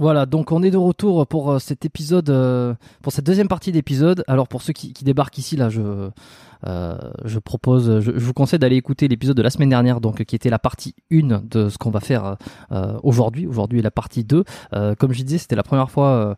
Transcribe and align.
Voilà, 0.00 0.24
donc 0.24 0.50
on 0.50 0.62
est 0.62 0.70
de 0.70 0.78
retour 0.78 1.26
pour 1.26 1.52
euh, 1.52 1.58
cet 1.58 1.84
épisode, 1.84 2.30
euh, 2.30 2.72
pour 3.02 3.12
cette 3.12 3.26
deuxième 3.26 3.48
partie 3.48 3.70
d'épisode. 3.70 4.24
Alors 4.28 4.48
pour 4.48 4.62
ceux 4.62 4.72
qui, 4.72 4.94
débarquent 5.04 5.36
ici, 5.36 5.56
là, 5.56 5.68
je, 5.68 6.08
euh, 6.66 6.96
propose, 7.44 8.00
je, 8.00 8.10
vous 8.10 8.32
conseille 8.32 8.58
d'aller 8.58 8.76
écouter 8.76 9.08
l'épisode 9.08 9.36
de 9.36 9.42
la 9.42 9.50
semaine 9.50 9.68
dernière, 9.68 10.00
donc 10.00 10.24
qui 10.24 10.34
était 10.34 10.48
la 10.48 10.58
partie 10.58 10.94
1 11.12 11.42
de 11.44 11.68
ce 11.68 11.76
qu'on 11.76 11.90
va 11.90 12.00
faire 12.00 12.38
aujourd'hui. 13.02 13.46
Aujourd'hui 13.46 13.82
la 13.82 13.90
partie 13.90 14.24
2. 14.24 14.42
Euh, 14.72 14.94
comme 14.94 15.12
je 15.12 15.22
disais, 15.22 15.36
c'était 15.36 15.54
la 15.54 15.62
première 15.62 15.90
fois. 15.90 16.34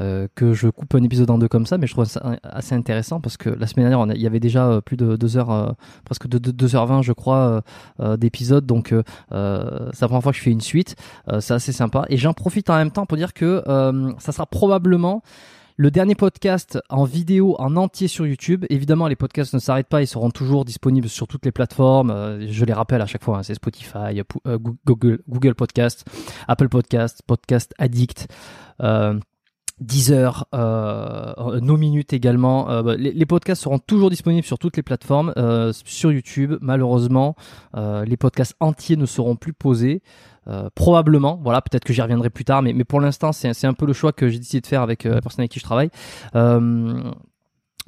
Euh, 0.00 0.28
que 0.34 0.52
je 0.52 0.68
coupe 0.68 0.94
un 0.94 1.02
épisode 1.02 1.30
en 1.30 1.38
deux 1.38 1.48
comme 1.48 1.66
ça, 1.66 1.78
mais 1.78 1.86
je 1.86 1.92
trouve 1.92 2.04
ça 2.04 2.36
assez 2.42 2.74
intéressant 2.74 3.20
parce 3.20 3.36
que 3.36 3.50
la 3.50 3.66
semaine 3.66 3.88
dernière, 3.88 4.14
il 4.14 4.20
y 4.20 4.26
avait 4.26 4.40
déjà 4.40 4.66
euh, 4.66 4.80
plus 4.80 4.96
de 4.96 5.16
2 5.16 5.36
heures, 5.36 5.50
euh, 5.50 5.72
presque 6.04 6.26
de 6.28 6.38
2h20, 6.38 7.02
je 7.02 7.12
crois, 7.12 7.62
euh, 8.00 8.16
d'épisodes. 8.16 8.66
Donc, 8.66 8.88
c'est 8.88 9.34
la 9.34 9.90
première 10.08 10.22
fois 10.22 10.32
que 10.32 10.38
je 10.38 10.42
fais 10.42 10.50
une 10.50 10.60
suite. 10.60 10.96
C'est 11.40 11.54
assez 11.54 11.72
sympa. 11.72 12.04
Et 12.08 12.16
j'en 12.16 12.32
profite 12.32 12.70
en 12.70 12.76
même 12.76 12.90
temps 12.90 13.06
pour 13.06 13.16
dire 13.16 13.32
que 13.32 13.62
ça 14.18 14.32
sera 14.32 14.46
probablement 14.46 15.22
le 15.78 15.90
dernier 15.90 16.14
podcast 16.14 16.78
en 16.88 17.04
vidéo 17.04 17.54
en 17.58 17.76
entier 17.76 18.08
sur 18.08 18.26
YouTube. 18.26 18.64
Évidemment, 18.70 19.08
les 19.08 19.16
podcasts 19.16 19.52
ne 19.52 19.58
s'arrêtent 19.58 19.88
pas, 19.88 20.00
ils 20.00 20.06
seront 20.06 20.30
toujours 20.30 20.64
disponibles 20.64 21.08
sur 21.08 21.26
toutes 21.26 21.44
les 21.44 21.52
plateformes. 21.52 22.40
Je 22.48 22.64
les 22.64 22.72
rappelle 22.72 23.02
à 23.02 23.06
chaque 23.06 23.22
fois, 23.22 23.38
hein, 23.38 23.42
c'est 23.42 23.54
Spotify, 23.54 24.22
Google, 24.86 25.54
Podcast, 25.54 26.06
Apple 26.48 26.68
Podcast, 26.68 27.22
Podcast 27.26 27.74
Addict. 27.78 28.28
Deezer, 29.80 30.46
euh, 30.54 31.60
nos 31.60 31.76
minutes 31.76 32.14
également. 32.14 32.70
Euh, 32.70 32.82
bah, 32.82 32.96
les, 32.96 33.26
podcasts 33.26 33.62
seront 33.62 33.78
toujours 33.78 34.08
disponibles 34.08 34.46
sur 34.46 34.58
toutes 34.58 34.76
les 34.76 34.82
plateformes. 34.82 35.34
Euh, 35.36 35.72
sur 35.84 36.12
YouTube, 36.12 36.54
malheureusement, 36.62 37.36
euh, 37.76 38.04
les 38.06 38.16
podcasts 38.16 38.54
entiers 38.60 38.96
ne 38.96 39.06
seront 39.06 39.36
plus 39.36 39.52
posés. 39.52 40.02
Probablement, 40.76 41.40
voilà, 41.42 41.60
peut-être 41.60 41.82
que 41.82 41.92
j'y 41.92 42.00
reviendrai 42.00 42.30
plus 42.30 42.44
tard, 42.44 42.62
mais, 42.62 42.72
mais 42.72 42.84
pour 42.84 43.00
l'instant, 43.00 43.32
c'est 43.32 43.66
un 43.66 43.74
peu 43.74 43.84
le 43.84 43.92
choix 43.92 44.12
que 44.12 44.28
j'ai 44.28 44.38
décidé 44.38 44.60
de 44.60 44.66
faire 44.68 44.80
avec 44.80 45.02
la 45.02 45.20
personne 45.20 45.40
avec 45.40 45.50
qui 45.50 45.58
je 45.58 45.64
travaille. 45.64 45.90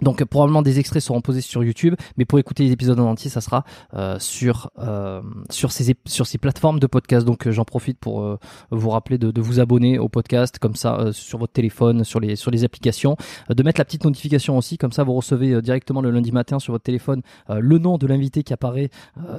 Donc 0.03 0.25
probablement 0.25 0.63
des 0.63 0.79
extraits 0.79 1.03
seront 1.03 1.21
posés 1.21 1.41
sur 1.41 1.65
YouTube, 1.65 1.95
mais 2.17 2.25
pour 2.25 2.39
écouter 2.39 2.65
les 2.65 2.73
épisodes 2.73 2.99
en 3.01 3.07
entier, 3.07 3.31
ça 3.31 3.41
sera 3.41 3.65
euh, 3.95 4.19
sur 4.19 4.71
euh, 4.79 5.23
sur 5.51 5.73
ces 5.73 5.95
sur 6.07 6.27
ces 6.27 6.39
plateformes 6.39 6.79
de 6.79 6.87
podcast. 6.87 7.27
Donc 7.27 7.47
euh, 7.47 7.51
j'en 7.51 7.65
profite 7.65 7.99
pour 7.99 8.39
vous 8.71 8.91
rappeler 8.91 9.19
de, 9.19 9.41
vous 9.41 9.61
abonner 9.61 9.99
au 9.99 10.09
podcast 10.09 10.59
comme 10.59 10.75
ça 10.75 11.13
sur 11.13 11.39
votre 11.39 11.53
téléphone, 11.53 12.05
sur 12.05 12.21
les 12.21 12.37
sur 12.37 12.51
les 12.51 12.65
applications, 12.65 13.17
de 13.49 13.63
mettre 13.63 13.81
la 13.81 13.85
petite 13.85 14.05
notification 14.05 14.57
aussi, 14.57 14.79
comme 14.79 14.93
ça 14.93 15.05
vous 15.05 15.15
recevez 15.15 15.61
directement 15.63 16.01
le 16.01 16.11
lundi 16.11 16.33
matin 16.33 16.59
sur 16.59 16.73
votre 16.73 16.85
téléphone 16.85 17.23
le 17.49 17.79
nom 17.79 17.99
de 17.99 18.07
l'invité 18.07 18.43
qui 18.43 18.53
apparaît 18.53 18.91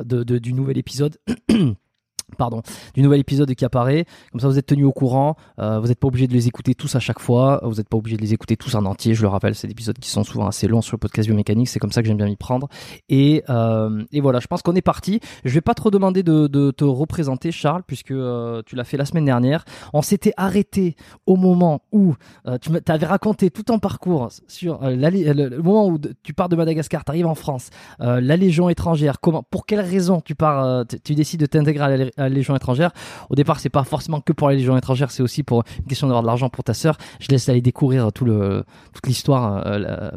de- 0.04 0.24
du 0.40 0.54
nouvel 0.54 0.78
épisode. 0.78 1.18
pardon, 2.38 2.62
du 2.94 3.02
nouvel 3.02 3.20
épisode 3.20 3.54
qui 3.54 3.66
apparaît. 3.66 4.06
Comme 4.32 4.40
ça, 4.40 4.48
vous 4.48 4.58
êtes 4.58 4.66
tenu 4.66 4.86
au 4.86 4.92
courant. 4.92 5.36
Euh, 5.60 5.80
vous 5.80 5.88
n'êtes 5.88 6.00
pas 6.00 6.08
obligé 6.08 6.28
de 6.28 6.34
les 6.34 6.48
écouter 6.48 6.76
tous 6.76 6.96
à 6.96 7.00
chaque 7.00 7.20
fois. 7.20 7.60
Vous 7.64 7.76
n'êtes 7.76 7.90
pas 7.90 7.98
obligé 7.98 8.18
de 8.18 8.22
les 8.22 8.34
écouter 8.34 8.58
tous 8.58 8.76
en 8.76 8.86
entier. 8.86 9.14
Je 9.14 9.22
le 9.22 9.28
rappelle, 9.28 9.56
c'est 9.56 9.68
des 9.68 9.72
épisodes 9.72 9.98
qui 9.98 10.10
sont 10.10 10.24
souvent 10.24 10.48
assez 10.48 10.68
longs 10.68 10.82
sur 10.82 10.96
le 10.96 11.00
podcast 11.00 11.28
biomécanique. 11.28 11.70
C'est 11.70 11.80
comme 11.80 11.92
ça 11.92 12.02
que 12.02 12.08
j'aime 12.08 12.18
bien 12.18 12.26
m'y 12.26 12.36
prendre. 12.36 12.68
Et, 13.10 13.44
euh, 13.50 14.04
voilà, 14.22 14.40
je 14.40 14.48
pense 14.48 14.62
qu'on 14.62 14.76
est 14.76 14.82
parti. 14.82 15.20
Je 15.46 15.54
vais 15.54 15.62
pas 15.62 15.74
trop 15.74 15.92
demander 15.92 16.24
de, 16.24 16.72
te 16.72 16.84
représenter, 16.84 17.52
Charles, 17.52 17.84
puisque 17.86 18.12
euh, 18.12 18.62
tu 18.66 18.76
l'as 18.76 18.84
fait 18.84 18.98
la 18.98 19.06
semaine 19.06 19.26
dernière. 19.26 19.66
On 19.94 20.02
s'était 20.02 20.34
arrêté 20.38 20.96
au 21.26 21.36
moment 21.36 21.82
où 21.92 22.16
tu 22.62 22.72
avais 22.88 23.06
raconté 23.06 23.50
tout 23.50 23.64
ton 23.64 23.80
parcours 23.80 24.30
sur 24.48 24.80
le, 24.82 25.58
moment 25.62 25.88
où 25.88 25.98
tu 26.24 26.34
pars 26.34 26.50
de 26.50 26.56
Madagascar, 26.56 27.04
tu 27.06 27.12
arrives 27.12 27.28
en 27.28 27.36
France, 27.36 27.70
la 28.00 28.38
Légion 28.38 28.70
étrangère. 28.70 29.20
Comment, 29.20 29.44
pour 29.44 29.66
quelles 29.66 29.80
raisons 29.82 30.22
tu 30.22 30.36
pars, 30.36 30.86
tu 31.04 31.16
décides 31.16 31.40
de 31.40 31.46
t'intégrer 31.46 31.84
à 31.84 31.98
la 31.98 32.10
Légion 32.28 32.56
étrangère. 32.56 32.92
Au 33.30 33.36
départ, 33.36 33.60
c'est 33.60 33.70
pas 33.70 33.84
forcément 33.84 34.20
que 34.20 34.34
pour 34.34 34.50
la 34.50 34.56
Légion 34.56 34.76
étrangère, 34.76 35.12
c'est 35.12 35.24
aussi 35.24 35.44
pour 35.44 35.64
une 35.78 35.86
question 35.86 36.08
d'avoir 36.08 36.24
de 36.24 36.28
l'argent 36.28 36.50
pour 36.50 36.64
ta 36.64 36.74
sœur. 36.74 36.98
Je 37.20 37.30
laisse 37.30 37.48
aller 37.48 37.62
découvrir 37.62 38.12
tout 38.12 38.26
le, 38.26 38.66
toute 38.94 39.08
l'histoire, 39.08 39.64
euh, 39.66 40.12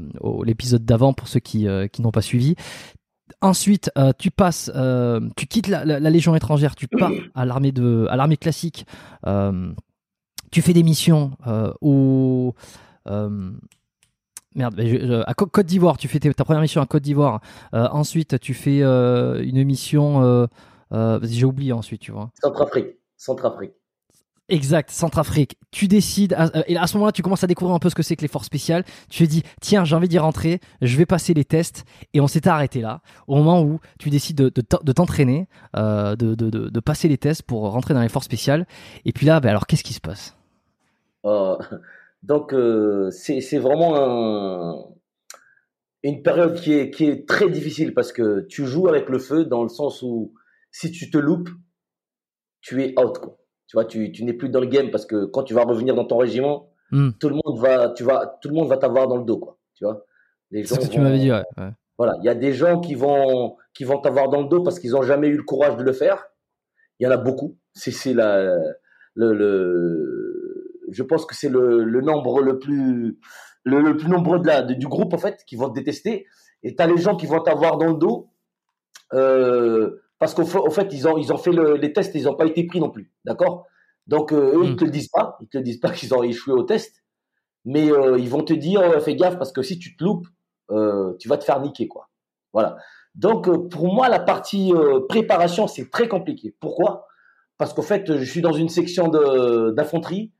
l'épisode 0.44 0.84
d'avant 0.84 1.12
pour 1.12 1.28
ceux 1.28 1.40
qui, 1.40 1.68
euh, 1.68 1.86
qui 1.86 2.02
n'ont 2.02 2.10
pas 2.10 2.22
suivi. 2.22 2.56
Ensuite, 3.40 3.90
euh, 3.96 4.12
tu 4.16 4.30
passes, 4.30 4.70
euh, 4.74 5.20
tu 5.36 5.46
quittes 5.46 5.68
la, 5.68 5.84
la, 5.84 5.98
la, 5.98 6.10
Légion 6.10 6.34
étrangère, 6.34 6.74
tu 6.74 6.86
pars 6.86 7.10
à 7.34 7.44
l'armée 7.44 7.72
de, 7.72 8.06
à 8.10 8.16
l'armée 8.16 8.36
classique. 8.36 8.86
Euh, 9.26 9.72
tu 10.50 10.62
fais 10.62 10.72
des 10.72 10.82
missions 10.82 11.32
au 11.80 12.54
Merde, 14.54 14.74
je, 14.76 14.84
je, 14.84 15.22
à 15.26 15.32
Côte 15.34 15.64
d'Ivoire, 15.64 15.96
tu 15.96 16.08
fais 16.08 16.18
ta 16.20 16.44
première 16.44 16.60
mission 16.60 16.82
à 16.82 16.86
Côte 16.86 17.02
d'Ivoire. 17.02 17.40
ensuite, 17.72 18.38
tu 18.38 18.52
fais 18.52 18.80
une 18.80 19.64
mission 19.64 20.46
euh, 20.92 21.18
J'ai 21.22 21.44
oublié 21.44 21.72
ensuite, 21.72 22.00
tu 22.00 22.12
vois. 22.12 22.30
Centrafrique. 22.40 22.96
Centrafrique. 23.16 23.72
Exact, 24.48 24.90
Centrafrique. 24.90 25.56
Tu 25.70 25.88
décides, 25.88 26.34
à, 26.34 26.50
et 26.66 26.76
à 26.76 26.86
ce 26.86 26.96
moment-là, 26.96 27.12
tu 27.12 27.22
commences 27.22 27.44
à 27.44 27.46
découvrir 27.46 27.74
un 27.74 27.78
peu 27.78 27.88
ce 27.88 27.94
que 27.94 28.02
c'est 28.02 28.16
que 28.16 28.22
les 28.22 28.28
forces 28.28 28.46
spéciales. 28.46 28.84
Tu 29.08 29.24
te 29.24 29.30
dis, 29.30 29.42
tiens, 29.60 29.84
j'ai 29.84 29.96
envie 29.96 30.08
d'y 30.08 30.18
rentrer, 30.18 30.60
je 30.82 30.96
vais 30.98 31.06
passer 31.06 31.32
les 31.32 31.44
tests. 31.44 31.84
Et 32.12 32.20
on 32.20 32.26
s'était 32.26 32.50
arrêté 32.50 32.80
là, 32.80 33.00
au 33.28 33.36
moment 33.36 33.62
où 33.62 33.80
tu 33.98 34.10
décides 34.10 34.36
de, 34.36 34.50
de, 34.50 34.92
t'entraîner, 34.92 35.48
euh, 35.76 36.16
de, 36.16 36.34
de, 36.34 36.50
de, 36.50 36.80
passer 36.80 37.08
les 37.08 37.18
tests 37.18 37.42
pour 37.42 37.62
rentrer 37.70 37.94
dans 37.94 38.02
les 38.02 38.08
forces 38.08 38.26
spéciales. 38.26 38.66
Et 39.04 39.12
puis 39.12 39.26
là, 39.26 39.40
ben 39.40 39.48
alors, 39.50 39.66
qu'est-ce 39.66 39.84
qui 39.84 39.94
se 39.94 40.00
passe? 40.00 40.36
Euh, 41.24 41.56
Donc, 42.22 42.52
euh, 42.52 43.10
c'est 43.10 43.58
vraiment 43.58 43.96
un, 43.96 44.84
une 46.02 46.22
période 46.22 46.54
qui 46.54 46.72
est, 46.72 46.90
qui 46.90 47.06
est 47.06 47.28
très 47.28 47.48
difficile 47.48 47.94
parce 47.94 48.12
que 48.12 48.46
tu 48.48 48.66
joues 48.66 48.88
avec 48.88 49.08
le 49.08 49.18
feu 49.18 49.44
dans 49.44 49.62
le 49.62 49.68
sens 49.68 50.02
où 50.02 50.32
si 50.72 50.90
tu 50.90 51.10
te 51.10 51.18
loupes, 51.18 51.50
tu 52.60 52.82
es 52.82 52.98
out. 52.98 53.18
Quoi. 53.18 53.38
Tu 53.68 53.76
vois, 53.76 53.84
tu, 53.84 54.10
tu 54.10 54.24
n'es 54.24 54.32
plus 54.32 54.48
dans 54.48 54.60
le 54.60 54.66
game 54.66 54.90
parce 54.90 55.06
que 55.06 55.26
quand 55.26 55.44
tu 55.44 55.54
vas 55.54 55.62
revenir 55.62 55.94
dans 55.94 56.04
ton 56.04 56.16
régiment, 56.16 56.70
mm. 56.90 57.12
tout 57.20 57.28
le 57.28 57.36
monde 57.36 57.58
va, 57.58 57.90
tu 57.90 58.02
vas, 58.02 58.38
tout 58.42 58.48
le 58.48 58.54
monde 58.54 58.68
va 58.68 58.78
t'avoir 58.78 59.06
dans 59.06 59.16
le 59.16 59.24
dos, 59.24 59.38
quoi. 59.38 59.58
Tu 59.74 59.84
vois? 59.84 60.04
Les 60.50 60.64
gens. 60.64 60.74
Ce 60.74 60.80
que 60.80 60.92
tu 60.92 61.00
m'avais 61.00 61.18
dit, 61.18 61.30
ouais. 61.30 61.44
Voilà, 61.98 62.16
il 62.20 62.24
y 62.24 62.28
a 62.28 62.34
des 62.34 62.52
gens 62.52 62.80
qui 62.80 62.94
vont, 62.94 63.56
qui 63.74 63.84
vont 63.84 63.98
t'avoir 64.00 64.28
dans 64.28 64.42
le 64.42 64.48
dos 64.48 64.62
parce 64.62 64.80
qu'ils 64.80 64.92
n'ont 64.92 65.02
jamais 65.02 65.28
eu 65.28 65.36
le 65.36 65.44
courage 65.44 65.76
de 65.76 65.82
le 65.84 65.92
faire. 65.92 66.26
Il 66.98 67.04
y 67.04 67.06
en 67.06 67.12
a 67.12 67.16
beaucoup. 67.16 67.58
C'est, 67.74 67.92
c'est 67.92 68.14
la, 68.14 68.56
le, 69.14 69.34
le, 69.34 70.72
je 70.90 71.02
pense 71.02 71.26
que 71.26 71.34
c'est 71.34 71.48
le, 71.48 71.84
le 71.84 72.00
nombre 72.00 72.42
le 72.42 72.58
plus, 72.58 73.18
le, 73.64 73.80
le 73.80 73.96
plus 73.96 74.08
nombreux 74.08 74.40
de 74.40 74.46
la, 74.46 74.62
de, 74.62 74.74
du 74.74 74.88
groupe 74.88 75.14
en 75.14 75.18
fait 75.18 75.44
qui 75.46 75.56
vont 75.56 75.68
te 75.68 75.74
détester. 75.74 76.26
Et 76.62 76.74
tu 76.74 76.82
as 76.82 76.86
les 76.86 76.96
gens 76.96 77.16
qui 77.16 77.26
vont 77.26 77.40
t'avoir 77.40 77.76
dans 77.76 77.88
le 77.88 77.98
dos. 77.98 78.30
Euh, 79.12 80.01
parce 80.22 80.34
qu'au 80.34 80.70
fait, 80.70 80.92
ils 80.92 81.08
ont, 81.08 81.18
ils 81.18 81.32
ont 81.32 81.36
fait 81.36 81.50
le, 81.50 81.74
les 81.74 81.92
tests, 81.92 82.14
ils 82.14 82.26
n'ont 82.26 82.36
pas 82.36 82.46
été 82.46 82.64
pris 82.64 82.78
non 82.78 82.90
plus. 82.90 83.10
D'accord? 83.24 83.66
Donc, 84.06 84.30
euh, 84.30 84.52
eux, 84.54 84.60
ils 84.62 84.68
ne 84.68 84.74
hmm. 84.74 84.76
te 84.76 84.84
le 84.84 84.92
disent 84.92 85.08
pas. 85.08 85.36
Ils 85.40 85.48
te 85.48 85.58
le 85.58 85.64
disent 85.64 85.80
pas 85.80 85.90
qu'ils 85.94 86.14
ont 86.14 86.22
échoué 86.22 86.54
au 86.54 86.62
test. 86.62 87.02
Mais 87.64 87.90
euh, 87.90 88.16
ils 88.20 88.30
vont 88.30 88.44
te 88.44 88.52
dire, 88.52 89.02
fais 89.02 89.16
gaffe, 89.16 89.36
parce 89.36 89.50
que 89.50 89.62
si 89.62 89.80
tu 89.80 89.96
te 89.96 90.04
loupes, 90.04 90.28
euh, 90.70 91.16
tu 91.18 91.26
vas 91.26 91.38
te 91.38 91.42
faire 91.42 91.60
niquer. 91.60 91.88
quoi. 91.88 92.08
Voilà. 92.52 92.76
Donc, 93.16 93.68
pour 93.68 93.92
moi, 93.92 94.08
la 94.08 94.20
partie 94.20 94.72
préparation, 95.08 95.66
c'est 95.66 95.90
très 95.90 96.06
compliqué. 96.06 96.54
Pourquoi? 96.60 97.08
Parce 97.58 97.74
qu'au 97.74 97.82
fait, 97.82 98.16
je 98.16 98.24
suis 98.24 98.42
dans 98.42 98.52
une 98.52 98.68
section 98.68 99.08
d'infanterie 99.08 100.30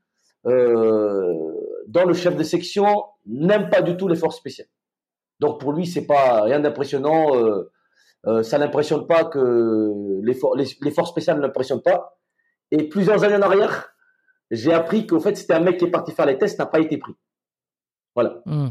dont 0.45 2.05
le 2.07 2.13
chef 2.13 2.37
de 2.37 2.43
section 2.43 3.03
n'aime 3.25 3.67
pas 3.67 3.81
du 3.81 3.97
tout 3.97 4.07
les 4.07 4.15
forces 4.15 4.37
spéciales. 4.37 4.69
Donc, 5.41 5.59
pour 5.59 5.73
lui, 5.73 5.85
c'est 5.85 6.07
pas 6.07 6.43
rien 6.43 6.61
d'impressionnant 6.61 7.35
euh, 7.35 7.69
ça 8.41 8.57
n'impressionne 8.57 9.05
pas 9.05 9.25
que 9.25 10.19
les, 10.21 10.33
forces 10.91 11.09
spéciales 11.09 11.39
n'impressionnent 11.39 11.81
pas. 11.81 12.17
Et 12.71 12.87
plusieurs 12.87 13.23
années 13.23 13.35
en 13.35 13.41
arrière, 13.41 13.93
j'ai 14.49 14.73
appris 14.73 15.07
qu'au 15.07 15.19
fait, 15.19 15.35
c'était 15.35 15.53
un 15.53 15.59
mec 15.59 15.77
qui 15.77 15.85
est 15.85 15.91
parti 15.91 16.11
faire 16.11 16.25
les 16.25 16.37
tests, 16.37 16.59
n'a 16.59 16.65
pas 16.65 16.79
été 16.79 16.97
pris. 16.97 17.13
Voilà. 18.15 18.41
Mmh. 18.45 18.67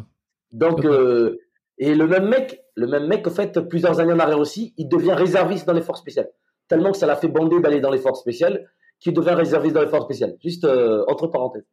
Donc, 0.52 0.84
euh, 0.84 1.38
et 1.78 1.94
le 1.94 2.06
même 2.06 2.28
mec, 2.28 2.62
le 2.76 2.86
même 2.86 3.06
mec, 3.06 3.26
au 3.26 3.30
fait, 3.30 3.58
plusieurs 3.68 4.00
années 4.00 4.12
en 4.12 4.18
arrière 4.18 4.38
aussi, 4.38 4.74
il 4.76 4.88
devient 4.88 5.12
réserviste 5.12 5.66
dans 5.66 5.72
les 5.72 5.82
forces 5.82 6.00
spéciales. 6.00 6.30
Tellement 6.68 6.92
que 6.92 6.98
ça 6.98 7.06
l'a 7.06 7.16
fait 7.16 7.28
bander 7.28 7.60
d'aller 7.60 7.80
dans 7.80 7.90
les 7.90 7.98
forces 7.98 8.20
spéciales, 8.20 8.70
qu'il 9.00 9.12
devient 9.12 9.34
réserviste 9.34 9.74
dans 9.74 9.82
les 9.82 9.88
forces 9.88 10.04
spéciales. 10.04 10.36
Juste 10.40 10.64
euh, 10.64 11.04
entre 11.08 11.26
parenthèses. 11.26 11.66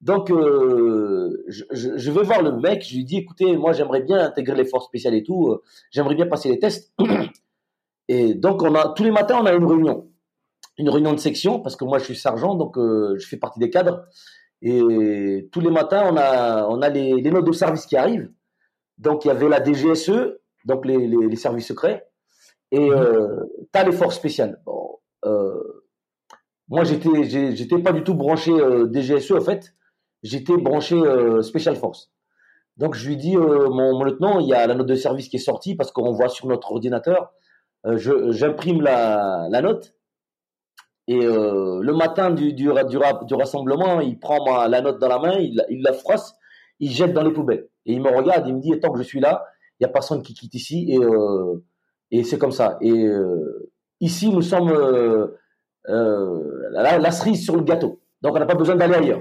Donc, 0.00 0.30
euh, 0.30 1.44
je, 1.48 1.64
je, 1.72 2.10
vais 2.10 2.22
voir 2.22 2.42
le 2.42 2.52
mec, 2.52 2.84
je 2.86 2.94
lui 2.94 3.04
dis, 3.04 3.16
écoutez, 3.16 3.56
moi 3.56 3.72
j'aimerais 3.72 4.02
bien 4.02 4.18
intégrer 4.18 4.54
les 4.54 4.66
forces 4.66 4.86
spéciales 4.86 5.14
et 5.14 5.22
tout, 5.22 5.48
euh, 5.48 5.62
j'aimerais 5.90 6.14
bien 6.14 6.26
passer 6.26 6.50
les 6.50 6.58
tests. 6.58 6.92
Et 8.08 8.34
donc, 8.34 8.62
on 8.62 8.74
a 8.74 8.90
tous 8.90 9.02
les 9.02 9.10
matins, 9.10 9.38
on 9.40 9.46
a 9.46 9.54
une 9.54 9.64
réunion, 9.64 10.10
une 10.76 10.90
réunion 10.90 11.14
de 11.14 11.18
section, 11.18 11.60
parce 11.60 11.74
que 11.74 11.86
moi 11.86 11.98
je 11.98 12.04
suis 12.04 12.16
sergent, 12.16 12.54
donc 12.54 12.76
euh, 12.76 13.16
je 13.18 13.26
fais 13.26 13.38
partie 13.38 13.58
des 13.58 13.70
cadres. 13.70 14.04
Et 14.60 15.48
tous 15.50 15.60
les 15.60 15.70
matins, 15.70 16.10
on 16.12 16.16
a, 16.18 16.66
on 16.68 16.82
a 16.82 16.90
les, 16.90 17.14
les 17.14 17.30
notes 17.30 17.46
de 17.46 17.52
service 17.52 17.86
qui 17.86 17.96
arrivent. 17.96 18.30
Donc, 18.98 19.24
il 19.24 19.28
y 19.28 19.30
avait 19.30 19.48
la 19.48 19.64
DGSE, 19.64 20.36
donc 20.66 20.84
les, 20.84 21.06
les, 21.06 21.28
les 21.28 21.36
services 21.36 21.68
secrets, 21.68 22.06
et 22.70 22.90
mhm. 22.90 23.46
tu 23.72 23.80
as 23.80 23.84
les 23.84 23.92
forces 23.92 24.16
spéciales. 24.16 24.60
Bon, 24.66 24.98
moi, 26.68 26.84
j'étais, 26.84 27.54
j'étais 27.54 27.78
pas 27.78 27.92
du 27.92 28.04
tout 28.04 28.14
branché 28.14 28.52
DGSE, 28.90 29.32
en 29.32 29.40
fait 29.40 29.74
j'étais 30.24 30.56
branché 30.56 30.96
euh, 30.96 31.42
Special 31.42 31.76
Force. 31.76 32.10
Donc 32.76 32.94
je 32.94 33.06
lui 33.06 33.16
dis, 33.16 33.36
euh, 33.36 33.68
mon, 33.68 33.96
mon, 33.96 34.04
lieutenant, 34.04 34.40
il 34.40 34.48
y 34.48 34.54
a 34.54 34.66
la 34.66 34.74
note 34.74 34.88
de 34.88 34.94
service 34.96 35.28
qui 35.28 35.36
est 35.36 35.40
sortie 35.40 35.76
parce 35.76 35.92
qu'on 35.92 36.12
voit 36.12 36.28
sur 36.28 36.48
notre 36.48 36.72
ordinateur. 36.72 37.32
Euh, 37.86 37.98
j'imprime 38.32 38.80
la, 38.80 39.46
la, 39.50 39.60
note 39.60 39.94
et 41.06 41.24
euh, 41.24 41.80
le 41.80 41.92
matin 41.92 42.30
du, 42.30 42.54
du, 42.54 42.70
du, 42.88 43.34
rassemblement, 43.34 44.00
il 44.00 44.18
prend 44.18 44.66
la 44.66 44.80
note 44.80 44.98
dans 44.98 45.08
la 45.08 45.18
main, 45.18 45.38
il, 45.38 45.62
la 45.82 45.92
froisse, 45.92 46.34
il 46.80 46.90
jette 46.90 47.12
dans 47.12 47.22
les 47.22 47.32
poubelles. 47.32 47.68
Et 47.86 47.92
il 47.92 48.02
me 48.02 48.08
regarde, 48.08 48.48
il 48.48 48.56
me 48.56 48.60
dit, 48.60 48.72
tant 48.80 48.90
que 48.90 48.98
je 48.98 49.04
suis 49.04 49.20
là, 49.20 49.44
il 49.78 49.84
n'y 49.84 49.90
a 49.90 49.92
personne 49.92 50.22
qui 50.22 50.32
quitte 50.32 50.54
ici 50.54 50.90
et, 50.90 52.18
et 52.18 52.24
c'est 52.24 52.38
comme 52.38 52.52
ça. 52.52 52.78
Et 52.80 53.06
ici, 54.00 54.30
nous 54.30 54.40
sommes 54.40 54.72
la 55.86 57.10
cerise 57.10 57.44
sur 57.44 57.56
le 57.56 57.62
gâteau. 57.62 58.00
Donc 58.22 58.34
on 58.34 58.38
n'a 58.38 58.46
pas 58.46 58.54
besoin 58.54 58.76
d'aller 58.76 58.94
ailleurs. 58.94 59.20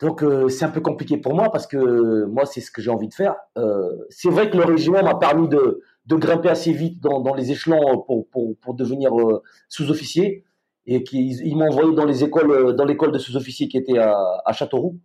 Donc 0.00 0.22
euh, 0.22 0.48
c'est 0.48 0.64
un 0.64 0.70
peu 0.70 0.80
compliqué 0.80 1.16
pour 1.16 1.34
moi 1.34 1.50
parce 1.50 1.66
que 1.66 2.24
moi 2.26 2.44
c'est 2.44 2.60
ce 2.60 2.70
que 2.70 2.82
j'ai 2.82 2.90
envie 2.90 3.08
de 3.08 3.14
faire. 3.14 3.34
Euh, 3.56 3.90
c'est 4.10 4.28
vrai 4.28 4.50
que 4.50 4.56
le 4.56 4.64
régiment 4.64 5.02
m'a 5.02 5.14
permis 5.14 5.48
de, 5.48 5.80
de, 6.04 6.16
grimper 6.16 6.50
assez 6.50 6.72
vite 6.72 7.00
dans, 7.00 7.20
dans 7.20 7.34
les 7.34 7.50
échelons 7.50 8.02
pour, 8.02 8.28
pour, 8.28 8.56
pour 8.58 8.74
devenir 8.74 9.18
euh, 9.18 9.42
sous-officier 9.68 10.44
et 10.84 11.02
qu'ils 11.02 11.46
ils 11.46 11.56
m'ont 11.56 11.68
envoyé 11.68 11.94
dans 11.94 12.04
les 12.04 12.24
écoles 12.24 12.50
euh, 12.50 12.72
dans 12.74 12.84
l'école 12.84 13.10
de 13.10 13.18
sous-officier 13.18 13.68
qui 13.68 13.78
était 13.78 13.98
à, 13.98 14.14
à, 14.44 14.52
Châteauroux 14.52 15.00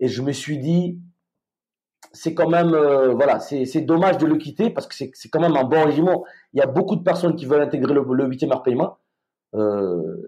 et 0.00 0.08
je 0.08 0.22
me 0.22 0.32
suis 0.32 0.58
dit 0.58 0.98
c'est 2.12 2.32
quand 2.32 2.48
même 2.48 2.72
euh, 2.72 3.12
voilà 3.12 3.40
c'est 3.40 3.82
dommage 3.82 4.16
de 4.16 4.24
le 4.24 4.36
quitter 4.38 4.70
parce 4.70 4.86
que 4.86 4.94
c'est 4.94 5.28
quand 5.28 5.40
même 5.40 5.56
un 5.56 5.64
bon 5.64 5.84
régiment. 5.84 6.24
Il 6.54 6.60
y 6.60 6.62
a 6.62 6.66
beaucoup 6.66 6.96
de 6.96 7.02
personnes 7.02 7.36
qui 7.36 7.44
veulent 7.44 7.60
intégrer 7.60 7.92
le, 7.92 8.02
le 8.10 8.26
8e 8.26 8.50
RPMA. 8.54 8.98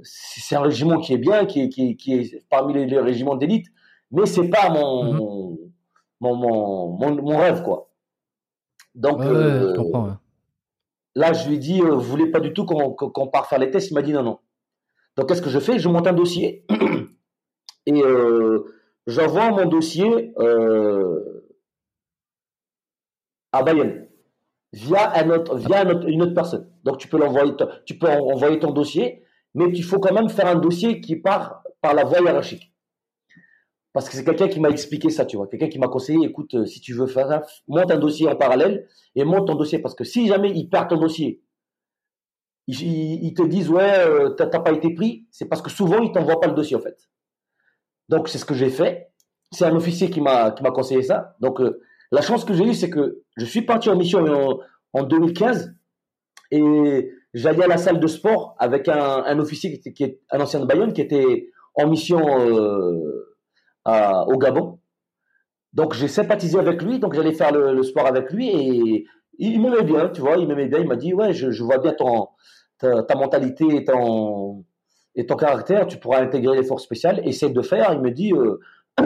c'est 0.02 0.54
un 0.54 0.60
régiment 0.60 1.00
qui 1.00 1.14
est 1.14 1.18
bien, 1.18 1.46
qui 1.46 1.62
est, 1.62 1.68
qui 1.96 2.14
est 2.14 2.44
parmi 2.50 2.74
les 2.74 3.00
régiments 3.00 3.36
d'élite 3.36 3.68
mais 4.16 4.24
c'est 4.24 4.48
pas 4.48 4.70
mon, 4.70 5.12
mmh. 5.12 5.18
mon, 6.20 6.34
mon, 6.34 6.88
mon, 6.96 7.22
mon, 7.22 7.38
rêve, 7.38 7.62
quoi. 7.62 7.90
Donc, 8.94 9.18
ouais, 9.18 9.26
euh, 9.26 9.74
je 9.74 9.76
comprends, 9.76 10.06
ouais. 10.06 10.14
là, 11.14 11.34
je 11.34 11.46
lui 11.48 11.56
ai 11.56 11.58
dit, 11.58 11.82
euh, 11.82 11.94
vous 11.94 12.00
voulez 12.00 12.30
pas 12.30 12.40
du 12.40 12.54
tout 12.54 12.64
qu'on 12.64 12.94
qu 12.94 13.30
part 13.30 13.46
faire 13.46 13.58
les 13.58 13.70
tests? 13.70 13.90
Il 13.90 13.94
m'a 13.94 14.00
dit 14.00 14.14
non, 14.14 14.22
non. 14.22 14.38
Donc, 15.16 15.28
qu'est-ce 15.28 15.42
que 15.42 15.50
je 15.50 15.58
fais? 15.58 15.78
Je 15.78 15.88
monte 15.90 16.06
un 16.06 16.14
dossier 16.14 16.64
et 17.86 18.02
euh, 18.02 18.64
j'envoie 19.06 19.50
mon 19.50 19.66
dossier 19.66 20.32
à 23.52 23.62
Bayonne 23.62 24.08
via, 24.72 25.12
un 25.14 25.28
autre, 25.28 25.56
via 25.56 25.80
un 25.80 25.90
autre, 25.90 26.08
une 26.08 26.22
autre 26.22 26.34
personne. 26.34 26.70
Donc, 26.84 26.96
tu 26.96 27.08
peux 27.08 27.18
l'envoyer, 27.18 27.52
tu 27.84 27.98
peux 27.98 28.08
envoyer 28.08 28.58
ton 28.58 28.72
dossier, 28.72 29.24
mais 29.54 29.66
il 29.68 29.84
faut 29.84 29.98
quand 29.98 30.14
même 30.14 30.30
faire 30.30 30.46
un 30.46 30.56
dossier 30.56 31.02
qui 31.02 31.16
part 31.16 31.62
par 31.82 31.92
la 31.92 32.04
voie 32.04 32.20
hiérarchique. 32.20 32.72
Parce 33.96 34.10
que 34.10 34.14
c'est 34.14 34.26
quelqu'un 34.26 34.48
qui 34.48 34.60
m'a 34.60 34.68
expliqué 34.68 35.08
ça, 35.08 35.24
tu 35.24 35.38
vois. 35.38 35.46
Quelqu'un 35.46 35.70
qui 35.70 35.78
m'a 35.78 35.88
conseillé, 35.88 36.26
écoute, 36.26 36.52
euh, 36.54 36.66
si 36.66 36.82
tu 36.82 36.92
veux 36.92 37.06
faire 37.06 37.28
ça, 37.28 37.42
monte 37.66 37.90
un 37.90 37.96
dossier 37.96 38.28
en 38.28 38.36
parallèle 38.36 38.86
et 39.14 39.24
monte 39.24 39.46
ton 39.46 39.54
dossier. 39.54 39.78
Parce 39.78 39.94
que 39.94 40.04
si 40.04 40.26
jamais 40.26 40.50
il 40.50 40.68
perd 40.68 40.90
ton 40.90 40.98
dossier, 40.98 41.42
ils, 42.66 43.32
te 43.32 43.42
disent 43.42 43.70
ouais, 43.70 44.00
euh, 44.00 44.28
t'as 44.34 44.48
pas 44.48 44.72
été 44.72 44.92
pris, 44.92 45.26
c'est 45.30 45.46
parce 45.46 45.62
que 45.62 45.70
souvent 45.70 46.02
ils 46.02 46.12
t'envoient 46.12 46.38
pas 46.38 46.46
le 46.46 46.52
dossier 46.52 46.76
en 46.76 46.80
fait. 46.80 47.08
Donc 48.10 48.28
c'est 48.28 48.36
ce 48.36 48.44
que 48.44 48.52
j'ai 48.52 48.68
fait. 48.68 49.12
C'est 49.50 49.64
un 49.64 49.74
officier 49.74 50.10
qui 50.10 50.20
m'a 50.20 50.50
conseillé 50.50 51.00
ça. 51.00 51.34
Donc 51.40 51.62
euh, 51.62 51.80
la 52.12 52.20
chance 52.20 52.44
que 52.44 52.52
j'ai 52.52 52.64
eue, 52.64 52.74
c'est 52.74 52.90
que 52.90 53.22
je 53.38 53.46
suis 53.46 53.62
parti 53.62 53.88
en 53.88 53.96
mission 53.96 54.18
en, 54.26 54.58
en 54.92 55.04
2015 55.04 55.74
et 56.50 57.14
j'allais 57.32 57.64
à 57.64 57.68
la 57.68 57.78
salle 57.78 57.98
de 57.98 58.06
sport 58.08 58.56
avec 58.58 58.88
un, 58.88 59.24
un 59.24 59.38
officier 59.38 59.80
qui, 59.80 59.94
qui, 59.94 60.04
est 60.04 60.20
un 60.30 60.40
ancien 60.40 60.60
de 60.60 60.66
Bayonne 60.66 60.92
qui 60.92 61.00
était 61.00 61.48
en 61.76 61.88
mission 61.88 62.20
au 63.86 64.36
Gabon. 64.38 64.78
Donc 65.72 65.94
j'ai 65.94 66.08
sympathisé 66.08 66.58
avec 66.58 66.82
lui, 66.82 66.98
donc 66.98 67.14
j'allais 67.14 67.34
faire 67.34 67.52
le, 67.52 67.82
sport 67.82 68.06
avec 68.06 68.32
lui 68.32 68.48
et 68.48 69.06
il 69.38 69.60
m'aimait 69.60 69.82
bien, 69.82 70.08
tu 70.08 70.22
vois, 70.22 70.36
il 70.36 70.48
m'aimait 70.48 70.68
bien. 70.68 70.78
Il 70.78 70.88
m'a 70.88 70.96
dit 70.96 71.12
ouais, 71.12 71.32
je, 71.32 71.62
vois 71.62 71.78
bien 71.78 71.92
ton 71.92 72.28
ta, 72.78 73.14
mentalité 73.14 73.64
et 73.76 73.84
ton, 73.84 74.64
et 75.14 75.26
ton 75.26 75.36
caractère, 75.36 75.86
tu 75.86 75.98
pourras 75.98 76.20
intégrer 76.20 76.56
les 76.56 76.64
forces 76.64 76.84
spéciales. 76.84 77.26
Essaye 77.26 77.52
de 77.52 77.62
faire. 77.62 77.92
Il 77.92 78.00
me 78.00 78.10
dit, 78.10 78.32
euh, 78.32 78.60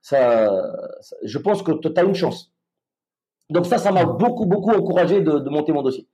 ça, 0.00 0.50
je 1.22 1.38
pense 1.38 1.62
que 1.62 1.72
tu 1.72 1.88
as 1.94 2.04
une 2.04 2.14
chance. 2.14 2.52
Donc 3.50 3.66
ça, 3.66 3.78
ça 3.78 3.92
m'a 3.92 4.04
beaucoup, 4.04 4.46
beaucoup 4.46 4.70
encouragé 4.70 5.20
de, 5.20 5.48
monter 5.50 5.72
mon 5.72 5.82
dossier. 5.82 6.08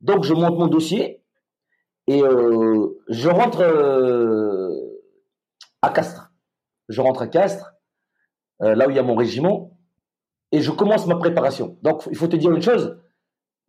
Donc 0.00 0.24
je 0.24 0.32
monte 0.32 0.58
mon 0.58 0.68
dossier 0.68 1.22
et 2.06 2.22
euh, 2.22 2.98
je 3.08 3.28
rentre 3.28 3.60
euh, 3.60 4.72
à 5.82 5.90
Castres. 5.90 6.27
Je 6.88 7.00
rentre 7.00 7.22
à 7.22 7.26
Castres, 7.26 7.74
là 8.60 8.86
où 8.86 8.90
il 8.90 8.96
y 8.96 8.98
a 8.98 9.02
mon 9.02 9.14
régiment, 9.14 9.78
et 10.52 10.60
je 10.60 10.70
commence 10.70 11.06
ma 11.06 11.16
préparation. 11.16 11.78
Donc 11.82 12.08
il 12.10 12.16
faut 12.16 12.28
te 12.28 12.36
dire 12.36 12.50
une 12.50 12.62
chose, 12.62 12.98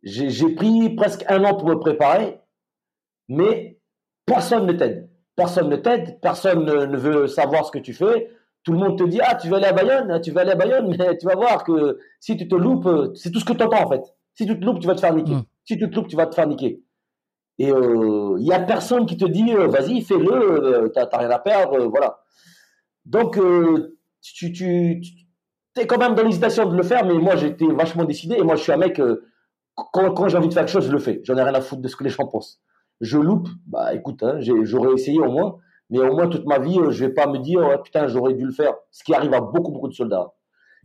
j'ai 0.04 0.56
pris 0.56 0.96
presque 0.96 1.26
un 1.28 1.44
an 1.44 1.56
pour 1.56 1.68
me 1.68 1.76
préparer 1.76 2.40
mais 3.30 3.80
personne 4.26 4.66
ne 4.66 4.74
t'aide. 4.74 5.10
Personne 5.36 5.70
ne 5.70 5.78
t'aide, 5.78 6.20
personne 6.20 6.66
ne, 6.66 6.98
veut 6.98 7.28
savoir 7.28 7.66
ce 7.66 7.72
que 7.72 7.78
tu 7.78 7.94
fais. 7.94 8.30
Tout 8.64 8.74
le 8.74 8.80
monde 8.80 8.98
te 8.98 9.04
dit 9.04 9.22
Ah, 9.24 9.36
tu 9.36 9.48
vas 9.48 9.58
aller 9.58 9.68
à 9.68 9.74
Bayonne, 9.74 10.12
hein, 10.12 10.20
tu 10.20 10.32
vas 10.32 10.42
aller 10.42 10.52
à 10.52 10.56
Bayonne, 10.56 10.88
mais 11.00 11.18
tu 11.18 11.26
vas 11.26 11.36
voir 11.36 11.64
que 11.64 11.98
si 12.20 12.36
tu 12.36 12.48
te 12.48 12.56
loupes, 12.56 13.16
c'est 13.16 13.32
tout 13.32 13.40
ce 13.40 13.46
que 13.46 13.54
tu 13.54 13.64
entends 13.64 13.86
en 13.86 13.90
fait. 13.90 14.02
Si 14.34 14.46
tu 14.46 14.60
te 14.60 14.66
loupes, 14.66 14.82
tu 14.82 14.88
vas 14.88 14.96
te 14.96 15.00
faire 15.00 15.14
niquer. 15.14 15.36
Hmm. 15.36 15.44
Si 15.64 15.78
tu 15.78 15.90
te 15.90 15.96
loupes, 15.96 16.08
tu 16.08 16.18
vas 16.18 16.26
te 16.26 16.36
faire 16.36 16.48
niquer. 16.48 16.84
Et 17.60 17.68
il 17.68 17.74
euh, 17.74 18.40
n'y 18.40 18.52
a 18.52 18.60
personne 18.60 19.06
qui 19.06 19.16
te 19.16 19.26
dit 19.26 19.54
euh, 19.54 19.68
Vas-y, 19.68 20.02
fais-le, 20.02 20.34
euh, 20.34 20.90
tu 20.90 21.00
n'as 21.00 21.18
rien 21.18 21.30
à 21.30 21.40
perdre, 21.40 21.86
voilà. 21.86 22.20
Donc, 23.10 23.38
tu, 24.22 24.54
tu, 24.54 25.02
es 25.76 25.88
quand 25.88 25.98
même 25.98 26.16
dans 26.16 26.24
l'hésitation 26.24 26.70
de 26.70 26.78
le 26.78 26.84
faire, 26.84 27.06
mais 27.06 27.16
moi 27.16 27.36
j'étais 27.36 27.68
vachement 27.68 28.06
décidé. 28.06 28.36
Et 28.36 28.44
moi, 28.44 28.56
je 28.56 28.64
suis 28.64 28.72
un 28.72 28.78
mec, 28.78 29.02
quand, 29.76 30.14
quand 30.14 30.28
j'ai 30.30 30.38
envie 30.38 30.48
de 30.48 30.54
faire 30.54 30.64
quelque 30.64 30.74
chose, 30.74 30.88
je 30.88 30.92
le 30.92 31.00
fais. 31.00 31.20
J'en 31.24 31.36
ai 31.36 31.44
rien 31.44 31.54
à 31.54 31.62
foutre 31.62 31.82
de 31.82 31.88
ce 31.88 31.98
que 31.98 32.04
les 32.06 32.10
gens 32.10 32.28
pensent 32.28 32.62
je 33.02 33.18
loupe, 33.18 33.48
bah 33.66 33.94
écoute, 33.94 34.24
hein, 34.24 34.40
j'aurais 34.40 34.94
essayé 34.94 35.20
au 35.20 35.32
moins, 35.32 35.58
mais 35.90 36.00
au 36.00 36.14
moins 36.14 36.28
toute 36.28 36.46
ma 36.46 36.60
vie, 36.60 36.78
euh, 36.80 36.92
je 36.92 37.06
vais 37.06 37.14
pas 37.14 37.28
me 37.28 37.40
dire 37.40 37.82
putain 37.84 38.08
j'aurais 38.08 38.34
dû 38.34 38.46
le 38.46 38.52
faire. 38.52 38.74
Ce 38.92 39.04
qui 39.04 39.14
arrive 39.14 39.34
à 39.34 39.42
beaucoup 39.42 39.72
beaucoup 39.72 39.88
de 39.88 39.94
soldats 39.94 40.34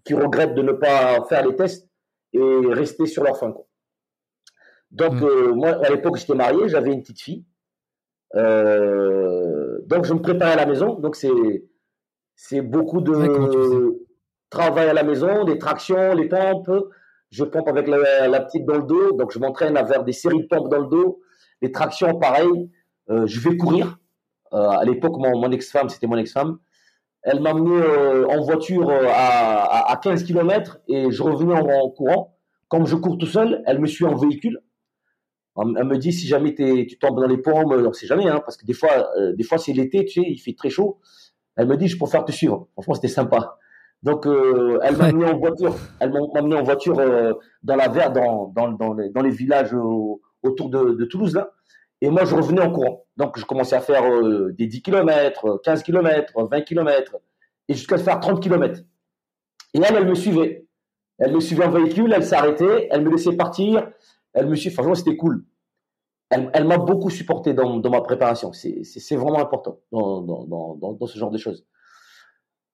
qui 0.04 0.14
regrettent 0.14 0.54
de 0.54 0.62
ne 0.62 0.72
pas 0.72 1.24
faire 1.24 1.46
les 1.46 1.56
tests 1.56 1.88
et 2.32 2.40
rester 2.68 3.06
sur 3.06 3.24
leur 3.24 3.36
fin. 3.38 3.54
Donc 4.90 5.14
mm. 5.14 5.24
euh, 5.24 5.54
moi 5.54 5.70
à 5.84 5.90
l'époque 5.90 6.16
j'étais 6.16 6.34
marié, 6.34 6.68
j'avais 6.68 6.92
une 6.92 7.00
petite 7.00 7.20
fille, 7.20 7.44
euh, 8.36 9.80
donc 9.86 10.04
je 10.04 10.14
me 10.14 10.20
préparais 10.20 10.52
à 10.52 10.56
la 10.56 10.66
maison. 10.66 10.94
Donc 10.94 11.16
c'est 11.16 11.30
c'est 12.36 12.62
beaucoup 12.62 13.00
de 13.00 14.00
travail 14.50 14.88
à 14.88 14.92
la 14.92 15.02
maison, 15.02 15.44
des 15.44 15.58
tractions, 15.58 16.14
les 16.14 16.28
pompes. 16.28 16.70
Je 17.30 17.44
pompe 17.44 17.68
avec 17.68 17.88
la, 17.88 18.28
la 18.28 18.40
petite 18.40 18.64
dans 18.64 18.76
le 18.76 18.84
dos, 18.84 19.12
donc 19.12 19.32
je 19.32 19.38
m'entraîne 19.38 19.76
à 19.76 19.84
faire 19.84 20.04
des 20.04 20.12
séries 20.12 20.42
de 20.42 20.46
pompes 20.46 20.68
dans 20.68 20.80
le 20.80 20.86
dos 20.86 21.20
les 21.64 21.72
tractions, 21.72 22.18
pareil. 22.18 22.70
Euh, 23.10 23.26
je 23.26 23.40
vais 23.40 23.56
courir. 23.56 23.98
Euh, 24.52 24.68
à 24.68 24.84
l'époque, 24.84 25.16
mon, 25.18 25.50
ex-femme, 25.50 25.88
c'était 25.88 26.06
mon 26.06 26.16
ex-femme. 26.16 26.58
Elle 27.22 27.40
m'a 27.40 27.50
amené 27.50 27.74
euh, 27.74 28.26
en 28.28 28.42
voiture 28.42 28.90
à, 28.90 29.90
à, 29.90 29.96
15 29.96 30.24
km 30.24 30.78
et 30.88 31.10
je 31.10 31.22
revenais 31.22 31.54
en, 31.54 31.88
courant. 31.90 32.36
Comme 32.68 32.86
je 32.86 32.96
cours 32.96 33.16
tout 33.16 33.26
seul, 33.26 33.62
elle 33.66 33.78
me 33.78 33.86
suit 33.86 34.04
en 34.04 34.14
véhicule. 34.14 34.60
Elle 35.56 35.84
me 35.84 35.96
dit 35.96 36.12
si 36.12 36.26
jamais 36.26 36.54
tu 36.54 36.98
tombes 36.98 37.20
dans 37.20 37.28
les 37.28 37.38
pommes, 37.38 37.72
on 37.72 37.92
sait 37.92 38.08
jamais, 38.08 38.28
hein, 38.28 38.40
parce 38.44 38.56
que 38.56 38.66
des 38.66 38.72
fois, 38.72 39.08
des 39.36 39.44
fois 39.44 39.56
c'est 39.56 39.72
l'été, 39.72 40.04
tu 40.04 40.20
sais, 40.20 40.28
il 40.28 40.38
fait 40.38 40.54
très 40.54 40.68
chaud. 40.68 40.98
Elle 41.56 41.68
me 41.68 41.76
dit 41.76 41.88
je 41.88 41.96
préfère 41.98 42.24
te 42.24 42.32
suivre. 42.32 42.68
Franchement, 42.74 42.94
c'était 42.94 43.08
sympa. 43.08 43.58
Donc, 44.02 44.26
elle 44.26 44.96
m'a 44.96 45.04
amené 45.04 45.24
en 45.24 45.38
voiture. 45.38 45.74
Elle 45.98 46.12
m'a 46.12 46.18
amené 46.34 46.56
en 46.56 46.62
voiture 46.62 46.96
dans 47.62 47.76
la 47.76 47.88
verre, 47.88 48.12
dans, 48.12 48.48
dans, 48.48 48.72
dans, 48.72 48.92
les, 48.92 49.08
dans 49.08 49.22
les 49.22 49.30
villages 49.30 49.74
autour 50.44 50.68
de, 50.68 51.04
Toulouse 51.04 51.34
là. 51.34 51.50
Et 52.00 52.10
moi, 52.10 52.24
je 52.24 52.34
revenais 52.34 52.60
en 52.60 52.70
courant. 52.70 53.06
Donc, 53.16 53.38
je 53.38 53.44
commençais 53.46 53.76
à 53.76 53.80
faire 53.80 54.04
euh, 54.04 54.52
des 54.52 54.66
10 54.66 54.82
km, 54.82 55.60
15 55.64 55.82
km, 55.82 56.48
20 56.50 56.60
km, 56.60 57.16
et 57.68 57.74
jusqu'à 57.74 57.96
faire 57.96 58.20
30 58.20 58.42
km. 58.42 58.80
Et 59.72 59.78
elle, 59.78 59.96
elle 59.96 60.06
me 60.06 60.14
suivait. 60.14 60.66
Elle 61.18 61.32
me 61.32 61.40
suivait 61.40 61.64
en 61.64 61.70
véhicule, 61.70 62.12
elle 62.14 62.24
s'arrêtait, 62.24 62.88
elle 62.90 63.02
me 63.02 63.10
laissait 63.10 63.36
partir. 63.36 63.90
Elle 64.34 64.48
me 64.48 64.54
suivait. 64.54 64.74
Franchement, 64.74 64.94
c'était 64.94 65.16
cool. 65.16 65.44
Elle, 66.52 66.64
m'a 66.64 66.78
beaucoup 66.78 67.10
supporté 67.10 67.54
dans, 67.54 67.80
ma 67.80 68.00
préparation. 68.00 68.52
C'est 68.52 69.16
vraiment 69.16 69.40
important 69.40 69.78
dans, 69.92 70.20
dans, 70.20 71.06
ce 71.06 71.18
genre 71.18 71.30
de 71.30 71.38
choses. 71.38 71.66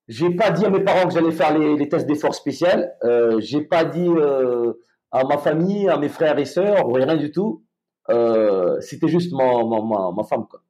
J'ai 0.09 0.31
pas 0.31 0.51
dit 0.51 0.65
à 0.65 0.71
mes 0.71 0.81
parents 0.81 1.07
que 1.07 1.15
j'allais 1.15 1.31
faire 1.31 1.57
les, 1.57 1.89
tests 1.89 2.07
d'effort 2.07 2.35
spécial. 2.35 2.93
Euh, 3.05 3.39
j'ai 3.41 3.61
pas 3.61 3.85
dit 3.85 4.09
euh, 4.09 4.73
à 5.13 5.25
ma 5.25 5.39
famille, 5.39 5.89
à 5.89 5.99
mes 5.99 6.09
frères 6.09 6.39
et 6.39 6.45
sœurs, 6.45 6.87
rien 6.93 7.17
du 7.17 7.31
tout. 7.31 7.65
Euh, 8.09 8.81
c'était 8.81 9.09
juste 9.09 9.33
ma, 9.33 9.45
ma, 9.65 10.11
ma, 10.13 10.25
femme. 10.25 10.47
Quoi. 10.49 10.61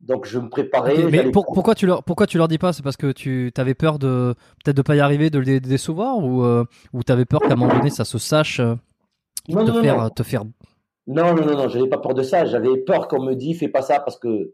Donc 0.00 0.26
je 0.26 0.38
me 0.38 0.48
préparais. 0.48 0.96
mais 1.10 1.30
pourquoi 1.30 1.74
tu 1.74 1.86
leur 1.86 2.04
pourquoi 2.04 2.26
tu 2.26 2.38
leur 2.38 2.48
dis 2.48 2.58
pas? 2.58 2.72
C'est 2.72 2.82
parce 2.82 2.96
que 2.96 3.10
tu 3.12 3.52
avais 3.56 3.74
peur 3.74 3.98
de 3.98 4.34
peut-être 4.64 4.76
de 4.76 4.82
pas 4.82 4.96
y 4.96 5.00
arriver, 5.00 5.30
de 5.30 5.38
les 5.38 5.60
décevoir, 5.60 6.18
ou 6.18 6.44
euh, 6.44 6.64
ou 6.92 7.00
avais 7.08 7.24
peur 7.24 7.40
qu'à 7.40 7.52
un 7.52 7.56
moment 7.56 7.74
donné 7.74 7.90
ça 7.90 8.04
se 8.04 8.18
sache, 8.18 8.60
euh, 8.60 8.74
non, 9.48 9.64
te, 9.64 9.70
non, 9.70 9.82
faire, 9.82 9.98
non. 9.98 10.10
te 10.10 10.22
faire. 10.22 10.44
Non 11.08 11.34
non 11.34 11.44
non 11.44 11.56
non, 11.56 11.68
j'avais 11.68 11.88
pas 11.88 11.98
peur 11.98 12.14
de 12.14 12.22
ça. 12.22 12.44
J'avais 12.44 12.76
peur 12.76 13.08
qu'on 13.08 13.22
me 13.22 13.34
dise 13.34 13.58
fais 13.58 13.68
pas 13.68 13.82
ça 13.82 13.98
parce 13.98 14.18
que 14.18 14.52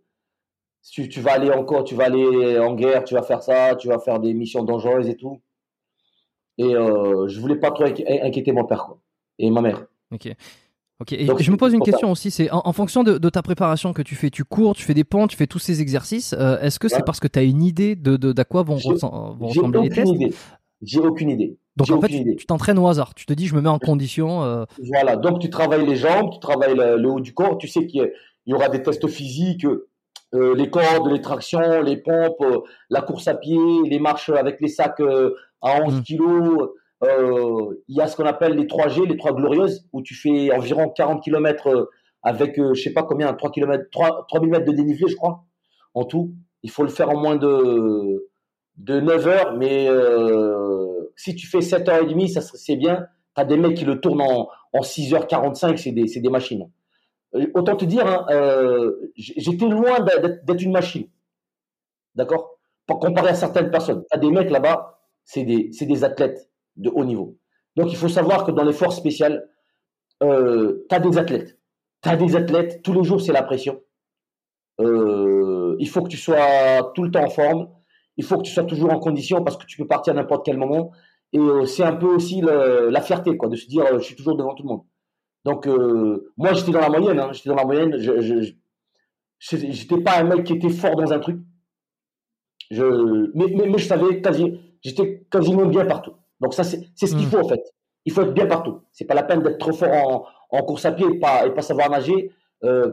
tu, 0.90 1.08
tu 1.08 1.20
vas 1.20 1.32
aller 1.32 1.50
encore, 1.50 1.82
tu 1.84 1.94
vas 1.94 2.04
aller 2.04 2.58
en 2.58 2.74
guerre, 2.74 3.04
tu 3.04 3.14
vas 3.14 3.22
faire 3.22 3.42
ça, 3.42 3.74
tu 3.74 3.88
vas 3.88 3.98
faire 3.98 4.20
des 4.20 4.32
missions 4.34 4.62
dangereuses 4.62 5.08
et 5.08 5.16
tout. 5.16 5.40
Et 6.56 6.76
euh, 6.76 7.26
je 7.26 7.40
voulais 7.40 7.56
pas 7.56 7.72
trop 7.72 7.84
inquiéter 7.84 8.52
mon 8.52 8.64
père 8.64 8.84
quoi, 8.84 9.00
et 9.38 9.50
ma 9.50 9.60
mère. 9.60 9.84
Ok. 10.12 10.28
Ok. 11.00 11.12
Et 11.12 11.26
je 11.26 11.50
me 11.50 11.56
pose 11.56 11.72
une 11.72 11.82
question 11.82 12.12
aussi. 12.12 12.30
C'est 12.30 12.48
en, 12.52 12.72
fonction 12.72 13.02
de, 13.02 13.18
ta 13.28 13.42
préparation 13.42 13.92
que 13.92 14.02
tu 14.02 14.14
fais, 14.14 14.30
tu 14.30 14.44
cours, 14.44 14.76
tu 14.76 14.84
fais 14.84 14.94
des 14.94 15.02
ponts, 15.02 15.26
tu 15.26 15.36
fais 15.36 15.48
tous 15.48 15.58
ces 15.58 15.82
exercices. 15.82 16.34
Euh, 16.38 16.60
est-ce 16.60 16.78
que 16.78 16.86
c'est 16.86 17.04
parce 17.04 17.18
que 17.18 17.26
tu 17.26 17.36
as 17.40 17.42
une 17.42 17.64
idée 17.64 17.96
de, 17.96 18.16
de, 18.16 18.42
quoi 18.44 18.62
vont, 18.62 18.76
ressembler 18.76 19.82
les 19.82 19.88
tests 19.88 20.12
J'ai 20.84 21.00
aucune 21.00 21.30
idée. 21.30 21.58
Donc 21.76 21.90
en 21.90 22.00
fait, 22.00 22.36
tu 22.36 22.46
t'entraînes 22.46 22.78
au 22.78 22.86
hasard. 22.86 23.14
Tu 23.14 23.26
te 23.26 23.32
dis, 23.32 23.46
je 23.46 23.54
me 23.54 23.60
mets 23.60 23.68
en 23.68 23.78
condition. 23.78 24.44
Euh, 24.44 24.64
voilà. 24.90 25.16
Donc 25.16 25.40
tu 25.40 25.50
travailles 25.50 25.86
les 25.86 25.96
jambes, 25.96 26.30
tu 26.32 26.38
travailles 26.38 26.76
le, 26.76 27.08
haut 27.08 27.20
du 27.20 27.34
corps. 27.34 27.58
Tu 27.58 27.66
sais 27.66 27.86
qu'il 27.86 28.10
y, 28.46 28.54
aura 28.54 28.68
des 28.68 28.82
tests 28.82 29.08
physiques. 29.08 29.66
Euh, 30.34 30.54
les 30.54 30.68
cordes, 30.68 31.10
les 31.10 31.20
tractions, 31.20 31.82
les 31.82 31.96
pompes, 31.96 32.44
la 32.90 33.02
course 33.02 33.28
à 33.28 33.34
pied, 33.34 33.58
les 33.84 33.98
marches 33.98 34.30
avec 34.30 34.60
les 34.60 34.68
sacs 34.68 35.00
à 35.62 35.82
11 35.82 35.94
mm. 35.94 36.02
kilos. 36.02 36.68
Euh, 37.04 37.82
il 37.88 37.96
y 37.96 38.00
a 38.00 38.06
ce 38.06 38.16
qu'on 38.16 38.26
appelle 38.26 38.54
les 38.54 38.66
3G, 38.66 39.06
les 39.06 39.16
3 39.16 39.34
glorieuses, 39.34 39.86
où 39.92 40.02
tu 40.02 40.14
fais 40.14 40.52
environ 40.52 40.88
40 40.88 41.22
km 41.22 41.66
euh, 41.68 41.84
avec, 42.22 42.58
euh, 42.58 42.74
je 42.74 42.82
sais 42.82 42.92
pas 42.92 43.02
combien, 43.02 43.32
3 43.32 43.50
km, 43.50 43.84
3, 43.90 44.26
3000 44.28 44.50
mètres 44.50 44.64
de 44.64 44.72
dénivelé, 44.72 45.08
je 45.08 45.16
crois, 45.16 45.44
en 45.92 46.04
tout. 46.04 46.32
Il 46.62 46.70
faut 46.70 46.82
le 46.82 46.88
faire 46.88 47.10
en 47.10 47.16
moins 47.18 47.36
de, 47.36 48.26
de 48.76 49.00
9 49.00 49.26
heures, 49.26 49.56
mais 49.56 49.88
si 51.16 51.34
tu 51.34 51.46
fais 51.46 51.58
7h30, 51.58 52.28
ça 52.28 52.40
c'est 52.40 52.76
bien. 52.76 53.06
Tu 53.36 53.42
as 53.42 53.44
des 53.44 53.56
mecs 53.56 53.76
qui 53.76 53.84
le 53.84 54.00
tournent 54.00 54.22
en, 54.22 54.48
en 54.72 54.80
6h45, 54.80 55.76
c'est 55.76 55.92
des, 55.92 56.04
des, 56.04 56.30
machines. 56.30 56.68
Autant 57.54 57.76
te 57.76 57.84
dire, 57.84 58.06
hein, 58.06 58.26
j'étais 59.16 59.68
loin 59.68 60.00
d'être 60.00 60.62
une 60.62 60.72
machine. 60.72 61.08
D'accord? 62.14 62.58
Comparé 62.86 63.30
à 63.30 63.34
certaines 63.34 63.70
personnes. 63.70 64.04
Tu 64.10 64.16
as 64.16 64.18
des 64.18 64.30
mecs 64.30 64.50
là-bas, 64.50 65.00
c'est 65.24 65.44
des, 65.44 65.70
des, 65.80 66.04
athlètes 66.04 66.50
de 66.76 66.90
haut 66.90 67.04
niveau. 67.04 67.38
Donc 67.76 67.90
il 67.90 67.96
faut 67.96 68.08
savoir 68.08 68.44
que 68.44 68.50
dans 68.50 68.64
les 68.64 68.72
forces 68.72 68.96
spéciales, 68.96 69.48
euh, 70.22 70.84
tu 70.88 70.94
as 70.94 71.00
des 71.00 71.18
athlètes. 71.18 71.58
Tu 72.02 72.08
as 72.08 72.16
des 72.16 72.36
athlètes, 72.36 72.82
tous 72.82 72.92
les 72.92 73.04
jours 73.04 73.20
c'est 73.20 73.32
la 73.32 73.42
pression. 73.42 73.80
Euh, 74.80 75.76
il 75.78 75.88
faut 75.88 76.02
que 76.02 76.08
tu 76.08 76.16
sois 76.16 76.92
tout 76.94 77.02
le 77.02 77.10
temps 77.10 77.24
en 77.24 77.30
forme. 77.30 77.68
Il 78.16 78.24
faut 78.24 78.36
que 78.38 78.42
tu 78.42 78.52
sois 78.52 78.64
toujours 78.64 78.92
en 78.92 78.98
condition 78.98 79.42
parce 79.42 79.56
que 79.56 79.66
tu 79.66 79.76
peux 79.76 79.86
partir 79.86 80.12
à 80.12 80.16
n'importe 80.16 80.44
quel 80.44 80.56
moment. 80.56 80.92
Et 81.32 81.38
euh, 81.38 81.64
c'est 81.66 81.82
un 81.82 81.96
peu 81.96 82.06
aussi 82.06 82.40
la 82.42 83.00
fierté 83.00 83.36
quoi, 83.36 83.48
de 83.48 83.56
se 83.56 83.66
dire 83.66 83.84
je 83.98 84.04
suis 84.04 84.14
toujours 84.16 84.36
devant 84.36 84.54
tout 84.54 84.62
le 84.62 84.68
monde. 84.68 84.82
Donc 85.44 85.66
moi 86.36 86.52
j'étais 86.52 86.72
dans 86.72 86.80
la 86.80 86.88
moyenne. 86.88 87.18
Hein. 87.18 87.30
j'étais 87.32 87.48
dans 87.50 87.56
la 87.56 87.64
moyenne. 87.64 87.98
Je, 87.98 88.52
j'étais 89.38 89.98
pas 90.00 90.18
un 90.18 90.24
mec 90.24 90.44
qui 90.44 90.54
était 90.54 90.70
fort 90.70 90.96
dans 90.96 91.12
un 91.12 91.18
truc. 91.18 91.38
Je, 92.70 93.30
mais, 93.34 93.46
mais, 93.54 93.68
mais 93.68 93.78
je 93.78 93.86
savais 93.86 94.20
quasi, 94.20 94.58
j'étais 94.82 95.26
quasiment 95.30 95.66
bien 95.66 95.84
partout. 95.84 96.14
Donc 96.40 96.54
ça, 96.54 96.64
c'est 96.64 96.86
ce 96.94 97.14
qu'il 97.14 97.26
hmm. 97.26 97.30
faut 97.30 97.38
en 97.38 97.48
fait. 97.48 97.62
Il 98.04 98.12
faut 98.12 98.22
être 98.22 98.34
bien 98.34 98.46
partout. 98.46 98.80
C'est 98.92 99.04
pas 99.04 99.14
la 99.14 99.22
peine 99.22 99.42
d'être 99.42 99.58
trop 99.58 99.72
fort 99.72 99.90
en, 100.50 100.58
en, 100.58 100.62
course 100.62 100.84
à 100.84 100.92
pied 100.92 101.06
et 101.06 101.18
pas, 101.18 101.46
et 101.46 101.54
pas 101.54 101.62
savoir 101.62 101.90
nager. 101.90 102.32
euh, 102.64 102.90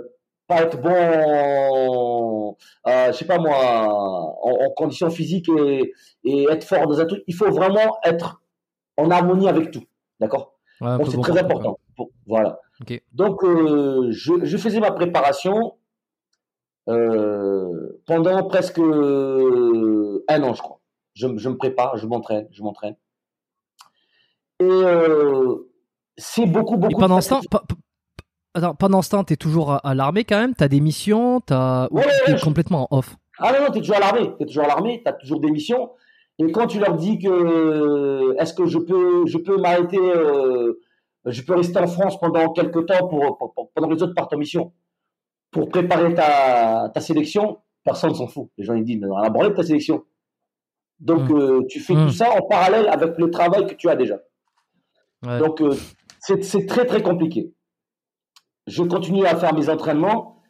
pas 0.52 0.64
être 0.64 0.82
bon, 0.82 0.90
en, 0.92 2.58
euh, 2.88 3.12
je 3.12 3.18
sais 3.18 3.26
pas 3.26 3.38
moi, 3.38 3.56
en, 3.56 4.66
en 4.66 4.70
conditions 4.72 5.10
physiques 5.10 5.50
et, 5.50 5.94
et, 6.24 6.48
être 6.50 6.66
fort 6.66 6.88
dans 6.88 7.00
un 7.00 7.06
truc. 7.06 7.24
Il 7.28 7.36
faut 7.36 7.50
vraiment 7.52 7.98
être 8.04 8.42
en 8.98 9.10
harmonie 9.10 9.48
avec 9.48 9.72
tout, 9.72 9.84
d'accord? 10.20 10.56
Ouais, 10.82 10.98
peu 10.98 11.06
c'est 11.06 11.16
bon 11.16 11.22
très 11.22 11.40
important. 11.40 11.80
Bon, 11.98 12.10
voilà. 12.28 12.60
Donc 13.14 13.44
euh, 13.44 14.12
je, 14.12 14.44
je 14.44 14.58
faisais 14.58 14.80
ma 14.80 14.92
préparation 14.92 15.78
euh, 16.90 18.02
pendant 18.06 18.44
presque 18.48 18.80
un 18.80 20.44
an, 20.44 20.54
je 20.54 20.62
crois. 20.62 20.80
Je, 21.14 21.28
je 21.38 21.50
me 21.50 21.58
prépare, 21.58 21.98
je 21.98 22.08
m'entraîne, 22.08 22.48
je 22.52 22.64
m'entraîne. 22.64 22.96
Et 24.60 24.82
c'est 26.18 26.46
beaucoup, 26.46 26.78
beaucoup. 26.78 26.94
Et 26.94 27.00
pendant 27.00 27.22
ce 27.22 27.30
temps, 27.30 27.42
attends, 28.54 28.76
pendant 28.76 29.02
ce 29.02 29.10
temps, 29.10 29.24
t'es 29.24 29.36
toujours 29.36 29.72
à, 29.72 29.78
à 29.78 29.94
l'armée 29.96 30.24
quand 30.24 30.40
même? 30.40 30.54
T'as 30.56 30.68
des 30.68 30.80
missions? 30.82 31.42
T'as 31.42 31.88
ou 31.92 31.98
Ouais, 31.98 32.06
complètement 32.44 32.88
off? 32.92 33.16
Ah 33.40 33.52
non, 33.54 33.66
non, 33.66 33.72
t'es 33.72 33.80
toujours 33.80 33.96
à 33.98 34.00
l'armée, 34.00 34.32
t'es 34.38 34.46
toujours 34.46 34.64
à 34.66 34.68
l'armée, 34.68 35.02
t'as 35.04 35.14
toujours 35.14 35.40
des 35.40 35.52
missions. 35.52 35.92
Et 36.40 36.52
quand 36.52 36.68
tu 36.68 36.80
leur 36.80 36.96
dis 36.96 37.20
que 37.20 38.36
est-ce 38.42 38.54
que 38.54 38.66
je 38.66 38.78
peux, 38.80 39.26
je 39.28 39.38
peux 39.38 39.58
m'arrêter, 39.58 39.98
euh, 40.00 40.80
je 41.26 41.42
peux 41.42 41.56
rester 41.56 41.80
en 41.80 41.88
France 41.88 42.20
pendant 42.20 42.52
quelques 42.52 42.86
temps 42.88 43.08
pour, 43.08 43.38
pour- 43.38 43.54
pour- 43.54 43.72
pendant 43.72 43.88
que 43.90 43.94
les 43.96 44.04
autres 44.04 44.16
partent 44.16 44.34
en 44.34 44.38
mission 44.38 44.72
pour 45.52 45.68
préparer 45.70 46.14
ta, 46.14 46.90
ta 46.94 47.02
sélection, 47.02 47.60
personne 47.84 48.16
s'en 48.16 48.28
fout. 48.28 48.50
Les 48.58 48.64
gens 48.64 48.74
ils 48.74 48.84
disent, 48.86 49.00
mais 49.02 49.08
on 49.08 49.18
a 49.18 49.30
branlé 49.30 49.50
de 49.50 49.56
ta 49.56 49.64
sélection. 49.64 50.04
Donc 51.00 51.30
Mm. 51.30 51.36
euh, 51.36 51.62
tu 51.68 51.80
fais 51.80 51.94
tout 51.94 52.10
ça 52.12 52.30
en 52.32 52.42
parallèle 52.44 52.88
avec 52.88 53.18
le 53.18 53.30
travail 53.30 53.66
que 53.68 53.74
tu 53.74 53.90
as 53.90 53.96
déjà. 53.96 54.18
Ouais. 55.26 55.40
Donc, 55.40 55.62
euh, 55.62 55.76
c'est 56.20 56.66
très, 56.68 56.86
très 56.86 57.02
compliqué. 57.04 57.52
Je 58.68 58.84
continue 58.84 59.26
à 59.26 59.36
faire 59.36 59.54
mes 59.54 59.70
entraînements 59.70 60.42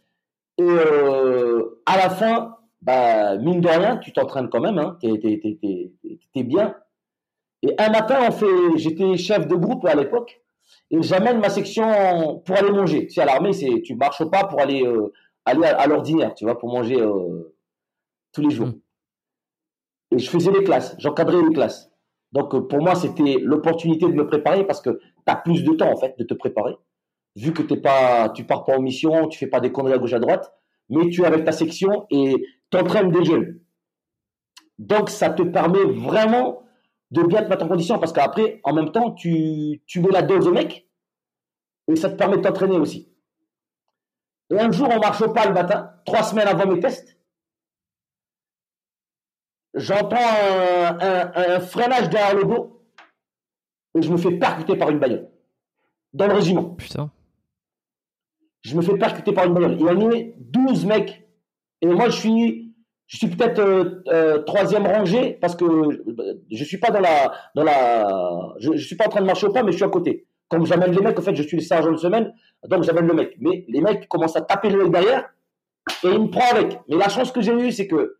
et 0.58 0.63
euh, 0.63 1.82
à 1.86 1.98
la 1.98 2.10
fin, 2.10 2.58
bah, 2.82 3.38
mine 3.38 3.62
de 3.62 3.68
rien, 3.68 3.98
tu 3.98 4.12
t'entraînes 4.12 4.50
quand 4.50 4.60
même, 4.60 4.77
hein, 4.77 4.98
t'es, 5.01 6.44
bien. 6.44 6.75
Et 7.63 7.74
un 7.77 7.89
matin, 7.89 8.20
on 8.27 8.32
fait, 8.32 8.77
j'étais 8.77 9.18
chef 9.18 9.48
de 9.48 9.56
groupe 9.56 9.86
à 9.86 9.96
l'époque 9.96 10.41
et 10.89 11.01
j'amène 11.01 11.39
ma 11.39 11.50
section 11.50 12.39
pour 12.46 12.58
aller 12.58 12.72
manger. 12.72 13.08
Tu 13.08 13.13
sais, 13.13 13.22
à 13.22 13.25
l'armée, 13.25 13.53
c'est, 13.53 13.82
tu 13.82 13.96
marches 13.96 14.25
pas 14.25 14.46
pour 14.46 14.60
aller, 14.60 14.86
euh, 14.86 15.13
aller 15.46 15.65
à, 15.65 15.80
à 15.80 15.88
l'ordinaire, 15.88 16.34
tu 16.34 16.46
vois, 16.46 16.58
pour 16.58 16.70
manger 16.70 17.00
euh, 17.00 17.56
tous 18.34 18.41
les 18.41 18.51
jours. 18.51 18.68
Mm. 18.68 18.80
Et 20.12 20.20
je 20.20 20.30
faisais 20.30 20.51
les 20.51 20.63
classes, 20.63 20.96
j'encadrais 21.00 21.41
les 21.41 21.53
classes. 21.53 21.89
Donc, 22.34 22.68
pour 22.68 22.82
moi, 22.82 22.96
c'était 22.96 23.38
l'opportunité 23.41 24.06
de 24.06 24.13
me 24.13 24.25
préparer 24.25 24.65
parce 24.65 24.82
que 24.82 24.89
tu 24.89 25.24
as 25.27 25.36
plus 25.36 25.63
de 25.63 25.74
temps, 25.74 25.91
en 25.91 25.98
fait, 25.98 26.18
de 26.18 26.24
te 26.24 26.34
préparer. 26.34 26.75
Vu 27.35 27.53
que 27.53 27.61
t'es 27.61 27.77
pas, 27.77 28.29
tu 28.29 28.43
pars 28.43 28.65
pas 28.65 28.77
en 28.77 28.81
mission, 28.81 29.27
tu 29.27 29.39
fais 29.39 29.47
pas 29.47 29.59
des 29.59 29.71
conneries 29.71 29.93
à 29.93 29.97
gauche 29.97 30.13
à 30.13 30.19
droite, 30.19 30.53
mais 30.89 31.09
tu 31.09 31.21
es 31.21 31.25
avec 31.25 31.45
ta 31.45 31.51
section 31.51 32.05
et 32.09 32.35
t'entraînes 32.69 33.11
des 33.11 33.23
jeunes. 33.23 33.59
Donc, 34.77 35.09
ça 35.09 35.29
te 35.29 35.43
permet 35.43 35.83
vraiment 35.83 36.63
de 37.11 37.23
bien 37.23 37.43
te 37.43 37.50
mettre 37.50 37.65
en 37.65 37.67
condition 37.67 38.00
parce 38.00 38.13
qu'après, 38.13 38.59
en 38.63 38.73
même 38.73 38.91
temps, 38.91 39.11
tu, 39.11 39.81
tu 39.85 40.01
mets 40.01 40.11
la 40.11 40.21
dose 40.21 40.47
au 40.47 40.51
mec 40.51 40.88
et 41.88 41.95
ça 41.95 42.09
te 42.09 42.15
permet 42.15 42.38
de 42.38 42.41
t'entraîner 42.41 42.77
aussi. 42.77 43.13
Et 44.50 44.59
un 44.59 44.71
jour, 44.71 44.89
on 44.91 45.00
marche 45.00 45.25
pas 45.33 45.45
le 45.45 45.53
matin, 45.53 45.93
trois 46.05 46.23
semaines 46.23 46.47
avant 46.47 46.65
mes 46.67 46.79
tests, 46.79 47.17
j'entends 49.73 50.17
un, 50.17 51.59
freinage 51.59 52.09
derrière 52.09 52.35
le 52.35 52.43
dos 52.43 52.83
et 53.95 54.01
je 54.01 54.11
me 54.11 54.17
fais 54.17 54.31
percuter 54.31 54.75
par 54.75 54.89
une 54.89 55.00
bagnole. 55.00 55.29
Dans 56.13 56.27
le 56.27 56.33
régiment. 56.33 56.75
Putain. 56.75 57.09
Je 58.63 58.75
me 58.75 58.82
fais 58.82 58.96
percuter 58.98 59.34
par 59.34 59.46
une 59.46 59.53
bagnole. 59.53 59.77
Il 59.80 59.88
en 59.88 60.10
a 60.12 60.15
12 60.38 60.86
mecs. 60.86 61.27
Et 61.82 61.88
moi, 61.88 62.10
je 62.10 62.18
suis, 62.18 62.75
je 63.08 63.18
suis 63.18 63.27
peut-être 63.27 63.60
euh, 63.60 64.03
euh, 64.08 64.44
troisième 64.44 64.86
rangée 64.86 65.38
parce 65.41 65.56
que 65.56 65.65
euh, 65.65 66.44
je 66.51 66.63
suis 66.63 66.77
pas 66.77 66.91
dans 66.91 67.00
la, 67.00 67.34
dans 67.56 67.63
la, 67.63 68.53
je, 68.60 68.74
je 68.74 68.86
suis 68.86 68.96
pas 68.96 69.08
en 69.08 69.10
train 69.10 69.22
de 69.22 69.25
marcher 69.25 69.47
au 69.47 69.52
pas, 69.52 69.63
mais 69.63 69.71
je 69.71 69.78
suis 69.78 69.86
à 69.86 69.89
côté. 69.89 70.28
Comme 70.47 70.65
j'amène 70.65 70.91
les 70.91 71.02
mecs, 71.02 71.17
en 71.17 71.21
fait, 71.21 71.36
je 71.36 71.43
suis 71.43 71.58
le 71.58 71.63
sergent 71.63 71.91
de 71.91 71.97
semaine, 71.97 72.34
donc 72.67 72.84
j'amène 72.84 73.08
le 73.08 73.13
mec. 73.13 73.36
Mais 73.39 73.65
les 73.67 73.82
mecs 73.82 74.08
commencent 74.08 74.36
à 74.36 74.41
taper 74.41 74.69
le 74.69 74.84
mec 74.84 74.91
derrière 74.91 75.30
et 76.04 76.08
il 76.10 76.21
me 76.21 76.30
prend 76.30 76.50
avec. 76.52 76.80
Mais 76.88 76.97
la 76.97 77.10
chance 77.10 77.32
que 77.32 77.41
j'ai 77.41 77.54
eue, 77.54 77.71
c'est 77.71 77.88
que 77.88 78.17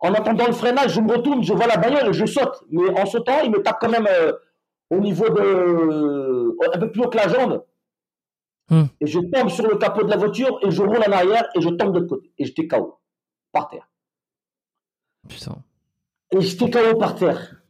en 0.00 0.12
attendant 0.12 0.46
le 0.46 0.52
freinage, 0.52 0.92
je 0.94 1.00
me 1.00 1.12
retourne, 1.12 1.42
je 1.42 1.52
vois 1.52 1.66
la 1.66 1.76
bagnole 1.76 2.12
je 2.12 2.26
saute. 2.26 2.64
Mais 2.70 2.90
en 3.00 3.06
sautant, 3.06 3.40
il 3.44 3.50
me 3.52 3.62
tape 3.62 3.78
quand 3.80 3.88
même 3.88 4.08
au 4.90 4.98
niveau 4.98 5.28
de, 5.28 6.56
un 6.74 6.78
peu 6.78 6.90
plus 6.90 7.02
haut 7.02 7.08
que 7.08 7.16
la 7.16 7.28
jambe. 7.28 7.62
Hmm. 8.70 8.84
Et 9.00 9.06
je 9.06 9.18
tombe 9.18 9.48
sur 9.50 9.66
le 9.66 9.76
capot 9.76 10.04
de 10.04 10.10
la 10.10 10.16
voiture 10.16 10.58
et 10.62 10.70
je 10.70 10.82
roule 10.82 10.98
en 10.98 11.12
arrière 11.12 11.48
et 11.54 11.60
je 11.60 11.68
tombe 11.68 11.92
de 11.92 12.00
l'autre 12.00 12.16
côté. 12.16 12.32
Et 12.38 12.44
j'étais 12.44 12.66
KO, 12.66 12.98
par 13.50 13.68
terre. 13.68 13.88
Putain. 15.28 15.62
Et 16.30 16.40
j'étais 16.40 16.70
KO 16.70 16.98
par 16.98 17.14
terre. 17.14 17.62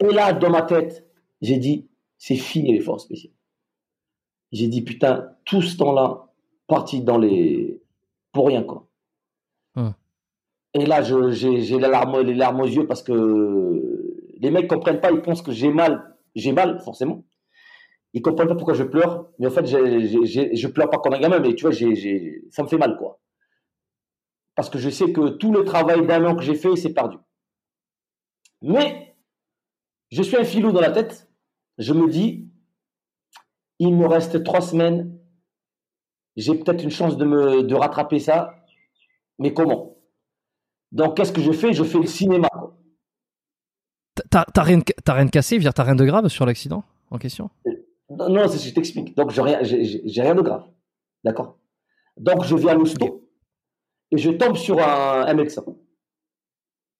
Et 0.00 0.12
là, 0.12 0.32
dans 0.32 0.50
ma 0.50 0.62
tête, 0.62 1.06
j'ai 1.40 1.58
dit, 1.58 1.88
c'est 2.18 2.36
fini 2.36 2.72
les 2.72 2.80
forces 2.80 3.04
spéciales. 3.04 3.32
J'ai 4.52 4.68
dit, 4.68 4.82
putain, 4.82 5.30
tout 5.44 5.62
ce 5.62 5.76
temps-là, 5.76 6.32
parti 6.66 7.02
dans 7.02 7.18
les... 7.18 7.82
pour 8.32 8.48
rien, 8.48 8.62
quoi. 8.62 8.86
Hmm. 9.74 9.90
Et 10.74 10.86
là, 10.86 11.02
j'ai 11.02 11.50
les 11.50 11.78
larmes, 11.78 12.20
les 12.20 12.34
larmes 12.34 12.60
aux 12.60 12.66
yeux 12.66 12.86
parce 12.86 13.02
que 13.02 14.34
les 14.38 14.50
mecs 14.50 14.68
comprennent 14.68 15.00
pas, 15.00 15.10
ils 15.10 15.22
pensent 15.22 15.42
que 15.42 15.52
j'ai 15.52 15.72
mal. 15.72 16.16
J'ai 16.34 16.52
mal, 16.52 16.80
forcément. 16.80 17.24
Ils 18.14 18.22
comprennent 18.22 18.48
pas 18.48 18.54
pourquoi 18.54 18.74
je 18.74 18.84
pleure. 18.84 19.28
Mais 19.38 19.48
en 19.48 19.50
fait, 19.50 19.66
j'ai- 19.66 20.24
j'ai- 20.24 20.54
je 20.54 20.68
pleure 20.68 20.88
pas 20.88 20.98
comme 20.98 21.14
un 21.14 21.18
gamin, 21.20 21.40
mais 21.40 21.54
tu 21.54 21.62
vois, 21.66 21.72
ça 21.74 22.62
me 22.62 22.68
fait 22.68 22.78
mal, 22.78 22.96
quoi. 22.96 23.20
Parce 24.54 24.70
que 24.70 24.78
je 24.78 24.88
sais 24.88 25.12
que 25.12 25.30
tout 25.30 25.52
le 25.52 25.64
travail 25.64 26.06
d'un 26.06 26.24
an 26.24 26.36
que 26.36 26.42
j'ai 26.42 26.54
fait, 26.54 26.76
c'est 26.76 26.94
perdu. 26.94 27.16
Mais, 28.62 29.16
je 30.12 30.22
suis 30.22 30.36
un 30.36 30.44
filou 30.44 30.70
dans 30.70 30.80
la 30.80 30.92
tête. 30.92 31.28
Je 31.76 31.92
me 31.92 32.08
dis, 32.08 32.48
il 33.80 33.94
me 33.96 34.06
reste 34.06 34.44
trois 34.44 34.60
semaines. 34.60 35.18
J'ai 36.36 36.54
peut-être 36.54 36.84
une 36.84 36.90
chance 36.90 37.16
de 37.16 37.24
me 37.24 37.62
de 37.64 37.74
rattraper 37.74 38.20
ça. 38.20 38.54
Mais 39.40 39.52
comment? 39.52 39.96
Donc, 40.92 41.16
qu'est-ce 41.16 41.32
que 41.32 41.40
je 41.40 41.50
fais? 41.50 41.72
Je 41.72 41.82
fais 41.82 41.98
le 41.98 42.06
cinéma. 42.06 42.48
T'as 44.30 44.44
rien, 44.62 44.78
t'as 44.80 45.14
rien 45.14 45.26
cassé, 45.26 45.58
t'as 45.58 45.82
rien 45.82 45.96
de 45.96 46.04
grave 46.04 46.28
sur 46.28 46.46
l'accident 46.46 46.84
en 47.10 47.18
question? 47.18 47.50
Non, 48.10 48.28
non, 48.28 48.48
je 48.48 48.74
t'explique. 48.74 49.16
Donc, 49.16 49.30
j'ai 49.30 49.42
rien, 49.42 49.60
rien 49.62 50.34
de 50.34 50.42
grave. 50.42 50.64
D'accord? 51.24 51.58
Donc, 52.16 52.44
je 52.44 52.54
viens 52.56 52.70
à 52.70 52.74
l'hosto 52.74 53.28
et 54.10 54.18
je 54.18 54.30
tombe 54.30 54.56
sur 54.56 54.78
un, 54.78 55.26
un 55.26 55.34
médecin. 55.34 55.64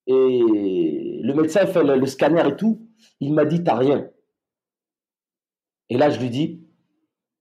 Et 0.06 1.20
le 1.22 1.32
médecin 1.34 1.66
fait 1.66 1.82
le, 1.82 1.96
le 1.96 2.06
scanner 2.06 2.42
et 2.48 2.56
tout. 2.56 2.88
Il 3.20 3.32
m'a 3.32 3.44
dit, 3.44 3.62
t'as 3.62 3.76
rien. 3.76 4.10
Et 5.90 5.96
là, 5.96 6.10
je 6.10 6.18
lui 6.18 6.30
dis, 6.30 6.66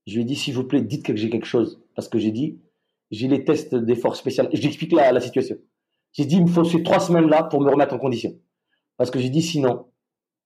je 0.06 0.14
lui 0.14 0.22
ai 0.22 0.24
dit, 0.24 0.36
s'il 0.36 0.54
vous 0.54 0.64
plaît, 0.64 0.82
dites 0.82 1.04
que 1.04 1.16
j'ai 1.16 1.30
quelque 1.30 1.46
chose. 1.46 1.82
Parce 1.94 2.08
que 2.08 2.18
j'ai 2.18 2.30
dit, 2.30 2.60
j'ai 3.10 3.28
les 3.28 3.44
tests 3.44 3.74
des 3.74 3.96
forces 3.96 4.18
spéciales. 4.18 4.48
Je 4.52 4.60
lui 4.60 4.68
explique 4.68 4.92
la, 4.92 5.10
la 5.12 5.20
situation. 5.20 5.56
J'ai 6.12 6.26
dit, 6.26 6.36
il 6.36 6.42
me 6.42 6.48
faut 6.48 6.64
ces 6.64 6.82
trois 6.82 7.00
semaines-là 7.00 7.44
pour 7.44 7.60
me 7.60 7.70
remettre 7.70 7.94
en 7.94 7.98
condition. 7.98 8.38
Parce 8.96 9.10
que 9.10 9.18
j'ai 9.18 9.30
dit, 9.30 9.42
sinon, 9.42 9.86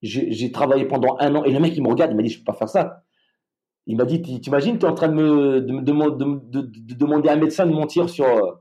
j'ai 0.01 0.31
j'ai 0.31 0.51
travaillé 0.51 0.85
pendant 0.85 1.17
un 1.19 1.35
an. 1.35 1.43
Et 1.43 1.51
le 1.51 1.59
mec, 1.59 1.75
il 1.75 1.83
me 1.83 1.89
regarde, 1.89 2.11
il 2.11 2.17
m'a 2.17 2.23
dit, 2.23 2.29
je 2.29 2.39
peux 2.39 2.45
pas 2.45 2.53
faire 2.53 2.69
ça. 2.69 3.03
Il 3.91 3.97
m'a 3.97 4.05
dit, 4.05 4.21
tu- 4.21 4.39
t'imagines, 4.39 4.77
tu 4.77 4.85
es 4.85 4.87
en 4.87 4.93
train 4.93 5.07
de 5.07 5.15
me, 5.15 5.61
de, 5.61 5.73
me 5.73 5.81
demand- 5.81 6.11
de, 6.11 6.23
me- 6.23 6.39
de- 6.39 6.61
de 6.61 6.93
demander 6.93 7.27
à 7.29 7.33
un 7.33 7.37
médecin 7.37 7.65
de 7.65 7.71
mentir 7.73 8.07
sur, 8.07 8.25
euh, 8.25 8.51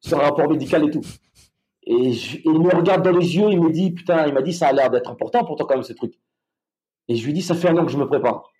sur 0.00 0.18
un 0.18 0.22
rapport 0.22 0.48
médical 0.48 0.88
et 0.88 0.90
tout. 0.90 1.02
Et, 1.82 2.12
je- 2.12 2.38
il 2.44 2.58
me 2.58 2.74
regarde 2.74 3.04
dans 3.04 3.12
les 3.16 3.36
yeux, 3.36 3.50
il 3.50 3.60
me 3.60 3.70
dit, 3.70 3.90
putain, 3.90 4.26
il 4.26 4.32
m'a 4.32 4.40
dit, 4.40 4.54
ça 4.54 4.68
a 4.68 4.72
l'air 4.72 4.88
d'être 4.90 5.10
important 5.10 5.44
pour 5.44 5.56
toi 5.56 5.66
quand 5.66 5.74
même 5.74 5.82
ce 5.82 5.92
truc. 5.92 6.18
Et 7.08 7.14
je 7.14 7.26
lui 7.26 7.34
dis, 7.34 7.42
ça 7.42 7.54
fait 7.54 7.68
un 7.68 7.76
an 7.76 7.84
que 7.84 7.92
je 7.92 7.98
me 7.98 8.06
prépare. 8.06 8.50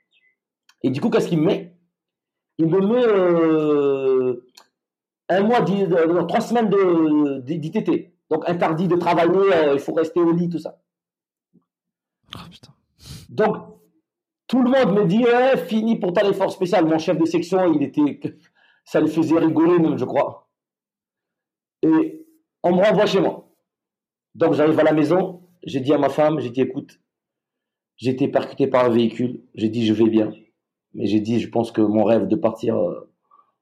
Et 0.83 0.91
du 0.91 1.01
coup, 1.01 1.09
qu'est-ce 1.09 1.29
qu'il 1.29 1.39
me 1.39 1.47
met? 1.47 1.75
Il 2.59 2.67
me 2.67 2.81
met 2.81 3.03
euh, 3.07 4.47
un 5.31 5.41
mois, 5.43 5.61
non, 5.63 6.27
trois 6.27 6.43
semaines 6.43 6.69
de- 6.69 7.41
d'ITT. 7.41 8.13
Donc 8.29 8.47
interdit 8.47 8.89
de 8.89 8.97
travailler, 8.97 9.55
euh, 9.55 9.73
il 9.75 9.81
faut 9.81 9.95
rester 9.95 10.21
au 10.21 10.33
lit, 10.33 10.51
tout 10.51 10.59
ça. 10.59 10.79
Ah, 12.35 12.45
putain. 12.51 12.73
Donc, 13.31 13.57
tout 14.51 14.63
le 14.63 14.69
monde 14.71 14.99
me 14.99 15.05
dit, 15.07 15.25
eh, 15.25 15.57
fini 15.59 15.99
pour 16.01 16.13
toi 16.13 16.25
l'effort 16.25 16.51
spécial. 16.51 16.85
Mon 16.85 16.99
chef 16.99 17.17
de 17.17 17.25
section, 17.25 17.73
il 17.73 17.83
était, 17.85 18.21
ça 18.85 19.01
le 19.01 19.07
faisait 19.07 19.39
rigoler 19.39 19.79
même, 19.79 19.97
je 19.97 20.05
crois. 20.05 20.51
Et 21.83 22.27
on 22.65 22.75
me 22.77 22.83
renvoie 22.83 23.07
chez 23.07 23.21
moi. 23.21 23.49
Donc, 24.35 24.55
j'arrive 24.55 24.79
à 24.81 24.83
la 24.83 24.93
maison, 24.93 25.49
j'ai 25.65 25.79
dit 25.81 25.93
à 25.95 25.99
ma 25.99 26.09
femme, 26.09 26.41
j'ai 26.41 26.51
dit, 26.51 26.63
écoute, 26.63 27.01
j'ai 27.97 28.11
été 28.11 28.27
percuté 28.27 28.67
par 28.67 28.87
un 28.87 28.89
véhicule, 28.89 29.45
j'ai 29.55 29.69
dit, 29.69 29.87
je 29.87 29.95
vais 29.95 30.09
bien. 30.11 30.33
Mais 30.95 31.07
j'ai 31.07 31.21
dit, 31.21 31.39
je 31.39 31.49
pense 31.49 31.71
que 31.71 31.81
mon 31.81 32.03
rêve 32.03 32.27
de 32.27 32.35
partir 32.37 32.77
euh, 32.77 33.09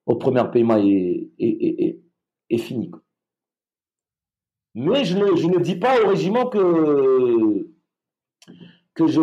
au 0.07 0.17
premier 0.17 0.43
paiement 0.51 0.79
est, 0.79 1.29
est, 1.39 1.49
est, 1.85 2.01
est- 2.49 2.59
fini. 2.59 2.91
Mais 4.75 5.05
je 5.05 5.19
ne, 5.19 5.37
je 5.37 5.47
ne 5.49 5.59
dis 5.59 5.77
pas 5.77 6.03
au 6.03 6.09
régiment 6.09 6.47
que, 6.47 7.69
que 8.95 9.07
je 9.07 9.21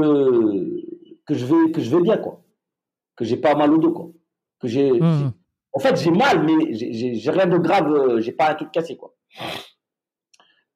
que 1.25 1.33
je 1.33 1.45
vais 1.45 1.71
que 1.71 1.81
je 1.81 1.89
vais 1.95 2.01
bien 2.01 2.17
quoi 2.17 2.43
que 3.15 3.25
j'ai 3.25 3.37
pas 3.37 3.55
mal 3.55 3.73
au 3.73 3.77
dos 3.77 3.91
quoi 3.91 4.09
que 4.59 4.67
j'ai 4.67 4.91
Mhm. 4.91 5.33
En 5.75 5.79
fait, 5.79 5.97
j'ai 6.01 6.09
mal, 6.09 6.41
mais 6.45 6.73
j'ai 6.73 7.29
rien 7.31 7.47
de 7.47 7.57
grave, 7.57 7.91
euh, 7.91 8.21
j'ai 8.21 8.31
pas 8.31 8.49
un 8.49 8.55
truc 8.55 8.71
cassé, 8.71 8.95
quoi. 8.95 9.13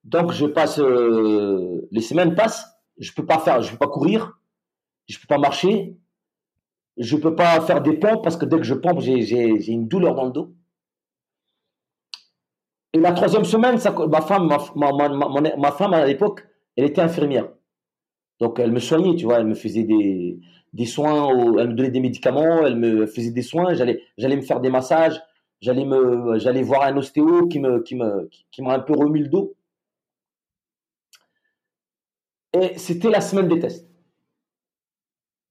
Donc, 0.04 0.34
je 0.34 0.46
passe, 0.46 0.78
euh, 0.80 1.88
les 1.92 2.02
semaines 2.02 2.36
passent, 2.36 2.68
je 2.98 3.14
peux 3.14 3.26
pas 3.26 3.40
faire, 3.40 3.62
je 3.62 3.72
peux 3.72 3.78
pas 3.78 3.88
courir, 3.88 4.38
je 5.08 5.18
peux 5.18 5.28
pas 5.28 5.38
marcher, 5.38 5.98
je 6.98 7.16
peux 7.16 7.34
pas 7.34 7.62
faire 7.62 7.82
des 7.82 7.94
pompes 7.98 8.22
parce 8.22 8.36
que 8.36 8.44
dès 8.46 8.58
que 8.58 8.64
je 8.64 8.74
pompe, 8.74 9.00
j'ai 9.00 9.72
une 9.72 9.88
douleur 9.88 10.16
dans 10.16 10.26
le 10.26 10.32
dos. 10.32 10.54
Et 12.92 13.00
la 13.00 13.14
troisième 13.14 13.46
semaine, 13.46 13.78
ça, 13.78 13.92
ma 13.92 14.20
femme, 14.20 14.48
ma, 14.48 14.92
ma, 14.92 15.10
ma, 15.10 15.56
ma 15.56 15.72
femme 15.72 15.94
à 15.94 16.06
l'époque, 16.06 16.46
elle 16.76 16.84
était 16.84 17.02
infirmière. 17.02 17.48
Donc, 18.40 18.60
elle 18.60 18.72
me 18.72 18.80
soignait, 18.80 19.16
tu 19.16 19.26
vois, 19.26 19.40
elle 19.40 19.48
me 19.48 19.56
faisait 19.56 19.84
des, 19.84 20.40
des 20.74 20.86
soins, 20.86 21.30
elle 21.60 21.70
me 21.70 21.74
donnait 21.74 21.92
des 21.92 22.00
médicaments, 22.00 22.66
elle 22.66 22.78
me 22.78 23.06
faisait 23.06 23.32
des 23.32 23.42
soins, 23.42 23.74
j'allais, 23.74 24.02
j'allais 24.18 24.36
me 24.38 24.42
faire 24.42 24.62
des 24.62 24.70
massages, 24.70 25.22
j'allais 25.62 25.86
me, 25.86 26.40
j'allais 26.40 26.64
voir 26.64 26.84
un 26.84 26.96
ostéo 26.98 27.48
qui 27.48 27.60
me, 27.60 27.82
qui 27.82 27.96
me, 27.96 28.30
qui 28.52 28.62
m'a 28.62 28.74
un 28.76 28.80
peu 28.80 28.94
remis 28.94 29.22
le 29.22 29.28
dos. 29.28 29.56
Et 32.54 32.78
c'était 32.78 33.10
la 33.10 33.22
semaine 33.22 33.48
des 33.48 33.60
tests. 33.60 33.88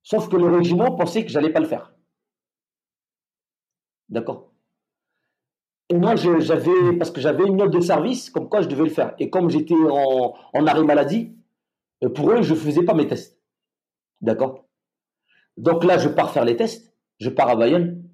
Sauf 0.03 0.29
que 0.29 0.37
le 0.37 0.47
régiment 0.47 0.93
pensait 0.97 1.25
que 1.25 1.31
j'allais 1.31 1.53
pas 1.53 1.61
le 1.61 1.67
faire. 1.67 1.95
D'accord? 4.09 4.53
Et 5.91 5.95
moi, 5.95 6.17
j'avais, 6.17 6.97
parce 6.99 7.11
que 7.11 7.21
j'avais 7.21 7.47
une 7.47 7.57
note 7.57 7.73
de 7.73 7.81
service, 7.81 8.31
comme 8.31 8.49
quoi 8.49 8.61
je 8.63 8.69
devais 8.69 8.85
le 8.85 8.91
faire. 8.91 9.15
Et 9.19 9.31
comme 9.31 9.51
j'étais 9.51 9.75
en, 9.75 10.35
en 10.53 10.67
arrêt 10.67 10.85
maladie, 10.85 11.38
pour 12.07 12.31
eux, 12.31 12.43
je 12.43 12.55
faisais 12.55 12.85
pas 12.85 12.95
mes 12.95 13.09
tests. 13.09 13.41
D'accord? 14.21 14.69
Donc 15.57 15.85
là, 15.85 15.99
je 15.99 16.09
pars 16.09 16.31
faire 16.31 16.45
les 16.45 16.57
tests. 16.57 16.95
Je 17.19 17.31
pars 17.31 17.49
à 17.49 17.57
Bayonne 17.57 18.09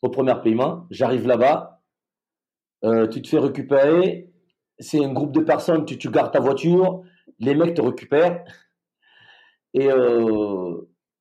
au 0.00 0.08
premier 0.08 0.34
paiement. 0.42 0.86
J'arrive 0.90 1.26
là-bas. 1.26 1.82
Euh, 2.84 3.06
tu 3.06 3.20
te 3.20 3.28
fais 3.28 3.38
récupérer. 3.38 4.32
C'est 4.78 5.04
un 5.04 5.12
groupe 5.12 5.32
de 5.32 5.40
personnes. 5.40 5.84
Tu, 5.84 5.98
tu 5.98 6.10
gardes 6.10 6.32
ta 6.32 6.40
voiture. 6.40 7.02
Les 7.38 7.54
mecs 7.54 7.74
te 7.74 7.82
récupèrent. 7.82 8.44
Et 9.74 9.90
euh, 9.90 10.76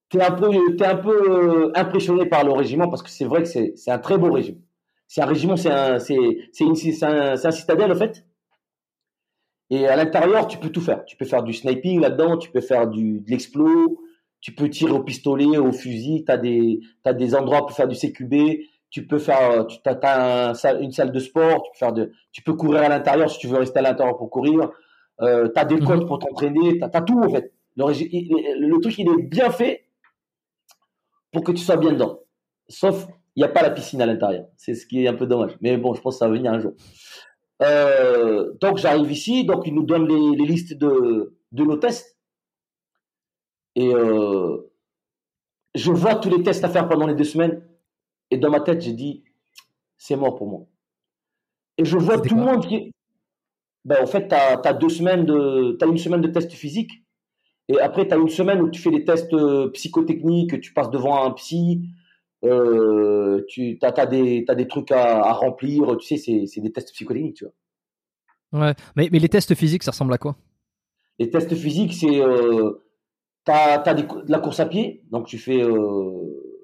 tu 0.09 0.17
es 0.17 0.23
un 0.23 0.31
peu, 0.31 0.47
un 0.49 0.95
peu 0.97 1.67
euh, 1.67 1.71
impressionné 1.75 2.25
par 2.25 2.43
le 2.43 2.51
régiment 2.51 2.89
parce 2.89 3.03
que 3.03 3.09
c'est 3.09 3.25
vrai 3.25 3.43
que 3.43 3.49
c'est 3.49 3.91
un 3.91 3.99
très 3.99 4.17
beau 4.17 4.31
régime. 4.31 4.61
C'est 5.07 5.21
un 5.21 5.25
régiment, 5.25 5.57
c'est 5.57 5.71
un, 5.71 5.97
un, 5.97 7.33
un 7.43 7.51
citadelle 7.51 7.91
en 7.91 7.95
fait? 7.95 8.25
Et 9.71 9.87
à 9.87 9.95
l'intérieur, 9.95 10.47
tu 10.47 10.57
peux 10.57 10.69
tout 10.69 10.81
faire. 10.81 11.05
Tu 11.05 11.15
peux 11.15 11.25
faire 11.25 11.43
du 11.43 11.53
sniping 11.53 12.01
là-dedans, 12.01 12.37
tu 12.37 12.51
peux 12.51 12.59
faire 12.59 12.87
du, 12.87 13.21
de 13.21 13.31
l'explo, 13.31 14.03
tu 14.41 14.53
peux 14.53 14.69
tirer 14.69 14.91
au 14.91 15.01
pistolet, 15.01 15.57
au 15.57 15.71
fusil, 15.71 16.25
tu 16.25 16.31
as 16.31 16.37
des, 16.37 16.81
as 17.05 17.13
des 17.13 17.33
endroits 17.33 17.61
pour 17.61 17.71
faire 17.71 17.87
du 17.87 17.95
CQB, 17.95 18.65
tu 18.89 19.07
peux 19.07 19.17
faire, 19.17 19.65
tu 19.67 19.79
as, 19.85 20.53
une 20.81 20.91
salle 20.91 21.13
de 21.13 21.19
sport, 21.19 21.63
tu 21.63 21.71
peux, 21.71 21.77
faire 21.77 21.93
de, 21.93 22.11
tu 22.33 22.43
peux 22.43 22.53
courir 22.53 22.81
à 22.81 22.89
l'intérieur 22.89 23.29
si 23.29 23.39
tu 23.39 23.47
veux 23.47 23.57
rester 23.57 23.79
à 23.79 23.83
l'intérieur 23.83 24.17
pour 24.17 24.29
courir, 24.29 24.69
euh, 25.21 25.47
tu 25.47 25.59
as 25.59 25.63
des 25.63 25.75
mhm. 25.75 25.85
codes 25.85 26.05
pour 26.05 26.19
t'entraîner, 26.19 26.77
tu 26.77 26.83
as, 26.83 27.01
tout 27.01 27.21
en 27.21 27.29
fait. 27.29 27.53
Le, 27.77 28.67
le, 28.67 28.81
truc, 28.81 28.99
il 28.99 29.07
est 29.07 29.23
bien 29.23 29.49
fait 29.51 29.85
pour 31.31 31.45
que 31.45 31.53
tu 31.53 31.63
sois 31.63 31.77
bien 31.77 31.93
dedans. 31.93 32.19
Sauf, 32.67 33.07
il 33.37 33.39
n'y 33.39 33.45
a 33.45 33.47
pas 33.47 33.61
la 33.61 33.69
piscine 33.69 34.01
à 34.01 34.05
l'intérieur. 34.05 34.47
C'est 34.57 34.75
ce 34.75 34.85
qui 34.85 35.05
est 35.05 35.07
un 35.07 35.13
peu 35.13 35.25
dommage. 35.25 35.57
Mais 35.61 35.77
bon, 35.77 35.93
je 35.93 36.01
pense 36.01 36.15
que 36.15 36.19
ça 36.19 36.27
va 36.27 36.33
venir 36.33 36.51
un 36.51 36.59
jour. 36.59 36.73
Euh, 37.61 38.53
donc, 38.59 38.77
j'arrive 38.77 39.11
ici, 39.11 39.45
donc 39.45 39.67
ils 39.67 39.73
nous 39.73 39.83
donnent 39.83 40.07
les, 40.07 40.37
les 40.37 40.45
listes 40.45 40.73
de, 40.73 41.37
de 41.51 41.63
nos 41.63 41.77
tests. 41.77 42.17
Et 43.75 43.93
euh, 43.93 44.57
je 45.75 45.91
vois 45.91 46.15
tous 46.15 46.29
les 46.29 46.43
tests 46.43 46.63
à 46.63 46.69
faire 46.69 46.87
pendant 46.87 47.07
les 47.07 47.15
deux 47.15 47.23
semaines. 47.23 47.63
Et 48.29 48.37
dans 48.37 48.49
ma 48.49 48.61
tête, 48.61 48.81
j'ai 48.81 48.93
dit, 48.93 49.23
c'est 49.97 50.15
mort 50.15 50.35
pour 50.35 50.47
moi. 50.47 50.65
Et 51.77 51.85
je 51.85 51.97
vois 51.97 52.19
tout 52.19 52.35
le 52.35 52.41
monde 52.41 52.65
qui. 52.67 52.91
Ben, 53.85 54.01
en 54.01 54.05
fait, 54.05 54.27
tu 54.27 54.35
as, 54.35 54.73
deux 54.73 54.89
semaines 54.89 55.25
de. 55.25 55.77
As 55.81 55.85
une 55.85 55.97
semaine 55.97 56.21
de 56.21 56.27
tests 56.27 56.51
physiques. 56.51 57.03
Et 57.67 57.79
après, 57.79 58.07
tu 58.07 58.13
as 58.13 58.17
une 58.17 58.29
semaine 58.29 58.61
où 58.61 58.69
tu 58.69 58.81
fais 58.81 58.91
des 58.91 59.05
tests 59.05 59.33
euh, 59.33 59.69
psychotechniques, 59.69 60.59
tu 60.61 60.73
passes 60.73 60.89
devant 60.89 61.23
un 61.23 61.31
psy, 61.31 61.83
euh, 62.43 63.45
tu 63.47 63.77
as, 63.81 64.05
des, 64.05 64.45
as 64.47 64.55
des 64.55 64.67
trucs 64.67 64.91
à, 64.91 65.31
remplir, 65.33 65.97
tu 65.97 66.17
sais, 66.17 66.45
c'est 66.47 66.61
des 66.61 66.71
tests 66.71 66.91
psychotechniques, 66.91 67.37
tu 67.37 67.45
vois. 67.45 67.53
Ouais, 68.53 68.73
mais, 68.95 69.09
mais 69.11 69.19
les 69.19 69.29
tests 69.29 69.55
physiques, 69.55 69.83
ça 69.83 69.91
ressemble 69.91 70.13
à 70.13 70.17
quoi? 70.17 70.35
Les 71.19 71.29
tests 71.29 71.55
physiques, 71.55 71.93
c'est. 71.93 72.19
Euh, 72.19 72.83
tu 73.45 73.51
as, 73.51 73.77
de 73.93 74.31
la 74.31 74.39
course 74.39 74.59
à 74.59 74.65
pied, 74.65 75.03
donc 75.09 75.27
tu 75.27 75.37
fais. 75.37 75.61
Euh... 75.61 76.57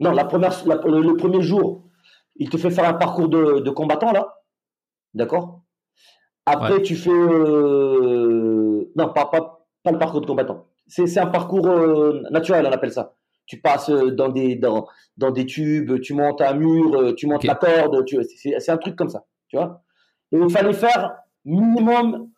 Non, 0.00 0.12
la 0.12 0.24
première, 0.24 0.52
le, 0.66 1.16
premier 1.16 1.42
jour, 1.42 1.88
il 2.36 2.50
te 2.50 2.56
fait 2.56 2.70
faire 2.70 2.88
un 2.88 2.94
parcours 2.94 3.28
de, 3.28 3.60
de 3.60 3.70
combattant, 3.70 4.12
là. 4.12 4.36
D'accord? 5.14 5.62
Après, 6.46 6.82
tu 6.82 6.94
fais. 6.94 7.10
Euh... 7.10 8.92
Non, 8.94 9.12
pas, 9.12 9.26
pas, 9.26 9.66
pas, 9.82 9.90
le 9.90 9.98
parcours 9.98 10.20
de 10.20 10.26
combattant. 10.26 10.66
C'est 10.86 11.18
un 11.18 11.26
parcours 11.26 11.68
naturel, 12.30 12.66
on 12.66 12.72
appelle 12.72 12.92
ça. 12.92 13.17
Tu 13.48 13.60
passes 13.60 13.90
dans 13.90 14.28
des, 14.28 14.56
dans, 14.56 14.86
dans 15.16 15.30
des 15.30 15.46
tubes, 15.46 16.00
tu 16.00 16.14
montes 16.14 16.40
un 16.42 16.54
mur, 16.54 16.94
euh, 16.94 17.14
tu 17.14 17.26
montes 17.26 17.44
la 17.44 17.54
corde, 17.56 18.04
c'est 18.36 18.68
un 18.70 18.76
truc 18.76 18.94
comme 18.94 19.08
ça. 19.08 19.24
Tu 19.48 19.56
vois 19.56 19.82
Et 20.30 20.36
il 20.36 20.50
fallait 20.50 20.74
faire 20.74 21.16
minimum 21.44 22.30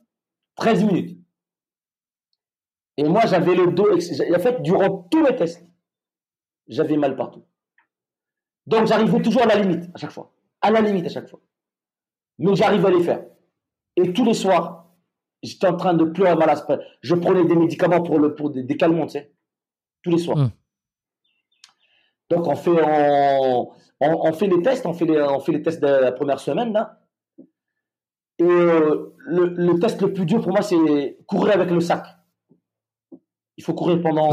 13 0.55 0.85
minutes. 0.85 1.19
Et 2.97 3.05
moi, 3.05 3.23
j'avais 3.27 3.55
le 3.55 3.73
dos. 3.73 3.89
En 3.93 4.39
fait, 4.39 4.63
durant 4.63 5.09
tous 5.11 5.25
les 5.25 5.35
tests, 5.35 5.67
j'avais 6.69 6.97
mal 6.97 7.17
partout. 7.17 7.45
Donc, 8.67 8.87
j'arrivais 8.87 9.21
toujours 9.21 9.43
à 9.43 9.47
la 9.47 9.57
limite 9.57 9.91
à 9.95 9.99
chaque 9.99 10.13
fois. 10.13 10.33
À 10.61 10.71
la 10.71 10.81
limite 10.81 11.07
à 11.07 11.09
chaque 11.09 11.29
fois. 11.29 11.41
Mais 12.39 12.55
j'arrivais 12.55 12.87
à 12.87 12.91
les 12.91 13.03
faire. 13.03 13.25
Et 13.97 14.13
tous 14.13 14.25
les 14.25 14.35
soirs, 14.35 14.95
j'étais 15.43 15.67
en 15.67 15.77
train 15.77 15.95
de 15.95 16.05
pleurer 16.05 16.37
mal 16.37 16.51
à 16.51 16.79
Je 17.03 17.15
prenais 17.15 17.45
des 17.45 17.57
médicaments 17.57 18.03
pour, 18.03 18.19
le, 18.19 18.35
pour 18.35 18.51
des, 18.51 18.77
calmants, 18.77 19.07
tu 19.07 19.13
sais. 19.13 19.33
Tous 20.03 20.11
les 20.11 20.19
soirs. 20.19 20.39
Hum. 20.39 20.51
Donc, 22.31 22.47
on 22.47 22.55
fait, 22.55 22.71
on, 22.71 23.73
on, 24.01 24.33
fait 24.33 24.47
les 24.47 24.63
tests. 24.63 24.87
On 24.87 24.95
fait 24.95 25.05
les, 25.05 25.21
on 25.21 25.41
fait 25.41 25.53
les 25.53 25.63
tests 25.63 25.83
de 25.83 25.87
la 25.87 26.13
première 26.13 26.41
semaine, 26.41 26.73
là. 26.73 27.01
Et 28.39 28.45
euh, 28.45 29.15
le, 29.19 29.47
le 29.47 29.79
test 29.79 30.01
le 30.01 30.13
plus 30.13 30.25
dur 30.25 30.41
pour 30.41 30.53
moi, 30.53 30.63
c'est 30.63 31.19
courir 31.27 31.55
avec 31.55 31.71
le 31.71 31.81
sac. 31.81 32.07
Il 33.59 33.63
faut 33.63 33.75
courir 33.75 34.01
pendant 34.01 34.31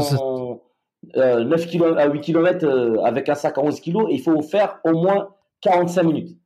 9 1.14 1.66
km, 1.66 1.98
à 1.98 2.08
8 2.08 2.20
km 2.20 2.64
euh, 2.64 3.02
avec 3.02 3.28
un 3.28 3.34
sac 3.34 3.58
à 3.58 3.60
11 3.60 3.80
kg 3.80 4.08
et 4.08 4.14
il 4.14 4.22
faut 4.22 4.40
faire 4.40 4.80
au 4.84 4.92
moins 4.92 5.28
45 5.60 6.02
minutes. 6.04 6.38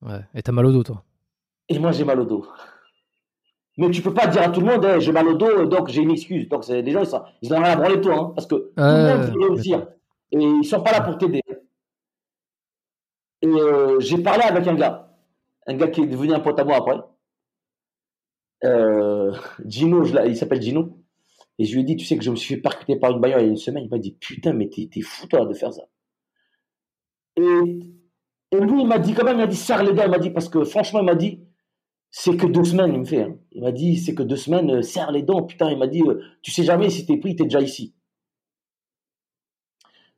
Ouais, 0.00 0.20
et 0.34 0.42
t'as 0.42 0.52
mal 0.52 0.66
au 0.66 0.72
dos, 0.72 0.82
toi? 0.82 1.04
Et 1.68 1.78
moi, 1.78 1.92
j'ai 1.92 2.04
mal 2.04 2.20
au 2.20 2.24
dos. 2.24 2.46
Mais 3.78 3.90
tu 3.90 4.02
peux 4.02 4.12
pas 4.12 4.26
dire 4.26 4.42
à 4.42 4.50
tout 4.50 4.60
le 4.60 4.66
monde, 4.66 4.84
eh, 4.84 5.00
j'ai 5.00 5.12
mal 5.12 5.26
au 5.26 5.34
dos, 5.34 5.64
donc 5.64 5.88
j'ai 5.88 6.02
une 6.02 6.10
excuse. 6.10 6.48
Donc 6.48 6.66
les 6.68 6.90
gens, 6.90 7.02
ils, 7.02 7.46
ils 7.46 7.54
ont 7.54 7.56
rien 7.58 7.72
à 7.72 7.76
branler 7.76 8.00
toi, 8.00 8.18
hein, 8.18 8.32
parce 8.34 8.46
que 8.46 8.54
tout 8.54 8.72
le 8.76 9.16
monde 9.16 9.30
veut 9.30 9.48
réussir. 9.48 9.86
Et 10.30 10.38
ils 10.38 10.64
sont 10.64 10.82
pas 10.82 10.92
là 10.92 11.00
pour 11.00 11.16
t'aider. 11.18 11.42
Et 13.42 13.46
euh, 13.46 13.98
j'ai 14.00 14.18
parlé 14.18 14.44
avec 14.44 14.66
un 14.66 14.74
gars, 14.74 15.16
un 15.66 15.74
gars 15.74 15.88
qui 15.88 16.02
est 16.02 16.06
devenu 16.06 16.32
un 16.32 16.40
pote 16.40 16.58
à 16.58 16.64
moi 16.64 16.76
après. 16.76 17.00
Euh, 18.64 19.34
Gino, 19.66 20.04
il 20.04 20.36
s'appelle 20.36 20.62
Gino. 20.62 20.98
Et 21.58 21.64
je 21.64 21.74
lui 21.74 21.82
ai 21.82 21.84
dit, 21.84 21.96
tu 21.96 22.06
sais 22.06 22.16
que 22.16 22.24
je 22.24 22.30
me 22.30 22.36
suis 22.36 22.54
fait 22.54 22.60
percuter 22.60 22.96
par 22.96 23.10
une 23.10 23.20
bagnole 23.20 23.40
il 23.40 23.44
y 23.44 23.48
a 23.48 23.50
une 23.50 23.56
semaine. 23.56 23.84
Il 23.84 23.90
m'a 23.90 23.98
dit, 23.98 24.12
putain, 24.12 24.52
mais 24.52 24.68
t'es, 24.68 25.00
fou 25.00 25.26
toi 25.26 25.44
de 25.44 25.54
faire 25.54 25.72
ça. 25.72 25.82
Et, 27.36 27.42
et 27.42 28.60
lui, 28.60 28.82
il 28.82 28.86
m'a 28.86 28.98
dit 28.98 29.12
quand 29.12 29.24
même, 29.24 29.36
il 29.36 29.40
m'a 29.40 29.46
dit, 29.46 29.56
serre 29.56 29.82
les 29.82 29.92
dents. 29.92 30.04
Il 30.04 30.10
m'a 30.10 30.18
dit, 30.18 30.30
parce 30.30 30.48
que 30.48 30.64
franchement, 30.64 31.00
il 31.00 31.06
m'a 31.06 31.14
dit, 31.14 31.40
c'est 32.14 32.36
que 32.36 32.46
deux 32.46 32.64
semaines, 32.64 32.92
il 32.92 33.00
me 33.00 33.04
fait. 33.06 33.22
Hein. 33.22 33.36
Il 33.52 33.62
m'a 33.62 33.72
dit, 33.72 33.96
c'est 33.96 34.14
que 34.14 34.22
deux 34.22 34.36
semaines, 34.36 34.70
euh, 34.70 34.82
serre 34.82 35.10
les 35.10 35.22
dents. 35.22 35.42
Putain, 35.42 35.70
il 35.70 35.78
m'a 35.78 35.86
dit, 35.86 36.02
euh, 36.02 36.20
tu 36.42 36.50
sais 36.50 36.62
jamais 36.62 36.90
si 36.90 37.06
t'es 37.06 37.16
pris, 37.16 37.34
t'es 37.34 37.44
déjà 37.44 37.60
ici. 37.60 37.94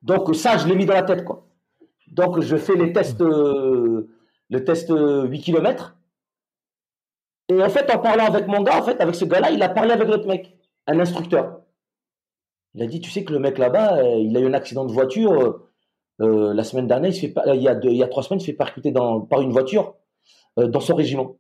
Donc 0.03 0.35
ça, 0.35 0.59
je 0.59 0.67
l'ai 0.67 0.75
mis 0.75 0.87
dans 0.87 0.95
la 0.95 1.05
tête, 1.05 1.25
quoi. 1.25 1.47
Donc 2.09 2.41
je 2.41 2.57
fais 2.57 2.75
les 2.75 2.93
tests, 2.93 3.21
le 3.21 4.09
test 4.65 4.91
8 4.91 5.41
km. 5.41 5.97
Et 7.49 7.63
en 7.63 7.69
fait, 7.69 7.89
en 7.95 7.99
parlant 8.01 8.27
avec 8.27 8.49
mon 8.49 8.63
gars, 8.63 8.81
en 8.81 8.83
fait, 8.83 9.01
avec 9.01 9.15
ce 9.15 9.25
gars-là, 9.25 9.51
il 9.51 9.63
a 9.63 9.69
parlé 9.69 9.93
avec 9.93 10.09
l'autre 10.09 10.27
mec 10.27 10.59
un 10.87 10.99
instructeur. 10.99 11.61
Il 12.75 12.83
a 12.83 12.87
dit, 12.87 13.01
tu 13.01 13.11
sais 13.11 13.25
que 13.25 13.33
le 13.33 13.39
mec 13.39 13.57
là-bas, 13.57 13.99
euh, 13.99 14.19
il 14.19 14.37
a 14.37 14.41
eu 14.41 14.47
un 14.47 14.55
accident 14.55 14.85
de 14.85 14.93
voiture. 14.93 15.61
La 16.19 16.65
semaine 16.65 16.87
dernière, 16.87 17.13
il, 17.13 17.63
y 17.63 18.03
a 18.03 18.09
trois 18.09 18.23
semaines, 18.23 18.41
il 18.41 18.43
se 18.43 18.47
fait 18.47 18.57
percuter 18.57 18.93
par 18.93 19.41
une 19.41 19.51
voiture 19.51 19.95
dans 20.57 20.81
son 20.81 20.95
régiment. 20.95 21.37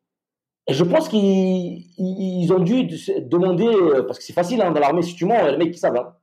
Et 0.66 0.72
je 0.72 0.84
pense 0.84 1.08
qu'ils 1.08 2.52
ont 2.52 2.58
dû 2.58 2.84
demander, 3.20 3.70
parce 4.06 4.18
que 4.18 4.24
c'est 4.24 4.32
facile 4.32 4.62
hein, 4.62 4.70
dans 4.70 4.80
l'armée, 4.80 5.02
si 5.02 5.14
tu 5.14 5.26
mens, 5.26 5.46
les 5.48 5.56
mecs, 5.56 5.74
ils 5.74 5.78
savent. 5.78 5.96
Hein. 5.96 6.14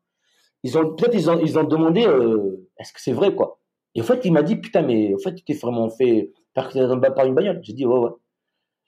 Ils 0.64 0.78
ont, 0.78 0.96
peut-être 0.96 1.14
ils 1.14 1.30
ont, 1.30 1.40
ils 1.40 1.58
ont 1.60 1.64
demandé, 1.64 2.02
est-ce 2.78 2.94
que 2.94 3.02
c'est 3.02 3.14
vrai, 3.14 3.36
quoi. 3.36 3.60
Et 3.94 4.02
en 4.02 4.04
fait, 4.04 4.22
il 4.26 4.32
m'a 4.32 4.42
dit, 4.42 4.56
putain, 4.56 4.82
mais 4.82 5.14
en 5.14 5.20
fait, 5.20 5.36
tu 5.36 5.44
t'es 5.44 5.54
vraiment 5.54 5.90
fait 5.90 6.32
percuter 6.54 6.88
par 7.16 7.26
une 7.26 7.36
bagnole. 7.36 7.60
J'ai 7.62 7.74
dit, 7.74 7.86
ouais, 7.86 8.00
ouais. 8.00 8.12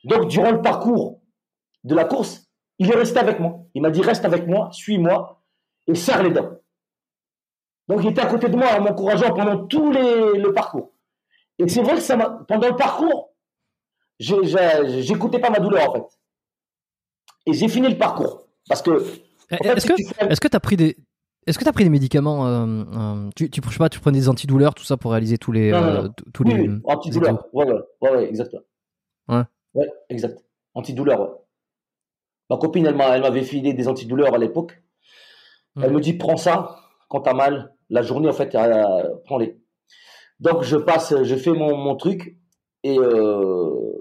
Donc, 0.05 0.27
durant 0.27 0.51
le 0.51 0.61
parcours 0.61 1.21
de 1.83 1.95
la 1.95 2.05
course, 2.05 2.47
il 2.79 2.91
est 2.91 2.95
resté 2.95 3.19
avec 3.19 3.39
moi. 3.39 3.59
Il 3.73 3.81
m'a 3.81 3.91
dit 3.91 4.01
reste 4.01 4.25
avec 4.25 4.47
moi, 4.47 4.69
suis-moi 4.71 5.41
et 5.87 5.95
serre 5.95 6.23
les 6.23 6.31
dents. 6.31 6.51
Donc 7.87 8.01
il 8.03 8.11
était 8.11 8.21
à 8.21 8.27
côté 8.27 8.49
de 8.49 8.55
moi 8.55 8.67
en 8.77 8.81
m'encourageant 8.81 9.33
pendant 9.33 9.65
tout 9.67 9.91
les, 9.91 10.37
le 10.39 10.53
parcours. 10.53 10.91
Et 11.59 11.67
c'est 11.67 11.81
vrai 11.81 11.95
que 11.95 12.01
ça 12.01 12.17
pendant 12.47 12.69
le 12.69 12.75
parcours, 12.75 13.32
j'écoutais 14.19 15.39
pas 15.39 15.49
ma 15.49 15.59
douleur 15.59 15.89
en 15.89 15.93
fait. 15.93 16.19
Et 17.45 17.53
j'ai 17.53 17.67
fini 17.67 17.89
le 17.89 17.97
parcours. 17.97 18.47
Parce 18.67 18.81
que. 18.81 19.03
Est-ce 19.49 20.39
que 20.41 20.47
tu 20.47 20.55
as 20.55 20.59
pris 20.59 20.77
des. 20.77 20.97
Est-ce 21.45 21.57
que 21.57 21.63
tu 21.63 21.69
as 21.69 21.73
pris 21.73 21.83
des 21.83 21.89
médicaments 21.89 22.47
euh, 22.47 22.83
euh, 22.95 23.29
tu, 23.35 23.49
tu, 23.49 23.61
je 23.61 23.69
sais 23.69 23.77
pas, 23.77 23.89
tu 23.89 23.99
prenais 23.99 24.19
des 24.19 24.29
antidouleurs, 24.29 24.73
tout 24.73 24.85
ça 24.85 24.95
pour 24.95 25.11
réaliser 25.11 25.37
tous 25.37 25.51
les. 25.51 25.73
Euh, 25.73 26.07
tous 26.33 26.43
les 26.43 26.69
antidouleurs. 26.85 27.45
Ouais, 27.51 27.65
ouais, 27.65 27.81
ouais, 28.01 28.11
ouais, 28.11 28.29
exact. 28.29 28.55
Ouais. 29.27 29.43
Ouais, 29.73 29.89
exact. 30.09 30.43
Antidouleurs, 30.73 31.21
ouais. 31.21 31.35
Ma 32.49 32.57
copine, 32.57 32.85
elle 32.85 32.95
m'avait 32.95 33.43
filé 33.43 33.73
des 33.73 33.87
antidouleurs 33.87 34.33
à 34.33 34.37
l'époque. 34.37 34.81
Elle 35.81 35.91
hmm. 35.91 35.95
me 35.95 36.01
dit, 36.01 36.13
prends 36.13 36.37
ça 36.37 36.77
quand 37.09 37.21
t'as 37.21 37.33
mal. 37.33 37.73
La 37.89 38.01
journée, 38.01 38.29
en 38.29 38.33
fait, 38.33 38.55
prends-les. 39.25 39.59
Donc, 40.39 40.63
je 40.63 40.77
passe, 40.77 41.13
je 41.23 41.35
fais 41.35 41.51
mon, 41.51 41.75
mon 41.75 41.95
truc 41.95 42.37
et 42.83 42.97
euh, 42.97 43.93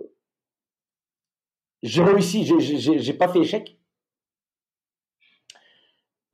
j'ai 1.82 2.02
réussi. 2.02 2.44
J'ai 2.44 3.14
pas 3.14 3.28
fait 3.28 3.40
échec. 3.40 3.78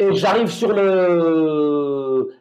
Et 0.01 0.15
j'arrive 0.15 0.49
sur 0.49 0.73
le, 0.73 2.33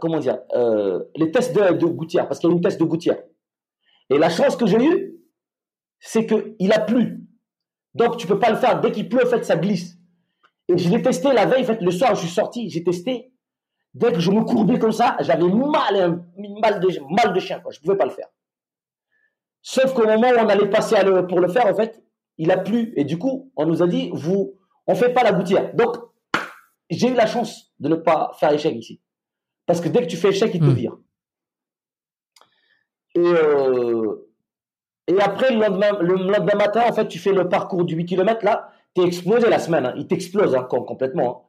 comment 0.00 0.18
dire, 0.18 0.40
euh, 0.54 1.04
les 1.14 1.30
tests 1.30 1.54
de, 1.54 1.86
Gouttière, 1.86 2.26
parce 2.26 2.40
qu'il 2.40 2.50
y 2.50 2.52
a 2.52 2.56
une 2.56 2.60
test 2.60 2.80
de 2.80 2.84
Gouttière. 2.84 3.22
Et 4.10 4.18
la 4.18 4.28
chance 4.28 4.56
que 4.56 4.66
j'ai 4.66 4.84
eue, 4.84 5.14
c'est 6.00 6.26
qu'il 6.26 6.72
a 6.72 6.80
plu. 6.80 7.20
Donc, 7.94 8.16
tu 8.16 8.26
peux 8.26 8.38
pas 8.38 8.50
le 8.50 8.56
faire. 8.56 8.80
Dès 8.80 8.90
qu'il 8.90 9.08
pleut, 9.08 9.24
en 9.24 9.28
fait, 9.28 9.44
ça 9.44 9.56
glisse. 9.56 9.98
Et 10.68 10.76
je 10.76 10.90
l'ai 10.90 11.00
testé 11.00 11.32
la 11.32 11.46
veille, 11.46 11.62
en 11.62 11.66
fait, 11.66 11.80
le 11.80 11.90
soir, 11.90 12.14
je 12.14 12.20
suis 12.20 12.28
sorti, 12.28 12.68
j'ai 12.70 12.82
testé. 12.82 13.32
Dès 13.94 14.12
que 14.12 14.20
je 14.20 14.30
me 14.30 14.42
courbais 14.42 14.78
comme 14.78 14.92
ça, 14.92 15.16
j'avais 15.20 15.48
mal, 15.48 16.24
mal 16.60 16.80
de, 16.80 17.14
mal 17.14 17.32
de 17.32 17.40
chien, 17.40 17.60
quoi. 17.60 17.70
Je 17.72 17.80
pouvais 17.80 17.96
pas 17.96 18.04
le 18.04 18.10
faire. 18.10 18.28
Sauf 19.62 19.92
qu'au 19.92 20.06
moment 20.06 20.28
où 20.28 20.38
on 20.38 20.48
allait 20.48 20.70
passer 20.70 20.96
pour 21.28 21.40
le 21.40 21.48
faire, 21.48 21.66
en 21.66 21.74
fait, 21.74 22.02
il 22.38 22.50
a 22.50 22.58
plu. 22.58 22.92
Et 22.96 23.04
du 23.04 23.18
coup, 23.18 23.52
on 23.56 23.66
nous 23.66 23.82
a 23.82 23.86
dit, 23.86 24.10
vous, 24.14 24.58
on 24.86 24.94
fait 24.94 25.12
pas 25.12 25.22
la 25.22 25.32
gouttière. 25.32 25.74
Donc, 25.74 25.96
j'ai 26.90 27.08
eu 27.08 27.14
la 27.14 27.26
chance 27.26 27.72
de 27.78 27.88
ne 27.88 27.96
pas 27.96 28.32
faire 28.38 28.52
échec 28.52 28.74
ici. 28.74 29.00
Parce 29.66 29.80
que 29.80 29.88
dès 29.88 30.00
que 30.00 30.06
tu 30.06 30.16
fais 30.16 30.28
échec, 30.28 30.50
il 30.54 30.60
te 30.60 30.64
hmm. 30.64 30.72
vire. 30.72 30.96
Et, 33.14 33.20
euh, 33.20 34.28
et 35.08 35.20
après, 35.20 35.52
le 35.52 35.60
lendemain, 35.60 35.98
le 36.00 36.14
lendemain 36.14 36.54
matin, 36.54 36.84
en 36.88 36.92
fait, 36.92 37.08
tu 37.08 37.18
fais 37.18 37.32
le 37.32 37.48
parcours 37.48 37.84
du 37.84 37.94
8 37.94 38.06
km, 38.06 38.44
là, 38.44 38.70
tu 38.94 39.02
es 39.02 39.06
explosé 39.06 39.48
la 39.48 39.58
semaine. 39.58 39.86
Hein. 39.86 39.94
Il 39.96 40.06
t'explose 40.06 40.54
hein, 40.54 40.62
complètement. 40.64 41.30
Hein. 41.30 41.48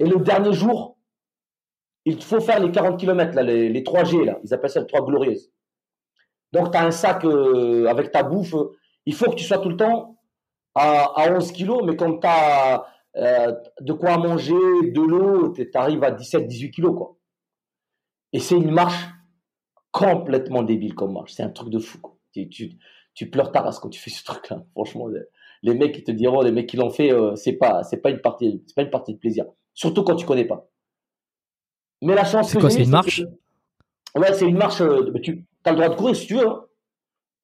Et 0.00 0.06
le 0.06 0.16
dernier 0.16 0.52
jour, 0.52 0.98
il 2.04 2.22
faut 2.22 2.40
faire 2.40 2.60
les 2.60 2.70
40 2.70 2.98
km, 2.98 3.34
là, 3.34 3.42
les, 3.42 3.68
les 3.68 3.82
3G, 3.82 4.24
là. 4.24 4.38
Ils 4.44 4.54
appellent 4.54 4.70
ça 4.70 4.80
les 4.80 4.86
3 4.86 5.04
glorieuses. 5.04 5.50
Donc, 6.52 6.72
tu 6.72 6.78
as 6.78 6.84
un 6.84 6.90
sac 6.90 7.24
euh, 7.24 7.86
avec 7.86 8.10
ta 8.12 8.22
bouffe. 8.22 8.54
Il 9.06 9.14
faut 9.14 9.30
que 9.30 9.36
tu 9.36 9.44
sois 9.44 9.58
tout 9.58 9.68
le 9.68 9.76
temps 9.76 10.18
à, 10.74 11.04
à 11.20 11.32
11 11.32 11.52
kilos, 11.52 11.82
mais 11.84 11.96
quand 11.96 12.18
tu 12.18 12.26
as 12.26 12.86
euh, 13.16 13.52
de 13.80 13.92
quoi 13.92 14.16
manger, 14.18 14.54
de 14.54 15.00
l'eau, 15.00 15.52
tu 15.52 15.68
arrives 15.74 16.04
à 16.04 16.12
17-18 16.12 16.70
kilos. 16.70 16.96
Quoi. 16.96 17.16
Et 18.32 18.38
c'est 18.38 18.56
une 18.56 18.70
marche 18.70 19.08
complètement 19.90 20.62
débile 20.62 20.94
comme 20.94 21.14
marche. 21.14 21.32
C'est 21.32 21.42
un 21.42 21.50
truc 21.50 21.70
de 21.70 21.78
fou. 21.78 21.98
Quoi. 21.98 22.16
Tu, 22.32 22.48
tu, 22.48 22.78
tu, 23.14 23.28
pleures 23.28 23.50
ta 23.50 23.62
race 23.62 23.80
quand 23.80 23.88
tu 23.88 24.00
fais 24.00 24.10
ce 24.10 24.22
truc-là. 24.24 24.64
Franchement, 24.72 25.08
les 25.62 25.74
mecs 25.74 25.94
qui 25.94 26.04
te 26.04 26.12
diront, 26.12 26.42
les 26.42 26.52
mecs 26.52 26.68
qui 26.68 26.76
l'ont 26.76 26.90
fait, 26.90 27.12
euh, 27.12 27.34
c'est 27.34 27.54
pas, 27.54 27.82
c'est 27.82 27.98
pas 27.98 28.10
une 28.10 28.20
partie, 28.20 28.62
c'est 28.66 28.76
pas 28.76 28.82
une 28.82 28.90
partie 28.90 29.14
de 29.14 29.18
plaisir. 29.18 29.46
Surtout 29.74 30.04
quand 30.04 30.16
tu 30.16 30.26
connais 30.26 30.46
pas. 30.46 30.68
Mais 32.02 32.14
la 32.14 32.24
chance. 32.24 32.50
C'est 32.50 32.60
quoi, 32.60 32.70
c'est 32.70 32.84
une 32.84 32.90
marche? 32.90 33.22
Ouais, 34.14 34.32
c'est 34.32 34.46
une 34.46 34.56
marche. 34.56 34.82
tu 35.22 35.47
as 35.68 35.72
le 35.72 35.76
droit 35.76 35.88
de 35.88 35.94
courir 35.94 36.16
si 36.16 36.26
tu 36.26 36.34
veux. 36.34 36.48
Hein. 36.48 36.64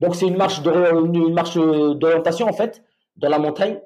Donc 0.01 0.17
c'est 0.17 0.27
une 0.27 0.37
marche 0.37 0.63
d'orientation 0.63 2.47
en 2.47 2.53
fait 2.53 2.83
dans 3.17 3.29
la 3.29 3.39
montagne. 3.39 3.81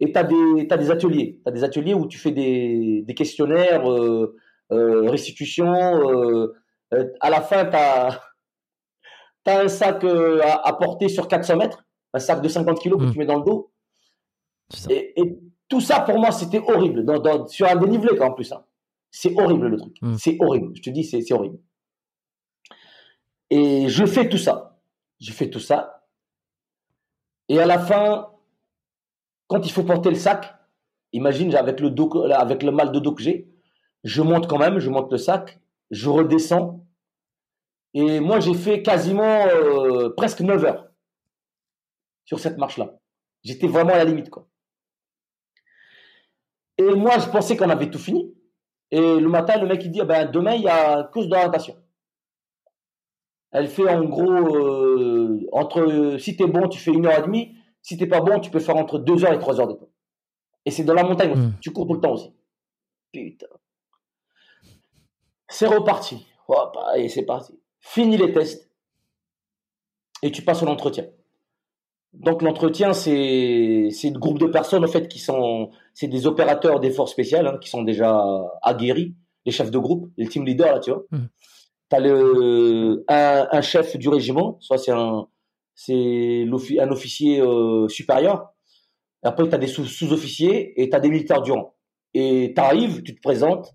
Et 0.00 0.12
tu 0.12 0.18
as, 0.18 0.24
des 0.24 0.90
ateliers. 0.90 1.40
Tu 1.44 1.48
as 1.48 1.52
des 1.52 1.62
ateliers 1.62 1.94
où 1.94 2.08
tu 2.08 2.18
fais 2.18 2.32
des, 2.32 3.14
questionnaires, 3.16 3.88
euh, 3.88 4.36
euh, 4.72 5.08
restitution. 5.08 5.72
Euh, 5.72 6.52
à 7.20 7.30
la 7.30 7.40
fin, 7.40 7.64
tu 7.66 7.76
as, 7.76 8.20
un 9.46 9.68
sac 9.68 10.04
à, 10.04 10.72
porter 10.72 11.08
sur 11.08 11.28
400 11.28 11.56
mètres, 11.56 11.84
un 12.12 12.18
sac 12.18 12.42
de 12.42 12.48
50 12.48 12.80
kilos 12.80 12.98
que 12.98 13.04
mmh. 13.04 13.12
tu 13.12 13.18
mets 13.18 13.26
dans 13.26 13.38
le 13.38 13.44
dos. 13.44 13.70
Et, 14.90 15.14
tout 15.68 15.80
ça, 15.80 16.00
pour 16.00 16.18
moi, 16.18 16.32
c'était 16.32 16.58
horrible. 16.58 17.04
sur 17.48 17.66
un 17.66 17.76
dénivelé, 17.76 18.18
en 18.20 18.32
plus. 18.32 18.52
Hein. 18.52 18.64
C'est 19.10 19.32
horrible 19.38 19.68
le 19.68 19.76
truc. 19.76 19.96
Mmh. 20.02 20.14
C'est 20.18 20.36
horrible. 20.40 20.72
Je 20.74 20.82
te 20.82 20.90
dis, 20.90 21.04
c'est 21.04 21.32
horrible. 21.32 21.58
Et 23.52 23.90
je 23.90 24.06
fais 24.06 24.30
tout 24.30 24.38
ça. 24.38 24.80
Je 25.20 25.30
fais 25.30 25.50
tout 25.50 25.60
ça. 25.60 26.06
Et 27.50 27.60
à 27.60 27.66
la 27.66 27.78
fin, 27.78 28.30
quand 29.46 29.66
il 29.66 29.70
faut 29.70 29.82
porter 29.82 30.08
le 30.08 30.14
sac, 30.14 30.54
imagine 31.12 31.54
avec 31.54 31.78
le, 31.80 31.90
mal 32.70 32.92
de 32.92 32.98
dos 32.98 33.12
que 33.12 33.22
j'ai, 33.22 33.52
je 34.04 34.22
monte 34.22 34.48
quand 34.48 34.56
même, 34.56 34.78
je 34.78 34.88
monte 34.88 35.12
le 35.12 35.18
sac, 35.18 35.60
je 35.90 36.08
redescends. 36.08 36.86
Et 37.92 38.20
moi, 38.20 38.40
j'ai 38.40 38.54
fait 38.54 38.80
quasiment 38.80 39.46
euh, 39.46 40.08
presque 40.16 40.40
9 40.40 40.64
heures 40.64 40.88
sur 42.24 42.40
cette 42.40 42.56
marche-là. 42.56 42.94
J'étais 43.44 43.66
vraiment 43.66 43.92
à 43.92 43.98
la 43.98 44.04
limite. 44.04 44.30
Et 46.78 46.94
moi, 46.94 47.18
je 47.18 47.28
pensais 47.28 47.54
qu'on 47.58 47.68
avait 47.68 47.90
tout 47.90 47.98
fini. 47.98 48.34
Et 48.90 49.20
le 49.20 49.28
matin, 49.28 49.60
le 49.60 49.66
mec, 49.66 49.84
il 49.84 49.90
dit, 49.90 50.00
ah 50.00 50.06
ben, 50.06 50.30
demain, 50.30 50.54
il 50.54 50.62
y 50.62 50.68
a 50.68 51.04
course 51.04 51.28
d'orientation. 51.28 51.76
Elle 53.52 53.68
fait 53.68 53.88
en 53.88 54.04
gros, 54.04 54.32
euh, 54.32 55.46
entre, 55.52 56.16
si 56.18 56.36
tu 56.36 56.42
es 56.42 56.46
bon, 56.46 56.68
tu 56.68 56.78
fais 56.78 56.90
une 56.90 57.06
heure 57.06 57.18
et 57.18 57.22
demie. 57.22 57.54
Si 57.82 57.96
t'es 57.96 58.06
pas 58.06 58.20
bon, 58.20 58.40
tu 58.40 58.50
peux 58.50 58.60
faire 58.60 58.76
entre 58.76 58.98
2 58.98 59.24
heures 59.24 59.32
et 59.32 59.38
3 59.38 59.60
heures 59.60 59.68
de 59.68 59.74
temps. 59.74 59.88
Et 60.64 60.70
c'est 60.70 60.84
dans 60.84 60.94
la 60.94 61.04
montagne 61.04 61.34
hmm. 61.34 61.52
Tu 61.60 61.70
cours 61.72 61.86
tout 61.86 61.94
le 61.94 62.00
temps 62.00 62.12
aussi. 62.12 62.32
Putain. 63.12 63.46
C'est 65.48 65.66
reparti. 65.66 66.26
et 66.96 67.08
c'est 67.08 67.24
parti. 67.24 67.58
Fini 67.80 68.16
les 68.16 68.32
tests. 68.32 68.70
Et 70.22 70.30
tu 70.30 70.42
passes 70.42 70.62
à 70.62 70.66
l'entretien. 70.66 71.04
Donc 72.12 72.42
l'entretien, 72.42 72.92
c'est 72.92 73.88
c'est 73.90 74.10
le 74.10 74.18
groupe 74.18 74.38
de 74.38 74.46
personnes 74.46 74.84
en 74.84 74.88
fait 74.88 75.08
qui 75.08 75.18
sont 75.18 75.70
c'est 75.94 76.08
des 76.08 76.26
opérateurs 76.26 76.78
des 76.78 76.90
forces 76.90 77.10
spéciales 77.10 77.46
hein, 77.46 77.58
qui 77.58 77.70
sont 77.70 77.82
déjà 77.82 78.22
aguerris, 78.62 79.14
les 79.46 79.52
chefs 79.52 79.70
de 79.70 79.78
groupe, 79.78 80.10
les 80.18 80.28
team 80.28 80.44
leaders 80.44 80.74
là, 80.74 80.80
tu 80.80 80.90
vois. 80.90 81.04
Hmm. 81.10 81.26
Tu 81.92 81.96
as 81.96 82.00
le 82.00 83.04
un, 83.06 83.60
chef 83.60 83.98
du 83.98 84.08
régiment, 84.08 84.56
soit 84.60 84.78
c'est 84.78 84.92
un 84.92 85.28
c'est 85.74 86.46
un 86.80 86.90
officier 86.90 87.42
euh, 87.42 87.86
supérieur. 87.88 88.54
Après, 89.22 89.46
tu 89.46 89.54
as 89.54 89.58
des 89.58 89.66
sous-officiers 89.66 90.80
et 90.80 90.88
tu 90.88 90.96
as 90.96 91.00
des 91.00 91.10
militaires 91.10 91.42
du 91.42 91.52
rang. 91.52 91.74
Et 92.14 92.54
tu 92.56 92.62
arrives, 92.62 93.02
tu 93.02 93.14
te 93.14 93.20
présentes, 93.20 93.74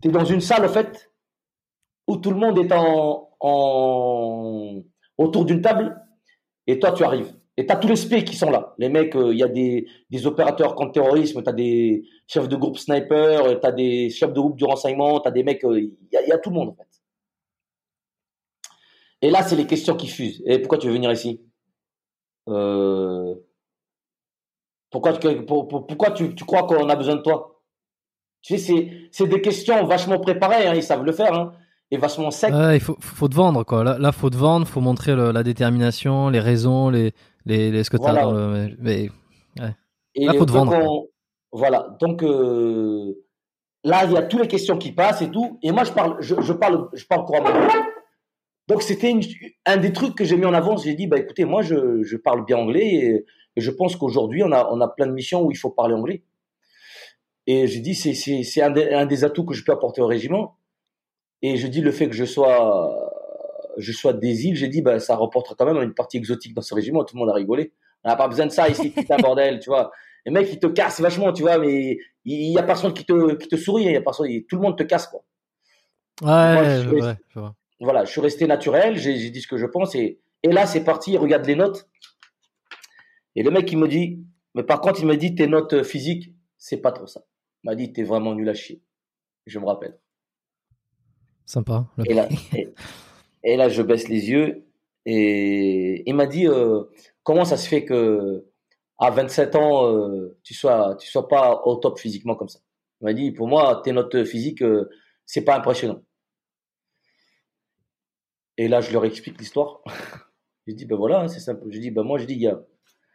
tu 0.00 0.08
es 0.08 0.10
dans 0.10 0.24
une 0.24 0.40
salle, 0.40 0.64
en 0.64 0.68
fait, 0.68 1.12
où 2.08 2.16
tout 2.16 2.30
le 2.30 2.36
monde 2.36 2.58
est 2.58 2.72
en, 2.72 3.28
autour 5.16 5.44
d'une 5.44 5.62
table, 5.62 5.96
et 6.66 6.80
toi, 6.80 6.90
tu 6.90 7.04
arrives. 7.04 7.32
Et 7.56 7.66
tu 7.66 7.72
as 7.72 7.76
tous 7.76 7.88
les 7.88 7.96
spé 7.96 8.24
qui 8.24 8.34
sont 8.34 8.50
là. 8.50 8.74
Les 8.78 8.88
mecs, 8.88 9.14
euh, 9.14 9.32
il 9.32 9.38
y 9.38 9.42
a 9.42 9.48
des, 9.48 9.86
opérateurs 10.26 10.74
contre 10.74 10.92
terrorisme, 10.92 11.42
tu 11.42 11.48
as 11.48 11.52
des 11.52 12.04
chefs 12.26 12.48
de 12.48 12.56
groupe 12.56 12.78
sniper, 12.78 13.60
tu 13.60 13.66
as 13.66 13.72
des 13.72 14.08
chefs 14.08 14.32
de 14.32 14.40
groupe 14.40 14.56
du 14.56 14.64
renseignement, 14.64 15.20
tu 15.20 15.28
as 15.28 15.30
des 15.30 15.42
mecs, 15.42 15.62
euh, 15.64 15.78
il 15.78 15.92
y, 16.12 16.32
a 16.32 16.38
tout 16.38 16.48
le 16.48 16.56
monde, 16.56 16.70
en 16.70 16.74
fait. 16.74 16.88
Et 19.20 19.30
là, 19.30 19.42
c'est 19.42 19.56
les 19.56 19.66
questions 19.66 19.96
qui 19.96 20.08
fusent. 20.08 20.42
Et 20.46 20.58
pourquoi 20.58 20.78
tu 20.78 20.86
veux 20.86 20.94
venir 20.94 21.12
ici? 21.12 21.42
Euh, 22.48 23.34
Pourquoi, 24.90 25.12
tu, 25.12 25.44
pourquoi 25.44 26.10
tu, 26.10 26.34
crois 26.34 26.64
qu'on 26.64 26.88
a 26.88 26.96
besoin 26.96 27.16
de 27.16 27.22
toi? 27.22 27.60
Tu 28.40 28.58
sais, 28.58 29.08
c'est 29.12 29.26
des 29.28 29.40
questions 29.40 29.84
vachement 29.84 30.18
préparées, 30.18 30.66
hein, 30.66 30.74
ils 30.74 30.82
savent 30.82 31.04
le 31.04 31.12
faire, 31.12 31.34
hein, 31.34 31.52
et 31.92 31.98
vachement 31.98 32.30
secs. 32.32 32.50
il 32.50 32.80
faut, 32.80 32.96
faut 32.98 33.28
te 33.28 33.34
vendre, 33.34 33.62
quoi. 33.62 33.84
Là, 33.84 33.98
il 34.00 34.12
faut 34.12 34.30
te 34.30 34.36
vendre, 34.36 34.66
faut 34.66 34.80
montrer 34.80 35.14
la 35.14 35.42
détermination, 35.44 36.30
les 36.30 36.40
raisons, 36.40 36.90
les, 36.90 37.12
les, 37.46 37.84
ce 37.84 37.90
que 37.90 37.96
tu 37.96 38.04
as. 38.04 38.74
mais, 38.78 39.08
Et 40.14 40.26
là, 40.26 40.34
faut 40.34 40.46
te 40.46 40.52
vendre. 40.52 41.06
voilà, 41.52 41.96
donc 42.00 42.22
euh, 42.22 43.24
là, 43.84 44.04
il 44.04 44.12
y 44.12 44.16
a 44.16 44.22
toutes 44.22 44.42
les 44.42 44.48
questions 44.48 44.78
qui 44.78 44.92
passent 44.92 45.22
et 45.22 45.30
tout. 45.30 45.58
Et 45.62 45.72
moi, 45.72 45.84
je 45.84 45.92
parle, 45.92 46.16
je, 46.20 46.40
je 46.40 46.52
parle, 46.52 46.88
je 46.92 47.04
parle 47.06 47.24
couramment. 47.24 47.50
Donc 48.68 48.82
c'était 48.82 49.12
un 49.66 49.76
des 49.76 49.92
trucs 49.92 50.14
que 50.14 50.24
j'ai 50.24 50.36
mis 50.36 50.46
en 50.46 50.54
avant. 50.54 50.76
J'ai 50.76 50.94
dit, 50.94 51.06
bah 51.06 51.18
écoutez, 51.18 51.44
moi 51.44 51.62
je, 51.62 52.02
je 52.02 52.16
parle 52.16 52.44
bien 52.44 52.58
anglais 52.58 52.86
et, 52.94 53.26
je 53.58 53.70
pense 53.70 53.96
qu'aujourd'hui 53.96 54.42
on 54.42 54.50
a, 54.50 54.66
on 54.72 54.80
a 54.80 54.88
plein 54.88 55.06
de 55.06 55.12
missions 55.12 55.42
où 55.42 55.50
il 55.50 55.56
faut 55.56 55.68
parler 55.68 55.94
anglais. 55.94 56.22
Et 57.46 57.66
j'ai 57.66 57.80
dit, 57.80 57.94
c'est, 57.94 58.14
c'est, 58.14 58.44
c'est 58.44 58.62
un, 58.62 58.74
un, 58.74 59.04
des 59.04 59.24
atouts 59.24 59.44
que 59.44 59.52
je 59.52 59.64
peux 59.64 59.72
apporter 59.72 60.00
au 60.00 60.06
régiment. 60.06 60.56
Et 61.42 61.56
je 61.56 61.66
dis 61.66 61.80
le 61.80 61.90
fait 61.90 62.08
que 62.08 62.14
je 62.14 62.24
sois, 62.24 63.12
je 63.76 63.92
sois 63.92 64.12
des 64.12 64.46
îles, 64.46 64.56
j'ai 64.56 64.68
dit, 64.68 64.82
bah 64.82 64.98
ça 64.98 65.16
reportera 65.16 65.54
quand 65.56 65.66
même 65.66 65.82
une 65.82 65.94
partie 65.94 66.16
exotique 66.16 66.54
dans 66.54 66.62
ce 66.62 66.74
régiment. 66.74 67.04
Tout 67.04 67.16
le 67.16 67.20
monde 67.20 67.30
a 67.30 67.34
rigolé. 67.34 67.72
On 68.04 68.08
n'a 68.08 68.16
pas 68.16 68.28
besoin 68.28 68.46
de 68.46 68.50
ça 68.50 68.68
ici, 68.68 68.92
c'est 68.94 69.10
un 69.10 69.16
bordel, 69.18 69.60
tu 69.60 69.70
vois. 69.70 69.92
les 70.26 70.32
mecs, 70.32 70.52
ils 70.52 70.58
te 70.58 70.66
cassent 70.66 71.00
vachement, 71.00 71.32
tu 71.32 71.42
vois, 71.42 71.58
mais 71.58 71.98
il 72.24 72.52
y 72.52 72.58
a 72.58 72.62
personne 72.62 72.92
qui 72.92 73.04
te, 73.04 73.34
qui 73.34 73.48
te 73.48 73.56
sourit, 73.56 73.84
il 73.84 73.92
y 73.92 73.96
a 73.96 74.02
personne, 74.02 74.28
tout 74.48 74.56
le 74.56 74.62
monde 74.62 74.76
te 74.76 74.82
casse, 74.82 75.06
quoi. 75.06 75.24
Ouais, 76.20 76.84
ouais, 77.36 77.54
Voilà, 77.80 78.04
je 78.04 78.10
suis 78.10 78.20
resté 78.20 78.46
naturel, 78.46 78.96
j'ai 78.96 79.30
dit 79.30 79.40
ce 79.40 79.48
que 79.48 79.56
je 79.56 79.66
pense, 79.66 79.94
et, 79.94 80.20
et 80.42 80.50
là, 80.50 80.66
c'est 80.66 80.84
parti, 80.84 81.16
regarde 81.16 81.46
les 81.46 81.56
notes. 81.56 81.88
Et 83.34 83.42
le 83.42 83.50
mec, 83.50 83.70
il 83.72 83.78
me 83.78 83.88
dit, 83.88 84.24
mais 84.54 84.62
par 84.62 84.80
contre, 84.80 85.00
il 85.00 85.06
me 85.06 85.16
dit, 85.16 85.34
tes 85.34 85.46
notes 85.46 85.82
physiques, 85.82 86.34
c'est 86.58 86.78
pas 86.78 86.92
trop 86.92 87.06
ça. 87.06 87.22
Il 87.62 87.70
m'a 87.70 87.74
dit, 87.74 87.92
t'es 87.92 88.02
vraiment 88.02 88.34
nul 88.34 88.48
à 88.48 88.54
chier. 88.54 88.82
Je 89.46 89.58
me 89.58 89.66
rappelle. 89.66 89.98
Sympa. 91.46 91.86
Et 92.06 92.14
là, 92.14 92.28
et, 92.54 92.68
là, 93.44 93.68
je 93.68 93.82
baisse 93.82 94.08
les 94.08 94.30
yeux 94.30 94.66
et 95.04 96.08
il 96.08 96.14
m'a 96.14 96.26
dit, 96.26 96.46
euh, 96.46 96.84
comment 97.22 97.44
ça 97.44 97.56
se 97.56 97.68
fait 97.68 97.84
que 97.84 98.46
à 98.98 99.10
27 99.10 99.56
ans, 99.56 99.88
euh, 99.88 100.38
tu 100.44 100.54
sois, 100.54 100.96
tu 100.96 101.08
sois 101.08 101.28
pas 101.28 101.62
au 101.64 101.76
top 101.76 101.98
physiquement 101.98 102.36
comme 102.36 102.48
ça? 102.48 102.60
Il 103.00 103.04
m'a 103.04 103.12
dit, 103.14 103.32
pour 103.32 103.48
moi, 103.48 103.80
tes 103.84 103.92
notes 103.92 104.24
physiques, 104.24 104.62
euh, 104.62 104.88
c'est 105.26 105.44
pas 105.44 105.56
impressionnant. 105.56 106.02
Et 108.58 108.68
là, 108.68 108.80
je 108.80 108.92
leur 108.92 109.04
explique 109.04 109.38
l'histoire. 109.38 109.82
j'ai 110.66 110.74
dit, 110.74 110.84
ben 110.84 110.96
voilà, 110.96 111.26
c'est 111.28 111.40
simple. 111.40 111.64
J'ai 111.70 111.80
dit, 111.80 111.90
ben 111.90 112.04
moi, 112.04 112.18
j'ai 112.18 112.26
dit, 112.26 112.46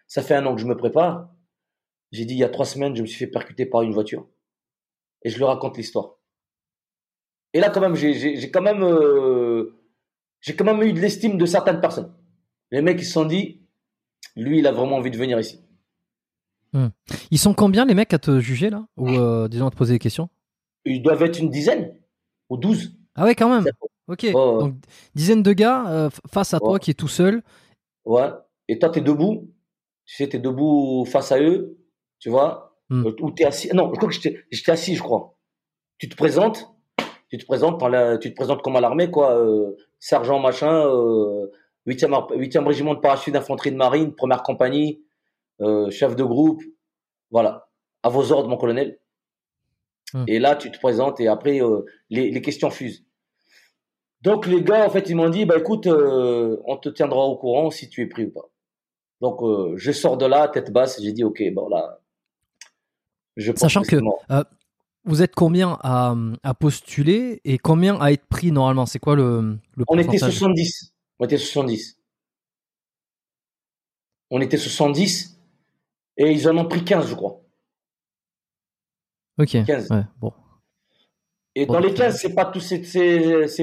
ça 0.07 0.21
fait 0.21 0.35
un 0.35 0.45
an 0.45 0.55
que 0.55 0.61
je 0.61 0.67
me 0.67 0.75
prépare. 0.75 1.29
J'ai 2.11 2.25
dit, 2.25 2.33
il 2.33 2.39
y 2.39 2.43
a 2.43 2.49
trois 2.49 2.65
semaines, 2.65 2.95
je 2.95 3.01
me 3.01 3.07
suis 3.07 3.17
fait 3.17 3.27
percuter 3.31 3.65
par 3.65 3.81
une 3.81 3.93
voiture. 3.93 4.27
Et 5.23 5.29
je 5.29 5.39
leur 5.39 5.49
raconte 5.49 5.77
l'histoire. 5.77 6.17
Et 7.53 7.59
là, 7.59 7.69
quand 7.69 7.81
même, 7.81 7.95
j'ai 7.95 8.51
quand 8.51 8.61
même, 8.61 8.83
euh, 8.83 9.46
j'ai 10.41 10.55
quand 10.55 10.65
même 10.65 10.81
eu 10.83 10.93
de 10.93 10.99
l'estime 10.99 11.37
de 11.37 11.45
certaines 11.45 11.81
personnes. 11.81 12.13
Les 12.71 12.81
mecs, 12.81 12.99
ils 12.99 13.05
se 13.05 13.13
sont 13.13 13.25
dit, 13.25 13.61
lui, 14.35 14.59
il 14.59 14.67
a 14.67 14.71
vraiment 14.71 14.97
envie 14.97 15.11
de 15.11 15.17
venir 15.17 15.39
ici. 15.39 15.59
Hmm. 16.73 16.87
Ils 17.31 17.39
sont 17.39 17.53
combien 17.53 17.85
les 17.85 17.93
mecs 17.93 18.13
à 18.13 18.19
te 18.19 18.39
juger 18.39 18.69
là? 18.69 18.85
Ou 18.97 19.09
euh, 19.09 19.47
disons 19.47 19.67
à 19.67 19.71
te 19.71 19.75
poser 19.75 19.93
des 19.93 19.99
questions? 19.99 20.29
Ils 20.85 21.01
doivent 21.01 21.23
être 21.23 21.39
une 21.39 21.49
dizaine 21.49 21.95
ou 22.49 22.57
douze. 22.57 22.93
Ah 23.15 23.25
ouais, 23.25 23.35
quand 23.35 23.49
même. 23.49 23.65
Ok. 24.07 24.29
Donc 24.31 24.75
dizaine 25.15 25.43
de 25.43 25.53
gars 25.53 25.89
euh, 25.89 26.09
face 26.29 26.53
à 26.53 26.59
toi 26.59 26.79
qui 26.79 26.91
est 26.91 26.93
tout 26.93 27.07
seul. 27.07 27.41
Ouais. 28.05 28.29
Et 28.67 28.79
toi, 28.79 28.89
tu 28.89 28.99
es 28.99 29.01
debout. 29.01 29.49
Tu 30.05 30.15
sais, 30.15 30.29
tu 30.29 30.37
es 30.37 30.39
debout 30.39 31.05
face 31.05 31.31
à 31.31 31.39
eux. 31.39 31.77
Tu 32.19 32.29
vois 32.29 32.77
hmm. 32.89 33.05
Ou 33.21 33.31
tu 33.31 33.43
es 33.43 33.45
assis. 33.45 33.69
Non, 33.73 33.89
je 33.93 33.97
crois 33.97 34.09
que 34.09 34.15
j'étais 34.15 34.71
assis, 34.71 34.95
je 34.95 35.01
crois. 35.01 35.37
Tu 35.97 36.09
te 36.09 36.15
présentes. 36.15 36.69
Tu 37.29 37.37
te 37.37 37.45
présentes, 37.45 37.81
tu 38.21 38.29
te 38.29 38.35
présentes 38.35 38.61
comme 38.61 38.75
à 38.75 38.81
l'armée, 38.81 39.11
quoi. 39.11 39.37
Euh, 39.37 39.75
sergent 39.99 40.39
machin, 40.39 40.85
8e, 41.87 42.13
euh, 42.13 42.37
8e 42.37 42.65
régiment 42.65 42.93
de 42.93 42.99
parachute 42.99 43.33
d'infanterie 43.33 43.71
de 43.71 43.77
marine, 43.77 44.13
première 44.13 44.43
compagnie, 44.43 45.01
euh, 45.61 45.89
chef 45.89 46.15
de 46.15 46.23
groupe, 46.23 46.61
voilà, 47.31 47.69
à 48.03 48.09
vos 48.09 48.31
ordres, 48.31 48.49
mon 48.49 48.57
colonel. 48.57 48.99
Hum. 50.13 50.25
Et 50.27 50.39
là, 50.39 50.55
tu 50.55 50.71
te 50.71 50.79
présentes 50.79 51.19
et 51.19 51.27
après, 51.27 51.61
euh, 51.61 51.83
les, 52.09 52.29
les, 52.29 52.41
questions 52.41 52.69
fusent. 52.69 53.05
Donc, 54.21 54.45
les 54.45 54.61
gars, 54.61 54.85
en 54.85 54.89
fait, 54.89 55.09
ils 55.09 55.15
m'ont 55.15 55.29
dit, 55.29 55.45
bah 55.45 55.57
écoute, 55.57 55.87
euh, 55.87 56.57
on 56.65 56.77
te 56.77 56.89
tiendra 56.89 57.25
au 57.25 57.37
courant 57.37 57.71
si 57.71 57.89
tu 57.89 58.01
es 58.01 58.05
pris 58.05 58.25
ou 58.25 58.31
pas. 58.31 58.49
Donc, 59.19 59.41
je 59.77 59.91
sors 59.91 60.15
de 60.15 60.27
là, 60.27 60.47
tête 60.47 60.71
basse, 60.71 61.01
j'ai 61.01 61.11
dit, 61.11 61.23
ok, 61.23 61.41
bon 61.51 61.67
là. 61.69 61.99
Je 63.35 63.51
Sachant 63.55 63.81
que, 63.81 63.95
vous 65.07 65.21
êtes 65.21 65.33
combien 65.33 65.77
à, 65.81 66.15
à, 66.43 66.53
postuler 66.53 67.41
et 67.45 67.57
combien 67.57 67.99
à 67.99 68.11
être 68.11 68.25
pris 68.25 68.51
normalement? 68.51 68.85
C'est 68.85 68.99
quoi 68.99 69.15
le, 69.15 69.57
le 69.75 69.85
On 69.87 69.97
était 69.97 70.17
70. 70.17 70.93
On 71.19 71.25
était 71.25 71.37
70. 71.37 71.97
On 74.29 74.41
était 74.41 74.57
70 74.57 75.39
et 76.17 76.31
ils 76.31 76.49
en 76.49 76.57
ont 76.57 76.65
pris 76.65 76.83
15, 76.83 77.07
je 77.09 77.15
crois. 77.15 77.41
Ok. 79.39 79.63
15. 79.65 79.89
Ouais, 79.91 80.03
bon. 80.19 80.33
Et 81.55 81.65
dans 81.65 81.79
les 81.79 81.93
15, 81.93 82.19
c'est 82.19 82.35
pas 82.35 82.45
tout, 82.45 82.59
c'est 82.59 82.79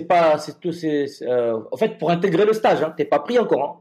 pas, 0.09 0.39
c'est 0.39 0.59
tout, 0.59 0.73
c'est, 0.73 1.07
euh, 1.23 1.61
en 1.71 1.77
fait, 1.77 1.97
pour 1.99 2.11
intégrer 2.11 2.45
le 2.45 2.53
stage, 2.53 2.83
hein, 2.83 2.93
t'es 2.97 3.05
pas 3.05 3.21
pris 3.21 3.39
encore 3.39 3.63
hein, 3.63 3.81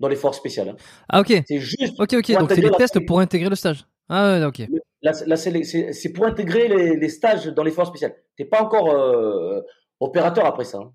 dans 0.00 0.08
les 0.08 0.16
forces 0.16 0.38
spéciales. 0.38 0.70
Hein. 0.70 0.76
Ah 1.08 1.20
ok. 1.20 1.42
C'est 1.46 1.58
juste. 1.58 1.94
Ok 1.98 2.14
ok. 2.14 2.32
Donc 2.38 2.50
c'est 2.50 2.62
les 2.62 2.70
tests 2.70 3.04
pour 3.04 3.20
intégrer 3.20 3.50
le 3.50 3.56
stage. 3.56 3.84
Ah 4.08 4.38
ouais, 4.38 4.44
ok. 4.44 4.66
C'est 5.12 6.12
pour 6.12 6.24
intégrer 6.24 6.68
les, 6.68 6.96
les, 6.96 7.08
stages 7.08 7.46
dans 7.46 7.62
les 7.62 7.70
forces 7.70 7.88
spéciales. 7.88 8.16
T'es 8.36 8.44
pas 8.44 8.62
encore 8.62 8.90
euh, 8.90 9.60
opérateur 10.00 10.46
après 10.46 10.64
ça. 10.64 10.78
Hein. 10.78 10.92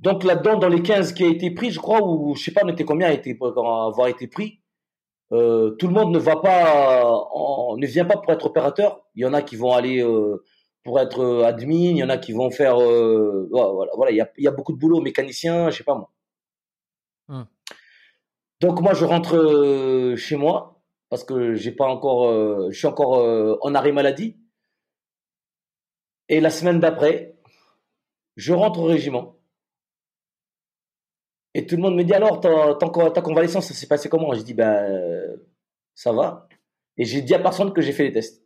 Donc 0.00 0.24
là-dedans, 0.24 0.58
dans 0.58 0.68
les 0.68 0.82
15 0.82 1.12
qui 1.12 1.24
a 1.24 1.28
été 1.28 1.50
pris, 1.50 1.70
je 1.70 1.78
crois, 1.78 2.02
ou 2.02 2.34
je 2.34 2.42
sais 2.42 2.50
pas, 2.50 2.62
on 2.64 2.68
était 2.68 2.84
combien 2.84 3.08
a 3.08 3.12
été, 3.12 3.38
avoir 3.40 4.08
été 4.08 4.26
pris. 4.26 4.60
Euh, 5.32 5.70
tout 5.72 5.86
le 5.86 5.94
monde 5.94 6.12
ne 6.12 6.18
va 6.18 6.36
pas, 6.36 7.28
ne 7.76 7.86
vient 7.86 8.04
pas 8.04 8.16
pour 8.16 8.32
être 8.32 8.46
opérateur. 8.46 9.02
Il 9.14 9.22
y 9.22 9.26
en 9.26 9.34
a 9.34 9.42
qui 9.42 9.56
vont 9.56 9.72
aller 9.72 10.02
euh, 10.02 10.42
pour 10.82 10.98
être 10.98 11.44
admin, 11.44 11.90
il 11.90 11.96
y 11.98 12.04
en 12.04 12.08
a 12.08 12.18
qui 12.18 12.32
vont 12.32 12.50
faire, 12.50 12.76
voilà, 12.76 13.92
voilà, 13.96 14.10
il 14.10 14.16
y 14.16 14.20
a, 14.20 14.30
il 14.36 14.44
y 14.44 14.48
a 14.48 14.50
beaucoup 14.50 14.72
de 14.72 14.78
boulot, 14.78 15.00
mécanicien, 15.00 15.70
je 15.70 15.78
sais 15.78 15.84
pas 15.84 15.94
moi. 15.94 16.10
Hum. 17.28 17.46
Donc 18.60 18.80
moi, 18.80 18.94
je 18.94 19.04
rentre 19.04 20.14
chez 20.16 20.36
moi 20.36 20.81
parce 21.12 21.24
que 21.24 21.52
j'ai 21.52 21.72
pas 21.72 21.84
encore, 21.84 22.70
je 22.70 22.78
suis 22.78 22.86
encore 22.86 23.18
en 23.60 23.74
arrêt 23.74 23.92
maladie. 23.92 24.38
Et 26.30 26.40
la 26.40 26.48
semaine 26.48 26.80
d'après, 26.80 27.36
je 28.36 28.54
rentre 28.54 28.80
au 28.80 28.84
régiment. 28.84 29.36
Et 31.52 31.66
tout 31.66 31.76
le 31.76 31.82
monde 31.82 31.96
me 31.96 32.02
dit 32.02 32.14
alors, 32.14 32.40
ta, 32.40 32.76
ta, 33.10 33.20
convalescence, 33.20 33.66
ça 33.66 33.74
s'est 33.74 33.86
passé 33.86 34.08
comment? 34.08 34.32
J'ai 34.32 34.42
dit, 34.42 34.54
ben, 34.54 35.38
ça 35.94 36.14
va. 36.14 36.48
Et 36.96 37.04
j'ai 37.04 37.20
dit 37.20 37.34
à 37.34 37.40
personne 37.40 37.74
que 37.74 37.82
j'ai 37.82 37.92
fait 37.92 38.04
les 38.04 38.12
tests. 38.12 38.42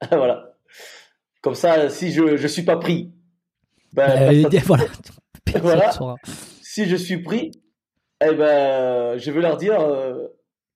voilà. 0.10 0.56
Comme 1.40 1.54
ça, 1.54 1.88
si 1.88 2.10
je 2.10 2.22
ne 2.22 2.48
suis 2.48 2.64
pas 2.64 2.78
pris, 2.78 3.12
ben, 3.92 4.32
euh, 4.34 4.58
voilà. 5.60 5.92
Si 6.62 6.86
je 6.86 6.96
suis 6.96 7.22
pris, 7.22 7.52
eh 8.20 8.34
ben, 8.34 9.16
je 9.18 9.30
vais 9.30 9.40
leur 9.40 9.56
dire, 9.56 9.78
euh, 9.78 10.26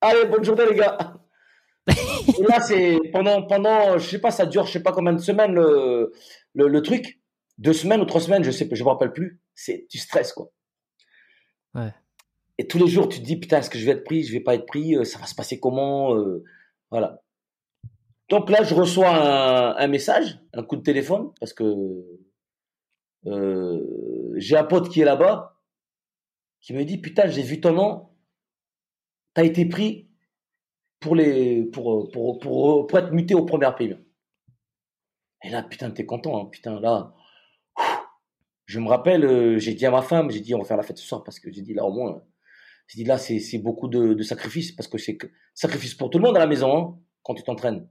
allez, 0.07 0.27
bonne 0.27 0.45
journée 0.45 0.65
les 0.71 0.77
gars. 0.77 0.97
Et 1.89 2.43
là, 2.43 2.61
c'est 2.61 2.99
pendant, 3.13 3.43
pendant, 3.43 3.99
je 3.99 4.09
sais 4.09 4.19
pas, 4.19 4.31
ça 4.31 4.47
dure, 4.47 4.67
je 4.67 4.73
sais 4.73 4.83
pas 4.83 4.93
combien 4.93 5.13
de 5.13 5.21
semaines 5.21 5.55
le, 5.55 6.13
le, 6.55 6.69
le 6.69 6.83
truc. 6.83 7.21
Deux 7.59 7.73
semaines 7.73 8.01
ou 8.01 8.05
trois 8.05 8.21
semaines, 8.21 8.45
je 8.45 8.51
sais, 8.51 8.69
je 8.71 8.85
me 8.85 8.89
rappelle 8.89 9.13
plus. 9.13 9.41
C'est, 9.55 9.87
tu 9.89 9.99
stresses 9.99 10.33
quoi. 10.33 10.51
Et 12.59 12.67
tous 12.67 12.79
les 12.79 12.89
jours, 12.89 13.09
tu 13.09 13.21
te 13.21 13.25
dis, 13.25 13.37
putain, 13.37 13.59
est-ce 13.59 13.69
que 13.69 13.79
je 13.79 13.85
vais 13.85 13.93
être 13.93 14.05
pris, 14.05 14.23
je 14.25 14.33
vais 14.33 14.41
pas 14.41 14.55
être 14.55 14.67
pris, 14.67 14.97
euh, 14.97 15.05
ça 15.05 15.19
va 15.19 15.27
se 15.27 15.35
passer 15.35 15.61
comment 15.61 16.15
euh, 16.17 16.43
Voilà. 16.91 17.23
Donc 18.29 18.51
là, 18.51 18.63
je 18.65 18.75
reçois 18.75 19.79
un, 19.79 19.87
message, 19.87 20.41
un 20.53 20.65
coup 20.65 20.77
de 20.77 20.83
téléphone, 20.83 21.31
parce 21.39 21.53
que 21.53 22.03
euh, 23.27 24.33
j'ai 24.37 24.57
un 24.57 24.65
pote 24.65 24.89
qui 24.89 25.01
est 25.01 25.05
là-bas, 25.05 25.61
qui 26.61 26.73
me 26.73 26.85
dit, 26.85 26.99
putain, 26.99 27.29
j'ai 27.29 27.43
vu 27.43 27.61
ton 27.61 27.73
nom, 27.73 28.09
t'as 29.37 29.45
été 29.45 29.67
pris 29.67 30.09
pour, 30.99 31.15
les, 31.15 31.65
pour, 31.67 32.11
pour, 32.11 32.39
pour, 32.39 32.87
pour 32.87 32.99
être 32.99 33.13
muté 33.13 33.35
au 33.35 33.45
premier 33.45 33.71
pays. 33.77 33.95
Et 35.45 35.51
là, 35.51 35.63
putain, 35.63 35.91
t'es 35.91 36.07
content, 36.07 36.41
hein, 36.41 36.49
putain, 36.51 36.81
là, 36.81 37.15
je 38.65 38.81
me 38.81 38.89
rappelle, 38.89 39.27
euh, 39.27 39.59
j'ai 39.59 39.75
dit 39.75 39.85
à 39.85 39.91
ma 39.91 40.01
femme, 40.01 40.31
j'ai 40.31 40.41
dit 40.41 40.55
on 40.55 40.59
va 40.61 40.65
faire 40.65 40.79
la 40.79 40.83
fête 40.83 40.97
ce 40.97 41.07
soir 41.07 41.23
parce 41.23 41.39
que 41.39 41.53
j'ai 41.53 41.61
dit 41.61 41.75
là 41.75 41.85
au 41.85 41.93
moins, 41.93 42.23
j'ai 42.89 43.03
dit 43.03 43.05
là 43.07 43.19
c'est 43.19 43.59
beaucoup 43.59 43.89
de, 43.89 44.15
de 44.15 44.23
sacrifices 44.23 44.73
parce 44.73 44.89
que 44.89 44.97
c'est 44.97 45.19
sacrifice 45.53 45.95
pour 45.95 46.09
tout 46.09 46.17
le 46.17 46.25
monde 46.25 46.37
à 46.37 46.41
la 46.41 46.47
maison 46.47 46.75
hein, 46.75 46.99
quand 47.23 47.35
tu 47.35 47.43
t'entraînes. 47.43 47.87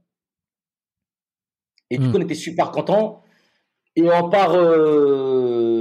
Et 1.90 1.98
du 1.98 2.08
hmm. 2.08 2.10
coup 2.10 2.18
on 2.18 2.22
était 2.22 2.34
super 2.34 2.72
contents 2.72 3.22
et 3.98 4.02
on 4.02 4.28
part, 4.28 4.54
euh, 4.54 5.75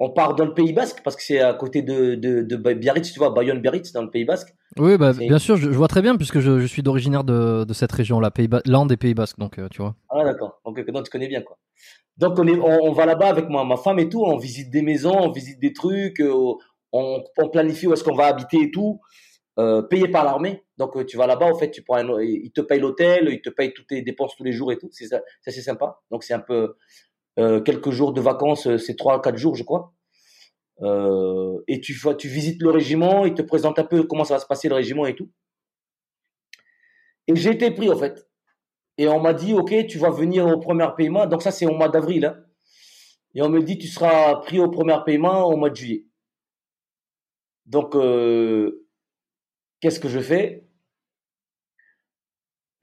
on 0.00 0.10
part 0.10 0.34
dans 0.34 0.44
le 0.44 0.54
Pays 0.54 0.72
Basque 0.72 1.00
parce 1.02 1.16
que 1.16 1.22
c'est 1.22 1.40
à 1.40 1.54
côté 1.54 1.82
de, 1.82 2.14
de, 2.14 2.42
de 2.42 2.56
Biarritz, 2.74 3.12
tu 3.12 3.18
vois, 3.18 3.30
Bayonne 3.30 3.60
Biarritz 3.60 3.92
dans 3.92 4.02
le 4.02 4.10
Pays 4.10 4.24
Basque. 4.24 4.54
Oui, 4.76 4.96
bah, 4.96 5.12
bien 5.12 5.38
sûr, 5.38 5.56
je, 5.56 5.68
vois 5.70 5.88
très 5.88 6.02
bien 6.02 6.16
puisque 6.16 6.38
je, 6.38 6.60
je 6.60 6.66
suis 6.66 6.82
d'originaire 6.82 7.24
de, 7.24 7.64
de 7.64 7.72
cette 7.72 7.92
région-là, 7.92 8.30
Pays 8.30 8.48
des 8.48 8.96
Pays 8.96 9.14
Basques, 9.14 9.38
donc 9.38 9.58
euh, 9.58 9.68
tu 9.70 9.82
vois. 9.82 9.96
Ah 10.10 10.24
d'accord, 10.24 10.60
donc, 10.64 10.78
donc 10.90 11.04
tu 11.04 11.10
connais 11.10 11.28
bien 11.28 11.42
quoi. 11.42 11.58
Donc 12.16 12.38
on, 12.38 12.46
est, 12.46 12.58
on, 12.58 12.92
va 12.92 13.06
là-bas 13.06 13.28
avec 13.28 13.48
moi, 13.48 13.64
ma 13.64 13.76
femme 13.76 13.98
et 13.98 14.08
tout, 14.08 14.24
on 14.24 14.36
visite 14.36 14.70
des 14.70 14.82
maisons, 14.82 15.16
on 15.16 15.30
visite 15.30 15.60
des 15.60 15.72
trucs, 15.72 16.20
euh, 16.20 16.52
on, 16.92 17.22
on 17.38 17.48
planifie 17.48 17.86
où 17.86 17.92
est-ce 17.92 18.02
qu'on 18.02 18.16
va 18.16 18.26
habiter 18.26 18.60
et 18.60 18.70
tout, 18.70 19.00
euh, 19.58 19.82
payé 19.82 20.06
par 20.06 20.24
l'armée. 20.24 20.62
Donc 20.76 20.96
euh, 20.96 21.04
tu 21.04 21.16
vas 21.16 21.26
là-bas, 21.26 21.46
en 21.46 21.58
fait, 21.58 21.72
tu 21.72 21.82
prends 21.82 21.96
un, 21.96 22.22
ils 22.22 22.52
te 22.52 22.60
payent 22.60 22.78
l'hôtel, 22.78 23.28
ils 23.28 23.42
te 23.42 23.50
payent 23.50 23.74
toutes 23.74 23.88
tes 23.88 24.02
dépenses 24.02 24.36
tous 24.36 24.44
les 24.44 24.52
jours 24.52 24.70
et 24.70 24.78
tout. 24.78 24.88
C'est 24.92 25.08
ça, 25.08 25.20
c'est 25.42 25.50
sympa. 25.50 25.98
Donc 26.12 26.22
c'est 26.22 26.34
un 26.34 26.38
peu 26.38 26.54
euh, 26.54 26.78
quelques 27.64 27.90
jours 27.90 28.12
de 28.12 28.20
vacances, 28.20 28.66
euh, 28.66 28.78
c'est 28.78 28.96
trois 28.96 29.20
quatre 29.22 29.36
jours, 29.36 29.54
je 29.54 29.64
crois. 29.64 29.92
Euh, 30.82 31.58
et 31.66 31.80
tu, 31.80 31.98
tu 32.18 32.28
visites 32.28 32.62
le 32.62 32.70
régiment, 32.70 33.24
ils 33.24 33.34
te 33.34 33.42
présentent 33.42 33.78
un 33.78 33.84
peu 33.84 34.04
comment 34.04 34.24
ça 34.24 34.34
va 34.34 34.40
se 34.40 34.46
passer 34.46 34.68
le 34.68 34.74
régiment 34.74 35.06
et 35.06 35.14
tout. 35.14 35.30
Et 37.26 37.36
j'ai 37.36 37.50
été 37.50 37.70
pris 37.70 37.90
en 37.90 37.96
fait. 37.96 38.28
Et 38.96 39.08
on 39.08 39.20
m'a 39.20 39.32
dit, 39.32 39.54
OK, 39.54 39.86
tu 39.86 39.98
vas 39.98 40.10
venir 40.10 40.46
au 40.46 40.58
premier 40.58 40.88
paiement. 40.96 41.26
Donc 41.26 41.42
ça, 41.42 41.50
c'est 41.50 41.66
au 41.66 41.74
mois 41.74 41.88
d'avril. 41.88 42.24
Hein. 42.24 42.36
Et 43.34 43.42
on 43.42 43.48
me 43.48 43.62
dit, 43.62 43.78
tu 43.78 43.86
seras 43.86 44.36
pris 44.36 44.58
au 44.58 44.68
premier 44.68 44.96
paiement 45.04 45.44
au 45.44 45.56
mois 45.56 45.70
de 45.70 45.76
juillet. 45.76 46.06
Donc, 47.66 47.94
euh, 47.94 48.86
qu'est-ce 49.80 50.00
que 50.00 50.08
je 50.08 50.20
fais? 50.20 50.66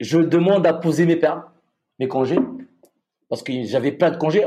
Je 0.00 0.18
demande 0.18 0.66
à 0.66 0.72
poser 0.72 1.04
mes 1.04 1.16
pertes, 1.16 1.44
mes 1.98 2.08
congés, 2.08 2.38
parce 3.28 3.42
que 3.42 3.52
j'avais 3.64 3.92
plein 3.92 4.10
de 4.10 4.16
congés. 4.16 4.46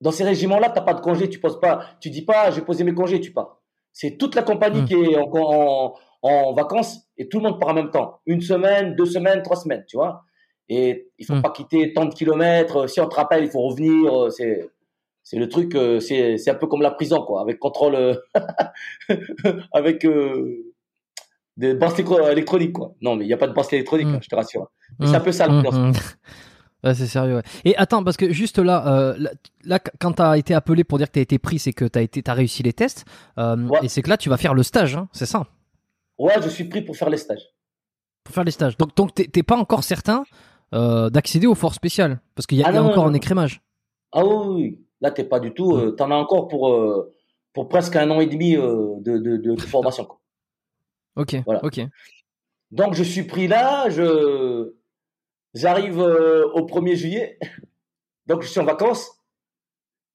Dans 0.00 0.10
ces 0.10 0.24
régiments-là, 0.24 0.70
tu 0.70 0.76
n'as 0.76 0.84
pas 0.84 0.94
de 0.94 1.00
congés, 1.00 1.28
tu 1.28 1.40
poses 1.40 1.60
pas, 1.60 1.86
tu 2.00 2.10
dis 2.10 2.22
pas, 2.22 2.50
j'ai 2.50 2.60
posé 2.60 2.84
mes 2.84 2.94
congés, 2.94 3.20
tu 3.20 3.32
pars. 3.32 3.60
C'est 3.92 4.18
toute 4.18 4.34
la 4.34 4.42
compagnie 4.42 4.82
hmm. 4.82 4.86
qui 4.86 4.94
est 4.94 5.16
en, 5.16 5.94
en, 6.22 6.52
vacances 6.52 7.06
et 7.16 7.28
tout 7.28 7.38
le 7.38 7.44
monde 7.44 7.60
part 7.60 7.70
en 7.70 7.74
même 7.74 7.90
temps. 7.90 8.20
Une 8.26 8.40
semaine, 8.40 8.96
deux 8.96 9.06
semaines, 9.06 9.42
trois 9.42 9.56
semaines, 9.56 9.84
tu 9.86 9.96
vois. 9.96 10.24
Et 10.68 11.08
il 11.18 11.26
faut 11.26 11.34
hmm. 11.34 11.42
pas 11.42 11.50
quitter 11.50 11.92
tant 11.92 12.06
de 12.06 12.14
kilomètres. 12.14 12.88
Si 12.88 13.00
on 13.00 13.08
te 13.08 13.14
rappelle, 13.14 13.44
il 13.44 13.50
faut 13.50 13.60
revenir. 13.60 14.32
C'est 14.32 14.68
c'est 15.24 15.38
le 15.38 15.48
truc, 15.48 15.74
euh, 15.74 16.00
c'est 16.00 16.36
c'est 16.36 16.50
un 16.50 16.54
peu 16.54 16.66
comme 16.66 16.82
la 16.82 16.90
prison, 16.90 17.22
quoi, 17.22 17.40
avec 17.40 17.58
contrôle, 17.58 17.94
euh, 17.94 18.14
avec 19.72 20.04
euh, 20.04 20.74
des 21.56 21.72
banques 21.74 21.98
électroniques, 22.30 22.74
quoi. 22.74 22.94
Non, 23.00 23.16
mais 23.16 23.24
il 23.24 23.28
n'y 23.28 23.32
a 23.32 23.38
pas 23.38 23.46
de 23.46 23.54
banque 23.54 23.72
électronique, 23.72 24.06
hmm. 24.06 24.16
hein, 24.16 24.20
je 24.22 24.28
te 24.28 24.34
rassure. 24.36 24.70
C'est 25.00 25.14
un 25.14 25.20
peu 25.20 25.32
ça. 25.32 25.48
Ouais, 26.84 26.94
c'est 26.94 27.06
sérieux. 27.06 27.36
Ouais. 27.36 27.42
Et 27.64 27.76
attends, 27.76 28.04
parce 28.04 28.16
que 28.16 28.30
juste 28.32 28.58
là, 28.58 28.86
euh, 28.86 29.28
là, 29.64 29.78
quand 29.98 30.12
t'as 30.12 30.36
été 30.36 30.52
appelé 30.52 30.84
pour 30.84 30.98
dire 30.98 31.08
que 31.08 31.12
t'as 31.12 31.22
été 31.22 31.38
pris, 31.38 31.58
c'est 31.58 31.72
que 31.72 31.86
t'as 31.86 32.02
été, 32.02 32.22
t'as 32.22 32.34
réussi 32.34 32.62
les 32.62 32.74
tests, 32.74 33.06
euh, 33.38 33.68
et 33.82 33.88
c'est 33.88 34.02
que 34.02 34.10
là 34.10 34.18
tu 34.18 34.28
vas 34.28 34.36
faire 34.36 34.54
le 34.54 34.62
stage, 34.62 34.96
hein, 34.96 35.08
c'est 35.12 35.26
ça? 35.26 35.46
Ouais, 36.18 36.34
je 36.42 36.48
suis 36.48 36.64
pris 36.64 36.82
pour 36.82 36.96
faire 36.96 37.08
les 37.08 37.16
stages. 37.16 37.42
Pour 38.22 38.34
faire 38.34 38.44
les 38.44 38.50
stages. 38.50 38.76
Donc, 38.76 38.94
donc 38.96 39.14
t'es 39.14 39.42
pas 39.42 39.56
encore 39.56 39.82
certain 39.82 40.24
euh, 40.74 41.08
d'accéder 41.08 41.46
au 41.46 41.54
fort 41.54 41.74
spécial, 41.74 42.20
parce 42.34 42.46
qu'il 42.46 42.58
y 42.58 42.62
a, 42.62 42.68
ah 42.68 42.82
encore 42.82 43.06
un 43.06 43.14
écrémage. 43.14 43.62
Ah 44.12 44.24
oui, 44.24 44.54
oui. 44.54 44.78
là 45.00 45.10
t'es 45.10 45.24
pas 45.24 45.40
du 45.40 45.52
tout. 45.54 45.90
T'en 45.92 46.10
as 46.10 46.16
encore 46.16 46.48
pour 46.48 46.72
pour 47.54 47.68
presque 47.68 47.96
un 47.96 48.10
an 48.10 48.20
et 48.20 48.26
demi 48.26 48.56
de, 48.56 49.18
de, 49.18 49.36
de, 49.36 49.60
formation. 49.60 50.04
Quoi. 50.04 50.20
Ok. 51.16 51.36
Voilà. 51.46 51.64
Ok. 51.64 51.80
Donc 52.70 52.94
je 52.94 53.04
suis 53.04 53.22
pris 53.22 53.46
là, 53.46 53.88
je 53.88 54.74
J'arrive 55.54 56.00
euh, 56.00 56.46
au 56.52 56.66
1er 56.66 56.96
juillet, 56.96 57.38
donc 58.26 58.42
je 58.42 58.48
suis 58.48 58.60
en 58.60 58.64
vacances. 58.64 59.20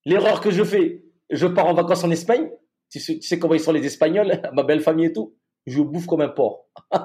L'erreur 0.06 0.42
que 0.42 0.52
je 0.52 0.64
fais, 0.64 1.04
je 1.30 1.48
pars 1.48 1.68
en 1.68 1.74
vacances 1.74 2.04
en 2.04 2.12
Espagne. 2.12 2.50
Tu 2.90 3.00
sais, 3.00 3.40
comment 3.40 3.54
ils 3.54 3.60
sont 3.60 3.72
les 3.72 3.86
Espagnols, 3.86 4.42
ma 4.54 4.64
belle 4.64 4.82
famille 4.82 5.06
et 5.06 5.14
tout. 5.14 5.36
Je 5.66 5.82
bouffe 5.82 6.08
comme 6.08 6.22
un 6.22 6.30
porc. 6.30 6.68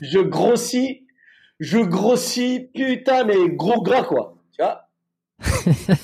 je 0.00 0.20
grossis, 0.20 1.06
je 1.58 1.78
grossis, 1.78 2.70
putain, 2.74 3.24
mais 3.24 3.48
gros 3.50 3.82
gras 3.82 4.04
quoi. 4.04 4.36
Tu 4.52 4.62
vois? 4.62 4.88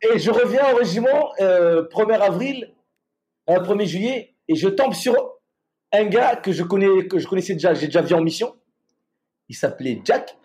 Et 0.00 0.18
je 0.18 0.30
reviens 0.30 0.72
au 0.72 0.76
régiment 0.76 1.32
euh, 1.40 1.88
1er 1.88 2.20
avril, 2.20 2.72
euh, 3.50 3.58
1er 3.58 3.84
juillet, 3.84 4.36
et 4.46 4.54
je 4.54 4.68
tombe 4.68 4.94
sur 4.94 5.14
un 5.92 6.04
gars 6.04 6.36
que 6.36 6.52
je 6.52 6.62
connais, 6.62 7.08
que 7.08 7.18
je 7.18 7.26
connaissais 7.26 7.54
déjà, 7.54 7.74
j'ai 7.74 7.86
déjà 7.86 8.02
vu 8.02 8.14
en 8.14 8.20
mission 8.20 8.54
il 9.48 9.54
s'appelait 9.54 10.00
Jack. 10.04 10.36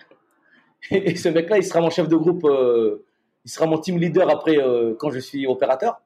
Et 0.91 1.15
ce 1.15 1.29
mec-là, 1.29 1.57
il 1.57 1.63
sera 1.63 1.81
mon 1.81 1.89
chef 1.89 2.07
de 2.07 2.15
groupe, 2.15 2.45
euh, 2.45 3.05
il 3.45 3.51
sera 3.51 3.65
mon 3.65 3.77
team 3.77 3.97
leader 3.99 4.29
après 4.29 4.57
euh, 4.57 4.95
quand 4.97 5.11
je 5.11 5.19
suis 5.19 5.47
opérateur. 5.47 6.01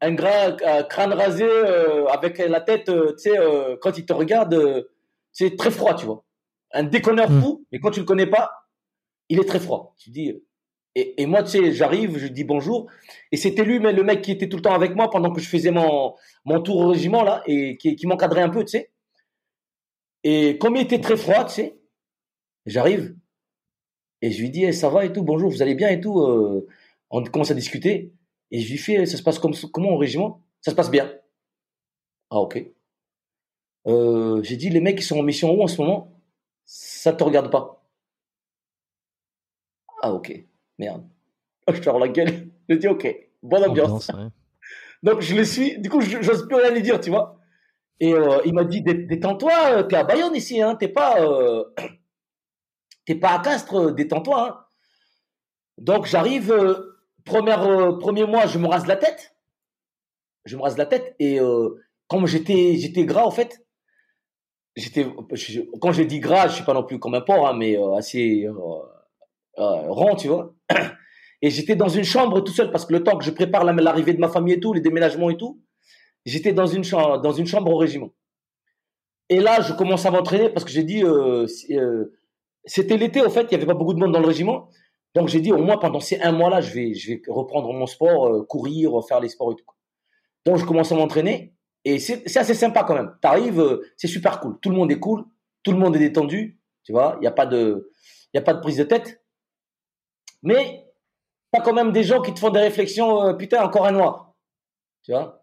Un 0.00 0.12
gras, 0.14 0.52
crâne 0.84 1.12
rasé, 1.12 1.44
euh, 1.44 2.06
avec 2.06 2.38
la 2.38 2.60
tête, 2.60 2.84
tu 2.84 3.18
sais, 3.18 3.36
quand 3.80 3.98
il 3.98 4.06
te 4.06 4.12
regarde, 4.12 4.86
c'est 5.32 5.56
très 5.56 5.72
froid, 5.72 5.94
tu 5.94 6.06
vois. 6.06 6.24
Un 6.72 6.84
déconneur 6.84 7.28
hmm. 7.30 7.40
fou, 7.40 7.66
mais 7.72 7.80
quand 7.80 7.90
tu 7.90 8.00
le 8.00 8.06
connais 8.06 8.26
pas, 8.26 8.52
il 9.28 9.40
est 9.40 9.44
très 9.44 9.58
froid. 9.58 9.94
Tu 9.98 10.10
dis. 10.10 10.40
Et, 10.94 11.26
moi, 11.26 11.44
tu 11.44 11.50
sais, 11.50 11.72
j'arrive, 11.72 12.18
je 12.18 12.26
dis 12.26 12.42
bonjour, 12.42 12.90
et 13.30 13.36
c'était 13.36 13.62
lui, 13.62 13.78
mais 13.78 13.92
le 13.92 14.02
mec 14.02 14.20
qui 14.22 14.32
était 14.32 14.48
tout 14.48 14.56
le 14.56 14.62
temps 14.62 14.74
avec 14.74 14.96
moi 14.96 15.10
pendant 15.10 15.32
que 15.32 15.40
je 15.40 15.48
faisais 15.48 15.70
mon, 15.70 16.14
mon 16.44 16.60
tour 16.60 16.76
au 16.78 16.88
régiment 16.88 17.22
là, 17.22 17.42
et 17.46 17.76
qui, 17.76 17.94
qui 17.94 18.06
m'encadrait 18.08 18.42
un 18.42 18.48
peu, 18.48 18.64
tu 18.64 18.78
sais. 18.78 18.90
Et 20.24 20.58
comme 20.58 20.76
il 20.76 20.82
était 20.82 21.00
très 21.00 21.16
froid, 21.16 21.44
tu 21.44 21.54
sais, 21.54 21.78
j'arrive 22.66 23.16
et 24.20 24.30
je 24.30 24.40
lui 24.40 24.50
dis 24.50 24.64
eh, 24.64 24.72
ça 24.72 24.88
va 24.88 25.04
et 25.04 25.12
tout, 25.12 25.22
bonjour, 25.22 25.50
vous 25.50 25.62
allez 25.62 25.74
bien 25.74 25.88
et 25.88 26.00
tout. 26.00 26.20
Euh, 26.20 26.66
on 27.10 27.22
commence 27.24 27.50
à 27.50 27.54
discuter 27.54 28.12
et 28.50 28.60
je 28.60 28.70
lui 28.70 28.78
fais 28.78 29.06
ça 29.06 29.16
se 29.16 29.22
passe 29.22 29.38
comme 29.38 29.54
comment 29.72 29.90
au 29.90 29.98
régiment? 29.98 30.42
Ça 30.60 30.72
se 30.72 30.76
passe 30.76 30.90
bien. 30.90 31.12
Ah 32.30 32.40
ok. 32.40 32.62
Euh, 33.86 34.42
j'ai 34.42 34.56
dit 34.56 34.70
les 34.70 34.80
mecs 34.80 34.98
qui 34.98 35.04
sont 35.04 35.18
en 35.18 35.22
mission 35.22 35.52
où 35.52 35.62
en 35.62 35.66
ce 35.68 35.80
moment? 35.80 36.12
Ça 36.64 37.12
te 37.12 37.24
regarde 37.24 37.50
pas. 37.50 37.88
Ah 40.02 40.12
ok, 40.12 40.44
merde. 40.78 41.08
Je 41.72 41.80
te 41.80 41.90
la 41.90 42.08
gueule. 42.08 42.48
Je 42.68 42.74
dis 42.74 42.88
ok, 42.88 43.30
bonne 43.42 43.64
ambiance. 43.64 44.10
Donc 45.02 45.20
je 45.20 45.34
le 45.36 45.44
suis. 45.44 45.78
Du 45.78 45.90
coup, 45.90 46.00
j'ose 46.00 46.48
plus 46.48 46.56
rien 46.56 46.72
lui 46.72 46.82
dire, 46.82 47.00
tu 47.00 47.10
vois. 47.10 47.37
Et 48.00 48.14
euh, 48.14 48.40
il 48.44 48.54
m'a 48.54 48.64
dit 48.64 48.82
détends-toi, 48.82 49.52
euh, 49.72 49.82
t'es 49.82 49.96
à 49.96 50.04
Bayonne 50.04 50.36
ici, 50.36 50.60
hein, 50.62 50.76
t'es 50.76 50.88
pas, 50.88 51.20
euh, 51.20 51.64
pas 53.20 53.30
à 53.30 53.38
Castres, 53.40 53.92
détends-toi. 53.92 54.48
Hein. 54.48 54.64
Donc 55.78 56.06
j'arrive, 56.06 56.54
premier, 57.24 58.24
mois, 58.24 58.46
je 58.46 58.58
me 58.58 58.68
rase 58.68 58.86
la 58.86 58.96
tête, 58.96 59.36
je 60.44 60.56
me 60.56 60.62
rase 60.62 60.76
la 60.76 60.86
tête 60.86 61.14
et 61.18 61.38
comme 62.08 62.26
j'étais, 62.26 62.76
j'étais 62.76 63.04
gras 63.04 63.24
en 63.24 63.30
fait, 63.30 63.64
j'étais, 64.76 65.06
quand 65.80 65.92
je 65.92 66.02
dis 66.02 66.18
gras, 66.18 66.48
je 66.48 66.54
suis 66.54 66.64
pas 66.64 66.74
non 66.74 66.82
plus 66.82 66.98
comme 66.98 67.14
un 67.14 67.20
porc, 67.20 67.48
hein, 67.48 67.54
mais 67.56 67.76
assez 67.96 68.48
rond, 69.56 70.16
tu 70.16 70.28
vois. 70.28 70.54
Et 71.40 71.50
j'étais 71.50 71.76
dans 71.76 71.88
une 71.88 72.02
chambre 72.02 72.40
tout 72.40 72.50
seul 72.50 72.72
parce 72.72 72.84
que 72.84 72.92
le 72.92 73.04
temps 73.04 73.16
que 73.16 73.24
je 73.24 73.30
prépare 73.30 73.62
l'arrivée 73.64 74.12
de 74.12 74.18
ma 74.18 74.28
famille 74.28 74.54
et 74.54 74.60
tout, 74.60 74.72
les 74.72 74.80
déménagements 74.80 75.30
et 75.30 75.36
tout, 75.36 75.62
J'étais 76.28 76.52
dans 76.52 76.66
une 76.66 76.84
chambre, 76.84 77.72
au 77.72 77.76
régiment. 77.76 78.10
Et 79.30 79.40
là, 79.40 79.62
je 79.62 79.72
commence 79.72 80.04
à 80.04 80.10
m'entraîner 80.10 80.50
parce 80.50 80.64
que 80.64 80.70
j'ai 80.70 80.82
dit, 80.82 81.02
euh, 81.02 81.46
euh, 81.70 82.14
c'était 82.64 82.98
l'été, 82.98 83.22
au 83.22 83.30
fait, 83.30 83.46
il 83.50 83.52
y 83.52 83.54
avait 83.54 83.66
pas 83.66 83.74
beaucoup 83.74 83.94
de 83.94 83.98
monde 83.98 84.12
dans 84.12 84.20
le 84.20 84.26
régiment. 84.26 84.68
Donc 85.14 85.28
j'ai 85.28 85.40
dit, 85.40 85.52
au 85.52 85.58
moins 85.58 85.78
pendant 85.78 86.00
ces 86.00 86.20
un 86.20 86.32
mois-là, 86.32 86.60
je 86.60 86.74
vais, 86.74 87.22
reprendre 87.28 87.72
mon 87.72 87.86
sport, 87.86 88.26
euh, 88.26 88.44
courir, 88.44 88.92
faire 89.06 89.20
les 89.20 89.30
sports 89.30 89.52
et 89.52 89.56
tout. 89.56 89.64
Donc 90.44 90.58
je 90.58 90.66
commence 90.66 90.92
à 90.92 90.96
m'entraîner 90.96 91.54
et 91.84 91.98
c'est 91.98 92.36
assez 92.36 92.54
sympa 92.54 92.84
quand 92.84 92.94
même. 92.94 93.14
T'arrives, 93.22 93.80
c'est 93.96 94.06
super 94.06 94.40
cool. 94.40 94.58
Tout 94.60 94.68
le 94.68 94.76
monde 94.76 94.92
est 94.92 94.98
cool, 94.98 95.24
tout 95.62 95.72
le 95.72 95.78
monde 95.78 95.96
est 95.96 96.00
détendu, 96.00 96.60
tu 96.84 96.92
vois. 96.92 97.14
Il 97.18 97.20
n'y 97.22 97.26
a 97.26 97.32
pas 97.32 97.46
de, 97.46 97.92
a 98.34 98.40
pas 98.42 98.54
de 98.54 98.60
prise 98.60 98.76
de 98.76 98.84
tête. 98.84 99.22
Mais 100.42 100.86
t'as 101.52 101.60
quand 101.60 101.72
même 101.72 101.92
des 101.92 102.02
gens 102.02 102.20
qui 102.20 102.34
te 102.34 102.38
font 102.38 102.50
des 102.50 102.60
réflexions. 102.60 103.34
putain, 103.36 103.64
encore 103.64 103.86
un 103.86 103.92
noir, 103.92 104.34
tu 105.02 105.12
vois? 105.12 105.37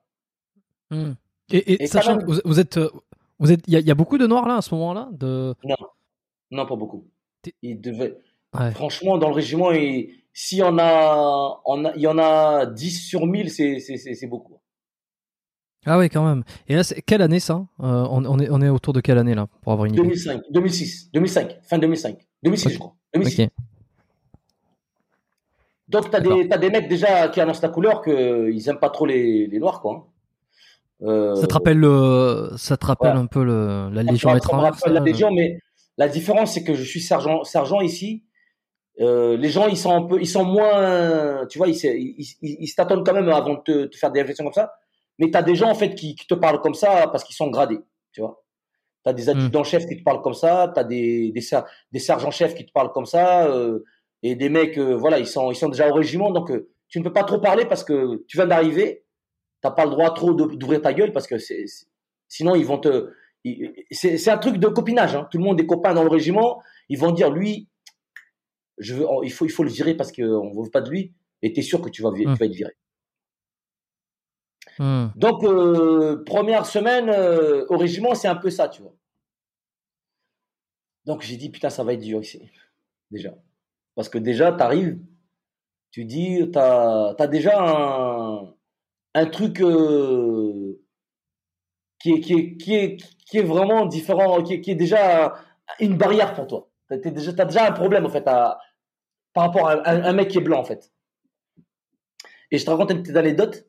Hmm. 0.92 1.14
Et, 1.52 1.88
sachant 1.88 2.18
que 2.18 2.26
vous, 2.26 2.60
êtes, 2.60 2.78
euh, 2.78 2.90
vous 3.40 3.52
êtes, 3.52 3.62
il 3.68 3.80
y, 3.80 3.92
a 3.92 3.96
beaucoup 3.96 4.18
de 4.18 4.26
noirs 4.26 4.48
là 4.48 4.58
à 4.58 4.62
ce 4.62 4.74
moment-là 4.76 5.10
de... 5.12 5.54
Non, 5.64 5.76
non 6.52 6.66
pas 6.66 6.76
beaucoup. 6.76 7.08
Il 7.62 7.80
devait. 7.80 8.18
Franchement, 8.74 9.18
dans 9.18 9.30
le 9.30 9.36
régiment, 9.36 9.72
s'il 10.34 10.58
y 10.58 10.64
en 10.64 10.78
a, 10.80 11.62
il 11.96 12.02
y 12.02 12.08
en 12.08 12.18
a 12.18 12.66
10 12.66 13.08
sur 13.08 13.28
1000, 13.28 13.50
c'est 13.52 14.28
beaucoup. 14.28 14.60
Ah 15.86 16.00
oui, 16.00 16.10
quand 16.10 16.26
même. 16.26 16.44
Et 16.68 16.76
là, 16.76 16.82
quelle 17.06 17.22
année 17.22 17.40
ça 17.40 17.68
euh, 17.80 18.08
on, 18.10 18.40
est, 18.40 18.50
on 18.50 18.62
est 18.62 18.70
autour 18.70 18.94
de 18.94 19.02
quelle 19.02 19.20
année 19.20 19.36
là 19.36 19.48
pour 19.62 19.72
avoir 19.72 19.86
une 19.86 19.94
2005, 19.94 20.42
2006, 20.50 21.12
2005, 21.12 21.60
fin 21.62 21.78
2005, 21.78 22.18
2006 22.42 22.70
je 22.70 22.80
crois. 22.80 22.96
2006. 23.14 23.50
Donc 25.88 26.10
t'as 26.10 26.20
des, 26.20 26.48
as 26.50 26.58
des 26.58 26.72
mecs 26.72 26.88
déjà 26.88 27.28
qui 27.28 27.40
annoncent 27.40 27.62
la 27.62 27.70
couleur 27.70 28.02
qu'ils 28.02 28.68
aiment 28.68 28.80
pas 28.80 28.90
trop 28.90 29.06
les, 29.06 29.46
les 29.46 29.60
noirs 29.60 29.80
quoi. 29.80 30.12
Euh, 31.02 31.36
ça 31.36 31.48
te 31.48 31.54
rappelle 31.54 31.78
le, 31.78 32.52
ça 32.58 32.78
te 32.78 32.86
rappelle 32.86 33.16
un 33.16 33.26
peu 33.26 33.44
le, 33.44 33.90
la 33.92 34.04
Légion 34.04 34.36
étrangère. 34.36 34.74
la 34.88 35.00
Légion, 35.02 35.32
mais 35.32 35.60
la 35.98 36.08
différence 36.08 36.54
c'est 36.54 36.64
que 36.64 36.74
je 36.74 36.84
suis 36.84 37.02
sergent, 37.02 37.44
sergent 37.44 37.82
ici. 37.82 38.24
Euh, 39.02 39.36
les 39.36 39.50
gens 39.50 39.68
ils 39.68 39.78
sont 39.78 39.92
un 39.92 40.04
peu, 40.04 40.22
ils 40.22 40.28
sont 40.28 40.46
moins, 40.46 41.46
tu 41.48 41.58
vois, 41.58 41.68
ils, 41.68 41.76
ils, 41.84 42.38
ils, 42.42 42.76
t'attendent 42.76 43.06
quand 43.06 43.14
même 43.14 43.28
avant 43.28 43.56
de 43.56 43.62
te, 43.62 43.86
te, 43.88 43.98
faire 43.98 44.12
des 44.12 44.22
réflexions 44.22 44.46
comme 44.46 44.54
ça. 44.54 44.74
Mais 45.20 45.30
tu 45.30 45.38
as 45.38 45.44
des 45.44 45.56
gens 45.56 45.70
en 45.70 45.76
fait 45.76 45.96
qui, 45.96 46.16
qui 46.16 46.28
te 46.28 46.34
parlent 46.34 46.62
comme 46.62 46.74
ça 46.74 47.08
parce 47.08 47.24
qu'ils 47.26 47.36
sont 47.36 47.50
gradés, 47.50 47.80
tu 48.14 48.22
vois. 48.22 48.44
Tu 49.04 49.10
as 49.10 49.14
des 49.14 49.26
hmm. 49.26 49.38
adjudants-chefs 49.38 49.86
qui 49.86 49.98
te 49.98 50.04
parlent 50.04 50.22
comme 50.22 50.34
ça, 50.34 50.72
tu 50.74 50.80
as 50.80 50.84
des, 50.84 51.32
des, 51.32 51.42
des 51.92 52.00
sergents-chefs 52.00 52.56
qui 52.56 52.66
te 52.66 52.72
parlent 52.72 52.92
comme 52.92 53.06
ça, 53.06 53.48
euh, 53.48 53.84
et 54.24 54.36
des 54.36 54.50
mecs, 54.50 54.78
euh, 54.78 54.96
voilà, 54.96 55.20
ils 55.20 55.28
sont, 55.28 55.52
ils 55.52 55.56
sont 55.56 55.70
déjà 55.70 55.90
au 55.90 55.94
régiment, 55.94 56.32
donc 56.32 56.50
euh, 56.52 56.70
tu 56.88 57.00
ne 57.00 57.04
peux 57.04 57.14
pas 57.14 57.24
trop 57.24 57.40
parler 57.40 57.66
parce 57.66 57.84
que 57.84 58.24
tu 58.28 58.38
viens 58.38 58.48
d'arriver, 58.48 59.05
t'as 59.66 59.72
pas 59.72 59.86
le 59.86 59.92
droit 59.92 60.14
trop 60.14 60.34
d'ouvrir 60.34 60.80
ta 60.80 60.94
gueule 60.94 61.12
parce 61.12 61.26
que 61.26 61.40
c'est, 61.40 61.66
sinon 62.28 62.54
ils 62.54 62.66
vont 62.66 62.78
te. 62.78 63.12
C'est 63.92 64.30
un 64.30 64.38
truc 64.38 64.58
de 64.58 64.68
copinage. 64.68 65.16
Hein. 65.16 65.28
Tout 65.32 65.40
le 65.40 65.44
monde 65.44 65.60
est 65.60 65.66
copain 65.66 65.94
dans 65.94 66.04
le 66.04 66.10
régiment. 66.10 66.62
Ils 66.90 67.00
vont 67.00 67.12
dire 67.12 67.32
lui, 67.32 67.68
je 68.78 68.94
veux, 68.94 69.06
il 69.24 69.32
faut 69.32 69.46
il 69.46 69.50
faut 69.50 69.64
le 69.64 69.70
virer 69.70 69.96
parce 69.96 70.12
qu'on 70.12 70.22
ne 70.22 70.64
veut 70.64 70.70
pas 70.70 70.82
de 70.82 70.90
lui. 70.90 71.14
Et 71.42 71.52
tu 71.52 71.60
es 71.60 71.64
sûr 71.64 71.82
que 71.82 71.90
tu 71.90 72.04
vas, 72.04 72.12
tu 72.12 72.26
vas 72.26 72.34
être 72.34 72.54
viré. 72.54 72.74
Hmm. 74.78 75.08
Donc 75.16 75.44
euh, 75.44 76.24
première 76.26 76.66
semaine 76.66 77.10
euh, 77.10 77.66
au 77.70 77.78
régiment, 77.78 78.14
c'est 78.14 78.28
un 78.28 78.36
peu 78.36 78.52
ça, 78.52 78.68
tu 78.68 78.84
vois. 78.84 78.96
Donc 81.06 81.22
j'ai 81.22 81.38
dit 81.38 81.50
putain 81.50 81.70
ça 81.70 81.84
va 81.84 81.94
être 81.94 82.02
dur 82.02 82.22
ici 82.22 82.52
déjà 83.12 83.36
parce 83.96 84.10
que 84.10 84.18
déjà 84.18 84.52
tu 84.52 84.62
arrives, 84.62 85.00
tu 85.92 86.06
dis 86.06 86.50
tu 86.52 86.60
as, 86.60 87.16
as 87.18 87.28
déjà 87.28 87.64
un 87.64 88.55
un 89.16 89.26
truc 89.26 89.62
euh, 89.62 90.78
qui 92.00 92.12
est, 92.12 92.20
qui 92.20 92.34
est, 92.34 92.58
qui 92.58 92.76
est, 92.76 92.98
qui 93.26 93.38
est 93.40 93.44
vraiment 93.44 93.86
différent, 93.86 94.44
qui 94.44 94.56
est, 94.56 94.62
qui 94.62 94.72
est 94.72 94.76
déjà 94.76 95.34
une 95.80 95.98
barrière 95.98 96.34
pour 96.34 96.46
toi. 96.46 96.70
Tu 96.90 97.08
as 97.08 97.12
déjà, 97.12 97.32
déjà 97.32 97.68
un 97.68 97.72
problème, 97.72 98.06
en 98.06 98.10
fait, 98.10 98.28
à, 98.28 98.60
par 99.34 99.46
rapport 99.46 99.70
à 99.70 99.90
un, 99.90 100.14
mec 100.14 100.28
qui 100.28 100.38
est 100.38 100.42
blanc, 100.42 100.60
en 100.60 100.66
fait. 100.66 100.92
Et 102.52 102.58
je 102.58 102.66
te 102.66 102.70
raconte 102.70 102.92
une 102.92 103.02
petite 103.02 103.16
anecdote. 103.16 103.66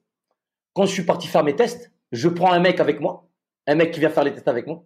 Quand 0.74 0.84
je 0.84 0.92
suis 0.92 1.04
parti 1.04 1.28
faire 1.28 1.44
mes 1.44 1.56
tests, 1.56 1.92
je 2.12 2.28
prends 2.28 2.52
un 2.52 2.60
mec 2.60 2.80
avec 2.80 3.00
moi, 3.00 3.30
un 3.66 3.76
mec 3.76 3.92
qui 3.92 4.00
vient 4.00 4.10
faire 4.10 4.24
les 4.24 4.34
tests 4.34 4.48
avec 4.48 4.66
moi. 4.66 4.84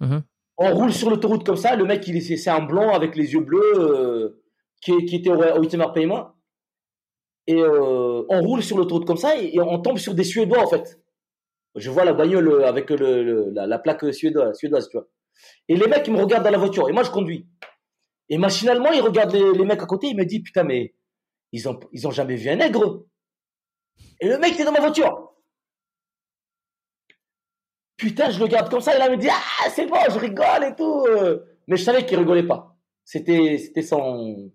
Mm-hmm. 0.00 0.22
On 0.58 0.74
roule 0.74 0.92
sur 0.92 1.10
l'autoroute 1.10 1.46
comme 1.46 1.56
ça. 1.56 1.76
Le 1.76 1.84
mec, 1.84 2.06
il 2.06 2.20
c'est 2.22 2.50
un 2.50 2.60
blanc 2.60 2.92
avec 2.92 3.16
les 3.16 3.32
yeux 3.32 3.40
bleus 3.40 3.72
euh, 3.76 4.42
qui, 4.80 5.04
qui, 5.06 5.16
était 5.16 5.30
au, 5.30 5.40
au 5.40 5.62
8 5.62 5.78
paiement. 5.94 6.33
Et 7.46 7.56
euh, 7.56 8.24
on 8.28 8.40
roule 8.40 8.62
sur 8.62 8.78
l'autoroute 8.78 9.06
comme 9.06 9.16
ça 9.16 9.36
et, 9.36 9.58
on 9.60 9.80
tombe 9.80 9.98
sur 9.98 10.14
des 10.14 10.24
Suédois, 10.24 10.62
en 10.62 10.66
fait. 10.66 11.00
Je 11.76 11.90
vois 11.90 12.04
la 12.04 12.12
bagnole 12.12 12.64
avec 12.64 12.90
le, 12.90 13.50
la, 13.50 13.78
plaque 13.78 14.12
suédoise, 14.14 14.56
suédoise, 14.56 14.88
tu 14.88 14.96
vois. 14.96 15.08
Et 15.68 15.76
les 15.76 15.86
mecs, 15.88 16.06
ils 16.06 16.12
me 16.12 16.20
regardent 16.20 16.44
dans 16.44 16.50
la 16.50 16.58
voiture. 16.58 16.88
Et 16.88 16.92
moi, 16.92 17.02
je 17.02 17.10
conduis. 17.10 17.48
Et 18.28 18.38
machinalement, 18.38 18.92
ils 18.92 19.00
regardent 19.00 19.34
les, 19.34 19.64
mecs 19.64 19.82
à 19.82 19.86
côté. 19.86 20.06
Ils 20.06 20.16
me 20.16 20.24
disent, 20.24 20.42
putain, 20.42 20.62
mais 20.62 20.94
ils 21.52 21.68
ont, 21.68 21.78
ils 21.92 22.06
ont 22.06 22.12
jamais 22.12 22.36
vu 22.36 22.48
un 22.48 22.56
nègre. 22.56 23.04
Et 24.20 24.28
le 24.28 24.38
mec, 24.38 24.58
est 24.58 24.64
dans 24.64 24.72
ma 24.72 24.80
voiture. 24.80 25.32
Putain, 27.96 28.30
je 28.30 28.38
le 28.38 28.46
garde 28.46 28.70
comme 28.70 28.80
ça. 28.80 28.94
Et 28.94 28.98
là, 28.98 29.08
il 29.08 29.16
me 29.16 29.20
dit, 29.20 29.28
ah, 29.28 29.68
c'est 29.70 29.86
bon, 29.86 29.96
je 30.08 30.18
rigole 30.18 30.64
et 30.64 30.76
tout. 30.76 31.06
Mais 31.66 31.76
je 31.76 31.82
savais 31.82 32.06
qu'il 32.06 32.18
rigolait 32.18 32.46
pas. 32.46 32.76
C'était 33.04 33.58
son, 33.82 34.52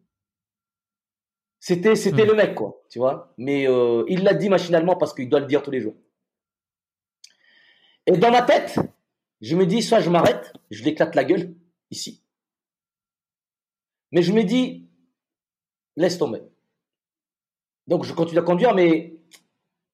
c'était, 1.59 1.95
c'était 1.95 2.23
hmm. 2.23 2.27
le 2.27 2.33
mec, 2.35 2.55
quoi. 2.55 2.81
Tu 2.89 2.99
vois. 2.99 3.33
Mais 3.37 3.67
euh, 3.67 4.03
il 4.07 4.23
l'a 4.23 4.33
dit 4.33 4.49
machinalement 4.49 4.95
parce 4.95 5.13
qu'il 5.13 5.29
doit 5.29 5.41
le 5.41 5.45
dire 5.45 5.61
tous 5.61 5.71
les 5.71 5.81
jours. 5.81 5.95
Et 8.05 8.13
dans 8.13 8.31
ma 8.31 8.41
tête, 8.41 8.79
je 9.41 9.55
me 9.55 9.65
dis, 9.65 9.81
soit 9.81 9.99
je 9.99 10.09
m'arrête, 10.09 10.53
je 10.71 10.83
l'éclate 10.83 11.15
la 11.15 11.23
gueule, 11.23 11.53
ici. 11.91 12.23
Mais 14.11 14.21
je 14.21 14.31
me 14.31 14.43
dis, 14.43 14.87
laisse 15.95 16.17
tomber. 16.17 16.41
Donc 17.87 18.05
je 18.05 18.13
continue 18.13 18.39
à 18.39 18.43
conduire, 18.43 18.73
mais 18.73 19.15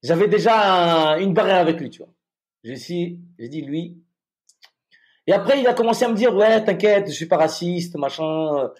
j'avais 0.03 0.27
déjà 0.27 1.17
une 1.17 1.33
barrière 1.33 1.57
avec 1.57 1.79
lui, 1.79 1.89
tu 1.89 1.99
vois. 1.99 2.13
J'ai 2.63 2.75
dit, 2.75 3.19
j'ai 3.37 3.49
dit, 3.49 3.61
lui. 3.61 4.01
Et 5.27 5.33
après, 5.33 5.59
il 5.59 5.67
a 5.67 5.73
commencé 5.73 6.05
à 6.05 6.09
me 6.09 6.15
dire, 6.15 6.35
ouais, 6.35 6.63
t'inquiète, 6.63 7.07
je 7.07 7.13
suis 7.13 7.25
pas 7.25 7.37
raciste, 7.37 7.95
machin, 7.95 8.71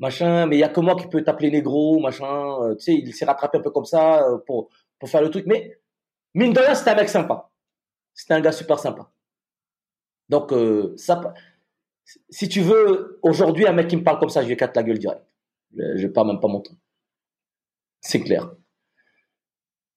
machin, 0.00 0.46
mais 0.46 0.56
il 0.56 0.60
y 0.60 0.64
a 0.64 0.68
que 0.68 0.80
moi 0.80 0.96
qui 0.96 1.06
peux 1.06 1.22
t'appeler 1.22 1.50
négro, 1.50 2.00
machin. 2.00 2.62
Euh, 2.62 2.74
tu 2.74 2.84
sais, 2.84 2.94
il 2.94 3.14
s'est 3.14 3.26
rattrapé 3.26 3.58
un 3.58 3.60
peu 3.60 3.70
comme 3.70 3.84
ça 3.84 4.26
euh, 4.26 4.38
pour, 4.38 4.70
pour 4.98 5.08
faire 5.08 5.22
le 5.22 5.30
truc. 5.30 5.46
Mais, 5.46 5.78
mine 6.34 6.52
de 6.52 6.58
rien, 6.60 6.74
c'était 6.74 6.90
un 6.90 6.96
mec 6.96 7.08
sympa. 7.08 7.50
C'était 8.14 8.34
un 8.34 8.40
gars 8.40 8.52
super 8.52 8.78
sympa. 8.78 9.12
Donc, 10.28 10.52
euh, 10.52 10.94
ça, 10.96 11.20
si 12.30 12.48
tu 12.48 12.62
veux, 12.62 13.20
aujourd'hui, 13.22 13.66
un 13.66 13.72
mec 13.72 13.88
qui 13.88 13.96
me 13.96 14.04
parle 14.04 14.18
comme 14.18 14.30
ça, 14.30 14.42
je 14.42 14.46
lui 14.46 14.54
éclate 14.54 14.74
la 14.76 14.82
gueule 14.82 14.98
direct. 14.98 15.24
Je, 15.76 15.96
je 15.96 16.06
pas 16.08 16.24
même 16.24 16.40
pas 16.40 16.48
mon 16.48 16.62
C'est 18.00 18.20
clair. 18.20 18.50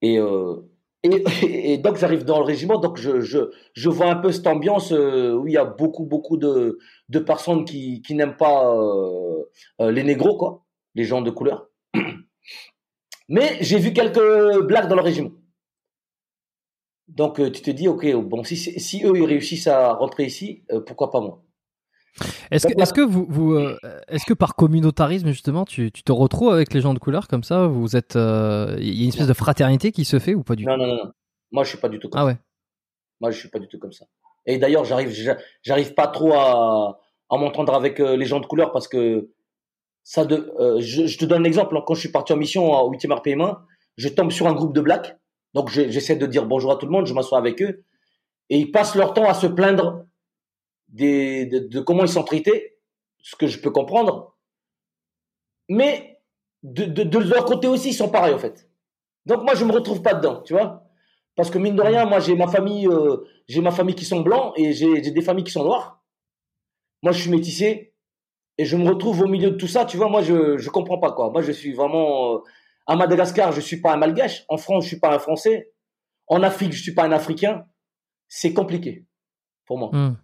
Et, 0.01 0.19
euh, 0.19 0.61
et, 1.03 1.77
donc, 1.79 1.97
j'arrive 1.97 2.23
dans 2.23 2.39
le 2.39 2.45
régiment, 2.45 2.79
donc 2.79 2.97
je, 2.97 3.89
vois 3.89 4.07
un 4.07 4.15
peu 4.15 4.31
cette 4.31 4.47
ambiance 4.47 4.93
euh, 4.93 5.33
où 5.33 5.47
il 5.47 5.53
y 5.53 5.57
a 5.57 5.65
beaucoup, 5.65 6.05
beaucoup 6.05 6.37
de, 6.37 6.79
personnes 7.25 7.65
qui, 7.65 8.01
qui 8.01 8.15
n'aiment 8.15 8.37
pas 8.37 8.73
euh, 8.73 9.43
euh, 9.81 9.91
les 9.91 10.03
négros, 10.03 10.37
quoi, 10.37 10.65
les 10.95 11.03
gens 11.03 11.21
de 11.21 11.29
couleur. 11.29 11.69
Mais 13.27 13.57
j'ai 13.59 13.79
vu 13.79 13.91
quelques 13.91 14.61
blagues 14.65 14.87
dans 14.87 14.95
le 14.95 15.01
régiment. 15.01 15.31
Donc, 17.09 17.35
tu 17.51 17.61
te 17.61 17.71
dis, 17.71 17.89
ok, 17.89 18.13
bon, 18.15 18.43
si, 18.45 18.55
si 18.55 19.03
eux, 19.03 19.17
ils 19.17 19.25
réussissent 19.25 19.67
à 19.67 19.93
rentrer 19.93 20.25
ici, 20.25 20.63
pourquoi 20.85 21.11
pas 21.11 21.19
moi? 21.19 21.43
Est-ce 22.51 22.67
que, 22.67 22.79
est-ce 22.79 22.93
que 22.93 23.01
vous, 23.01 23.25
vous 23.27 23.53
euh, 23.53 23.77
est-ce 24.07 24.25
que 24.25 24.33
par 24.33 24.55
communautarisme 24.55 25.29
justement, 25.29 25.65
tu, 25.65 25.91
tu, 25.91 26.03
te 26.03 26.11
retrouves 26.11 26.53
avec 26.53 26.73
les 26.73 26.81
gens 26.81 26.93
de 26.93 26.99
couleur 26.99 27.27
comme 27.27 27.43
ça? 27.43 27.67
Vous 27.67 27.95
êtes, 27.95 28.15
euh, 28.15 28.75
il 28.79 28.95
y 28.95 29.01
a 29.01 29.03
une 29.03 29.09
espèce 29.09 29.27
de 29.27 29.33
fraternité 29.33 29.91
qui 29.91 30.05
se 30.05 30.19
fait 30.19 30.35
ou 30.35 30.43
pas 30.43 30.55
du 30.55 30.63
tout? 30.63 30.69
Non, 30.69 30.77
non, 30.77 30.87
non. 30.87 31.11
Moi, 31.51 31.63
je 31.63 31.69
suis 31.69 31.77
pas 31.77 31.89
du 31.89 31.99
tout 31.99 32.09
comme 32.09 32.19
ah 32.19 32.23
ça. 32.23 32.27
ouais. 32.27 32.37
Moi, 33.19 33.31
je 33.31 33.39
suis 33.39 33.49
pas 33.49 33.59
du 33.59 33.67
tout 33.67 33.79
comme 33.79 33.91
ça. 33.91 34.05
Et 34.45 34.57
d'ailleurs, 34.57 34.85
j'arrive, 34.85 35.37
j'arrive 35.61 35.93
pas 35.93 36.07
trop 36.07 36.33
à, 36.33 36.99
à 37.29 37.37
m'entendre 37.37 37.73
avec 37.73 37.99
euh, 37.99 38.15
les 38.15 38.25
gens 38.25 38.39
de 38.39 38.45
couleur 38.45 38.71
parce 38.71 38.87
que 38.87 39.29
ça 40.03 40.25
de, 40.25 40.53
je, 40.79 41.17
te 41.17 41.25
donne 41.25 41.41
un 41.41 41.45
exemple. 41.45 41.79
Quand 41.87 41.93
je 41.93 42.01
suis 42.01 42.11
parti 42.11 42.33
en 42.33 42.37
mission 42.37 42.71
au 42.71 42.91
8e 42.91 43.07
RPM1, 43.07 43.57
je 43.97 44.09
tombe 44.09 44.31
sur 44.31 44.47
un 44.47 44.53
groupe 44.53 44.73
de 44.73 44.81
blacks. 44.81 45.17
Donc, 45.53 45.69
j'essaie 45.69 46.15
de 46.15 46.25
dire 46.25 46.45
bonjour 46.45 46.71
à 46.71 46.77
tout 46.77 46.85
le 46.85 46.91
monde, 46.91 47.05
je 47.05 47.13
m'assois 47.13 47.37
avec 47.37 47.61
eux. 47.61 47.83
Et 48.49 48.57
ils 48.57 48.71
passent 48.71 48.95
leur 48.95 49.13
temps 49.13 49.29
à 49.29 49.33
se 49.33 49.47
plaindre 49.47 50.05
de, 50.93 51.79
comment 51.81 52.03
ils 52.03 52.09
sont 52.09 52.23
traités, 52.23 52.77
ce 53.19 53.35
que 53.35 53.47
je 53.47 53.59
peux 53.59 53.71
comprendre. 53.71 54.35
Mais 55.69 56.19
de, 56.61 56.85
de, 56.85 57.19
leur 57.19 57.45
côté 57.45 57.67
aussi, 57.67 57.89
ils 57.89 57.93
sont 57.93 58.09
pareils 58.09 58.33
en 58.33 58.39
fait. 58.39 58.69
Donc 59.25 59.43
moi, 59.43 59.55
je 59.55 59.65
me 59.65 59.71
retrouve 59.71 60.01
pas 60.01 60.13
dedans, 60.13 60.41
tu 60.41 60.53
vois. 60.53 60.83
Parce 61.35 61.49
que 61.49 61.57
mine 61.57 61.75
de 61.75 61.81
rien, 61.81 62.05
moi, 62.05 62.19
j'ai 62.19 62.35
ma 62.35 62.47
famille, 62.47 62.87
euh, 62.87 63.17
j'ai 63.47 63.61
ma 63.61 63.71
famille 63.71 63.95
qui 63.95 64.05
sont 64.05 64.21
blancs 64.21 64.53
et 64.55 64.73
j'ai 64.73 65.01
des 65.01 65.21
familles 65.21 65.45
qui 65.45 65.51
sont 65.51 65.63
noires. 65.63 66.03
Moi, 67.01 67.11
je 67.11 67.21
suis 67.21 67.31
métissé 67.31 67.93
et 68.57 68.65
je 68.65 68.77
me 68.77 68.87
retrouve 68.87 69.21
au 69.21 69.27
milieu 69.27 69.51
de 69.51 69.55
tout 69.57 69.67
ça, 69.67 69.85
tu 69.85 69.97
vois. 69.97 70.09
Moi, 70.09 70.21
je 70.21 70.57
je 70.57 70.69
comprends 70.69 70.99
pas 70.99 71.11
quoi. 71.11 71.31
Moi, 71.31 71.41
je 71.41 71.51
suis 71.51 71.73
vraiment 71.73 72.35
euh, 72.35 72.37
à 72.85 72.95
Madagascar, 72.95 73.51
je 73.51 73.61
suis 73.61 73.81
pas 73.81 73.93
un 73.93 73.97
Malgache. 73.97 74.45
En 74.49 74.57
France, 74.57 74.83
je 74.83 74.89
suis 74.89 74.99
pas 74.99 75.13
un 75.13 75.19
Français. 75.19 75.71
En 76.27 76.43
Afrique, 76.43 76.73
je 76.73 76.81
suis 76.81 76.93
pas 76.93 77.03
un 77.03 77.11
Africain. 77.11 77.65
C'est 78.27 78.53
compliqué 78.53 79.05
pour 79.65 79.77
moi. 79.77 79.89
Hmm. 79.91 80.15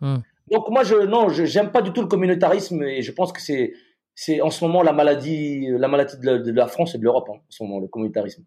Hmm. 0.00 0.18
Donc 0.50 0.68
moi, 0.70 0.84
je 0.84 0.94
non, 0.94 1.28
je 1.28 1.44
j'aime 1.44 1.72
pas 1.72 1.82
du 1.82 1.92
tout 1.92 2.02
le 2.02 2.08
communautarisme 2.08 2.82
et 2.82 3.02
je 3.02 3.12
pense 3.12 3.32
que 3.32 3.40
c'est 3.40 3.72
c'est 4.14 4.40
en 4.40 4.50
ce 4.50 4.64
moment 4.64 4.82
la 4.82 4.92
maladie 4.92 5.66
la 5.68 5.88
maladie 5.88 6.16
de 6.18 6.52
la, 6.52 6.66
France 6.66 6.94
et 6.94 6.98
de 6.98 7.04
l'Europe 7.04 7.28
hein, 7.28 7.38
en 7.38 7.50
ce 7.50 7.62
moment 7.62 7.80
le 7.80 7.88
communautarisme. 7.88 8.44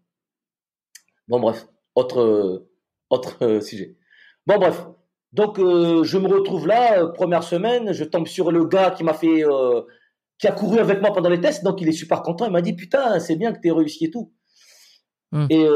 Bon 1.28 1.40
bref, 1.40 1.66
autre 1.94 2.66
autre 3.10 3.36
euh, 3.42 3.60
sujet. 3.60 3.96
Bon 4.46 4.58
bref, 4.58 4.86
donc 5.32 5.58
euh, 5.58 6.02
je 6.02 6.18
me 6.18 6.26
retrouve 6.26 6.66
là 6.66 7.02
euh, 7.02 7.12
première 7.12 7.42
semaine, 7.42 7.92
je 7.92 8.04
tombe 8.04 8.26
sur 8.26 8.50
le 8.50 8.64
gars 8.64 8.90
qui 8.90 9.04
m'a 9.04 9.14
fait 9.14 9.44
qui 10.38 10.48
a 10.48 10.52
couru 10.52 10.78
avec 10.78 11.02
moi 11.02 11.12
pendant 11.12 11.28
les 11.28 11.40
tests, 11.40 11.62
donc 11.64 11.82
il 11.82 11.88
est 11.88 11.92
super 11.92 12.22
content. 12.22 12.46
Il 12.46 12.52
m'a 12.52 12.62
dit 12.62 12.72
putain, 12.72 13.20
c'est 13.20 13.36
bien 13.36 13.52
que 13.52 13.60
tu 13.60 13.68
aies 13.68 13.72
réussi 13.72 14.06
et 14.06 14.10
tout. 14.10 14.32
Hmm. 15.32 15.46
Et 15.50 15.68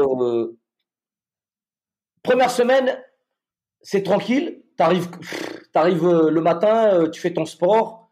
première 2.23 2.49
semaine, 2.49 2.97
c'est 3.81 4.01
tranquille. 4.01 4.63
T'arrives 4.75 5.09
tu 5.75 6.05
euh, 6.05 6.29
le 6.29 6.41
matin, 6.41 6.93
euh, 6.93 7.09
tu 7.09 7.19
fais 7.19 7.33
ton 7.33 7.45
sport 7.45 8.09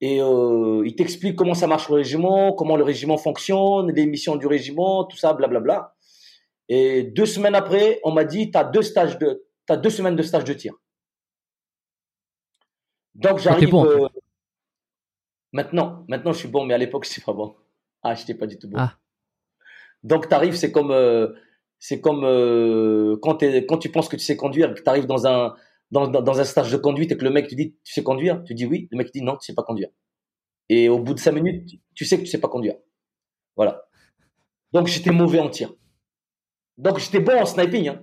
et 0.00 0.20
euh, 0.20 0.82
il 0.84 0.94
t'explique 0.94 1.36
comment 1.36 1.54
ça 1.54 1.66
marche 1.66 1.88
le 1.88 1.96
régiment, 1.96 2.52
comment 2.52 2.76
le 2.76 2.84
régiment 2.84 3.16
fonctionne, 3.16 3.90
les 3.92 4.06
missions 4.06 4.36
du 4.36 4.46
régiment, 4.46 5.04
tout 5.04 5.16
ça, 5.16 5.32
blablabla. 5.32 5.94
Et 6.68 7.02
deux 7.02 7.26
semaines 7.26 7.54
après, 7.54 8.00
on 8.04 8.12
m'a 8.12 8.24
dit, 8.24 8.50
tu 8.50 8.58
as 8.58 8.64
deux 8.64 8.82
stages 8.82 9.18
de, 9.18 9.44
as 9.68 9.76
deux 9.76 9.90
semaines 9.90 10.16
de 10.16 10.22
stage 10.22 10.44
de 10.44 10.52
tir. 10.52 10.74
Donc 13.14 13.38
j'arrive. 13.38 13.70
Bon. 13.70 14.08
maintenant, 15.52 16.04
maintenant 16.08 16.32
je 16.32 16.38
suis 16.38 16.48
bon, 16.48 16.64
mais 16.64 16.74
à 16.74 16.78
l'époque 16.78 17.04
suis 17.06 17.22
pas 17.22 17.32
bon. 17.32 17.56
Ah, 18.02 18.14
j'étais 18.14 18.34
pas 18.34 18.46
du 18.46 18.58
tout 18.58 18.68
bon. 18.68 18.78
Ah. 18.78 18.94
Donc 20.02 20.28
tu 20.28 20.34
arrives, 20.34 20.54
c'est 20.54 20.70
comme, 20.70 20.94
c'est 21.78 22.00
comme 22.00 22.22
quand, 23.22 23.42
quand 23.42 23.78
tu 23.78 23.90
penses 23.90 24.08
que 24.08 24.16
tu 24.16 24.24
sais 24.24 24.36
conduire, 24.36 24.74
que 24.74 24.82
tu 24.82 24.88
arrives 24.88 25.06
dans 25.06 25.26
un, 25.26 25.54
dans, 25.90 26.08
dans, 26.08 26.40
un 26.40 26.44
stage 26.44 26.72
de 26.72 26.76
conduite 26.76 27.12
et 27.12 27.16
que 27.16 27.24
le 27.24 27.30
mec 27.30 27.48
te 27.48 27.54
dit 27.54 27.76
tu 27.84 27.92
sais 27.92 28.02
conduire, 28.02 28.42
tu 28.44 28.54
dis 28.54 28.66
oui, 28.66 28.88
le 28.90 28.98
mec 28.98 29.08
te 29.08 29.18
dit 29.18 29.22
non, 29.22 29.36
tu 29.36 29.44
sais 29.46 29.54
pas 29.54 29.62
conduire. 29.62 29.88
Et 30.68 30.88
au 30.88 30.98
bout 30.98 31.14
de 31.14 31.20
cinq 31.20 31.32
minutes, 31.32 31.78
tu 31.94 32.04
sais 32.04 32.16
que 32.16 32.22
tu 32.22 32.28
sais 32.28 32.40
pas 32.40 32.48
conduire. 32.48 32.76
Voilà. 33.56 33.86
Donc 34.72 34.88
j'étais 34.88 35.10
mauvais 35.10 35.40
en 35.40 35.50
tir. 35.50 35.72
Donc 36.78 36.98
j'étais 36.98 37.20
bon 37.20 37.40
en 37.40 37.46
sniping, 37.46 37.88
hein. 37.88 38.02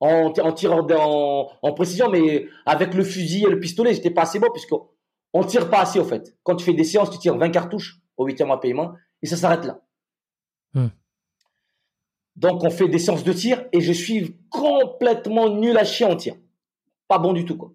en, 0.00 0.32
en 0.38 0.52
tir 0.52 0.72
en, 0.72 1.50
en, 1.62 1.72
précision, 1.72 2.08
mais 2.10 2.46
avec 2.64 2.94
le 2.94 3.02
fusil 3.02 3.44
et 3.44 3.50
le 3.50 3.58
pistolet, 3.58 3.94
j'étais 3.94 4.10
pas 4.10 4.22
assez 4.22 4.38
bon 4.38 4.48
puisque 4.52 4.74
on 5.32 5.44
tire 5.44 5.68
pas 5.68 5.80
assez 5.80 5.98
au 5.98 6.04
fait. 6.04 6.36
Quand 6.42 6.54
tu 6.54 6.64
fais 6.64 6.74
des 6.74 6.84
séances, 6.84 7.10
tu 7.10 7.18
tires 7.18 7.36
20 7.36 7.50
cartouches 7.50 7.98
au 8.16 8.26
huitième 8.26 8.48
mois 8.48 8.60
paiement 8.60 8.92
et 9.22 9.26
ça 9.26 9.36
s'arrête 9.36 9.64
là. 9.64 9.80
Hmm. 10.74 10.88
Donc 12.36 12.62
on 12.62 12.70
fait 12.70 12.88
des 12.88 12.98
séances 12.98 13.24
de 13.24 13.32
tir 13.32 13.64
et 13.72 13.80
je 13.80 13.92
suis 13.92 14.38
complètement 14.48 15.48
nul 15.50 15.76
à 15.76 15.84
chier 15.84 16.06
en 16.06 16.16
tir 16.16 16.36
pas 17.12 17.18
bon 17.18 17.32
du 17.34 17.44
tout 17.44 17.56
quoi. 17.56 17.72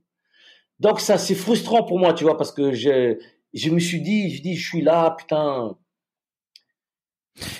Donc 0.79 0.99
ça 0.99 1.17
c'est 1.17 1.35
frustrant 1.35 1.83
pour 1.83 1.99
moi, 1.99 2.13
tu 2.13 2.23
vois, 2.23 2.37
parce 2.37 2.51
que 2.51 2.73
je 2.73 3.17
je 3.53 3.69
me 3.69 3.79
suis 3.79 4.01
dit, 4.01 4.35
je 4.35 4.41
dis 4.41 4.55
je 4.55 4.67
suis 4.67 4.81
là, 4.81 5.15
putain. 5.17 5.77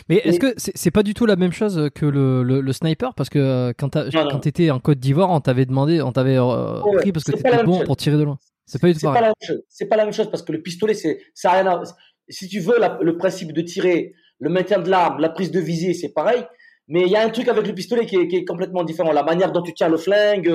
Mais 0.10 0.18
est-ce 0.24 0.40
que 0.40 0.54
c'est 0.58 0.90
pas 0.90 1.04
du 1.04 1.14
tout 1.14 1.28
la 1.28 1.36
même 1.36 1.52
chose 1.52 1.90
que 1.94 2.08
le, 2.08 2.42
le, 2.42 2.74
sniper? 2.74 3.14
Parce 3.14 3.30
que 3.30 3.38
euh, 3.38 3.74
quand 3.78 3.90
tu 3.90 4.50
étais 4.50 4.72
en 4.72 4.80
Côte 4.80 4.98
d'Ivoire, 4.98 5.30
on 5.30 5.40
t'avait 5.40 5.68
demandé, 5.68 6.02
on 6.02 6.12
t'avait 6.12 6.40
euh, 6.40 6.82
pris 6.98 7.12
parce 7.12 7.24
que 7.24 7.34
t'étais 7.34 7.64
bon 7.64 7.84
pour 7.86 7.96
tirer 7.96 8.18
de 8.18 8.24
loin. 8.24 8.40
C'est 8.66 8.82
pas 8.82 8.88
du 8.88 8.96
tout 8.96 9.06
Pas 9.06 9.22
la 9.22 9.28
même 9.28 9.34
chose. 9.42 9.62
C'est 9.70 9.86
pas 9.86 9.98
la 9.98 10.06
même 10.06 10.14
chose 10.14 10.32
parce 10.32 10.42
que 10.42 10.52
le 10.52 10.64
pistolet, 10.64 10.96
c'est 10.96 11.22
ça 11.36 11.52
a 11.52 11.62
rien 11.62 11.68
à... 11.72 11.84
Si 12.28 12.48
tu 12.50 12.60
veux, 12.60 12.76
le 13.02 13.18
principe 13.18 13.54
de 13.54 13.62
tirer, 13.62 14.14
le 14.40 14.50
maintien 14.50 14.80
de 14.80 14.90
l'arme, 14.90 15.20
la 15.20 15.30
prise 15.30 15.52
de 15.52 15.60
visée, 15.60 15.94
c'est 15.94 16.10
pareil. 16.10 16.44
Mais 16.88 17.04
il 17.04 17.10
y 17.10 17.16
a 17.16 17.24
un 17.24 17.30
truc 17.30 17.48
avec 17.48 17.68
le 17.68 17.74
pistolet 17.74 18.06
qui 18.08 18.16
est, 18.16 18.28
qui 18.28 18.38
est, 18.38 18.46
complètement 18.46 18.84
différent. 18.84 19.12
La 19.12 19.24
manière 19.24 19.52
dont 19.52 19.62
tu 19.62 19.74
tiens 19.74 19.90
le 19.90 19.98
flingue, 19.98 20.52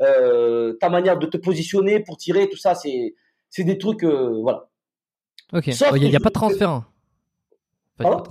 euh, 0.00 0.74
ta 0.80 0.88
manière 0.90 1.18
de 1.18 1.26
te 1.26 1.36
positionner 1.36 2.00
pour 2.00 2.16
tirer, 2.16 2.48
tout 2.48 2.56
ça, 2.56 2.74
c'est 2.74 3.14
c'est 3.50 3.64
des 3.64 3.78
trucs, 3.78 4.02
euh, 4.04 4.40
voilà. 4.42 4.68
Ok. 5.52 5.66
Il 5.68 5.72
n'y 5.72 5.82
a, 5.84 5.90
que 5.92 5.98
y 5.98 6.16
a 6.16 6.20
pas 6.20 6.30
de 6.30 6.34
transfert. 6.34 6.70
hein. 6.70 6.86
Enfin, 8.00 8.22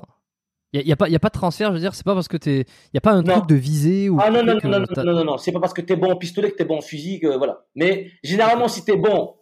y 0.73 0.79
a 0.79 0.83
a, 0.91 0.93
a 0.93 0.95
pas, 0.97 1.07
y 1.09 1.15
a 1.15 1.19
pas 1.19 1.29
de 1.29 1.33
transfert, 1.33 1.69
je 1.69 1.73
veux 1.75 1.79
dire, 1.79 1.95
c'est 1.95 2.03
pas 2.03 2.13
parce 2.15 2.27
que 2.27 2.35
t'es, 2.35 2.65
y 2.93 2.97
a 2.97 3.01
pas 3.01 3.11
un 3.13 3.21
Non. 3.21 3.35
truc 3.35 3.47
de 3.47 3.55
visée 3.55 4.09
ou. 4.09 4.17
Ah 4.19 4.29
non, 4.29 4.43
non, 4.43 4.59
que 4.59 4.67
non, 4.67 4.79
non, 4.79 5.03
non, 5.03 5.13
non, 5.13 5.23
non, 5.23 5.37
c'est 5.37 5.51
pas 5.53 5.59
parce 5.61 5.73
que 5.73 5.81
t'es 5.81 5.95
bon 5.95 6.11
en 6.11 6.17
pistolet 6.17 6.51
que 6.51 6.57
t'es 6.57 6.65
bon 6.65 6.79
en 6.79 6.81
fusil, 6.81 7.19
que 7.21 7.37
voilà. 7.37 7.65
Mais 7.75 8.11
généralement, 8.23 8.67
si 8.67 8.83
t'es 8.83 8.97
bon, 8.97 9.37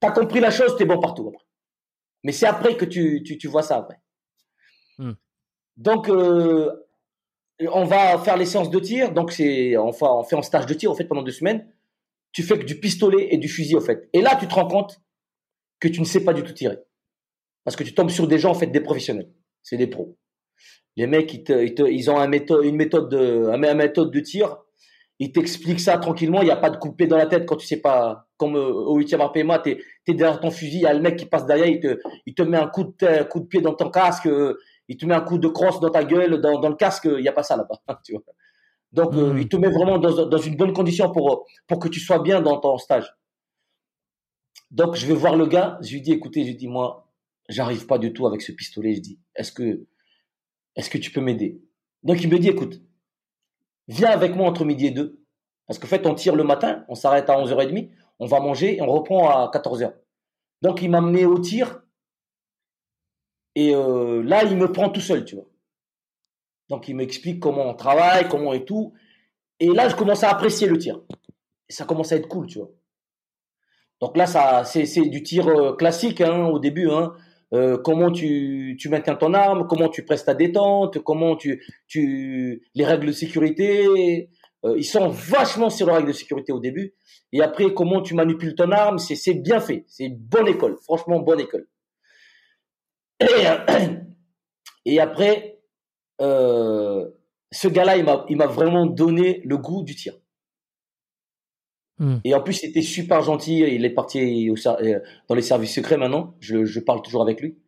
t'as 0.00 0.10
compris 0.10 0.40
la 0.40 0.50
chose, 0.50 0.76
t'es 0.76 0.84
bon 0.84 1.00
partout 1.00 1.28
après. 1.28 1.44
Mais 2.24 2.32
c'est 2.32 2.46
après 2.46 2.76
que 2.76 2.84
tu, 2.84 3.22
tu, 3.24 3.38
tu 3.38 3.48
vois 3.48 3.62
ça 3.62 3.76
après. 3.76 4.00
Hmm. 4.98 5.12
Donc, 5.76 6.08
euh, 6.08 6.70
on 7.72 7.84
va 7.84 8.18
faire 8.18 8.36
les 8.36 8.46
séances 8.46 8.70
de 8.70 8.78
tir. 8.80 9.12
Donc, 9.12 9.32
c'est, 9.32 9.76
enfin, 9.76 10.08
on 10.10 10.24
fait 10.24 10.36
en 10.36 10.42
stage 10.42 10.66
de 10.66 10.74
tir, 10.74 10.90
en 10.90 10.94
fait, 10.94 11.04
pendant 11.04 11.22
deux 11.22 11.32
semaines. 11.32 11.66
Tu 12.32 12.42
fais 12.42 12.58
que 12.58 12.64
du 12.64 12.80
pistolet 12.80 13.28
et 13.32 13.38
du 13.38 13.48
fusil, 13.48 13.76
en 13.76 13.80
fait. 13.80 14.08
Et 14.12 14.20
là, 14.20 14.36
tu 14.38 14.46
te 14.48 14.54
rends 14.54 14.66
compte 14.66 15.00
que 15.80 15.88
tu 15.88 16.00
ne 16.00 16.04
sais 16.04 16.24
pas 16.24 16.32
du 16.32 16.42
tout 16.42 16.52
tirer. 16.52 16.78
Parce 17.64 17.76
que 17.76 17.84
tu 17.84 17.94
tombes 17.94 18.10
sur 18.10 18.26
des 18.26 18.38
gens, 18.38 18.50
en 18.50 18.54
fait, 18.54 18.66
des 18.66 18.80
professionnels. 18.80 19.30
C'est 19.62 19.76
des 19.76 19.86
pros. 19.86 20.16
Les 20.96 21.06
mecs, 21.06 21.32
ils, 21.32 21.44
te, 21.44 21.52
ils, 21.64 21.74
te- 21.74 21.82
ils 21.88 22.10
ont 22.10 22.18
un 22.18 22.28
méthode, 22.28 22.64
une 22.64 22.76
méthode 22.76 23.08
de, 23.08 23.46
un, 23.48 23.62
un 23.62 23.74
méthode 23.74 24.10
de 24.10 24.20
tir. 24.20 24.58
Ils 25.20 25.32
t'expliquent 25.32 25.80
ça 25.80 25.96
tranquillement. 25.98 26.42
Il 26.42 26.46
n'y 26.46 26.50
a 26.50 26.56
pas 26.56 26.70
de 26.70 26.76
coupé 26.76 27.06
dans 27.06 27.16
la 27.16 27.26
tête 27.26 27.46
quand 27.46 27.56
tu 27.56 27.66
sais 27.66 27.80
pas. 27.80 28.26
Comme 28.36 28.56
euh, 28.56 28.72
au 28.72 28.98
8e 29.00 29.20
RPMA, 29.22 29.60
t'es 29.60 29.78
es 30.08 30.14
derrière 30.14 30.40
ton 30.40 30.50
fusil. 30.50 30.78
Il 30.78 30.82
y 30.82 30.86
a 30.86 30.92
le 30.94 31.00
mec 31.00 31.16
qui 31.16 31.26
passe 31.26 31.46
derrière. 31.46 31.66
Il 31.66 31.80
te, 31.80 31.98
il 32.26 32.34
te 32.34 32.42
met 32.42 32.58
un 32.58 32.66
coup 32.68 32.84
de, 32.84 33.06
un 33.06 33.24
coup 33.24 33.40
de 33.40 33.46
pied 33.46 33.60
dans 33.60 33.74
ton 33.74 33.90
casque. 33.90 34.26
euh, 34.26 34.58
Il 34.88 34.96
te 34.96 35.06
met 35.06 35.14
un 35.14 35.20
coup 35.22 35.38
de 35.38 35.48
crosse 35.48 35.80
dans 35.80 35.90
ta 35.90 36.04
gueule, 36.04 36.40
dans, 36.40 36.58
dans 36.60 36.68
le 36.68 36.76
casque. 36.76 37.06
Il 37.06 37.22
n'y 37.22 37.28
a 37.28 37.32
pas 37.32 37.42
ça 37.42 37.56
là-bas. 37.56 37.80
Tu 38.04 38.12
vois. 38.12 38.22
Donc, 38.92 39.14
euh, 39.14 39.32
Mhm. 39.32 39.38
il 39.38 39.48
te 39.48 39.56
met 39.56 39.68
vraiment 39.70 39.98
dans, 39.98 40.26
dans 40.26 40.38
une 40.38 40.56
bonne 40.56 40.72
condition 40.72 41.10
pour, 41.12 41.46
pour 41.66 41.78
que 41.78 41.88
tu 41.88 42.00
sois 42.00 42.20
bien 42.20 42.40
dans 42.42 42.58
ton 42.60 42.78
stage. 42.78 43.12
Donc, 44.70 44.96
je 44.96 45.06
vais 45.06 45.14
voir 45.14 45.36
le 45.36 45.46
gars. 45.46 45.78
Je 45.82 45.92
lui 45.92 46.00
dis, 46.02 46.12
écoutez, 46.12 46.42
je 46.42 46.48
lui 46.48 46.56
dis, 46.56 46.68
moi, 46.68 47.10
j'arrive 47.48 47.86
pas 47.86 47.98
du 47.98 48.12
tout 48.12 48.26
avec 48.26 48.42
ce 48.42 48.52
pistolet. 48.52 48.94
Je 48.94 49.00
dis, 49.00 49.18
est-ce 49.36 49.52
que, 49.52 49.86
est-ce 50.76 50.90
que 50.90 50.98
tu 50.98 51.10
peux 51.12 51.20
m'aider? 51.20 51.62
Donc 52.02 52.22
il 52.22 52.28
me 52.28 52.38
dit, 52.38 52.48
écoute, 52.48 52.82
viens 53.88 54.10
avec 54.10 54.34
moi 54.36 54.48
entre 54.48 54.64
midi 54.64 54.86
et 54.86 54.90
deux. 54.90 55.20
Parce 55.66 55.78
qu'en 55.78 55.86
fait, 55.86 56.06
on 56.06 56.14
tire 56.14 56.36
le 56.36 56.44
matin, 56.44 56.84
on 56.88 56.94
s'arrête 56.94 57.30
à 57.30 57.38
11h30, 57.38 57.90
on 58.18 58.26
va 58.26 58.40
manger 58.40 58.76
et 58.76 58.82
on 58.82 58.86
reprend 58.92 59.28
à 59.30 59.50
14h. 59.50 59.94
Donc 60.62 60.82
il 60.82 60.90
m'a 60.90 60.98
amené 60.98 61.24
au 61.24 61.38
tir. 61.38 61.82
Et 63.54 63.74
euh, 63.74 64.22
là, 64.22 64.44
il 64.44 64.56
me 64.56 64.70
prend 64.70 64.90
tout 64.90 65.00
seul, 65.00 65.24
tu 65.24 65.36
vois. 65.36 65.46
Donc 66.68 66.88
il 66.88 66.96
m'explique 66.96 67.40
comment 67.40 67.68
on 67.68 67.74
travaille, 67.74 68.28
comment 68.28 68.52
et 68.52 68.64
tout. 68.64 68.94
Et 69.60 69.68
là, 69.68 69.88
je 69.88 69.94
commence 69.94 70.24
à 70.24 70.30
apprécier 70.30 70.66
le 70.66 70.78
tir. 70.78 71.00
Et 71.68 71.72
ça 71.72 71.84
commence 71.84 72.12
à 72.12 72.16
être 72.16 72.28
cool, 72.28 72.46
tu 72.46 72.58
vois. 72.58 72.70
Donc 74.00 74.16
là, 74.16 74.26
ça, 74.26 74.64
c'est, 74.64 75.08
du 75.08 75.22
tir 75.22 75.48
euh, 75.48 75.76
classique 75.76 76.20
hein, 76.20 76.46
au 76.46 76.58
début. 76.58 76.90
Hein. 76.90 77.12
Euh, 77.52 77.78
comment 77.78 78.10
tu, 78.10 78.76
tu 78.80 78.88
maintiens 78.88 79.14
ton 79.14 79.34
arme, 79.34 79.68
comment 79.68 79.88
tu 79.88 80.04
prestes 80.04 80.26
ta 80.26 80.34
détente, 80.34 80.98
comment 81.00 81.36
tu, 81.36 81.64
tu 81.86 82.66
les 82.74 82.84
règles 82.84 83.06
de 83.06 83.12
sécurité. 83.12 84.30
Ils 84.76 84.84
sont 84.84 85.08
vachement 85.08 85.68
sur 85.68 85.86
les 85.88 85.92
règles 85.92 86.08
de 86.08 86.12
sécurité 86.12 86.50
au 86.50 86.58
début. 86.58 86.94
Et 87.32 87.42
après, 87.42 87.74
comment 87.74 88.00
tu 88.00 88.14
manipules 88.14 88.54
ton 88.54 88.70
arme, 88.72 88.98
c'est 88.98 89.34
bien 89.34 89.60
fait. 89.60 89.84
C'est 89.88 90.04
une 90.04 90.16
bonne 90.16 90.48
école, 90.48 90.78
franchement, 90.78 91.20
bonne 91.20 91.40
école. 91.40 91.68
Et, 93.20 93.46
euh, 93.46 93.96
et 94.84 95.00
après, 95.00 95.60
euh, 96.20 97.08
ce 97.52 97.68
gars-là, 97.68 97.96
il 98.28 98.36
m'a, 98.36 98.46
vraiment 98.46 98.86
donné 98.86 99.40
le 99.44 99.56
goût 99.56 99.82
du 99.82 99.94
tir. 99.94 100.14
Hmm. 101.98 102.16
Et 102.24 102.34
en 102.34 102.42
plus, 102.42 102.62
il 102.62 102.70
était 102.70 102.82
super 102.82 103.22
gentil. 103.22 103.58
Il 103.60 103.84
est 103.84 103.94
parti 103.94 104.50
au 104.50 104.56
euh, 104.66 105.00
dans 105.28 105.34
les 105.34 105.42
services 105.42 105.74
secrets 105.74 105.96
maintenant. 105.96 106.34
Je, 106.40 106.64
je 106.64 106.80
parle 106.80 107.02
toujours 107.02 107.22
avec 107.22 107.40
lui. 107.40 107.58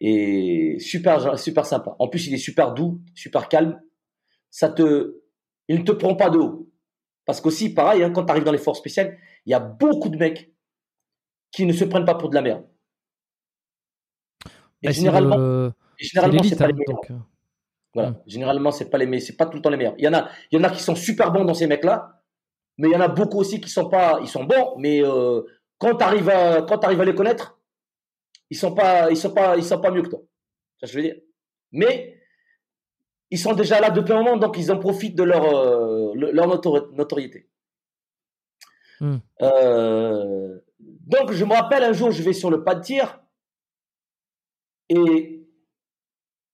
Et 0.00 0.78
super, 0.80 1.38
super 1.38 1.66
sympa. 1.66 1.94
En 1.98 2.08
plus, 2.08 2.26
il 2.26 2.34
est 2.34 2.38
super 2.38 2.72
doux, 2.72 3.00
super 3.14 3.48
calme. 3.48 3.80
Ça 4.50 4.68
te, 4.68 5.20
il 5.68 5.80
ne 5.80 5.84
te 5.84 5.92
prend 5.92 6.14
pas 6.14 6.30
de 6.30 6.38
haut. 6.38 6.70
Parce 7.26 7.40
qu'aussi, 7.40 7.72
pareil, 7.72 8.02
hein, 8.02 8.10
quand 8.10 8.24
tu 8.24 8.30
arrives 8.30 8.44
dans 8.44 8.52
les 8.52 8.58
forces 8.58 8.78
spéciales, 8.78 9.18
il 9.46 9.50
y 9.50 9.54
a 9.54 9.60
beaucoup 9.60 10.08
de 10.08 10.16
mecs 10.16 10.52
qui 11.52 11.66
ne 11.66 11.72
se 11.72 11.84
prennent 11.84 12.04
pas 12.04 12.16
pour 12.16 12.30
de 12.30 12.34
la 12.34 12.42
merde. 12.42 12.64
Et 14.84 14.88
Bah, 14.88 14.92
c'est 14.92 15.00
généralement, 15.00 15.36
le- 15.36 15.72
et 15.98 16.04
généralement, 16.04 16.42
c'est 16.42 16.56
pas 16.56 16.64
hein, 16.64 16.68
les 16.68 16.72
meilleurs. 16.74 16.94
donc, 16.96 17.10
euh, 17.10 17.14
Voilà. 17.94 18.10
Mm. 18.10 18.16
Généralement, 18.26 18.70
c'est 18.70 18.90
pas 18.90 18.98
les 18.98 19.06
meilleurs, 19.06 19.26
c'est 19.26 19.36
pas 19.36 19.46
tout 19.46 19.56
le 19.56 19.62
temps 19.62 19.70
les 19.70 19.76
meilleurs. 19.78 19.94
Il 19.98 20.04
y 20.04 20.08
en 20.08 20.12
a, 20.14 20.28
il 20.50 20.58
y 20.58 20.60
en 20.60 20.64
a 20.64 20.70
qui 20.70 20.82
sont 20.82 20.94
super 20.94 21.32
bons 21.32 21.44
dans 21.44 21.54
ces 21.54 21.66
mecs-là, 21.66 22.20
mais 22.76 22.88
il 22.88 22.92
y 22.92 22.96
en 22.96 23.00
a 23.00 23.08
beaucoup 23.08 23.38
aussi 23.38 23.60
qui 23.60 23.70
sont 23.70 23.88
pas, 23.88 24.18
ils 24.20 24.28
sont 24.28 24.44
bons, 24.44 24.74
mais 24.78 25.02
euh, 25.02 25.42
quand 25.78 25.94
tu 25.96 26.04
arrives 26.04 26.28
à, 26.28 26.62
quand 26.62 26.78
t'arrives 26.78 27.00
à 27.00 27.04
les 27.04 27.14
connaître, 27.14 27.58
ils 28.50 28.56
sont 28.58 28.74
pas, 28.74 29.10
ils 29.10 29.16
sont 29.16 29.32
pas, 29.32 29.56
ils 29.56 29.64
sont 29.64 29.80
pas 29.80 29.90
mieux 29.90 30.02
que 30.02 30.08
toi. 30.10 30.20
Ça, 30.80 30.86
je 30.86 30.94
veux 30.96 31.02
dire? 31.02 31.16
Mais 31.72 32.20
ils 33.30 33.38
sont 33.38 33.54
déjà 33.54 33.80
là 33.80 33.90
depuis 33.90 34.12
un 34.12 34.22
moment, 34.22 34.36
donc 34.36 34.58
ils 34.58 34.70
en 34.70 34.78
profitent 34.78 35.16
de 35.16 35.22
leur, 35.24 35.44
euh, 35.44 36.12
le- 36.14 36.30
leur 36.32 36.46
notori- 36.46 36.92
notoriété. 36.94 37.48
Mm. 39.00 39.16
Euh, 39.42 40.58
donc, 40.80 41.32
je 41.32 41.44
me 41.44 41.52
rappelle 41.54 41.82
un 41.84 41.92
jour, 41.92 42.10
je 42.10 42.22
vais 42.22 42.32
sur 42.32 42.50
le 42.50 42.62
pas 42.64 42.74
de 42.74 42.80
tir 42.82 43.20
et 44.88 45.40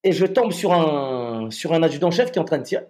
et 0.03 0.13
je 0.13 0.27
tombe 0.27 0.53
sur 0.53 0.73
un 0.73 1.51
sur 1.51 1.73
un 1.73 1.83
adjudant-chef 1.83 2.33
qui 2.33 2.39
est 2.39 2.43
en 2.43 2.45
train 2.45 2.59
de 2.59 2.65
tirer. 2.65 2.87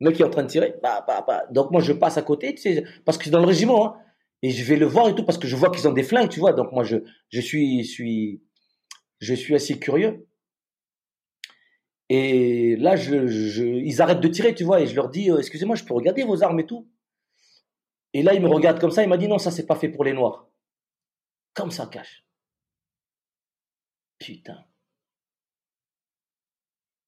Mec 0.00 0.16
qui 0.16 0.22
est 0.22 0.24
en 0.26 0.30
train 0.30 0.42
de 0.42 0.48
tirer. 0.48 0.74
Bah, 0.82 1.04
bah, 1.06 1.24
bah. 1.26 1.46
Donc 1.50 1.70
moi 1.70 1.80
je 1.80 1.92
passe 1.92 2.18
à 2.18 2.22
côté, 2.22 2.54
tu 2.54 2.62
sais, 2.62 2.84
parce 3.04 3.16
que 3.18 3.24
c'est 3.24 3.30
dans 3.30 3.40
le 3.40 3.46
régiment, 3.46 3.86
hein, 3.86 3.96
et 4.42 4.50
je 4.50 4.64
vais 4.64 4.76
le 4.76 4.86
voir 4.86 5.08
et 5.08 5.14
tout 5.14 5.24
parce 5.24 5.38
que 5.38 5.46
je 5.46 5.56
vois 5.56 5.70
qu'ils 5.70 5.88
ont 5.88 5.92
des 5.92 6.02
flingues, 6.02 6.28
tu 6.28 6.40
vois. 6.40 6.52
Donc 6.52 6.72
moi 6.72 6.84
je 6.84 6.98
je 7.30 7.40
suis 7.40 7.84
suis 7.84 8.42
je 9.20 9.34
suis 9.34 9.54
assez 9.54 9.78
curieux. 9.78 10.26
Et 12.08 12.76
là 12.76 12.96
je 12.96 13.64
ils 13.64 14.02
arrêtent 14.02 14.20
de 14.20 14.28
tirer, 14.28 14.54
tu 14.54 14.64
vois, 14.64 14.80
et 14.80 14.86
je 14.86 14.94
leur 14.94 15.08
dis 15.08 15.30
euh, 15.30 15.38
excusez-moi, 15.38 15.76
je 15.76 15.84
peux 15.84 15.94
regarder 15.94 16.24
vos 16.24 16.42
armes 16.42 16.60
et 16.60 16.66
tout. 16.66 16.88
Et 18.12 18.22
là 18.22 18.34
il 18.34 18.42
me 18.42 18.48
regarde 18.48 18.80
comme 18.80 18.90
ça, 18.90 19.02
il 19.02 19.08
m'a 19.08 19.16
dit 19.18 19.28
non, 19.28 19.38
ça 19.38 19.50
c'est 19.50 19.66
pas 19.66 19.76
fait 19.76 19.88
pour 19.88 20.04
les 20.04 20.12
noirs. 20.12 20.48
Comme 21.54 21.70
ça 21.70 21.86
cache. 21.86 22.25
Putain. 24.18 24.64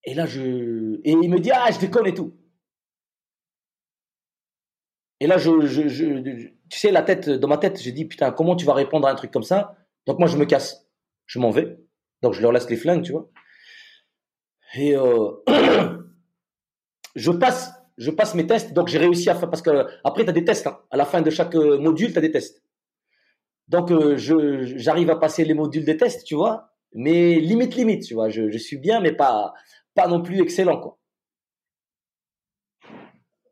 Et 0.04 0.14
là, 0.14 0.26
je. 0.26 1.00
Et 1.04 1.12
il 1.12 1.30
me 1.30 1.38
dit, 1.38 1.50
ah, 1.52 1.70
je 1.70 1.78
déconne 1.78 2.06
et 2.06 2.14
tout. 2.14 2.34
Et 5.20 5.26
là, 5.26 5.36
je, 5.36 5.66
je, 5.66 6.48
tu 6.68 6.78
sais, 6.78 6.92
la 6.92 7.02
tête, 7.02 7.28
dans 7.28 7.48
ma 7.48 7.58
tête, 7.58 7.82
je 7.82 7.90
dis, 7.90 8.04
putain, 8.04 8.30
comment 8.30 8.54
tu 8.54 8.64
vas 8.64 8.74
répondre 8.74 9.08
à 9.08 9.10
un 9.10 9.14
truc 9.14 9.30
comme 9.30 9.42
ça? 9.42 9.76
Donc, 10.06 10.18
moi, 10.18 10.28
je 10.28 10.36
me 10.36 10.44
casse. 10.44 10.88
Je 11.26 11.38
m'en 11.38 11.50
vais. 11.50 11.78
Donc, 12.22 12.34
je 12.34 12.40
leur 12.40 12.52
laisse 12.52 12.70
les 12.70 12.76
flingues, 12.76 13.02
tu 13.02 13.12
vois. 13.12 13.30
Et 14.74 14.96
euh, 14.96 15.32
je 17.16 17.30
passe. 17.30 17.72
Je 17.96 18.12
passe 18.12 18.36
mes 18.36 18.46
tests, 18.46 18.72
donc 18.74 18.86
j'ai 18.86 18.98
réussi 18.98 19.28
à 19.28 19.34
faire 19.34 19.50
parce 19.50 19.60
que 19.60 19.88
après 20.04 20.22
tu 20.22 20.30
as 20.30 20.32
des 20.32 20.44
tests 20.44 20.68
hein. 20.68 20.78
à 20.92 20.96
la 20.96 21.04
fin 21.04 21.20
de 21.20 21.30
chaque 21.30 21.56
euh, 21.56 21.78
module, 21.80 22.12
tu 22.12 22.18
as 22.18 22.20
des 22.20 22.30
tests. 22.30 22.62
Donc 23.66 23.90
euh, 23.90 24.16
j'arrive 24.16 25.10
à 25.10 25.16
passer 25.16 25.44
les 25.44 25.52
modules 25.52 25.84
des 25.84 25.96
tests, 25.96 26.24
tu 26.24 26.36
vois, 26.36 26.67
mais 26.94 27.36
limite 27.40 27.74
limite, 27.74 28.04
tu 28.04 28.14
vois, 28.14 28.28
je, 28.28 28.56
suis 28.58 28.78
bien 28.78 29.00
mais 29.00 29.12
pas 29.12 29.52
pas 29.94 30.08
non 30.08 30.22
plus 30.22 30.40
excellent 30.40 30.80
quoi. 30.80 30.98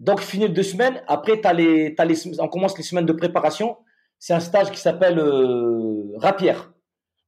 Donc 0.00 0.20
fini 0.20 0.48
deux 0.48 0.62
semaines, 0.62 1.02
après 1.06 1.40
les 1.54 1.94
les 1.96 2.40
on 2.40 2.48
commence 2.48 2.76
les 2.76 2.84
semaines 2.84 3.06
de 3.06 3.12
préparation, 3.12 3.76
c'est 4.18 4.34
un 4.34 4.40
stage 4.40 4.70
qui 4.70 4.80
s'appelle 4.80 5.18
euh, 5.18 6.12
rapière. 6.16 6.72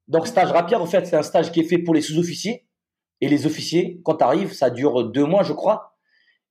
Donc 0.06 0.26
stage 0.26 0.50
rapière 0.50 0.82
en 0.82 0.86
fait, 0.86 1.06
c'est 1.06 1.16
un 1.16 1.22
stage 1.22 1.52
qui 1.52 1.60
est 1.60 1.64
fait 1.64 1.78
pour 1.78 1.94
les 1.94 2.02
sous-officiers 2.02 2.66
et 3.20 3.28
les 3.28 3.46
officiers 3.46 4.00
quand 4.04 4.16
tu 4.16 4.24
arrives, 4.24 4.52
ça 4.52 4.70
dure 4.70 5.04
deux 5.10 5.24
mois 5.24 5.42
je 5.42 5.52
crois 5.52 5.98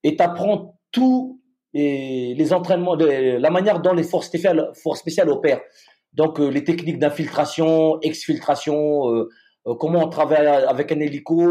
et 0.03 0.15
tu 0.15 0.23
apprends 0.23 0.79
tous 0.91 1.41
les, 1.73 2.33
les 2.33 2.53
entraînements, 2.53 2.95
la 2.95 3.49
manière 3.49 3.81
dont 3.81 3.93
les 3.93 4.03
forces 4.03 4.27
spéciales, 4.27 5.29
opèrent. 5.29 5.61
Donc, 6.13 6.39
euh, 6.39 6.47
les 6.47 6.63
techniques 6.63 6.99
d'infiltration, 6.99 7.99
exfiltration, 8.01 9.13
euh, 9.13 9.29
comment 9.75 10.03
on 10.05 10.09
travaille 10.09 10.45
avec 10.47 10.91
un 10.91 10.99
hélico, 10.99 11.41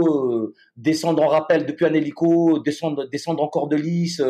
euh, 0.45 0.55
descendre 0.77 1.23
en 1.23 1.29
rappel 1.29 1.67
depuis 1.67 1.85
un 1.87 1.95
hélico, 1.95 2.59
descendre, 2.61 3.09
descendre 3.11 3.43
en 3.43 3.49
corde 3.49 3.75
lisse, 3.75 4.23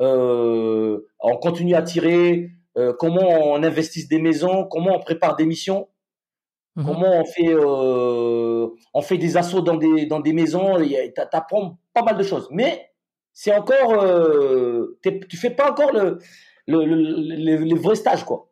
euh, 0.00 1.00
on 1.20 1.36
continue 1.36 1.74
à 1.74 1.82
tirer, 1.82 2.50
euh, 2.76 2.92
comment 2.98 3.28
on 3.52 3.62
investit 3.62 4.06
des 4.08 4.20
maisons, 4.20 4.66
comment 4.70 4.96
on 4.96 5.00
prépare 5.00 5.36
des 5.36 5.46
missions, 5.46 5.88
Mhm. 6.76 6.84
comment 6.86 7.20
on 7.20 7.24
fait, 7.24 7.48
euh, 7.54 8.68
on 8.94 9.02
fait 9.02 9.18
des 9.18 9.36
assauts 9.36 9.60
dans 9.62 9.76
des, 9.76 10.06
dans 10.06 10.20
des 10.20 10.32
maisons, 10.32 10.76
tu 10.80 11.20
apprends 11.32 11.78
pas 11.92 12.02
mal 12.02 12.16
de 12.16 12.22
choses. 12.22 12.48
Mais 12.52 12.90
c'est 13.32 13.54
encore, 13.54 14.02
euh, 14.02 14.98
tu 15.28 15.36
fais 15.36 15.50
pas 15.50 15.70
encore 15.70 15.92
le, 15.92 16.18
le, 16.66 16.84
le, 16.84 16.96
le- 17.56 17.64
le 17.64 17.74
vrai 17.76 17.96
stage, 17.96 18.24
quoi. 18.24 18.47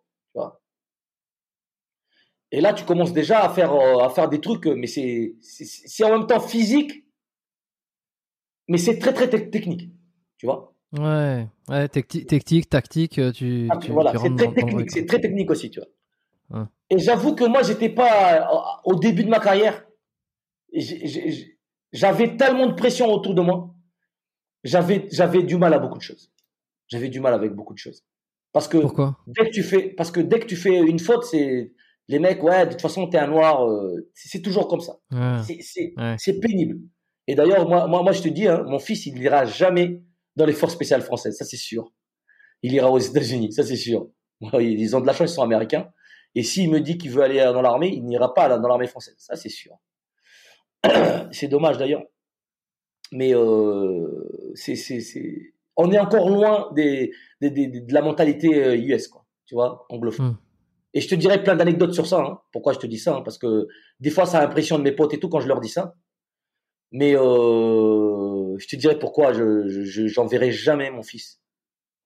Tu. 2.51 2.57
Et 2.57 2.61
là, 2.61 2.73
tu 2.73 2.85
commences 2.85 3.13
déjà 3.13 3.45
à 3.45 3.49
faire, 3.49 3.73
euh, 3.73 3.99
à 3.99 4.09
faire 4.11 4.29
des 4.29 4.41
trucs, 4.41 4.67
mais 4.67 4.87
c'est, 4.87 5.35
c'est, 5.41 6.05
en 6.05 6.11
même 6.11 6.27
temps 6.27 6.41
physique, 6.41 7.05
mais 8.69 8.79
c'est 8.79 8.99
très, 8.99 9.13
très 9.13 9.29
te- 9.29 9.37
technique. 9.37 9.91
Tu 10.39 10.47
vois. 10.47 10.73
Ouais, 10.97 11.47
ouais, 11.69 11.89
technique, 11.89 12.69
tactique, 12.69 13.19
euh, 13.19 13.33
tu, 13.33 13.69
ah, 13.71 13.79
voilà, 13.89 14.13
c'est 14.17 14.35
très 14.35 14.55
technique, 14.55 14.91
c'est 14.91 15.07
très 15.07 15.21
technique 15.21 15.51
aussi, 15.51 15.71
tu 15.71 15.81
vois. 16.51 16.69
Et 16.89 16.99
j'avoue 16.99 17.35
que 17.35 17.45
moi, 17.45 17.63
j'étais 17.63 17.89
pas 17.89 18.49
au 18.85 18.95
début 18.95 19.25
de 19.25 19.29
ma 19.29 19.41
carrière. 19.41 19.85
J'avais 21.93 22.37
tellement 22.37 22.67
de 22.67 22.75
pression 22.75 23.13
autour 23.13 23.35
de 23.35 23.41
moi. 23.41 23.75
J'avais, 24.63 25.09
j'avais 25.11 25.43
du 25.43 25.57
mal 25.57 25.75
à 25.75 25.79
beaucoup 25.79 25.99
de 25.99 26.03
choses. 26.03 26.33
J'avais 26.89 27.09
du 27.09 27.21
mal 27.21 27.35
avec 27.35 27.53
beaucoup 27.53 27.73
de 27.73 27.79
choses. 27.79 28.05
Parce 28.53 28.69
que 28.69 28.79
Pourquoi? 28.79 29.17
dès 29.27 29.47
que 29.47 29.51
tu 29.51 29.63
fais, 29.63 29.91
parce 29.91 30.11
que 30.11 30.21
dès 30.21 30.39
que 30.41 30.47
tu 30.47 30.57
fais 30.57 30.79
une 30.79 30.99
faute, 30.99 31.25
c'est 31.25 31.73
les 32.09 32.19
mecs, 32.19 32.43
ouais, 32.43 32.67
de 32.67 32.73
toute 32.73 32.81
façon, 32.81 33.09
t'es 33.09 33.19
un 33.19 33.27
noir. 33.27 33.69
Euh, 33.69 34.11
c'est 34.15 34.43
toujours 34.43 34.69
comme 34.69 34.81
ça. 34.81 34.99
C'est 36.19 36.41
pénible. 36.41 36.79
Et 37.27 37.35
d'ailleurs, 37.35 37.69
moi, 37.69 37.87
moi, 37.87 38.03
moi, 38.03 38.13
je 38.13 38.23
te 38.23 38.29
dis, 38.29 38.47
hein, 38.47 38.63
mon 38.67 38.79
fils, 38.79 39.07
il 39.07 39.19
ira 39.19 39.45
jamais 39.45 40.03
dans 40.37 40.47
les 40.47 40.53
forces 40.53 40.75
spéciales 40.75 41.03
françaises, 41.03 41.37
ça 41.37 41.45
c'est 41.45 41.57
sûr. 41.57 41.93
Il 42.63 42.73
ira 42.73 42.91
aux 42.91 42.99
États-Unis, 42.99 43.53
ça 43.53 43.65
c'est 43.65 43.77
sûr. 43.77 44.09
Ils 44.41 44.95
ont 44.95 45.01
de 45.01 45.07
la 45.07 45.13
chance, 45.13 45.33
ils 45.33 45.35
sont 45.35 45.43
américains. 45.43 45.89
Et 46.35 46.43
s'il 46.43 46.71
me 46.71 46.81
dit 46.81 46.99
qu'il 46.99 47.11
veut 47.11 47.23
aller 47.23 47.39
dans 47.39 47.63
l'armée, 47.63 47.89
il 47.89 48.05
n'ira 48.05 48.35
pas 48.35 48.59
dans 48.59 48.69
l'armée 48.69 48.87
française, 48.87 49.17
ça 49.19 49.35
c'est 49.37 49.49
sûr. 49.49 49.75
c'est 51.33 51.49
dommage 51.49 51.79
d'ailleurs. 51.79 52.03
Mais 53.13 53.35
euh, 53.35 54.53
c'est, 54.55 54.77
on 55.77 55.91
est 55.91 55.99
encore 55.99 56.29
loin 56.29 56.71
des, 56.75 57.13
des, 57.41 57.51
de 57.51 57.95
la 57.95 58.03
mentalité 58.03 58.49
US, 58.77 59.07
euh, 59.07 59.11
quoi, 59.11 59.25
tu 59.47 59.55
vois, 59.55 59.87
anglophone. 59.89 60.33
Hmm. 60.33 60.37
Et 60.97 61.03
je 61.03 61.09
te 61.09 61.15
dirais 61.15 61.43
plein 61.43 61.55
d'anecdotes 61.55 61.93
sur 61.93 62.07
ça. 62.07 62.21
Hein. 62.21 62.41
Pourquoi 62.53 62.73
je 62.73 62.79
te 62.79 62.87
dis 62.87 62.99
ça 62.99 63.17
hein, 63.17 63.21
Parce 63.21 63.37
que 63.37 63.69
des 64.01 64.09
fois, 64.09 64.25
ça 64.25 64.43
impressionne 64.43 64.81
mes 64.81 64.93
potes 64.93 65.13
et 65.13 65.21
tout 65.21 65.29
quand 65.29 65.41
je 65.41 65.47
leur 65.47 65.61
dis 65.61 65.69
ça. 65.69 65.95
Mais 66.91 67.15
euh, 67.15 68.57
je 68.57 68.67
te 68.67 68.77
dirais 68.77 68.99
pourquoi 68.99 69.35
je 69.35 70.07
j'enverrai 70.07 70.53
jamais 70.53 70.91
mon 70.91 71.03
fils 71.03 71.43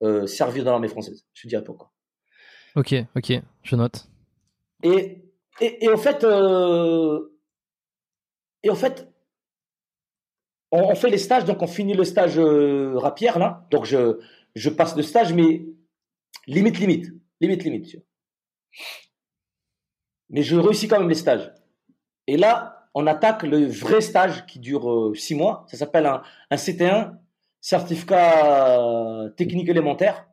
euh, 0.03 0.27
servir 0.27 0.65
dans 0.65 0.71
l'armée 0.71 0.89
française. 0.89 1.25
Je 1.31 1.43
te 1.43 1.47
dirais 1.47 1.63
pourquoi. 1.63 1.93
Ok, 2.75 2.93
ok, 3.15 3.31
je 3.63 3.75
note. 3.77 4.09
Et, 4.83 5.23
et, 5.61 5.87
en 5.87 5.95
fait, 5.97 6.25
euh, 6.25 7.33
et 8.63 8.69
en 8.69 8.75
fait, 8.75 9.07
on, 10.73 10.95
fait 10.95 11.09
les 11.09 11.17
stages, 11.17 11.45
donc 11.45 11.61
on 11.61 11.67
finit 11.67 11.93
le 11.93 12.03
stage 12.03 12.37
euh, 12.37 12.97
rapière 12.97 13.39
là. 13.39 13.65
Donc 13.71 13.85
je, 13.85 14.19
je 14.53 14.69
passe 14.69 14.97
le 14.97 15.03
stage, 15.03 15.33
mais 15.33 15.65
limite, 16.45 16.77
limite, 16.77 17.13
limite, 17.39 17.63
limite. 17.63 18.03
Mais 20.29 20.43
je 20.43 20.55
réussis 20.55 20.87
quand 20.87 20.99
même 20.99 21.09
les 21.09 21.15
stages. 21.15 21.51
Et 22.27 22.37
là, 22.37 22.87
on 22.93 23.07
attaque 23.07 23.43
le 23.43 23.65
vrai 23.67 24.01
stage 24.01 24.45
qui 24.45 24.59
dure 24.59 24.89
euh, 24.89 25.13
six 25.13 25.35
mois. 25.35 25.65
Ça 25.67 25.77
s'appelle 25.77 26.05
un, 26.05 26.21
un, 26.49 26.55
CT1, 26.55 27.17
certificat 27.59 29.29
technique 29.37 29.69
élémentaire, 29.69 30.27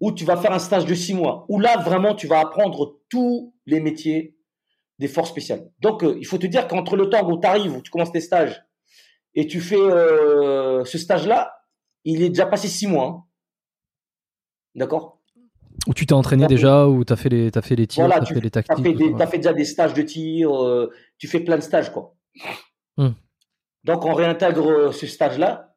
où 0.00 0.12
tu 0.12 0.24
vas 0.24 0.36
faire 0.36 0.52
un 0.52 0.58
stage 0.58 0.86
de 0.86 0.94
six 0.94 1.14
mois. 1.14 1.46
Où 1.48 1.58
là, 1.60 1.78
vraiment, 1.78 2.14
tu 2.14 2.26
vas 2.26 2.40
apprendre 2.40 3.00
tous 3.08 3.54
les 3.66 3.80
métiers 3.80 4.36
des 4.98 5.08
forces 5.08 5.30
spéciales. 5.30 5.70
Donc, 5.80 6.02
euh, 6.02 6.16
il 6.18 6.26
faut 6.26 6.38
te 6.38 6.46
dire 6.46 6.68
qu'entre 6.68 6.96
le 6.96 7.10
temps 7.10 7.28
où 7.28 7.38
tu 7.38 7.46
arrives, 7.46 7.76
où 7.76 7.82
tu 7.82 7.90
commences 7.90 8.12
tes 8.12 8.20
stages, 8.20 8.64
et 9.34 9.46
tu 9.46 9.60
fais 9.60 9.78
euh, 9.78 10.84
ce 10.84 10.98
stage-là, 10.98 11.52
il 12.04 12.22
est 12.22 12.30
déjà 12.30 12.46
passé 12.46 12.68
six 12.68 12.86
mois. 12.86 13.06
Hein. 13.06 13.24
D'accord? 14.74 15.15
Où 15.86 15.94
tu 15.94 16.06
t'es 16.06 16.12
entraîné 16.12 16.46
déjà, 16.46 16.86
où 16.88 17.04
tu 17.04 17.12
as, 17.12 17.16
fait 17.16 17.28
les, 17.28 17.50
as 17.54 17.62
fait 17.62 17.76
les 17.76 17.86
tirs, 17.86 18.08
tu 18.08 18.12
as 18.12 18.24
fait 18.24 18.40
les 18.40 18.50
tactiques. 18.50 18.96
Tu 18.96 19.22
as, 19.22 19.26
fait 19.26 19.38
déjà 19.38 19.52
des 19.52 19.64
stages 19.64 19.94
de 19.94 20.02
tir, 20.02 20.50
euh, 20.52 20.90
tu 21.18 21.28
fais 21.28 21.40
plein 21.40 21.56
de 21.56 21.62
stages. 21.62 21.92
quoi. 21.92 22.14
Hmm. 22.96 23.10
Donc 23.84 24.04
on 24.04 24.12
réintègre 24.12 24.68
euh, 24.68 24.92
ce 24.92 25.06
stage-là. 25.06 25.74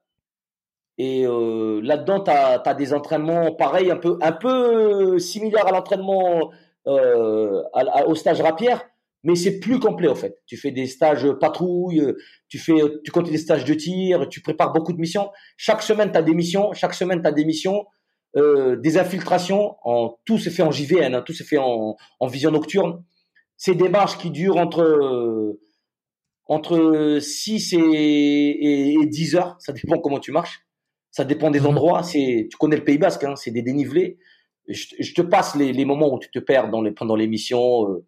Et 0.97 1.23
là-dedans, 1.23 2.21
tu 2.21 2.29
as, 2.29 2.73
des 2.73 2.93
entraînements 2.93 3.53
pareils, 3.53 3.89
un 3.89 3.95
peu, 3.95 4.17
un 4.21 4.33
peu 4.33 5.17
similaires 5.17 5.65
à 5.67 5.71
l'entraînement 5.71 6.51
au 6.85 8.15
stage 8.15 8.41
rapière, 8.41 8.83
mais 9.23 9.35
c'est 9.35 9.59
plus 9.59 9.79
complet 9.79 10.09
en 10.09 10.15
fait. 10.15 10.41
Tu 10.45 10.57
fais 10.57 10.71
des 10.71 10.87
stages 10.87 11.29
patrouille, 11.39 12.03
tu 12.49 12.57
fais, 12.57 12.73
tu 13.05 13.11
comptes 13.11 13.29
des 13.29 13.37
stages 13.37 13.63
de 13.63 13.73
tir, 13.73 14.27
tu 14.27 14.41
prépares 14.41 14.73
beaucoup 14.73 14.91
de 14.91 14.99
missions. 14.99 15.29
Chaque 15.55 15.83
semaine, 15.83 16.11
tu 16.11 16.17
as 16.17 16.21
des 16.21 16.33
missions. 16.33 16.73
Chaque 16.73 16.93
semaine, 16.93 17.21
tu 17.21 17.27
as 17.27 17.31
des 17.31 17.45
missions, 17.45 17.85
euh, 18.35 18.75
des 18.75 18.97
infiltrations. 18.97 19.75
En, 19.83 20.17
tout 20.25 20.37
se 20.37 20.49
fait 20.49 20.63
en 20.63 20.71
JVN, 20.71 21.15
hein, 21.15 21.21
tout 21.21 21.33
se 21.33 21.43
fait 21.43 21.57
en, 21.57 21.97
en 22.19 22.27
vision 22.27 22.51
nocturne. 22.51 23.03
C'est 23.57 23.75
des 23.75 23.89
marches 23.89 24.17
qui 24.17 24.31
durent 24.31 24.57
entre 24.57 25.57
entre 26.49 27.19
6 27.21 27.73
et, 27.73 28.93
et, 28.93 29.05
10 29.05 29.35
heures. 29.35 29.55
Ça 29.59 29.71
dépend 29.71 29.99
comment 29.99 30.19
tu 30.19 30.31
marches. 30.31 30.65
Ça 31.11 31.23
dépend 31.23 31.51
des 31.51 31.59
mhm. 31.59 31.67
endroits. 31.67 32.03
C'est, 32.03 32.47
tu 32.49 32.57
connais 32.57 32.75
le 32.75 32.83
Pays 32.83 32.97
Basque, 32.97 33.23
hein, 33.23 33.35
c'est 33.35 33.51
des 33.51 33.61
dénivelés. 33.61 34.17
Je, 34.67 35.13
te 35.13 35.21
passe 35.21 35.55
les, 35.55 35.73
les, 35.73 35.85
moments 35.85 36.13
où 36.13 36.19
tu 36.19 36.29
te 36.29 36.39
perds 36.39 36.69
dans 36.69 36.81
les, 36.81 36.91
pendant 36.91 37.15
les 37.15 37.27
missions. 37.27 37.89
Euh, 37.91 38.05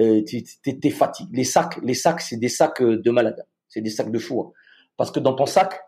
euh, 0.00 0.22
t'es 0.24 0.90
fatigué. 0.90 1.30
Les 1.32 1.44
sacs, 1.44 1.78
les 1.82 1.94
sacs, 1.94 2.20
c'est 2.20 2.36
des 2.36 2.48
sacs 2.48 2.82
euh, 2.82 3.00
de 3.00 3.10
malade. 3.10 3.46
C'est 3.68 3.80
des 3.80 3.90
sacs 3.90 4.10
de 4.10 4.18
fou. 4.18 4.40
Hein. 4.40 4.52
Parce 4.96 5.10
que 5.10 5.20
dans 5.20 5.34
ton 5.34 5.46
sac, 5.46 5.80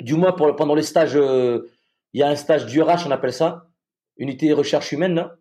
du 0.00 0.14
moins 0.14 0.32
pour, 0.32 0.54
pendant 0.56 0.74
les 0.74 0.82
stages, 0.82 1.16
euh, 1.16 1.70
il 2.12 2.20
y 2.20 2.22
a 2.22 2.28
un 2.28 2.36
stage 2.36 2.66
du 2.66 2.80
RH, 2.80 3.06
on 3.06 3.10
appelle 3.10 3.32
ça, 3.32 3.68
unité 4.16 4.52
recherche 4.52 4.92
humaine, 4.92 5.18
hein, 5.18 5.32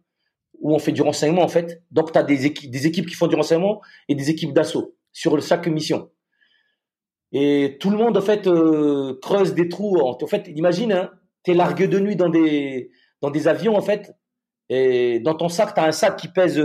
où 0.59 0.73
on 0.73 0.79
fait 0.79 0.91
du 0.91 1.01
renseignement 1.01 1.43
en 1.43 1.47
fait. 1.47 1.83
Donc 1.91 2.11
tu 2.11 2.17
as 2.17 2.23
des 2.23 2.45
équipes, 2.45 3.07
qui 3.07 3.15
font 3.15 3.27
du 3.27 3.35
renseignement 3.35 3.81
et 4.07 4.15
des 4.15 4.29
équipes 4.29 4.53
d'assaut 4.53 4.95
sur 5.11 5.41
chaque 5.41 5.67
mission. 5.67 6.11
Et 7.31 7.77
tout 7.79 7.89
le 7.89 7.97
monde 7.97 8.17
en 8.17 8.21
fait 8.21 8.47
euh, 8.47 9.17
creuse 9.21 9.53
des 9.53 9.69
trous. 9.69 9.97
En, 9.99 10.27
fait, 10.27 10.47
imagine, 10.55 10.91
hein, 10.91 11.11
tu 11.43 11.51
es 11.51 11.53
largué 11.53 11.87
de 11.87 11.99
nuit 11.99 12.15
dans 12.15 12.29
des 12.29 12.91
dans 13.21 13.31
des 13.31 13.47
avions 13.47 13.75
en 13.75 13.81
fait, 13.81 14.15
et 14.69 15.19
dans 15.19 15.35
ton 15.35 15.49
sac, 15.49 15.73
tu 15.73 15.79
as 15.79 15.85
un 15.85 15.91
sac 15.91 16.17
qui 16.17 16.27
pèse 16.27 16.61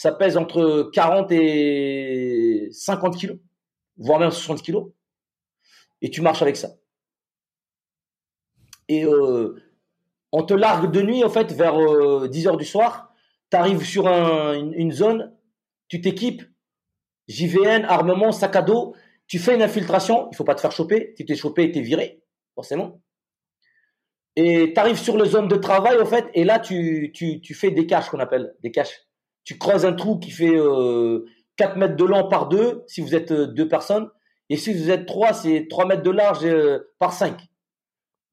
ça 0.00 0.12
pèse 0.12 0.38
entre 0.38 0.90
40 0.94 1.30
et 1.32 2.68
50 2.72 3.16
kilos, 3.18 3.36
voire 3.98 4.18
même 4.18 4.30
60 4.30 4.62
kilos, 4.62 4.88
et 6.00 6.10
tu 6.10 6.22
marches 6.22 6.40
avec 6.42 6.56
ça. 6.56 6.70
Et 8.90 9.04
euh, 9.04 9.54
on 10.32 10.42
te 10.42 10.52
largue 10.52 10.90
de 10.90 11.00
nuit, 11.00 11.22
en 11.22 11.30
fait, 11.30 11.52
vers 11.52 11.76
10 12.28 12.46
euh, 12.46 12.50
heures 12.50 12.56
du 12.56 12.64
soir, 12.64 13.14
tu 13.48 13.56
arrives 13.56 13.84
sur 13.84 14.08
une, 14.08 14.90
zone, 14.90 15.32
tu 15.86 16.00
t'équipes, 16.00 16.42
JVN, 17.28 17.84
armement, 17.84 18.32
sac 18.32 18.56
à 18.56 18.62
dos, 18.62 18.96
tu 19.28 19.38
fais 19.38 19.54
une 19.54 19.62
infiltration, 19.62 20.28
il 20.32 20.36
faut 20.36 20.42
pas 20.42 20.56
te 20.56 20.60
faire 20.60 20.72
choper, 20.72 21.14
tu 21.16 21.24
t'es 21.24 21.36
chopé, 21.36 21.70
tu 21.70 21.78
es 21.78 21.82
viré, 21.82 22.24
forcément. 22.56 23.00
Et 24.34 24.72
tu 24.74 24.80
arrives 24.80 24.98
sur 24.98 25.16
la 25.16 25.24
zone 25.24 25.46
de 25.46 25.56
travail, 25.56 26.00
en 26.00 26.06
fait, 26.06 26.28
et 26.34 26.42
là, 26.42 26.58
tu, 26.58 27.12
fais 27.54 27.70
des 27.70 27.86
caches, 27.86 28.08
qu'on 28.08 28.18
appelle, 28.18 28.56
des 28.60 28.72
caches 28.72 29.06
tu 29.44 29.56
creuses 29.56 29.86
un 29.86 29.92
trou 29.92 30.18
qui 30.18 30.32
fait 30.32 30.52
4 30.52 30.56
euh, 30.58 31.24
mètres 31.76 31.96
de 31.96 32.04
long 32.04 32.28
par 32.28 32.48
2 32.48 32.82
si 32.88 33.00
vous 33.00 33.14
êtes 33.14 33.32
deux 33.32 33.68
personnes. 33.68 34.10
Et 34.48 34.56
si 34.56 34.74
vous 34.74 34.90
êtes 34.90 35.06
trois, 35.06 35.32
c'est 35.32 35.68
3 35.68 35.86
mètres 35.86 36.02
de 36.02 36.10
large 36.10 36.46
par 36.98 37.12
5. 37.12 37.40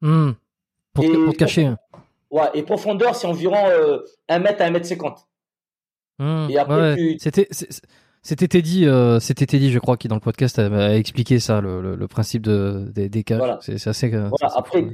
Hmm. 0.02 0.32
Pour, 1.02 1.34
te, 1.34 1.38
cacher. 1.38 1.74
Ouais, 2.30 2.50
et 2.54 2.64
profondeur, 2.64 3.16
c'est 3.16 3.28
environ 3.28 3.58
1 4.30 4.40
mètre 4.40 4.62
à 4.62 4.66
1 4.66 4.72
mètre 4.72 4.86
50. 4.86 5.20
Hmm. 6.20 6.48
Et 6.50 6.58
après, 6.58 6.96
C'était. 7.20 7.48
C'était 8.24 8.48
Teddy, 8.50 8.86
c'était 9.22 9.46
Teddy, 9.46 9.72
je 9.72 9.80
crois, 9.80 9.96
qui 9.96 10.10
dans 10.10 10.16
le 10.16 10.22
podcast 10.22 10.60
a, 10.60 10.98
expliqué 10.98 11.40
ça, 11.40 11.62
le, 11.62 12.08
principe 12.08 12.42
de, 12.42 12.92
des, 12.94 13.24
caches. 13.24 13.38
Voilà. 13.38 13.60
C'est 13.62 13.88
assez. 13.88 14.14
Après, 14.42 14.86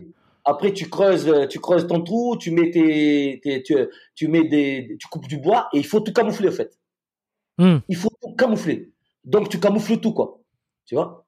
après, 0.45 0.73
tu 0.73 0.89
creuses, 0.89 1.27
euh, 1.29 1.47
tu 1.47 1.59
creuses 1.59 1.87
ton 1.87 2.01
trou, 2.01 2.37
tu 2.37 2.51
mets 2.51 2.69
tes, 2.69 3.63
tu, 3.65 3.75
tu, 4.15 4.27
mets 4.27 4.43
des, 4.43 4.97
tu 4.99 5.07
coupes 5.07 5.27
du 5.27 5.37
bois 5.37 5.69
et 5.73 5.77
il 5.77 5.85
faut 5.85 6.01
tout 6.01 6.11
camoufler 6.11 6.49
en 6.49 6.51
fait. 6.51 6.77
Hmm. 7.57 7.77
Il 7.87 7.95
faut 7.95 8.11
tout 8.21 8.35
camoufler. 8.35 8.91
Donc 9.23 9.49
tu 9.49 9.59
camoufles 9.59 9.99
tout 9.99 10.13
quoi. 10.13 10.41
Tu 10.85 10.95
vois? 10.95 11.25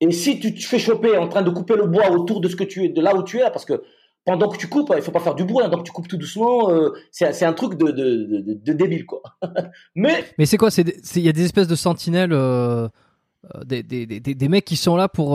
Et 0.00 0.10
si 0.12 0.40
tu 0.40 0.54
te 0.54 0.64
fais 0.64 0.78
choper 0.78 1.16
en 1.16 1.28
train 1.28 1.42
de 1.42 1.50
couper 1.50 1.76
le 1.76 1.86
bois 1.86 2.10
autour 2.10 2.40
de 2.40 2.48
ce 2.48 2.56
que 2.56 2.64
tu 2.64 2.84
es, 2.84 2.88
de 2.88 3.02
là 3.02 3.14
où 3.14 3.22
tu 3.22 3.38
es, 3.38 3.50
parce 3.50 3.64
que 3.64 3.82
pendant 4.24 4.48
que 4.48 4.58
tu 4.58 4.68
coupes, 4.68 4.92
il 4.94 5.02
faut 5.02 5.10
pas 5.10 5.20
faire 5.20 5.34
du 5.34 5.44
bruit, 5.44 5.64
hein, 5.64 5.68
donc 5.68 5.84
tu 5.84 5.92
coupes 5.92 6.08
tout 6.08 6.16
doucement. 6.16 6.70
Euh, 6.70 6.92
c'est 7.10 7.44
un 7.44 7.52
truc 7.52 7.76
de, 7.76 7.90
de, 7.90 8.54
de, 8.54 8.72
débile 8.72 9.06
quoi. 9.06 9.22
mais 9.94 10.24
mais 10.38 10.46
c'est 10.46 10.58
quoi 10.58 10.68
il 10.76 11.22
y 11.22 11.28
a 11.28 11.32
des 11.32 11.44
espèces 11.44 11.68
de 11.68 11.76
sentinelles, 11.76 12.32
euh, 12.32 12.88
des, 13.64 13.82
des, 13.82 14.06
des, 14.06 14.20
des, 14.20 14.48
mecs 14.48 14.64
qui 14.64 14.76
sont 14.76 14.96
là 14.96 15.08
pour 15.08 15.30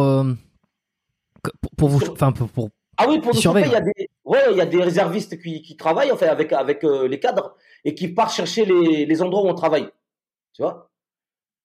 pour, 1.62 1.72
pour 1.76 1.90
vous, 1.90 2.12
enfin 2.12 2.32
pour, 2.32 2.50
pour 2.50 2.70
ah 2.98 3.06
oui, 3.10 3.20
pour 3.20 3.34
nous 3.34 3.40
il 3.40 3.72
y 3.72 3.76
a 3.76 3.82
des, 3.82 4.10
ouais, 4.24 4.40
il 4.52 4.58
y 4.58 4.62
a 4.62 4.66
des 4.66 4.82
réservistes 4.82 5.42
qui, 5.42 5.62
qui 5.62 5.76
travaillent 5.76 6.12
en 6.12 6.18
fait 6.18 6.28
avec 6.28 6.54
avec 6.54 6.84
euh, 6.84 7.08
les 7.08 7.20
cadres 7.20 7.56
et 7.84 7.96
qui 7.96 8.08
partent 8.08 8.34
chercher 8.34 8.66
les, 8.66 9.06
les 9.06 9.22
endroits 9.22 9.44
où 9.44 9.48
on 9.48 9.56
travaille, 9.56 9.90
tu 10.54 10.62
vois? 10.62 10.92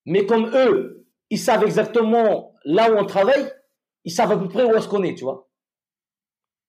Mais 0.05 0.25
comme 0.25 0.49
eux, 0.55 1.05
ils 1.29 1.37
savent 1.37 1.63
exactement 1.63 2.55
là 2.65 2.91
où 2.91 2.97
on 2.97 3.05
travaille, 3.05 3.51
ils 4.05 4.11
savent 4.11 4.31
à 4.31 4.37
peu 4.37 4.47
près 4.47 4.63
où 4.63 4.75
est-ce 4.75 4.87
qu'on 4.87 5.03
est, 5.03 5.13
tu 5.13 5.23
vois. 5.23 5.48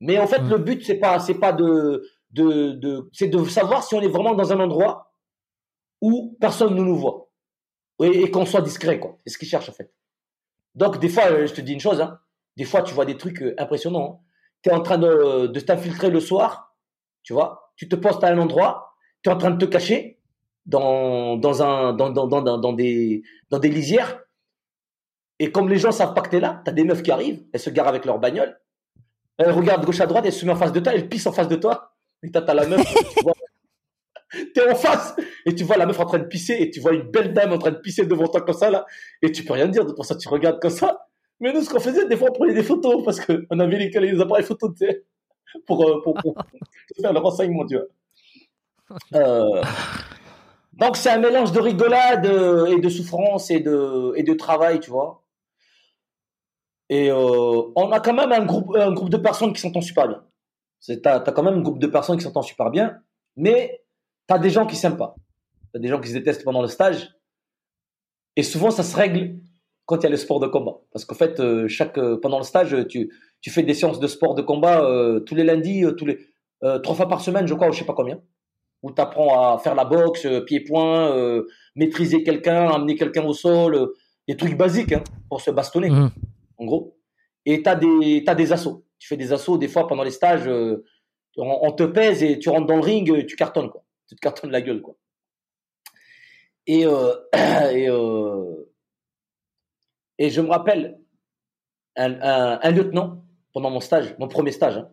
Mais 0.01 0.19
en 0.19 0.27
fait, 0.27 0.41
le 0.41 0.59
but 0.59 0.85
c'est 0.85 0.99
pas 0.99 1.19
c'est 1.19 1.35
pas 1.35 1.53
de 1.53 2.07
de, 2.31 2.73
de 2.73 3.09
c'est 3.13 3.29
de 3.29 3.45
savoir 3.45 3.83
si 3.83 3.95
on 3.95 4.01
est 4.01 4.09
vraiment 4.09 4.35
dans 4.35 4.53
un 4.53 4.61
endroit 4.61 5.13
où 6.01 6.37
personne 6.41 6.75
ne 6.75 6.83
nous 6.83 6.97
voit 6.97 7.31
et, 8.03 8.23
et 8.23 8.31
qu'on 8.31 8.47
soit 8.47 8.63
discret 8.63 8.99
quoi. 8.99 9.19
C'est 9.25 9.35
ce 9.35 9.39
qu'ils 9.39 9.49
cherchent 9.49 9.69
en 9.69 9.73
fait. 9.73 9.93
Donc 10.75 10.99
des 10.99 11.09
fois, 11.09 11.25
euh, 11.31 11.47
je 11.47 11.53
te 11.55 11.61
dis 11.61 11.73
une 11.73 11.81
chose, 11.81 12.01
hein, 12.01 12.19
des 12.57 12.65
fois 12.65 12.83
tu 12.83 12.95
vois 12.95 13.05
des 13.05 13.17
trucs 13.17 13.43
euh, 13.43 13.55
impressionnants. 13.59 14.21
Hein 14.23 14.27
tu 14.63 14.71
es 14.71 14.73
en 14.73 14.83
train 14.83 14.99
de, 14.99 15.47
de 15.47 15.61
t'infiltrer 15.61 16.11
le 16.11 16.21
soir, 16.21 16.77
tu 17.23 17.33
vois, 17.33 17.73
tu 17.77 17.89
te 17.89 17.97
postes 17.97 18.23
à 18.25 18.29
un 18.29 18.39
endroit, 18.39 18.95
tu 19.23 19.31
es 19.31 19.33
en 19.33 19.39
train 19.39 19.51
de 19.51 19.65
te 19.65 19.71
cacher 19.71 20.21
dans, 20.67 21.37
dans, 21.37 21.63
un, 21.63 21.93
dans, 21.93 22.11
dans, 22.11 22.27
dans, 22.27 22.59
dans, 22.59 22.73
des, 22.73 23.23
dans 23.51 23.59
des 23.59 23.71
lisières. 23.71 24.23
Et 25.39 25.51
comme 25.51 25.69
les 25.69 25.79
gens 25.79 25.93
savent 25.93 26.15
pas 26.15 26.21
que 26.21 26.31
tu 26.31 26.37
es 26.37 26.41
là, 26.41 26.61
tu 26.65 26.71
as 26.71 26.75
des 26.75 26.85
meufs 26.85 27.03
qui 27.03 27.11
arrivent, 27.11 27.45
elles 27.53 27.61
se 27.61 27.71
garent 27.71 27.89
avec 27.89 28.05
leur 28.05 28.19
bagnole, 28.19 28.61
elles 29.41 29.53
regardent 29.53 29.85
gauche 29.85 30.01
à 30.01 30.07
droite, 30.07 30.25
elles 30.27 30.33
se 30.33 30.45
mettent 30.45 30.57
en 30.57 30.59
face 30.59 30.73
de 30.73 30.81
toi, 30.81 30.93
elles 30.95 31.09
pissent 31.09 31.27
en 31.27 31.33
face 31.33 31.49
de 31.49 31.57
toi. 31.57 31.95
Et 32.23 32.31
t'as 32.31 32.53
la 32.53 32.67
meuf, 32.67 32.85
tu 32.85 33.23
vois, 33.23 33.33
t'es 34.55 34.71
en 34.71 34.75
face 34.75 35.17
et 35.47 35.55
tu 35.55 35.65
vois 35.65 35.79
la 35.79 35.87
meuf 35.87 35.99
en 35.99 36.05
train 36.05 36.19
de 36.19 36.25
pisser 36.25 36.57
et 36.61 36.71
tu 36.71 36.81
vois 36.81 36.93
une 36.93 37.11
belle 37.11 37.33
dame 37.33 37.53
en 37.53 37.59
train 37.59 37.71
de 37.71 37.79
pisser 37.79 38.05
devant 38.05 38.29
toi 38.29 38.43
comme 38.43 38.55
ça 38.55 38.71
là. 38.71 38.85
Et 39.23 39.33
tu 39.33 39.45
peux 39.45 39.55
rien 39.55 39.69
dire 39.69 39.87
de 39.87 39.93
pour 39.93 40.05
ça 40.05 40.15
tu 40.17 40.29
regardes 40.29 40.61
comme 40.61 40.71
ça. 40.71 41.07
Mais 41.41 41.53
nous 41.53 41.63
ce 41.63 41.71
qu'on 41.71 41.81
faisait 41.81 42.07
des 42.07 42.17
fois 42.17 42.29
on 42.31 42.35
prenait 42.35 42.53
des 42.53 42.63
photos 42.63 43.03
parce 43.03 43.21
que 43.21 43.47
on 43.51 43.59
avait 43.59 43.79
les, 43.79 43.89
les 43.89 44.21
appareils 44.21 44.45
photos 44.45 44.73
tu 44.79 44.87
sais, 44.87 45.05
pour, 45.67 45.89
euh, 45.89 46.03
pour, 46.03 46.15
pour, 46.15 46.35
faire 47.01 47.13
le 47.13 47.19
renseignement 47.19 47.67
tu 47.67 47.77
vois. 47.77 47.87
Euh, 49.15 49.63
donc 50.73 50.97
c'est 50.97 51.11
un 51.11 51.19
mélange 51.19 51.53
de 51.53 51.61
rigolade 51.61 52.27
euh, 52.27 52.67
et 52.67 52.81
de 52.81 52.89
souffrance 52.89 53.49
et 53.53 53.61
de 53.61 54.13
et 54.17 54.25
de 54.25 54.35
travail 54.35 54.81
tu 54.81 54.91
vois 54.91 55.20
et 56.91 57.11
euh, 57.11 57.63
on 57.75 57.91
a 57.91 58.01
quand 58.01 58.13
même 58.13 58.33
un 58.33 58.45
groupe 58.45 58.77
un 58.77 58.93
groupe 58.93 59.09
de 59.09 59.17
personnes 59.17 59.55
qui 59.55 59.61
s'entendent 59.61 59.83
super 59.83 60.07
bien 60.07 60.23
t'as 61.03 61.17
as 61.17 61.33
quand 61.33 61.43
même 61.43 61.55
un 61.55 61.63
groupe 61.63 61.79
de 61.79 61.87
personnes 61.87 62.19
qui 62.19 62.25
s'entendent 62.25 62.45
super 62.45 62.71
bien 62.71 62.99
mais 63.37 63.81
T'as 64.31 64.39
des 64.39 64.51
gens 64.51 64.65
qui 64.65 64.77
s'aiment 64.77 64.97
pas. 64.97 65.17
T'as 65.73 65.81
des 65.81 65.89
gens 65.89 66.01
qui 66.01 66.07
se 66.09 66.13
détestent 66.13 66.45
pendant 66.45 66.63
le 66.63 66.69
stage. 66.69 67.11
Et 68.37 68.45
souvent, 68.45 68.71
ça 68.71 68.85
se 68.85 68.95
règle 68.95 69.41
quand 69.87 69.97
il 69.97 70.03
y 70.05 70.07
a 70.07 70.11
le 70.11 70.17
sport 70.17 70.39
de 70.39 70.47
combat. 70.47 70.77
Parce 70.93 71.05
qu'en 71.05 71.17
fait, 71.17 71.41
euh, 71.41 71.67
chaque, 71.67 71.99
euh, 71.99 72.17
pendant 72.17 72.39
le 72.39 72.45
stage, 72.45 72.77
tu, 72.87 73.13
tu 73.41 73.51
fais 73.51 73.65
des 73.65 73.75
séances 73.75 73.99
de 73.99 74.07
sport 74.07 74.37
de 74.37 74.43
combat 74.43 74.85
euh, 74.85 75.19
tous 75.19 75.35
les 75.35 75.43
lundis, 75.43 75.83
tous 75.99 76.07
les, 76.07 76.21
trois 76.85 76.95
fois 76.95 77.09
par 77.09 77.23
semaine, 77.23 77.49
je 77.49 77.55
crois, 77.55 77.71
ou 77.71 77.73
je 77.73 77.81
sais 77.81 77.85
pas 77.85 77.95
combien. 77.95 78.21
Où 78.85 78.93
tu 78.93 79.03
apprends 79.03 79.53
à 79.53 79.59
faire 79.59 79.75
la 79.75 79.85
boxe, 79.85 80.29
pied-point, 80.47 81.43
maîtriser 81.75 82.23
quelqu'un, 82.23 82.71
amener 82.71 82.95
quelqu'un 82.95 83.25
au 83.25 83.33
sol, 83.33 83.91
des 84.29 84.37
trucs 84.37 84.57
basiques 84.57 84.93
hein, 84.93 85.03
pour 85.29 85.41
se 85.41 85.51
bastonner, 85.51 85.91
mmh. 85.91 86.11
En 86.61 86.65
gros. 86.67 86.97
Et 87.45 87.63
tu 87.63 87.69
as 87.69 87.75
des, 87.75 88.23
as 88.27 88.35
des 88.37 88.53
assauts. 88.53 88.85
Tu 88.99 89.09
fais 89.09 89.17
des 89.17 89.33
assauts, 89.33 89.59
des 89.59 89.69
fois, 89.69 89.89
pendant 89.89 90.05
les 90.05 90.11
stages, 90.13 90.47
on, 90.47 90.83
on, 91.37 91.73
te 91.73 91.83
pèse 91.83 92.23
et 92.23 92.39
tu 92.39 92.51
rentres 92.51 92.67
dans 92.67 92.77
le 92.77 92.83
ring, 92.83 93.27
tu 93.27 93.35
cartonnes. 93.35 93.71
Quoi 93.71 93.85
tu 94.11 94.17
te 94.17 94.21
cartonnes 94.21 94.51
la 94.51 94.61
gueule, 94.61 94.83
quoi. 94.83 94.97
Et, 96.67 96.85
euh, 96.85 97.15
et, 97.73 97.89
euh, 97.89 98.67
je 100.19 100.41
me 100.41 100.49
rappelle 100.49 100.99
un, 101.95 102.71
lieutenant 102.73 103.25
pendant 103.53 103.71
mon 103.71 103.79
stage, 103.79 104.17
mon 104.19 104.27
premier 104.27 104.51
stage, 104.51 104.79
hein, 104.79 104.91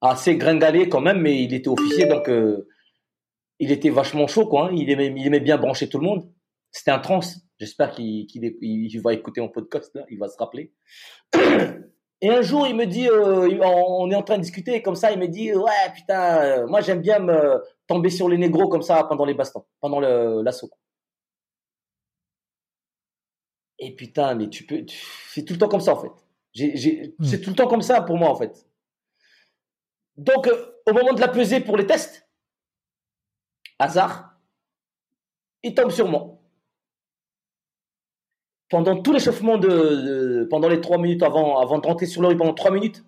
assez 0.00 0.36
gringalé 0.36 0.88
quand 0.88 1.02
même, 1.02 1.20
mais 1.20 1.42
il 1.42 1.52
était 1.52 1.68
officier, 1.68 2.06
donc 2.06 2.30
euh, 2.30 2.66
il 3.58 3.72
était 3.72 3.90
vachement 3.90 4.26
chaud, 4.26 4.46
quoi. 4.46 4.68
Hein. 4.68 4.70
il, 4.74 4.88
aimait, 4.88 5.12
il 5.14 5.26
aimait 5.26 5.40
bien 5.40 5.58
brancher 5.58 5.88
tout 5.88 5.98
le 5.98 6.06
monde. 6.06 6.26
C'était 6.70 6.92
un 6.92 6.98
trans. 6.98 7.20
J'espère 7.64 7.92
qu'il 7.92 9.00
va 9.02 9.14
écouter 9.14 9.40
mon 9.40 9.48
podcast, 9.48 9.90
là, 9.94 10.04
il 10.10 10.18
va 10.18 10.28
se 10.28 10.36
rappeler. 10.36 10.74
Et 12.20 12.28
un 12.28 12.42
jour, 12.42 12.66
il 12.66 12.76
me 12.76 12.84
dit, 12.84 13.08
euh, 13.08 13.58
on 13.62 14.10
est 14.10 14.14
en 14.14 14.22
train 14.22 14.36
de 14.36 14.42
discuter 14.42 14.82
comme 14.82 14.96
ça, 14.96 15.12
il 15.12 15.18
me 15.18 15.28
dit, 15.28 15.54
ouais, 15.54 15.92
putain, 15.94 16.42
euh, 16.42 16.66
moi 16.66 16.82
j'aime 16.82 17.00
bien 17.00 17.20
me 17.20 17.62
tomber 17.86 18.10
sur 18.10 18.28
les 18.28 18.36
négros 18.36 18.68
comme 18.68 18.82
ça 18.82 19.02
pendant 19.04 19.24
les 19.24 19.32
bastons, 19.32 19.64
pendant 19.80 19.98
l'assaut. 19.98 20.70
Et 23.78 23.96
putain, 23.96 24.34
mais 24.34 24.50
tu 24.50 24.66
peux, 24.66 24.84
c'est 25.30 25.44
tout 25.44 25.54
le 25.54 25.58
temps 25.58 25.68
comme 25.68 25.80
ça 25.80 25.94
en 25.94 26.02
fait. 26.02 27.14
Hmm. 27.18 27.24
C'est 27.24 27.40
tout 27.40 27.50
le 27.50 27.56
temps 27.56 27.66
comme 27.66 27.82
ça 27.82 28.02
pour 28.02 28.16
moi 28.18 28.28
en 28.28 28.36
fait. 28.36 28.66
Donc, 30.16 30.46
euh, 30.48 30.82
au 30.86 30.92
moment 30.92 31.14
de 31.14 31.20
la 31.20 31.28
peser 31.28 31.60
pour 31.60 31.78
les 31.78 31.86
tests, 31.86 32.28
hasard, 33.78 34.38
il 35.62 35.74
tombe 35.74 35.90
sur 35.90 36.08
moi 36.08 36.33
pendant 38.74 39.00
tout 39.00 39.12
l'échauffement 39.12 39.56
de, 39.56 40.48
pendant 40.50 40.68
les 40.68 40.80
trois 40.80 40.98
minutes 40.98 41.22
avant, 41.22 41.60
avant 41.60 41.78
de 41.78 41.86
rentrer 41.86 42.06
sur 42.06 42.20
le 42.22 42.36
pendant 42.36 42.54
trois 42.54 42.72
minutes, 42.72 43.04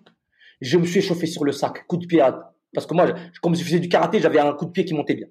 je 0.61 0.77
me 0.77 0.85
suis 0.85 0.99
échauffé 0.99 1.25
sur 1.25 1.43
le 1.43 1.51
sac, 1.51 1.85
coup 1.87 1.97
de 1.97 2.05
pied 2.05 2.21
à, 2.21 2.53
parce 2.73 2.87
que 2.87 2.93
moi, 2.93 3.13
comme 3.41 3.53
je 3.53 3.65
faisais 3.65 3.81
du 3.81 3.89
karaté, 3.89 4.21
j'avais 4.21 4.39
un 4.39 4.53
coup 4.53 4.63
de 4.63 4.71
pied 4.71 4.85
qui 4.85 4.93
montait 4.93 5.15
bien. 5.15 5.27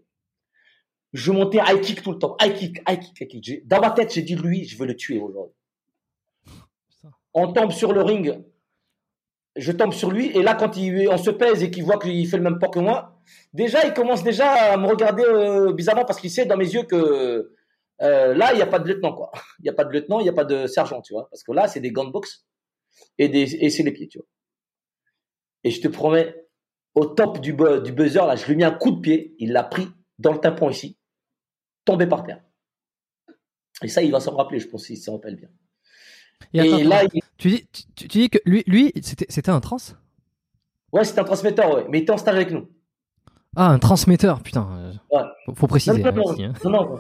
Je 1.15 1.33
montais 1.33 1.57
high 1.67 1.81
kick 1.81 2.03
tout 2.03 2.13
le 2.13 2.19
temps, 2.19 2.37
high 2.43 2.53
kick, 2.53 2.83
high 2.87 3.01
kick, 3.01 3.19
high 3.19 3.29
kick. 3.29 3.67
Dans 3.67 3.81
ma 3.81 3.93
tête, 3.93 4.13
j'ai 4.13 4.21
dit 4.21 4.35
lui, 4.35 4.67
je 4.67 4.77
veux 4.77 4.85
le 4.85 4.95
tuer 4.95 5.19
aujourd'hui. 5.19 5.55
On 7.33 7.55
tombe 7.55 7.73
sur 7.73 7.95
le 7.95 8.03
ring, 8.03 8.39
je 9.57 9.73
tombe 9.73 9.95
sur 9.95 10.11
lui, 10.11 10.37
et 10.37 10.43
là, 10.43 10.55
quand 10.55 10.77
il, 10.77 11.09
on 11.09 11.17
se 11.17 11.31
pèse 11.31 11.63
et 11.63 11.71
qu'il 11.71 11.85
voit 11.85 11.99
qu'il 11.99 12.29
fait 12.29 12.37
le 12.37 12.43
même 12.43 12.59
pas 12.59 12.69
que 12.69 12.79
moi, 12.79 13.23
déjà, 13.55 13.87
il 13.87 13.95
commence 13.95 14.23
déjà 14.23 14.51
à 14.51 14.77
me 14.77 14.87
regarder 14.87 15.25
euh, 15.25 15.73
bizarrement 15.73 16.05
parce 16.05 16.21
qu'il 16.21 16.31
sait 16.31 16.45
dans 16.45 16.59
mes 16.59 16.75
yeux 16.75 16.83
que 16.83 17.56
euh, 18.03 18.35
là, 18.35 18.53
il 18.53 18.57
n'y 18.57 18.63
a 18.63 18.67
pas 18.67 18.79
de 18.79 18.89
lieutenant, 18.89 19.15
quoi. 19.15 19.33
Il 19.61 19.63
n'y 19.63 19.69
a 19.69 19.73
pas 19.73 19.85
de 19.85 19.91
lieutenant, 19.91 20.21
il 20.21 20.25
n'y 20.25 20.29
a 20.29 20.35
pas 20.35 20.45
de 20.45 20.67
sergent, 20.67 21.01
tu 21.01 21.15
vois. 21.15 21.29
Parce 21.31 21.43
que 21.43 21.53
là, 21.53 21.67
c'est 21.67 21.81
des 21.81 21.93
gants 21.93 22.05
de 22.05 22.11
boxe 22.11 22.47
et, 23.19 23.29
des, 23.29 23.55
et 23.57 23.71
c'est 23.71 23.83
les 23.83 23.93
pieds, 23.93 24.09
tu 24.09 24.19
vois. 24.19 24.27
Et 25.65 25.71
je 25.71 25.81
te 25.81 25.89
promets, 25.89 26.47
au 26.95 27.07
top 27.07 27.41
du, 27.41 27.53
du 27.53 27.93
buzzer, 27.93 28.27
là, 28.27 28.37
je 28.37 28.45
lui 28.47 28.53
ai 28.53 28.57
mis 28.57 28.65
un 28.65 28.71
coup 28.71 28.91
de 28.91 29.01
pied, 29.01 29.35
il 29.39 29.53
l'a 29.53 29.65
pris 29.65 29.89
dans 30.19 30.33
le 30.33 30.39
tympan 30.39 30.71
ici, 30.71 30.99
tombé 31.85 32.07
par 32.07 32.23
terre. 32.23 32.43
Et 33.83 33.89
ça, 33.89 34.03
il 34.03 34.13
va 34.13 34.21
s'en 34.21 34.37
rappeler, 34.37 34.61
je 34.61 34.69
pense, 34.69 34.85
s'il 34.85 34.99
s'en 34.99 35.15
rappelle 35.15 35.37
bien. 35.37 35.49
Et, 36.53 36.85
là, 36.85 37.03
tu, 37.39 37.49
dis, 37.49 37.69
tu, 37.95 38.07
dis 38.09 38.31
que 38.31 38.39
lui, 38.45 38.63
lui 38.67 38.93
c'était 39.01 39.51
un 39.51 39.61
trans? 39.61 39.77
Ouais, 40.93 41.05
c'était 41.05 41.21
un 41.21 41.25
transmetteur, 41.25 41.75
ouais. 41.75 41.87
Mais 41.91 41.99
il 41.99 42.03
était 42.03 42.13
en 42.13 42.19
stage 42.19 42.37
avec 42.37 42.51
nous. 42.51 42.69
Ah, 43.57 43.71
un 43.71 43.79
transmetteur, 43.79 44.43
putain. 44.43 44.93
Ouais. 45.11 45.23
Faut, 45.55 45.67
préciser. 45.67 46.03
non, 46.03 46.09
hein. 46.09 46.53
non, 46.65 46.71
non, 46.71 46.99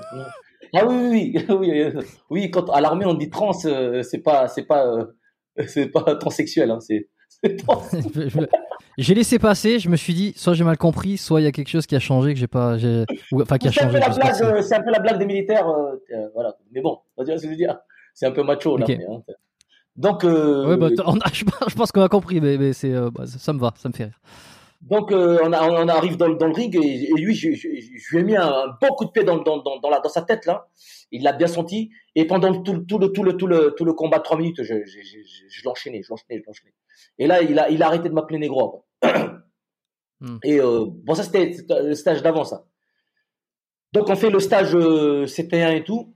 ah 0.75 0.87
oui, 0.87 1.35
oui, 1.39 1.47
oui, 1.51 1.93
oui, 2.31 2.51
quand 2.51 2.69
à 2.71 2.81
l'armée 2.81 3.07
on 3.07 3.15
dit 3.15 3.31
trans, 3.31 3.53
euh, 3.65 4.03
c'est 4.03 4.19
pas, 4.19 4.49
c'est 4.49 4.65
pas, 4.65 4.87
euh, 4.87 5.05
c'est 5.67 5.89
pas 5.89 6.17
transsexuel, 6.17 6.71
hein, 6.71 6.81
c'est. 6.81 7.09
j'ai 8.99 9.15
laissé 9.15 9.39
passer, 9.39 9.79
je 9.79 9.89
me 9.89 9.97
suis 9.97 10.15
dit, 10.15 10.33
soit 10.37 10.55
j'ai 10.55 10.65
mal 10.65 10.79
compris, 10.79 11.19
soit 11.19 11.41
il 11.41 11.45
y 11.45 11.47
a 11.47 11.53
quelque 11.53 11.69
chose 11.69 11.87
qui 11.87 11.95
a 11.95 12.01
changé 12.01 12.33
que 12.33 12.41
j'ai 12.41 12.47
pas, 12.47 12.77
enfin 13.35 13.59
qui 13.59 13.69
a 13.69 13.73
changé. 13.73 13.99
Euh, 13.99 14.63
c'est 14.63 14.75
un 14.75 14.83
peu 14.83 14.91
la 14.91 15.01
blague 15.01 15.19
des 15.19 15.27
militaires, 15.27 15.67
voilà. 16.35 16.57
Mais 16.73 16.81
bon, 16.81 16.99
tu 17.19 17.25
vois 17.25 17.37
ce 17.37 17.43
que 17.43 17.49
je 17.49 17.49
veux 17.49 17.57
dire? 17.57 17.79
C'est 18.15 18.27
un 18.27 18.33
peu 18.33 18.43
macho 18.43 18.79
là. 18.79 18.87
Hein, 18.89 19.23
donc. 19.97 20.25
bah, 20.25 20.89
je 21.33 21.75
pense 21.75 21.93
qu'on 21.93 22.03
a 22.03 22.09
compris, 22.09 22.41
mais, 22.41 22.57
mais 22.57 22.73
c'est, 22.73 22.93
bah, 23.11 23.27
ça 23.27 23.53
me 23.53 23.61
va, 23.61 23.75
ça 23.77 23.89
me 23.89 23.95
fait 23.95 24.05
rire. 24.05 24.21
Donc 24.81 25.11
euh, 25.11 25.39
on, 25.43 25.53
on, 25.53 25.89
arrive 25.89 26.17
dans, 26.17 26.29
le 26.29 26.53
ring 26.53 26.75
et, 26.77 27.13
lui, 27.17 27.35
je, 27.35 27.49
lui 27.49 28.19
ai 28.19 28.23
mis 28.23 28.37
un, 28.37 28.67
bon 28.81 28.89
coup 28.89 29.07
de 29.07 29.11
pied 29.11 29.25
dans, 29.25 29.39
dans, 29.39 29.59
dans, 29.59 29.91
la, 29.91 30.01
dans 30.01 30.09
sa 30.09 30.23
tête 30.23 30.47
là. 30.47 30.69
Il 31.11 31.23
l'a 31.23 31.33
bien 31.33 31.47
senti 31.47 31.91
et 32.15 32.27
pendant 32.27 32.63
tout, 32.63 32.79
tout, 32.81 32.99
le, 32.99 33.09
tout, 33.09 33.23
le, 33.23 33.37
tout, 33.37 33.47
le, 33.47 33.75
tout 33.77 33.85
le 33.85 33.93
combat 33.95 34.19
de 34.19 34.23
trois 34.23 34.37
minutes, 34.37 34.63
je, 34.63 34.75
l'enchaînais, 35.65 36.03
je 36.03 36.11
l'enchaînais, 36.11 36.41
je 36.41 36.47
l'enchaînais. 36.47 36.75
Et 37.19 37.27
là, 37.27 37.43
il 37.43 37.59
a, 37.59 37.71
il 37.71 37.83
a 37.83 37.87
arrêté 37.87 38.09
de 38.09 38.15
m'appeler 38.15 38.39
négro. 38.39 38.85
Hmm. 40.19 40.39
Et 40.45 40.59
euh, 40.61 40.87
bon, 40.89 41.15
ça 41.15 41.25
c'était 41.25 41.55
le 41.69 41.95
stage 41.95 42.23
d'avant 42.23 42.45
ça. 42.45 42.65
Donc 43.93 44.09
on 44.09 44.17
fait 44.17 44.31
le 44.31 44.41
stage 44.41 44.75
euh, 44.75 45.27
CP1 45.27 45.77
et 45.77 45.85
tout 45.85 46.15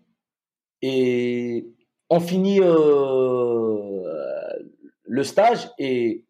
et 0.83 1.67
on 2.09 2.19
finit 2.19 2.61
euh, 2.63 4.03
le 5.05 5.23
stage 5.23 5.71
et 5.79 6.25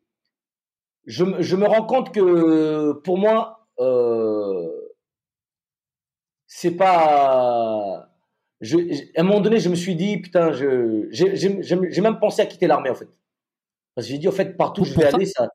je, 1.07 1.25
je, 1.41 1.57
me 1.57 1.67
rends 1.67 1.85
compte 1.85 2.13
que 2.13 2.93
pour 3.05 3.19
moi, 3.19 3.67
euh, 3.79 4.69
c'est 6.47 6.73
pas. 6.73 8.09
Je, 8.61 8.77
à 9.17 9.21
un 9.21 9.25
moment 9.25 9.41
donné, 9.41 9.59
je 9.59 9.69
me 9.69 9.75
suis 9.75 9.97
dit, 9.97 10.19
putain, 10.19 10.53
je, 10.53 11.09
j'ai 11.11 12.01
même 12.01 12.19
pensé 12.19 12.43
à 12.43 12.47
quitter 12.47 12.67
l'armée 12.67 12.91
en 12.91 12.95
fait. 12.95 13.09
Parce 13.95 14.07
que 14.07 14.13
j'ai 14.13 14.19
dit, 14.19 14.29
en 14.29 14.33
fait, 14.33 14.57
partout 14.57 14.83
où 14.83 14.85
je 14.85 14.95
vais 14.95 15.05
aller, 15.05 15.27
ça. 15.27 15.49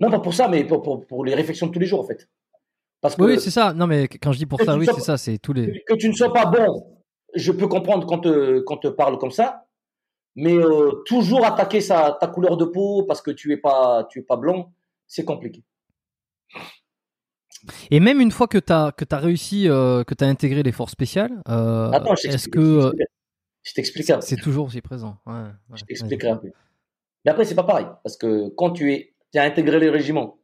Non, 0.00 0.10
pas 0.10 0.20
pour 0.20 0.34
ça, 0.34 0.48
mais 0.48 0.64
pour, 0.64 0.82
pour, 0.82 1.06
pour, 1.06 1.24
les 1.24 1.34
réflexions 1.34 1.66
de 1.66 1.72
tous 1.72 1.80
les 1.80 1.86
jours 1.86 2.00
en 2.00 2.06
fait. 2.06 2.28
Parce 3.00 3.16
que, 3.16 3.22
oui, 3.22 3.40
c'est 3.40 3.50
ça. 3.50 3.72
Non, 3.72 3.86
mais 3.86 4.08
quand 4.08 4.32
je 4.32 4.38
dis 4.38 4.46
pour 4.46 4.60
ça, 4.60 4.76
oui, 4.76 4.86
c'est 4.94 5.00
ça, 5.00 5.16
c'est 5.16 5.38
tous 5.38 5.52
les. 5.52 5.82
Que 5.86 5.94
tu 5.94 6.08
ne 6.08 6.14
sois 6.14 6.32
pas 6.32 6.46
bon, 6.46 6.98
je 7.34 7.52
peux 7.52 7.68
comprendre 7.68 8.06
quand 8.06 8.18
te, 8.18 8.60
quand 8.60 8.76
te 8.76 8.88
parle 8.88 9.18
comme 9.18 9.30
ça 9.30 9.67
mais 10.38 10.54
euh, 10.54 11.02
toujours 11.04 11.44
attaquer 11.44 11.80
sa, 11.80 12.16
ta 12.18 12.28
couleur 12.28 12.56
de 12.56 12.64
peau 12.64 13.02
parce 13.02 13.20
que 13.20 13.32
tu 13.32 13.52
es 13.52 13.56
pas, 13.56 14.06
tu 14.08 14.20
es 14.20 14.22
pas 14.22 14.36
blanc, 14.36 14.72
c'est 15.08 15.24
compliqué. 15.24 15.64
Et 17.90 17.98
même 17.98 18.20
une 18.20 18.30
fois 18.30 18.46
que 18.46 18.58
tu 18.58 18.72
as, 18.72 18.92
que 18.96 19.04
as 19.10 19.18
réussi, 19.18 19.68
euh, 19.68 20.04
que 20.04 20.14
tu 20.14 20.22
as 20.22 20.28
intégré 20.28 20.62
les 20.62 20.70
forces 20.70 20.92
spéciales, 20.92 21.42
euh, 21.48 21.90
est-ce 22.22 22.48
que. 22.48 22.92
Je 23.64 23.74
t'explique 23.74 24.12
C'est 24.20 24.36
toujours 24.36 24.66
aussi 24.66 24.80
présent. 24.80 25.18
Ouais, 25.26 25.42
je 25.74 25.84
t'expliquerai 25.84 26.30
un 26.30 26.36
peu. 26.36 26.52
Mais 27.24 27.32
après, 27.32 27.44
c'est 27.44 27.56
pas 27.56 27.64
pareil. 27.64 27.86
Parce 28.04 28.16
que 28.16 28.48
quand 28.50 28.70
tu 28.70 28.92
es, 28.92 29.14
tu 29.32 29.40
as 29.40 29.42
intégré 29.42 29.80
les 29.80 29.90
régiments 29.90 30.38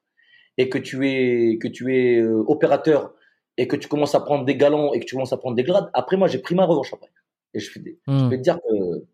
et 0.58 0.68
que 0.68 0.78
tu 0.78 1.08
es, 1.08 1.56
que 1.58 1.68
tu 1.68 1.96
es 1.96 2.20
opérateur 2.22 3.14
et 3.56 3.68
que 3.68 3.76
tu 3.76 3.86
commences 3.86 4.16
à 4.16 4.20
prendre 4.20 4.44
des 4.44 4.56
galons 4.56 4.92
et 4.92 4.98
que 4.98 5.04
tu 5.04 5.14
commences 5.14 5.32
à 5.32 5.36
prendre 5.36 5.54
des 5.54 5.62
grades, 5.62 5.88
après, 5.94 6.16
moi, 6.16 6.26
j'ai 6.26 6.40
pris 6.40 6.56
ma 6.56 6.64
revanche 6.64 6.92
après. 6.92 7.12
Et 7.54 7.60
je, 7.60 7.70
je 7.72 7.80
hmm. 8.08 8.28
vais 8.28 8.38
te 8.38 8.42
dire 8.42 8.58
que 8.58 9.04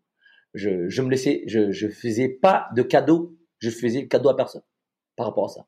je, 0.53 0.89
je 0.89 1.01
me 1.01 1.09
laissais, 1.09 1.43
je, 1.47 1.71
je 1.71 1.87
faisais 1.87 2.29
pas 2.29 2.69
de 2.75 2.81
cadeaux 2.81 3.35
je 3.61 3.69
faisais 3.69 4.07
cadeau 4.07 4.29
à 4.29 4.35
personne 4.35 4.63
par 5.15 5.27
rapport 5.27 5.45
à 5.45 5.49
ça. 5.49 5.65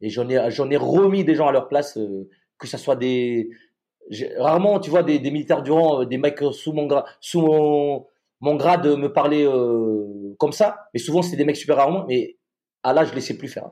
Et 0.00 0.08
j'en 0.08 0.28
ai, 0.28 0.50
j'en 0.50 0.70
ai 0.70 0.76
remis 0.76 1.24
des 1.24 1.34
gens 1.34 1.46
à 1.46 1.52
leur 1.52 1.68
place, 1.68 1.96
euh, 1.96 2.28
que 2.58 2.66
ce 2.66 2.76
soit 2.76 2.96
des, 2.96 3.50
rarement, 4.38 4.80
tu 4.80 4.90
vois, 4.90 5.02
des, 5.02 5.18
des 5.18 5.30
militaires 5.30 5.62
du 5.62 5.70
rang, 5.70 6.04
des 6.04 6.18
mecs 6.18 6.42
sous 6.52 6.72
mon 6.72 6.86
grade, 6.86 7.04
sous 7.20 7.40
mon, 7.40 8.06
mon 8.40 8.56
grade 8.56 8.86
me 8.86 9.12
parler 9.12 9.44
euh, 9.44 10.34
comme 10.38 10.52
ça, 10.52 10.88
mais 10.92 11.00
souvent 11.00 11.22
c'était 11.22 11.36
des 11.36 11.44
mecs 11.44 11.56
super 11.56 11.76
rarement, 11.76 12.04
mais 12.06 12.38
à 12.82 12.92
là 12.92 13.04
je 13.04 13.14
laissais 13.14 13.36
plus 13.36 13.48
faire. 13.48 13.70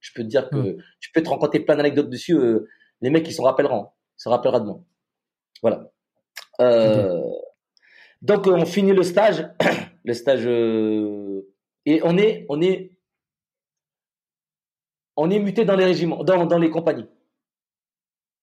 Je 0.00 0.12
peux 0.14 0.22
te 0.22 0.28
dire 0.28 0.48
que 0.50 0.56
hmm. 0.56 0.76
je 1.00 1.08
peux 1.12 1.22
te 1.22 1.28
raconter 1.28 1.60
plein 1.60 1.76
d'anecdotes 1.76 2.10
dessus. 2.10 2.34
Euh, 2.34 2.68
les 3.00 3.10
mecs 3.10 3.26
ils 3.28 3.32
s'en 3.32 3.44
rappelleront, 3.44 3.88
ils 4.18 4.22
se 4.22 4.28
rappellera 4.28 4.60
de 4.60 4.66
moi. 4.66 4.80
Voilà. 5.62 5.90
Euh, 6.60 7.22
donc 8.26 8.46
on 8.46 8.66
finit 8.66 8.92
le 8.92 9.02
stage, 9.02 9.48
le 10.04 10.14
stage 10.14 10.46
et 11.86 12.00
on 12.02 12.18
est 12.18 12.46
on 12.48 12.60
est 12.60 12.96
on 15.16 15.30
est 15.30 15.38
muté 15.38 15.64
dans 15.64 15.76
les 15.76 15.84
régiments, 15.84 16.22
dans, 16.24 16.58
les 16.58 16.70
compagnies. 16.70 17.06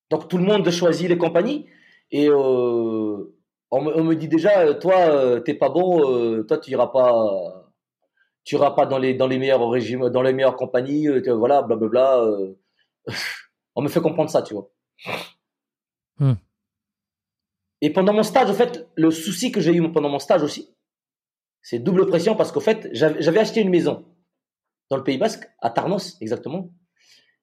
Donc 0.09 0.27
tout 0.27 0.37
le 0.37 0.43
monde 0.43 0.69
choisit 0.71 1.07
les 1.07 1.17
compagnies 1.17 1.67
et 2.11 2.27
euh, 2.29 3.35
on, 3.71 4.03
me, 4.03 4.15
dit 4.15 4.27
déjà, 4.27 4.61
euh, 4.61 4.73
toi, 4.73 4.95
euh, 4.95 5.39
t'es 5.39 5.53
pas 5.53 5.69
bon, 5.69 6.43
toi 6.43 6.57
tu 6.57 6.71
iras 6.71 6.87
pas, 6.87 7.71
tu 8.43 8.55
iras 8.55 8.71
pas 8.71 8.85
dans 8.85 8.97
les 8.97 9.13
dans 9.13 9.27
meilleurs 9.27 9.67
régimes, 9.69 10.09
dans 10.09 10.21
les 10.21 10.33
meilleures 10.33 10.55
compagnies, 10.55 11.07
voilà, 11.27 11.61
blablabla. 11.61 12.25
on 13.75 13.81
me 13.81 13.89
fait 13.89 14.01
comprendre 14.01 14.29
ça, 14.29 14.41
tu 14.41 14.53
vois. 14.53 14.69
Hmm. 16.19 16.33
Et 17.83 17.89
pendant 17.91 18.13
mon 18.13 18.23
stage, 18.23 18.49
en 18.49 18.53
fait, 18.53 18.87
le 18.95 19.11
souci 19.11 19.51
que 19.51 19.59
j'ai 19.59 19.73
eu 19.73 19.91
pendant 19.91 20.07
mon 20.07 20.17
stage 20.17 20.41
aussi, 20.41 20.73
c'est 21.61 21.79
double 21.79 22.07
pression 22.07 22.33
parce 22.33 22.53
qu'en 22.53 22.61
fait, 22.61 22.87
j'avais 22.93 23.39
acheté 23.39 23.59
une 23.59 23.69
maison 23.69 24.05
dans 24.89 24.95
le 24.95 25.03
Pays 25.03 25.17
Basque, 25.17 25.49
à 25.59 25.69
Tarnos 25.69 26.15
exactement. 26.21 26.69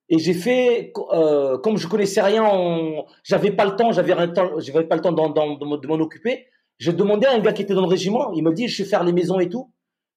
Et 0.08 0.18
j'ai 0.18 0.32
fait, 0.32 0.94
euh, 1.12 1.58
comme 1.58 1.76
je 1.76 1.86
connaissais 1.86 2.22
rien, 2.22 2.50
j'avais 3.22 3.52
pas 3.52 3.66
le 3.66 3.76
temps, 3.76 3.92
j'avais 3.92 4.14
pas 4.14 4.96
le 4.96 5.02
temps 5.02 5.12
de 5.12 5.86
m'en 5.86 5.94
occuper. 5.96 6.46
J'ai 6.78 6.94
demandé 6.94 7.26
à 7.26 7.34
un 7.34 7.40
gars 7.40 7.52
qui 7.52 7.60
était 7.60 7.74
dans 7.74 7.82
le 7.82 7.88
régiment, 7.88 8.32
il 8.32 8.42
me 8.42 8.54
dit, 8.54 8.66
je 8.66 8.82
sais 8.82 8.88
faire 8.88 9.04
les 9.04 9.12
maisons 9.12 9.40
et 9.40 9.50
tout. 9.50 9.70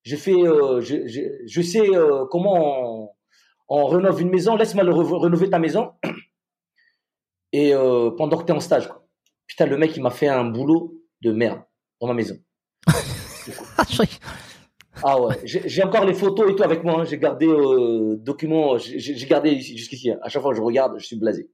Euh, 0.10 0.80
je, 0.80 1.06
je, 1.06 1.22
je, 1.46 1.62
sais 1.62 1.94
euh, 1.94 2.26
comment 2.32 3.10
on, 3.10 3.10
on, 3.68 3.86
rénove 3.88 4.22
une 4.22 4.30
maison. 4.30 4.56
Laisse-moi 4.56 4.86
rénover 5.20 5.50
ta 5.50 5.60
maison. 5.60 5.92
Et 7.52 7.74
pendant 8.18 8.38
que 8.38 8.46
t'es 8.46 8.54
en 8.54 8.62
stage, 8.62 8.88
quoi. 8.88 9.03
Putain, 9.48 9.66
le 9.66 9.78
mec 9.78 9.96
il 9.96 10.04
m'a 10.04 10.12
fait 10.12 10.28
un 10.28 10.46
boulot 10.46 11.02
de 11.22 11.32
merde 11.32 11.62
dans 12.00 12.08
ma 12.08 12.14
maison. 12.14 12.36
Ah 15.06 15.20
ouais, 15.22 15.36
j'ai 15.44 15.84
encore 15.84 16.06
les 16.06 16.14
photos 16.14 16.50
et 16.50 16.56
tout 16.56 16.64
avec 16.64 16.84
moi. 16.84 17.02
Hein. 17.02 17.04
J'ai 17.04 17.18
gardé 17.18 17.46
euh, 17.46 18.16
documents, 18.18 18.78
j'ai 18.78 19.26
gardé 19.26 19.60
jusqu'ici. 19.60 20.12
Hein. 20.12 20.20
À 20.22 20.30
chaque 20.30 20.42
fois 20.42 20.52
que 20.52 20.58
je 20.58 20.62
regarde, 20.62 20.98
je 20.98 21.06
suis 21.06 21.18
blasé. 21.18 21.50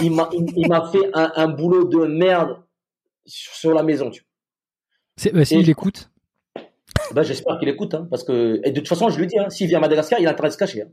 Il 0.00 0.12
m'a 0.12 0.30
il, 0.32 0.46
fait 0.92 1.10
un, 1.12 1.32
un, 1.34 1.48
boulot 1.48 1.84
de 1.84 2.06
merde 2.06 2.62
sur, 3.26 3.74
la 3.74 3.82
maison. 3.82 4.10
Tu 4.10 4.22
vois. 4.22 5.32
Bah, 5.32 5.44
s'il 5.44 5.68
écoute. 5.68 6.10
Bah, 7.12 7.22
j'espère 7.22 7.58
qu'il 7.58 7.68
écoute, 7.68 7.94
hein, 7.94 8.06
parce 8.08 8.22
que 8.22 8.60
et 8.64 8.70
de 8.70 8.78
toute 8.78 8.88
façon, 8.88 9.08
je 9.08 9.18
lui 9.18 9.26
dis, 9.26 9.38
hein, 9.38 9.50
s'il 9.50 9.66
vient 9.66 9.78
à 9.78 9.80
Madagascar, 9.80 10.20
il 10.20 10.26
a 10.26 10.30
intérêt 10.30 10.48
de 10.48 10.52
se 10.52 10.58
cacher. 10.58 10.84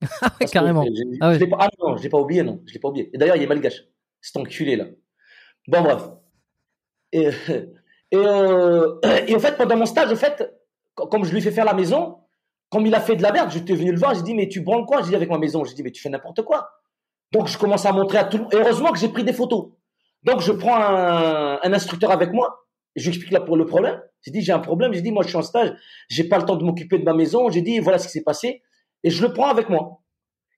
Ah 0.20 0.32
ouais, 0.40 0.46
carrément. 0.46 0.84
ah, 1.20 1.30
ouais. 1.30 1.46
pas, 1.46 1.56
ah 1.60 1.68
non, 1.80 1.96
je 1.96 2.02
l'ai 2.02 2.08
pas 2.08 2.18
oublié, 2.18 2.42
non, 2.42 2.60
je 2.66 2.72
l'ai 2.74 2.80
pas 2.80 2.88
oublié. 2.88 3.08
Et 3.12 3.18
d'ailleurs, 3.18 3.36
il 3.36 3.42
est 3.42 3.46
malgache, 3.46 3.84
cet 4.22 4.38
enculé 4.38 4.76
là. 4.76 4.86
Bon 5.68 5.82
bref. 5.82 6.08
Et, 7.12 7.28
et, 8.10 8.16
euh, 8.16 8.98
et 9.26 9.34
en 9.34 9.38
fait, 9.38 9.58
pendant 9.58 9.76
mon 9.76 9.84
stage, 9.84 10.10
en 10.10 10.16
fait, 10.16 10.50
comme 10.94 11.24
je 11.24 11.32
lui 11.32 11.42
fais 11.42 11.50
faire 11.50 11.66
la 11.66 11.74
maison, 11.74 12.20
comme 12.70 12.86
il 12.86 12.94
a 12.94 13.00
fait 13.00 13.16
de 13.16 13.22
la 13.22 13.32
merde, 13.32 13.50
j'étais 13.50 13.74
venu 13.74 13.92
le 13.92 13.98
voir, 13.98 14.14
j'ai 14.14 14.22
dit, 14.22 14.34
mais 14.34 14.48
tu 14.48 14.62
branles 14.62 14.86
quoi? 14.86 15.02
J'ai 15.02 15.10
dit 15.10 15.16
avec 15.16 15.28
ma 15.28 15.36
maison, 15.36 15.62
j'ai 15.64 15.74
dit, 15.74 15.82
mais 15.82 15.90
tu 15.90 16.00
fais 16.00 16.08
n'importe 16.08 16.40
quoi. 16.42 16.70
Donc, 17.32 17.48
je 17.48 17.58
commence 17.58 17.84
à 17.84 17.92
montrer 17.92 18.18
à 18.18 18.24
tout 18.24 18.38
le 18.38 18.42
monde. 18.44 18.54
Heureusement 18.54 18.92
que 18.92 18.98
j'ai 18.98 19.08
pris 19.08 19.24
des 19.24 19.32
photos. 19.34 19.72
Donc, 20.22 20.40
je 20.40 20.52
prends 20.52 20.76
un, 20.76 21.58
un 21.62 21.72
instructeur 21.72 22.10
avec 22.10 22.32
moi. 22.32 22.66
Je 22.94 23.04
lui 23.04 23.08
explique 23.10 23.32
là 23.32 23.40
pour 23.40 23.56
le 23.56 23.66
problème. 23.66 24.00
J'ai 24.22 24.30
dit, 24.30 24.40
j'ai 24.42 24.52
un 24.52 24.58
problème. 24.58 24.92
J'ai 24.92 25.00
dit, 25.02 25.10
moi, 25.10 25.22
je 25.22 25.28
suis 25.28 25.36
en 25.36 25.42
stage. 25.42 25.74
J'ai 26.08 26.24
pas 26.24 26.38
le 26.38 26.44
temps 26.44 26.56
de 26.56 26.64
m'occuper 26.64 26.98
de 26.98 27.04
ma 27.04 27.14
maison. 27.14 27.50
J'ai 27.50 27.62
dit, 27.62 27.78
voilà 27.78 27.98
ce 27.98 28.06
qui 28.06 28.12
s'est 28.12 28.22
passé. 28.22 28.62
Et 29.02 29.10
je 29.10 29.22
le 29.22 29.32
prends 29.32 29.48
avec 29.48 29.68
moi. 29.68 30.02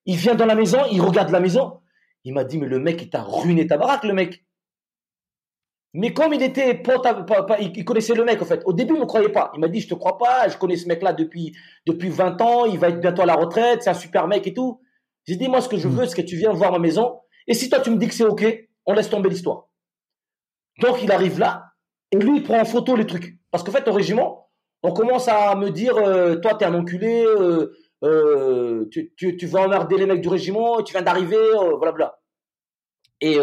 Il 0.05 0.17
vient 0.17 0.35
dans 0.35 0.47
la 0.47 0.55
maison, 0.55 0.79
il 0.91 1.01
regarde 1.01 1.31
la 1.31 1.41
maison. 1.41 1.81
Il 2.25 2.33
m'a 2.33 2.45
dit, 2.45 2.59
mais 2.59 2.67
le 2.67 2.79
mec, 2.79 3.01
il 3.03 3.11
t'a 3.11 3.23
ruiné 3.23 3.67
ta 3.67 3.77
baraque, 3.77 4.05
le 4.05 4.15
mec. 4.15 4.45
Mais 5.93 6.13
comme 6.13 6.33
il 6.33 6.43
était 6.43 6.75
pote, 6.75 7.07
il 7.61 7.85
connaissait 7.85 8.15
le 8.15 8.25
mec 8.25 8.43
en 8.43 8.45
fait. 8.45 8.63
Au 8.65 8.73
début, 8.73 8.95
il 8.95 9.01
me 9.01 9.07
croyait 9.07 9.29
pas. 9.29 9.53
Il 9.55 9.61
m'a 9.61 9.69
dit, 9.69 9.81
je 9.81 9.89
te 9.89 9.95
crois 9.95 10.19
pas, 10.19 10.49
je 10.49 10.57
connais 10.59 10.77
ce 10.77 10.89
mec-là 10.89 11.13
depuis 11.13 11.57
depuis 11.87 12.09
20 12.09 12.41
ans, 12.41 12.65
il 12.65 12.79
va 12.79 12.89
être 12.89 13.01
bientôt 13.01 13.23
à 13.23 13.27
la 13.27 13.37
retraite, 13.37 13.85
c'est 13.85 13.91
un 13.91 13.95
super 13.95 14.27
mec 14.27 14.45
et 14.47 14.55
tout. 14.55 14.81
J'ai 15.27 15.37
dit, 15.37 15.49
moi, 15.49 15.61
ce 15.61 15.69
que 15.69 15.77
je 15.77 15.87
hmm. 15.87 15.93
veux, 15.93 16.07
c'est 16.07 16.21
que 16.21 16.27
tu 16.27 16.37
viennes 16.37 16.53
voir 16.53 16.73
ma 16.73 16.81
maison. 16.81 17.21
Et 17.47 17.55
si 17.55 17.71
toi, 17.71 17.79
tu 17.79 17.91
me 17.91 17.97
dis 17.97 18.09
que 18.09 18.15
c'est 18.15 18.25
ok, 18.25 18.45
on 18.87 18.93
laisse 18.93 19.09
tomber 19.09 19.31
l'histoire. 19.31 19.69
Donc, 20.81 21.03
il 21.03 21.13
arrive 21.13 21.39
là 21.39 21.75
et 22.11 22.17
lui, 22.17 22.39
il 22.39 22.43
prend 22.43 22.61
en 22.61 22.65
photo 22.65 22.97
les 22.97 23.07
trucs. 23.07 23.39
Parce 23.53 23.63
qu'en 23.63 23.71
fait, 23.71 23.87
au 23.87 23.93
régiment, 23.93 24.51
on 24.83 24.93
commence 24.93 25.29
à 25.29 25.55
me 25.55 25.71
dire, 25.71 25.97
euh, 25.97 26.37
toi, 26.37 26.55
t'es 26.55 26.65
un 26.65 26.75
enculé, 26.75 27.25
euh, 27.25 27.73
euh, 28.05 28.89
tu, 28.91 29.47
vas 29.47 29.63
emmerder 29.63 29.97
les 29.97 30.07
mecs 30.07 30.21
du 30.21 30.29
régiment, 30.29 30.83
tu 30.83 30.93
viens 30.93 31.03
d'arriver, 31.03 31.51
voilà, 31.79 31.93
bla. 31.93 32.21
Et 33.21 33.39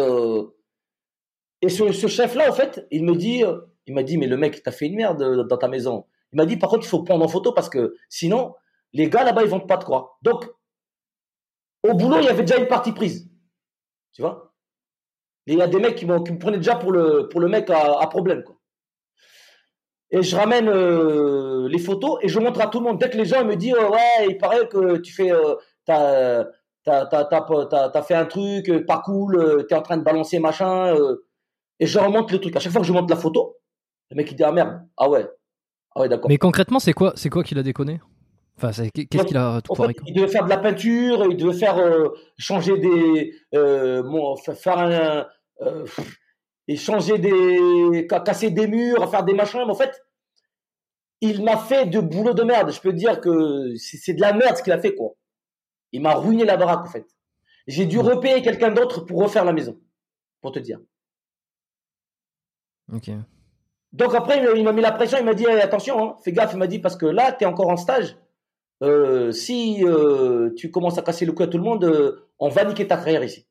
et 1.62 1.68
ce, 1.68 2.08
chef-là, 2.08 2.50
en 2.50 2.52
fait, 2.52 2.86
il 2.90 3.04
me 3.04 3.14
dit, 3.14 3.44
euh, 3.44 3.60
il 3.86 3.94
m'a 3.94 4.02
dit, 4.02 4.18
mais 4.18 4.26
le 4.26 4.36
mec, 4.36 4.62
t'as 4.64 4.72
fait 4.72 4.86
une 4.86 4.96
merde 4.96 5.22
euh, 5.22 5.44
dans 5.44 5.56
ta 5.56 5.68
maison. 5.68 6.06
Il 6.32 6.36
m'a 6.36 6.44
dit, 6.44 6.56
par 6.56 6.68
contre, 6.68 6.84
il 6.84 6.88
faut 6.88 7.04
prendre 7.04 7.24
en 7.24 7.28
photo 7.28 7.52
parce 7.52 7.68
que 7.68 7.94
sinon, 8.08 8.54
les 8.92 9.08
gars 9.08 9.22
là-bas, 9.22 9.44
ils 9.44 9.48
vont 9.48 9.60
pas 9.60 9.78
te 9.78 9.84
croire. 9.84 10.18
Donc, 10.22 10.44
au 11.84 11.94
boulot, 11.94 12.18
il 12.18 12.24
y 12.24 12.28
avait 12.28 12.42
déjà 12.42 12.58
une 12.58 12.66
partie 12.66 12.92
prise. 12.92 13.30
Tu 14.12 14.22
vois? 14.22 14.52
Il 15.46 15.56
y 15.56 15.62
a 15.62 15.68
des 15.68 15.78
mecs 15.78 15.94
qui, 15.94 16.04
qui 16.04 16.32
me 16.32 16.38
prenaient 16.38 16.56
déjà 16.56 16.74
pour 16.74 16.90
le, 16.90 17.28
pour 17.28 17.40
le 17.40 17.48
mec 17.48 17.70
à, 17.70 18.00
à 18.00 18.06
problème. 18.08 18.42
Quoi. 18.42 18.56
Et 20.12 20.22
je 20.22 20.36
ramène 20.36 20.68
euh, 20.68 21.68
les 21.68 21.78
photos 21.78 22.18
et 22.22 22.28
je 22.28 22.38
montre 22.38 22.60
à 22.60 22.68
tout 22.68 22.78
le 22.78 22.84
monde. 22.84 22.98
Dès 22.98 23.10
que 23.10 23.16
les 23.16 23.24
gens 23.24 23.44
me 23.44 23.56
disent, 23.56 23.74
ouais, 23.74 24.28
il 24.28 24.38
paraît 24.38 24.68
que 24.68 24.98
tu 24.98 25.12
fais, 25.12 25.32
euh, 25.32 25.54
t'as, 25.84 26.44
t'as, 26.84 27.06
t'as, 27.06 27.24
t'as, 27.24 27.88
t'as, 27.88 28.02
fait 28.02 28.14
un 28.14 28.26
truc, 28.26 28.86
pas 28.86 29.02
cool, 29.04 29.66
t'es 29.68 29.74
en 29.74 29.82
train 29.82 29.96
de 29.96 30.04
balancer 30.04 30.38
machin 30.38 30.94
et 31.80 31.86
je 31.86 31.98
remonte 31.98 32.30
le 32.30 32.38
truc. 32.38 32.54
À 32.54 32.60
chaque 32.60 32.72
fois 32.72 32.80
que 32.80 32.86
je 32.86 32.92
monte 32.92 33.10
la 33.10 33.16
photo, 33.16 33.56
le 34.10 34.16
mec 34.16 34.30
il 34.30 34.36
dit 34.36 34.44
ah 34.44 34.52
merde, 34.52 34.82
ah 34.96 35.08
ouais, 35.08 35.26
ah 35.94 36.00
ouais 36.00 36.08
d'accord. 36.08 36.28
Mais 36.28 36.38
concrètement, 36.38 36.78
c'est 36.78 36.92
quoi, 36.92 37.12
c'est 37.16 37.30
quoi 37.30 37.42
qu'il 37.42 37.58
a 37.58 37.62
déconné? 37.62 38.00
Enfin, 38.56 38.70
qu'est-ce 38.94 39.24
qu'il 39.24 39.36
a 39.36 39.60
tout 39.62 39.74
fait, 39.74 39.96
Il 40.06 40.14
devait 40.14 40.28
faire 40.28 40.44
de 40.44 40.50
la 40.50 40.58
peinture, 40.58 41.26
il 41.28 41.36
devait 41.36 41.58
faire 41.58 41.78
euh, 41.78 42.10
changer 42.38 42.78
des, 42.78 43.34
euh, 43.54 44.02
bon, 44.02 44.36
faire 44.36 44.78
un, 44.78 45.26
euh, 45.62 45.86
et 46.72 46.76
changer 46.76 47.18
des, 47.18 48.06
casser 48.06 48.50
des 48.50 48.66
murs, 48.66 49.10
faire 49.10 49.24
des 49.24 49.34
machins. 49.34 49.62
Mais 49.66 49.72
en 49.72 49.74
fait, 49.74 50.02
il 51.20 51.44
m'a 51.44 51.58
fait 51.58 51.86
de 51.86 52.00
boulot 52.00 52.32
de 52.32 52.42
merde. 52.42 52.72
Je 52.72 52.80
peux 52.80 52.92
dire 52.92 53.20
que 53.20 53.74
c'est 53.76 54.14
de 54.14 54.20
la 54.20 54.32
merde 54.32 54.56
ce 54.56 54.62
qu'il 54.62 54.72
a 54.72 54.78
fait 54.78 54.94
quoi. 54.94 55.10
Il 55.92 56.00
m'a 56.00 56.14
ruiné 56.14 56.44
la 56.44 56.56
baraque 56.56 56.86
en 56.86 56.90
fait. 56.90 57.06
J'ai 57.66 57.86
dû 57.86 57.98
repayer 57.98 58.42
quelqu'un 58.42 58.72
d'autre 58.72 59.02
pour 59.02 59.22
refaire 59.22 59.44
la 59.44 59.52
maison, 59.52 59.78
pour 60.40 60.52
te 60.52 60.58
dire. 60.58 60.80
Donc 63.92 64.14
après, 64.14 64.42
il 64.56 64.64
m'a 64.64 64.72
mis 64.72 64.80
la 64.80 64.92
pression, 64.92 65.18
il 65.18 65.24
m'a 65.24 65.34
dit 65.34 65.46
attention, 65.46 66.02
hein, 66.02 66.16
fais 66.24 66.32
gaffe, 66.32 66.52
il 66.54 66.58
m'a 66.58 66.66
dit 66.66 66.78
parce 66.78 66.96
que 66.96 67.06
là, 67.06 67.32
tu 67.32 67.44
es 67.44 67.46
encore 67.46 67.68
en 67.68 67.76
stage. 67.76 68.16
Euh, 68.82 69.30
si 69.30 69.84
euh, 69.84 70.50
tu 70.56 70.70
commences 70.70 70.98
à 70.98 71.02
casser 71.02 71.26
le 71.26 71.32
cou 71.32 71.42
à 71.42 71.46
tout 71.46 71.58
le 71.58 71.64
monde, 71.64 71.84
euh, 71.84 72.28
on 72.38 72.48
va 72.48 72.64
niquer 72.64 72.86
ta 72.86 72.96
carrière 72.96 73.22
ici. 73.22 73.46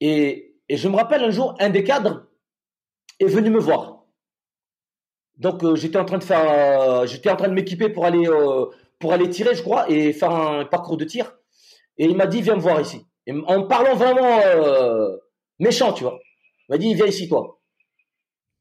Et, 0.00 0.47
et, 0.68 0.76
je 0.76 0.88
me 0.88 0.96
rappelle 0.96 1.24
un 1.24 1.30
jour, 1.30 1.54
un 1.58 1.70
des 1.70 1.84
cadres 1.84 2.26
est 3.20 3.26
venu 3.26 3.50
me 3.50 3.58
voir. 3.58 4.04
Donc 5.36 5.74
j'étais 5.76 5.98
en 5.98 6.04
train 6.04 6.18
de 6.18 6.24
faire, 6.24 7.06
j'étais 7.06 7.30
en 7.30 7.36
train 7.36 7.48
de 7.48 7.54
m'équiper 7.54 7.88
pour 7.88 8.04
aller 8.04 8.28
pour 8.98 9.12
aller 9.12 9.30
tirer, 9.30 9.54
je 9.54 9.62
crois, 9.62 9.88
et 9.88 10.12
faire 10.12 10.32
un 10.32 10.64
parcours 10.64 10.96
de 10.96 11.04
tir. 11.04 11.36
Et 11.96 12.06
il 12.06 12.16
m'a 12.16 12.26
dit 12.26 12.42
viens 12.42 12.56
me 12.56 12.60
voir 12.60 12.80
ici. 12.80 13.06
En 13.46 13.62
parlant 13.64 13.94
vraiment 13.94 14.40
méchant, 15.58 15.92
tu 15.92 16.04
vois. 16.04 16.18
Il 16.68 16.72
m'a 16.72 16.78
dit, 16.78 16.94
viens 16.94 17.06
ici, 17.06 17.28
toi. 17.28 17.60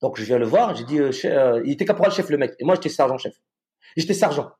Donc, 0.01 0.17
je 0.17 0.23
viens 0.23 0.37
le 0.37 0.45
voir. 0.45 0.75
J'ai 0.75 0.83
dit, 0.83 0.99
euh, 0.99 1.11
euh, 1.25 1.61
il 1.65 1.71
était 1.73 1.85
caporal 1.85 2.11
chef, 2.11 2.29
le 2.29 2.37
mec. 2.37 2.53
Et 2.59 2.63
moi, 2.63 2.75
j'étais 2.75 2.89
sergent 2.89 3.17
chef. 3.17 3.35
J'étais 3.95 4.13
sergent. 4.13 4.51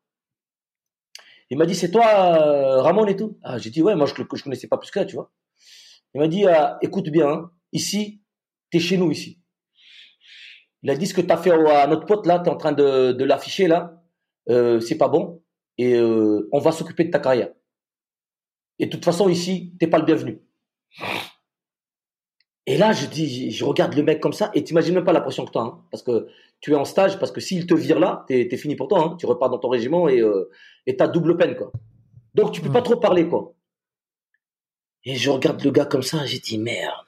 Il 1.50 1.58
m'a 1.58 1.66
dit, 1.66 1.76
c'est 1.76 1.92
toi, 1.92 2.06
euh, 2.06 2.82
Ramon 2.82 3.06
et 3.06 3.16
tout? 3.16 3.38
Ah, 3.44 3.58
j'ai 3.58 3.70
dit, 3.70 3.82
ouais, 3.82 3.96
moi, 3.96 4.06
je, 4.06 4.14
je 4.16 4.44
connaissais 4.44 4.68
pas 4.68 4.78
plus 4.78 4.92
que 4.92 5.00
ça, 5.00 5.06
tu 5.06 5.16
vois. 5.16 5.32
Il 6.18 6.20
m'a 6.20 6.28
dit, 6.28 6.46
écoute 6.82 7.10
bien, 7.10 7.30
hein. 7.30 7.52
ici, 7.74 8.24
t'es 8.72 8.80
chez 8.80 8.98
nous, 8.98 9.12
ici. 9.12 9.40
Il 10.82 10.90
a 10.90 10.96
dit 10.96 11.06
ce 11.06 11.14
que 11.14 11.22
t'as 11.22 11.38
fait 11.38 11.52
à 11.52 11.86
notre 11.86 12.08
pote, 12.08 12.26
là, 12.26 12.40
t'es 12.40 12.50
en 12.50 12.58
train 12.58 12.72
de, 12.72 13.12
de 13.12 13.24
l'afficher, 13.24 13.68
là. 13.68 14.02
c'est 14.48 14.98
pas 14.98 15.10
bon. 15.10 15.44
Et 15.78 15.96
on 16.00 16.58
va 16.58 16.72
s'occuper 16.72 17.04
de 17.04 17.12
ta 17.12 17.20
carrière. 17.20 17.50
Et 18.80 18.88
de 18.88 18.92
toute 18.92 19.06
façon, 19.06 19.30
ici, 19.30 19.76
t'es 19.80 19.86
pas 19.86 20.00
le 20.00 20.06
bienvenu. 20.06 20.42
Et 22.66 22.78
là, 22.78 22.94
je 22.94 23.06
dis, 23.06 23.52
je 23.52 23.64
regarde 23.64 23.94
le 23.94 24.02
mec 24.02 24.20
comme 24.20 24.34
ça, 24.34 24.50
et 24.56 24.64
t'imagines 24.64 24.96
même 24.96 25.04
pas 25.04 25.14
la 25.14 25.22
pression 25.22 25.46
que 25.46 25.52
tu 25.52 25.60
as, 25.60 25.62
hein, 25.62 25.84
parce 25.92 26.02
que 26.02 26.30
tu 26.62 26.72
es 26.72 26.76
en 26.76 26.84
stage, 26.84 27.20
parce 27.20 27.32
que 27.32 27.42
s'il 27.42 27.68
te 27.68 27.76
vire 27.76 28.00
là, 28.00 28.26
t'es 28.28 28.50
es 28.52 28.58
fini 28.58 28.76
pour 28.76 28.88
toi, 28.88 29.04
hein, 29.04 29.16
tu 29.20 29.28
repars 29.28 29.52
dans 29.52 29.60
ton 29.60 29.70
régiment 29.70 30.10
et 30.10 30.20
euh, 30.20 30.50
t'as 30.98 31.08
double 31.08 31.38
peine, 31.38 31.56
quoi. 31.56 31.72
Donc 32.34 32.54
tu 32.54 32.62
peux 32.62 32.72
pas 32.72 32.82
trop 32.82 32.96
parler, 32.98 33.28
quoi. 33.28 33.54
Et 35.10 35.16
je 35.16 35.30
regarde 35.30 35.64
le 35.64 35.72
gars 35.72 35.86
comme 35.86 36.04
ça, 36.04 36.26
j'ai 36.26 36.40
dit 36.40 36.58
merde, 36.58 37.08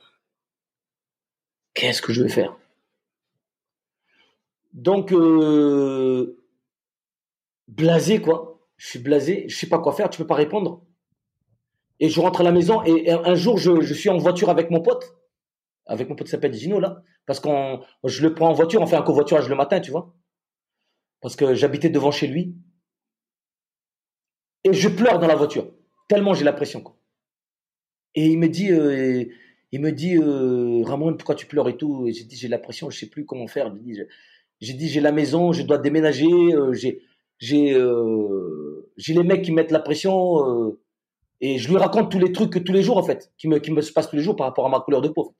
qu'est-ce 1.73 2.01
que 2.01 2.13
je 2.13 2.23
vais 2.23 2.29
faire? 2.29 2.57
Donc 4.71 5.11
euh, 5.11 6.41
blasé, 7.67 8.21
quoi. 8.21 8.65
Je 8.77 8.87
suis 8.87 8.99
blasé, 8.99 9.49
je 9.49 9.57
sais 9.57 9.67
pas 9.67 9.79
quoi 9.79 9.91
faire, 9.91 10.09
tu 10.09 10.17
peux 10.17 10.25
pas 10.25 10.35
répondre. 10.35 10.85
Et 11.99 12.07
je 12.07 12.21
rentre 12.21 12.39
à 12.39 12.43
la 12.45 12.53
maison 12.53 12.81
et 12.85 13.11
un 13.11 13.35
jour, 13.35 13.57
je, 13.57 13.93
suis 13.93 14.09
en 14.09 14.17
voiture 14.17 14.49
avec 14.49 14.71
mon 14.71 14.79
pote. 14.79 15.17
Avec 15.85 16.07
mon 16.07 16.15
pote 16.15 16.27
qui 16.27 16.31
s'appelle 16.31 16.53
Gino 16.53 16.79
là, 16.79 17.03
parce 17.25 17.41
qu'on, 17.41 17.83
je 18.05 18.21
le 18.21 18.33
prends 18.33 18.47
en 18.47 18.53
voiture, 18.53 18.81
on 18.81 18.87
fait 18.87 18.95
un 18.95 19.01
covoiturage 19.01 19.49
le 19.49 19.55
matin, 19.55 19.81
tu 19.81 19.91
vois, 19.91 20.15
parce 21.19 21.35
que 21.35 21.53
j'habitais 21.53 21.89
devant 21.89 22.11
chez 22.11 22.27
lui, 22.27 22.55
et 24.63 24.71
je 24.71 24.87
pleure 24.87 25.19
dans 25.19 25.27
la 25.27 25.35
voiture, 25.35 25.69
tellement 26.07 26.33
j'ai 26.33 26.45
la 26.45 26.53
pression 26.53 26.79
quoi. 26.79 26.98
Et 28.15 28.27
il 28.27 28.39
me 28.39 28.47
dit, 28.47 28.71
euh, 28.71 29.25
il 29.71 29.81
me 29.81 29.91
dit, 29.91 30.15
euh, 30.17 30.83
Ramon, 30.83 31.15
pourquoi 31.15 31.35
tu 31.35 31.45
pleures 31.45 31.69
et 31.69 31.77
tout? 31.77 32.07
Et 32.07 32.13
j'ai 32.13 32.23
dit, 32.23 32.35
j'ai 32.35 32.47
la 32.47 32.57
pression, 32.57 32.89
je 32.89 32.97
sais 32.99 33.09
plus 33.09 33.25
comment 33.25 33.47
faire. 33.47 33.73
J'ai 34.61 34.73
dit, 34.73 34.89
j'ai 34.89 35.01
la 35.01 35.11
maison, 35.11 35.51
je 35.51 35.63
dois 35.63 35.77
déménager, 35.77 36.27
euh, 36.27 36.73
j'ai, 36.73 37.01
j'ai, 37.37 37.73
j'ai 38.97 39.13
les 39.13 39.23
mecs 39.23 39.43
qui 39.43 39.51
mettent 39.51 39.71
la 39.71 39.79
pression. 39.79 40.77
et 41.41 41.57
je 41.57 41.69
lui 41.69 41.77
raconte 41.77 42.11
tous 42.11 42.19
les 42.19 42.31
trucs 42.31 42.63
tous 42.63 42.73
les 42.73 42.83
jours 42.83 42.97
en 42.97 43.03
fait, 43.03 43.31
qui 43.37 43.47
me, 43.47 43.59
qui 43.59 43.71
me 43.71 43.81
se 43.81 43.93
passent 43.93 44.09
tous 44.09 44.17
les 44.17 44.23
jours 44.23 44.35
par 44.35 44.47
rapport 44.47 44.65
à 44.65 44.69
ma 44.69 44.79
couleur 44.81 45.01
de 45.01 45.09
peau. 45.09 45.35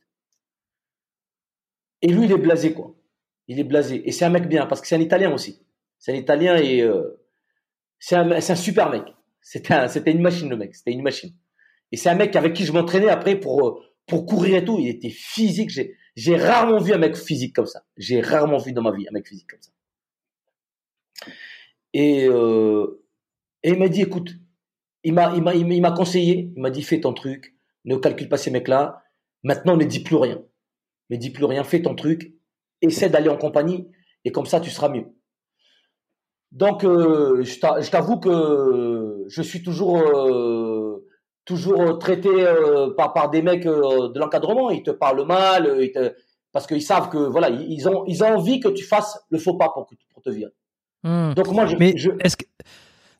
Et 2.02 2.08
lui, 2.08 2.26
il 2.26 2.32
est 2.32 2.38
blasé, 2.38 2.74
quoi. 2.74 2.96
Il 3.48 3.60
est 3.60 3.64
blasé. 3.64 4.08
Et 4.08 4.12
c'est 4.12 4.26
un 4.26 4.30
mec 4.30 4.48
bien, 4.48 4.66
parce 4.68 4.80
que 4.80 4.88
c'est 4.88 4.96
un 4.96 5.02
Italien 5.02 5.34
aussi. 5.34 5.62
C'est 5.98 6.14
un 6.14 6.16
Italien 6.16 6.56
et 6.58 6.88
c'est 8.00 8.16
un, 8.16 8.32
un, 8.32 8.56
super 8.56 8.90
mec. 8.90 9.04
C'était 9.42 10.12
une 10.12 10.22
machine, 10.22 10.50
le 10.50 10.56
mec. 10.56 10.76
C'était 10.76 10.92
une 10.92 11.02
machine. 11.02 11.34
Et 11.92 11.98
c'est 11.98 12.10
un 12.10 12.16
mec 12.16 12.36
avec 12.36 12.54
qui 12.54 12.66
je 12.66 12.72
m'entraînais 12.72 13.10
après 13.10 13.40
pour, 13.40 13.68
euh, 13.68 13.82
pour 14.08 14.26
courir 14.26 14.58
et 14.58 14.66
tout. 14.66 14.78
Il 14.80 14.88
était 14.88 15.10
physique. 15.10 15.72
J'ai 16.16 16.36
rarement 16.36 16.80
vu 16.80 16.94
un 16.94 16.98
mec 16.98 17.16
physique 17.16 17.56
comme 17.56 17.66
ça. 17.66 17.84
J'ai 17.98 18.22
rarement 18.22 18.58
vu 18.58 18.74
dans 18.74 18.82
ma 18.82 18.92
vie 18.92 19.08
un 19.08 19.12
mec 19.12 19.28
physique 19.28 19.50
comme 19.50 19.62
ça. 19.62 19.72
Et, 21.94 22.26
euh, 22.28 23.04
et 23.64 23.70
il 23.72 23.80
m'a 23.80 23.88
dit, 23.90 24.02
écoute, 24.02 24.36
il 25.04 25.14
m'a 25.14 25.34
il 25.36 25.42
m'a 25.42 25.56
il 25.56 25.82
m'a 25.82 25.92
conseillé. 25.92 26.52
Il 26.56 26.62
m'a 26.62 26.70
dit, 26.70 26.84
fais 26.84 27.00
ton 27.00 27.14
truc. 27.14 27.56
Ne 27.86 27.96
calcule 27.96 28.30
pas 28.30 28.38
ces 28.38 28.52
mecs-là. 28.52 29.04
Maintenant, 29.44 29.78
ne 29.78 29.86
dis 29.86 30.02
plus 30.02 30.18
rien 30.18 30.44
mais 31.10 31.18
dis 31.18 31.32
plus 31.32 31.46
rien, 31.46 31.64
fais 31.64 31.82
ton 31.82 31.96
truc, 31.96 32.34
essaie 32.82 33.10
d'aller 33.10 33.30
en 33.30 33.38
compagnie, 33.38 33.88
et 34.26 34.32
comme 34.32 34.46
ça, 34.46 34.60
tu 34.60 34.70
seras 34.70 34.90
mieux. 34.90 35.08
Donc, 36.52 36.84
euh, 36.84 37.44
je 37.44 37.90
t'avoue 37.90 38.20
que 38.20 39.26
je 39.28 39.42
suis 39.42 39.62
toujours, 39.62 39.98
toujours 41.50 41.98
traité 41.98 42.30
euh, 42.30 42.92
par, 42.96 43.14
par 43.14 43.30
des 43.30 43.42
mecs 43.42 43.66
de 43.66 44.20
l'encadrement. 44.20 44.70
Ils 44.70 44.84
te 44.84 44.92
parlent 44.92 45.26
mal, 45.26 45.68
parce 46.52 46.68
qu'ils 46.68 46.84
savent 46.84 47.10
que 47.10 47.18
voilà, 47.18 47.50
ils 47.50 47.90
ont, 47.90 48.06
ils 48.08 48.24
ont 48.24 48.36
envie 48.36 48.60
que 48.60 48.70
tu 48.70 48.86
fasses 48.86 49.20
le 49.30 49.40
faux 49.40 49.56
pas 49.56 49.70
pour, 49.70 49.88
pour 50.14 50.22
te 50.22 50.30
virer. 50.30 50.54
Hmm. 51.04 51.34
Donc 51.34 51.48
moi, 51.50 51.66
je, 51.66 51.76
mais 51.78 51.96
est-ce 52.24 52.38
que 52.38 52.46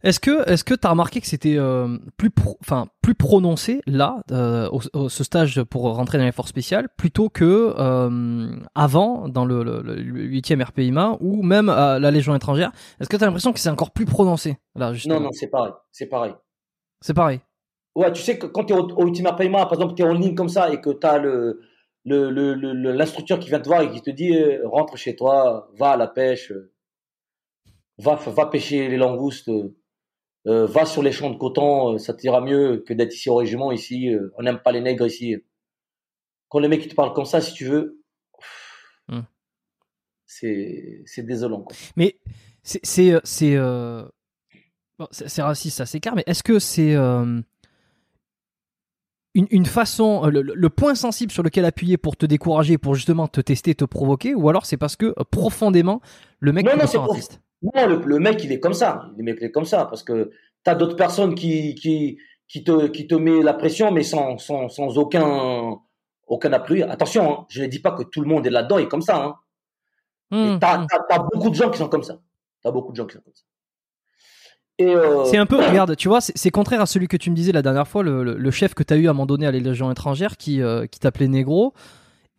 est-ce 0.02 0.20
que 0.22 0.50
est-ce 0.50 0.64
que 0.64 0.74
t'as 0.74 0.90
remarqué 0.92 1.20
que 1.20 1.28
c'était 1.28 1.58
euh, 1.58 1.98
plus 2.18 2.30
enfin 2.62 2.88
plus 3.02 3.16
prononcé 3.16 3.82
là 3.86 4.24
euh, 4.32 4.70
au, 4.70 5.10
ce 5.10 5.24
stage 5.24 5.62
pour 5.64 5.84
rentrer 5.94 6.18
dans 6.18 6.24
les 6.24 6.32
forces 6.32 6.50
spéciales 6.50 6.88
plutôt 6.96 7.30
que 7.30 7.74
euh, 7.78 8.50
avant 8.76 9.28
dans 9.28 9.44
le, 9.44 9.64
le, 9.64 9.82
8e 9.82 10.64
RPIMA 10.64 11.18
ou 11.20 11.44
même 11.44 11.68
à 11.68 12.00
la 12.00 12.12
Légion 12.12 12.34
étrangère? 12.34 12.72
Est-ce 13.02 13.10
que 13.10 13.18
t'as 13.18 13.26
l'impression 13.26 13.52
que 13.52 13.60
c'est 13.60 13.70
encore 13.70 13.92
plus 13.92 14.06
prononcé 14.06 14.58
là 14.76 14.94
Non 15.06 15.20
non 15.20 15.32
c'est 15.32 15.48
pareil 15.48 15.74
c'est 15.92 16.08
pareil. 16.08 16.34
C'est 17.02 17.14
pareil? 17.14 17.40
Ouais 17.96 18.12
tu 18.12 18.22
sais 18.22 18.38
que 18.38 18.46
quand 18.46 18.66
t'es 18.66 18.74
au, 18.74 18.84
au 18.84 19.06
8e 19.06 19.28
RPIMA 19.28 19.66
par 19.66 19.74
exemple 19.74 19.96
t'es 19.96 20.04
en 20.04 20.14
ligne 20.14 20.36
comme 20.36 20.50
ça 20.50 20.72
et 20.72 20.80
que 20.80 20.92
t'as 20.92 21.18
le 21.18 21.62
l'instructeur 22.06 23.40
qui 23.40 23.50
vient 23.50 23.60
te 23.60 23.68
voir 23.68 23.82
et 23.82 23.92
qui 23.92 24.02
te 24.02 24.10
dit 24.10 24.34
rentre 24.64 24.98
chez 24.98 25.16
toi 25.16 25.70
va 25.78 25.92
à 25.92 25.98
la 25.98 26.08
pêche 26.08 26.54
va 27.98 28.16
va 28.16 28.46
pêcher 28.46 28.88
les 28.88 28.98
langoustes 28.98 29.50
euh, 30.48 30.66
va 30.66 30.86
sur 30.86 31.04
les 31.04 31.12
champs 31.12 31.30
de 31.30 31.38
coton, 31.38 31.94
euh, 31.94 31.98
ça 31.98 32.14
t'ira 32.14 32.40
mieux 32.40 32.84
que 32.88 32.94
d'être 32.94 33.14
ici 33.14 33.30
au 33.30 33.36
régiment. 33.36 33.72
Ici, 33.72 34.10
euh, 34.10 34.34
on 34.38 34.44
n'aime 34.44 34.60
pas 34.60 34.72
les 34.72 34.80
nègres 34.80 35.06
ici. 35.06 35.36
Quand 36.48 36.60
les 36.60 36.70
mecs 36.70 36.88
te 36.88 36.96
parlent 36.96 37.14
comme 37.14 37.26
ça, 37.26 37.42
si 37.42 37.54
tu 37.54 37.66
veux, 37.66 38.02
hmm. 39.10 39.22
c'est 40.26 41.02
c'est 41.06 41.24
désolant. 41.24 41.62
Quoi. 41.62 41.76
Mais 41.98 42.18
c'est 42.64 42.80
c'est 42.84 43.20
c'est 43.26 43.58
bon, 44.98 45.08
raciste, 45.38 45.78
ça 45.78 45.86
c'est 45.86 46.00
clair. 46.00 46.16
Mais 46.16 46.24
est-ce 46.26 46.42
que 46.42 46.58
c'est 46.58 46.96
une, 49.36 49.48
une, 49.52 49.66
façon, 49.66 50.26
le, 50.26 50.70
point 50.70 50.96
sensible 50.96 51.32
sur 51.32 51.44
lequel 51.44 51.66
appuyer 51.66 51.98
pour 51.98 52.18
te 52.18 52.26
décourager, 52.26 52.78
pour 52.78 52.96
justement 52.96 53.28
te 53.28 53.42
tester, 53.42 53.76
te 53.76 53.86
provoquer, 53.86 54.34
ou 54.34 54.50
alors 54.50 54.66
c'est 54.66 54.78
parce 54.78 54.96
que 54.96 55.14
profondément 55.32 56.02
le 56.40 56.54
mec 56.54 56.66
non, 56.66 56.72
non, 56.76 57.08
raciste 57.08 57.42
non, 57.62 57.88
le, 57.88 58.20
mec, 58.20 58.44
il 58.44 58.52
est 58.52 58.60
comme 58.60 58.74
ça. 58.74 59.10
Le 59.18 59.24
mec, 59.24 59.38
il 59.42 59.46
est 59.46 59.52
comme 59.52 59.66
ça 59.66 59.86
parce 59.86 60.04
que 60.04 60.32
tu 60.64 60.72
as 60.72 60.76
d'autres 60.76 60.96
personnes 60.96 61.36
qui, 61.36 61.76
qui, 61.76 62.18
qui, 62.48 62.64
te, 62.64 62.88
qui 62.88 63.08
te 63.08 63.16
met 63.16 63.42
la 63.44 63.54
pression, 63.54 63.92
mais 63.92 64.04
sans, 64.04 64.38
sans, 64.38 64.70
sans 64.70 64.98
aucun, 64.98 65.78
aucun 66.28 66.54
appui. 66.54 66.84
Attention, 66.84 67.42
hein, 67.42 67.46
je 67.50 67.64
ne 67.64 67.68
dis 67.68 67.80
pas 67.80 67.92
que 67.92 68.04
tout 68.04 68.22
le 68.22 68.28
monde 68.28 68.48
est 68.48 68.50
là-dedans 68.50 68.78
et 68.78 68.88
comme 68.88 69.02
ça. 69.02 69.24
Hein. 69.24 69.36
Mmh, 70.32 70.60
tu 70.60 70.66
as, 70.66 70.78
mmh. 70.78 71.30
beaucoup 71.34 71.50
de 71.50 71.56
gens 71.56 71.70
qui 71.70 71.80
sont 71.80 71.90
comme 71.90 72.04
ça. 72.04 72.20
Tu 72.62 72.68
as 72.68 72.72
beaucoup 72.72 72.92
de 72.92 72.98
gens 72.98 73.06
qui 73.06 73.16
sont 73.16 73.22
comme 73.22 73.36
ça. 73.36 73.44
Euh, 74.82 75.26
c'est 75.26 75.38
un 75.38 75.46
peu, 75.46 75.58
regarde, 75.58 75.96
tu 75.98 76.08
vois, 76.08 76.22
c'est 76.22 76.52
contraire 76.52 76.80
à 76.80 76.86
celui 76.86 77.08
que 77.08 77.18
tu 77.18 77.30
me 77.32 77.36
disais 77.36 77.52
la 77.52 77.62
dernière 77.62 77.88
fois, 77.88 78.02
le, 78.02 78.24
le, 78.24 78.52
chef 78.52 78.74
que 78.74 78.84
tu 78.84 78.94
as 78.94 78.98
eu 78.98 79.08
à 79.08 79.10
un 79.10 79.14
moment 79.14 79.26
donné 79.26 79.46
à 79.46 79.52
les 79.52 79.60
Légions 79.60 79.92
étrangères 79.92 80.38
qui, 80.38 80.62
euh, 80.62 80.86
qui 80.88 81.00
t'appelait 81.00 81.28
négro 81.28 81.74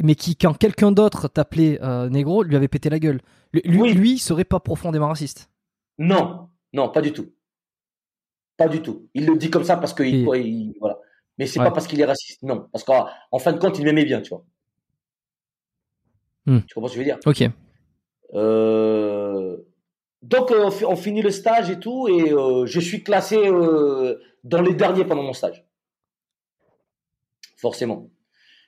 mais 0.03 0.15
qui, 0.15 0.37
quand 0.37 0.55
quelqu'un 0.55 0.93
d'autre 0.93 1.29
t'appelait 1.29 1.79
euh, 1.83 2.09
négro, 2.09 2.43
lui 2.43 2.57
avait 2.57 2.69
pété 2.69 2.91
la 2.91 2.99
gueule. 2.99 3.21
Lui, 3.53 3.93
lui 3.93 4.19
serait 4.19 4.45
pas 4.45 4.61
profondément 4.61 5.09
raciste. 5.09 5.51
Non, 5.99 6.49
non, 6.73 6.89
pas 6.89 7.03
du 7.03 7.13
tout. 7.13 7.33
Pas 8.57 8.69
du 8.69 8.81
tout. 8.83 9.09
Il 9.15 9.27
le 9.27 9.37
dit 9.37 9.51
comme 9.51 9.65
ça 9.65 9.77
parce 9.77 9.93
que 9.93 10.03
il, 10.03 10.75
voilà. 10.81 10.99
Mais 11.39 11.47
c'est 11.47 11.59
pas 11.59 11.71
parce 11.71 11.87
qu'il 11.87 12.01
est 12.01 12.05
raciste, 12.05 12.43
non. 12.43 12.69
Parce 12.73 12.85
qu'en 12.85 13.39
fin 13.39 13.53
de 13.53 13.59
compte, 13.59 13.79
il 13.79 13.85
m'aimait 13.85 14.05
bien, 14.05 14.21
tu 14.21 14.31
vois. 14.31 14.45
Hmm. 16.47 16.61
Tu 16.67 16.75
comprends 16.75 16.89
ce 16.89 16.95
que 16.95 17.03
je 17.03 17.11
veux 17.11 17.17
dire? 17.17 17.19
Ok. 17.27 17.51
Euh, 18.35 19.57
donc, 20.23 20.51
euh, 20.51 20.71
on 20.87 20.97
finit 20.97 21.23
le 21.23 21.31
stage 21.31 21.71
et 21.71 21.81
tout, 21.81 22.09
et 22.09 22.31
je 22.67 22.81
suis 22.81 23.03
classé 23.03 23.37
dans 24.45 24.63
les 24.63 24.75
derniers 24.75 25.05
pendant 25.05 25.23
mon 25.23 25.33
stage. 25.33 25.65
Forcément. 27.57 28.11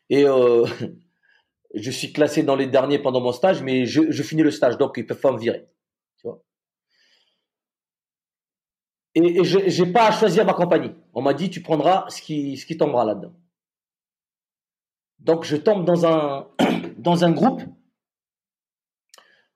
Et 0.08 0.24
je 1.74 1.90
suis 1.90 2.12
classé 2.12 2.42
dans 2.42 2.56
les 2.56 2.66
derniers 2.66 2.98
pendant 2.98 3.20
mon 3.20 3.32
stage, 3.32 3.62
mais 3.62 3.86
je, 3.86 4.22
finis 4.22 4.42
le 4.42 4.50
stage, 4.50 4.78
donc 4.78 4.94
ils 4.96 5.06
peuvent 5.06 5.20
pas 5.20 5.32
me 5.32 5.38
virer. 5.38 5.68
Et 9.14 9.44
je 9.44 9.84
n'ai 9.84 9.92
pas 9.92 10.08
à 10.08 10.12
choisir 10.12 10.46
ma 10.46 10.54
compagnie. 10.54 10.90
On 11.12 11.20
m'a 11.20 11.34
dit, 11.34 11.50
tu 11.50 11.60
prendras 11.60 12.08
ce 12.08 12.22
qui, 12.22 12.56
ce 12.56 12.64
qui 12.64 12.78
tombera 12.78 13.04
là-dedans. 13.04 13.34
Donc 15.18 15.44
je 15.44 15.56
tombe 15.56 15.84
dans 15.84 16.06
un, 16.06 16.48
dans 16.96 17.24
un 17.24 17.30
groupe, 17.30 17.62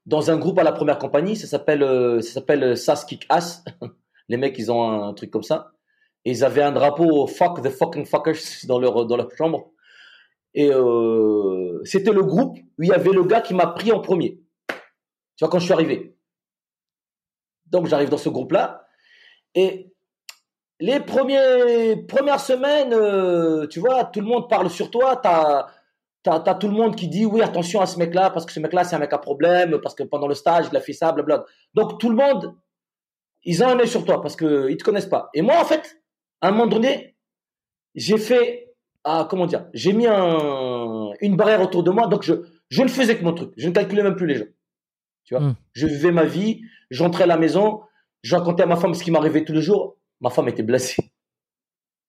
dans 0.06 0.30
un 0.30 0.36
groupe 0.38 0.58
à 0.58 0.62
la 0.62 0.72
première 0.72 0.98
compagnie, 0.98 1.36
ça 1.36 1.46
s'appelle, 1.48 1.82
euh, 1.82 2.20
ça 2.20 2.34
s'appelle 2.34 2.76
SAS 2.76 3.04
Kick 3.04 3.26
Ass. 3.28 3.64
Les 4.28 4.36
mecs, 4.36 4.56
ils 4.58 4.70
ont 4.70 5.04
un 5.04 5.12
truc 5.14 5.30
comme 5.30 5.42
ça. 5.42 5.72
Et 6.24 6.30
ils 6.30 6.44
avaient 6.44 6.62
un 6.62 6.72
drapeau 6.72 7.26
fuck 7.26 7.62
the 7.62 7.70
fucking 7.70 8.06
fuckers 8.06 8.40
dans 8.64 8.78
leur, 8.78 9.06
dans 9.06 9.16
leur 9.16 9.30
chambre. 9.36 9.72
Et 10.54 10.70
euh, 10.72 11.80
c'était 11.84 12.12
le 12.12 12.22
groupe 12.22 12.58
où 12.78 12.82
il 12.82 12.88
y 12.88 12.92
avait 12.92 13.10
le 13.10 13.24
gars 13.24 13.40
qui 13.40 13.52
m'a 13.52 13.66
pris 13.66 13.92
en 13.92 14.00
premier. 14.00 14.40
Tu 14.68 15.44
vois, 15.44 15.48
quand 15.48 15.58
je 15.58 15.64
suis 15.64 15.74
arrivé. 15.74 16.16
Donc 17.66 17.86
j'arrive 17.86 18.08
dans 18.08 18.16
ce 18.16 18.28
groupe-là. 18.28 18.86
Et 19.54 19.92
les 20.78 21.00
premières 21.00 22.40
semaines, 22.40 22.92
euh, 22.92 23.66
tu 23.66 23.80
vois, 23.80 24.04
tout 24.04 24.20
le 24.20 24.26
monde 24.26 24.48
parle 24.48 24.70
sur 24.70 24.90
toi. 24.90 25.20
Tu 25.22 25.28
as, 26.28 26.42
as, 26.46 26.54
tout 26.54 26.68
le 26.68 26.74
monde 26.74 26.96
qui 26.96 27.08
dit 27.08 27.26
oui, 27.26 27.42
attention 27.42 27.80
à 27.80 27.86
ce 27.86 27.98
mec-là, 27.98 28.30
parce 28.30 28.46
que 28.46 28.52
ce 28.52 28.60
mec-là, 28.60 28.84
c'est 28.84 28.96
un 28.96 28.98
mec 28.98 29.12
à 29.12 29.18
problème, 29.18 29.78
parce 29.82 29.94
que 29.94 30.02
pendant 30.02 30.28
le 30.28 30.34
stage, 30.34 30.66
il 30.70 30.76
a 30.76 30.80
fait 30.80 30.92
ça, 30.92 31.12
blablabla. 31.12 31.44
Donc 31.74 31.98
tout 31.98 32.08
le 32.08 32.16
monde, 32.16 32.54
ils 33.44 33.62
ont 33.62 33.68
un 33.68 33.78
œil 33.78 33.88
sur 33.88 34.04
toi 34.04 34.20
parce 34.20 34.36
qu'ils 34.36 34.48
ne 34.48 34.74
te 34.74 34.84
connaissent 34.84 35.06
pas. 35.06 35.30
Et 35.34 35.42
moi, 35.42 35.60
en 35.60 35.64
fait, 35.64 36.02
à 36.40 36.48
un 36.48 36.50
moment 36.50 36.66
donné, 36.66 37.16
j'ai 37.94 38.18
fait 38.18 38.66
comment 39.28 39.46
dire, 39.46 39.66
j'ai 39.72 39.92
mis 39.92 40.06
une 40.06 41.36
barrière 41.36 41.62
autour 41.62 41.82
de 41.82 41.90
moi, 41.90 42.08
donc 42.08 42.22
je, 42.22 42.34
je 42.68 42.82
ne 42.82 42.88
faisais 42.88 43.16
que 43.16 43.24
mon 43.24 43.32
truc. 43.32 43.52
Je 43.56 43.68
ne 43.68 43.72
calculais 43.72 44.02
même 44.02 44.16
plus 44.16 44.26
les 44.26 44.36
gens. 44.36 44.46
Tu 45.24 45.34
vois, 45.34 45.44
hmm. 45.44 45.56
je 45.72 45.86
vivais 45.86 46.12
ma 46.12 46.24
vie, 46.24 46.62
j'entrais 46.90 47.24
à 47.24 47.26
la 47.26 47.36
maison, 47.36 47.80
je 48.22 48.34
racontais 48.34 48.62
à 48.62 48.66
ma 48.66 48.76
femme 48.76 48.94
ce 48.94 49.02
qui 49.02 49.10
m'arrivait 49.10 49.44
tous 49.44 49.52
les 49.52 49.62
jours. 49.62 49.96
Ma 50.20 50.30
femme 50.30 50.48
était 50.48 50.62
blessée. 50.62 51.12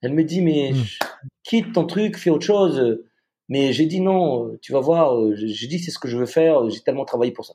Elle 0.02 0.14
me 0.14 0.24
dit, 0.24 0.42
mais 0.42 0.72
hmm. 0.74 0.84
quitte 1.44 1.74
ton 1.74 1.86
truc, 1.86 2.18
fais 2.18 2.30
autre 2.30 2.46
chose. 2.46 3.00
Mais 3.50 3.72
j'ai 3.74 3.86
dit 3.86 4.02
non, 4.02 4.58
tu 4.62 4.74
vas 4.74 4.82
voir, 4.82 5.16
j'ai 5.36 5.68
dit 5.68 5.80
c'est 5.80 5.92
ce 5.92 6.00
que 6.00 6.08
je 6.08 6.18
veux 6.18 6.26
faire, 6.26 6.70
j'ai 6.70 6.82
tellement 6.82 7.06
travaillé 7.06 7.32
pour 7.32 7.46
ça. 7.46 7.54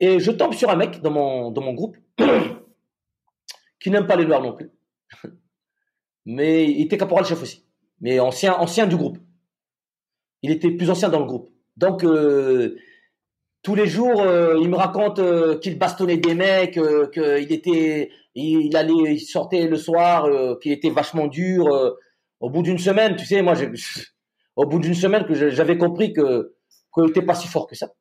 Et 0.00 0.18
je 0.18 0.30
tombe 0.30 0.54
sur 0.54 0.70
un 0.70 0.76
mec 0.76 1.00
dans 1.02 1.10
mon, 1.10 1.72
groupe 1.74 1.96
qui 3.80 3.90
n'aime 3.90 4.06
pas 4.06 4.16
les 4.16 4.24
noirs 4.24 4.42
non 4.42 4.54
plus. 4.54 4.70
Mais 6.24 6.70
il 6.70 6.82
était 6.82 6.96
caporal 6.96 7.26
chef 7.26 7.42
aussi. 7.42 7.66
Mais 8.00 8.18
ancien, 8.18 8.54
ancien 8.54 8.86
du 8.86 8.96
groupe. 8.96 9.18
Il 10.42 10.50
était 10.50 10.70
plus 10.70 10.88
ancien 10.88 11.10
dans 11.10 11.20
le 11.20 11.26
groupe. 11.26 11.52
Donc, 11.76 12.02
euh, 12.02 12.78
tous 13.62 13.74
les 13.74 13.86
jours, 13.86 14.22
euh, 14.22 14.56
il 14.58 14.70
me 14.70 14.76
raconte 14.76 15.18
euh, 15.18 15.58
qu'il 15.58 15.78
bastonnait 15.78 16.16
des 16.16 16.34
mecs, 16.34 16.80
qu'il 17.12 17.52
était, 17.52 18.10
il, 18.34 18.74
allait, 18.74 19.14
il 19.14 19.20
sortait 19.20 19.66
le 19.66 19.76
soir, 19.76 20.26
qu'il 20.60 20.72
était 20.72 20.88
vachement 20.88 21.26
dur. 21.26 21.94
Au 22.40 22.50
bout 22.50 22.62
d'une 22.62 22.78
semaine, 22.78 23.16
tu 23.16 23.26
sais, 23.26 23.42
moi, 23.42 23.54
au 24.56 24.66
bout 24.66 24.78
d'une 24.78 24.94
semaine 24.94 25.24
que 25.24 25.34
j'avais 25.50 25.78
compris 25.78 26.12
que 26.12 26.56
qu'il 26.92 27.04
n'était 27.04 27.22
pas 27.22 27.34
si 27.34 27.46
fort 27.46 27.66
que 27.66 27.76
ça. 27.76 27.92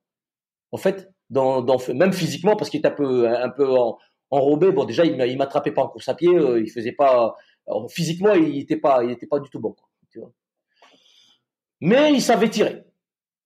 En 0.72 0.78
fait, 0.78 1.10
même 1.30 2.14
physiquement, 2.14 2.56
parce 2.56 2.70
qu'il 2.70 2.80
était 2.80 2.88
un 2.88 3.49
peu, 3.49 3.76
enrobé. 4.32 4.72
Bon, 4.72 4.86
déjà, 4.86 5.06
il 5.06 5.38
m'attrapait 5.38 5.72
pas 5.72 5.84
en 5.84 5.90
course 5.90 6.10
à 6.10 6.16
pied, 6.16 6.32
il 6.32 6.72
faisait 6.72 6.91
pas, 6.91 7.36
physiquement, 7.90 8.34
il 8.34 8.53
n'était 8.53 8.78
pas, 8.78 9.02
pas 9.30 9.40
du 9.40 9.49
tout 9.49 9.60
bon. 9.60 9.76
Mais 11.82 12.11
il 12.14 12.22
savait 12.22 12.49
tirer. 12.49 12.84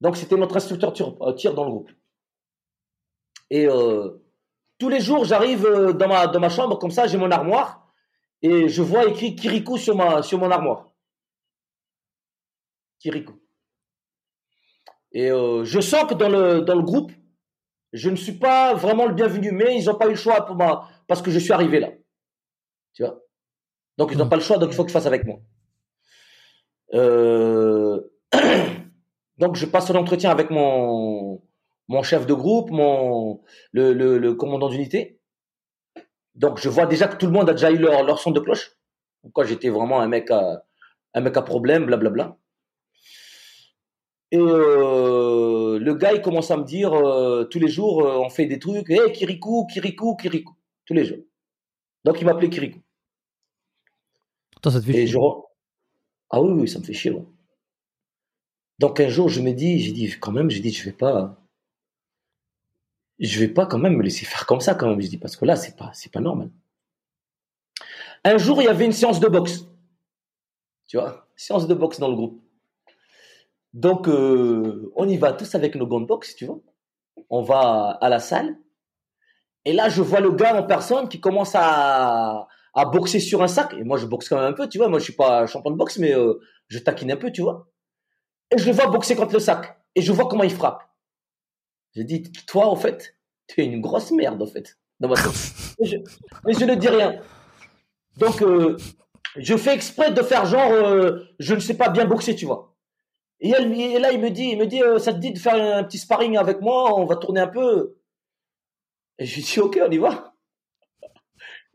Donc, 0.01 0.17
c'était 0.17 0.35
notre 0.35 0.57
instructeur 0.57 0.91
tir, 0.93 1.15
tir 1.35 1.53
dans 1.53 1.65
le 1.65 1.71
groupe. 1.71 1.91
Et 3.49 3.67
euh, 3.67 4.23
tous 4.79 4.89
les 4.89 4.99
jours, 4.99 5.25
j'arrive 5.25 5.65
euh, 5.65 5.93
dans 5.93 6.39
ma 6.39 6.49
chambre, 6.49 6.79
comme 6.79 6.91
ça, 6.91 7.07
j'ai 7.07 7.17
mon 7.17 7.31
armoire, 7.31 7.82
et 8.43 8.67
je 8.67 8.81
vois 8.81 9.05
écrit 9.05 9.35
Kirikou 9.35 9.77
sur, 9.77 9.95
ma, 9.95 10.21
sur 10.21 10.37
mon 10.37 10.51
armoire. 10.51 10.91
Kirikou. 12.99 13.39
Et 15.13 15.31
euh, 15.31 15.63
je 15.63 15.79
sens 15.79 16.09
que 16.09 16.13
dans 16.13 16.29
le, 16.29 16.61
dans 16.61 16.75
le 16.75 16.83
groupe, 16.83 17.11
je 17.93 18.09
ne 18.09 18.15
suis 18.15 18.33
pas 18.33 18.73
vraiment 18.73 19.05
le 19.05 19.13
bienvenu, 19.13 19.51
mais 19.51 19.77
ils 19.77 19.85
n'ont 19.85 19.95
pas 19.95 20.07
eu 20.07 20.11
le 20.11 20.15
choix 20.15 20.45
pour 20.45 20.57
parce 21.07 21.21
que 21.21 21.31
je 21.31 21.39
suis 21.39 21.53
arrivé 21.53 21.79
là. 21.79 21.91
Tu 22.93 23.03
vois? 23.03 23.21
Donc, 23.97 24.11
ils 24.11 24.17
n'ont 24.17 24.25
hmm. 24.25 24.29
pas 24.29 24.35
le 24.35 24.41
choix, 24.41 24.57
donc 24.57 24.71
il 24.71 24.75
faut 24.75 24.83
que 24.83 24.89
je 24.89 24.93
fasse 24.93 25.05
avec 25.05 25.25
moi. 25.25 25.39
donc, 29.37 29.55
je 29.55 29.65
passe 29.65 29.89
l'entretien 29.89 30.31
avec 30.31 30.49
mon, 30.49 31.41
mon 31.87 32.03
chef 32.03 32.25
de 32.25 32.33
groupe, 32.33 32.71
mon, 32.71 33.41
le, 33.71 33.93
le, 33.93 34.33
commandant 34.33 34.69
d'unité. 34.69 35.19
Donc, 36.35 36.59
je 36.59 36.69
vois 36.69 36.85
déjà 36.85 37.07
que 37.07 37.17
tout 37.17 37.27
le 37.27 37.31
monde 37.31 37.49
a 37.49 37.53
déjà 37.53 37.71
eu 37.71 37.77
leur, 37.77 38.03
leur 38.03 38.19
son 38.19 38.31
de 38.31 38.39
cloche. 38.39 38.71
Quoi, 39.33 39.45
j'étais 39.45 39.69
vraiment 39.69 40.01
un 40.01 40.07
mec 40.07 40.31
à, 40.31 40.63
un 41.13 41.21
mec 41.21 41.37
à 41.37 41.41
problème, 41.41 41.85
blablabla. 41.85 42.37
Et 44.31 44.37
euh, 44.37 45.77
le 45.77 45.93
gars, 45.93 46.13
il 46.13 46.21
commence 46.21 46.49
à 46.49 46.57
me 46.57 46.63
dire 46.63 46.91
euh, 46.93 47.43
tous 47.45 47.59
les 47.59 47.67
jours, 47.67 48.03
euh, 48.03 48.17
on 48.17 48.29
fait 48.29 48.47
des 48.47 48.57
trucs, 48.57 48.89
hé, 48.89 48.99
hey, 48.99 49.11
Kirikou, 49.11 49.67
Kirikou, 49.67 50.15
Kirikou, 50.15 50.55
tous 50.85 50.95
les 50.95 51.05
jours. 51.05 51.19
Donc, 52.03 52.19
il 52.19 52.25
m'appelait 52.25 52.49
Kirikou. 52.49 52.79
Ça 54.63 54.71
te 54.71 54.85
fait 54.85 55.05
chier. 55.05 55.19
Ah 56.31 56.41
oui, 56.41 56.61
oui, 56.61 56.67
ça 56.67 56.79
me 56.79 56.83
fait 56.83 56.93
chier. 56.93 57.13
Donc, 58.79 58.99
un 58.99 59.07
jour, 59.07 59.29
je 59.29 59.39
me 59.41 59.51
dis, 59.51 59.79
j'ai 59.79 59.91
dit, 59.91 60.09
quand 60.19 60.31
même, 60.31 60.49
j'ai 60.49 60.61
dit, 60.61 60.71
je 60.71 60.83
vais 60.85 60.93
pas, 60.93 61.37
je 63.27 63.39
vais 63.39 63.47
pas 63.47 63.65
quand 63.65 63.77
même 63.77 63.95
me 63.95 64.03
laisser 64.03 64.25
faire 64.25 64.45
comme 64.45 64.59
ça 64.59 64.75
quand 64.75 64.87
même. 64.87 65.01
Je 65.01 65.07
dis 65.07 65.17
parce 65.17 65.35
que 65.35 65.45
là 65.45 65.55
c'est 65.55 65.77
pas 65.77 65.91
pas 66.11 66.19
normal. 66.19 66.49
Un 68.25 68.37
jour 68.37 68.61
il 68.61 68.65
y 68.65 68.67
avait 68.67 68.85
une 68.85 68.91
séance 68.91 69.19
de 69.19 69.27
boxe, 69.27 69.65
tu 70.87 70.97
vois, 70.97 71.27
séance 71.35 71.67
de 71.67 71.73
boxe 71.73 71.99
dans 71.99 72.09
le 72.09 72.15
groupe. 72.15 72.41
Donc 73.73 74.07
euh, 74.07 74.91
on 74.95 75.07
y 75.07 75.17
va 75.17 75.33
tous 75.33 75.55
avec 75.55 75.75
nos 75.75 75.87
gants 75.87 76.01
de 76.01 76.05
boxe, 76.05 76.35
tu 76.35 76.45
vois. 76.45 76.59
On 77.29 77.41
va 77.41 77.97
à 78.01 78.09
la 78.09 78.19
salle 78.19 78.57
et 79.65 79.73
là 79.73 79.89
je 79.89 80.01
vois 80.01 80.19
le 80.19 80.31
gars 80.31 80.55
en 80.55 80.63
personne 80.63 81.09
qui 81.09 81.19
commence 81.19 81.53
à 81.55 82.47
à 82.75 82.85
boxer 82.85 83.19
sur 83.19 83.41
un 83.43 83.47
sac 83.47 83.73
et 83.73 83.83
moi 83.83 83.97
je 83.97 84.05
boxe 84.05 84.29
quand 84.29 84.37
même 84.37 84.45
un 84.45 84.53
peu, 84.53 84.67
tu 84.67 84.77
vois. 84.77 84.89
Moi 84.89 84.99
je 84.99 85.05
suis 85.05 85.13
pas 85.13 85.45
champion 85.47 85.71
de 85.71 85.77
boxe 85.77 85.97
mais 85.97 86.13
euh, 86.15 86.39
je 86.67 86.79
taquine 86.79 87.11
un 87.11 87.17
peu, 87.17 87.31
tu 87.31 87.41
vois. 87.41 87.67
Et 88.51 88.57
je 88.57 88.65
le 88.65 88.73
vois 88.73 88.87
boxer 88.87 89.15
contre 89.15 89.33
le 89.33 89.39
sac 89.39 89.77
et 89.95 90.01
je 90.01 90.11
vois 90.11 90.27
comment 90.27 90.43
il 90.43 90.51
frappe. 90.51 90.83
J'ai 91.95 92.03
dit, 92.03 92.31
toi, 92.47 92.67
en 92.67 92.75
fait, 92.75 93.15
tu 93.47 93.61
es 93.61 93.65
une 93.65 93.81
grosse 93.81 94.11
merde, 94.11 94.41
en 94.41 94.47
fait. 94.47 94.77
mais, 95.03 95.85
je, 95.85 96.65
ne 96.65 96.75
dis 96.75 96.87
rien. 96.87 97.19
Donc, 98.17 98.41
euh, 98.41 98.77
je 99.35 99.57
fais 99.57 99.73
exprès 99.73 100.11
de 100.11 100.21
faire 100.21 100.45
genre, 100.45 100.71
euh, 100.71 101.25
je 101.39 101.53
ne 101.53 101.59
sais 101.59 101.75
pas 101.75 101.89
bien 101.89 102.05
boxer, 102.05 102.35
tu 102.35 102.45
vois. 102.45 102.73
Et, 103.41 103.49
là, 103.49 104.11
il 104.11 104.21
me 104.21 104.29
dit, 104.29 104.49
il 104.51 104.57
me 104.57 104.65
dit, 104.65 104.81
euh, 104.81 104.99
ça 104.99 105.13
te 105.13 105.17
dit 105.17 105.33
de 105.33 105.39
faire 105.39 105.55
un 105.55 105.83
petit 105.83 105.97
sparring 105.97 106.37
avec 106.37 106.61
moi, 106.61 106.97
on 106.97 107.05
va 107.05 107.17
tourner 107.17 107.41
un 107.41 107.47
peu. 107.47 107.97
Et 109.19 109.25
je 109.25 109.35
lui 109.35 109.41
dis, 109.41 109.59
ok, 109.59 109.79
on 109.85 109.91
y 109.91 109.97
va. 109.97 110.33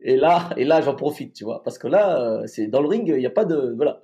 Et 0.01 0.15
là, 0.15 0.49
et 0.57 0.63
là, 0.63 0.81
j'en 0.81 0.95
profite, 0.95 1.33
tu 1.35 1.43
vois, 1.43 1.61
parce 1.61 1.77
que 1.77 1.87
là, 1.87 2.41
c'est 2.47 2.67
dans 2.67 2.81
le 2.81 2.87
ring, 2.87 3.07
il 3.07 3.17
n'y 3.17 3.25
a 3.25 3.31
pas 3.31 3.45
de, 3.45 3.73
voilà. 3.75 4.01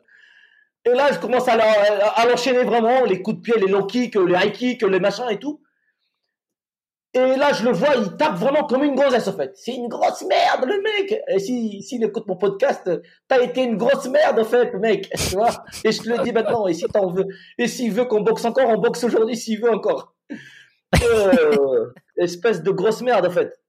Et 0.84 0.90
là, 0.92 1.12
je 1.12 1.20
commence 1.20 1.48
à 1.48 2.26
l'enchaîner 2.28 2.64
vraiment, 2.64 3.06
les 3.06 3.22
coups 3.22 3.38
de 3.38 3.42
pied, 3.42 3.54
les 3.60 3.68
low 3.68 3.86
kicks, 3.86 4.16
les 4.16 4.36
high 4.36 4.52
kicks, 4.52 4.84
les 4.84 5.00
machins 5.00 5.30
et 5.32 5.40
tout. 5.40 5.62
Et 7.16 7.38
là, 7.38 7.54
je 7.54 7.64
le 7.64 7.72
vois, 7.72 7.96
il 7.96 8.18
tape 8.18 8.36
vraiment 8.36 8.68
comme 8.68 8.84
une 8.84 8.94
gonzesse, 8.94 9.30
en 9.30 9.38
fait. 9.38 9.54
C'est 9.56 9.74
une 9.74 9.88
grosse 9.88 10.22
merde, 10.24 10.66
le 10.66 10.82
mec. 10.82 11.22
Et 11.30 11.40
si, 11.40 11.82
s'il 11.82 12.04
écoute 12.04 12.28
mon 12.28 12.36
podcast, 12.36 12.92
t'as 13.30 13.42
été 13.42 13.64
une 13.64 13.78
grosse 13.78 14.10
merde, 14.10 14.38
en 14.38 14.44
fait, 14.44 14.74
mec. 14.74 15.10
Tu 15.30 15.36
vois? 15.36 15.64
Et 15.86 15.94
je 15.94 16.02
te 16.02 16.10
le 16.10 16.22
dis 16.26 16.34
maintenant. 16.34 16.68
Et 16.68 16.74
si 16.74 16.84
t'en 16.88 17.10
veux, 17.10 17.26
et 17.58 17.70
s'il 17.70 17.94
veut 17.94 18.04
qu'on 18.04 18.20
boxe 18.20 18.44
encore, 18.44 18.68
on 18.68 18.80
boxe 18.80 19.06
aujourd'hui 19.06 19.38
s'il 19.38 19.62
veut 19.62 19.72
encore. 19.72 20.14
Euh, 21.04 21.94
espèce 22.18 22.62
de 22.62 22.72
grosse 22.72 23.02
merde, 23.02 23.26
en 23.26 23.32
fait. 23.32 23.62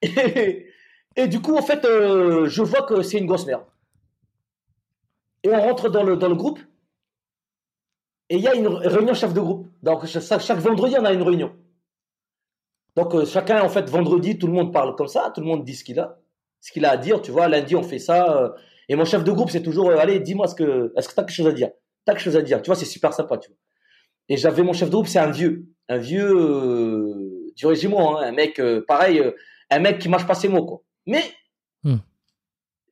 Et, 0.00 1.28
du 1.28 1.42
coup, 1.42 1.54
en 1.54 1.62
fait, 1.62 1.84
euh, 1.84 2.46
je 2.46 2.62
vois 2.62 2.86
que 2.86 3.02
c'est 3.02 3.18
une 3.18 3.26
grosse 3.26 3.44
merde. 3.44 3.64
Et 5.42 5.50
on 5.50 5.60
rentre 5.60 5.90
dans 5.90 6.02
le, 6.02 6.16
dans 6.16 6.28
le 6.30 6.34
groupe. 6.34 6.60
Et 8.30 8.36
il 8.36 8.42
y 8.42 8.48
a 8.48 8.54
une 8.54 8.68
réunion 8.68 9.12
chef 9.12 9.34
de 9.34 9.40
groupe. 9.40 9.68
Donc, 9.82 10.06
chaque 10.06 10.58
vendredi, 10.58 10.96
on 10.98 11.04
a 11.04 11.12
une 11.12 11.22
réunion. 11.22 11.54
Donc 12.96 13.14
euh, 13.14 13.26
chacun, 13.26 13.62
en 13.62 13.68
fait, 13.68 13.88
vendredi, 13.90 14.38
tout 14.38 14.46
le 14.46 14.54
monde 14.54 14.72
parle 14.72 14.96
comme 14.96 15.08
ça, 15.08 15.30
tout 15.34 15.42
le 15.42 15.46
monde 15.46 15.64
dit 15.64 15.74
ce 15.74 15.84
qu'il 15.84 16.00
a, 16.00 16.18
ce 16.60 16.72
qu'il 16.72 16.84
a 16.84 16.90
à 16.92 16.96
dire. 16.96 17.20
Tu 17.20 17.30
vois, 17.30 17.46
lundi, 17.46 17.76
on 17.76 17.82
fait 17.82 17.98
ça. 17.98 18.36
Euh, 18.36 18.50
et 18.88 18.96
mon 18.96 19.04
chef 19.04 19.22
de 19.22 19.30
groupe, 19.32 19.50
c'est 19.50 19.62
toujours, 19.62 19.90
euh, 19.90 19.98
allez, 19.98 20.18
dis-moi 20.18 20.48
ce 20.48 20.54
que, 20.54 20.92
est-ce 20.96 21.08
que 21.08 21.14
t'as 21.14 21.22
quelque 21.22 21.36
chose 21.36 21.46
à 21.46 21.52
dire? 21.52 21.70
T'as 22.04 22.14
quelque 22.14 22.22
chose 22.22 22.36
à 22.36 22.42
dire. 22.42 22.62
Tu 22.62 22.68
vois, 22.68 22.76
c'est 22.76 22.86
super 22.86 23.12
sympa, 23.12 23.36
tu 23.36 23.50
vois. 23.50 23.58
Et 24.28 24.36
j'avais 24.36 24.62
mon 24.62 24.72
chef 24.72 24.88
de 24.88 24.94
groupe, 24.94 25.06
c'est 25.06 25.18
un 25.18 25.30
vieux, 25.30 25.66
un 25.88 25.98
vieux 25.98 27.52
du 27.54 27.66
régiment, 27.66 28.18
hein, 28.18 28.26
un 28.26 28.32
mec 28.32 28.60
pareil, 28.88 29.22
un 29.70 29.78
mec 29.78 30.00
qui 30.00 30.08
marche 30.08 30.26
pas 30.26 30.34
ses 30.34 30.48
mots, 30.48 30.64
quoi. 30.64 30.82
Mais 31.06 31.22
hmm. 31.84 31.98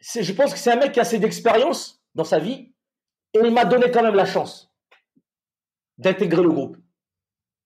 c'est, 0.01 0.23
je 0.23 0.33
pense 0.33 0.53
que 0.53 0.59
c'est 0.61 0.71
un 0.71 0.77
mec 0.77 0.93
qui 0.93 1.01
a 1.01 1.03
assez 1.03 1.19
d'expérience 1.19 2.01
dans 2.15 2.23
sa 2.23 2.39
vie 2.39 2.73
et 3.33 3.41
il 3.43 3.53
m'a 3.53 3.65
donné 3.65 3.91
quand 3.91 4.03
même 4.03 4.15
la 4.15 4.27
chance 4.27 4.73
d'intégrer 5.99 6.43
le 6.43 6.51
groupe. 6.51 6.77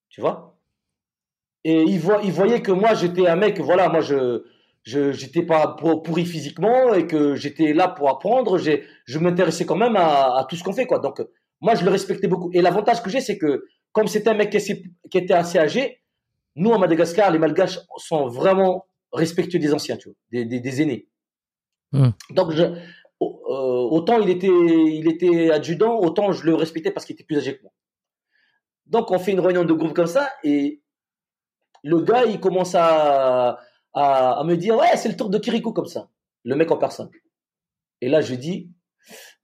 Tu 0.09 0.23
vois? 0.23 0.48
Et 1.69 1.82
il, 1.82 2.01
il 2.24 2.32
voyait 2.32 2.62
que 2.62 2.73
moi, 2.73 2.95
j'étais 2.95 3.27
un 3.27 3.36
mec, 3.36 3.61
voilà, 3.61 3.90
moi, 3.90 4.01
je 4.01 4.43
j'étais 4.85 5.43
pas 5.43 5.77
pourri 5.77 6.24
physiquement 6.24 6.95
et 6.95 7.07
que 7.07 7.35
j'étais 7.35 7.74
là 7.74 7.89
pour 7.89 8.09
apprendre. 8.09 8.57
Je 8.57 9.19
m'intéressais 9.19 9.66
quand 9.66 9.77
même 9.77 9.97
à, 9.97 10.47
tout 10.49 10.57
ce 10.57 10.65
qu'on 10.65 10.73
fait, 10.73 10.86
quoi. 10.86 10.99
Donc, 10.99 11.20
moi, 11.61 11.74
je 11.74 11.85
le 11.85 11.90
respectais 11.90 12.27
beaucoup. 12.27 12.51
Et 12.55 12.62
l'avantage 12.62 13.03
que 13.03 13.11
j'ai, 13.11 13.20
c'est 13.20 13.36
que 13.36 13.66
comme 13.93 14.07
c'était 14.07 14.31
un 14.31 14.35
mec 14.35 14.49
qui, 14.49 15.19
était 15.19 15.35
assez 15.35 15.59
âgé, 15.59 16.01
nous, 16.57 16.70
en 16.70 16.78
Madagascar, 16.78 17.31
les 17.31 17.39
Malgaches 17.39 17.81
sont 17.99 18.28
vraiment 18.28 18.86
respectueux 19.12 19.59
des 19.59 19.74
anciens, 19.74 19.99
tu 19.99 20.09
vois, 20.09 20.16
des, 20.32 20.45
des, 20.47 20.82
aînés. 20.82 21.07
Hmm. 21.93 22.11
Donc, 22.31 22.53
je, 22.53 22.62
euh, 22.62 22.77
autant 23.20 24.20
il 24.20 24.31
était, 24.31 24.47
il 24.49 25.07
était 25.07 25.51
adjudant, 25.51 25.99
autant 25.99 26.32
je 26.32 26.45
le 26.45 26.55
respectais 26.55 26.93
parce 26.93 27.05
qu'il 27.05 27.15
était 27.15 27.24
plus 27.24 27.36
âgé 27.36 27.59
que 27.59 27.62
moi. 27.62 27.73
Donc, 28.86 29.11
on 29.11 29.19
fait 29.19 29.32
une 29.32 29.40
réunion 29.40 29.65
de 29.65 29.73
groupe 29.74 29.93
comme 29.93 30.07
ça 30.07 30.31
et 30.43 30.81
le 31.83 32.01
gars, 32.01 32.25
il 32.25 32.41
commence 32.41 32.75
à, 32.75 33.59
à, 33.95 34.43
me 34.45 34.57
dire, 34.57 34.77
ouais, 34.77 34.97
c'est 34.97 35.09
le 35.09 35.17
tour 35.17 35.31
de 35.31 35.39
Kirikou 35.39 35.73
comme 35.73 35.87
ça. 35.87 36.09
Le 36.45 36.57
mec 36.57 36.71
en 36.71 36.77
personne. 36.77 37.11
Et 38.01 38.09
là, 38.09 38.21
je 38.21 38.35
dis, 38.35 38.71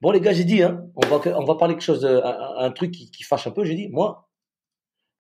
bon, 0.00 0.10
les 0.10 0.20
gars, 0.20 0.32
j'ai 0.32 0.44
dit, 0.44 0.62
hein, 0.62 0.86
on 0.96 1.06
va, 1.06 1.20
on 1.38 1.44
va 1.44 1.54
parler 1.56 1.74
quelque 1.74 1.84
chose, 1.84 2.04
un, 2.06 2.70
truc 2.70 2.92
qui, 2.92 3.22
fâche 3.22 3.46
un 3.46 3.50
peu. 3.50 3.64
J'ai 3.64 3.74
dit, 3.74 3.88
moi, 3.88 4.28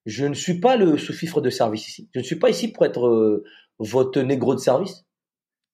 je 0.06 0.26
ne 0.26 0.34
suis 0.34 0.60
pas 0.60 0.76
le 0.76 0.98
sous-fifre 0.98 1.40
de 1.40 1.50
service 1.50 1.88
ici. 1.88 2.08
Je 2.14 2.20
ne 2.20 2.24
suis 2.24 2.36
pas 2.36 2.50
ici 2.50 2.68
pour 2.68 2.84
être 2.84 3.06
euh, 3.06 3.44
votre 3.78 4.20
négro 4.20 4.54
de 4.54 4.60
service. 4.60 5.04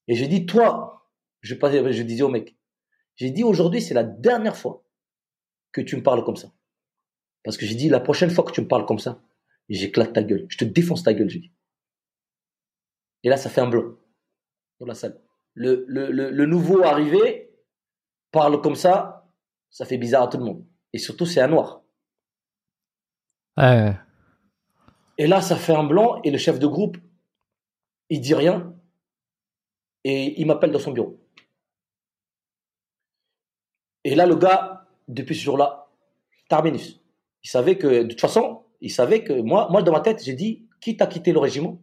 Et 0.09 0.15
j'ai 0.15 0.29
dit, 0.29 0.47
toi, 0.47 1.09
je, 1.41 1.55
je 1.55 2.03
disais 2.03 2.23
au 2.23 2.29
mec, 2.29 2.57
j'ai 3.17 3.31
dit, 3.31 3.45
aujourd'hui, 3.45 3.83
c'est 3.83 3.95
la 3.95 4.05
dernière 4.05 4.57
fois 4.57 4.85
que 5.73 5.81
tu 5.81 5.97
me 5.97 6.03
parles 6.03 6.25
comme 6.25 6.37
ça. 6.37 6.51
Parce 7.45 7.57
que 7.57 7.67
j'ai 7.67 7.75
dit, 7.75 7.89
la 7.89 8.01
prochaine 8.01 8.31
fois 8.31 8.45
que 8.45 8.53
tu 8.53 8.61
me 8.61 8.69
parles 8.69 8.87
comme 8.87 8.99
ça, 8.99 9.21
j'éclate 9.77 10.13
ta 10.13 10.23
gueule. 10.23 10.47
Je 10.49 10.59
te 10.59 10.65
défonce 10.65 11.03
ta 11.03 11.15
gueule, 11.15 11.29
j'ai 11.29 11.41
dit. 11.41 11.53
Et 13.23 13.29
là, 13.29 13.37
ça 13.37 13.51
fait 13.51 13.61
un 13.61 13.69
blanc 13.69 13.97
dans 14.81 14.87
la 14.87 14.95
salle. 14.95 15.21
Le, 15.55 15.85
le, 15.89 16.11
le, 16.11 16.47
nouveau 16.47 16.83
arrivé 16.83 17.53
parle 18.31 18.61
comme 18.61 18.77
ça. 18.77 19.31
Ça 19.71 19.85
fait 19.85 19.99
bizarre 19.99 20.23
à 20.23 20.29
tout 20.29 20.39
le 20.39 20.45
monde. 20.45 20.67
Et 20.93 20.99
surtout, 20.99 21.27
c'est 21.27 21.41
un 21.41 21.49
noir. 21.49 21.83
Ouais. 23.57 23.95
Et 25.19 25.27
là, 25.27 25.43
ça 25.43 25.57
fait 25.57 25.75
un 25.75 25.85
blanc 25.85 26.21
et 26.25 26.31
le 26.31 26.39
chef 26.39 26.59
de 26.59 26.67
groupe, 26.67 26.97
il 28.09 28.21
dit 28.21 28.35
rien 28.35 28.75
et 30.05 30.41
il 30.41 30.47
m'appelle 30.47 30.73
dans 30.73 30.79
son 30.79 30.93
bureau. 30.93 31.21
Et 34.05 34.15
là, 34.15 34.25
le 34.25 34.37
gars, 34.37 34.89
depuis 35.09 35.35
ce 35.35 35.43
jour-là, 35.43 35.89
terminus. 36.49 37.01
Il 37.43 37.51
savait 37.51 37.77
que, 37.77 38.03
de 38.03 38.09
toute 38.09 38.21
façon, 38.21 38.65
il 38.81 38.90
savait 38.90 39.24
que 39.24 39.32
moi, 39.32 39.69
moi 39.70 39.82
dans 39.82 39.93
ma 39.93 40.01
tête, 40.01 40.23
j'ai 40.23 40.35
dit, 40.35 40.66
quitte 40.81 41.02
à 41.02 41.07
quitter 41.07 41.32
le 41.32 41.39
régiment, 41.39 41.82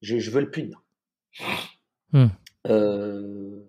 je, 0.00 0.18
je 0.18 0.30
veux 0.30 0.40
le 0.40 0.50
punir. 0.50 0.82
Hmm. 2.12 2.26
Euh, 2.66 3.60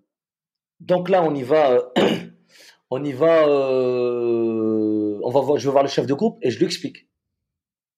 donc 0.79 1.09
là, 1.09 1.23
on 1.23 1.33
y 1.33 1.43
va, 1.43 1.71
euh, 1.71 1.81
on 2.89 3.03
y 3.03 3.13
va, 3.13 3.47
euh, 3.47 5.19
on 5.23 5.31
va 5.31 5.41
voir, 5.41 5.57
je 5.57 5.67
vais 5.67 5.71
voir 5.71 5.83
le 5.83 5.89
chef 5.89 6.05
de 6.07 6.13
groupe 6.13 6.37
et 6.41 6.51
je 6.51 6.57
lui 6.57 6.65
explique. 6.65 7.07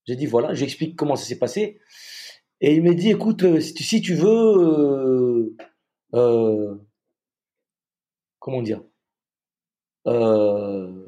J'ai 0.06 0.16
dit 0.16 0.26
voilà, 0.26 0.54
je 0.54 0.60
lui 0.60 0.66
explique 0.66 0.96
comment 0.96 1.16
ça 1.16 1.26
s'est 1.26 1.40
passé. 1.40 1.80
Et 2.60 2.74
il 2.76 2.82
me 2.82 2.96
dit, 2.96 3.12
écoute, 3.12 3.60
si 3.60 3.74
tu, 3.74 3.84
si 3.84 4.02
tu 4.02 4.16
veux, 4.16 5.56
euh, 6.14 6.76
comment 8.40 8.62
dire, 8.62 8.82
euh, 10.08 11.07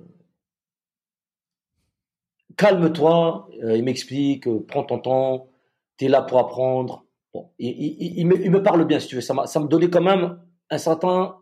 calme-toi. 2.59 3.49
Euh, 3.63 3.77
il 3.77 3.83
m'explique, 3.83 4.47
euh, 4.47 4.63
prends 4.67 4.83
ton 4.83 4.99
temps, 4.99 5.49
tu 5.97 6.05
es 6.05 6.07
là 6.09 6.21
pour 6.21 6.37
apprendre. 6.39 7.05
Bon, 7.33 7.51
il, 7.57 7.69
il- 7.69 8.19
il 8.19 8.27
me, 8.27 8.35
il 8.43 8.51
me 8.51 8.61
parle 8.61 8.85
bien, 8.85 8.99
si 8.99 9.07
tu 9.07 9.15
veux. 9.15 9.21
Ça, 9.21 9.33
me 9.33 9.67
donnait 9.67 9.89
quand 9.89 10.01
même 10.01 10.39
un 10.69 10.77
certain 10.77 11.37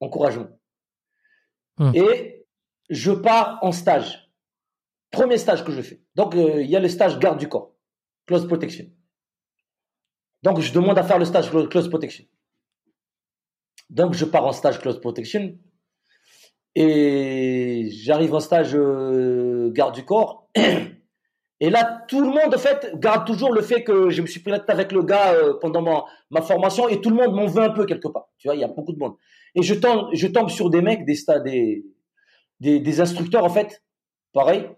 encouragement. 0.00 0.48
Hmm. 1.78 1.90
Et 1.94 2.46
je 2.90 3.12
pars 3.12 3.58
en 3.62 3.72
stage. 3.72 4.30
Premier 5.10 5.38
stage 5.38 5.64
que 5.64 5.72
je 5.72 5.82
fais. 5.82 6.00
Donc, 6.14 6.34
euh, 6.34 6.62
il 6.62 6.70
y 6.70 6.76
a 6.76 6.80
le 6.80 6.88
stage 6.88 7.18
garde 7.18 7.38
du 7.38 7.48
corps, 7.48 7.72
close 8.26 8.46
protection. 8.48 8.86
Donc, 10.42 10.60
je 10.60 10.72
demande 10.72 10.98
à 10.98 11.02
faire 11.04 11.18
le 11.18 11.24
stage 11.24 11.50
clo- 11.50 11.68
close 11.68 11.88
protection. 11.88 12.24
Donc, 13.90 14.14
je 14.14 14.24
pars 14.24 14.44
en 14.44 14.52
stage 14.52 14.78
close 14.80 15.00
protection. 15.00 15.56
Et 16.74 17.88
j'arrive 17.90 18.34
en 18.34 18.40
stage 18.40 18.74
euh, 18.74 19.70
garde 19.72 19.94
du 19.94 20.04
corps. 20.04 20.48
Et 21.60 21.70
là, 21.70 22.04
tout 22.08 22.20
le 22.20 22.26
monde, 22.26 22.54
en 22.54 22.58
fait, 22.58 22.92
garde 22.96 23.26
toujours 23.26 23.52
le 23.52 23.62
fait 23.62 23.84
que 23.84 24.10
je 24.10 24.20
me 24.20 24.26
suis 24.26 24.40
pris 24.40 24.52
avec 24.68 24.92
le 24.92 25.02
gars 25.02 25.34
euh, 25.34 25.54
pendant 25.60 25.82
ma, 25.82 26.04
ma 26.30 26.42
formation 26.42 26.88
et 26.88 27.00
tout 27.00 27.10
le 27.10 27.16
monde 27.16 27.34
m'en 27.34 27.46
veut 27.46 27.62
un 27.62 27.70
peu 27.70 27.86
quelque 27.86 28.08
part. 28.08 28.28
Tu 28.38 28.48
vois, 28.48 28.56
il 28.56 28.60
y 28.60 28.64
a 28.64 28.68
beaucoup 28.68 28.92
de 28.92 28.98
monde. 28.98 29.14
Et 29.54 29.62
je 29.62 29.74
tombe, 29.74 30.08
je 30.12 30.26
tombe 30.26 30.50
sur 30.50 30.68
des 30.68 30.82
mecs, 30.82 31.06
des, 31.06 31.16
des, 31.44 31.84
des, 32.60 32.80
des 32.80 33.00
instructeurs, 33.00 33.44
en 33.44 33.48
fait, 33.48 33.82
pareil. 34.32 34.68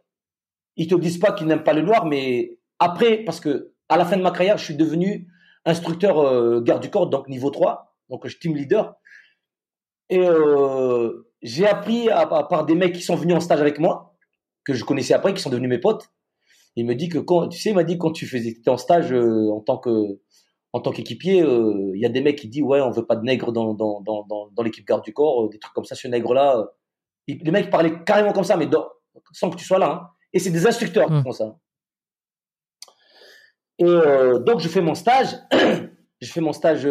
Ils 0.76 0.86
te 0.86 0.94
disent 0.94 1.18
pas 1.18 1.32
qu'ils 1.32 1.46
n'aiment 1.46 1.64
pas 1.64 1.72
le 1.72 1.82
noir, 1.82 2.04
mais 2.04 2.58
après, 2.78 3.18
parce 3.24 3.40
que 3.40 3.72
à 3.88 3.96
la 3.96 4.04
fin 4.04 4.16
de 4.16 4.22
ma 4.22 4.30
carrière, 4.30 4.58
je 4.58 4.64
suis 4.64 4.76
devenu 4.76 5.28
instructeur 5.64 6.18
euh, 6.18 6.60
garde 6.60 6.82
du 6.82 6.90
corps, 6.90 7.08
donc 7.08 7.28
niveau 7.28 7.50
3, 7.50 7.96
donc 8.10 8.26
je 8.26 8.36
team 8.36 8.54
leader. 8.54 8.96
Et 10.10 10.20
euh, 10.20 11.25
j'ai 11.42 11.66
appris 11.66 12.08
à, 12.08 12.20
à 12.20 12.44
part 12.44 12.64
des 12.66 12.74
mecs 12.74 12.94
qui 12.94 13.02
sont 13.02 13.16
venus 13.16 13.36
en 13.36 13.40
stage 13.40 13.60
avec 13.60 13.78
moi, 13.78 14.14
que 14.64 14.74
je 14.74 14.84
connaissais 14.84 15.14
après, 15.14 15.32
qui 15.34 15.42
sont 15.42 15.50
devenus 15.50 15.70
mes 15.70 15.78
potes. 15.78 16.10
Il 16.76 16.84
me 16.86 16.94
dit 16.94 17.08
que 17.08 17.18
quand, 17.18 17.48
tu 17.48 17.58
sais, 17.58 17.70
il 17.70 17.74
m'a 17.74 17.84
dit 17.84 17.96
quand 17.98 18.12
tu 18.12 18.26
faisais, 18.26 18.50
étais 18.50 18.68
en 18.70 18.76
stage 18.76 19.12
euh, 19.12 19.48
en 19.50 19.60
tant 19.60 19.78
que, 19.78 20.20
en 20.72 20.80
tant 20.80 20.90
qu'équipier, 20.92 21.42
euh, 21.42 21.90
il 21.94 22.00
y 22.00 22.04
a 22.04 22.08
des 22.10 22.20
mecs 22.20 22.36
qui 22.38 22.48
disent 22.48 22.62
ouais, 22.62 22.80
on 22.82 22.90
veut 22.90 23.06
pas 23.06 23.16
de 23.16 23.22
nègres 23.24 23.50
dans 23.52 23.72
dans 23.72 24.00
dans 24.02 24.24
dans, 24.28 24.48
dans 24.52 24.62
l'équipe 24.62 24.86
garde 24.86 25.02
du 25.04 25.12
corps, 25.14 25.44
euh, 25.44 25.48
des 25.48 25.58
trucs 25.58 25.72
comme 25.72 25.84
ça. 25.86 25.94
Ce 25.94 26.06
nègre-là, 26.08 26.58
euh, 26.58 26.64
il- 27.28 27.38
les 27.42 27.50
mecs 27.50 27.70
parlaient 27.70 28.02
carrément 28.04 28.32
comme 28.32 28.44
ça, 28.44 28.56
mais 28.58 28.66
dans- 28.66 28.88
sans 29.32 29.48
que 29.50 29.56
tu 29.56 29.64
sois 29.64 29.78
là. 29.78 29.90
hein. 29.90 30.08
Et 30.34 30.38
c'est 30.38 30.50
des 30.50 30.66
instructeurs 30.66 31.06
qui 31.06 31.12
Mm. 31.14 31.22
font 31.22 31.32
ça. 31.32 31.56
Et 33.78 33.84
donc 33.84 34.60
je 34.60 34.68
fais 34.68 34.80
mon 34.80 34.94
stage, 34.94 35.36
je 36.20 36.32
fais 36.32 36.40
mon 36.40 36.52
stage 36.52 36.86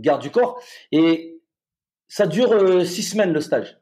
garde 0.00 0.20
du 0.22 0.30
corps, 0.30 0.58
et 0.92 1.33
ça 2.16 2.26
dure 2.28 2.52
euh, 2.52 2.84
six 2.84 3.02
semaines 3.02 3.32
le 3.32 3.40
stage. 3.40 3.80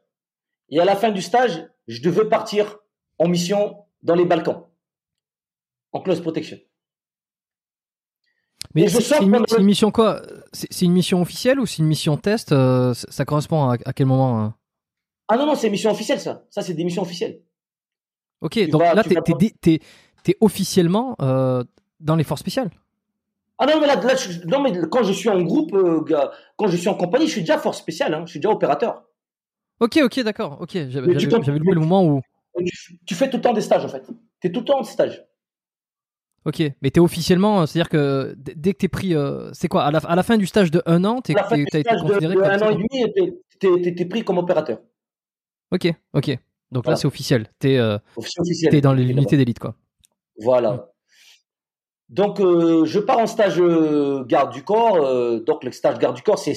Et 0.69 0.79
à 0.79 0.85
la 0.85 0.95
fin 0.95 1.11
du 1.11 1.21
stage, 1.21 1.67
je 1.87 2.01
devais 2.01 2.27
partir 2.27 2.79
en 3.19 3.27
mission 3.27 3.85
dans 4.01 4.15
les 4.15 4.25
Balkans, 4.25 4.63
en 5.91 6.01
close 6.01 6.19
protection. 6.19 6.57
Mais 8.73 8.87
c'est 8.87 9.19
une, 9.21 9.31
le- 9.37 9.59
une 9.59 9.65
mission 9.65 9.91
quoi? 9.91 10.23
C'est 10.51 10.81
une 10.85 10.93
mission 10.93 11.21
officielle 11.21 11.59
ou 11.59 11.67
c'est 11.67 11.77
une 11.83 11.85
mission 11.87 12.17
test? 12.17 12.51
Euh, 12.51 12.95
ça 12.95 13.23
correspond 13.23 13.69
à, 13.69 13.77
à 13.85 13.93
quel 13.93 14.07
moment 14.07 14.41
hein? 14.41 14.55
Ah 15.27 15.37
non, 15.37 15.45
non, 15.45 15.53
c'est 15.55 15.69
mission 15.69 15.91
officielle 15.91 16.19
ça. 16.19 16.43
Ça, 16.49 16.63
c'est 16.63 16.73
des 16.73 16.83
missions 16.83 17.03
officielles. 17.03 17.39
Ok, 18.41 18.53
Tu 18.53 18.67
donc 18.69 18.81
vas- 18.81 18.95
là, 18.95 19.03
tu 19.03 19.79
t'es 20.23 20.37
officiellement 20.41 21.15
euh, 21.21 21.63
dans 21.99 22.15
les 22.15 22.23
forces 22.23 22.41
spéciales. 22.41 22.71
Ah 23.59 23.65
non, 23.67 23.79
mais 23.79 23.87
là, 23.87 23.95
là, 23.95 24.15
je- 24.15 24.45
non, 24.47 24.61
mais 24.61 24.71
quand 24.91 25.03
je 25.03 25.13
suis 25.13 25.29
en 25.29 25.41
groupe, 25.41 25.73
euh, 25.73 26.03
quand 26.57 26.67
je 26.67 26.75
suis 26.77 26.89
en 26.89 26.95
compagnie, 26.95 27.27
je 27.27 27.31
suis 27.33 27.41
déjà 27.41 27.57
force 27.57 27.77
spéciale, 27.77 28.13
hein, 28.13 28.23
je 28.25 28.31
suis 28.31 28.39
déjà 28.39 28.49
opérateur. 28.49 29.03
Ok, 29.79 29.99
ok, 30.03 30.19
d'accord. 30.21 30.57
Ok, 30.61 30.71
j'avais 30.89 31.15
tu 31.15 31.27
le 31.27 31.79
moment 31.79 32.05
où. 32.05 32.21
Tu, 32.65 32.99
tu 33.05 33.15
fais 33.15 33.29
tout 33.29 33.37
le 33.37 33.41
temps 33.43 33.53
des 33.53 33.61
stages 33.61 33.83
en 33.85 33.89
fait. 33.89 34.03
Tu 34.39 34.47
es 34.47 34.51
tout 34.51 34.59
le 34.59 34.65
temps 34.65 34.79
en 34.79 34.83
stage. 34.83 35.23
Ok, 36.45 36.61
mais 36.81 36.91
t'es 36.91 36.99
officiellement, 36.99 37.61
euh, 37.61 37.65
c'est-à-dire 37.65 37.89
que 37.89 38.35
dès 38.37 38.73
que 38.73 38.77
t'es 38.79 38.87
pris, 38.89 39.15
euh, 39.15 39.49
c'est 39.53 39.67
quoi 39.69 39.85
à 39.85 39.91
la, 39.91 39.99
à 39.99 40.15
la 40.15 40.23
fin 40.23 40.37
du 40.37 40.45
stage 40.45 40.71
de 40.71 40.81
un 40.85 41.03
an, 41.05 41.21
du 41.23 41.33
t'as 41.33 41.57
été 41.57 41.81
stage 41.83 42.01
de, 42.03 42.07
considéré 42.07 42.35
de 42.35 42.39
comme. 42.41 42.49
un 42.49 42.61
an 42.61 42.69
et 42.69 42.75
demi, 42.75 43.13
t'es- 43.59 43.79
t'es 43.81 43.95
t'es 43.95 44.05
pris 44.05 44.23
comme 44.23 44.37
opérateur. 44.37 44.79
Ok, 45.71 45.87
ok. 46.13 46.37
Donc 46.71 46.85
là, 46.87 46.95
c'est 46.95 47.07
officiel. 47.07 47.47
Euh, 47.65 47.97
officiel. 48.17 48.71
t'es 48.71 48.81
dans 48.81 48.93
les 48.93 49.03
unités 49.03 49.37
d'élite, 49.37 49.59
quoi. 49.59 49.75
Voilà. 50.41 50.89
Donc, 52.13 52.39
euh, 52.39 52.85
je 52.85 52.99
pars 52.99 53.17
en 53.19 53.27
stage 53.27 53.59
euh, 53.59 54.23
garde 54.25 54.53
du 54.53 54.63
corps. 54.63 54.97
euh, 55.03 55.39
donc, 55.41 55.63
le 55.63 55.71
stage 55.71 55.97
garde 55.99 56.15
du 56.15 56.21
corps, 56.21 56.37
c'est- 56.39 56.53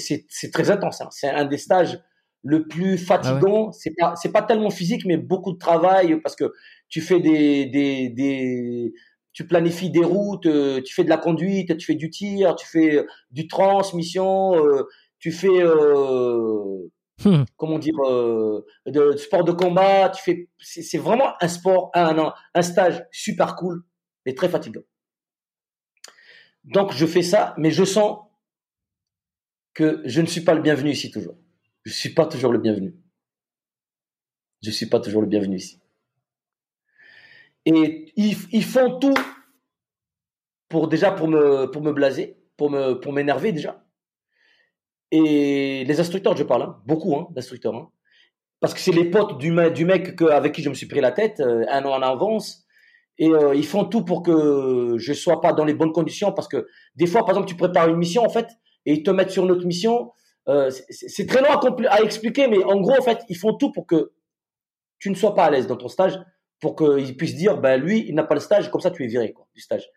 très 0.53 0.69
intense. 0.71 1.01
hein. 1.01 1.09
C'est 1.11 1.29
un 1.29 1.45
des 1.45 1.57
stages 1.57 1.99
le 2.43 2.67
plus 2.67 2.97
fatigant. 2.97 3.71
C'est 3.71 3.93
pas 3.97 4.13
c'est 4.15 4.31
pas 4.31 4.43
tellement 4.43 4.69
physique, 4.69 5.03
mais 5.05 5.17
beaucoup 5.17 5.51
de 5.53 5.57
travail 5.57 6.19
parce 6.21 6.35
que 6.35 6.53
tu 6.89 7.01
fais 7.01 7.19
des 7.19 7.65
des 7.65 8.09
des 8.09 8.93
tu 9.33 9.45
planifies 9.47 9.89
des 9.91 10.03
routes, 10.03 10.45
euh, 10.47 10.81
tu 10.85 10.93
fais 10.93 11.03
de 11.03 11.09
la 11.09 11.17
conduite, 11.17 11.75
tu 11.77 11.85
fais 11.87 11.95
du 11.95 12.09
tir, 12.09 12.55
tu 12.55 12.67
fais 12.67 13.05
du 13.31 13.47
transmission, 13.47 14.55
euh, 14.63 14.83
tu 15.19 15.31
fais 15.31 15.61
euh, 15.61 16.89
Hmm. 17.25 17.43
comment 17.55 17.79
dire 17.79 17.95
euh, 18.07 18.63
de, 18.85 19.13
de 19.13 19.17
sport 19.17 19.43
de 19.43 19.51
combat. 19.51 20.09
Tu 20.09 20.21
fais 20.23 20.49
c'est 20.59 20.99
vraiment 20.99 21.29
un 21.41 21.47
sport, 21.47 21.89
un, 21.95 22.15
un 22.19 22.33
un 22.53 22.61
stage 22.61 23.03
super 23.11 23.55
cool 23.55 23.83
mais 24.25 24.35
très 24.35 24.49
fatigant. 24.49 24.81
Donc 26.67 26.93
je 26.93 27.05
fais 27.05 27.21
ça, 27.21 27.53
mais 27.57 27.71
je 27.71 27.83
sens 27.83 28.19
que 29.73 30.01
je 30.05 30.21
ne 30.21 30.27
suis 30.27 30.41
pas 30.41 30.53
le 30.53 30.61
bienvenu 30.61 30.91
ici 30.91 31.11
toujours. 31.11 31.35
Je 31.83 31.93
suis 31.93 32.13
pas 32.13 32.25
toujours 32.25 32.51
le 32.51 32.59
bienvenu. 32.59 32.93
Je 34.61 34.71
suis 34.71 34.87
pas 34.87 34.99
toujours 34.99 35.21
le 35.21 35.27
bienvenu 35.27 35.55
ici. 35.55 35.79
Et 37.65 38.13
ils, 38.15 38.63
font 38.63 38.99
tout 38.99 39.13
pour 40.69 40.87
déjà 40.87 41.11
pour 41.11 41.27
me 41.27 41.91
blaser, 41.91 42.37
pour 42.55 42.69
m'énerver 42.69 43.51
déjà. 43.51 43.83
Et 45.11 45.85
les 45.85 45.99
instructeurs, 45.99 46.35
je 46.35 46.43
parle, 46.43 46.63
hein, 46.63 46.81
beaucoup 46.85 47.15
hein, 47.15 47.27
d'instructeurs, 47.31 47.75
hein, 47.75 47.89
parce 48.59 48.73
que 48.73 48.79
c'est 48.79 48.91
les 48.91 49.09
potes 49.09 49.37
du 49.37 49.51
mec 49.51 50.15
que- 50.15 50.25
avec 50.25 50.53
qui 50.53 50.61
je 50.61 50.69
me 50.69 50.73
suis 50.73 50.87
pris 50.87 50.99
la 50.99 51.11
tête 51.11 51.39
euh, 51.39 51.65
un 51.69 51.85
an 51.85 51.91
en 51.91 52.01
avance. 52.01 52.66
Et 53.19 53.29
euh, 53.29 53.55
ils 53.55 53.65
font 53.65 53.85
tout 53.85 54.03
pour 54.03 54.21
que 54.21 54.95
je 54.97 55.13
sois 55.13 55.41
pas 55.41 55.53
dans 55.53 55.65
les 55.65 55.73
bonnes 55.73 55.91
conditions, 55.91 56.31
parce 56.31 56.47
que 56.47 56.67
des 56.95 57.07
fois, 57.07 57.21
par 57.21 57.31
exemple, 57.31 57.47
tu 57.47 57.55
prépares 57.55 57.89
une 57.89 57.97
mission 57.97 58.23
en 58.23 58.29
fait, 58.29 58.47
et 58.85 58.93
ils 58.93 59.03
te 59.03 59.09
mettent 59.09 59.31
sur 59.31 59.43
une 59.43 59.51
autre 59.51 59.65
mission. 59.65 60.11
Euh, 60.47 60.71
c'est 60.89 61.25
très 61.25 61.41
long 61.41 61.49
à, 61.89 62.01
expliquer, 62.01 62.47
mais 62.47 62.63
en 62.63 62.79
gros, 62.79 62.97
en 62.97 63.01
fait, 63.01 63.23
ils 63.27 63.37
font 63.37 63.53
tout 63.53 63.71
pour 63.71 63.85
que 63.87 64.13
tu 64.99 65.09
ne 65.09 65.15
sois 65.15 65.33
pas 65.33 65.45
à 65.45 65.51
l'aise 65.51 65.67
dans 65.67 65.75
ton 65.75 65.87
stage, 65.87 66.19
pour 66.59 66.75
qu'ils 66.75 67.17
puissent 67.17 67.35
dire, 67.35 67.59
ben 67.59 67.81
lui, 67.81 68.05
il 68.07 68.15
n'a 68.15 68.23
pas 68.23 68.35
le 68.35 68.39
stage, 68.39 68.71
comme 68.71 68.81
ça, 68.81 68.91
tu 68.91 69.03
es 69.03 69.07
viré 69.07 69.33
quoi, 69.33 69.47
du 69.53 69.61
stage. 69.61 69.87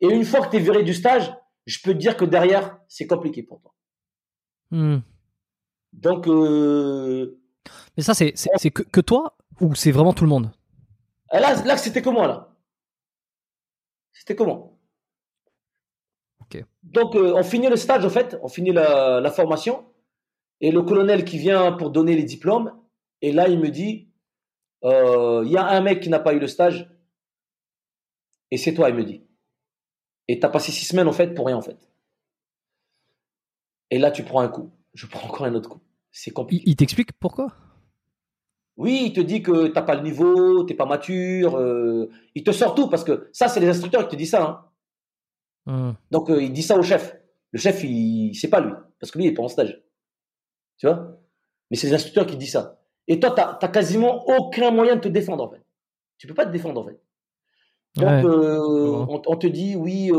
Et 0.00 0.08
une 0.08 0.24
fois 0.24 0.40
que 0.40 0.50
tu 0.50 0.56
es 0.56 0.60
viré 0.60 0.82
du 0.82 0.94
stage, 0.94 1.32
je 1.66 1.78
peux 1.84 1.92
te 1.92 1.98
dire 1.98 2.16
que 2.16 2.24
derrière, 2.24 2.78
c'est 2.88 3.06
compliqué 3.06 3.42
pour 3.42 3.60
toi. 3.60 3.74
Hmm. 4.70 4.98
Donc, 5.92 6.26
euh, 6.26 7.38
Mais 7.96 8.02
ça, 8.02 8.14
c'est 8.14 8.32
que, 8.70 8.82
que 8.82 9.00
toi 9.00 9.36
ou 9.60 9.74
c'est 9.74 9.90
vraiment 9.90 10.12
tout 10.12 10.24
le 10.24 10.30
monde? 10.30 10.50
Là, 11.32 11.62
là 11.64 11.76
c'était 11.76 12.02
comment 12.02 12.26
là 12.26 12.49
C'était 14.12 14.36
comment. 14.36 14.80
Donc, 16.82 17.14
euh, 17.14 17.34
on 17.34 17.42
finit 17.42 17.68
le 17.68 17.76
stage, 17.76 18.04
en 18.04 18.10
fait, 18.10 18.38
on 18.42 18.48
finit 18.48 18.72
la, 18.72 19.20
la 19.20 19.30
formation, 19.30 19.86
et 20.60 20.70
le 20.70 20.82
colonel 20.82 21.24
qui 21.24 21.38
vient 21.38 21.72
pour 21.72 21.90
donner 21.90 22.16
les 22.16 22.24
diplômes, 22.24 22.72
et 23.22 23.32
là, 23.32 23.48
il 23.48 23.60
me 23.60 23.68
dit, 23.68 24.08
euh, 24.84 25.42
il 25.44 25.52
y 25.52 25.56
a 25.56 25.66
un 25.66 25.80
mec 25.80 26.00
qui 26.00 26.08
n'a 26.08 26.18
pas 26.18 26.32
eu 26.32 26.38
le 26.38 26.48
stage, 26.48 26.90
et 28.50 28.56
c'est 28.56 28.74
toi, 28.74 28.88
il 28.88 28.96
me 28.96 29.04
dit. 29.04 29.22
Et 30.26 30.40
t'as 30.40 30.48
passé 30.48 30.72
six 30.72 30.86
semaines, 30.86 31.08
en 31.08 31.12
fait, 31.12 31.34
pour 31.34 31.46
rien, 31.46 31.56
en 31.56 31.62
fait. 31.62 31.88
Et 33.90 33.98
là, 33.98 34.10
tu 34.10 34.22
prends 34.22 34.40
un 34.40 34.48
coup. 34.48 34.70
Je 34.94 35.06
prends 35.06 35.28
encore 35.28 35.46
un 35.46 35.54
autre 35.54 35.68
coup. 35.68 35.80
C'est 36.10 36.30
compliqué. 36.32 36.64
il 36.66 36.76
t'explique 36.76 37.12
pourquoi? 37.12 37.52
Oui, 38.76 39.02
il 39.06 39.12
te 39.12 39.20
dit 39.20 39.42
que 39.42 39.66
t'as 39.68 39.82
pas 39.82 39.94
le 39.94 40.02
niveau, 40.02 40.64
t'es 40.64 40.74
pas 40.74 40.86
mature. 40.86 41.56
euh, 41.56 42.08
il 42.34 42.42
te 42.44 42.50
sort 42.52 42.74
tout 42.74 42.88
parce 42.88 43.04
que 43.04 43.28
ça, 43.32 43.48
c'est 43.48 43.60
les 43.60 43.68
instructeurs 43.68 44.04
qui 44.08 44.16
te 44.16 44.16
disent 44.16 44.30
ça. 44.30 44.42
hein. 44.46 44.64
Hum. 45.66 45.94
Donc 46.10 46.30
euh, 46.30 46.42
il 46.42 46.52
dit 46.52 46.62
ça 46.62 46.78
au 46.78 46.82
chef. 46.82 47.16
Le 47.52 47.58
chef, 47.58 47.82
il 47.84 48.34
c'est 48.34 48.48
pas 48.48 48.60
lui, 48.60 48.72
parce 48.98 49.10
que 49.10 49.18
lui, 49.18 49.26
il 49.26 49.28
est 49.28 49.34
pas 49.34 49.42
en 49.42 49.48
stage. 49.48 49.82
Tu 50.78 50.86
vois? 50.86 51.18
Mais 51.70 51.76
c'est 51.76 51.88
les 51.88 51.94
instructeurs 51.94 52.26
qui 52.26 52.36
disent 52.36 52.52
ça. 52.52 52.78
Et 53.06 53.20
toi, 53.20 53.30
t'as 53.32 53.58
as 53.60 53.68
quasiment 53.68 54.24
aucun 54.28 54.70
moyen 54.70 54.96
de 54.96 55.00
te 55.00 55.08
défendre 55.08 55.44
en 55.44 55.50
fait. 55.50 55.62
Tu 56.16 56.26
peux 56.26 56.34
pas 56.34 56.46
te 56.46 56.52
défendre 56.52 56.80
en 56.80 56.86
fait. 56.86 56.98
Donc 57.96 58.08
Ouais. 58.08 58.24
euh, 58.24 59.04
on, 59.08 59.20
on 59.26 59.36
te 59.36 59.46
dit 59.48 59.74
oui, 59.76 60.10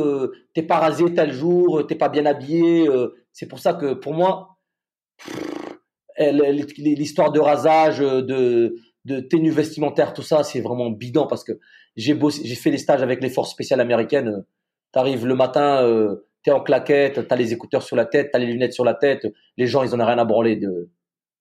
t'es 0.53 0.61
pas 0.63 0.77
rasé 0.79 1.13
tel 1.13 1.31
jour, 1.33 1.85
t'es 1.87 1.95
pas 1.95 2.09
bien 2.09 2.25
habillé. 2.25 2.87
c'est 3.31 3.47
pour 3.47 3.59
ça 3.59 3.73
que 3.73 3.93
pour 3.93 4.13
moi, 4.13 4.57
pff, 5.17 5.50
l'histoire 6.31 7.31
de 7.31 7.39
rasage, 7.39 8.01
euh, 8.01 8.21
de 8.21 8.75
de 9.05 9.19
tenue 9.19 9.49
vestimentaire, 9.49 10.13
tout 10.13 10.21
ça, 10.21 10.43
c'est 10.43 10.61
vraiment 10.61 10.91
bidon 10.91 11.25
parce 11.25 11.43
que 11.43 11.53
j'ai 11.95 12.13
bossé, 12.13 12.43
j'ai 12.45 12.53
fait 12.55 12.69
les 12.69 12.77
stages 12.77 13.01
avec 13.01 13.19
les 13.23 13.29
forces 13.29 13.49
spéciales 13.51 13.81
américaines. 13.81 14.27
euh, 14.27 14.41
T'arrives 14.91 15.25
le 15.25 15.35
matin, 15.35 15.83
euh, 15.83 16.27
t'es 16.43 16.51
en 16.51 16.61
claquette, 16.61 17.27
t'as 17.27 17.35
les 17.35 17.51
écouteurs 17.53 17.81
sur 17.81 17.95
la 17.95 18.05
tête, 18.05 18.29
t'as 18.31 18.39
les 18.39 18.45
lunettes 18.45 18.73
sur 18.73 18.83
la 18.85 18.93
tête. 18.93 19.25
Les 19.57 19.65
gens, 19.67 19.83
ils 19.83 19.95
en 19.95 19.99
ont 20.01 20.05
rien 20.05 20.17
à 20.19 20.25
branler 20.25 20.55
de 20.57 20.89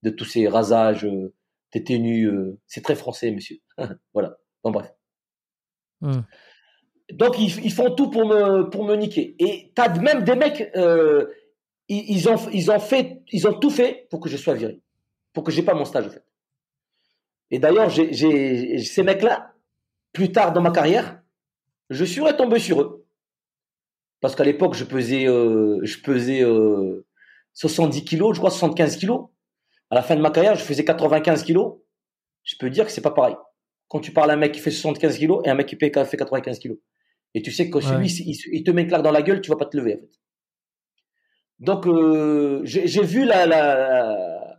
de 0.03 0.11
tous 0.11 0.25
ces 0.25 0.49
rasages, 0.49 1.05
euh, 1.05 1.35
tes 1.71 1.85
tenues. 1.85 2.27
euh, 2.29 2.59
c'est 2.67 2.83
très 2.83 2.95
français, 2.95 3.31
monsieur. 3.31 3.57
voilà. 4.15 4.39
Bon 4.65 4.71
bref. 4.71 4.91
Hum. 6.03 6.25
Donc 7.13 7.39
ils, 7.39 7.65
ils 7.65 7.73
font 7.73 7.91
tout 7.95 8.09
pour 8.09 8.25
me 8.27 8.71
pour 8.71 8.85
me 8.85 8.95
niquer. 8.97 9.35
Et 9.39 9.73
t'as 9.75 9.93
même 10.01 10.23
des 10.25 10.37
mecs, 10.37 10.71
ils, 11.95 12.05
ils 12.17 12.29
ont 12.29 12.37
ils 12.53 12.71
ont 12.71 12.81
fait 12.81 13.23
ils 13.33 13.47
ont 13.49 13.55
tout 13.63 13.71
fait 13.71 14.07
pour 14.11 14.21
que 14.21 14.29
je 14.29 14.37
sois 14.37 14.55
viré, 14.55 14.81
pour 15.33 15.43
que 15.45 15.53
j'ai 15.53 15.63
pas 15.63 15.75
mon 15.75 15.85
stage 15.85 16.07
en 16.07 16.11
fait. 16.11 16.25
Et 17.51 17.59
d'ailleurs 17.59 17.91
j'ai 17.91 18.79
ces 18.79 19.03
mecs 19.03 19.23
là 19.23 19.53
plus 20.13 20.31
tard 20.33 20.53
dans 20.53 20.63
ma 20.63 20.71
carrière, 20.71 21.21
je 21.91 22.05
suis 22.05 22.21
retombé 22.21 22.59
sur 22.59 22.81
eux 22.81 23.07
parce 24.21 24.35
qu'à 24.37 24.45
l'époque 24.45 24.75
je 24.75 24.85
pesais 24.85 25.27
euh, 25.29 25.79
je 25.83 25.99
pesais 25.99 26.43
euh, 26.43 27.07
70 27.55 28.05
kilos, 28.05 28.35
je 28.35 28.41
crois 28.41 28.51
75 28.51 28.97
kilos. 28.97 29.27
À 29.93 29.97
la 29.97 30.03
fin 30.03 30.15
de 30.15 30.21
ma 30.21 30.31
carrière, 30.31 30.55
je 30.55 30.63
faisais 30.63 30.85
95 30.85 31.43
kilos. 31.43 31.79
Je 32.45 32.55
peux 32.61 32.71
dire 32.71 32.87
que 32.87 32.93
c'est 32.93 33.01
pas 33.01 33.11
pareil. 33.11 33.35
Quand 33.89 33.99
tu 33.99 34.13
parles 34.13 34.31
à 34.31 34.35
un 34.35 34.37
mec 34.37 34.53
qui 34.53 34.61
fait 34.61 34.71
75 34.71 35.19
kilos 35.19 35.43
et 35.45 35.51
un 35.51 35.55
mec 35.57 35.67
qui 35.67 35.77
fait 35.77 35.91
95 35.91 36.61
kilos. 36.61 36.79
Et 37.35 37.43
tu 37.43 37.51
sais 37.51 37.69
que 37.69 37.81
celui, 37.81 38.07
Ouais. 38.07 38.25
il, 38.25 38.37
il 38.53 38.63
te 38.63 38.71
met 38.71 38.83
une 38.83 38.89
claque 38.89 39.03
dans 39.03 39.11
la 39.11 39.23
gueule, 39.23 39.41
tu 39.41 39.51
vas 39.51 39.57
pas 39.57 39.67
te 39.67 39.77
lever, 39.77 39.97
en 39.97 39.99
fait. 39.99 40.11
Donc, 41.61 41.87
euh, 41.87 42.63
j'ai 42.65 43.03
vu 43.03 43.25
la, 43.25 44.59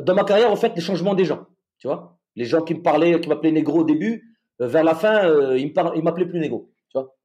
dans 0.00 0.14
ma 0.14 0.24
carrière, 0.24 0.50
en 0.50 0.56
fait, 0.56 0.72
les 0.74 0.82
changements 0.82 1.14
des 1.14 1.24
gens. 1.24 1.46
Tu 1.78 1.86
vois? 1.88 2.18
Les 2.36 2.44
gens 2.44 2.62
qui 2.62 2.74
me 2.74 2.82
parlaient, 2.82 3.20
qui 3.20 3.28
m'appelaient 3.28 3.52
négro 3.52 3.80
au 3.80 3.84
début, 3.84 4.38
euh, 4.60 4.66
vers 4.66 4.84
la 4.84 4.94
fin, 4.94 5.26
euh, 5.26 5.58
ils 5.58 6.02
m'appelaient 6.02 6.26
plus 6.26 6.40
négro. 6.40 6.70
Tu 6.90 6.98
vois? 6.98 7.16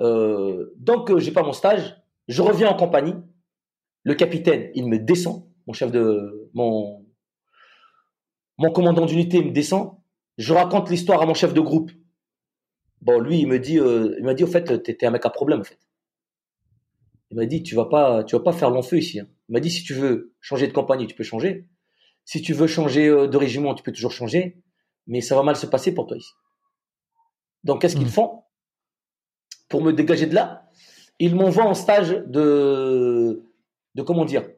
Euh, 0.00 0.72
donc, 0.76 1.16
j'ai 1.18 1.32
pas 1.32 1.42
mon 1.42 1.52
stage. 1.52 1.96
Je 2.28 2.42
reviens 2.42 2.68
en 2.68 2.74
compagnie. 2.74 3.14
Le 4.04 4.14
capitaine, 4.14 4.70
il 4.74 4.86
me 4.86 4.98
descend. 4.98 5.46
Mon 5.66 5.72
chef 5.72 5.90
de, 5.90 6.48
mon, 6.54 7.04
mon 8.58 8.70
commandant 8.70 9.06
d'unité 9.06 9.42
me 9.42 9.50
descend. 9.50 9.98
Je 10.38 10.52
raconte 10.52 10.90
l'histoire 10.90 11.22
à 11.22 11.26
mon 11.26 11.34
chef 11.34 11.54
de 11.54 11.60
groupe. 11.60 11.90
Bon, 13.00 13.18
lui, 13.20 13.40
il 13.40 13.48
me 13.48 13.58
dit, 13.58 13.76
il 13.76 14.22
m'a 14.22 14.34
dit, 14.34 14.44
au 14.44 14.46
fait, 14.46 14.82
t'es 14.82 15.06
un 15.06 15.10
mec 15.10 15.24
à 15.26 15.30
problème, 15.30 15.60
en 15.60 15.64
fait. 15.64 15.78
Il 17.30 17.36
m'a 17.36 17.46
dit, 17.46 17.62
tu 17.62 17.74
vas 17.74 17.86
pas, 17.86 18.24
tu 18.24 18.36
vas 18.36 18.42
pas 18.42 18.52
faire 18.52 18.70
long 18.70 18.82
feu 18.82 18.98
ici. 18.98 19.20
hein. 19.20 19.26
Il 19.48 19.52
m'a 19.52 19.60
dit, 19.60 19.70
si 19.70 19.82
tu 19.82 19.94
veux 19.94 20.34
changer 20.40 20.66
de 20.68 20.72
compagnie, 20.72 21.06
tu 21.06 21.14
peux 21.14 21.24
changer. 21.24 21.66
Si 22.24 22.40
tu 22.42 22.52
veux 22.52 22.66
changer 22.66 23.08
euh, 23.08 23.26
de 23.28 23.36
régiment, 23.36 23.74
tu 23.74 23.82
peux 23.82 23.92
toujours 23.92 24.12
changer. 24.12 24.62
Mais 25.06 25.20
ça 25.20 25.34
va 25.36 25.42
mal 25.42 25.56
se 25.56 25.66
passer 25.66 25.92
pour 25.94 26.06
toi 26.06 26.16
ici. 26.16 26.32
Donc, 27.64 27.80
qu'est-ce 27.80 27.96
qu'ils 27.96 28.06
Mm. 28.06 28.10
font? 28.10 28.42
Pour 29.68 29.82
me 29.82 29.92
dégager 29.92 30.26
de 30.26 30.34
là 30.34 30.68
Ils 31.18 31.34
m'envoient 31.34 31.64
en 31.64 31.74
stage 31.74 32.10
de, 32.10 33.42
de 33.94 34.02
comment 34.02 34.24
dire, 34.24 34.48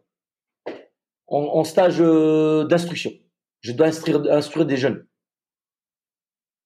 en, 1.26 1.40
en 1.40 1.64
stage 1.64 1.96
euh, 2.00 2.64
d'instruction. 2.64 3.12
Je 3.60 3.72
dois 3.72 3.86
instruire, 3.88 4.22
instruire 4.30 4.66
des 4.66 4.76
jeunes. 4.76 5.06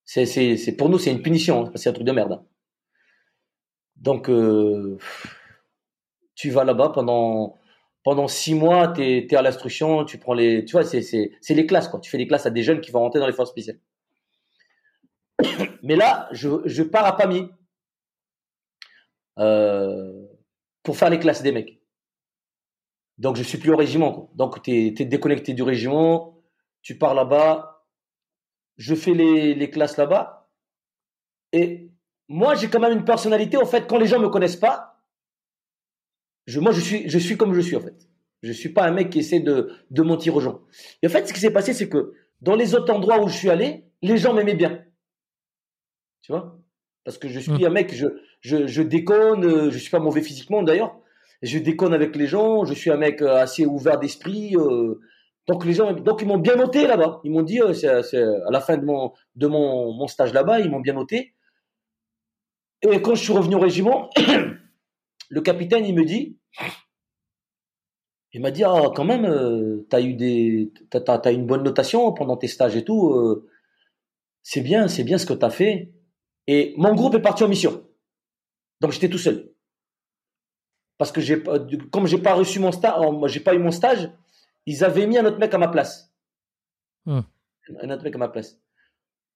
C'est, 0.05 0.27
c'est, 0.27 0.57
c'est 0.57 0.77
pour 0.77 0.89
nous, 0.89 0.99
c'est 0.99 1.13
une 1.13 1.23
punition. 1.23 1.67
hein. 1.67 1.73
C'est 1.77 1.89
un 1.91 1.93
truc 1.93 2.07
de 2.07 2.13
merde. 2.13 2.33
hein. 2.33 2.45
Donc, 3.97 4.29
euh, 4.29 4.99
tu 6.35 6.51
vas 6.51 6.65
là-bas 6.65 6.91
pendant 6.91 8.29
six 8.29 8.55
mois, 8.55 8.89
t'es 8.89 9.27
es 9.31 9.37
à 9.37 9.43
l'instruction, 9.43 10.05
tu 10.05 10.19
prends 10.19 10.35
les, 10.35 10.65
tu 10.65 10.73
vois, 10.73 10.85
c'est 10.85 11.31
les 11.51 11.67
classes 11.67 11.89
quoi. 11.89 12.01
Tu 12.01 12.11
fais 12.11 12.19
des 12.19 12.27
classes 12.27 12.47
à 12.47 12.51
des 12.51 12.63
jeunes 12.63 12.81
qui 12.81 12.91
vont 12.91 13.01
rentrer 13.01 13.21
dans 13.21 13.27
les 13.27 13.33
forces 13.33 13.51
spéciales. 13.51 13.79
Mais 15.83 15.97
là, 15.97 16.29
je 16.33 16.83
pars 16.83 17.05
à 17.05 17.17
Pamiers 17.17 17.49
euh, 19.39 20.27
pour 20.83 20.97
faire 20.97 21.11
les 21.11 21.19
classes 21.19 21.43
des 21.43 21.53
mecs. 21.53 21.81
Donc 23.19 23.37
je 23.37 23.43
suis 23.43 23.59
plus 23.59 23.73
au 23.73 23.77
régiment. 23.77 24.31
Donc 24.35 24.63
t'es 24.63 24.95
es 24.99 25.05
déconnecté 25.05 25.55
du 25.55 25.63
régiment, 25.63 26.43
tu 26.83 26.99
pars 26.99 27.15
là-bas, 27.15 27.85
je 28.77 28.95
fais 28.95 29.15
les, 29.15 29.55
les 29.55 29.71
classes 29.71 29.97
là-bas. 29.97 30.51
Et 31.53 31.91
moi 32.29 32.55
j'ai 32.55 32.69
quand 32.69 32.81
même 32.81 32.99
une 32.99 33.05
personnalité. 33.05 33.57
En 33.57 33.67
fait, 33.67 33.87
quand 33.87 33.99
les 33.99 34.07
gens 34.07 34.19
me 34.19 34.29
connaissent 34.29 34.57
pas, 34.57 34.92
je, 36.47 36.61
moi 36.61 36.73
je 36.73 36.81
suis 36.81 37.09
je 37.09 37.19
suis 37.19 37.37
comme 37.37 37.55
je 37.55 37.61
suis 37.61 37.77
en 37.77 37.81
fait. 37.81 37.95
Je 38.43 38.53
suis 38.53 38.71
pas 38.71 38.87
un 38.87 38.91
mec 38.93 39.11
qui 39.11 39.21
essaie 39.21 39.41
de 39.41 39.71
de 39.91 40.03
mentir 40.03 40.35
aux 40.37 40.41
gens. 40.41 40.61
Et 41.03 41.07
en 41.07 41.11
fait, 41.11 41.27
ce 41.29 41.33
qui 41.33 41.41
s'est 41.41 41.53
passé, 41.53 41.73
c'est 41.75 41.89
que 41.89 42.15
dans 42.41 42.57
les 42.57 42.75
autres 42.75 42.93
endroits 42.93 43.21
où 43.23 43.29
je 43.29 43.37
suis 43.37 43.51
allé, 43.51 43.85
les 44.03 44.17
gens 44.19 44.35
m'aimaient 44.35 44.55
bien. 44.57 44.85
Tu 46.23 46.33
vois? 46.33 46.59
Parce 47.05 47.19
que 47.19 47.29
je 47.29 47.41
suis 47.41 47.53
Mm. 47.53 47.67
un 47.67 47.71
mec, 47.71 47.95
je, 47.95 48.07
je, 48.41 48.67
je 48.67 48.83
déconne, 48.83 49.45
euh, 49.45 49.71
je 49.71 49.79
suis 49.79 49.91
pas 49.91 49.99
mauvais 49.99 50.23
physiquement 50.23 50.63
d'ailleurs. 50.63 50.97
Je 51.43 51.59
déconne 51.59 51.93
avec 51.95 52.15
les 52.17 52.27
gens, 52.29 52.65
je 52.65 52.75
suis 52.75 52.91
un 52.91 52.97
mec 52.97 53.21
euh, 53.23 53.37
assez 53.37 53.67
ouvert 53.67 53.99
d'esprit. 53.99 54.57
euh, 54.57 55.01
donc 55.49 55.65
les 55.65 55.73
gens, 55.73 55.93
donc 55.93 56.23
ils 56.23 56.29
m'ont 56.29 56.39
bien 56.39 56.55
noté 56.57 56.87
là-bas. 56.87 57.21
Ils 57.25 57.33
m'ont 57.33 57.43
dit, 57.43 57.61
euh, 57.61 57.73
c'est, 57.75 58.03
c'est 58.05 58.23
à 58.23 58.51
la 58.51 58.61
fin 58.61 58.77
de 58.77 58.85
mon 58.85 59.13
de 59.37 59.47
mon, 59.49 59.93
mon 59.93 60.07
stage 60.07 60.33
là-bas, 60.33 60.61
ils 60.61 60.71
m'ont 60.71 60.81
bien 60.81 60.95
noté. 60.95 61.35
Et 62.83 63.01
quand 63.03 63.15
je 63.17 63.23
suis 63.25 63.33
revenu 63.33 63.57
au 63.57 63.61
régiment, 63.61 64.11
le 65.33 65.41
capitaine 65.41 65.87
il 65.87 65.95
me 65.95 66.05
dit, 66.05 66.39
il 68.35 68.43
m'a 68.43 68.51
dit 68.51 68.65
ah 68.65 68.93
quand 68.95 69.05
même, 69.05 69.25
euh, 69.25 69.87
t'as 69.89 70.03
eu 70.03 70.13
des, 70.13 70.71
t'as, 70.91 71.01
t'as, 71.01 71.19
t'as 71.19 71.33
une 71.33 71.47
bonne 71.47 71.63
notation 71.63 72.13
pendant 72.13 72.37
tes 72.37 72.49
stages 72.49 72.77
et 72.77 72.85
tout. 72.85 73.15
euh, 73.15 73.49
c'est 74.43 74.61
bien, 74.61 74.89
c'est 74.89 75.05
bien 75.05 75.17
ce 75.17 75.25
que 75.25 75.33
t'as 75.33 75.49
fait. 75.49 75.95
Et 76.47 76.75
mon 76.77 76.95
groupe 76.95 77.15
est 77.15 77.23
parti 77.23 77.45
en 77.45 77.49
mission. 77.49 77.83
Donc 78.83 78.93
j'étais 78.93 79.09
tout 79.09 79.17
seul. 79.17 79.55
Parce 80.99 81.13
que 81.13 81.23
j'ai 81.23 81.43
comme 81.91 82.07
j'ai 82.07 82.19
pas 82.19 82.35
reçu 82.35 82.59
mon 82.59 82.71
stage, 82.71 83.01
moi 83.01 83.29
j'ai 83.29 83.41
pas 83.41 83.55
eu 83.55 83.59
mon 83.59 83.71
stage, 83.71 84.13
ils 84.67 84.85
avaient 84.85 85.07
mis 85.07 85.17
un 85.17 85.25
autre 85.25 85.39
mec 85.39 85.55
à 85.55 85.59
ma 85.59 85.69
place. 85.69 86.13
Hmm. 87.07 87.21
Un 87.81 87.89
autre 87.91 88.05
mec 88.05 88.15
à 88.15 88.19
ma 88.19 88.29
place. 88.29 88.61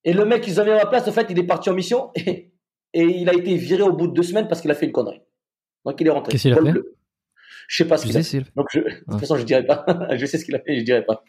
Et 0.05 0.13
le 0.13 0.27
mec 0.27 0.43
qu'ils 0.43 0.61
avaient 0.61 0.73
à 0.73 0.85
ma 0.85 0.91
place, 0.91 1.09
en 1.09 1.13
fait, 1.13 1.29
il 1.31 1.39
est 1.39 1.47
parti 1.47 1.71
en 1.71 1.75
mission 1.75 2.11
et, 2.17 2.53
et 2.93 3.03
il 3.03 3.31
a 3.31 3.35
été 3.35 3.57
viré 3.57 3.83
au 3.83 3.95
bout 3.95 4.09
de 4.09 4.13
deux 4.13 4.23
semaines 4.23 4.47
parce 4.47 4.61
qu'il 4.61 4.71
a 4.71 4.75
fait 4.75 4.85
une 4.85 4.93
connerie. 4.93 5.23
Donc 5.87 6.01
il 6.01 6.07
est 6.07 6.11
rentré. 6.11 6.33
Qu'est-ce 6.33 6.43
qu'il 6.43 6.53
a 6.53 6.57
fait 6.57 6.71
bleu. 6.73 6.97
Je 7.69 7.77
sais 7.83 7.89
pas 7.89 7.97
ce 7.97 8.07
qu'il 8.07 8.17
a 8.17 8.23
fait. 8.23 8.43
Donc 8.55 8.67
je, 8.73 8.81
de 8.81 8.91
toute 9.11 9.21
façon, 9.21 9.37
je 9.37 9.45
dirais 9.45 9.65
pas. 9.65 9.85
je 10.17 10.27
sais 10.27 10.37
ce 10.39 10.45
qu'il 10.45 10.55
a 10.55 10.61
fait, 10.61 10.79
je 10.79 10.85
dirais 10.85 11.05
pas. 11.05 11.25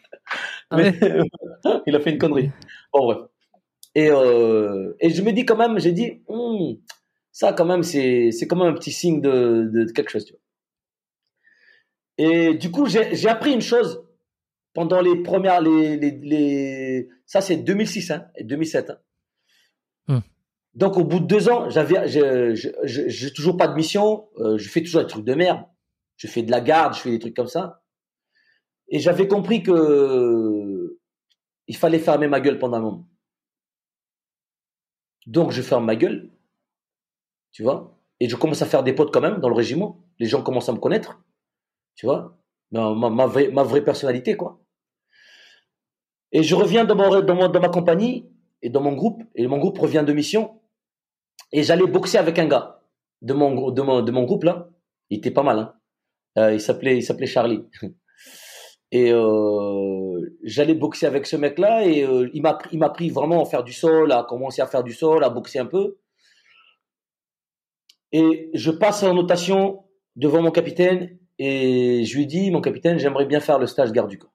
Ah 0.70 0.76
Mais 0.76 0.92
ouais 1.02 1.22
il 1.86 1.96
a 1.96 2.00
fait 2.00 2.10
une 2.10 2.18
connerie. 2.18 2.50
Bon, 2.92 3.04
bref. 3.06 3.18
Et, 3.94 4.10
euh, 4.10 4.94
et 5.00 5.10
je 5.10 5.22
me 5.22 5.32
dis 5.32 5.44
quand 5.46 5.56
même, 5.56 5.78
j'ai 5.78 5.92
dit, 5.92 6.22
Hmm, 6.28 6.74
ça 7.32 7.52
quand 7.52 7.64
même, 7.64 7.82
c'est, 7.82 8.30
c'est 8.32 8.46
quand 8.46 8.56
même 8.56 8.68
un 8.68 8.74
petit 8.74 8.92
signe 8.92 9.20
de, 9.20 9.68
de, 9.72 9.84
de 9.84 9.92
quelque 9.92 10.10
chose. 10.10 10.26
Tu 10.26 10.32
vois. 10.34 10.40
Et 12.18 12.54
du 12.54 12.70
coup, 12.70 12.86
j'ai, 12.86 13.14
j'ai 13.16 13.28
appris 13.28 13.52
une 13.52 13.60
chose 13.60 14.04
pendant 14.74 15.00
les 15.00 15.22
premières, 15.22 15.60
les, 15.60 15.96
les, 15.96 16.10
les 16.22 17.08
ça 17.26 17.40
c'est 17.40 17.56
2006, 17.56 18.10
hein, 18.10 18.26
et 18.36 18.44
2007. 18.44 18.90
hein. 18.90 18.98
Hmm. 20.08 20.20
Donc 20.78 20.96
au 20.96 21.04
bout 21.04 21.18
de 21.20 21.26
deux 21.26 21.48
ans, 21.48 21.68
j'avais, 21.70 22.06
je, 22.08 22.54
je, 22.54 22.68
je- 22.84 23.08
j'ai 23.08 23.32
toujours 23.32 23.56
pas 23.56 23.68
de 23.68 23.74
mission, 23.74 24.28
euh, 24.38 24.56
je 24.58 24.68
fais 24.68 24.82
toujours 24.82 25.02
des 25.02 25.08
trucs 25.08 25.24
de 25.24 25.34
merde, 25.34 25.62
je 26.16 26.26
fais 26.28 26.42
de 26.42 26.50
la 26.52 26.60
garde, 26.60 26.94
je 26.94 27.00
fais 27.00 27.10
des 27.10 27.18
trucs 27.18 27.34
comme 27.36 27.48
ça. 27.48 27.82
Et 28.88 28.98
j'avais 28.98 29.28
compris 29.28 29.62
que 29.62 30.98
il 31.68 31.76
fallait 31.76 31.98
fermer 31.98 32.28
ma 32.28 32.40
gueule 32.40 32.58
pendant 32.58 32.78
un 32.78 32.80
moment. 32.80 33.08
Donc 35.26 35.52
je 35.52 35.62
ferme 35.62 35.84
ma 35.84 35.94
gueule, 35.94 36.28
tu 37.52 37.62
vois, 37.62 37.98
et 38.20 38.28
je 38.28 38.36
commence 38.36 38.62
à 38.62 38.66
faire 38.66 38.82
des 38.82 38.92
potes 38.94 39.12
quand 39.12 39.20
même 39.20 39.40
dans 39.40 39.48
le 39.48 39.54
régiment. 39.54 40.04
Les 40.18 40.26
gens 40.26 40.42
commencent 40.42 40.68
à 40.68 40.72
me 40.72 40.78
connaître, 40.78 41.20
tu 41.96 42.06
vois, 42.06 42.38
ma, 42.72 42.94
ma, 42.94 43.26
vraie, 43.26 43.48
ma 43.50 43.62
vraie 43.64 43.84
personnalité, 43.84 44.36
quoi. 44.36 44.60
Et 46.32 46.42
je 46.42 46.54
reviens 46.54 46.84
dans, 46.84 46.94
mon, 46.96 47.20
dans, 47.20 47.34
mon- 47.34 47.48
dans 47.48 47.60
ma 47.60 47.68
compagnie 47.68 48.28
et 48.62 48.70
dans 48.70 48.80
mon 48.80 48.92
groupe, 48.92 49.22
et 49.34 49.46
mon 49.46 49.58
groupe 49.58 49.78
revient 49.78 50.04
de 50.06 50.12
mission, 50.12 50.57
et 51.52 51.62
j'allais 51.62 51.86
boxer 51.86 52.18
avec 52.18 52.38
un 52.38 52.46
gars 52.46 52.82
de 53.22 53.34
mon, 53.34 53.70
de 53.70 53.82
mon, 53.82 54.02
de 54.02 54.10
mon 54.10 54.24
groupe 54.24 54.44
là. 54.44 54.68
Il 55.10 55.18
était 55.18 55.30
pas 55.30 55.42
mal, 55.42 55.58
hein. 55.58 55.74
Euh, 56.36 56.52
il 56.52 56.60
s'appelait, 56.60 56.96
il 56.98 57.02
s'appelait 57.02 57.26
Charlie. 57.26 57.64
Et 58.90 59.12
euh, 59.12 60.38
j'allais 60.44 60.74
boxer 60.74 61.04
avec 61.04 61.26
ce 61.26 61.36
mec-là 61.36 61.84
et 61.84 62.04
euh, 62.04 62.30
il 62.32 62.40
m'a 62.40 62.56
il 62.72 62.78
m'a 62.78 62.88
pris 62.88 63.10
vraiment 63.10 63.42
à 63.42 63.44
faire 63.44 63.62
du 63.62 63.74
sol, 63.74 64.10
à 64.12 64.24
commencer 64.26 64.62
à 64.62 64.66
faire 64.66 64.82
du 64.82 64.94
sol, 64.94 65.22
à 65.24 65.28
boxer 65.28 65.58
un 65.58 65.66
peu. 65.66 65.98
Et 68.12 68.50
je 68.54 68.70
passe 68.70 69.02
en 69.02 69.12
notation 69.12 69.84
devant 70.16 70.40
mon 70.40 70.50
capitaine 70.50 71.18
et 71.38 72.04
je 72.06 72.16
lui 72.16 72.26
dis, 72.26 72.50
mon 72.50 72.62
capitaine, 72.62 72.98
j'aimerais 72.98 73.26
bien 73.26 73.40
faire 73.40 73.58
le 73.58 73.66
stage 73.66 73.92
garde 73.92 74.08
du 74.08 74.18
corps. 74.18 74.32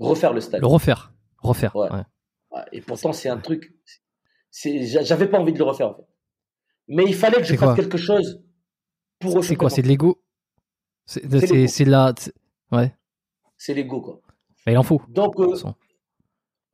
Refaire 0.00 0.32
le 0.32 0.40
stage. 0.40 0.60
Le 0.60 0.66
refaire. 0.66 1.12
Refaire. 1.38 1.76
Ouais. 1.76 1.88
Ouais, 2.50 2.62
Et 2.72 2.80
pourtant, 2.80 3.12
c'est 3.12 3.28
un 3.28 3.38
truc. 3.38 3.72
J'avais 4.52 5.28
pas 5.28 5.38
envie 5.38 5.52
de 5.52 5.58
le 5.58 5.64
refaire, 5.64 5.88
en 5.90 5.94
fait. 5.94 6.06
Mais 6.88 7.04
il 7.04 7.14
fallait 7.14 7.38
que 7.38 7.44
je 7.44 7.54
fasse 7.56 7.76
quelque 7.76 7.98
chose 7.98 8.42
pour 9.18 9.34
refaire. 9.34 9.48
C'est 9.48 9.56
quoi 9.56 9.70
C'est 9.70 9.82
de 9.82 9.88
l'ego? 9.88 10.22
C'est 11.06 11.84
la. 11.84 12.14
Ouais. 12.72 12.96
C'est 13.56 13.74
l'ego, 13.74 14.00
quoi. 14.00 14.20
Bah, 14.66 14.72
il 14.72 14.78
en 14.78 14.82
faut. 14.82 15.00
Donc, 15.08 15.38
euh, 15.40 15.54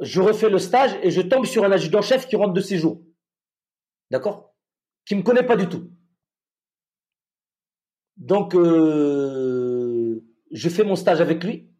je 0.00 0.20
refais 0.20 0.48
le 0.50 0.58
stage 0.58 0.96
et 1.02 1.10
je 1.10 1.20
tombe 1.20 1.44
sur 1.46 1.64
un 1.64 1.72
adjudant-chef 1.72 2.26
qui 2.26 2.36
rentre 2.36 2.52
de 2.52 2.60
séjour. 2.60 3.02
D'accord? 4.10 4.54
Qui 5.04 5.14
me 5.14 5.22
connaît 5.22 5.42
pas 5.46 5.56
du 5.56 5.68
tout. 5.68 5.90
Donc, 8.16 8.54
euh, 8.54 10.24
je 10.50 10.68
fais 10.68 10.84
mon 10.84 10.96
stage 10.96 11.20
avec 11.20 11.44
lui. 11.44 11.70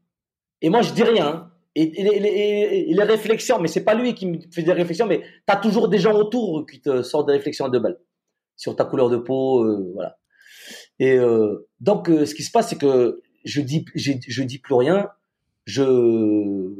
Et 0.60 0.68
moi, 0.70 0.82
je 0.82 0.92
dis 0.92 1.02
rien. 1.02 1.26
hein. 1.26 1.52
Et, 1.78 2.86
les 2.88 3.02
réflexions, 3.02 3.58
mais 3.60 3.68
c'est 3.68 3.84
pas 3.84 3.94
lui 3.94 4.14
qui 4.14 4.24
me 4.24 4.38
fait 4.50 4.62
des 4.62 4.72
réflexions, 4.72 5.06
mais 5.06 5.20
tu 5.20 5.26
as 5.48 5.56
toujours 5.56 5.88
des 5.88 5.98
gens 5.98 6.14
autour 6.14 6.64
qui 6.64 6.80
te 6.80 7.02
sortent 7.02 7.26
des 7.26 7.34
réflexions 7.34 7.66
à 7.66 7.68
deux 7.68 7.80
balles 7.80 7.98
sur 8.56 8.74
ta 8.74 8.86
couleur 8.86 9.10
de 9.10 9.18
peau, 9.18 9.62
euh, 9.62 9.92
voilà. 9.92 10.16
Et 10.98 11.18
euh, 11.18 11.68
donc, 11.80 12.08
euh, 12.08 12.24
ce 12.24 12.34
qui 12.34 12.44
se 12.44 12.50
passe, 12.50 12.70
c'est 12.70 12.78
que 12.78 13.20
je 13.44 13.60
dis, 13.60 13.84
je, 13.94 14.42
dis 14.42 14.58
plus 14.58 14.74
rien. 14.74 15.10
Je, 15.66 16.72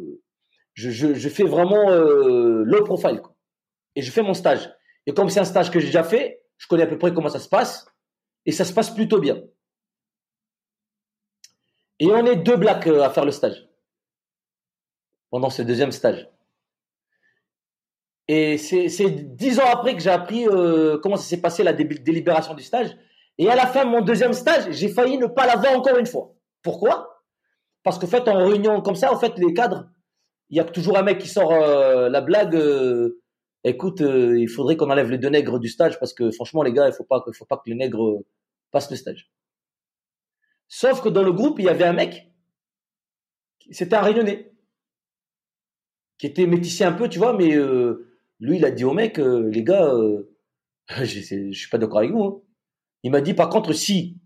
je, 0.73 0.90
je, 0.90 1.28
fais 1.28 1.44
vraiment 1.44 1.90
low 1.90 2.82
profile. 2.85 3.20
Et 3.97 4.02
je 4.02 4.10
fais 4.10 4.23
mon 4.23 4.32
stage. 4.32 4.70
Et 5.06 5.12
comme 5.12 5.28
c'est 5.28 5.40
un 5.40 5.44
stage 5.44 5.70
que 5.70 5.78
j'ai 5.78 5.89
déjà 5.89 6.05
fait, 6.05 6.43
je 6.56 6.66
connais 6.68 6.85
à 6.85 6.86
peu 6.86 6.97
près 6.97 7.12
comment 7.12 7.28
ça 7.28 7.39
se 7.39 7.51
passe, 7.51 7.86
et 8.47 8.52
ça 8.52 8.64
se 8.64 8.73
passe 8.73 8.90
plutôt 8.90 9.20
bien. 9.20 9.43
Et 12.01 12.06
on 12.06 12.24
est 12.24 12.36
deux 12.36 12.56
blacks 12.56 12.86
à 12.86 13.10
faire 13.10 13.27
le 13.27 13.31
stage 13.31 13.66
pendant 15.37 15.51
ce 15.51 15.61
deuxième 15.61 15.93
stage. 15.93 16.31
Et 18.27 18.57
c'est 18.57 19.11
dix 19.37 19.61
ans 19.61 19.71
après 19.71 19.95
que 19.95 20.01
j'ai 20.01 20.09
appris 20.09 20.49
euh, 20.49 20.97
comment 21.03 21.19
ça 21.19 21.25
s'est 21.29 21.43
passé 21.43 21.63
la 21.63 21.75
dé- 21.75 21.85
délibération 21.85 22.55
du 22.55 22.63
stage. 22.63 22.97
Et 23.37 23.51
à 23.51 23.55
la 23.55 23.67
fin 23.67 23.85
de 23.85 23.91
mon 23.91 24.01
deuxième 24.01 24.33
stage, 24.33 24.71
j'ai 24.71 24.89
failli 24.89 25.19
ne 25.19 25.27
pas 25.27 25.47
l'avoir 25.47 25.77
encore 25.77 25.99
une 25.99 26.07
fois. 26.07 26.35
Pourquoi? 26.63 27.23
Parce 27.83 27.99
qu'en 27.99 28.07
fait, 28.07 28.27
en 28.29 28.47
réunion 28.49 28.81
comme 28.81 28.97
ça, 28.97 29.13
en 29.13 29.19
fait, 29.19 29.37
les 29.37 29.53
cadres, 29.53 29.91
il 30.49 30.57
y 30.57 30.61
a 30.61 30.65
toujours 30.65 30.97
un 30.97 31.03
mec 31.03 31.19
qui 31.19 31.29
sort 31.29 31.53
euh, 31.53 32.09
la 32.09 32.23
blague. 32.23 32.57
euh, 32.57 33.21
Écoute, 33.63 34.01
il 34.01 34.49
faudrait 34.49 34.79
qu'on 34.79 34.89
enlève 34.89 35.11
les 35.11 35.19
deux 35.19 35.29
nègres 35.29 35.59
du 35.59 35.69
stage 35.69 36.01
parce 36.01 36.15
que 36.15 36.31
franchement, 36.31 36.63
les 36.63 36.73
gars, 36.73 36.87
il 36.87 36.95
faut 36.95 37.07
faut 37.35 37.45
pas 37.45 37.59
que 37.59 37.69
les 37.69 37.75
nègres 37.75 38.23
passent 38.71 38.91
le 38.91 38.97
stage. 38.97 39.31
Sauf 40.67 41.03
que 41.03 41.11
dans 41.11 41.23
le 41.23 41.33
groupe, 41.35 41.59
il 41.59 41.67
y 41.67 41.69
avait 41.69 41.85
un 41.85 41.93
mec, 41.93 42.33
c'était 43.71 43.97
un 43.97 44.01
réunionnais, 44.01 44.56
qui 46.19 46.27
était 46.27 46.47
métissé 46.47 46.85
un 46.85 46.93
peu, 46.93 47.09
tu 47.09 47.19
vois, 47.19 47.33
mais 47.33 47.55
euh, 47.57 48.09
lui, 48.41 48.57
il 48.57 48.65
a 48.65 48.71
dit 48.71 48.85
au 48.85 48.93
mec, 48.95 49.19
euh, 49.19 49.49
les 49.51 49.63
gars, 49.65 49.87
euh, 49.93 50.35
je, 50.89 51.05
je 51.05 51.53
suis 51.59 51.69
pas 51.69 51.79
d'accord 51.79 51.99
avec 51.99 52.13
vous. 52.13 52.23
hein. 52.25 52.41
Il 53.03 53.11
m'a 53.11 53.21
dit, 53.21 53.35
par 53.35 53.49
contre, 53.51 53.73
si 53.73 54.19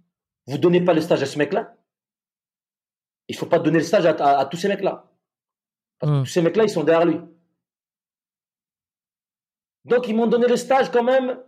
vous 0.47 0.59
donnez 0.59 0.83
pas 0.85 0.95
le 0.95 1.01
stage 1.01 1.23
à 1.23 1.27
ce 1.27 1.39
mec-là, 1.39 1.77
il 3.29 3.37
faut 3.37 3.47
pas 3.47 3.59
donner 3.59 3.79
le 3.79 3.85
stage 3.85 4.07
à, 4.07 4.13
à- 4.13 4.39
à 4.41 4.47
tous 4.47 4.57
ces 4.57 4.69
mecs-là. 4.69 5.11
Parce 5.99 6.13
que 6.13 6.17
Hmm. 6.19 6.23
tous 6.25 6.31
ces 6.31 6.43
mecs-là, 6.43 6.65
ils 6.65 6.71
sont 6.71 6.83
derrière 6.85 7.07
lui. 7.07 7.19
Donc, 9.85 10.09
ils 10.09 10.15
m'ont 10.17 10.27
donné 10.27 10.47
le 10.47 10.57
stage 10.57 10.91
quand 10.91 11.03
même 11.03 11.39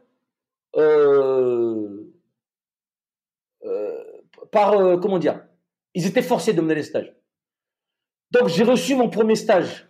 par, 4.51 4.73
comment 5.01 5.19
dire, 5.19 5.45
ils 5.95 6.07
étaient 6.07 6.23
forcés 6.23 6.53
de 6.53 6.61
me 6.61 6.69
donner 6.69 6.81
le 6.81 6.87
stage. 6.87 7.15
Donc, 8.31 8.49
j'ai 8.49 8.65
reçu 8.65 8.95
mon 8.97 9.09
premier 9.11 9.35
stage, 9.37 9.89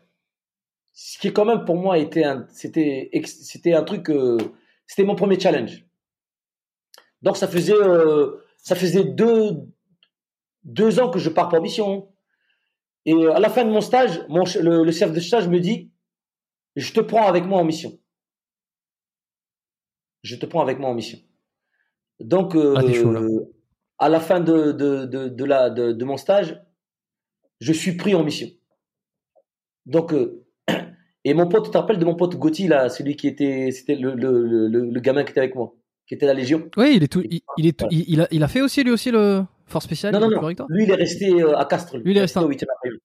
ce 0.92 1.18
qui 1.18 1.32
quand 1.32 1.44
même 1.44 1.64
pour 1.64 1.76
moi 1.76 1.98
était 1.98 2.24
un, 2.24 2.46
c'était, 2.50 3.10
c'était 3.24 3.74
un 3.74 3.82
truc, 3.82 4.10
euh, 4.10 4.38
c'était 4.86 5.04
mon 5.04 5.14
premier 5.14 5.38
challenge. 5.40 5.86
Donc, 7.22 7.36
ça 7.36 7.48
faisait, 7.48 7.74
euh, 7.74 8.44
ça 8.58 8.74
faisait 8.74 9.04
deux, 9.04 9.56
deux 10.64 11.00
ans 11.00 11.10
que 11.10 11.18
je 11.18 11.30
pars 11.30 11.48
pour 11.48 11.60
mission. 11.62 12.12
Et 13.04 13.14
à 13.28 13.40
la 13.40 13.48
fin 13.48 13.64
de 13.64 13.70
mon 13.70 13.80
stage, 13.80 14.24
mon, 14.28 14.44
le, 14.60 14.84
le 14.84 14.92
chef 14.92 15.12
de 15.12 15.20
stage 15.20 15.48
me 15.48 15.60
dit, 15.60 15.90
je 16.76 16.92
te 16.92 17.00
prends 17.00 17.26
avec 17.26 17.44
moi 17.44 17.60
en 17.60 17.64
mission. 17.64 17.98
Je 20.22 20.36
te 20.36 20.46
prends 20.46 20.62
avec 20.62 20.78
moi 20.78 20.90
en 20.90 20.94
mission. 20.94 21.18
Donc, 22.20 22.54
euh, 22.54 22.74
Ah, 22.76 22.92
chaud, 22.92 23.52
à 23.98 24.08
la 24.08 24.20
fin 24.20 24.40
de, 24.40 24.72
de, 24.72 25.06
de, 25.06 25.28
de 25.28 25.44
la, 25.44 25.70
de, 25.70 25.92
de 25.92 26.04
mon 26.04 26.16
stage, 26.16 26.60
je 27.60 27.72
suis 27.72 27.96
pris 27.96 28.14
en 28.14 28.24
mission. 28.24 28.48
Donc, 29.86 30.12
euh, 30.12 30.41
et 31.24 31.34
mon 31.34 31.48
pote, 31.48 31.64
tu 31.66 31.70
te 31.70 31.78
rappelles 31.78 31.98
de 31.98 32.04
mon 32.04 32.14
pote 32.16 32.36
Gauthier, 32.36 32.68
là, 32.68 32.88
celui 32.88 33.16
qui 33.16 33.28
était, 33.28 33.70
c'était 33.70 33.94
le, 33.96 34.14
le, 34.14 34.46
le, 34.68 34.68
le- 34.90 35.00
gamin 35.00 35.24
qui 35.24 35.30
était 35.30 35.40
avec 35.40 35.54
moi, 35.54 35.74
qui 36.06 36.14
était 36.14 36.24
à 36.26 36.28
la 36.28 36.34
Légion. 36.34 36.68
Oui, 36.76 36.94
il 36.96 37.02
est 37.04 37.08
tout. 37.08 37.22
Il, 37.30 37.40
il 37.58 37.66
est 37.66 37.78
tout- 37.78 37.86
il, 37.90 38.04
il 38.08 38.20
a, 38.20 38.28
il 38.30 38.42
a 38.42 38.48
fait 38.48 38.60
aussi 38.62 38.82
lui 38.84 38.90
aussi 38.92 39.10
le 39.10 39.42
force 39.66 39.84
spécial. 39.84 40.12
Non, 40.12 40.20
non, 40.20 40.30
non. 40.30 40.48
Lui, 40.68 40.84
il 40.84 40.90
est 40.90 40.94
resté 40.94 41.30
euh, 41.30 41.56
à 41.56 41.64
Castres. 41.64 41.96
Lui, 41.98 42.10
il 42.12 42.16
est 42.18 42.22
resté 42.22 42.38
au 42.40 42.44
en- 42.44 42.48
8e 42.48 42.64
avril. 42.84 42.98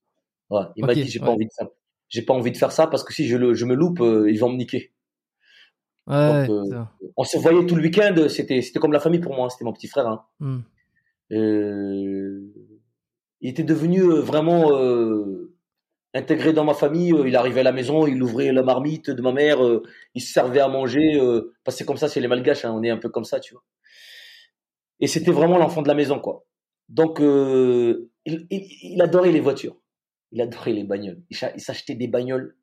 Ouais, 0.50 0.62
il 0.76 0.86
m'a 0.86 0.92
Ok, 0.94 0.98
dit, 1.00 1.04
j'ai 1.06 1.20
ouais. 1.20 1.26
pas 1.26 1.32
envie 1.32 1.46
de 1.46 1.52
faire. 1.58 1.68
J'ai 2.10 2.22
pas 2.22 2.34
envie 2.34 2.52
de 2.52 2.58
faire 2.58 2.72
ça 2.72 2.88
parce 2.88 3.04
que 3.04 3.14
si 3.14 3.28
je, 3.28 3.36
le, 3.38 3.54
je 3.54 3.66
me 3.66 3.76
loupe, 3.76 4.00
euh, 4.02 4.32
ils 4.32 4.40
vont 4.40 4.50
me 4.50 4.58
niquer. 4.58 4.94
Ouais. 6.08 6.48
Donc, 6.48 6.68
euh, 6.68 6.70
ça. 6.72 6.92
On 7.18 7.24
se 7.26 7.38
voyait 7.38 7.66
tout 7.66 7.76
le 7.76 7.82
week-end, 7.84 8.16
c'était, 8.30 8.62
c'était 8.62 8.80
comme 8.80 8.94
la 8.94 9.02
famille 9.02 9.20
pour 9.20 9.36
moi, 9.36 9.50
c'était 9.50 9.66
mon 9.66 9.74
petit 9.74 9.88
frère. 9.90 10.08
Hein. 10.08 10.24
Hmm. 10.40 10.60
Euh, 11.34 12.40
il 13.42 13.50
était 13.50 13.64
devenu 13.64 14.02
euh, 14.04 14.22
vraiment 14.22 14.72
euh, 14.72 15.47
intégré 16.14 16.54
dans 16.54 16.64
ma 16.64 16.74
famille. 16.74 17.14
Euh, 17.14 17.28
Il 17.28 17.36
arrivait 17.36 17.62
à 17.62 17.64
la 17.64 17.72
maison, 17.72 18.08
il 18.08 18.22
ouvrait 18.22 18.52
la 18.52 18.64
marmite 18.64 19.10
de 19.10 19.22
ma 19.22 19.32
mère, 19.32 19.64
euh, 19.64 19.84
il 20.16 20.22
se 20.22 20.32
servait 20.34 20.60
à 20.60 20.68
manger. 20.68 21.20
euh, 21.20 21.54
parce 21.64 21.78
que 21.78 21.84
comme 21.84 21.98
ça, 21.98 22.08
c'est 22.08 22.20
les 22.20 22.28
malgaches, 22.28 22.66
hein, 22.66 22.74
on 22.74 22.84
est 22.84 22.90
un 22.90 22.98
peu 22.98 23.10
comme 23.10 23.26
ça, 23.26 23.40
tu 23.40 23.54
vois. 23.54 23.64
Et 25.00 25.08
c'était 25.08 25.32
vraiment 25.32 25.58
l'enfant 25.58 25.82
de 25.82 25.88
la 25.88 25.94
maison, 25.94 26.20
quoi. 26.20 26.46
Donc, 26.90 27.20
il, 27.20 29.02
adorait 29.02 29.32
les 29.32 29.42
voitures. 29.42 29.78
Il 30.32 30.42
adorait 30.42 30.74
les 30.74 30.84
bagnoles. 30.84 31.22
Il, 31.30 31.62
s'achetait 31.62 31.96
des 31.96 32.08
bagnoles 32.08 32.56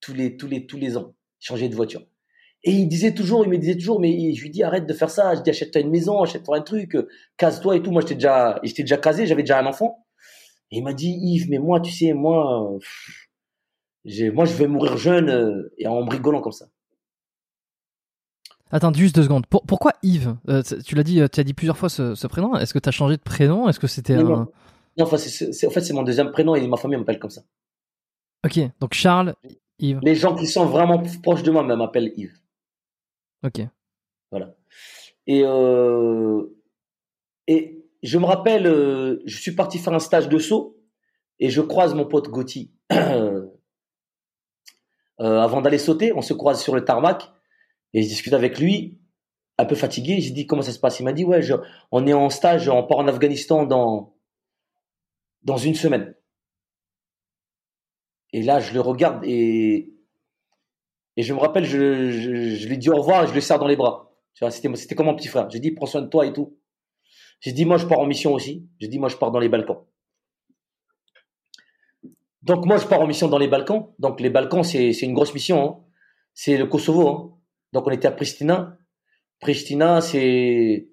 tous 0.00 0.12
les, 0.12 0.36
tous 0.36 0.48
les, 0.48 0.66
tous 0.66 0.76
les 0.76 0.96
ans. 0.96 1.14
Il 1.40 1.46
changeait 1.46 1.68
de 1.68 1.76
voiture. 1.76 2.02
Et 2.64 2.72
il 2.72 2.88
disait 2.88 3.14
toujours, 3.14 3.44
il 3.44 3.50
me 3.50 3.56
disait 3.56 3.76
toujours, 3.76 4.00
mais 4.00 4.34
je 4.34 4.42
lui 4.42 4.50
dis 4.50 4.64
arrête 4.64 4.84
de 4.84 4.92
faire 4.92 5.10
ça. 5.10 5.34
Je 5.36 5.42
dis 5.42 5.50
achète-toi 5.50 5.80
une 5.80 5.90
maison, 5.90 6.20
achète-toi 6.20 6.58
un 6.58 6.62
truc, 6.62 6.96
case-toi 7.36 7.76
et 7.76 7.82
tout. 7.82 7.92
Moi, 7.92 8.02
j'étais 8.02 8.14
déjà, 8.14 8.60
j'étais 8.64 8.82
déjà 8.82 8.96
casé, 8.98 9.26
j'avais 9.26 9.42
déjà 9.42 9.60
un 9.60 9.66
enfant. 9.66 10.04
Et 10.70 10.78
il 10.78 10.84
m'a 10.84 10.92
dit 10.92 11.10
Yves, 11.10 11.48
mais 11.50 11.58
moi, 11.58 11.80
tu 11.80 11.90
sais, 11.92 12.12
moi, 12.12 12.76
pff, 12.78 13.28
moi, 14.32 14.44
je 14.44 14.54
vais 14.54 14.66
mourir 14.66 14.96
jeune 14.96 15.28
euh, 15.30 15.72
et 15.78 15.86
en 15.86 16.04
me 16.04 16.10
rigolant 16.10 16.40
comme 16.40 16.52
ça. 16.52 16.66
Attends, 18.70 18.92
juste 18.92 19.14
deux 19.14 19.22
secondes. 19.22 19.46
Pour- 19.46 19.62
pourquoi 19.64 19.92
Yves? 20.02 20.36
Euh, 20.50 20.62
Tu 20.84 20.94
l'as 20.94 21.02
dit, 21.02 21.20
euh, 21.20 21.28
tu 21.28 21.40
as 21.40 21.44
dit 21.44 21.54
plusieurs 21.54 21.78
fois 21.78 21.88
ce, 21.88 22.14
ce 22.14 22.26
prénom. 22.26 22.54
Est-ce 22.56 22.74
que 22.74 22.78
tu 22.78 22.88
as 22.88 22.92
changé 22.92 23.16
de 23.16 23.22
prénom? 23.22 23.66
Est-ce 23.68 23.80
que 23.80 23.86
c'était 23.86 24.16
Non, 24.16 24.26
un. 24.26 24.28
non. 24.40 24.52
Non, 24.98 25.04
enfin, 25.04 25.16
c'est, 25.16 25.30
c'est- 25.30 25.52
c'est- 25.52 25.66
en 25.66 25.70
fait, 25.70 25.80
c'est 25.80 25.94
mon 25.94 26.02
deuxième 26.02 26.30
prénom 26.32 26.54
et 26.54 26.66
ma 26.68 26.76
famille 26.76 26.98
m'appelle 26.98 27.18
comme 27.18 27.30
ça. 27.30 27.42
Ok, 28.44 28.58
donc 28.80 28.92
Charles, 28.94 29.34
Yves. 29.78 30.00
Les 30.02 30.14
gens 30.14 30.34
qui 30.34 30.46
sont 30.46 30.66
vraiment 30.66 31.02
proches 31.22 31.42
de 31.42 31.50
moi 31.50 31.62
m'appellent 31.62 32.12
Yves. 32.16 32.36
Ok. 33.42 33.60
Voilà. 34.30 34.54
Et, 35.26 35.42
euh, 35.44 36.44
et 37.46 37.77
je 38.02 38.18
me 38.18 38.24
rappelle, 38.24 38.66
euh, 38.66 39.22
je 39.26 39.40
suis 39.40 39.54
parti 39.54 39.78
faire 39.78 39.92
un 39.92 39.98
stage 39.98 40.28
de 40.28 40.38
saut 40.38 40.76
et 41.38 41.50
je 41.50 41.60
croise 41.60 41.94
mon 41.94 42.06
pote 42.06 42.28
Gauthier. 42.28 42.70
Euh, 45.20 45.40
avant 45.40 45.60
d'aller 45.60 45.78
sauter, 45.78 46.12
on 46.12 46.22
se 46.22 46.32
croise 46.32 46.62
sur 46.62 46.76
le 46.76 46.84
tarmac 46.84 47.32
et 47.92 48.04
je 48.04 48.06
discute 48.06 48.34
avec 48.34 48.60
lui, 48.60 49.00
un 49.58 49.64
peu 49.64 49.74
fatigué. 49.74 50.20
J'ai 50.20 50.30
dit 50.30 50.46
comment 50.46 50.62
ça 50.62 50.70
se 50.70 50.78
passe? 50.78 51.00
Il 51.00 51.02
m'a 51.02 51.12
dit 51.12 51.24
ouais, 51.24 51.40
on 51.90 52.06
est 52.06 52.12
en 52.12 52.30
stage, 52.30 52.68
on 52.68 52.84
part 52.84 52.98
en 52.98 53.08
Afghanistan 53.08 53.66
dans 53.66 54.14
dans 55.42 55.56
une 55.56 55.74
semaine. 55.74 56.14
Et 58.32 58.42
là, 58.44 58.60
je 58.60 58.72
le 58.72 58.80
regarde 58.80 59.24
et 59.24 59.98
et 61.18 61.22
je 61.24 61.34
me 61.34 61.40
rappelle, 61.40 61.64
je, 61.64 62.64
lui 62.68 62.78
dis 62.78 62.90
au 62.90 62.94
revoir 62.94 63.24
et 63.24 63.26
je 63.26 63.34
le 63.34 63.40
serre 63.40 63.58
dans 63.58 63.66
les 63.66 63.74
bras. 63.74 64.12
C'était 64.34 64.94
comme 64.94 65.06
mon 65.06 65.16
petit 65.16 65.26
frère. 65.26 65.50
J'ai 65.50 65.58
dit, 65.58 65.72
prends 65.72 65.86
soin 65.86 66.00
de 66.00 66.06
toi 66.06 66.24
et 66.24 66.32
tout. 66.32 66.56
J'ai 67.40 67.52
dit, 67.52 67.64
moi, 67.64 67.76
je 67.76 67.86
pars 67.86 68.00
en 68.00 68.06
mission 68.06 68.32
aussi. 68.32 68.68
J'ai 68.80 68.88
dit, 68.88 68.98
moi, 68.98 69.08
je 69.08 69.16
pars 69.16 69.30
dans 69.30 69.38
les 69.38 69.48
Balkans. 69.48 69.84
Donc, 72.42 72.66
moi, 72.66 72.76
je 72.78 72.86
pars 72.86 73.00
en 73.00 73.06
mission 73.06 73.28
dans 73.28 73.38
les 73.38 73.48
Balkans. 73.48 73.88
Donc, 73.98 74.20
les 74.20 74.30
Balkans, 74.30 74.64
c'est, 74.64 74.90
une 74.90 75.14
grosse 75.14 75.34
mission. 75.34 75.62
hein. 75.64 75.84
C'est 76.34 76.56
le 76.56 76.66
Kosovo. 76.66 77.08
hein. 77.08 77.38
Donc, 77.72 77.86
on 77.86 77.90
était 77.90 78.08
à 78.08 78.12
Pristina. 78.12 78.78
Pristina, 79.40 80.00
c'est, 80.00 80.88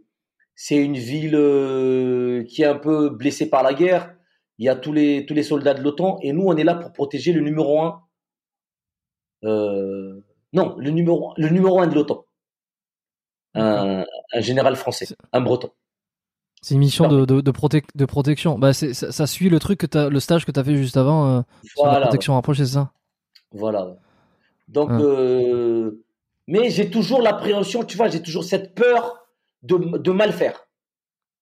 c'est 0.56 0.78
une 0.78 0.98
ville 0.98 1.36
euh, 1.36 2.44
qui 2.46 2.62
est 2.62 2.66
un 2.66 2.78
peu 2.78 3.10
blessée 3.10 3.50
par 3.50 3.64
la 3.64 3.74
guerre, 3.74 4.16
il 4.58 4.66
y 4.66 4.70
a 4.70 4.76
tous 4.76 4.94
les, 4.94 5.26
tous 5.26 5.34
les 5.34 5.44
soldats 5.44 5.74
de 5.74 5.82
l'OTAN, 5.82 6.18
et 6.22 6.32
nous, 6.32 6.44
on 6.46 6.56
est 6.56 6.64
là 6.64 6.76
pour 6.76 6.94
protéger 6.94 7.34
le 7.34 7.42
numéro 7.42 7.82
un. 7.82 8.04
Euh, 9.44 10.22
non, 10.54 10.76
le 10.78 10.92
numéro, 10.92 11.34
le 11.38 11.50
numéro 11.50 11.80
un 11.80 11.88
de 11.88 11.96
l'OTAN. 11.96 12.26
Un, 13.54 14.06
un, 14.34 14.42
général 14.42 14.76
français, 14.76 15.08
un 15.32 15.42
breton. 15.42 15.72
C'est 16.66 16.74
une 16.74 16.80
mission 16.80 17.08
de, 17.08 17.26
de, 17.26 17.42
de, 17.42 17.52
de 17.96 18.06
protection. 18.06 18.58
Bah, 18.58 18.74
ça, 18.74 18.92
ça, 18.92 19.28
suit 19.28 19.50
le 19.50 19.60
truc 19.60 19.78
que 19.78 19.98
as, 20.00 20.10
le 20.10 20.20
stage 20.20 20.48
que 20.48 20.52
tu 20.52 20.60
as 20.60 20.64
fait 20.64 20.76
juste 20.76 20.98
avant 20.98 21.28
euh, 21.28 21.42
voilà. 21.76 21.92
sur 21.92 22.00
la 22.00 22.06
protection 22.08 22.34
rapprochée, 22.34 22.66
c'est 22.66 22.74
ça? 22.74 22.92
Voilà. 23.52 23.98
Donc, 24.68 24.90
euh, 24.90 26.04
mais 26.48 26.72
j'ai 26.72 26.90
toujours 26.90 27.22
l'appréhension, 27.22 27.84
tu 27.84 27.96
vois, 27.96 28.08
j'ai 28.08 28.24
toujours 28.24 28.44
cette 28.44 28.74
peur 28.74 29.28
de, 29.62 29.78
de 30.00 30.12
mal 30.12 30.34
faire 30.34 30.68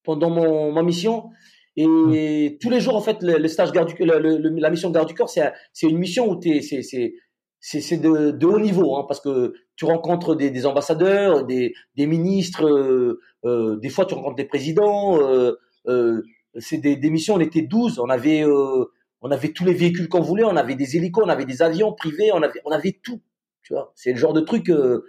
pendant 0.04 0.30
mon, 0.30 0.74
ma 0.74 0.84
mission. 0.84 1.30
Et 1.78 1.88
mmh. 1.88 2.58
tous 2.60 2.70
les 2.70 2.82
jours, 2.82 2.98
en 2.98 3.02
fait, 3.02 3.24
le, 3.24 3.38
le 3.38 3.48
stage 3.48 3.72
garde 3.72 3.96
du, 3.96 4.04
le, 4.04 4.20
le, 4.20 4.50
la 4.60 4.70
mission 4.70 4.90
garde 4.90 5.08
du 5.08 5.14
corps, 5.14 5.30
c'est 5.30 5.54
une 5.84 6.00
mission 6.00 6.30
où 6.30 6.38
tu 6.38 6.62
c'est 6.62 7.98
de, 7.98 8.32
de, 8.32 8.46
haut 8.46 8.60
niveau, 8.60 8.98
hein, 8.98 9.06
parce 9.08 9.22
que 9.22 9.54
tu 9.78 9.86
rencontres 9.86 10.36
des, 10.36 10.52
des 10.52 10.66
ambassadeurs, 10.66 11.46
des, 11.46 11.74
des 11.96 12.08
ministres, 12.08 12.68
euh, 12.68 13.22
des 13.44 13.90
fois 13.90 14.06
tu 14.06 14.14
rencontres 14.14 14.36
des 14.36 14.46
présidents. 14.46 15.20
Euh, 15.22 15.54
euh 15.88 16.22
c'est 16.60 16.78
des, 16.78 16.96
des, 16.96 17.10
missions, 17.10 17.34
on 17.34 17.40
était 17.40 17.64
12, 17.64 17.98
on 17.98 18.10
avait, 18.10 18.44
euh, 18.44 18.86
on 19.22 19.32
avait 19.32 19.50
tous 19.50 19.66
les 19.66 19.74
véhicules 19.74 20.08
qu'on 20.08 20.22
voulait, 20.22 20.44
on 20.44 20.56
avait 20.56 20.76
des 20.76 20.98
hélicos, 20.98 21.24
on 21.26 21.30
avait 21.30 21.46
des 21.46 21.64
avions 21.64 21.94
privés, 21.94 22.32
on 22.32 22.44
avait, 22.44 22.62
on 22.66 22.72
avait 22.72 23.00
tout. 23.02 23.22
Tu 23.64 23.74
vois, 23.74 23.92
c'est 23.96 24.12
le 24.12 24.18
genre 24.18 24.34
de 24.34 24.42
truc, 24.42 24.70
euh, 24.70 25.04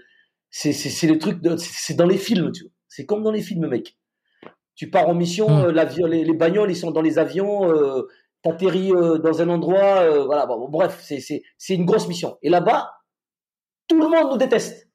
c'est 0.50 0.72
le 1.06 1.18
truc, 1.18 1.40
c'est 1.58 1.94
dans 1.94 2.06
les 2.06 2.16
films, 2.16 2.50
tu 2.52 2.62
vois. 2.62 2.72
C'est 2.88 3.06
comme 3.06 3.22
dans 3.22 3.32
les 3.32 3.42
films, 3.42 3.66
mec. 3.66 3.98
Tu 4.76 4.88
pars 4.88 5.08
en 5.08 5.14
mission, 5.14 5.48
mmh. 5.48 5.70
l'avion, 5.70 6.06
les, 6.06 6.24
les, 6.24 6.32
bagnoles, 6.32 6.70
ils 6.70 6.76
sont 6.76 6.92
dans 6.92 7.02
les 7.02 7.18
avions, 7.18 7.70
euh, 7.70 8.08
t'atterris 8.42 8.92
euh, 8.92 9.18
dans 9.18 9.42
un 9.42 9.48
endroit, 9.48 10.02
euh, 10.02 10.24
voilà. 10.24 10.46
Bon, 10.46 10.68
bref, 10.68 11.00
c'est 11.02 11.20
c'est 11.20 11.74
une 11.74 11.84
grosse 11.84 12.08
mission. 12.08 12.38
Et 12.42 12.50
là-bas, 12.50 12.92
tout 13.88 13.98
le 14.00 14.08
monde 14.08 14.30
nous 14.30 14.36
déteste 14.36 14.88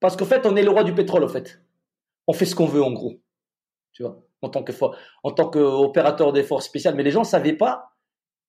parce 0.00 0.16
qu'en 0.16 0.26
fait, 0.26 0.46
on 0.46 0.54
est 0.56 0.62
le 0.62 0.70
roi 0.70 0.84
du 0.84 0.94
pétrole, 0.94 1.24
en 1.24 1.28
fait. 1.28 1.60
On 2.26 2.32
fait 2.32 2.46
ce 2.46 2.54
qu'on 2.54 2.66
veut, 2.66 2.82
en 2.82 2.92
gros. 2.92 3.20
Tu 3.92 4.02
vois, 4.02 4.24
en 4.42 4.48
tant 4.48 4.62
que 4.62 4.72
en 5.22 5.30
tant 5.30 5.48
qu'opérateur 5.48 6.32
des 6.32 6.42
forces 6.42 6.66
spéciales. 6.66 6.94
Mais 6.94 7.02
les 7.02 7.10
gens 7.10 7.24
savaient 7.24 7.56
pas 7.56 7.94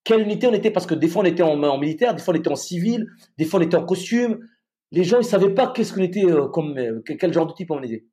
quelle 0.03 0.21
unité 0.21 0.47
on 0.47 0.53
était 0.53 0.71
parce 0.71 0.85
que 0.85 0.93
des 0.93 1.07
fois 1.07 1.23
on 1.23 1.25
était 1.25 1.43
en, 1.43 1.77
militaire, 1.77 2.13
des 2.13 2.21
fois 2.21 2.33
on 2.33 2.37
était 2.37 2.51
en 2.51 2.55
civil, 2.55 3.07
des 3.37 3.45
fois 3.45 3.59
on 3.59 3.63
était 3.63 3.75
en 3.75 3.85
costume. 3.85 4.47
Les 4.91 5.03
gens 5.03 5.19
ils 5.19 5.25
savaient 5.25 5.53
pas 5.53 5.71
qu'est-ce 5.71 5.93
qu'on 5.93 6.03
était 6.03 6.25
euh, 6.25 6.47
comme 6.47 6.77
euh, 6.77 7.01
quel 7.03 7.33
genre 7.33 7.47
de 7.47 7.53
type 7.53 7.71
on 7.71 7.81
était. 7.81 8.05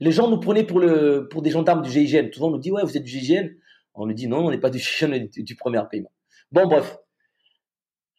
Les 0.00 0.12
gens 0.12 0.28
nous 0.28 0.40
prenaient 0.40 0.64
pour 0.64 0.80
le 0.80 1.28
pour 1.28 1.40
des 1.42 1.50
gendarmes 1.50 1.82
du 1.82 1.90
GIGN. 1.90 2.32
Souvent 2.32 2.48
on 2.48 2.52
nous 2.52 2.58
dit 2.58 2.70
ouais 2.70 2.82
vous 2.82 2.96
êtes 2.96 3.04
du 3.04 3.10
GIGN. 3.10 3.48
On 3.94 4.06
nous 4.06 4.14
dit 4.14 4.26
non 4.26 4.46
on 4.46 4.50
n'est 4.50 4.58
pas 4.58 4.70
du 4.70 4.78
GIGN, 4.78 5.10
on 5.10 5.12
est 5.14 5.42
du 5.42 5.56
premier 5.56 5.82
paiement. 5.90 6.12
Bon 6.50 6.66
bref, 6.66 6.98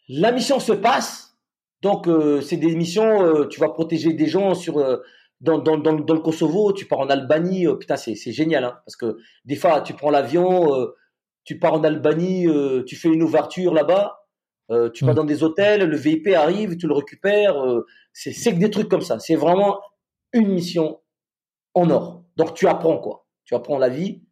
la 0.08 0.32
mission 0.32 0.60
se 0.60 0.74
passe. 0.74 1.38
Donc 1.82 2.08
euh, 2.08 2.40
c'est 2.42 2.58
des 2.58 2.76
missions. 2.76 3.48
Tu 3.48 3.60
vas 3.60 3.70
protéger 3.70 4.14
des 4.14 4.28
gens 4.28 4.56
sur 4.56 4.78
dans, 5.42 5.58
dans, 5.58 5.78
dans, 5.78 5.94
dans, 5.94 6.14
le 6.14 6.22
Kosovo. 6.22 6.72
Tu 6.72 6.86
pars 6.86 7.00
en 7.00 7.10
Albanie. 7.10 7.68
putain 7.80 7.98
c'est 7.98 8.16
c'est 8.16 8.32
génial 8.32 8.64
hein, 8.64 8.80
parce 8.86 8.96
que 8.96 9.18
des 9.46 9.56
fois 9.56 9.82
tu 9.82 9.94
prends 9.94 10.10
l'avion 10.10 10.88
tu 11.44 11.60
pars 11.60 11.74
en 11.74 11.84
Albanie, 11.84 12.48
euh, 12.48 12.84
tu 12.84 12.96
fais 12.96 13.10
une 13.10 13.24
ouverture 13.24 13.74
là-bas, 13.74 14.28
euh, 14.70 14.90
tu 14.90 15.06
vas 15.06 15.14
dans 15.14 15.24
des 15.24 15.44
hôtels, 15.44 15.84
le 15.84 15.98
VIP 15.98 16.28
arrive, 16.30 16.78
tu 16.78 16.88
le 16.88 16.94
récupères. 16.94 17.58
Euh, 17.62 17.86
c'est 18.14 18.54
que 18.54 18.60
des 18.60 18.70
trucs 18.70 18.90
comme 18.90 19.02
ça. 19.02 19.20
C'est 19.20 19.36
vraiment 19.36 19.80
une 20.34 20.50
mission 20.50 21.02
en 21.74 21.90
or. 21.90 22.24
Donc 22.38 22.54
tu 22.54 22.68
apprends 22.68 23.00
quoi. 23.00 23.28
Tu 23.46 23.56
apprends 23.56 23.78
la 23.78 23.90
vie, 23.90 24.24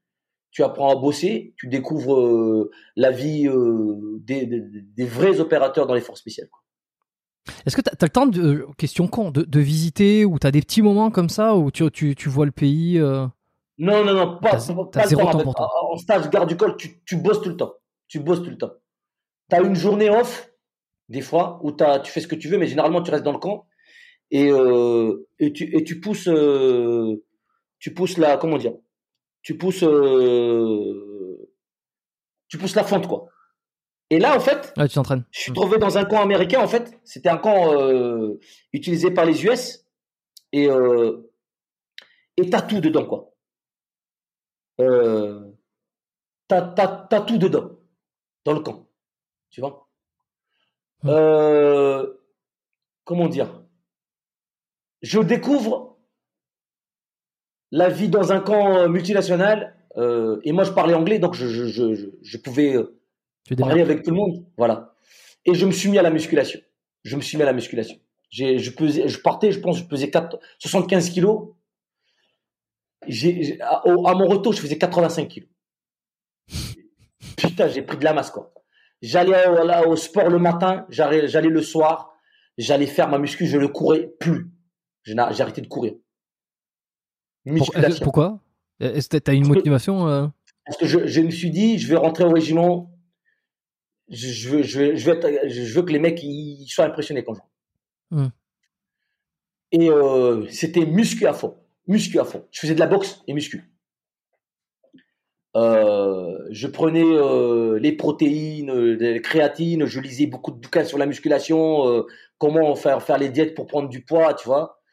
tu 0.51 0.63
apprends 0.63 0.89
à 0.89 0.95
bosser, 0.95 1.53
tu 1.57 1.67
découvres 1.67 2.69
la 2.95 3.11
vie 3.11 3.49
des, 4.21 4.45
des, 4.45 4.61
des, 4.61 5.05
vrais 5.05 5.39
opérateurs 5.39 5.87
dans 5.87 5.93
les 5.93 6.01
forces 6.01 6.21
spéciales. 6.21 6.49
Est-ce 7.65 7.75
que 7.75 7.81
tu 7.81 7.89
as, 7.89 8.05
le 8.05 8.09
temps, 8.09 8.27
de, 8.27 8.67
question 8.77 9.07
con, 9.07 9.31
de, 9.31 9.43
de 9.43 9.59
visiter 9.59 10.25
ou 10.25 10.39
tu 10.39 10.47
as 10.47 10.51
des 10.51 10.61
petits 10.61 10.81
moments 10.81 11.11
comme 11.11 11.29
ça 11.29 11.55
où 11.55 11.71
tu, 11.71 11.89
tu, 11.91 12.15
tu 12.15 12.29
vois 12.29 12.45
le 12.45 12.51
pays 12.51 13.01
non, 13.79 14.03
non, 14.03 14.13
non, 14.13 14.39
pas, 14.39 14.57
pas, 14.91 15.05
le 15.05 15.15
temps. 15.15 15.53
En, 15.57 15.93
en 15.93 15.97
stage 15.97 16.29
garde 16.29 16.49
du 16.49 16.57
col, 16.57 16.75
tu, 16.75 17.01
tu 17.05 17.15
bosses 17.15 17.41
tout 17.41 17.47
le 17.47 17.55
temps. 17.55 17.75
Tu 18.09 18.19
bosses 18.19 18.43
tout 18.43 18.49
le 18.49 18.57
temps. 18.57 18.73
Tu 19.49 19.55
as 19.55 19.61
une 19.61 19.73
journée 19.75 20.09
off, 20.09 20.51
des 21.07 21.21
fois, 21.21 21.61
où 21.63 21.73
as, 21.79 22.01
tu 22.01 22.11
fais 22.11 22.19
ce 22.19 22.27
que 22.27 22.35
tu 22.35 22.49
veux, 22.49 22.57
mais 22.57 22.67
généralement, 22.67 23.01
tu 23.01 23.09
restes 23.09 23.23
dans 23.23 23.31
le 23.31 23.39
camp. 23.39 23.67
Et, 24.31 24.51
euh, 24.51 25.25
et, 25.39 25.53
tu, 25.53 25.75
et 25.75 25.85
tu 25.85 26.01
pousses, 26.01 26.27
euh, 26.27 27.23
tu 27.79 27.93
pousses 27.93 28.17
la, 28.17 28.35
comment 28.35 28.57
dire, 28.57 28.73
tu 29.41 29.57
pousses, 29.57 29.83
euh, 29.83 31.49
tu 32.49 32.57
pousses 32.57 32.75
la 32.75 32.83
fonte, 32.83 33.07
quoi. 33.07 33.27
Et 34.11 34.19
là, 34.19 34.35
en 34.35 34.39
fait, 34.39 34.73
ouais, 34.77 34.87
tu 34.87 34.95
t'entraînes. 34.95 35.23
Je 35.31 35.39
suis 35.39 35.53
trouvé 35.53 35.77
dans 35.77 35.97
un 35.97 36.05
camp 36.05 36.21
américain, 36.21 36.61
en 36.61 36.67
fait. 36.67 36.99
C'était 37.03 37.29
un 37.29 37.37
camp 37.37 37.73
euh, 37.73 38.39
utilisé 38.73 39.11
par 39.11 39.25
les 39.25 39.45
US. 39.45 39.85
Et 40.51 40.67
euh, 40.69 41.29
et 42.37 42.49
t'as 42.49 42.61
tout 42.61 42.79
dedans, 42.79 43.05
quoi 43.05 43.35
euh, 44.79 45.51
t'as, 46.47 46.61
t'as, 46.61 47.21
tout 47.21 47.37
dedans, 47.37 47.71
dans 48.45 48.53
le 48.53 48.61
camp. 48.61 48.87
Tu 49.49 49.59
vois? 49.59 49.89
Euh, 51.05 52.15
Comment 53.03 53.27
dire? 53.27 53.61
Je 55.01 55.19
découvre 55.19 55.97
la 57.71 57.89
vie 57.89 58.09
dans 58.09 58.31
un 58.31 58.39
camp 58.39 58.87
multinational. 58.87 59.75
Et 60.43 60.51
moi, 60.53 60.63
je 60.63 60.71
parlais 60.71 60.93
anglais, 60.93 61.19
donc 61.19 61.33
je, 61.33 61.47
je, 61.47 61.65
je, 61.67 62.09
je 62.21 62.37
pouvais 62.37 62.77
parler 63.57 63.81
avec 63.81 64.03
tout 64.03 64.11
le 64.11 64.17
monde. 64.17 64.45
Voilà. 64.57 64.95
Et 65.45 65.53
je 65.53 65.65
me 65.65 65.71
suis 65.71 65.89
mis 65.89 65.97
à 65.97 66.01
la 66.01 66.09
musculation. 66.09 66.59
Je 67.03 67.15
me 67.15 67.21
suis 67.21 67.37
mis 67.37 67.43
à 67.43 67.47
la 67.47 67.53
musculation. 67.53 67.97
J'ai, 68.29 68.59
je, 68.59 68.71
pesais, 68.71 69.07
je 69.07 69.19
partais, 69.19 69.51
je 69.51 69.59
pense, 69.59 69.77
je 69.79 69.85
pesais 69.85 70.11
4, 70.11 70.39
75 70.59 71.09
kilos 71.09 71.49
j'ai, 73.07 73.59
à, 73.61 73.81
mon 73.85 74.27
retour, 74.27 74.53
je 74.53 74.61
faisais 74.61 74.77
85 74.77 75.27
kilos. 75.27 75.49
Putain, 77.37 77.67
j'ai 77.69 77.81
pris 77.81 77.97
de 77.97 78.03
la 78.03 78.13
masse, 78.13 78.31
quoi. 78.31 78.53
J'allais 79.01 79.47
au, 79.47 79.91
au 79.91 79.95
sport 79.95 80.29
le 80.29 80.39
matin, 80.39 80.85
j'allais, 80.89 81.27
j'allais 81.27 81.49
le 81.49 81.61
soir, 81.61 82.13
j'allais 82.57 82.87
faire 82.87 83.07
ma 83.07 83.17
muscu, 83.17 83.47
je 83.47 83.57
ne 83.57 83.67
courais 83.67 84.07
plus. 84.19 84.51
J'ai, 85.03 85.17
arrêté 85.17 85.61
de 85.61 85.67
courir. 85.67 85.93
Musculation. 87.45 88.03
Pourquoi? 88.03 88.41
Est-ce 88.79 89.07
que 89.09 89.17
tu 89.17 89.31
as 89.31 89.33
une 89.33 89.47
motivation 89.47 90.07
euh? 90.07 90.27
Parce 90.65 90.77
que 90.77 90.85
je, 90.85 91.07
je, 91.07 91.21
me 91.21 91.31
suis 91.31 91.49
dit, 91.49 91.79
je 91.79 91.87
vais 91.87 91.95
rentrer 91.95 92.25
au 92.25 92.31
régiment, 92.31 92.88
je, 94.09 94.49
veux, 94.49 94.63
je, 94.63 94.79
veux, 94.79 94.95
je, 94.95 95.11
veux, 95.11 95.49
je 95.49 95.73
veux 95.75 95.83
que 95.83 95.91
les 95.91 95.99
mecs 95.99 96.21
ils 96.23 96.67
soient 96.67 96.85
impressionnés 96.85 97.23
quand 97.23 97.33
je 97.33 97.39
rentre. 97.39 97.51
Hum. 98.11 98.31
Et 99.71 99.89
euh, 99.89 100.47
c'était 100.49 100.85
muscu 100.85 101.27
à 101.27 101.33
fond 101.33 101.55
muscu 101.87 102.19
à 102.19 102.23
fond. 102.23 102.45
Je 102.51 102.59
faisais 102.59 102.75
de 102.75 102.79
la 102.79 102.85
boxe 102.85 103.23
et 103.27 103.33
muscu. 103.33 103.71
Euh, 105.55 106.37
je 106.51 106.67
prenais 106.67 107.03
euh, 107.03 107.79
les 107.79 107.93
protéines, 107.93 108.71
les 108.71 109.21
créatines, 109.21 109.85
je 109.87 109.99
lisais 109.99 110.27
beaucoup 110.27 110.51
de 110.51 110.57
bouquins 110.57 110.83
sur 110.83 110.99
la 110.99 111.07
musculation, 111.07 112.05
comment 112.37 112.75
faire 112.75 113.01
faire 113.01 113.17
les 113.17 113.29
diètes 113.29 113.55
pour 113.55 113.65
prendre 113.65 113.89
du 113.89 114.05
poids, 114.05 114.35
tu 114.35 114.47
vois. 114.47 114.83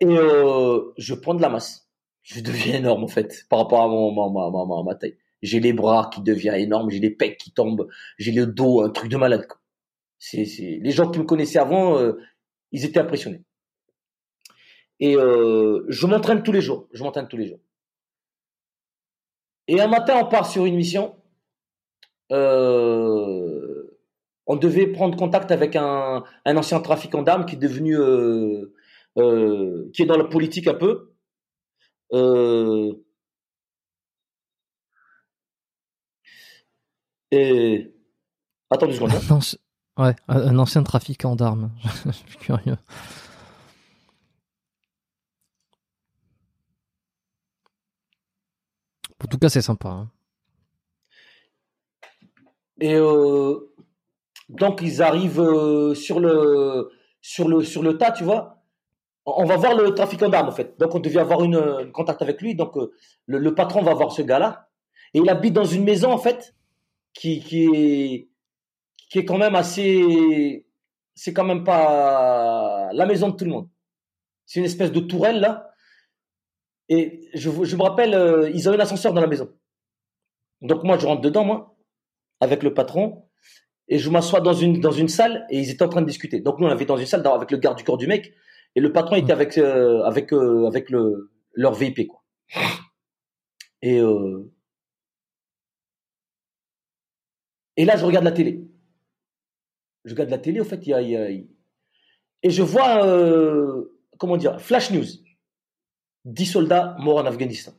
Et 0.00 0.06
je 0.08 1.14
prends 1.14 1.34
de 1.34 1.42
la 1.42 1.50
masse. 1.50 1.88
Je 2.22 2.40
deviens 2.40 2.74
énorme 2.78 3.04
en 3.04 3.08
fait 3.08 3.44
par 3.48 3.60
rapport 3.60 3.82
à 3.82 3.86
mon, 3.86 4.10
ma, 4.10 4.50
ma, 4.50 4.66
ma, 4.66 4.82
ma 4.82 4.94
taille. 4.96 5.16
J'ai 5.46 5.60
les 5.60 5.72
bras 5.72 6.10
qui 6.12 6.20
deviennent 6.22 6.56
énormes, 6.56 6.90
j'ai 6.90 6.98
les 6.98 7.10
pecs 7.10 7.38
qui 7.38 7.52
tombent, 7.52 7.88
j'ai 8.18 8.32
le 8.32 8.46
dos, 8.46 8.82
un 8.82 8.90
truc 8.90 9.10
de 9.10 9.16
malade. 9.16 9.46
C'est 10.18 10.44
les 10.82 10.90
gens 10.90 11.10
qui 11.10 11.18
me 11.18 11.24
connaissaient 11.24 11.58
avant, 11.58 11.98
ils 12.72 12.84
étaient 12.84 13.00
impressionnés. 13.00 13.42
Et 15.00 15.16
euh, 15.16 15.84
je 15.88 16.06
m'entraîne 16.06 16.42
tous 16.42 16.52
les 16.52 16.60
jours. 16.60 16.88
Je 16.92 17.02
m'entraîne 17.02 17.28
tous 17.28 17.36
les 17.36 17.48
jours. 17.48 17.60
Et 19.68 19.80
un 19.80 19.88
matin, 19.88 20.20
on 20.22 20.28
part 20.28 20.46
sur 20.46 20.64
une 20.64 20.76
mission. 20.76 21.16
Euh, 22.32 23.98
on 24.46 24.56
devait 24.56 24.86
prendre 24.86 25.16
contact 25.16 25.50
avec 25.50 25.76
un, 25.76 26.24
un 26.44 26.56
ancien 26.56 26.80
trafiquant 26.80 27.22
d'armes 27.22 27.46
qui 27.46 27.56
est 27.56 27.58
devenu, 27.58 27.98
euh, 27.98 28.72
euh, 29.18 29.90
qui 29.92 30.02
est 30.02 30.06
dans 30.06 30.16
la 30.16 30.24
politique 30.24 30.68
un 30.68 30.74
peu. 30.74 31.12
Et 37.30 37.94
attends 38.70 38.86
deux 38.86 38.94
secondes. 38.94 39.12
Hein. 39.12 39.38
ouais, 39.98 40.14
un 40.28 40.58
ancien 40.58 40.82
trafiquant 40.82 41.36
d'armes. 41.36 41.70
je 42.06 42.12
suis 42.12 42.38
curieux. 42.38 42.76
En 49.22 49.28
tout 49.28 49.38
cas, 49.38 49.48
c'est 49.48 49.62
sympa. 49.62 49.88
Hein. 49.88 50.10
Et 52.80 52.94
euh, 52.94 53.72
donc, 54.48 54.80
ils 54.82 55.02
arrivent 55.02 55.40
euh, 55.40 55.94
sur, 55.94 56.20
le, 56.20 56.92
sur, 57.22 57.48
le, 57.48 57.62
sur 57.64 57.82
le 57.82 57.96
tas, 57.96 58.12
tu 58.12 58.24
vois. 58.24 58.62
On 59.24 59.44
va 59.44 59.56
voir 59.56 59.74
le 59.74 59.94
trafiquant 59.94 60.28
d'armes, 60.28 60.48
en 60.48 60.52
fait. 60.52 60.78
Donc, 60.78 60.94
on 60.94 61.00
devait 61.00 61.18
avoir 61.18 61.42
une, 61.42 61.90
contact 61.92 62.22
avec 62.22 62.40
lui. 62.40 62.54
Donc, 62.54 62.76
euh, 62.76 62.92
le, 63.26 63.54
patron 63.54 63.82
va 63.82 63.94
voir 63.94 64.12
ce 64.12 64.22
gars-là. 64.22 64.68
Et 65.14 65.18
il 65.18 65.28
habite 65.30 65.54
dans 65.54 65.64
une 65.64 65.84
maison, 65.84 66.12
en 66.12 66.18
fait, 66.18 66.54
qui, 67.18 67.40
qui, 67.40 67.64
est, 67.64 68.28
qui 69.10 69.18
est 69.18 69.24
quand 69.24 69.38
même 69.38 69.54
assez. 69.54 70.66
C'est 71.14 71.32
quand 71.32 71.44
même 71.44 71.64
pas 71.64 72.90
la 72.92 73.06
maison 73.06 73.30
de 73.30 73.36
tout 73.36 73.44
le 73.44 73.50
monde. 73.50 73.68
C'est 74.44 74.60
une 74.60 74.66
espèce 74.66 74.92
de 74.92 75.00
tourelle, 75.00 75.40
là. 75.40 75.70
Et 76.88 77.28
je, 77.34 77.50
je 77.64 77.76
me 77.76 77.82
rappelle, 77.82 78.14
euh, 78.14 78.50
ils 78.54 78.68
avaient 78.68 78.76
un 78.76 78.80
ascenseur 78.80 79.12
dans 79.12 79.20
la 79.20 79.26
maison. 79.26 79.52
Donc 80.60 80.84
moi, 80.84 80.98
je 80.98 81.06
rentre 81.06 81.22
dedans, 81.22 81.44
moi, 81.44 81.76
avec 82.40 82.62
le 82.62 82.74
patron, 82.74 83.24
et 83.88 83.98
je 83.98 84.08
m'assois 84.10 84.40
dans 84.40 84.52
une, 84.52 84.80
dans 84.80 84.92
une 84.92 85.08
salle, 85.08 85.46
et 85.50 85.58
ils 85.58 85.70
étaient 85.70 85.82
en 85.84 85.88
train 85.88 86.02
de 86.02 86.06
discuter. 86.06 86.40
Donc 86.40 86.60
nous, 86.60 86.66
on 86.66 86.70
avait 86.70 86.84
dans 86.84 86.96
une 86.96 87.06
salle 87.06 87.22
dans- 87.22 87.34
avec 87.34 87.50
le 87.50 87.56
garde 87.58 87.76
du 87.78 87.84
corps 87.84 87.96
du 87.98 88.06
mec, 88.06 88.32
et 88.76 88.80
le 88.80 88.92
patron 88.92 89.16
était 89.16 89.32
avec, 89.32 89.58
euh, 89.58 90.02
avec, 90.04 90.32
euh, 90.32 90.66
avec 90.66 90.90
le, 90.90 91.32
leur 91.54 91.74
VIP, 91.74 92.06
quoi. 92.06 92.22
Et, 93.82 93.98
euh, 93.98 94.52
et 97.76 97.84
là, 97.84 97.96
je 97.96 98.04
regarde 98.04 98.24
la 98.24 98.32
télé. 98.32 98.64
Je 100.04 100.12
regarde 100.12 100.30
la 100.30 100.38
télé, 100.38 100.60
au 100.60 100.64
fait, 100.64 100.86
il 100.86 100.90
y 100.90 101.16
a, 101.16 101.30
et 102.42 102.50
je 102.50 102.62
vois, 102.62 103.04
euh, 103.04 103.98
comment 104.18 104.36
dire, 104.36 104.60
Flash 104.60 104.90
News. 104.92 105.06
10 106.26 106.46
soldats 106.46 106.96
morts 106.98 107.18
en 107.18 107.26
Afghanistan. 107.26 107.72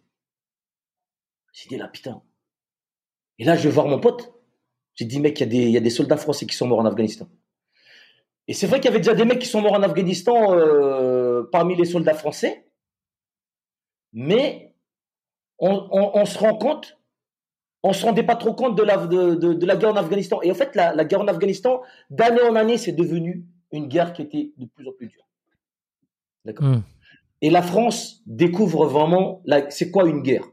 J'ai 1.53 1.69
dit 1.69 1.78
là, 1.78 1.88
putain. 1.88 2.22
Et 3.40 3.45
là, 3.45 3.56
je 3.56 3.64
vais 3.64 3.74
voir 3.74 3.88
mon 3.88 3.99
pote. 3.99 4.34
J'ai 4.95 5.06
dit, 5.06 5.19
mec, 5.19 5.40
il 5.40 5.53
y, 5.69 5.78
a 5.78 5.80
des- 5.80 5.90
soldats 5.90 6.18
français 6.18 6.45
qui 6.45 6.56
sont 6.56 6.68
morts 6.68 6.80
en 6.80 6.86
Afghanistan. 6.86 7.30
Et 8.48 8.53
c'est 8.53 8.68
vrai 8.68 8.80
qu'il 8.80 8.86
y 8.86 8.94
avait 8.94 8.99
déjà 8.99 9.14
des 9.14 9.26
mecs 9.26 9.40
qui 9.40 9.48
sont 9.48 9.61
morts 9.61 9.74
en 9.74 9.84
Afghanistan 9.84 10.53
euh, 10.53 11.44
parmi 11.52 11.76
les 11.76 11.86
soldats 11.86 12.14
français. 12.14 12.69
Mais 14.14 14.76
on 15.60 16.26
se 16.26 16.38
rend 16.38 16.57
compte, 16.57 16.97
on 17.88 17.93
se 17.93 18.05
rendait 18.05 18.23
pas 18.23 18.35
trop 18.35 18.53
compte 18.53 18.76
de 18.77 18.84
la, 18.84 19.07
de, 19.07 19.35
de- 19.35 19.53
de 19.53 19.65
la 19.65 19.76
guerre 19.76 19.91
en 19.91 19.95
Afghanistan. 19.95 20.41
Et 20.41 20.51
en 20.51 20.55
fait, 20.55 20.76
la, 20.76 20.93
la 20.93 21.05
guerre 21.05 21.22
en 21.22 21.27
Afghanistan, 21.27 21.81
d'année 22.09 22.41
en 22.41 22.55
année, 22.55 22.77
c'est 22.77 22.91
devenu 22.91 23.45
une 23.72 23.88
guerre 23.88 24.14
qui 24.14 24.22
était 24.22 24.51
de 24.57 24.65
plus 24.65 24.88
en 24.88 24.91
plus 24.91 25.07
dure. 25.07 25.26
D'accord 26.45 26.68
Hmm. 26.68 26.81
Et 27.41 27.49
la 27.51 27.61
France 27.61 28.22
découvre 28.26 28.85
vraiment 28.88 29.43
c'est 29.69 29.91
quoi 29.91 30.07
une 30.07 30.22
guerre? 30.22 30.45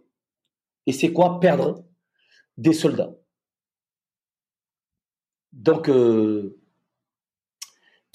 Et 0.86 0.92
c'est 0.92 1.12
quoi 1.12 1.40
perdre 1.40 1.82
des 2.58 2.74
soldats? 2.74 3.12
Donc, 5.52 5.88
euh, 5.88 6.58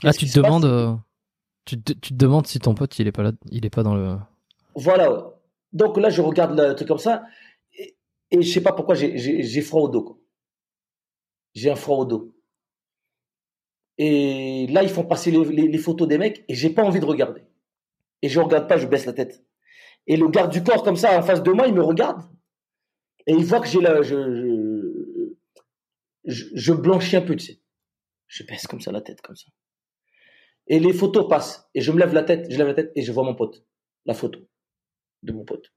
Là, 0.03 0.11
qu'est-ce 0.11 0.25
tu 0.25 0.31
te 0.31 0.39
demandes, 0.39 0.65
euh, 0.65 0.93
tu, 1.65 1.81
te, 1.81 1.93
tu 1.93 2.11
te 2.11 2.15
demandes 2.15 2.45
si 2.47 2.59
ton 2.59 2.75
pote 2.75 2.99
il 2.99 3.07
est 3.07 3.11
pas 3.11 3.23
là, 3.23 3.31
il 3.51 3.65
est 3.65 3.69
pas 3.69 3.83
dans 3.83 3.95
le. 3.95 4.17
Voilà. 4.75 5.31
Donc 5.73 5.97
là, 5.97 6.09
je 6.09 6.21
regarde 6.21 6.57
le 6.59 6.75
truc 6.75 6.87
comme 6.87 6.99
ça. 6.99 7.23
Et, 8.31 8.41
je 8.41 8.51
sais 8.51 8.61
pas 8.61 8.73
pourquoi 8.73 8.95
j'ai- 8.95 9.61
froid 9.61 9.81
au 9.81 9.89
dos. 9.89 10.23
J'ai 11.53 11.69
un 11.69 11.75
froid 11.75 11.97
au 11.97 12.05
dos. 12.05 12.35
Et 13.97 14.67
là, 14.67 14.83
ils 14.83 14.89
font 14.89 15.03
passer 15.03 15.31
les, 15.31 15.77
photos 15.77 16.07
des 16.07 16.17
mecs 16.17 16.45
et 16.47 16.55
j'ai 16.55 16.69
pas 16.69 16.83
envie 16.83 16.99
de 16.99 17.05
regarder. 17.05 17.41
Et 18.21 18.29
je 18.29 18.39
regarde 18.39 18.67
pas, 18.67 18.77
je 18.77 18.87
baisse 18.87 19.05
la 19.05 19.13
tête. 19.13 19.43
Et 20.07 20.15
le 20.15 20.27
garde 20.29 20.51
du 20.51 20.63
corps, 20.63 20.83
comme 20.83 20.95
ça, 20.95 21.17
en 21.17 21.21
face 21.21 21.43
de 21.43 21.51
moi, 21.51 21.67
il 21.67 21.73
me 21.73 21.83
regarde. 21.83 22.21
Et 23.27 23.33
il 23.33 23.45
voit 23.45 23.59
que 23.59 23.67
j'ai 23.67 23.81
la. 23.81 24.01
Je, 24.01 25.33
je, 26.25 26.45
je 26.53 26.73
blanchis 26.73 27.17
un 27.17 27.21
peu, 27.21 27.35
tu 27.35 27.45
sais. 27.45 27.61
Je 28.27 28.43
baisse 28.43 28.67
comme 28.67 28.81
ça 28.81 28.91
la 28.91 29.01
tête, 29.01 29.21
comme 29.21 29.35
ça. 29.35 29.47
Et 30.67 30.79
les 30.79 30.93
photos 30.93 31.27
passent. 31.27 31.69
Et 31.73 31.81
je 31.81 31.91
me 31.91 31.99
lève 31.99 32.13
la 32.13 32.23
tête, 32.23 32.45
je 32.49 32.57
lève 32.57 32.67
la 32.67 32.73
tête 32.75 32.91
et 32.95 33.01
je 33.01 33.11
vois 33.11 33.23
mon 33.23 33.35
pote. 33.35 33.65
La 34.05 34.13
photo 34.13 34.39
de 35.23 35.33
mon 35.33 35.43
pote. 35.43 35.73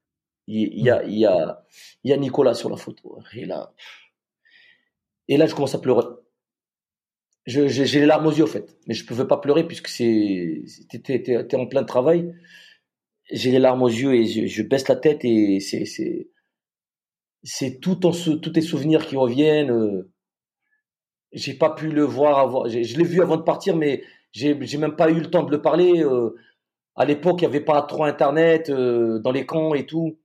Il, 0.47 0.79
y, 0.83 0.89
a, 0.89 1.03
il, 1.03 1.17
y 1.19 1.25
a, 1.25 1.63
il 2.03 2.11
y 2.11 2.13
a 2.13 2.17
Nicolas 2.17 2.53
sur 2.53 2.69
la 2.69 2.77
photo. 2.77 3.17
Et 5.27 5.35
là, 5.37 5.45
je 5.47 5.53
commence 5.55 5.75
à 5.75 5.79
pleurer. 5.79 6.05
Je- 7.45 7.67
J'ai 7.67 7.99
les 7.99 8.05
larmes 8.05 8.27
aux 8.27 8.31
yeux, 8.31 8.43
en 8.43 8.47
fait. 8.47 8.77
Mais 8.87 8.93
je 8.93 9.03
ne 9.03 9.07
pouvais 9.07 9.27
pas 9.27 9.37
pleurer 9.37 9.65
puisque 9.67 9.87
c'est 9.89 10.63
t'es 11.03 11.55
en 11.55 11.67
plein 11.67 11.83
travail. 11.83 12.33
J'ai 13.31 13.51
les 13.51 13.59
larmes 13.59 13.81
aux 13.83 13.89
yeux 13.89 14.15
et 14.15 14.25
je, 14.47 14.63
baisse 14.63 14.87
la 14.87 14.95
tête 14.95 15.25
et 15.25 15.59
c'est 15.59 15.85
c'est 15.85 16.29
c'est 17.43 17.79
tout 17.79 17.95
tous 17.95 18.51
tes 18.51 18.59
souvenirs 18.61 19.05
qui 19.07 19.15
reviennent. 19.15 19.71
euh. 19.71 20.11
J'ai 21.31 21.53
pas 21.55 21.71
pu 21.71 21.89
le 21.89 22.03
voir 22.03 22.37
avant. 22.39 22.67
Je 22.69 22.77
l'ai 22.97 23.03
vu 23.03 23.21
avant 23.21 23.37
de 23.37 23.41
partir, 23.41 23.75
mais 23.75 24.03
j'ai 24.31 24.57
j'ai 24.61 24.77
même 24.77 24.95
pas 24.95 25.09
eu 25.09 25.19
le 25.19 25.29
temps 25.29 25.43
de 25.43 25.51
le 25.51 25.61
parler. 25.61 26.03
euh. 26.03 26.35
À 26.95 27.05
l'époque, 27.05 27.37
il 27.41 27.43
n'y 27.43 27.47
avait 27.55 27.65
pas 27.65 27.81
trop 27.83 28.05
Internet 28.05 28.69
euh, 28.69 29.19
dans 29.19 29.31
les 29.31 29.45
camps 29.45 29.73
et 29.75 29.85
tout. 29.85 30.19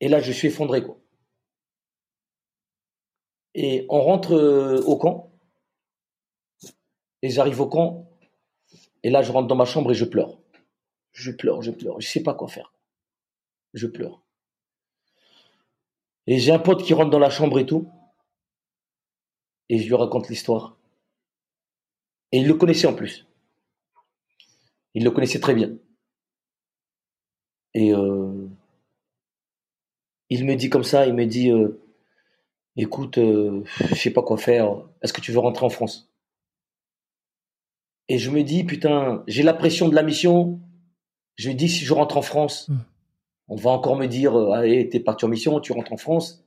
Et 0.00 0.08
là, 0.08 0.20
je 0.20 0.32
suis 0.32 0.48
effondré, 0.48 0.82
quoi. 0.82 0.98
Et 3.54 3.86
on 3.88 4.00
rentre 4.00 4.32
euh, 4.32 4.80
au 4.82 4.96
camp. 4.96 5.32
Et 7.22 7.30
j'arrive 7.30 7.60
au 7.60 7.68
camp. 7.68 8.08
Et 9.02 9.10
là, 9.10 9.22
je 9.22 9.32
rentre 9.32 9.48
dans 9.48 9.56
ma 9.56 9.64
chambre 9.64 9.90
et 9.90 9.94
je 9.94 10.04
pleure. 10.04 10.38
Je 11.12 11.32
pleure, 11.32 11.62
je 11.62 11.70
pleure. 11.70 12.00
Je 12.00 12.06
sais 12.06 12.22
pas 12.22 12.34
quoi 12.34 12.48
faire. 12.48 12.72
Je 13.74 13.86
pleure. 13.86 14.22
Et 16.26 16.38
j'ai 16.38 16.52
un 16.52 16.58
pote 16.58 16.84
qui 16.84 16.94
rentre 16.94 17.10
dans 17.10 17.18
la 17.18 17.30
chambre 17.30 17.58
et 17.58 17.66
tout. 17.66 17.90
Et 19.68 19.78
je 19.78 19.86
lui 19.86 19.94
raconte 19.94 20.28
l'histoire. 20.28 20.76
Et 22.32 22.38
il 22.38 22.46
le 22.46 22.54
connaissait 22.54 22.86
en 22.86 22.94
plus. 22.94 23.26
Il 24.94 25.04
le 25.04 25.10
connaissait 25.10 25.40
très 25.40 25.54
bien. 25.54 25.76
Et 27.74 27.94
euh, 27.94 28.47
il 30.30 30.44
me 30.44 30.54
dit 30.56 30.68
comme 30.70 30.84
ça, 30.84 31.06
il 31.06 31.14
me 31.14 31.26
dit, 31.26 31.50
euh, 31.50 31.80
écoute, 32.76 33.18
euh, 33.18 33.62
je 33.90 33.94
sais 33.94 34.10
pas 34.10 34.22
quoi 34.22 34.36
faire. 34.36 34.76
Est-ce 35.02 35.12
que 35.12 35.20
tu 35.20 35.32
veux 35.32 35.38
rentrer 35.38 35.64
en 35.66 35.70
France? 35.70 36.12
Et 38.08 38.18
je 38.18 38.30
me 38.30 38.42
dis, 38.42 38.64
putain, 38.64 39.22
j'ai 39.26 39.42
la 39.42 39.54
pression 39.54 39.88
de 39.88 39.94
la 39.94 40.02
mission. 40.02 40.60
Je 41.36 41.50
me 41.50 41.54
dis, 41.54 41.68
si 41.68 41.84
je 41.84 41.92
rentre 41.94 42.16
en 42.16 42.22
France, 42.22 42.68
Mm. 42.68 42.76
on 43.48 43.56
va 43.56 43.70
encore 43.70 43.96
me 43.96 44.06
dire, 44.06 44.34
euh, 44.38 44.52
allez, 44.52 44.88
t'es 44.88 45.00
parti 45.00 45.24
en 45.24 45.28
mission, 45.28 45.60
tu 45.60 45.72
rentres 45.72 45.92
en 45.92 45.96
France. 45.98 46.44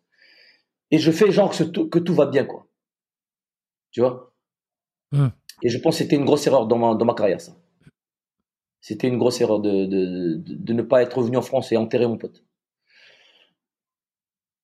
Et 0.92 0.98
je 0.98 1.12
fais 1.12 1.32
genre 1.32 1.52
que, 1.56 2.00
tout 2.00 2.14
va 2.14 2.26
bien, 2.26 2.46
quoi. 2.46 2.68
Tu 3.92 4.02
vois? 4.02 4.34
Mm. 5.12 5.28
Et 5.64 5.70
je 5.70 5.78
pense 5.78 5.98
que 5.98 6.04
c'était 6.04 6.16
une 6.16 6.26
grosse 6.26 6.46
erreur 6.48 6.68
dans 6.68 6.78
ma, 6.78 6.96
dans 6.96 7.06
ma 7.06 7.14
carrière, 7.14 7.40
ça. 7.42 7.56
C'était 8.80 9.08
une 9.08 9.20
grosse 9.20 9.40
erreur 9.42 9.60
de, 9.60 9.86
de, 9.86 10.36
de, 10.38 10.56
de 10.56 10.74
ne 10.74 10.82
pas 10.82 11.04
être 11.04 11.18
revenu 11.18 11.38
en 11.38 11.42
France 11.44 11.72
et 11.72 11.78
enterrer 11.78 12.08
mon 12.08 12.18
pote. 12.18 12.44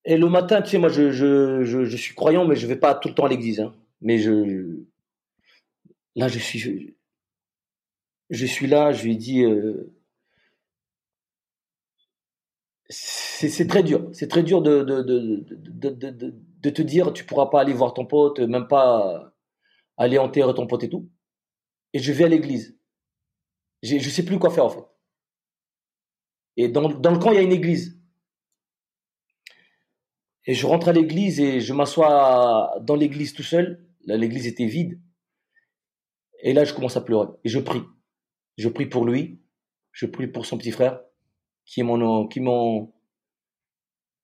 Et 0.08 0.16
le 0.16 0.30
matin, 0.30 0.62
tu 0.62 0.70
sais, 0.70 0.78
moi, 0.78 0.88
je, 0.88 1.10
je, 1.10 1.62
je, 1.64 1.96
suis 1.98 2.14
croyant, 2.14 2.46
mais 2.46 2.56
je 2.56 2.66
vais 2.66 2.76
pas 2.76 2.94
tout 2.94 3.08
le 3.08 3.14
temps 3.14 3.26
à 3.26 3.28
l'église. 3.28 3.60
Hein. 3.60 3.74
Mais 4.00 4.16
je, 4.18 4.78
là, 6.16 6.28
je 6.28 6.38
suis, 6.38 6.96
je, 8.30 8.46
suis 8.46 8.66
là, 8.66 8.90
je 8.90 9.04
lui 9.04 9.18
dis, 9.18 9.44
euh, 9.44 9.94
c'est 12.88 13.66
très 13.66 13.82
dur. 13.82 14.08
C'est 14.14 14.28
très 14.28 14.42
dur 14.42 14.62
de, 14.62 14.82
de, 14.82 15.02
de, 15.02 15.90
de, 15.90 16.34
de, 16.62 16.70
te 16.70 16.80
dire, 16.80 17.12
tu 17.12 17.26
pourras 17.26 17.50
pas 17.50 17.60
aller 17.60 17.74
voir 17.74 17.92
ton 17.92 18.06
pote, 18.06 18.40
même 18.40 18.66
pas 18.66 19.34
aller 19.98 20.16
enterrer 20.16 20.54
ton 20.54 20.66
pote 20.66 20.84
et 20.84 20.88
tout. 20.88 21.10
Et 21.92 21.98
je 21.98 22.12
vais 22.12 22.24
à 22.24 22.28
l'église. 22.28 22.78
Je 23.82 24.08
sais 24.08 24.24
plus 24.24 24.38
quoi 24.38 24.48
faire, 24.48 24.64
en 24.64 24.70
fait. 24.70 24.84
Et 26.56 26.68
dans, 26.68 26.88
dans 26.88 27.10
le 27.10 27.18
camp, 27.18 27.30
il 27.30 27.36
y 27.36 27.40
a 27.40 27.42
une 27.42 27.52
église. 27.52 27.97
Et 30.48 30.54
je 30.54 30.66
rentre 30.66 30.88
à 30.88 30.92
l'église 30.92 31.40
et 31.40 31.60
je 31.60 31.74
m'assois 31.74 32.74
dans 32.80 32.96
l'église 32.96 33.34
tout 33.34 33.42
seul. 33.42 33.86
Là, 34.06 34.16
l'église 34.16 34.46
était 34.46 34.64
vide. 34.64 34.98
Et 36.40 36.54
là, 36.54 36.64
je 36.64 36.72
commence 36.72 36.96
à 36.96 37.02
pleurer. 37.02 37.28
Et 37.44 37.50
je 37.50 37.58
prie. 37.58 37.82
Je 38.56 38.70
prie 38.70 38.86
pour 38.86 39.04
lui. 39.04 39.42
Je 39.92 40.06
prie 40.06 40.26
pour 40.26 40.46
son 40.46 40.56
petit 40.56 40.70
frère, 40.70 41.02
qui 41.66 41.80
est 41.80 41.82
mon, 41.82 42.26
qui 42.28 42.40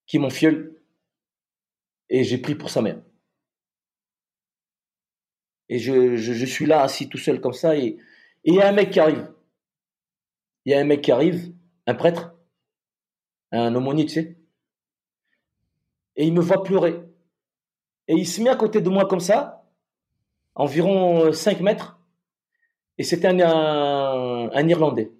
qui 0.06 0.18
mon 0.18 0.30
filleul. 0.30 0.80
Et 2.09 2.24
j'ai 2.24 2.38
pris 2.38 2.55
pour 2.55 2.70
sa 2.70 2.80
mère. 2.80 3.02
Et 5.68 5.78
je, 5.78 6.16
je, 6.16 6.46
suis 6.46 6.64
là, 6.64 6.82
assis 6.82 7.10
tout 7.10 7.18
seul 7.18 7.38
comme 7.38 7.52
ça. 7.52 7.76
Et 7.76 7.98
il 8.44 8.55
y 8.55 8.62
a 8.62 8.68
un 8.68 8.72
mec 8.72 8.90
qui 8.90 9.01
arrive. 9.01 9.30
Il 10.64 10.72
y 10.72 10.74
a 10.74 10.80
un 10.80 10.84
mec 10.84 11.02
qui 11.02 11.12
arrive, 11.12 11.52
un 11.86 11.94
prêtre, 11.94 12.34
un 13.51 13.74
aumônier, 13.74 14.06
tu 14.06 14.14
sais. 14.14 14.43
Et 16.16 16.26
il 16.26 16.32
me 16.32 16.40
voit 16.40 16.62
pleurer. 16.62 17.00
Et 18.08 18.14
il 18.14 18.26
se 18.26 18.40
met 18.40 18.50
à 18.50 18.56
côté 18.56 18.80
de 18.80 18.88
moi 18.90 19.06
comme 19.06 19.20
ça, 19.20 19.66
environ 20.54 21.32
5 21.32 21.60
mètres. 21.60 21.98
Et 22.98 23.02
c'était 23.02 23.28
un, 23.28 23.40
un, 23.40 24.50
un 24.52 24.68
Irlandais. 24.68 25.10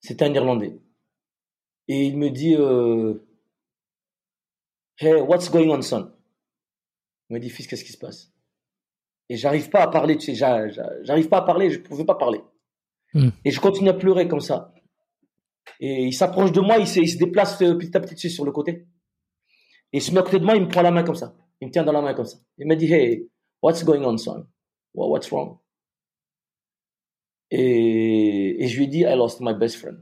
C'était 0.00 0.24
un 0.24 0.34
Irlandais. 0.34 0.80
Et 1.88 2.06
il 2.06 2.16
me 2.16 2.30
dit, 2.30 2.54
euh, 2.56 3.26
Hey, 4.98 5.14
what's 5.20 5.50
going 5.50 5.68
on, 5.70 5.82
son? 5.82 6.12
Il 7.28 7.34
me 7.34 7.40
dit, 7.40 7.50
fils, 7.50 7.66
qu'est-ce 7.66 7.84
qui 7.84 7.92
se 7.92 7.98
passe? 7.98 8.30
Et 9.28 9.36
j'arrive 9.36 9.68
pas 9.70 9.80
à 9.82 9.88
parler, 9.88 10.16
tu 10.16 10.26
sais, 10.26 10.34
j'a- 10.34 10.68
j'a- 10.68 11.02
j'arrive 11.02 11.28
pas 11.28 11.38
à 11.38 11.42
parler, 11.42 11.70
je 11.70 11.80
pouvais 11.80 12.04
pas 12.04 12.14
parler. 12.14 12.40
Hmm. 13.14 13.30
Et 13.44 13.50
je 13.50 13.60
continue 13.60 13.88
à 13.88 13.94
pleurer 13.94 14.28
comme 14.28 14.40
ça. 14.40 14.72
Et 15.80 16.04
il 16.04 16.12
s'approche 16.12 16.52
de 16.52 16.60
moi, 16.60 16.78
il 16.78 16.86
se, 16.86 17.00
il 17.00 17.08
se 17.08 17.18
déplace 17.18 17.60
euh, 17.62 17.76
petit 17.76 17.96
à 17.96 18.00
petit 18.00 18.30
sur 18.30 18.44
le 18.44 18.52
côté. 18.52 18.86
Il 19.92 20.00
se 20.02 20.10
met 20.10 20.18
à 20.20 20.22
côté 20.22 20.38
de 20.38 20.44
moi, 20.44 20.56
il 20.56 20.62
me 20.62 20.68
prend 20.68 20.82
la 20.82 20.90
main 20.90 21.02
comme 21.04 21.14
ça. 21.14 21.36
Il 21.60 21.68
me 21.68 21.72
tient 21.72 21.84
dans 21.84 21.92
la 21.92 22.00
main 22.00 22.14
comme 22.14 22.24
ça. 22.24 22.38
Il 22.58 22.66
me 22.66 22.74
dit, 22.74 22.92
hey, 22.92 23.28
what's 23.60 23.84
going 23.84 24.02
on, 24.04 24.16
son? 24.16 24.46
What's 24.94 25.30
wrong? 25.30 25.58
Et, 27.50 28.64
et 28.64 28.68
je 28.68 28.78
lui 28.78 28.88
dis, 28.88 29.00
I 29.00 29.14
lost 29.14 29.40
my 29.40 29.54
best 29.54 29.76
friend. 29.76 29.98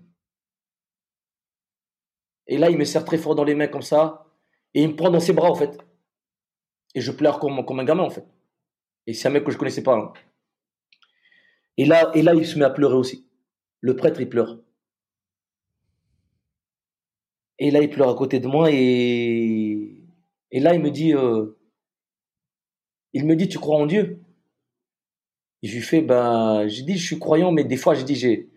Et 2.47 2.59
là, 2.59 2.71
il 2.71 2.79
me 2.79 2.85
serre 2.85 3.05
très 3.05 3.19
fort 3.19 3.35
dans 3.35 3.45
les 3.45 3.55
mains 3.55 3.69
comme 3.69 3.83
ça. 3.83 4.27
Et 4.75 4.83
il 4.83 4.89
me 4.91 4.97
prend 4.97 5.11
dans 5.11 5.21
ses 5.21 5.33
bras, 5.33 5.51
en 5.51 5.55
fait. 5.55 5.77
Et 6.95 7.01
je 7.01 7.11
pleure 7.13 7.39
comme, 7.39 7.65
comme 7.65 7.81
un 7.81 7.85
gamin, 7.85 8.05
en 8.05 8.11
fait. 8.11 8.27
Et 9.07 9.15
c'est 9.15 9.29
un 9.29 9.33
mec 9.33 9.45
que 9.45 9.51
je 9.51 9.59
connaissais 9.59 9.83
pas. 9.83 9.97
hein. 9.97 10.13
Et 11.77 11.85
là, 11.85 12.11
et 12.15 12.23
là, 12.23 12.35
il 12.35 12.47
se 12.47 12.59
met 12.59 12.65
à 12.65 12.71
pleurer 12.71 12.95
aussi. 12.95 13.29
Le 13.81 13.97
prêtre, 13.97 14.21
il 14.21 14.29
pleure. 14.29 14.61
Et 17.59 17.71
là, 17.71 17.81
il 17.81 17.91
pleure 17.91 18.09
à 18.09 18.15
côté 18.15 18.41
de 18.41 18.47
moi 18.49 18.71
et, 18.71 19.70
et 20.53 20.61
là, 20.61 20.75
il 20.75 20.81
me 20.81 20.91
dit, 20.91 21.15
euh, 21.15 21.59
il 23.13 23.27
me 23.27 23.37
dit, 23.37 23.49
tu 23.49 23.59
crois 23.59 23.79
en 23.79 23.87
Dieu? 23.87 24.23
Je 25.63 25.75
lui 25.75 25.83
fais, 25.83 26.01
ben, 26.03 26.67
j'ai 26.69 26.83
dit, 26.83 26.97
je 26.97 27.07
suis 27.07 27.19
croyant, 27.19 27.53
mais 27.53 27.65
des 27.65 27.77
fois, 27.77 27.95
dit, 27.95 28.15
j'ai, 28.15 28.51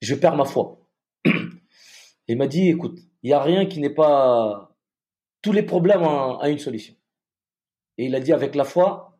je 0.00 0.14
perds 0.14 0.36
ma 0.36 0.44
foi. 0.44 0.80
Il 2.28 2.36
m'a 2.36 2.46
dit, 2.46 2.68
écoute, 2.68 3.00
il 3.22 3.26
n'y 3.26 3.32
a 3.32 3.42
rien 3.42 3.66
qui 3.66 3.80
n'est 3.80 3.90
pas, 3.90 4.76
tous 5.42 5.52
les 5.52 5.64
problèmes 5.64 6.02
ont 6.02 6.40
une 6.44 6.58
solution. 6.58 6.94
Et 7.98 8.06
il 8.06 8.14
a 8.14 8.20
dit, 8.20 8.32
avec 8.32 8.54
la 8.54 8.64
foi, 8.64 9.18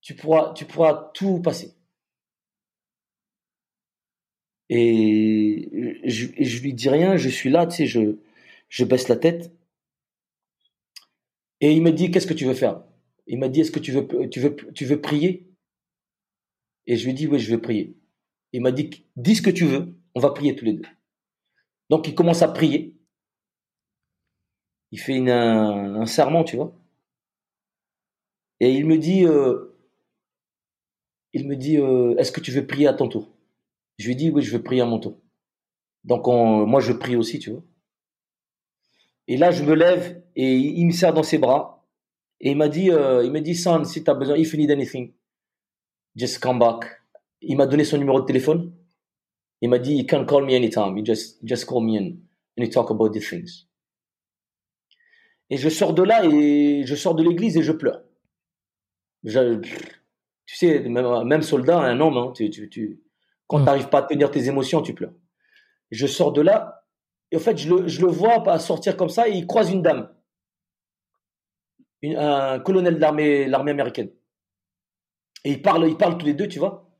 tu 0.00 0.14
pourras, 0.14 0.52
tu 0.54 0.64
pourras 0.64 1.10
tout 1.14 1.40
passer. 1.40 1.74
Et 4.68 6.00
je, 6.04 6.28
je 6.38 6.62
lui 6.62 6.72
dis 6.74 6.88
rien, 6.88 7.16
je 7.16 7.28
suis 7.28 7.50
là, 7.50 7.66
tu 7.66 7.76
sais, 7.76 7.86
je, 7.86 8.18
je 8.68 8.84
baisse 8.84 9.08
la 9.08 9.16
tête. 9.16 9.52
Et 11.62 11.72
il 11.72 11.80
me 11.80 11.92
dit, 11.92 12.10
qu'est-ce 12.10 12.26
que 12.26 12.34
tu 12.34 12.44
veux 12.44 12.54
faire? 12.54 12.82
Il 13.28 13.38
m'a 13.38 13.48
dit, 13.48 13.60
est-ce 13.60 13.70
que 13.70 13.78
tu 13.78 13.92
veux, 13.92 14.06
tu 14.74 14.84
veux, 14.84 15.00
prier? 15.00 15.48
Et 16.88 16.96
je 16.96 17.04
lui 17.04 17.12
ai 17.12 17.14
dit, 17.14 17.28
oui, 17.28 17.38
je 17.38 17.54
veux 17.54 17.60
prier. 17.60 17.96
Il 18.52 18.62
m'a 18.62 18.72
dit, 18.72 18.90
dis 19.16 19.36
ce 19.36 19.42
que 19.42 19.50
tu 19.50 19.64
veux, 19.64 19.94
on 20.16 20.20
va 20.20 20.30
prier 20.30 20.56
tous 20.56 20.64
les 20.64 20.74
deux. 20.74 20.88
Donc 21.88 22.08
il 22.08 22.16
commence 22.16 22.42
à 22.42 22.48
prier. 22.48 22.96
Il 24.90 24.98
fait 24.98 25.16
un, 25.30 26.04
serment, 26.04 26.42
tu 26.42 26.56
vois. 26.56 26.74
Et 28.58 28.72
il 28.74 28.84
me 28.84 28.98
dit, 28.98 29.24
euh, 29.24 29.78
il 31.32 31.46
me 31.46 31.54
dit, 31.54 31.78
euh, 31.78 32.16
est-ce 32.18 32.32
que 32.32 32.40
tu 32.40 32.50
veux 32.50 32.66
prier 32.66 32.88
à 32.88 32.92
ton 32.92 33.08
tour? 33.08 33.30
Je 33.98 34.06
lui 34.06 34.12
ai 34.12 34.16
dit, 34.16 34.30
oui, 34.30 34.42
je 34.42 34.50
veux 34.56 34.62
prier 34.62 34.82
à 34.82 34.86
mon 34.86 34.98
tour. 34.98 35.16
Donc 36.04 36.28
on- 36.28 36.66
moi, 36.66 36.80
je 36.80 36.92
prie 36.92 37.16
aussi, 37.16 37.38
tu 37.38 37.50
vois. 37.52 37.62
Et 39.28 39.36
là, 39.36 39.50
je 39.50 39.62
me 39.62 39.74
lève 39.74 40.22
et 40.36 40.52
il 40.56 40.86
me 40.86 40.92
serre 40.92 41.14
dans 41.14 41.22
ses 41.22 41.38
bras. 41.38 41.84
Et 42.40 42.50
il 42.50 42.56
m'a 42.56 42.68
dit, 42.68 42.90
euh, 42.90 43.24
il 43.24 43.30
me 43.30 43.40
dit, 43.40 43.54
son, 43.54 43.84
si 43.84 44.02
tu 44.02 44.10
as 44.10 44.14
besoin, 44.14 44.36
if 44.36 44.52
you 44.52 44.58
need 44.58 44.70
anything, 44.70 45.12
just 46.16 46.38
come 46.40 46.58
back. 46.58 47.00
Il 47.40 47.56
m'a 47.56 47.66
donné 47.66 47.84
son 47.84 47.98
numéro 47.98 48.20
de 48.20 48.26
téléphone. 48.26 48.72
Il 49.60 49.68
m'a 49.70 49.78
dit, 49.78 49.94
you 49.96 50.06
can 50.08 50.24
call 50.26 50.44
me 50.44 50.54
anytime. 50.54 50.96
You 50.98 51.04
just, 51.04 51.38
just 51.44 51.66
call 51.66 51.82
me 51.82 51.96
and, 51.98 52.16
and 52.58 52.64
you 52.64 52.68
talk 52.68 52.90
about 52.90 53.10
these 53.12 53.28
things. 53.28 53.66
Et 55.50 55.56
je 55.56 55.68
sors 55.68 55.92
de 55.94 56.02
là 56.02 56.24
et 56.24 56.84
je 56.86 56.94
sors 56.94 57.14
de 57.14 57.22
l'église 57.22 57.56
et 57.56 57.62
je 57.62 57.72
pleure. 57.72 58.02
Je- 59.24 59.60
tu 60.46 60.56
sais, 60.56 60.80
même, 60.80 61.24
même 61.24 61.42
soldat, 61.42 61.78
un 61.78 62.00
homme, 62.00 62.16
hein, 62.16 62.32
tu, 62.34 62.50
tu, 62.50 62.68
tu, 62.68 63.00
quand 63.46 63.58
Mm. 63.58 63.62
tu 63.62 63.66
n'arrives 63.66 63.88
pas 63.88 63.98
à 63.98 64.02
tenir 64.02 64.30
tes 64.30 64.48
émotions, 64.48 64.82
tu 64.82 64.94
pleures. 64.94 65.14
Je 65.90 66.06
sors 66.06 66.32
de 66.32 66.40
là 66.40 66.81
et 67.32 67.36
en 67.36 67.40
fait, 67.40 67.56
je 67.56 67.70
le, 67.70 68.06
vois 68.08 68.58
sortir 68.58 68.94
comme 68.94 69.08
ça 69.08 69.26
et 69.26 69.32
il 69.32 69.46
croise 69.46 69.70
une 69.72 69.80
dame, 69.80 70.14
un 72.04 72.60
colonel 72.60 72.96
de 72.96 73.00
l'armée, 73.00 73.50
américaine. 73.54 74.10
Et 75.42 75.52
ils 75.52 75.62
parlent, 75.62 75.88
ils 75.88 75.96
parlent 75.96 76.18
tous 76.18 76.26
les 76.26 76.34
deux, 76.34 76.46
tu 76.46 76.58
vois. 76.58 76.90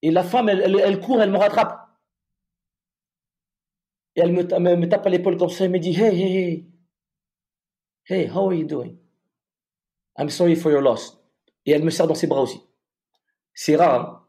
Et 0.00 0.10
la 0.10 0.24
femme, 0.24 0.48
elle, 0.48 1.00
court, 1.00 1.20
elle 1.20 1.30
me 1.30 1.36
rattrape. 1.36 1.86
Et 4.16 4.20
elle 4.20 4.32
me, 4.32 4.48
ta- 4.48 4.58
me, 4.58 4.74
me 4.74 4.88
tape 4.88 5.06
à 5.06 5.10
l'épaule 5.10 5.36
comme 5.36 5.50
ça, 5.50 5.66
elle 5.66 5.70
me 5.70 5.78
dit, 5.78 5.94
hey, 5.94 6.18
hey, 6.18 6.36
hey, 6.36 6.66
hey, 8.06 8.30
how 8.34 8.46
are 8.48 8.54
you 8.54 8.66
doing? 8.66 8.96
I'm 10.16 10.30
sorry 10.30 10.56
for 10.56 10.72
your 10.72 10.80
loss. 10.80 11.22
Et 11.66 11.72
elle 11.72 11.84
me 11.84 11.90
serre 11.90 12.06
dans 12.06 12.14
ses 12.14 12.26
bras 12.26 12.40
aussi. 12.40 12.62
C'est 13.52 13.76
rare, 13.76 14.00
hein, 14.00 14.28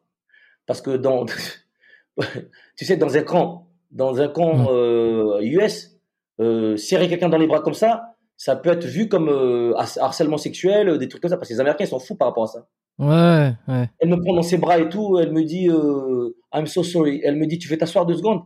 parce 0.66 0.82
que 0.82 0.98
dans, 0.98 1.26
tu 2.76 2.86
sais, 2.86 2.98
dans 2.98 3.16
un 3.16 3.24
camp, 3.24 3.69
dans 3.92 4.22
un 4.22 4.28
camp 4.28 4.68
euh, 4.72 5.40
US, 5.42 6.00
euh, 6.40 6.78
serrer 6.78 7.08
quelqu'un 7.10 7.30
dans 7.30 7.38
les 7.38 7.48
bras 7.48 7.62
comme 7.62 7.74
ça, 7.74 8.16
ça 8.38 8.56
peut 8.56 8.70
être 8.70 8.86
vu 8.86 9.10
comme 9.10 9.30
euh, 9.30 9.74
har- 9.78 9.98
harcèlement 10.00 10.38
sexuel, 10.38 10.90
euh, 10.90 10.98
des 10.98 11.08
trucs 11.08 11.22
comme 11.22 11.30
ça, 11.30 11.38
parce 11.38 11.50
que 11.50 11.54
les 11.54 11.60
Américains 11.60 11.86
ils 11.86 11.90
sont 11.90 12.00
fous 12.00 12.16
par 12.16 12.28
rapport 12.30 12.44
à 12.44 12.48
ça. 12.48 12.68
Ouais, 13.00 13.54
ouais. 13.68 13.90
Elle 14.00 14.10
me 14.10 14.22
prend 14.22 14.34
dans 14.34 14.42
ses 14.44 14.58
bras 14.58 14.78
et 14.80 14.90
tout, 14.90 15.18
elle 15.20 15.32
me 15.32 15.44
dit 15.44 15.70
euh, 15.70 16.36
I'm 16.54 16.68
so 16.68 16.84
sorry. 16.84 17.22
Elle 17.24 17.36
me 17.38 17.46
dit 17.48 17.58
tu 17.60 17.68
veux 17.68 17.78
t'asseoir 17.78 18.06
deux 18.06 18.16
secondes? 18.18 18.44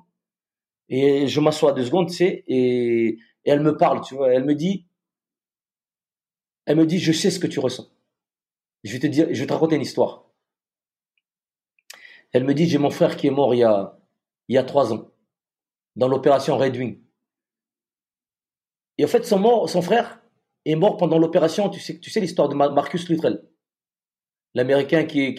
Et 0.89 1.27
je 1.27 1.39
m'assois 1.39 1.71
deux 1.73 1.85
secondes, 1.85 2.09
tu 2.09 2.15
sais, 2.15 2.43
et, 2.47 3.07
et 3.09 3.17
elle 3.45 3.61
me 3.61 3.77
parle, 3.77 4.01
tu 4.01 4.15
vois. 4.15 4.31
Elle 4.33 4.43
me 4.45 4.53
dit, 4.53 4.85
elle 6.65 6.77
me 6.77 6.85
dit 6.85 6.99
je 6.99 7.11
sais 7.11 7.31
ce 7.31 7.39
que 7.39 7.47
tu 7.47 7.59
ressens. 7.59 7.87
Je 8.83 8.93
vais 8.93 8.99
te 8.99 9.07
dire, 9.07 9.27
je 9.31 9.39
vais 9.39 9.47
te 9.47 9.53
raconter 9.53 9.75
une 9.75 9.81
histoire. 9.81 10.25
Elle 12.33 12.43
me 12.43 12.53
dit 12.53 12.67
j'ai 12.67 12.77
mon 12.79 12.89
frère 12.89 13.15
qui 13.15 13.27
est 13.27 13.31
mort 13.31 13.53
il 13.55 13.59
y 13.59 13.63
a 13.63 13.97
il 14.49 14.55
y 14.55 14.57
a 14.57 14.63
trois 14.63 14.91
ans 14.93 15.09
dans 15.95 16.07
l'opération 16.07 16.57
Red 16.57 16.75
Wing. 16.77 16.99
Et 18.97 19.05
en 19.05 19.07
fait 19.07 19.25
son 19.25 19.39
mort, 19.39 19.69
son 19.69 19.81
frère 19.81 20.21
est 20.65 20.75
mort 20.75 20.97
pendant 20.97 21.17
l'opération. 21.19 21.69
Tu 21.69 21.79
sais, 21.79 21.99
tu 21.99 22.09
sais 22.09 22.19
l'histoire 22.19 22.49
de 22.49 22.55
Ma- 22.55 22.69
Marcus 22.69 23.07
Luttrell 23.09 23.43
l'Américain 24.55 25.05
qui, 25.05 25.33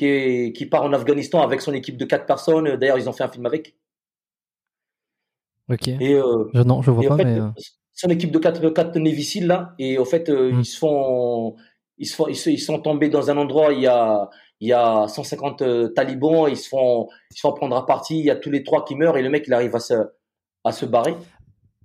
part 0.67 0.83
en 0.83 0.93
Afghanistan 0.93 1.41
avec 1.43 1.61
son 1.61 1.73
équipe 1.73 1.97
de 1.97 2.05
quatre 2.05 2.27
personnes. 2.27 2.75
D'ailleurs, 2.77 2.99
ils 2.99 3.09
ont 3.09 3.13
fait 3.13 3.23
un 3.23 3.29
film 3.29 3.47
avec. 3.47 3.77
Ok. 5.69 5.87
Et, 5.89 6.15
euh, 6.15 6.51
Je, 6.53 6.61
non, 6.63 6.83
je 6.83 6.91
vois 6.91 7.05
et 7.05 7.07
en 7.07 7.11
pas, 7.11 7.17
fait, 7.19 7.25
mais. 7.25 7.41
euh, 7.41 7.49
son 7.93 8.09
équipe 8.09 8.33
de 8.33 8.39
quatre, 8.41 8.69
quatre 8.71 8.99
là, 9.47 9.75
et 9.79 9.99
au 9.99 10.05
fait, 10.05 10.29
euh, 10.29 10.51
Mm. 10.53 10.61
ils 10.61 10.65
se 10.65 10.77
font, 10.79 11.55
ils 11.99 12.07
se 12.07 12.17
font, 12.17 12.27
ils, 12.27 12.35
se- 12.37 12.51
ils 12.51 12.59
sont 12.59 12.81
tombés 12.81 13.09
dans 13.09 13.31
un 13.31 13.37
endroit, 13.37 13.73
il 13.73 13.83
y 13.83 13.87
a, 13.87 14.29
il 14.61 14.69
y 14.69 14.73
a 14.73 15.07
150 15.07 15.63
euh, 15.63 15.89
talibans, 15.91 16.49
ils 16.51 16.57
se 16.57 16.69
font, 16.69 17.09
ils 17.31 17.37
se 17.37 17.41
font 17.41 17.53
prendre 17.55 17.77
à 17.77 17.87
partie, 17.87 18.19
il 18.19 18.25
y 18.25 18.31
a 18.31 18.37
tous 18.37 18.51
les 18.51 18.65
trois 18.65 18.85
qui 18.85 18.97
meurent, 18.97 19.17
et 19.17 19.23
le 19.23 19.31
mec, 19.31 19.45
il 19.47 19.55
arrive 19.55 19.77
à 19.77 19.81
se, 19.81 19.95
à 20.65 20.73
se 20.73 20.87
barrer. 20.87 21.15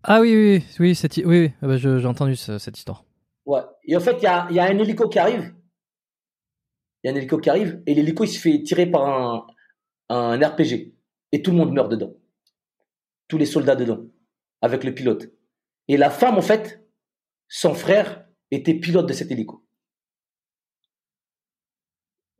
Ah 0.03 0.21
oui, 0.21 0.33
oui, 0.33 0.57
oui, 0.57 0.65
oui, 0.79 0.95
cette... 0.95 1.17
oui, 1.17 1.23
oui. 1.25 1.51
Ah 1.61 1.67
bah, 1.67 1.77
j'ai 1.77 2.05
entendu 2.05 2.35
ce- 2.35 2.57
cette 2.57 2.77
histoire. 2.77 3.03
Ouais. 3.45 3.61
Et 3.83 3.95
en 3.95 3.99
fait, 3.99 4.17
il 4.19 4.23
y 4.23 4.27
a, 4.27 4.47
il 4.49 4.55
y 4.55 4.59
a 4.59 4.63
un 4.65 4.77
hélico 4.77 5.09
qui 5.09 5.19
arrive. 5.19 5.53
Il 7.03 7.07
y 7.07 7.09
a 7.09 7.13
un 7.13 7.17
hélico 7.17 7.37
qui 7.37 7.49
arrive, 7.49 7.81
et 7.85 7.93
l'hélico, 7.93 8.23
il 8.23 8.27
se 8.29 8.39
fait 8.39 8.61
tirer 8.63 8.85
par 8.85 9.05
un, 9.05 9.47
un 10.09 10.37
RPG. 10.37 10.93
Et 11.31 11.41
tout 11.41 11.51
le 11.51 11.57
monde 11.57 11.73
meurt 11.73 11.89
dedans. 11.91 12.13
Tous 13.27 13.37
les 13.37 13.45
soldats 13.45 13.75
dedans. 13.75 14.01
Avec 14.61 14.83
le 14.83 14.93
pilote. 14.93 15.27
Et 15.87 15.97
la 15.97 16.09
femme, 16.09 16.37
en 16.37 16.41
fait, 16.41 16.85
son 17.47 17.73
frère 17.73 18.25
était 18.51 18.73
pilote 18.73 19.07
de 19.07 19.13
cet 19.13 19.31
hélico. 19.31 19.65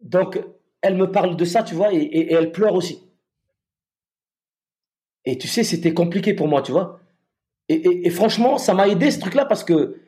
Donc, 0.02 0.40
elle 0.82 0.96
me 0.96 1.12
parle 1.12 1.36
de 1.36 1.46
ça, 1.46 1.64
tu 1.64 1.76
vois, 1.76 1.94
et, 1.94 1.98
et- 1.98 2.32
et 2.32 2.34
elle 2.34 2.52
pleure 2.52 2.74
aussi. 2.76 3.04
Et 5.30 5.38
tu 5.38 5.48
sais, 5.48 5.64
c'était 5.64 5.94
compliqué 5.94 6.34
pour 6.34 6.48
moi, 6.48 6.62
tu 6.64 6.72
vois. 6.72 7.00
Et, 7.70 7.76
et- 7.76 8.08
et 8.08 8.10
franchement, 8.10 8.58
ça 8.58 8.74
m'a 8.74 8.88
aidé 8.88 9.12
ce 9.12 9.20
truc-là 9.20 9.46
parce 9.46 9.64
que 9.64 10.02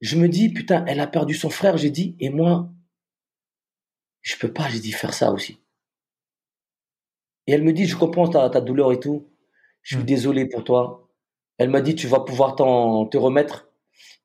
je 0.00 0.16
me 0.16 0.28
dis, 0.28 0.48
putain, 0.50 0.84
elle 0.86 1.00
a 1.00 1.06
perdu 1.06 1.34
son 1.34 1.50
frère, 1.50 1.76
j'ai 1.76 1.90
dit, 1.90 2.16
et 2.20 2.30
moi, 2.30 2.70
je 4.22 4.36
peux 4.36 4.52
pas, 4.52 4.68
j'ai 4.68 4.80
dit, 4.80 4.92
faire 4.92 5.14
ça 5.14 5.32
aussi. 5.32 5.60
Et 7.46 7.52
elle 7.52 7.62
me 7.62 7.72
dit, 7.72 7.86
je 7.86 7.96
comprends 7.96 8.28
ta, 8.28 8.50
ta 8.50 8.60
douleur 8.60 8.92
et 8.92 9.00
tout. 9.00 9.28
Je 9.82 9.94
suis 9.96 10.02
Mm. 10.02 10.06
désolé 10.06 10.46
pour 10.46 10.64
toi. 10.64 11.08
Elle 11.58 11.70
m'a 11.70 11.80
dit, 11.80 11.94
tu 11.94 12.08
vas 12.08 12.20
pouvoir 12.20 12.56
t'en, 12.56 13.06
te 13.06 13.16
remettre. 13.16 13.68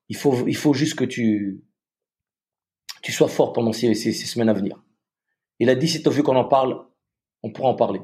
Il 0.08 0.16
faut, 0.16 0.46
il 0.48 0.56
faut 0.56 0.74
juste 0.74 0.96
que 0.96 1.04
tu, 1.04 1.62
tu 3.02 3.12
sois 3.12 3.28
fort 3.28 3.52
pendant 3.52 3.72
ces, 3.72 3.94
ces, 3.94 4.12
ces 4.12 4.26
semaines 4.26 4.48
à 4.48 4.52
venir. 4.54 4.82
Il 5.60 5.70
a 5.70 5.74
dit, 5.76 5.88
si 5.88 6.02
tu 6.02 6.08
as 6.08 6.12
vu 6.12 6.22
qu'on 6.22 6.36
en 6.36 6.44
parle, 6.46 6.84
on 7.42 7.52
pourra 7.52 7.68
en 7.70 7.74
parler. 7.76 8.00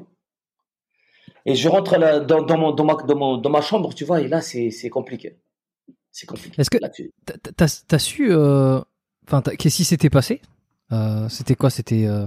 Et 1.45 1.55
je 1.55 1.67
rentre 1.69 1.97
là, 1.97 2.19
dans, 2.19 2.41
dans, 2.41 2.57
mon, 2.57 2.71
dans, 2.71 2.83
ma, 2.85 2.95
dans, 2.95 3.15
mon- 3.15 3.37
dans 3.37 3.49
ma 3.49 3.61
chambre, 3.61 3.93
tu 3.93 4.03
vois, 4.05 4.21
et 4.21 4.27
là, 4.27 4.41
c'est 4.41 4.71
compliqué. 4.89 5.37
C'est 6.11 6.25
compliqué. 6.27 6.59
Est-ce 6.59 6.69
que- 6.69 6.77
tu- 6.93 7.99
su. 7.99 8.27
euh, 8.31 8.79
Enfin, 9.27 9.41
qu'est-ce 9.41 9.77
qui 9.77 9.83
s'était 9.83 10.09
passé? 10.09 10.41
Euh, 10.91 11.29
C'était 11.29 11.55
quoi? 11.55 11.69
C'était. 11.69 12.05
euh, 12.07 12.25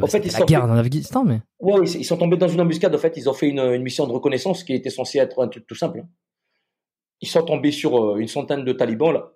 En 0.00 0.06
fait, 0.06 0.18
ils 0.24 0.32
la 0.32 0.38
sont 0.38 0.44
guerre 0.46 0.64
fait- 0.64 0.70
en 0.70 0.76
Afghanistan, 0.76 1.22
mais. 1.24 1.40
Ouais, 1.60 1.80
ils 1.86 2.00
ils 2.00 2.04
sont 2.04 2.16
tombés 2.16 2.38
dans 2.38 2.48
une 2.48 2.60
embuscade. 2.62 2.94
En 2.94 2.98
fait, 2.98 3.14
ils 3.18 3.28
ont 3.28 3.34
fait 3.34 3.48
une, 3.48 3.58
une 3.60 3.82
mission 3.82 4.06
de 4.06 4.12
reconnaissance 4.12 4.64
qui 4.64 4.72
était 4.72 4.88
censée 4.90 5.18
être 5.18 5.42
un 5.42 5.48
truc 5.48 5.66
tout 5.66 5.74
simple. 5.74 6.00
hein. 6.00 6.08
Ils 7.20 7.28
sont 7.28 7.42
tombés 7.42 7.72
sur 7.72 8.16
une 8.16 8.26
centaine 8.28 8.64
de 8.64 8.72
talibans, 8.72 9.12
là. 9.12 9.32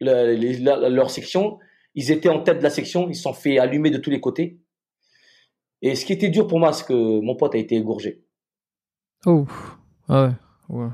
Le- 0.00 0.34
les- 0.34 0.58
la- 0.58 0.88
leur 0.90 1.10
section. 1.10 1.58
Ils 1.94 2.10
étaient 2.10 2.28
en 2.28 2.40
tête 2.40 2.58
de 2.58 2.62
la 2.62 2.70
section. 2.70 3.08
Ils 3.08 3.16
se 3.16 3.22
sont 3.22 3.32
fait 3.32 3.58
allumer 3.58 3.90
de 3.90 3.98
tous 3.98 4.10
les 4.10 4.20
côtés. 4.20 4.58
Et 5.82 5.94
ce 5.94 6.04
qui 6.04 6.12
était 6.12 6.28
dur 6.28 6.46
pour 6.46 6.58
moi, 6.58 6.72
c'est 6.72 6.86
que 6.86 7.20
mon 7.20 7.36
pote 7.36 7.54
a 7.54 7.58
été 7.58 7.76
égorgé. 7.76 8.22
Oh. 9.26 9.46
Ouais, 10.08 10.30
ouais. 10.68 10.88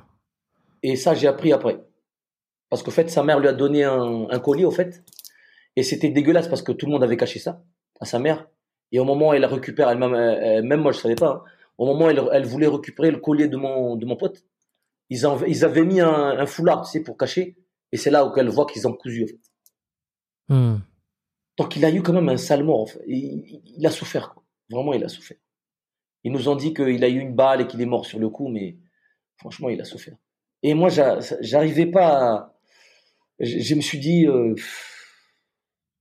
Et 0.82 0.96
ça, 0.96 1.14
j'ai 1.14 1.26
appris 1.26 1.52
après. 1.52 1.82
Parce 2.68 2.82
qu'en 2.82 2.90
fait, 2.90 3.08
sa 3.10 3.22
mère 3.22 3.40
lui 3.40 3.48
a 3.48 3.52
donné 3.52 3.84
un, 3.84 4.28
un 4.30 4.38
collier, 4.38 4.64
au 4.64 4.70
fait. 4.70 5.04
Et 5.76 5.82
c'était 5.82 6.10
dégueulasse 6.10 6.48
parce 6.48 6.62
que 6.62 6.72
tout 6.72 6.86
le 6.86 6.92
monde 6.92 7.02
avait 7.04 7.16
caché 7.16 7.38
ça 7.38 7.62
à 8.00 8.04
sa 8.04 8.18
mère. 8.18 8.48
Et 8.92 8.98
au 9.00 9.04
moment 9.04 9.28
où 9.30 9.32
elle 9.34 9.44
récupère, 9.44 9.90
elle, 9.90 9.98
même, 9.98 10.64
même 10.66 10.80
moi, 10.80 10.92
je 10.92 10.98
savais 10.98 11.14
pas. 11.16 11.30
hein. 11.46 11.50
Au 11.78 11.86
moment 11.86 12.06
où 12.06 12.08
elle, 12.08 12.22
elle 12.32 12.46
voulait 12.46 12.66
récupérer 12.68 13.10
le 13.10 13.18
collier 13.18 13.48
de 13.48 13.56
mon, 13.56 13.96
de 13.96 14.06
mon 14.06 14.16
pote, 14.16 14.44
ils, 15.10 15.26
en- 15.26 15.42
ils 15.44 15.64
avaient 15.64 15.84
mis 15.84 16.00
un, 16.00 16.10
un 16.38 16.46
foulard, 16.46 16.82
tu 16.84 16.90
sais, 16.92 17.02
pour 17.02 17.16
cacher. 17.18 17.56
Et 17.92 17.96
c'est 17.96 18.10
là 18.10 18.24
où 18.24 18.32
elle 18.36 18.48
voit 18.48 18.66
qu'ils 18.66 18.86
ont 18.88 18.92
cousu, 18.94 19.24
en 19.24 19.26
fait. 19.26 19.40
Hmm. 20.48 20.78
Donc 21.58 21.74
il 21.76 21.84
a 21.84 21.90
eu 21.90 22.02
quand 22.02 22.12
même 22.12 22.28
un 22.28 22.36
sale 22.36 22.64
mort. 22.64 22.80
en 22.82 22.86
fait. 22.86 23.02
Il, 23.06 23.16
il- 23.16 23.62
il 23.78 23.86
a 23.86 23.90
souffert. 23.90 24.32
Quoi. 24.34 24.42
Vraiment, 24.70 24.92
il 24.94 25.04
a 25.04 25.08
souffert. 25.08 25.36
Ils 26.24 26.32
nous 26.32 26.48
ont 26.48 26.56
dit 26.56 26.74
qu'il 26.74 27.04
a 27.04 27.08
eu 27.08 27.18
une 27.20 27.34
balle 27.34 27.60
et 27.60 27.66
qu'il 27.66 27.80
est 27.80 27.86
mort 27.86 28.04
sur 28.06 28.18
le 28.18 28.28
coup, 28.28 28.48
mais 28.48 28.76
franchement, 29.36 29.68
il 29.68 29.80
a 29.80 29.84
souffert. 29.84 30.16
Et 30.62 30.74
moi, 30.74 30.88
j'a- 30.88 31.20
j'arrivais 31.40 31.86
pas. 31.86 32.08
À... 32.32 32.58
Je, 33.38 33.60
je 33.60 33.74
me 33.74 33.80
suis 33.80 33.98
dit, 34.00 34.26
euh, 34.26 34.54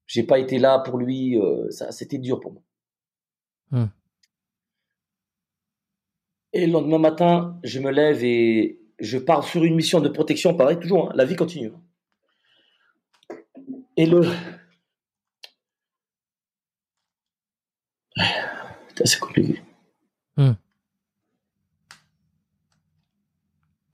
j'ai 0.08 0.24
pas 0.24 0.40
été 0.40 0.58
là 0.58 0.80
pour 0.80 0.98
lui. 0.98 1.38
euh, 1.38 1.70
ça, 1.70 1.92
c'était 1.92 2.18
dur 2.18 2.40
pour 2.40 2.54
moi. 2.54 2.64
Hmm. 3.72 3.86
Et 6.54 6.66
le 6.66 6.72
lendemain 6.72 6.98
matin, 7.00 7.60
je 7.64 7.80
me 7.80 7.92
lève 7.92 8.24
et 8.24 8.80
je 9.00 9.18
pars 9.18 9.44
sur 9.44 9.64
une 9.64 9.76
mission 9.76 10.00
de 10.00 10.10
protection. 10.10 10.56
Pareil, 10.56 10.80
toujours. 10.80 11.10
hein, 11.10 11.14
la 11.16 11.26
vie 11.26 11.36
continue. 11.36 11.72
Et 13.98 14.06
le, 14.06 14.22
C'est 19.03 19.19
compliqué. 19.19 19.61
Hmm. 20.38 20.53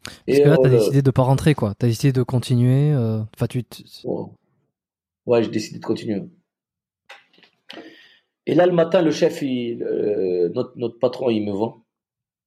Parce 0.03 0.15
Et 0.27 0.43
que 0.43 0.49
là, 0.49 0.57
t'as 0.61 0.67
euh, 0.69 0.77
décidé 0.77 1.01
de 1.01 1.11
pas 1.11 1.23
rentrer, 1.23 1.53
quoi. 1.55 1.73
T'as 1.75 1.87
décidé 1.87 2.11
de 2.11 2.23
continuer. 2.23 2.91
euh, 2.91 3.21
Enfin, 3.35 3.47
tu. 3.47 3.63
t- 3.63 3.83
Ouais, 4.03 4.25
Ouais, 5.25 5.43
j'ai 5.43 5.49
décidé 5.49 5.79
de 5.79 5.85
continuer. 5.85 6.23
Et 8.47 8.55
là, 8.55 8.65
le 8.65 8.71
matin, 8.73 9.01
le 9.01 9.11
chef, 9.11 9.41
il, 9.43 9.83
euh, 9.83 10.49
notre, 10.53 10.73
notre 10.75 10.97
patron, 10.99 11.29
il 11.29 11.45
me 11.45 11.51
voit. 11.51 11.79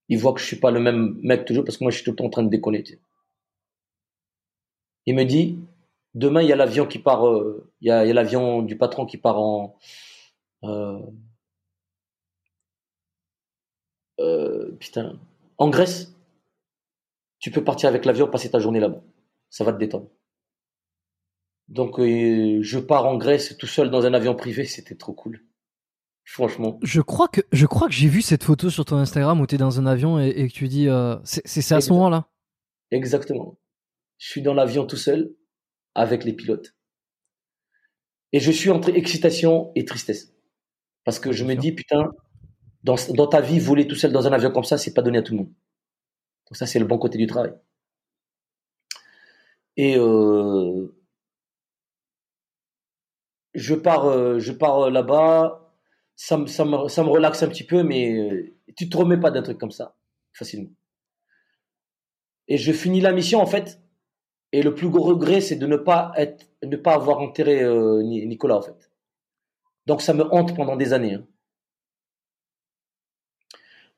Il 0.08 0.18
voit 0.18 0.32
que 0.34 0.40
je 0.40 0.44
suis 0.46 0.56
pas 0.58 0.70
le 0.70 0.80
même 0.80 1.18
mec 1.22 1.44
toujours 1.44 1.64
parce 1.64 1.78
que 1.78 1.84
moi, 1.84 1.90
je 1.90 1.96
suis 1.96 2.04
tout 2.04 2.10
le 2.10 2.16
temps 2.16 2.24
en 2.26 2.30
train 2.30 2.42
de 2.42 2.48
sais. 2.50 2.98
Il 5.06 5.14
me 5.14 5.24
dit, 5.24 5.58
demain, 6.14 6.42
il 6.42 6.48
y 6.48 6.52
a 6.52 6.56
l'avion 6.56 6.86
qui 6.86 6.98
part, 6.98 7.26
euh, 7.28 7.70
il 7.80 7.88
y 7.88 7.90
a, 7.90 8.04
il 8.04 8.08
y 8.08 8.10
a 8.10 8.14
l'avion 8.14 8.62
du 8.62 8.76
patron 8.76 9.06
qui 9.06 9.16
part 9.18 9.38
en, 9.38 9.76
euh, 14.20 14.72
putain, 14.78 15.18
en 15.58 15.68
Grèce. 15.68 16.14
Tu 17.38 17.50
peux 17.50 17.62
partir 17.62 17.88
avec 17.88 18.04
l'avion, 18.04 18.28
passer 18.28 18.50
ta 18.50 18.58
journée 18.58 18.80
là-bas. 18.80 19.02
Ça 19.50 19.64
va 19.64 19.72
te 19.72 19.78
détendre. 19.78 20.08
Donc, 21.68 21.98
euh, 21.98 22.58
je 22.62 22.78
pars 22.78 23.06
en 23.06 23.16
Grèce 23.16 23.56
tout 23.58 23.66
seul 23.66 23.90
dans 23.90 24.06
un 24.06 24.14
avion 24.14 24.34
privé. 24.34 24.64
C'était 24.64 24.94
trop 24.94 25.12
cool. 25.12 25.44
Franchement. 26.24 26.78
Je 26.82 27.02
crois 27.02 27.28
que 27.28 27.42
je 27.52 27.66
crois 27.66 27.86
que 27.86 27.92
j'ai 27.94 28.08
vu 28.08 28.22
cette 28.22 28.44
photo 28.44 28.70
sur 28.70 28.86
ton 28.86 28.96
Instagram 28.96 29.40
où 29.40 29.46
t'es 29.46 29.58
dans 29.58 29.78
un 29.78 29.86
avion 29.86 30.18
et, 30.18 30.28
et 30.28 30.48
que 30.48 30.54
tu 30.54 30.68
dis. 30.68 30.88
euh, 30.88 31.16
C'est 31.24 31.72
à 31.72 31.80
ce 31.82 31.92
moment-là? 31.92 32.28
Exactement. 32.90 33.58
Je 34.16 34.30
suis 34.30 34.42
dans 34.42 34.54
l'avion 34.54 34.86
tout 34.86 34.96
seul 34.96 35.34
avec 35.94 36.24
les 36.24 36.32
pilotes. 36.32 36.74
Et 38.32 38.40
je 38.40 38.50
suis 38.50 38.70
entre 38.70 38.88
excitation 38.88 39.70
et 39.74 39.84
tristesse. 39.84 40.34
Parce 41.04 41.18
que 41.18 41.30
je 41.30 41.44
me 41.44 41.54
dis, 41.54 41.72
putain, 41.72 42.10
dans, 42.84 43.26
ta 43.26 43.40
vie, 43.40 43.58
voler 43.58 43.86
tout 43.88 43.96
seul 43.96 44.12
dans 44.12 44.26
un 44.28 44.32
avion 44.32 44.50
comme 44.52 44.64
ça, 44.64 44.78
c'est 44.78 44.94
pas 44.94 45.02
donné 45.02 45.18
à 45.18 45.22
tout 45.22 45.32
le 45.32 45.38
monde. 45.38 45.48
Donc 46.48 46.56
ça, 46.56 46.66
c'est 46.66 46.78
le 46.78 46.84
bon 46.86 46.98
côté 46.98 47.18
du 47.18 47.26
travail. 47.26 47.54
Et 49.76 49.96
euh, 49.96 50.88
je 53.54 53.74
pars, 53.74 54.06
euh, 54.06 54.38
je 54.38 54.52
pars 54.52 54.84
euh, 54.86 54.90
là-bas. 54.90 55.72
Ça, 56.16 56.36
me- 56.38 56.46
ça, 56.46 56.64
me, 56.64 56.88
ça 56.88 57.02
me 57.02 57.08
relaxe 57.08 57.42
un 57.42 57.48
petit 57.48 57.64
peu, 57.64 57.82
mais 57.82 58.54
tu 58.76 58.88
te 58.88 58.96
remets 58.96 59.18
pas 59.18 59.30
d'un 59.30 59.42
truc 59.42 59.58
comme 59.58 59.72
ça 59.72 59.96
facilement. 60.32 60.70
Et 62.48 62.58
je 62.58 62.72
finis 62.72 63.00
la 63.00 63.12
mission 63.12 63.40
en 63.40 63.46
fait. 63.46 63.80
Et 64.52 64.62
le 64.62 64.74
plus 64.74 64.88
gros 64.88 65.02
regret, 65.02 65.40
c'est 65.40 65.56
de 65.56 65.66
ne 65.66 65.76
pas 65.76 66.12
être, 66.16 66.46
ne 66.62 66.76
pas 66.76 66.94
avoir 66.94 67.18
enterré 67.20 67.64
Ni- 68.04 68.26
Nicolas 68.26 68.56
en 68.58 68.62
fait. 68.62 68.90
Donc 69.86 70.02
ça 70.02 70.14
me 70.14 70.24
hante 70.32 70.54
pendant 70.54 70.76
des 70.76 70.92
années. 70.92 71.14
hein. 71.14 71.26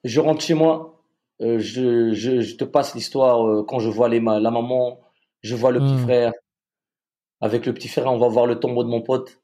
Je 0.07 0.21
rentre 0.21 0.41
chez 0.43 0.55
moi. 0.55 1.03
euh, 1.43 1.59
je, 1.59 2.13
je, 2.15 2.41
je 2.41 2.57
te 2.57 2.65
passe 2.65 2.95
l'histoire 2.95 3.47
euh, 3.47 3.63
quand 3.65 3.79
je 3.79 3.91
vois 3.91 4.09
les 4.09 4.21
ma- 4.21 4.41
la 4.41 4.51
maman, 4.51 5.01
je 5.43 5.55
vois 5.55 5.71
le 5.71 5.81
petit 5.81 5.95
Mm. 5.95 5.99
frère. 6.07 6.33
Avec 7.41 7.67
le 7.67 7.75
petit 7.75 7.89
frère, 7.89 8.07
on 8.13 8.19
va 8.19 8.29
voir 8.29 8.47
le 8.47 8.59
tombeau 8.59 8.83
de 8.85 8.89
mon 8.89 9.03
pote. 9.03 9.43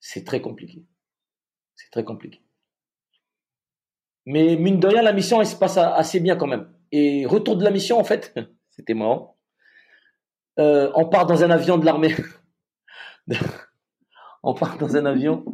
C'est 0.00 0.24
très 0.24 0.40
compliqué. 0.40 0.86
C'est 1.74 1.90
très 1.90 2.04
compliqué. 2.04 2.40
Mais 4.26 4.56
mine 4.56 4.80
de 4.80 4.86
rien, 4.86 5.02
la 5.02 5.12
mission, 5.12 5.40
elle 5.40 5.46
se 5.46 5.56
passe 5.56 5.76
assez 5.76 6.20
bien 6.20 6.36
quand 6.36 6.46
même. 6.46 6.72
Et 6.92 7.26
retour 7.26 7.56
de 7.56 7.64
la 7.64 7.70
mission, 7.70 7.98
en 7.98 8.04
fait, 8.04 8.34
c'était 8.70 8.94
marrant. 8.94 9.36
Euh, 10.58 10.90
on 10.94 11.06
part 11.08 11.26
dans 11.26 11.42
un 11.44 11.50
avion 11.50 11.76
de 11.78 11.84
l'armée. 11.84 12.14
on 14.42 14.54
part 14.54 14.78
dans 14.78 14.96
un 14.96 15.04
avion. 15.06 15.44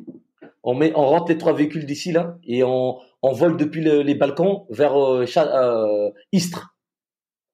On, 0.63 0.75
met, 0.75 0.93
on 0.95 1.07
rentre 1.07 1.29
les 1.31 1.39
trois 1.39 1.53
véhicules 1.53 1.87
d'ici, 1.87 2.13
là, 2.13 2.39
et 2.45 2.63
on, 2.65 2.99
on 3.23 3.33
vole 3.33 3.57
depuis 3.57 3.83
le- 3.83 4.03
les 4.03 4.15
balcons 4.15 4.67
vers 4.71 4.95
euh, 4.95 5.25
euh, 5.37 6.11
Istres. 6.33 6.77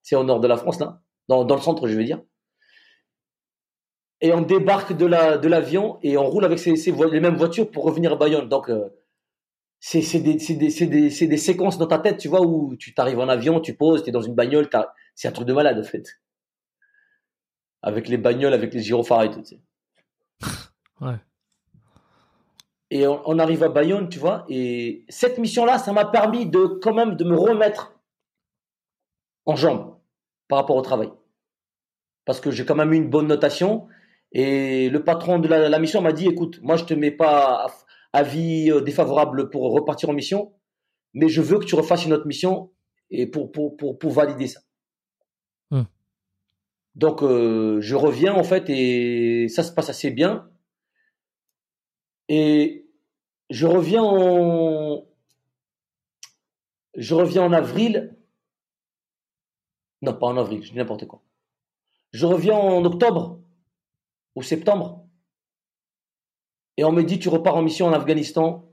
C'est 0.03 0.17
au 0.17 0.25
nord 0.25 0.41
de 0.41 0.49
la 0.49 0.57
France, 0.57 0.81
là. 0.81 1.01
Dans, 1.29 1.45
le 1.45 1.61
centre, 1.61 1.89
je 1.89 1.97
veux 1.97 2.05
dire. 2.05 2.21
Et 4.21 4.33
on 4.33 4.43
débarque 4.43 4.93
de 4.93 5.07
la 5.07 5.39
de 5.39 5.49
l'avion 5.49 5.99
et 6.03 6.19
on 6.19 6.29
roule 6.29 6.45
avec 6.45 6.63
les 6.65 7.21
mêmes 7.21 7.37
voitures 7.37 7.71
pour 7.71 7.85
revenir 7.85 8.13
à 8.13 8.17
Bayonne. 8.17 8.49
Donc, 8.49 8.69
euh, 8.69 8.91
c'est 9.83 10.21
des, 10.21 11.39
séquences 11.39 11.79
dans 11.79 11.87
ta 11.87 11.99
tête, 11.99 12.19
tu 12.19 12.29
vois, 12.29 12.43
où 12.43 12.77
tu 12.77 12.95
t'arrives 12.95 13.19
en 13.19 13.29
avion, 13.29 13.61
tu 13.61 13.75
poses, 13.75 14.05
tu 14.05 14.11
es 14.11 14.13
dans 14.13 14.21
une 14.21 14.35
bagnole, 14.35 14.69
c'est 15.15 15.27
un 15.27 15.33
truc 15.33 15.47
de 15.47 15.53
malade, 15.53 15.79
en 15.79 15.83
fait. 15.83 16.21
Avec 17.83 18.09
les 18.09 18.17
bagnoles, 18.17 18.53
avec 18.53 18.75
les 18.75 18.81
gyrophares 18.81 19.25
et 19.25 19.31
tout, 19.31 19.43
tu 19.43 19.57
sais. 19.57 19.61
Ouais. 21.01 21.17
Et 22.95 23.07
on, 23.07 23.23
on 23.25 23.39
arrive 23.39 23.63
à 23.63 23.71
Bayonne, 23.71 24.11
tu 24.11 24.19
vois, 24.19 24.45
et 24.51 25.07
cette 25.09 25.39
mission-là, 25.39 25.79
ça 25.79 25.95
m'a 25.95 26.05
permis 26.05 26.45
de 26.45 26.67
quand 26.83 26.93
même 26.93 27.17
de 27.17 27.25
me 27.25 27.35
remettre 27.35 27.99
en 29.47 29.57
jambes 29.57 29.97
par 30.47 30.59
rapport 30.59 30.77
au 30.77 30.83
travail. 30.83 31.11
Parce 32.27 32.39
que 32.39 32.51
j'ai 32.51 32.67
quand 32.67 32.75
même 32.75 32.93
eu 32.93 32.97
une 32.97 33.09
bonne 33.09 33.29
notation. 33.29 33.89
Et 34.33 34.91
le 34.91 35.03
patron 35.05 35.39
de 35.39 35.49
la, 35.49 35.71
la 35.71 35.79
mission 35.79 36.03
m'a 36.03 36.13
dit, 36.13 36.29
écoute, 36.29 36.61
moi 36.61 36.77
je 36.77 36.85
te 36.85 36.93
mets 36.93 37.11
pas 37.11 37.75
avis 38.13 38.71
euh, 38.71 38.83
défavorable 38.83 39.49
pour 39.49 39.73
repartir 39.73 40.11
en 40.11 40.13
mission, 40.13 40.53
mais 41.15 41.31
je 41.31 41.41
veux 41.41 41.59
que 41.59 41.65
tu 41.65 41.75
refasses 41.75 42.05
une 42.05 42.13
autre 42.13 42.27
mission 42.27 42.73
et 43.11 43.27
pour, 43.27 43.53
pour, 43.53 43.75
pour, 43.79 43.99
pour 43.99 44.13
valider 44.13 44.49
ça. 44.49 44.61
Hmm. 45.71 45.85
Donc 46.95 47.23
euh, 47.23 47.81
je 47.81 47.95
reviens 47.95 48.35
en 48.35 48.45
fait 48.45 48.69
et 48.69 49.49
ça 49.49 49.63
se 49.63 49.73
passe 49.73 49.89
assez 49.89 50.11
bien. 50.11 50.51
Et 52.29 52.82
je 53.53 53.67
reviens 53.67 54.03
en 54.03 55.05
je 56.95 57.15
reviens 57.15 57.43
en 57.43 57.53
avril. 57.53 58.17
Non, 60.01 60.15
pas 60.15 60.27
en 60.27 60.37
avril, 60.39 60.63
je 60.63 60.71
dis 60.71 60.77
n'importe 60.77 61.07
quoi. 61.07 61.23
Je 62.13 62.27
reviens 62.27 62.57
en 62.57 62.85
octobre 62.85 63.41
ou 64.35 64.43
septembre. 64.43 65.07
Et 66.79 66.85
on 66.85 66.93
me 66.93 67.03
dit 67.03 67.19
tu 67.19 67.29
repars 67.29 67.57
en 67.57 67.63
mission 67.63 67.87
en 67.87 67.93
Afghanistan 67.93 68.65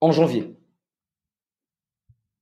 en 0.00 0.10
janvier. 0.10 0.56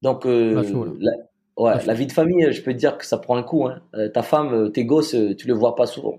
Donc 0.01 0.25
euh, 0.25 0.63
chaud, 0.63 0.97
la, 0.99 1.13
ouais, 1.59 1.79
chaud. 1.79 1.87
la 1.87 1.95
vie 1.95 2.07
de 2.07 2.13
famille, 2.13 2.53
je 2.53 2.63
peux 2.63 2.73
te 2.73 2.79
dire 2.79 2.97
que 2.97 3.05
ça 3.05 3.19
prend 3.19 3.37
un 3.37 3.43
coup. 3.43 3.67
Hein. 3.67 3.83
Euh, 3.95 4.09
ta 4.09 4.23
femme, 4.23 4.55
euh, 4.55 4.69
tes 4.71 4.87
gosses, 4.87 5.15
tu 5.37 5.47
le 5.47 5.53
vois 5.53 5.75
pas 5.77 5.87
souvent. 5.87 6.19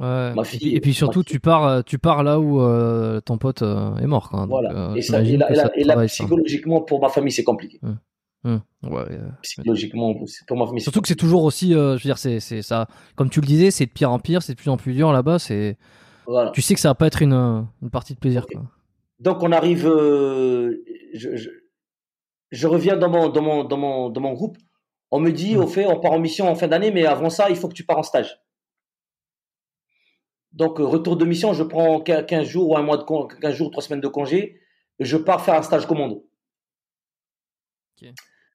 Ouais. 0.00 0.34
Ma 0.34 0.42
et, 0.42 0.44
puis, 0.44 0.74
et 0.74 0.80
puis 0.80 0.90
ma 0.90 0.94
surtout, 0.94 1.20
fille. 1.22 1.32
tu 1.32 1.40
pars, 1.40 1.66
euh, 1.66 1.82
tu 1.82 1.98
pars 1.98 2.22
là 2.22 2.38
où 2.38 2.60
euh, 2.60 3.20
ton 3.20 3.38
pote 3.38 3.62
euh, 3.62 3.96
est 3.96 4.06
mort. 4.06 4.28
Quoi. 4.28 4.40
Donc, 4.40 4.48
Voilà. 4.50 4.92
et, 4.96 5.02
ça, 5.02 5.22
et, 5.22 5.36
là, 5.36 5.54
ça 5.54 5.70
et 6.04 6.06
psychologiquement, 6.06 6.82
pour 6.82 7.00
ma 7.00 7.08
famille, 7.08 7.32
c'est 7.32 7.44
compliqué. 7.44 7.80
Hum, 8.44 8.60
ouais, 8.84 9.02
euh, 9.10 9.28
Psychologiquement, 9.42 10.14
pour 10.46 10.56
ma 10.56 10.66
famille, 10.66 10.82
Surtout 10.82 11.00
que 11.00 11.08
c'est 11.08 11.14
toujours 11.16 11.44
aussi, 11.44 11.74
euh, 11.74 11.96
je 11.96 12.02
veux 12.04 12.08
dire, 12.08 12.18
c'est, 12.18 12.40
ça. 12.62 12.86
Comme 13.16 13.30
tu 13.30 13.40
le 13.40 13.46
disais, 13.46 13.70
c'est 13.70 13.86
de 13.86 13.90
pire 13.90 14.10
en 14.12 14.18
pire, 14.18 14.42
c'est 14.42 14.52
de 14.52 14.58
plus 14.58 14.70
en 14.70 14.76
plus 14.76 14.92
dur 14.92 15.12
là-bas. 15.12 15.38
C'est, 15.38 15.76
Voilà. 16.26 16.50
tu 16.50 16.60
sais 16.62 16.74
que 16.74 16.80
ça 16.80 16.88
va 16.90 16.94
pas 16.94 17.06
être 17.06 17.22
une, 17.22 17.32
une 17.82 17.90
partie 17.90 18.14
de 18.14 18.18
plaisir. 18.18 18.46
Quoi. 18.46 18.62
Donc 19.18 19.42
on 19.42 19.50
arrive, 19.50 19.86
euh, 19.88 20.84
je, 21.14 21.34
je, 21.36 21.48
je 22.52 22.66
reviens 22.66 22.96
dans 22.96 23.08
mon, 23.08 23.30
dans, 23.30 23.42
mon, 23.42 23.64
dans, 23.64 23.76
mon, 23.78 24.10
dans 24.10 24.20
mon 24.20 24.34
groupe. 24.34 24.58
On 25.10 25.20
me 25.20 25.30
dit, 25.32 25.54
Mm. 25.56 25.60
au 25.60 25.66
fait, 25.66 25.86
on 25.86 25.98
part 26.00 26.12
en 26.12 26.18
mission 26.18 26.48
en 26.48 26.54
fin 26.54 26.68
d'année, 26.68 26.90
mais 26.90 27.06
avant 27.06 27.30
ça, 27.30 27.48
il 27.48 27.56
faut 27.56 27.68
que 27.68 27.74
tu 27.74 27.84
pars 27.84 27.98
en 27.98 28.02
stage. 28.02 28.38
Donc 30.56 30.80
euh, 30.80 30.84
retour 30.84 31.16
de 31.16 31.24
mission, 31.24 31.52
je 31.52 31.62
prends 31.62 32.00
quin- 32.00 32.24
15 32.24 32.46
jours 32.48 32.70
ou 32.70 32.76
un 32.76 32.82
mois 32.82 32.96
de 32.96 33.02
con- 33.04 33.28
15 33.28 33.54
jours, 33.54 33.70
3 33.70 33.82
semaines 33.82 34.00
de 34.00 34.08
congé, 34.08 34.58
je 34.98 35.16
pars 35.18 35.40
faire 35.44 35.54
un 35.54 35.62
stage 35.62 35.86
commando. 35.86 36.26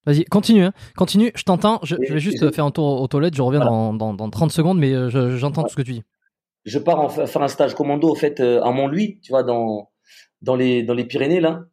Vas-y, 0.05 0.25
continue, 0.25 0.63
hein. 0.63 0.73
continue, 0.97 1.31
je 1.35 1.43
t'entends. 1.43 1.79
Je, 1.83 1.95
vais 1.95 2.19
juste 2.19 2.41
et- 2.41 2.51
faire 2.51 2.65
un 2.65 2.71
tour 2.71 3.01
aux 3.01 3.07
toilettes, 3.07 3.35
je 3.35 3.41
reviens 3.43 3.59
Voilà. 3.59 3.71
dans, 3.71 3.93
dans, 3.93 4.13
dans 4.15 4.29
30 4.31 4.51
secondes, 4.51 4.79
mais 4.79 4.91
euh, 4.93 5.09
je- 5.09 5.37
j'entends 5.37 5.61
tout 5.63 5.69
ce 5.69 5.75
que 5.75 5.83
tu 5.83 5.93
dis. 5.93 6.03
je 6.65 6.79
pars 6.79 6.99
en 6.99 7.07
fa- 7.09 7.27
faire 7.27 7.41
un 7.43 7.47
stage 7.47 7.75
commando 7.75 8.09
au 8.09 8.15
fait 8.15 8.39
euh, 8.39 8.63
à 8.63 8.71
Montlouis, 8.71 9.19
tu 9.21 9.31
vois, 9.31 9.43
dans 9.43 9.91
dans 10.41 10.55
les 10.55 10.81
dans 10.81 10.95
les 10.95 11.05
Pyrénées 11.05 11.39
là, 11.39 11.65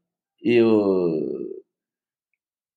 et 0.43 0.61
euh, 0.61 1.65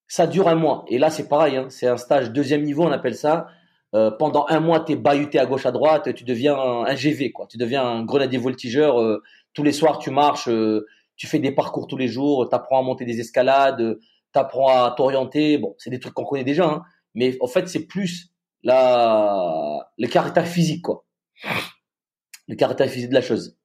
ça 0.07 0.25
dure 0.25 0.47
un 0.47 0.55
mois. 0.55 0.85
Et 0.87 0.97
là 0.99 1.09
c'est 1.09 1.27
pareil, 1.27 1.57
hein, 1.57 1.67
c'est 1.69 1.87
un 1.87 1.97
stage 1.97 2.31
deuxième 2.31 2.63
niveau, 2.63 2.83
on 2.83 2.91
appelle 2.91 3.15
ça. 3.15 3.47
Euh, 3.93 4.09
pendant 4.11 4.45
un 4.49 4.59
mois, 4.61 4.79
t'es 4.79 4.95
bahuté 4.95 5.37
à 5.37 5.45
gauche 5.45 5.65
à 5.65 5.71
droite, 5.71 6.13
tu 6.13 6.23
deviens 6.23 6.57
un, 6.57 6.95
GV 6.95 7.31
quoi, 7.31 7.45
tu 7.47 7.57
deviens 7.57 7.83
un 7.85 8.03
grenadier 8.03 8.37
voltigeur. 8.37 8.99
euh, 9.01 9.21
tous 9.53 9.63
les 9.63 9.73
soirs, 9.73 9.99
tu 9.99 10.11
marches, 10.11 10.47
euh, 10.47 10.85
tu 11.17 11.27
fais 11.27 11.39
des 11.39 11.51
parcours 11.51 11.87
tous 11.87 11.97
les 11.97 12.07
jours, 12.07 12.47
t'apprends 12.47 12.79
à 12.79 12.83
monter 12.83 13.03
des 13.03 13.19
escalades, 13.19 13.99
t'apprends 14.31 14.69
à 14.69 14.91
t'orienter. 14.95 15.57
Bon, 15.57 15.75
c'est 15.77 15.89
des 15.89 15.99
trucs 15.99 16.13
qu'on 16.13 16.23
connaît 16.23 16.45
déjà, 16.45 16.65
hein, 16.65 16.83
mais 17.15 17.37
en 17.41 17.47
fait 17.47 17.67
c'est 17.67 17.85
plus 17.85 18.29
la 18.63 19.89
le 19.97 20.07
caractère 20.07 20.47
physique 20.47 20.83
quoi 20.83 21.05
le 22.47 22.55
caractère 22.55 22.89
physique 22.89 23.09
de 23.09 23.15
la 23.15 23.21
chose. 23.21 23.57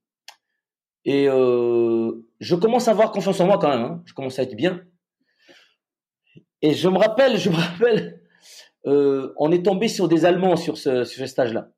Et 1.04 1.26
je 1.26 2.54
commence 2.54 2.88
à 2.88 2.92
avoir 2.92 3.10
confiance 3.12 3.40
en 3.40 3.46
moi 3.46 3.58
quand 3.58 3.68
même. 3.68 3.84
hein. 3.84 4.02
Je 4.06 4.14
commence 4.14 4.38
à 4.38 4.42
être 4.42 4.56
bien. 4.56 4.82
Et 6.62 6.74
je 6.74 6.88
me 6.88 6.98
rappelle, 6.98 7.36
je 7.38 7.50
me 7.50 7.56
rappelle, 7.56 8.22
euh, 8.86 9.32
on 9.36 9.50
est 9.50 9.64
tombé 9.64 9.88
sur 9.88 10.08
des 10.08 10.24
Allemands 10.24 10.56
sur 10.56 10.78
ce, 10.78 11.04
stage-là. 11.04 11.70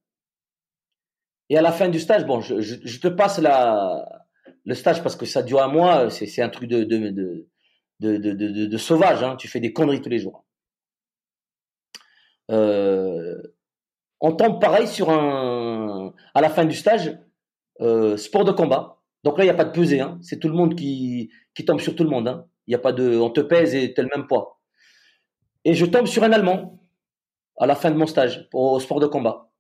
Et 1.48 1.56
à 1.56 1.62
la 1.62 1.72
fin 1.72 1.88
du 1.88 1.98
stage, 1.98 2.26
bon, 2.26 2.40
je, 2.40 3.00
te 3.00 3.08
passe 3.08 3.40
le 3.40 4.74
stage 4.74 5.02
parce 5.02 5.16
que 5.16 5.24
ça 5.24 5.42
dure 5.42 5.62
un 5.62 5.68
mois. 5.68 6.10
C'est, 6.10 6.42
un 6.42 6.50
truc 6.50 6.68
de, 6.68 7.46
sauvage. 8.76 9.22
Hein. 9.22 9.36
Tu 9.36 9.48
fais 9.48 9.60
des 9.60 9.72
conneries 9.72 10.02
tous 10.02 10.10
les 10.10 10.18
jours. 10.18 10.44
Euh, 12.50 13.40
on 14.20 14.32
tombe 14.32 14.60
pareil 14.60 14.86
sur 14.86 15.10
un, 15.10 16.12
à 16.34 16.40
la 16.40 16.50
fin 16.50 16.64
du 16.64 16.74
stage, 16.74 17.18
euh, 17.80 18.16
sport 18.16 18.44
de 18.44 18.52
combat. 18.52 19.00
Donc 19.24 19.38
là, 19.38 19.44
il 19.44 19.46
n'y 19.46 19.52
a 19.52 19.54
pas 19.54 19.64
de 19.64 19.72
pesée. 19.72 20.00
Hein. 20.00 20.18
C'est 20.20 20.38
tout 20.38 20.48
le 20.48 20.54
monde 20.54 20.74
qui, 20.74 21.30
tombe 21.66 21.80
sur 21.80 21.96
tout 21.96 22.04
le 22.04 22.10
monde. 22.10 22.28
Hein. 22.28 22.46
Il 22.66 22.72
y 22.72 22.74
a 22.74 22.78
pas 22.78 22.92
de, 22.92 23.16
on 23.16 23.30
te 23.30 23.40
pèse 23.40 23.74
et 23.74 23.94
t'es 23.94 24.02
le 24.02 24.10
même 24.14 24.26
poids. 24.26 24.60
Et 25.64 25.74
je 25.74 25.86
tombe 25.86 26.06
sur 26.06 26.22
un 26.24 26.32
Allemand 26.32 26.77
à 27.58 27.66
la 27.66 27.74
fin 27.74 27.90
de 27.90 27.96
mon 27.96 28.06
stage 28.06 28.48
au 28.52 28.78
sport 28.80 29.00
de 29.00 29.06
combat. 29.06 29.50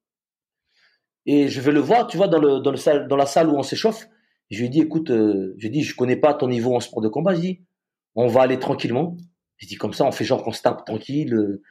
Et 1.26 1.48
je 1.48 1.60
vais 1.60 1.72
le 1.72 1.80
voir, 1.80 2.06
tu 2.06 2.16
vois, 2.16 2.28
dans, 2.28 2.40
la 2.40 3.26
salle 3.26 3.48
où 3.50 3.56
on 3.56 3.62
s'échauffe. 3.62 4.08
Je 4.50 4.62
lui 4.62 4.70
dit, 4.70 4.80
écoute, 4.80 5.10
euh, 5.10 5.54
je 5.58 5.68
dit, 5.68 5.82
je 5.82 5.94
connais 5.94 6.16
pas 6.16 6.32
ton 6.32 6.48
niveau 6.48 6.74
en 6.74 6.80
sport 6.80 7.02
de 7.02 7.08
combat. 7.08 7.34
Je 7.34 7.40
dis, 7.40 7.66
on 8.14 8.28
va 8.28 8.42
aller 8.42 8.58
tranquillement. 8.58 9.16
Je 9.58 9.66
dis, 9.66 9.74
comme 9.74 9.92
ça, 9.92 10.06
on 10.06 10.12
fait 10.12 10.24
genre 10.24 10.42
qu'on 10.42 10.52
se 10.52 10.62
tape 10.62 10.86
tranquille. 10.86 11.34
euh, 11.34 11.62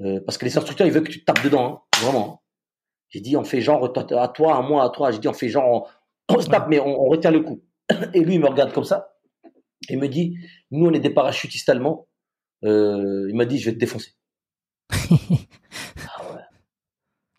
euh, 0.00 0.20
parce 0.24 0.38
que 0.38 0.44
les 0.44 0.56
instructeurs, 0.56 0.86
ils 0.86 0.92
veulent 0.92 1.02
que 1.02 1.10
tu 1.10 1.24
tapes 1.24 1.42
dedans, 1.42 1.66
hein, 1.66 2.00
vraiment. 2.00 2.44
J'ai 3.08 3.20
dit, 3.20 3.36
on 3.36 3.44
fait 3.44 3.60
genre 3.60 3.84
à 3.84 4.28
toi, 4.28 4.56
à 4.56 4.62
moi, 4.62 4.84
à 4.84 4.90
toi. 4.90 5.10
J'ai 5.10 5.18
dit, 5.18 5.26
on 5.26 5.32
fait 5.32 5.48
genre, 5.48 5.90
on, 6.28 6.40
se 6.40 6.48
tape, 6.48 6.68
mais 6.68 6.78
on, 6.78 7.02
on 7.02 7.08
retient 7.08 7.30
le 7.30 7.40
coup. 7.40 7.64
Et 8.14 8.20
lui, 8.20 8.34
il 8.34 8.40
me 8.40 8.48
regarde 8.48 8.72
comme 8.72 8.84
ça. 8.84 9.16
Il 9.88 9.98
me 9.98 10.08
dit, 10.08 10.36
nous, 10.70 10.86
on 10.86 10.92
est 10.92 11.00
des 11.00 11.10
parachutistes 11.10 11.68
allemands. 11.68 12.06
Il 12.62 13.32
m'a 13.34 13.46
dit, 13.46 13.58
je 13.58 13.66
vais 13.66 13.74
te 13.74 13.80
défoncer. 13.80 14.15
Ah 14.90 16.34
ouais. 16.34 16.40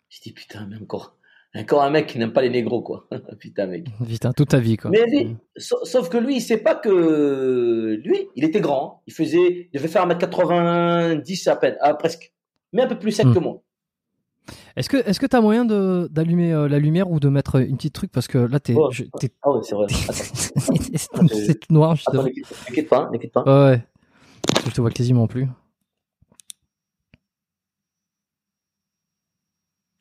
J'ai 0.08 0.20
dit, 0.22 0.32
putain, 0.32 0.66
mais 0.68 0.76
encore, 0.76 1.16
encore 1.54 1.82
un 1.82 1.90
mec 1.90 2.06
qui 2.06 2.18
n'aime 2.18 2.32
pas 2.32 2.42
les 2.42 2.50
négros, 2.50 2.82
quoi. 2.82 3.08
putain, 3.40 3.66
mec. 3.66 3.86
Putain, 4.06 4.32
toute 4.32 4.48
ta 4.48 4.58
vie, 4.58 4.76
quoi. 4.76 4.90
Mais 4.90 5.04
lui, 5.06 5.36
sa- 5.56 5.76
sauf 5.84 6.08
que 6.08 6.18
lui, 6.18 6.36
il 6.36 6.40
sait 6.40 6.58
pas 6.58 6.74
que 6.74 8.00
lui, 8.04 8.28
il 8.36 8.44
était 8.44 8.60
grand. 8.60 8.98
hein. 8.98 9.02
Il 9.06 9.12
faisait, 9.12 9.68
il 9.72 9.76
devait 9.78 9.88
faire 9.88 10.06
1m90 10.06 11.48
à 11.48 11.56
peine, 11.56 11.76
ah, 11.80 11.94
presque. 11.94 12.32
Mais 12.72 12.82
un 12.82 12.86
peu 12.86 12.98
plus 12.98 13.12
sec 13.12 13.26
Hmm. 13.26 13.34
que 13.34 13.38
moi. 13.38 13.62
Est-ce 14.76 14.88
que 14.88 14.96
est-ce 14.96 15.20
que 15.20 15.26
t'as 15.26 15.42
moyen 15.42 15.66
de 15.66 16.08
d'allumer 16.10 16.54
euh, 16.54 16.68
la 16.68 16.78
lumière 16.78 17.10
ou 17.10 17.20
de 17.20 17.28
mettre 17.28 17.56
une 17.60 17.76
petite 17.76 17.92
truc? 17.94 18.10
Parce 18.10 18.26
que 18.28 18.38
là 18.38 18.58
t'es 18.60 18.74
Ah 19.42 19.50
ouais, 19.50 19.60
c'est 19.62 19.74
vrai. 19.74 19.86
C'est 21.28 21.60
tout 21.60 21.72
noir. 21.74 21.96
Je 21.96 22.04
pas, 22.88 23.10
n'inquiète 23.12 23.32
pas. 23.32 23.70
Ouais, 23.70 23.82
je 24.64 24.70
te 24.70 24.80
vois 24.80 24.90
quasiment 24.90 25.26
plus. 25.26 25.48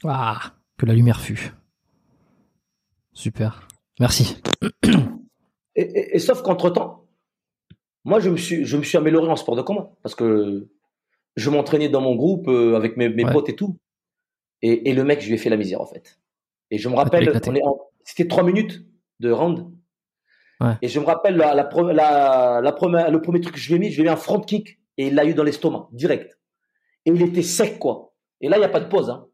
Ah, 0.03 0.53
que 0.77 0.85
la 0.85 0.93
lumière 0.93 1.19
fut. 1.21 1.53
Super. 3.13 3.67
Merci. 3.99 4.41
Et, 5.75 5.81
et- 5.81 6.15
et 6.15 6.19
sauf 6.19 6.41
qu'entre 6.41 6.69
temps, 6.69 7.05
moi, 8.05 8.19
je 8.19 8.29
me 8.29 8.37
suis, 8.37 8.65
je 8.65 8.77
me 8.77 8.83
suis 8.83 8.97
amélioré 8.97 9.27
en 9.29 9.35
sport 9.35 9.55
de 9.55 9.61
combat 9.61 9.91
parce 10.03 10.15
que 10.15 10.67
je 11.35 11.49
m'entraînais 11.49 11.89
dans 11.89 12.01
mon 12.01 12.15
groupe 12.15 12.47
euh, 12.47 12.75
avec 12.75 12.95
mes, 12.97 13.09
mes 13.09 13.25
Ouais. 13.25 13.31
potes 13.33 13.49
et 13.49 13.55
tout. 13.55 13.77
Et, 14.61 14.89
et 14.89 14.93
le 14.93 15.03
mec, 15.03 15.21
je 15.21 15.27
lui 15.27 15.35
ai 15.35 15.37
fait 15.37 15.49
la 15.49 15.57
misère 15.57 15.81
en 15.81 15.85
fait. 15.85 16.19
Et 16.71 16.77
je 16.77 16.89
me 16.89 16.95
Ah, 16.95 17.03
rappelle, 17.03 17.31
c'était 18.03 18.27
trois 18.27 18.43
minutes 18.43 18.83
de 19.19 19.31
round. 19.31 19.71
Ouais. 20.59 20.73
Et 20.81 20.87
je 20.87 20.99
me 20.99 21.05
rappelle 21.05 21.37
la, 21.37 21.53
la, 21.53 21.63
pre- 21.63 21.91
la, 21.91 22.61
la 22.63 22.71
première, 22.71 23.11
le 23.11 23.21
premier 23.21 23.39
truc 23.41 23.55
que 23.55 23.59
je 23.61 23.67
lui 23.69 23.75
ai 23.75 23.79
mis, 23.79 23.91
je 23.91 23.95
lui 23.97 24.01
ai 24.01 24.03
mis 24.05 24.09
un 24.09 24.15
front 24.15 24.39
kick 24.41 24.79
et 24.97 25.07
il 25.07 25.15
l'a 25.15 25.25
eu 25.25 25.33
dans 25.35 25.43
l'estomac 25.43 25.87
direct. 25.91 26.39
Et 27.05 27.11
il 27.11 27.21
était 27.21 27.43
sec 27.43 27.77
quoi. 27.77 28.15
Et 28.41 28.49
là, 28.49 28.57
il 28.57 28.59
n'y 28.61 28.65
a 28.65 28.69
pas 28.69 28.79
de 28.79 28.87
pause. 28.89 29.09
Hein. 29.11 29.26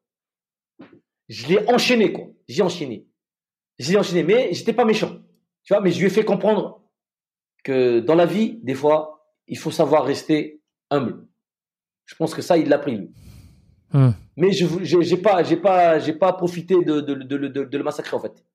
Je 1.34 1.48
l'ai 1.48 1.60
enchaîné 1.76 2.14
quoi. 2.14 2.26
J'ai 2.48 2.62
enchaîné. 2.62 3.08
J'ai 3.80 3.98
enchaîné, 3.98 4.24
mais 4.24 4.54
j'étais 4.54 4.74
pas 4.74 4.86
méchant. 4.86 5.14
Tu 5.64 5.74
vois, 5.74 5.82
mais 5.82 5.92
je 5.92 6.00
lui 6.00 6.06
ai 6.08 6.10
fait 6.10 6.26
comprendre 6.26 6.84
que 7.64 8.00
dans 8.02 8.14
la 8.16 8.26
vie, 8.28 8.60
des 8.62 8.76
fois, 8.76 8.98
il 9.48 9.58
faut 9.58 9.72
savoir 9.72 10.06
rester 10.06 10.62
humble. 10.92 11.26
Je 12.06 12.16
pense 12.16 12.36
que 12.36 12.42
ça, 12.44 12.56
il 12.58 12.68
l'a 12.70 12.78
pris. 12.78 12.98
lui. 12.98 13.10
Hmm. 13.94 14.12
Mais 14.38 14.52
je 14.52 14.66
j'ai 14.84 15.18
pas, 15.18 15.44
j'ai 15.44 15.58
pas, 15.58 15.98
j'ai 16.00 16.14
pas 16.14 16.34
profité 16.34 16.76
de, 16.76 17.02
de, 17.02 17.14
de, 17.16 17.38
de- 17.38 17.48
de- 17.48 17.64
de 17.64 17.78
le 17.78 17.84
massacrer 17.84 18.16
en 18.16 18.20
fait. 18.20 18.46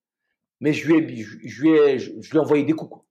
Mais 0.60 0.72
je 0.72 0.86
lui 0.86 0.94
ai, 0.98 1.16
je, 1.16 1.36
je 1.44 1.62
lui 1.62 1.70
ai, 1.70 1.98
je, 1.98 2.12
je 2.20 2.30
lui 2.30 2.36
ai 2.38 2.40
envoyé 2.40 2.62
des 2.64 2.74
coups. 2.74 2.90
Quoi. 2.92 3.04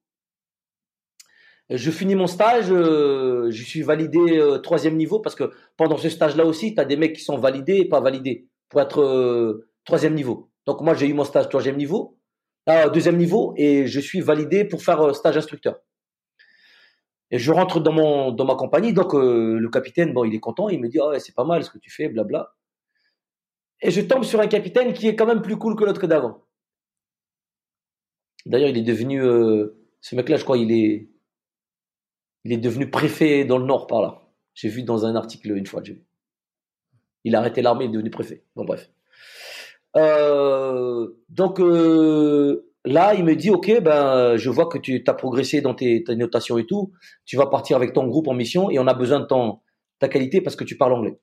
Je 1.69 1.91
finis 1.91 2.15
mon 2.15 2.27
stage, 2.27 2.71
euh, 2.71 3.49
je 3.51 3.63
suis 3.63 3.81
validé 3.81 4.19
euh, 4.37 4.59
troisième 4.59 4.95
niveau 4.95 5.19
parce 5.19 5.35
que 5.35 5.51
pendant 5.75 5.97
ce 5.97 6.09
stage-là 6.09 6.45
aussi, 6.45 6.73
tu 6.73 6.79
as 6.79 6.85
des 6.85 6.95
mecs 6.95 7.15
qui 7.17 7.23
sont 7.23 7.37
validés 7.37 7.77
et 7.77 7.85
pas 7.89 7.99
validés 7.99 8.47
pour 8.69 8.81
être 8.81 9.01
euh, 9.01 9.69
troisième 9.85 10.15
niveau. 10.15 10.51
Donc 10.65 10.81
moi, 10.81 10.93
j'ai 10.93 11.07
eu 11.07 11.13
mon 11.13 11.23
stage 11.23 11.49
troisième 11.49 11.77
niveau, 11.77 12.19
deuxième 12.93 13.17
niveau, 13.17 13.53
et 13.57 13.87
je 13.87 13.99
suis 13.99 14.21
validé 14.21 14.65
pour 14.65 14.81
faire 14.81 15.01
euh, 15.01 15.13
stage 15.13 15.37
instructeur. 15.37 15.79
Et 17.31 17.39
je 17.39 17.51
rentre 17.51 17.79
dans 17.79 17.91
mon 17.91 18.31
dans 18.31 18.45
ma 18.45 18.55
compagnie, 18.55 18.93
donc 18.93 19.13
euh, 19.13 19.57
le 19.59 19.69
capitaine, 19.69 20.13
bon, 20.13 20.23
il 20.23 20.33
est 20.33 20.39
content, 20.39 20.69
il 20.69 20.79
me 20.79 20.87
dit, 20.87 20.99
ah 20.99 21.19
c'est 21.19 21.35
pas 21.35 21.43
mal 21.43 21.63
ce 21.63 21.69
que 21.69 21.77
tu 21.77 21.89
fais, 21.89 22.09
blabla. 22.09 22.53
Et 23.81 23.91
je 23.91 24.01
tombe 24.01 24.23
sur 24.23 24.39
un 24.39 24.47
capitaine 24.47 24.93
qui 24.93 25.07
est 25.07 25.15
quand 25.15 25.25
même 25.25 25.41
plus 25.41 25.57
cool 25.57 25.75
que 25.75 25.83
l'autre 25.83 26.07
d'avant. 26.07 26.45
D'ailleurs, 28.45 28.69
il 28.69 28.77
est 28.77 28.81
devenu, 28.81 29.21
ce 30.01 30.15
mec-là, 30.15 30.37
je 30.37 30.43
crois, 30.43 30.57
il 30.57 30.71
est, 30.71 31.09
il 32.45 32.53
est 32.53 32.57
devenu 32.57 32.89
préfet 32.89 33.45
dans 33.45 33.57
le 33.57 33.65
Nord 33.65 33.87
par 33.87 34.01
là. 34.01 34.21
J'ai 34.55 34.69
vu 34.69 34.83
dans 34.83 35.05
un 35.05 35.15
article 35.15 35.51
une 35.51 35.67
fois. 35.67 35.81
j'ai 35.83 35.93
vu. 35.93 36.06
Il 37.27 37.35
a 37.35 37.39
arrêté 37.39 37.61
l'armée, 37.61 37.85
il 37.85 37.89
est 37.89 37.93
devenu 37.93 38.09
préfet. 38.09 38.43
Bon, 38.55 38.63
bref. 38.63 38.89
Euh, 39.97 41.07
donc 41.29 41.59
euh, 41.59 42.71
là, 42.85 43.15
il 43.15 43.25
me 43.25 43.35
dit, 43.35 43.49
ok, 43.49 43.81
ben, 43.81 44.37
je 44.37 44.49
vois 44.49 44.67
que 44.67 44.77
tu 44.77 45.03
as 45.05 45.13
progressé 45.13 45.59
dans 45.59 45.73
tes, 45.73 46.03
notations 46.15 46.57
et 46.57 46.65
tout. 46.65 46.93
Tu 47.25 47.35
vas 47.35 47.47
partir 47.47 47.75
avec 47.75 47.91
ton 47.93 48.07
groupe 48.07 48.27
en 48.27 48.33
mission 48.33 48.69
et 48.69 48.79
on 48.79 48.87
a 48.87 48.93
besoin 48.93 49.19
de 49.19 49.25
ton, 49.25 49.59
ta 49.99 50.07
qualité 50.07 50.39
parce 50.39 50.55
que 50.55 50.63
tu 50.63 50.77
parles 50.77 50.93
anglais. 50.93 51.19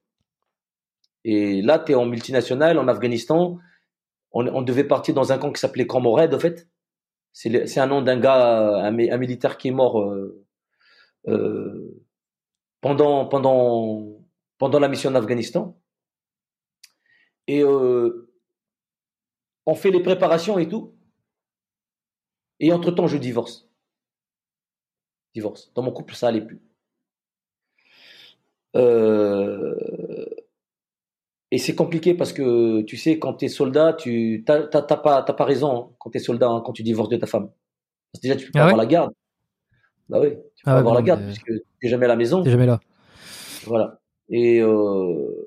Et 1.24 1.62
là, 1.62 1.78
tu 1.78 1.92
es 1.92 1.94
en 1.94 2.04
multinational, 2.04 2.78
en 2.78 2.86
Afghanistan. 2.86 3.58
On, 4.32 4.62
devait 4.62 4.84
partir 4.84 5.14
dans 5.14 5.32
un 5.32 5.38
camp 5.38 5.52
qui 5.52 5.60
s'appelait 5.60 5.86
Camp 5.86 6.04
en 6.04 6.38
fait. 6.38 6.68
C'est 7.32 7.78
un 7.78 7.86
nom 7.86 8.02
d'un 8.02 8.18
gars, 8.18 8.76
un, 8.84 8.90
mi- 8.90 9.10
un 9.10 9.16
militaire 9.16 9.56
qui 9.56 9.68
est 9.68 9.72
mort 9.72 10.02
euh, 11.28 12.04
pendant, 12.80 13.26
pendant, 13.26 14.18
pendant 14.58 14.80
la 14.80 14.88
mission 14.88 15.10
en 15.10 15.14
Afghanistan. 15.14 15.76
Et 17.46 17.62
euh, 17.62 18.30
on 19.66 19.74
fait 19.74 19.90
les 19.90 20.02
préparations 20.02 20.58
et 20.58 20.68
tout. 20.68 20.94
Et 22.60 22.72
entre-temps, 22.72 23.06
je 23.06 23.18
divorce. 23.18 23.68
Divorce. 25.34 25.72
Dans 25.74 25.82
mon 25.82 25.92
couple, 25.92 26.14
ça 26.14 26.28
allait 26.28 26.40
plus. 26.44 26.62
Euh, 28.76 30.26
et 31.50 31.58
c'est 31.58 31.74
compliqué 31.74 32.14
parce 32.14 32.32
que 32.32 32.82
tu 32.82 32.96
sais, 32.96 33.18
quand 33.18 33.34
tu 33.34 33.44
es 33.44 33.48
soldat, 33.48 33.92
tu 33.92 34.42
t'as 34.46 34.66
pas, 34.96 35.22
pas 35.22 35.44
raison 35.44 35.76
hein, 35.76 35.94
quand 35.98 36.10
tu 36.10 36.18
es 36.18 36.20
soldat, 36.20 36.48
hein, 36.48 36.62
quand 36.64 36.72
tu 36.72 36.82
divorces 36.82 37.08
de 37.10 37.16
ta 37.16 37.26
femme. 37.26 37.50
Parce 38.12 38.22
que 38.22 38.28
déjà, 38.28 38.36
tu 38.36 38.46
peux 38.46 38.52
pas 38.52 38.60
Ah 38.60 38.64
ouais 38.66 38.72
avoir 38.72 38.84
la 38.84 38.86
garde. 38.86 39.12
Bah 40.08 40.18
oui, 40.20 40.30
tu 40.56 40.64
peux 40.64 40.70
Ah 40.70 40.70
pas 40.70 40.72
ouais, 40.74 40.78
avoir 40.80 40.94
bon, 40.94 40.98
la 41.00 41.02
garde 41.02 41.20
mais- 41.20 41.26
puisque 41.26 41.52
tu 41.80 41.88
jamais 41.88 42.06
à 42.06 42.08
la 42.08 42.16
maison. 42.16 42.42
T'es 42.42 42.50
jamais 42.50 42.66
là. 42.66 42.80
Voilà. 43.66 44.00
Et 44.28 44.60
euh, 44.60 45.43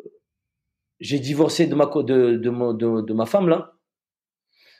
j'ai 0.99 1.19
divorcé 1.19 1.67
de 1.67 1.75
ma, 1.75 1.85
de, 1.85 2.37
de, 2.37 2.49
mon- 2.49 2.73
de, 2.73 3.01
de 3.01 3.13
ma 3.13 3.25
femme, 3.25 3.49
là. 3.49 3.73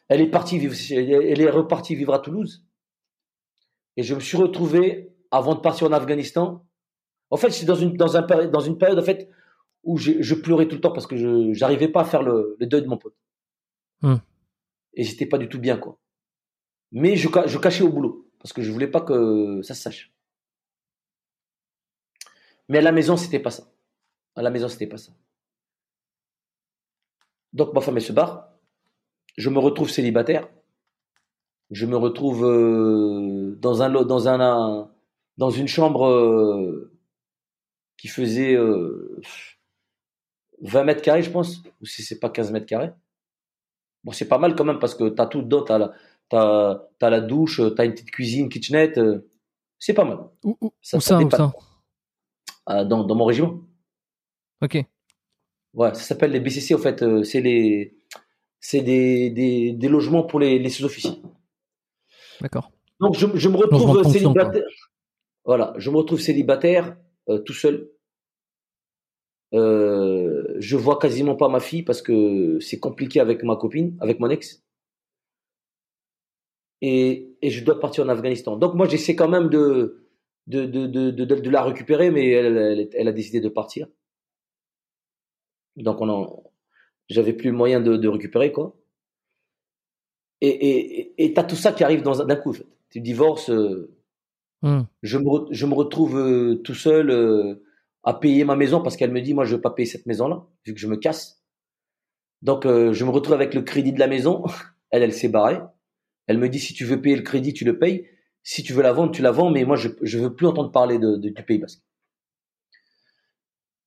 Elle 0.10 0.22
est 0.22 0.30
partie 0.32 0.58
vivre, 0.58 0.76
elle 0.92 1.42
est- 1.42 1.50
repartie 1.50 1.96
vivre 1.96 2.14
à 2.14 2.20
Toulouse. 2.20 2.66
Et 3.98 4.04
je 4.04 4.16
me 4.16 4.20
suis 4.20 4.38
retrouvé, 4.38 5.14
avant 5.32 5.56
de 5.56 5.60
partir 5.60 5.88
en 5.88 5.92
Afghanistan, 5.92 6.64
En 7.30 7.38
fait, 7.38 7.52
j'étais 7.52 7.66
dans 7.66 7.76
une, 7.76 7.98
dans, 7.98 8.16
un, 8.16 8.22
dans 8.48 8.62
une 8.62 8.78
période 8.78 9.00
en 9.00 9.04
fait, 9.04 9.30
où 9.84 9.98
je, 9.98 10.34
pleurais 10.36 10.68
tout 10.68 10.76
le 10.76 10.82
temps 10.82 10.94
parce 10.94 11.08
que 11.08 11.18
je 11.18 11.60
n'arrivais 11.60 11.90
pas 11.90 12.02
à 12.02 12.06
faire 12.06 12.24
le, 12.24 12.56
le, 12.60 12.66
deuil 12.68 12.82
de 12.84 12.88
mon 12.88 12.98
pote. 12.98 13.16
Hmm. 14.02 14.18
Et 14.94 15.04
j'étais 15.04 15.26
pas 15.26 15.38
du 15.38 15.50
tout 15.50 15.60
bien, 15.60 15.78
quoi. 15.78 16.00
Mais 16.92 17.16
je, 17.18 17.28
je 17.48 17.58
cachais 17.58 17.84
au 17.84 17.90
boulot 17.90 18.30
parce 18.40 18.54
que 18.54 18.62
je 18.62 18.72
voulais 18.72 18.88
pas 18.88 19.02
que 19.02 19.62
ça 19.62 19.74
se 19.74 19.82
sache. 19.82 20.14
Mais 22.70 22.78
à 22.80 22.82
la 22.82 22.92
maison, 22.92 23.18
c'était 23.18 23.40
pas 23.40 23.52
ça. 23.52 23.72
À 24.36 24.42
la 24.42 24.50
maison, 24.50 24.68
c'était 24.70 24.88
pas 24.88 24.98
ça. 24.98 25.12
Donc 27.58 27.74
ma 27.74 27.82
femme 27.82 27.98
elle 27.98 28.04
se 28.04 28.14
barre. 28.14 28.48
Je 29.36 29.50
me 29.50 29.60
retrouve 29.60 29.90
célibataire. 29.90 30.48
Je 31.72 31.88
me 31.88 31.98
retrouve 31.98 32.46
euh, 32.46 33.58
dans 33.60 33.82
un 33.82 33.90
dans 33.90 34.30
un 34.30 34.90
dans 35.38 35.50
une 35.50 35.68
chambre 35.68 36.08
euh, 36.08 36.94
qui 37.98 38.08
faisait 38.08 38.56
20 38.56 38.62
euh, 38.62 39.20
mètres 40.84 41.02
carrés, 41.02 41.24
je 41.24 41.32
pense, 41.32 41.64
ou 41.82 41.86
si 41.86 42.04
c'est 42.04 42.20
pas 42.20 42.30
15 42.30 42.52
mètres 42.52 42.68
carrés. 42.68 42.92
Bon, 44.04 44.12
c'est 44.12 44.28
pas 44.28 44.38
mal 44.38 44.56
quand 44.56 44.64
même 44.64 44.80
parce 44.80 44.94
que 44.94 45.10
tu 45.10 45.22
as 45.22 45.26
tout 45.26 45.42
dedans, 45.42 45.64
tu 45.64 45.74
as, 45.74 45.92
as, 47.02 47.10
la 47.10 47.22
douche, 47.22 47.58
tu 47.58 47.82
as 47.82 47.86
une 47.86 47.94
petite 47.94 48.12
cuisine, 48.12 48.50
kitchenette. 48.50 49.00
c'est 49.80 49.96
pas 49.96 50.06
mal. 50.06 50.20
Où, 50.44 50.56
ça, 50.80 50.98
où 50.98 51.02
ça, 51.02 51.20
ah, 52.68 52.86
dans, 52.86 53.04
dans 53.04 53.16
mon 53.16 53.26
régiment. 53.26 53.62
Ok. 54.62 54.86
Ouais, 55.78 55.94
ça 55.94 56.02
s'appelle 56.02 56.32
les 56.32 56.40
BCC 56.40 56.74
en 56.74 56.80
fait. 56.80 57.04
Euh, 57.04 57.24
c'est 57.24 57.40
les, 57.40 57.96
c'est 58.60 58.82
des, 58.82 59.30
des, 59.30 59.74
des, 59.74 59.90
logements 59.90 60.24
pour 60.24 60.40
les, 60.40 60.58
les 60.58 60.70
sous-officiers. 60.70 61.22
D'accord. 62.42 62.72
Donc 63.00 63.16
je, 63.16 63.28
je, 63.36 63.48
me 63.48 63.58
retrouve 63.58 64.04
célibataire. 64.12 64.64
Voilà, 65.46 65.76
je 65.78 65.92
me 65.92 65.98
retrouve 65.98 66.20
célibataire, 66.20 66.98
euh, 67.30 67.38
tout 67.38 67.54
seul. 67.54 67.92
Euh, 69.54 70.56
je 70.58 70.76
vois 70.76 70.98
quasiment 70.98 71.36
pas 71.36 71.48
ma 71.48 71.60
fille 71.60 71.84
parce 71.84 72.02
que 72.02 72.60
c'est 72.60 72.80
compliqué 72.80 73.20
avec 73.20 73.44
ma 73.44 73.56
copine, 73.56 73.96
avec 74.02 74.20
mon 74.20 74.32
ex. 74.32 74.64
Et, 76.82 77.38
et 77.44 77.52
je 77.52 77.64
dois 77.64 77.80
partir 77.80 78.04
en 78.04 78.10
Afghanistan. 78.10 78.58
Donc 78.58 78.74
moi 78.74 78.88
j'essaie 78.88 79.16
quand 79.16 79.30
même 79.30 79.50
de 79.50 80.08
de, 80.48 80.66
de, 80.66 80.88
de, 80.88 81.12
de, 81.12 81.50
la 81.52 81.62
récupérer, 81.62 82.10
mais 82.10 82.32
elle, 82.32 82.58
elle, 82.58 82.90
elle 82.94 83.08
a 83.08 83.12
décidé 83.12 83.42
de 83.42 83.50
partir. 83.50 83.88
Donc, 85.78 86.02
on 86.02 86.44
j'avais 87.10 87.34
plus 87.34 87.52
le 87.52 87.56
moyen 87.56 87.80
de, 87.80 87.96
de 87.96 88.08
récupérer, 88.08 88.52
quoi. 88.52 88.76
Et 90.42 91.14
tu 91.18 91.24
et, 91.24 91.40
as 91.40 91.44
tout 91.44 91.56
ça 91.56 91.72
qui 91.72 91.84
arrive 91.84 92.04
d'un 92.04 92.36
coup. 92.36 92.50
En 92.52 92.54
fait. 92.54 92.66
Tu 92.90 93.02
divorces, 93.02 93.50
euh, 93.50 93.92
hmm. 94.62 94.82
je, 95.02 95.18
me, 95.18 95.52
je 95.52 95.66
me 95.66 95.74
retrouve 95.74 96.18
euh, 96.18 96.56
tout 96.56 96.76
seul 96.76 97.10
euh, 97.10 97.66
à 98.04 98.14
payer 98.14 98.44
ma 98.44 98.56
maison 98.56 98.82
parce 98.82 98.96
qu'elle 98.96 99.12
me 99.12 99.22
dit, 99.22 99.34
moi, 99.34 99.46
je 99.46 99.56
veux 99.56 99.62
pas 99.62 99.72
payer 99.72 99.88
cette 99.88 100.06
maison-là, 100.06 100.46
vu 100.66 100.74
que 100.74 100.80
je 100.80 100.88
me 100.88 100.98
casse. 100.98 101.42
Donc, 102.44 102.66
je 102.66 103.04
me 103.04 103.10
retrouve 103.10 103.34
avec 103.34 103.56
le 103.56 103.64
crédit 103.64 103.94
de 103.94 104.00
la 104.00 104.08
maison. 104.08 104.44
elle, 104.92 105.02
elle 105.02 105.14
s'est 105.14 105.28
barrée. 105.28 105.60
Elle 106.28 106.38
me 106.38 106.50
dit, 106.50 106.60
si 106.60 106.74
tu 106.74 106.86
veux 106.86 107.02
payer 107.02 107.16
le 107.16 107.24
crédit, 107.24 107.54
tu 107.54 107.66
le 107.66 107.80
payes. 107.80 108.08
Si 108.44 108.64
tu 108.64 108.74
veux 108.74 108.84
la 108.84 108.94
vendre, 108.94 109.12
tu 109.12 109.22
la 109.22 109.32
vends, 109.32 109.50
mais 109.50 109.66
moi, 109.66 109.76
je 109.76 109.88
ne 109.88 110.22
veux 110.22 110.34
plus 110.34 110.46
entendre 110.46 110.72
parler 110.72 111.00
de, 111.00 111.18
du 111.18 111.34
Pays 111.34 111.58
Basque. 111.58 111.82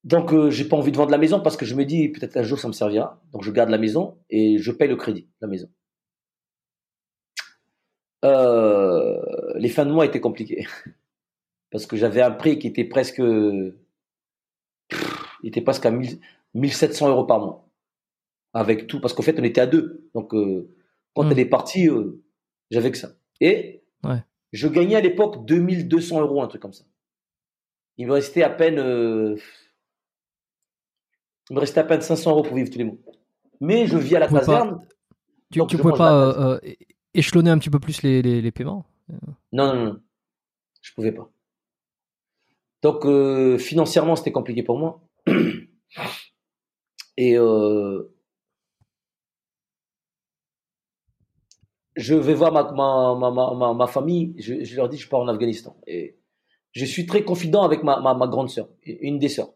Donc, 0.05 0.33
euh, 0.33 0.51
j'ai 0.51 0.65
pas 0.65 0.77
envie 0.77 0.93
de 0.93 0.97
vendre 0.97 1.11
la 1.11 1.19
maison 1.19 1.41
parce 1.41 1.57
que 1.57 1.67
je 1.67 1.75
me 1.75 1.85
dis 1.85 2.09
peut-être 2.09 2.37
un 2.37 2.43
jour 2.43 2.59
ça 2.59 2.69
me 2.69 2.73
servira. 2.73 3.23
Donc, 3.33 3.43
je 3.43 3.51
garde 3.51 3.71
la 3.71 3.79
maison 3.79 4.19
et 4.31 4.59
je 4.59 4.73
paye 4.73 4.89
le 4.89 4.97
crédit, 4.97 5.29
la 5.41 5.49
maison. 5.49 5.69
Euh, 8.25 9.21
les 9.57 9.69
fins 9.69 9.87
de 9.87 9.93
mois 9.93 10.05
étaient 10.05 10.21
compliquées 10.21 10.67
parce 11.71 11.87
que 11.87 11.97
j'avais 11.97 12.23
un 12.23 12.31
prix 12.31 12.59
qui 12.59 12.67
était 12.67 12.85
presque, 12.85 13.19
il 13.19 13.75
était 15.43 15.63
presque 15.63 15.87
à 15.87 15.93
1700 16.55 17.09
euros 17.09 17.25
par 17.25 17.41
mois 17.41 17.71
avec 18.53 18.87
tout 18.87 19.01
parce 19.01 19.15
qu'en 19.15 19.23
fait 19.23 19.39
on 19.39 19.45
était 19.45 19.61
à 19.61 19.67
deux. 19.67 20.09
Donc, 20.15 20.35
euh, 20.35 20.69
quand 21.15 21.25
hmm. 21.25 21.33
elle 21.33 21.39
est 21.39 21.47
partie, 21.47 21.89
euh, 21.89 22.23
j'avais 22.71 22.91
que 22.91 22.99
ça. 22.99 23.13
Et 23.41 23.83
je 24.53 24.67
gagnais 24.67 24.97
à 24.97 25.01
l'époque 25.01 25.47
2200 25.47 26.21
euros, 26.21 26.43
un 26.43 26.49
truc 26.49 26.61
comme 26.61 26.73
ça. 26.73 26.85
Il 27.97 28.07
me 28.07 28.13
restait 28.13 28.43
à 28.43 28.51
peine 28.51 29.37
il 31.51 31.55
me 31.55 31.61
restait 31.61 31.81
à 31.81 31.85
peine 31.85 32.01
500 32.01 32.31
euros 32.31 32.43
pour 32.43 32.57
vivre 32.57 32.71
tous 32.71 32.79
les 32.79 32.85
mois. 32.85 32.97
Mais 33.61 33.87
je 33.87 33.99
vis 33.99 34.17
à 34.17 34.21
la 34.21 34.29
caserne. 34.29 34.87
tu 35.51 35.59
ne 35.59 35.65
pouvais 35.65 35.97
pas 35.97 36.15
euh, 36.15 36.55
euh, 36.55 36.61
échelonner 37.13 37.51
un 37.51 37.59
petit 37.59 37.71
peu 37.71 37.81
plus 37.81 38.03
les, 38.03 38.23
les, 38.23 38.53
paiements 38.53 38.87
non, 39.53 39.75
non, 39.75 39.85
non. 39.85 40.01
Je 40.81 40.95
pouvais 40.95 41.13
pas. 41.13 41.29
Donc, 42.83 43.05
euh, 43.05 43.59
financièrement, 43.59 44.15
c'était 44.17 44.33
compliqué 44.33 44.63
pour 44.63 44.79
moi. 44.79 45.03
Et 47.17 47.35
je 51.97 52.15
vais 52.15 52.35
voir 52.35 52.53
ma, 52.53 52.63
ma, 52.73 53.31
ma, 53.55 53.75
ma, 53.75 53.87
famille. 53.89 54.35
Je, 54.39 54.65
je, 54.65 54.77
leur 54.77 54.89
dis 54.89 54.97
je 54.97 55.09
pars 55.09 55.21
en 55.21 55.29
Afghanistan. 55.29 55.77
Et 55.87 56.17
je 56.73 56.85
suis 56.85 57.05
très 57.05 57.25
confident 57.25 57.63
avec 57.63 57.83
ma, 57.83 58.01
ma, 58.01 58.27
grande 58.29 58.49
sœur, 58.49 58.69
une 58.85 59.19
des 59.19 59.29
sœurs. 59.29 59.53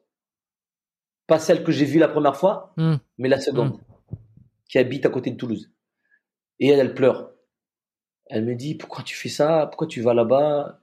Pas 1.26 1.38
celle 1.38 1.64
que 1.64 1.72
j'ai 1.72 1.84
vue 1.84 1.98
la 1.98 2.08
première 2.08 2.36
fois, 2.36 2.72
hmm. 2.76 2.96
mais 3.18 3.28
la 3.28 3.40
seconde, 3.40 3.74
hmm. 3.74 4.16
qui 4.68 4.78
habite 4.78 5.06
à 5.06 5.10
côté 5.10 5.30
de 5.30 5.36
Toulouse. 5.36 5.72
Et 6.60 6.68
elle, 6.68 6.80
elle 6.80 6.94
pleure. 6.94 7.32
Elle 8.26 8.44
me 8.44 8.54
dit, 8.54 8.74
pourquoi 8.74 9.04
tu 9.04 9.14
fais 9.14 9.28
ça? 9.28 9.66
Pourquoi 9.66 9.86
tu 9.86 10.00
vas 10.00 10.14
là-bas? 10.14 10.80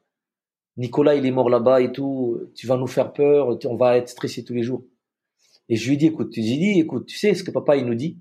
Nicolas, 0.77 1.15
il 1.15 1.26
est 1.26 1.31
mort 1.31 1.49
là-bas 1.49 1.81
et 1.81 1.91
tout. 1.91 2.39
Tu 2.55 2.68
vas 2.68 2.77
nous 2.77 2.88
faire 2.88 3.13
peur. 3.13 3.57
On 3.65 3.76
va 3.76 3.97
être 3.97 4.09
stressé 4.09 4.43
tous 4.43 4.53
les 4.53 4.63
jours. 4.63 4.85
Et 5.69 5.76
je 5.76 5.89
lui 5.89 5.97
dis, 5.97 6.07
écoute, 6.07 6.31
tu 6.31 6.41
dis, 6.41 6.80
écoute, 6.80 7.05
tu 7.05 7.18
sais 7.18 7.34
ce 7.34 7.43
que 7.43 7.51
papa, 7.51 7.77
il 7.77 7.85
nous 7.85 7.95
dit? 7.95 8.19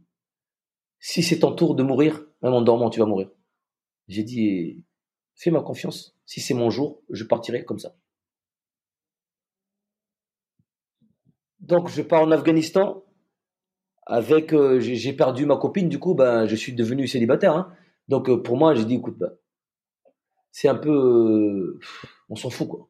Si 0.98 1.22
c'est 1.22 1.38
ton 1.40 1.52
tour 1.52 1.74
de 1.74 1.82
mourir, 1.82 2.24
même 2.42 2.52
en 2.52 2.62
dormant, 2.62 2.90
tu 2.90 3.00
vas 3.00 3.06
mourir. 3.06 3.30
J'ai 4.08 4.22
dit, 4.22 4.84
fais 5.34 5.50
ma 5.50 5.60
confiance. 5.60 6.16
Si 6.26 6.40
c'est 6.40 6.54
mon 6.54 6.70
jour, 6.70 7.02
je 7.10 7.24
partirai 7.24 7.64
comme 7.64 7.78
ça. 7.78 7.96
Donc, 11.70 11.88
je 11.88 12.02
pars 12.02 12.22
en 12.22 12.32
Afghanistan 12.32 13.04
avec. 14.04 14.52
Euh, 14.52 14.80
j'ai 14.80 15.12
perdu 15.12 15.46
ma 15.46 15.56
copine, 15.56 15.88
du 15.88 16.00
coup, 16.00 16.14
ben, 16.14 16.46
je 16.46 16.56
suis 16.56 16.72
devenu 16.72 17.06
célibataire. 17.06 17.54
Hein. 17.54 17.72
Donc, 18.08 18.28
euh, 18.28 18.42
pour 18.42 18.56
moi, 18.56 18.74
j'ai 18.74 18.84
dit, 18.84 18.96
écoute, 18.96 19.16
ben, 19.16 19.30
c'est 20.50 20.66
un 20.66 20.74
peu. 20.74 20.90
Euh, 20.90 21.78
on 22.28 22.34
s'en 22.34 22.50
fout, 22.50 22.68
quoi. 22.68 22.88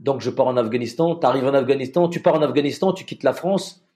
Donc, 0.00 0.20
je 0.20 0.28
pars 0.28 0.46
en 0.46 0.58
Afghanistan. 0.58 1.16
Tu 1.16 1.26
arrives 1.26 1.46
en 1.46 1.54
Afghanistan, 1.54 2.08
tu 2.10 2.20
pars 2.20 2.34
en 2.34 2.42
Afghanistan, 2.42 2.92
tu 2.92 3.06
quittes 3.06 3.22
la 3.22 3.32
France, 3.32 3.86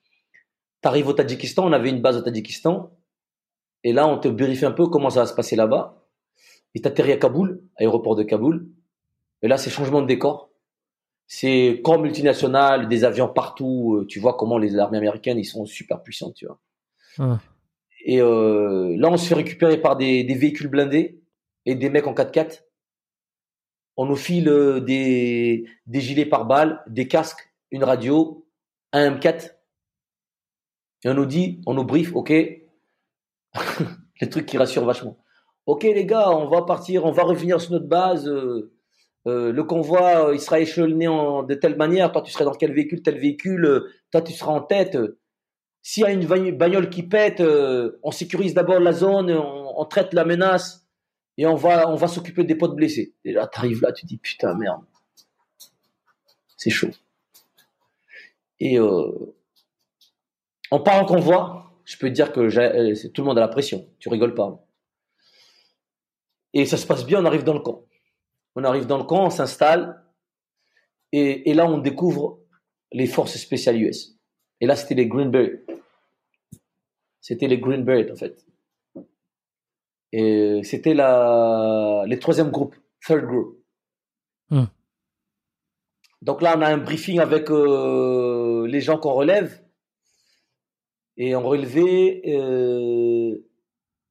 tu 0.82 0.88
arrives 0.88 1.08
au 1.08 1.12
Tadjikistan. 1.12 1.66
On 1.66 1.72
avait 1.72 1.90
une 1.90 2.00
base 2.00 2.16
au 2.16 2.22
Tadjikistan. 2.22 2.90
Et 3.84 3.92
là, 3.92 4.08
on 4.08 4.16
te 4.18 4.28
vérifie 4.28 4.64
un 4.64 4.72
peu 4.72 4.86
comment 4.86 5.10
ça 5.10 5.20
va 5.20 5.26
se 5.26 5.34
passer 5.34 5.54
là-bas. 5.54 6.02
Et 6.74 6.80
atterris 6.86 7.12
à 7.12 7.18
Kaboul, 7.18 7.62
aéroport 7.76 8.16
de 8.16 8.22
Kaboul. 8.22 8.68
Et 9.42 9.48
là, 9.48 9.58
c'est 9.58 9.70
changement 9.70 10.00
de 10.00 10.06
décor 10.06 10.47
c'est 11.28 11.82
corps 11.84 12.00
multinational, 12.00 12.88
des 12.88 13.05
avions 13.05 13.28
partout. 13.28 13.96
Euh, 13.96 14.06
tu 14.06 14.18
vois 14.18 14.34
comment 14.34 14.56
les 14.56 14.78
armées 14.78 14.96
américaines, 14.96 15.38
ils 15.38 15.44
sont 15.44 15.66
super 15.66 16.02
puissants, 16.02 16.32
tu 16.32 16.46
vois. 16.46 17.38
Et 18.05 18.22
euh, 18.22 18.96
là, 18.96 19.10
on 19.10 19.16
se 19.18 19.28
fait 19.28 19.34
récupérer 19.34 19.76
par 19.78 19.96
des, 19.96 20.24
des, 20.24 20.34
véhicules 20.34 20.68
blindés 20.68 21.20
et 21.66 21.74
des 21.74 21.90
mecs 21.90 22.06
en 22.06 22.14
4x4. 22.14 22.62
On 23.98 24.06
nous 24.06 24.16
file 24.16 24.48
euh, 24.48 24.80
des, 24.80 25.66
des 25.86 26.00
gilets 26.00 26.24
par 26.24 26.46
balles, 26.46 26.82
des 26.86 27.09
casques, 27.09 27.52
une 27.70 27.84
radio, 27.84 28.46
un 28.92 29.10
M4. 29.10 29.52
Et 31.05 31.10
on 31.10 31.14
nous 31.14 31.26
dit, 31.26 31.60
on 31.66 31.74
nous 31.74 31.84
brief, 31.84 32.14
ok, 32.14 32.30
les 34.20 34.28
trucs 34.30 34.46
qui 34.46 34.56
rassurent 34.56 34.86
vachement. 34.86 35.18
Ok 35.66 35.82
les 35.82 36.06
gars, 36.06 36.30
on 36.30 36.48
va 36.48 36.62
partir, 36.62 37.05
on 37.05 37.12
va 37.12 37.24
revenir 37.24 37.60
sur 37.60 37.72
notre 37.72 37.88
base. 37.88 38.26
Euh, 38.26 38.72
euh, 39.26 39.52
le 39.52 39.64
convoi, 39.64 40.30
euh, 40.30 40.38
sera 40.38 40.60
échelonné 40.60 41.06
de 41.06 41.54
telle 41.54 41.76
manière. 41.76 42.12
Toi, 42.12 42.22
tu 42.22 42.32
serais 42.32 42.44
dans 42.44 42.52
quel 42.52 42.72
véhicule, 42.72 43.02
tel 43.02 43.18
véhicule. 43.18 43.64
Euh, 43.64 43.92
toi, 44.10 44.22
tu 44.22 44.32
seras 44.32 44.52
en 44.52 44.62
tête. 44.62 44.96
S'il 45.82 46.02
y 46.02 46.06
a 46.06 46.10
une 46.10 46.56
bagnole 46.56 46.90
qui 46.90 47.02
pète, 47.02 47.42
on 48.02 48.10
sécurise 48.10 48.52
d'abord 48.52 48.80
la 48.80 48.92
zone, 48.92 49.30
on, 49.30 49.84
traite 49.86 50.12
la 50.12 50.24
menace 50.24 50.86
et 51.38 51.46
on 51.46 51.54
va, 51.54 51.88
on 51.88 51.94
va 51.94 52.08
s'occuper 52.08 52.44
des 52.44 52.56
potes 52.56 52.74
blessés. 52.74 53.14
Et 53.24 53.32
là, 53.32 53.48
arrives 53.54 53.80
là, 53.80 53.92
tu 53.92 54.04
dis 54.04 54.18
putain 54.18 54.54
merde, 54.54 54.82
c'est 56.58 56.68
chaud. 56.68 56.90
Et 58.60 58.78
on 58.78 60.80
part 60.80 61.00
en 61.00 61.06
convoi. 61.06 61.72
Je 61.84 61.96
peux 61.96 62.08
te 62.08 62.14
dire 62.14 62.32
que 62.32 63.08
tout 63.08 63.22
le 63.22 63.26
monde 63.26 63.38
a 63.38 63.40
la 63.40 63.48
pression. 63.48 63.88
Tu 63.98 64.10
rigoles 64.10 64.34
pas. 64.34 64.62
Et 66.52 66.66
ça 66.66 66.76
se 66.76 66.86
passe 66.86 67.06
bien. 67.06 67.22
On 67.22 67.24
arrive 67.24 67.44
dans 67.44 67.54
le 67.54 67.60
camp. 67.60 67.88
On 68.54 68.64
arrive 68.64 68.86
dans 68.86 68.98
le 68.98 69.04
camp, 69.04 69.26
on 69.26 69.30
s'installe, 69.30 70.02
et, 71.12 71.54
là 71.54 71.66
on 71.66 71.78
découvre 71.78 72.40
les 72.92 73.06
forces 73.06 73.36
spéciales 73.36 73.80
US. 73.80 74.16
Et 74.60 74.66
là 74.66 74.76
c'était 74.76 74.94
les 74.94 75.06
Green 75.06 75.30
Beret. 75.30 75.64
C'était 77.20 77.48
les 77.48 77.58
Green 77.58 77.84
Beret 77.84 78.10
en 78.10 78.16
fait. 78.16 78.44
Et 80.12 80.60
c'était 80.64 80.94
la, 80.94 82.04
les 82.06 82.18
troisième 82.18 82.50
groupe, 82.50 82.74
third 83.06 83.24
group. 83.26 83.58
Hmm. 84.50 84.64
Donc 86.22 86.42
là, 86.42 86.54
on 86.56 86.62
a 86.62 86.68
un 86.68 86.78
briefing 86.78 87.20
avec 87.20 87.50
euh, 87.50 88.66
les 88.66 88.80
gens 88.80 88.98
qu'on 88.98 89.12
relève. 89.12 89.62
Et 91.16 91.34
on 91.34 91.42
relevait, 91.42 92.22
euh, 92.26 93.44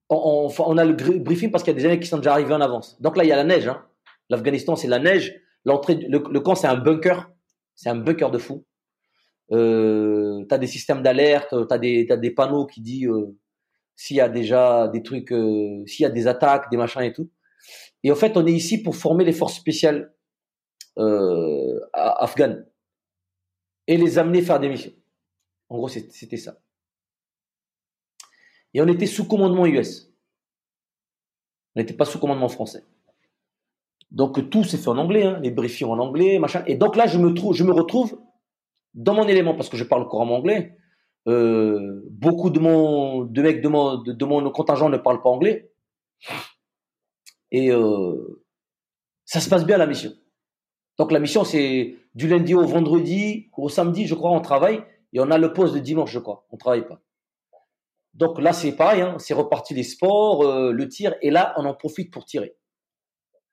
on, 0.10 0.50
on, 0.58 0.64
on, 0.64 0.78
a 0.78 0.86
le 0.86 0.94
briefing 0.94 1.52
parce 1.52 1.64
qu'il 1.64 1.74
y 1.74 1.78
a 1.78 1.80
des 1.80 1.86
années 1.86 2.00
qui 2.00 2.08
sont 2.08 2.18
déjà 2.18 2.34
arrivés 2.34 2.54
en 2.54 2.62
avance. 2.62 3.00
Donc 3.02 3.16
là, 3.18 3.24
il 3.24 3.28
y 3.28 3.32
a 3.32 3.38
la 3.38 3.46
neige. 3.46 3.68
Hein. 3.68 3.86
L'Afghanistan, 4.30 4.76
c'est 4.76 4.88
la 4.88 5.00
neige. 5.00 5.40
L'entrée, 5.66 5.96
le, 5.96 6.40
camp, 6.40 6.56
c'est 6.56 6.68
un 6.68 6.78
bunker. 6.78 7.32
C'est 7.76 7.90
un 7.90 7.96
bunker 7.96 8.32
de 8.32 8.38
fou. 8.38 8.66
Euh, 9.52 10.46
tu 10.48 10.54
as 10.54 10.58
des 10.58 10.68
systèmes 10.68 11.02
d'alerte, 11.02 11.50
tu 11.52 11.74
as 11.74 11.78
des, 11.78 12.06
des 12.06 12.32
panneaux 12.32 12.66
qui 12.66 12.82
disent 12.82 13.08
euh, 13.08 13.38
s'il 13.96 14.18
y 14.18 14.22
a 14.22 14.30
déjà 14.30 14.88
des 14.88 15.04
trucs, 15.04 15.32
euh, 15.32 15.86
s'il 15.86 16.04
y 16.04 16.06
a 16.06 16.10
des 16.10 16.28
attaques, 16.28 16.70
des 16.70 16.78
machins 16.78 17.02
et 17.02 17.14
tout. 17.14 17.30
Et 18.04 18.12
en 18.12 18.16
fait, 18.16 18.38
on 18.38 18.46
est 18.46 18.54
ici 18.54 18.82
pour 18.82 18.96
former 18.96 19.26
les 19.26 19.34
forces 19.34 19.56
spéciales 19.56 20.14
euh, 20.98 21.80
afghanes 21.94 22.66
et 23.88 23.98
les 23.98 24.18
amener 24.18 24.42
faire 24.42 24.60
des 24.60 24.70
missions. 24.70 24.94
En 25.70 25.78
gros, 25.78 25.88
c'était 25.88 26.38
ça. 26.38 26.60
Et 28.74 28.82
on 28.82 28.88
était 28.88 29.08
sous 29.08 29.28
commandement 29.28 29.66
US. 29.66 30.12
On 31.76 31.80
n'était 31.80 31.94
pas 31.94 32.06
sous 32.06 32.20
commandement 32.20 32.50
français. 32.50 32.84
Donc 34.12 34.50
tout 34.50 34.64
s'est 34.64 34.78
fait 34.78 34.88
en 34.88 34.98
anglais, 34.98 35.24
hein, 35.24 35.40
les 35.42 35.52
briefings 35.52 35.88
en 35.88 36.00
anglais, 36.00 36.40
machin. 36.40 36.64
Et 36.66 36.76
donc 36.76 36.96
là, 36.96 37.08
je 37.08 37.18
me 37.18 37.72
retrouve 37.72 38.18
dans 38.94 39.14
mon 39.14 39.28
élément 39.28 39.56
parce 39.56 39.70
que 39.70 39.78
je 39.78 39.84
parle 39.84 40.08
couramment 40.08 40.38
anglais. 40.38 40.76
Euh, 41.28 42.02
beaucoup 42.10 42.50
de 42.50 42.60
mecs 43.42 43.62
de 43.62 43.68
mon, 43.68 43.98
de, 43.98 44.26
mon 44.26 44.50
contingent 44.50 44.90
ne 44.90 44.98
parlent 44.98 45.22
pas 45.22 45.30
anglais. 45.30 45.72
Et 47.52 47.72
euh, 47.72 48.44
ça 49.26 49.40
se 49.40 49.50
passe 49.50 49.66
bien 49.66 49.78
la 49.78 49.88
mission. 49.88 50.12
Donc 50.98 51.12
la 51.12 51.20
mission 51.20 51.44
c'est 51.44 51.96
du 52.16 52.28
lundi 52.28 52.56
au 52.56 52.66
vendredi, 52.66 53.50
au 53.56 53.70
samedi, 53.70 54.08
je 54.08 54.16
crois, 54.16 54.32
on 54.32 54.42
travaille 54.42 54.84
et 55.14 55.20
on 55.20 55.30
a 55.30 55.38
le 55.38 55.54
poste 55.54 55.76
de 55.76 55.80
dimanche, 55.80 56.12
je 56.12 56.20
crois. 56.20 56.48
On 56.50 56.58
travaille 56.58 56.88
pas. 56.88 57.02
Donc 58.14 58.42
là 58.42 58.54
c'est 58.54 58.76
pareil, 58.76 59.02
hein, 59.02 59.18
c'est 59.20 59.34
reparti 59.34 59.74
les 59.74 59.84
sports, 59.84 60.44
euh, 60.44 60.72
le 60.72 60.88
tir 60.88 61.14
et 61.22 61.30
là 61.30 61.54
on 61.58 61.66
en 61.66 61.74
profite 61.74 62.12
pour 62.12 62.26
tirer. 62.26 62.56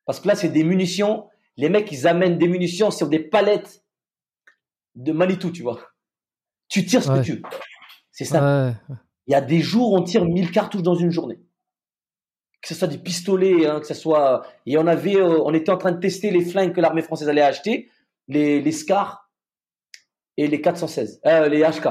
Parce 0.07 0.21
que 0.21 0.29
là, 0.29 0.35
c'est 0.35 0.49
des 0.49 0.65
munitions. 0.65 1.29
Les 1.57 1.69
mecs, 1.69 1.91
ils 1.93 2.07
amènent 2.07 2.39
des 2.39 2.49
munitions 2.49 2.91
sur 2.91 3.09
des 3.09 3.21
palettes 3.21 3.85
de 4.95 5.13
Manitou, 5.13 5.51
tu 5.51 5.63
vois. 5.63 5.81
Tu 6.69 6.85
tires 6.85 7.03
ce 7.03 7.09
que 7.09 7.23
tu 7.23 7.33
veux. 7.33 7.43
C'est 8.11 8.25
ça. 8.25 8.75
Il 9.27 9.33
y 9.33 9.35
a 9.35 9.41
des 9.41 9.61
jours, 9.61 9.93
on 9.93 10.03
tire 10.03 10.25
1000 10.25 10.51
cartouches 10.51 10.83
dans 10.83 10.95
une 10.95 11.11
journée. 11.11 11.41
Que 12.61 12.69
ce 12.69 12.75
soit 12.75 12.89
des 12.89 12.99
pistolets, 12.99 13.67
hein, 13.67 13.81
que 13.81 13.87
ce 13.87 13.95
soit. 13.95 14.47
Et 14.67 14.79
on 14.79 14.87
avait, 14.87 15.17
euh, 15.17 15.43
on 15.45 15.53
était 15.53 15.71
en 15.71 15.77
train 15.77 15.93
de 15.93 16.01
tester 16.01 16.31
les 16.31 16.45
flingues 16.45 16.73
que 16.75 16.81
l'armée 16.81 17.03
française 17.03 17.29
allait 17.29 17.43
acheter, 17.43 17.91
les, 18.29 18.61
les 18.63 18.73
SCAR 18.73 19.31
et 20.37 20.47
les 20.47 20.61
416, 20.61 21.21
euh, 21.27 21.49
les 21.49 21.63
HK. 21.63 21.89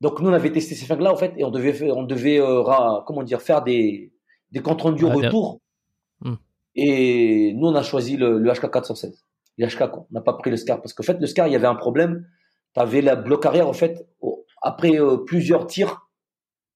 Donc 0.00 0.20
nous, 0.20 0.28
on 0.28 0.32
avait 0.32 0.52
testé 0.52 0.74
ces 0.74 0.86
flingues-là, 0.86 1.12
en 1.12 1.16
fait, 1.16 1.34
et 1.36 1.44
on 1.44 1.50
devait, 1.50 1.90
on 1.90 2.02
devait 2.02 2.40
euh, 2.40 2.62
comment 3.06 3.22
dire, 3.22 3.40
faire 3.40 3.62
des, 3.62 4.12
des 4.50 4.60
comptes 4.60 4.82
rendus 4.82 5.04
au 5.04 5.10
retour. 5.10 5.60
Hmm. 6.20 6.34
Et 6.76 7.52
nous, 7.54 7.68
on 7.68 7.74
a 7.74 7.82
choisi 7.82 8.16
le, 8.16 8.38
le 8.38 8.50
HK416. 8.50 9.14
Le 9.58 9.66
HK. 9.66 9.96
On 9.96 10.06
n'a 10.10 10.20
pas 10.20 10.32
pris 10.34 10.50
le 10.50 10.56
SCAR. 10.56 10.80
Parce 10.80 10.92
qu'en 10.92 11.02
fait, 11.02 11.18
le 11.20 11.26
SCAR, 11.26 11.46
il 11.46 11.52
y 11.52 11.56
avait 11.56 11.66
un 11.66 11.74
problème. 11.74 12.26
Tu 12.74 12.80
avais 12.80 13.00
la 13.00 13.16
bloc 13.16 13.46
arrière, 13.46 13.68
en 13.68 13.72
fait, 13.72 14.06
après 14.62 14.98
euh, 14.98 15.18
plusieurs 15.18 15.66
tirs 15.66 16.08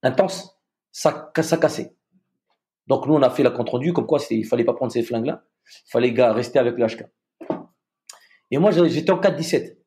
intenses, 0.03 0.57
ça, 0.93 1.33
ça 1.41 1.57
cassait. 1.57 1.97
Donc, 2.87 3.07
nous, 3.07 3.15
on 3.15 3.23
a 3.23 3.31
fait 3.31 3.43
la 3.43 3.51
compte 3.51 3.71
rendu, 3.71 3.93
comme 3.93 4.07
quoi 4.07 4.19
il 4.31 4.47
fallait 4.47 4.65
pas 4.65 4.75
prendre 4.75 4.93
ces 4.93 5.03
flingues-là. 5.03 5.45
Il 5.67 5.91
fallait 5.91 6.31
rester 6.31 6.59
avec 6.59 6.79
le 6.79 6.87
HK. 6.87 7.05
Et 8.51 8.59
moi, 8.59 8.71
j'étais 8.71 9.11
en 9.11 9.19
417. 9.19 9.79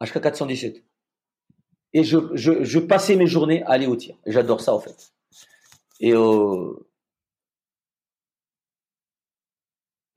HK 0.00 0.20
417. 0.20 0.84
Et 1.94 2.04
je, 2.04 2.18
je, 2.34 2.62
je, 2.62 2.78
passais 2.78 3.16
mes 3.16 3.26
journées 3.26 3.62
à 3.64 3.70
aller 3.70 3.86
au 3.86 3.96
tir. 3.96 4.16
J'adore 4.26 4.60
ça, 4.60 4.74
en 4.74 4.78
fait. 4.78 5.12
Et 6.00 6.12
euh, 6.12 6.72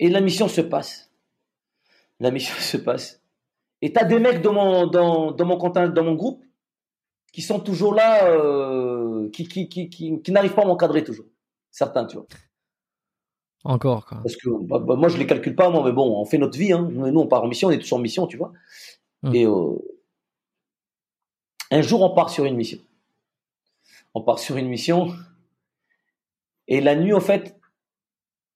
Et 0.02 0.10
la 0.10 0.20
mission 0.20 0.50
se 0.50 0.62
passe. 0.62 1.12
La 2.20 2.32
mission 2.32 2.56
se 2.60 2.76
passe. 2.76 3.22
Et 3.82 3.94
tu 3.94 4.00
as 4.00 4.04
des 4.04 4.20
mecs 4.20 4.42
dans 4.42 4.54
mon, 4.54 4.88
dans, 4.88 5.32
dans 5.32 5.46
mon, 5.46 5.58
dans 5.58 6.04
mon 6.04 6.16
groupe 6.16 6.44
qui 7.32 7.42
sont 7.42 7.60
toujours 7.60 7.94
là, 7.94 8.26
euh, 8.26 9.30
qui, 9.30 9.48
qui, 9.48 9.70
qui, 9.70 9.90
qui, 9.90 10.32
n'arrivent 10.32 10.54
pas 10.54 10.64
à 10.64 10.66
m'encadrer 10.66 11.04
toujours. 11.04 11.26
Certains, 11.70 12.06
tu 12.06 12.18
vois. 12.18 12.28
Encore, 13.64 14.06
quoi. 14.06 14.18
Parce 14.22 14.36
que 14.36 14.50
bah, 14.50 14.80
bah, 14.80 14.96
moi, 14.96 15.08
je 15.08 15.18
les 15.18 15.28
calcule 15.28 15.56
pas, 15.56 15.70
moi, 15.70 15.84
mais 15.86 15.94
bon, 15.94 16.20
on 16.20 16.26
fait 16.26 16.40
notre 16.40 16.58
vie. 16.58 16.74
Hein. 16.74 16.90
Nous, 16.92 17.20
on 17.20 17.28
part 17.28 17.44
en 17.44 17.48
mission, 17.48 17.70
on 17.70 17.72
est 17.72 17.80
tous 17.80 17.94
en 17.94 18.00
mission, 18.00 18.28
tu 18.28 18.38
vois. 18.38 18.52
Hum. 19.24 19.34
Et 19.34 19.46
euh, 19.46 19.78
un 21.70 21.82
jour, 21.82 22.02
on 22.02 22.14
part 22.14 22.32
sur 22.32 22.44
une 22.46 22.56
mission. 22.56 22.80
On 24.14 24.22
part 24.22 24.40
sur 24.40 24.58
une 24.58 24.68
mission. 24.68 25.14
Et 26.68 26.82
la 26.82 26.96
nuit, 26.96 27.14
en 27.14 27.22
fait, 27.22 27.61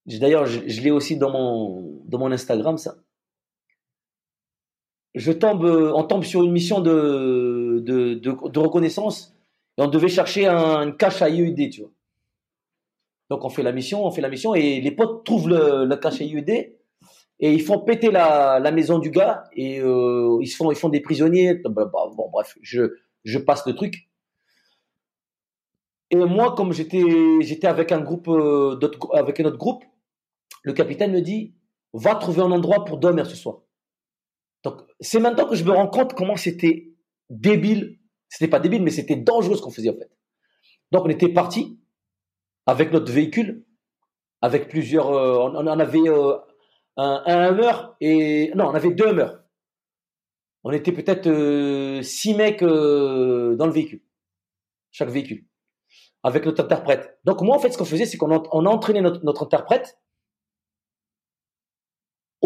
D'ailleurs, 0.06 0.46
je, 0.46 0.80
l'ai 0.80 0.90
aussi 0.90 1.16
dans 1.16 1.30
mon, 1.30 2.32
Instagram, 2.32 2.78
ça. 2.78 2.96
Je 5.14 5.32
tombe, 5.32 5.64
on 5.64 6.04
tombe 6.04 6.24
sur 6.24 6.44
une 6.44 6.52
mission 6.52 6.80
de, 6.80 8.58
reconnaissance 8.58 9.34
et 9.78 9.82
on 9.82 9.88
devait 9.88 10.08
chercher 10.08 10.46
un, 10.46 10.82
une 10.82 10.96
cache 10.96 11.22
à 11.22 11.28
IED, 11.28 11.70
tu 11.70 11.80
vois. 11.80 11.90
Donc 13.30 13.44
on 13.44 13.48
fait 13.48 13.64
la 13.64 13.72
mission, 13.72 14.06
on 14.06 14.10
fait 14.12 14.20
la 14.20 14.28
mission 14.28 14.54
et 14.54 14.80
les 14.80 14.90
potes 14.92 15.24
trouvent 15.24 15.48
le, 15.48 15.94
cache 15.96 16.20
à 16.20 16.24
IED 16.24 16.76
et 17.38 17.52
ils 17.52 17.62
font 17.62 17.80
péter 17.80 18.10
la, 18.10 18.70
maison 18.70 18.98
du 18.98 19.10
gars 19.10 19.44
et 19.52 19.80
euh, 19.80 20.38
ils, 20.40 20.48
font, 20.48 20.70
ils 20.70 20.76
font 20.76 20.88
des 20.88 21.00
prisonniers. 21.00 21.54
Bon, 21.64 22.30
bref, 22.30 22.56
je, 22.62 23.38
passe 23.38 23.66
le 23.66 23.74
truc. 23.74 24.08
Et 26.10 26.16
moi, 26.16 26.54
comme 26.54 26.72
j'étais, 26.72 27.02
j'étais 27.40 27.66
avec 27.66 27.90
un 27.90 28.00
groupe, 28.00 28.28
euh, 28.28 28.78
avec 29.12 29.40
un 29.40 29.46
autre 29.46 29.58
groupe, 29.58 29.82
le 30.66 30.72
capitaine 30.72 31.12
me 31.12 31.20
dit, 31.20 31.54
va 31.92 32.16
trouver 32.16 32.42
un 32.42 32.50
endroit 32.50 32.84
pour 32.84 32.98
dormir 32.98 33.24
ce 33.26 33.36
soir. 33.36 33.60
Donc, 34.64 34.80
c'est 35.00 35.20
maintenant 35.20 35.48
que 35.48 35.54
je 35.54 35.62
me 35.62 35.70
rends 35.70 35.86
compte 35.86 36.12
comment 36.14 36.36
c'était 36.36 36.92
débile. 37.30 38.00
C'était 38.28 38.48
pas 38.48 38.58
débile, 38.58 38.82
mais 38.82 38.90
c'était 38.90 39.14
dangereux 39.14 39.56
ce 39.56 39.62
qu'on 39.62 39.70
faisait 39.70 39.90
en 39.90 39.96
fait. 39.96 40.10
Donc, 40.90 41.04
on 41.04 41.08
était 41.08 41.28
parti 41.28 41.78
avec 42.66 42.90
notre 42.92 43.12
véhicule, 43.12 43.64
avec 44.42 44.68
plusieurs. 44.68 45.08
Euh, 45.12 45.38
on, 45.38 45.54
en 45.54 45.78
avait 45.78 46.08
euh, 46.08 46.36
un, 46.96 47.22
un 47.26 47.94
et 48.00 48.50
non, 48.56 48.66
on 48.66 48.74
avait 48.74 48.90
deux 48.90 49.06
Hummers. 49.06 49.38
On 50.64 50.72
était 50.72 50.90
peut-être 50.90 51.28
euh, 51.28 52.02
six 52.02 52.34
mecs 52.34 52.60
dans 52.60 52.66
le 53.66 53.70
véhicule, 53.70 54.02
chaque 54.90 55.10
véhicule, 55.10 55.46
avec 56.24 56.44
notre 56.44 56.64
interprète. 56.64 57.20
Donc 57.22 57.40
moi, 57.42 57.54
en 57.54 57.60
fait, 57.60 57.70
ce 57.70 57.78
qu'on 57.78 57.84
faisait, 57.84 58.04
c'est 58.04 58.16
qu'on 58.16 58.32
on 58.50 58.66
entraînait 58.66 59.00
notre 59.00 59.44
interprète 59.44 59.96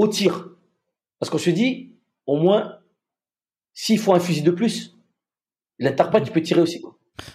au 0.00 0.08
tir. 0.08 0.48
Parce 1.18 1.30
qu'on 1.30 1.38
se 1.38 1.50
dit, 1.50 1.94
au 2.26 2.36
moins, 2.36 2.78
s'il 3.74 3.98
faut 3.98 4.14
un 4.14 4.20
fusil 4.20 4.42
de 4.42 4.50
plus, 4.50 4.96
l'interprète, 5.78 6.24
il 6.26 6.32
peut 6.32 6.42
tirer 6.42 6.62
aussi. 6.62 6.82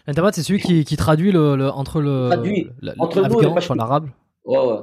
L'interprète, 0.07 0.33
c'est 0.33 0.43
celui 0.43 0.59
qui, 0.59 0.97
traduit 0.97 1.31
le, 1.31 1.69
entre 1.69 2.01
le 2.01 2.29
traduit, 2.29 2.67
entre 2.97 3.21
nous 3.21 3.75
l'arabe. 3.75 4.09
Ouais, 4.43 4.57
ouais, 4.57 4.79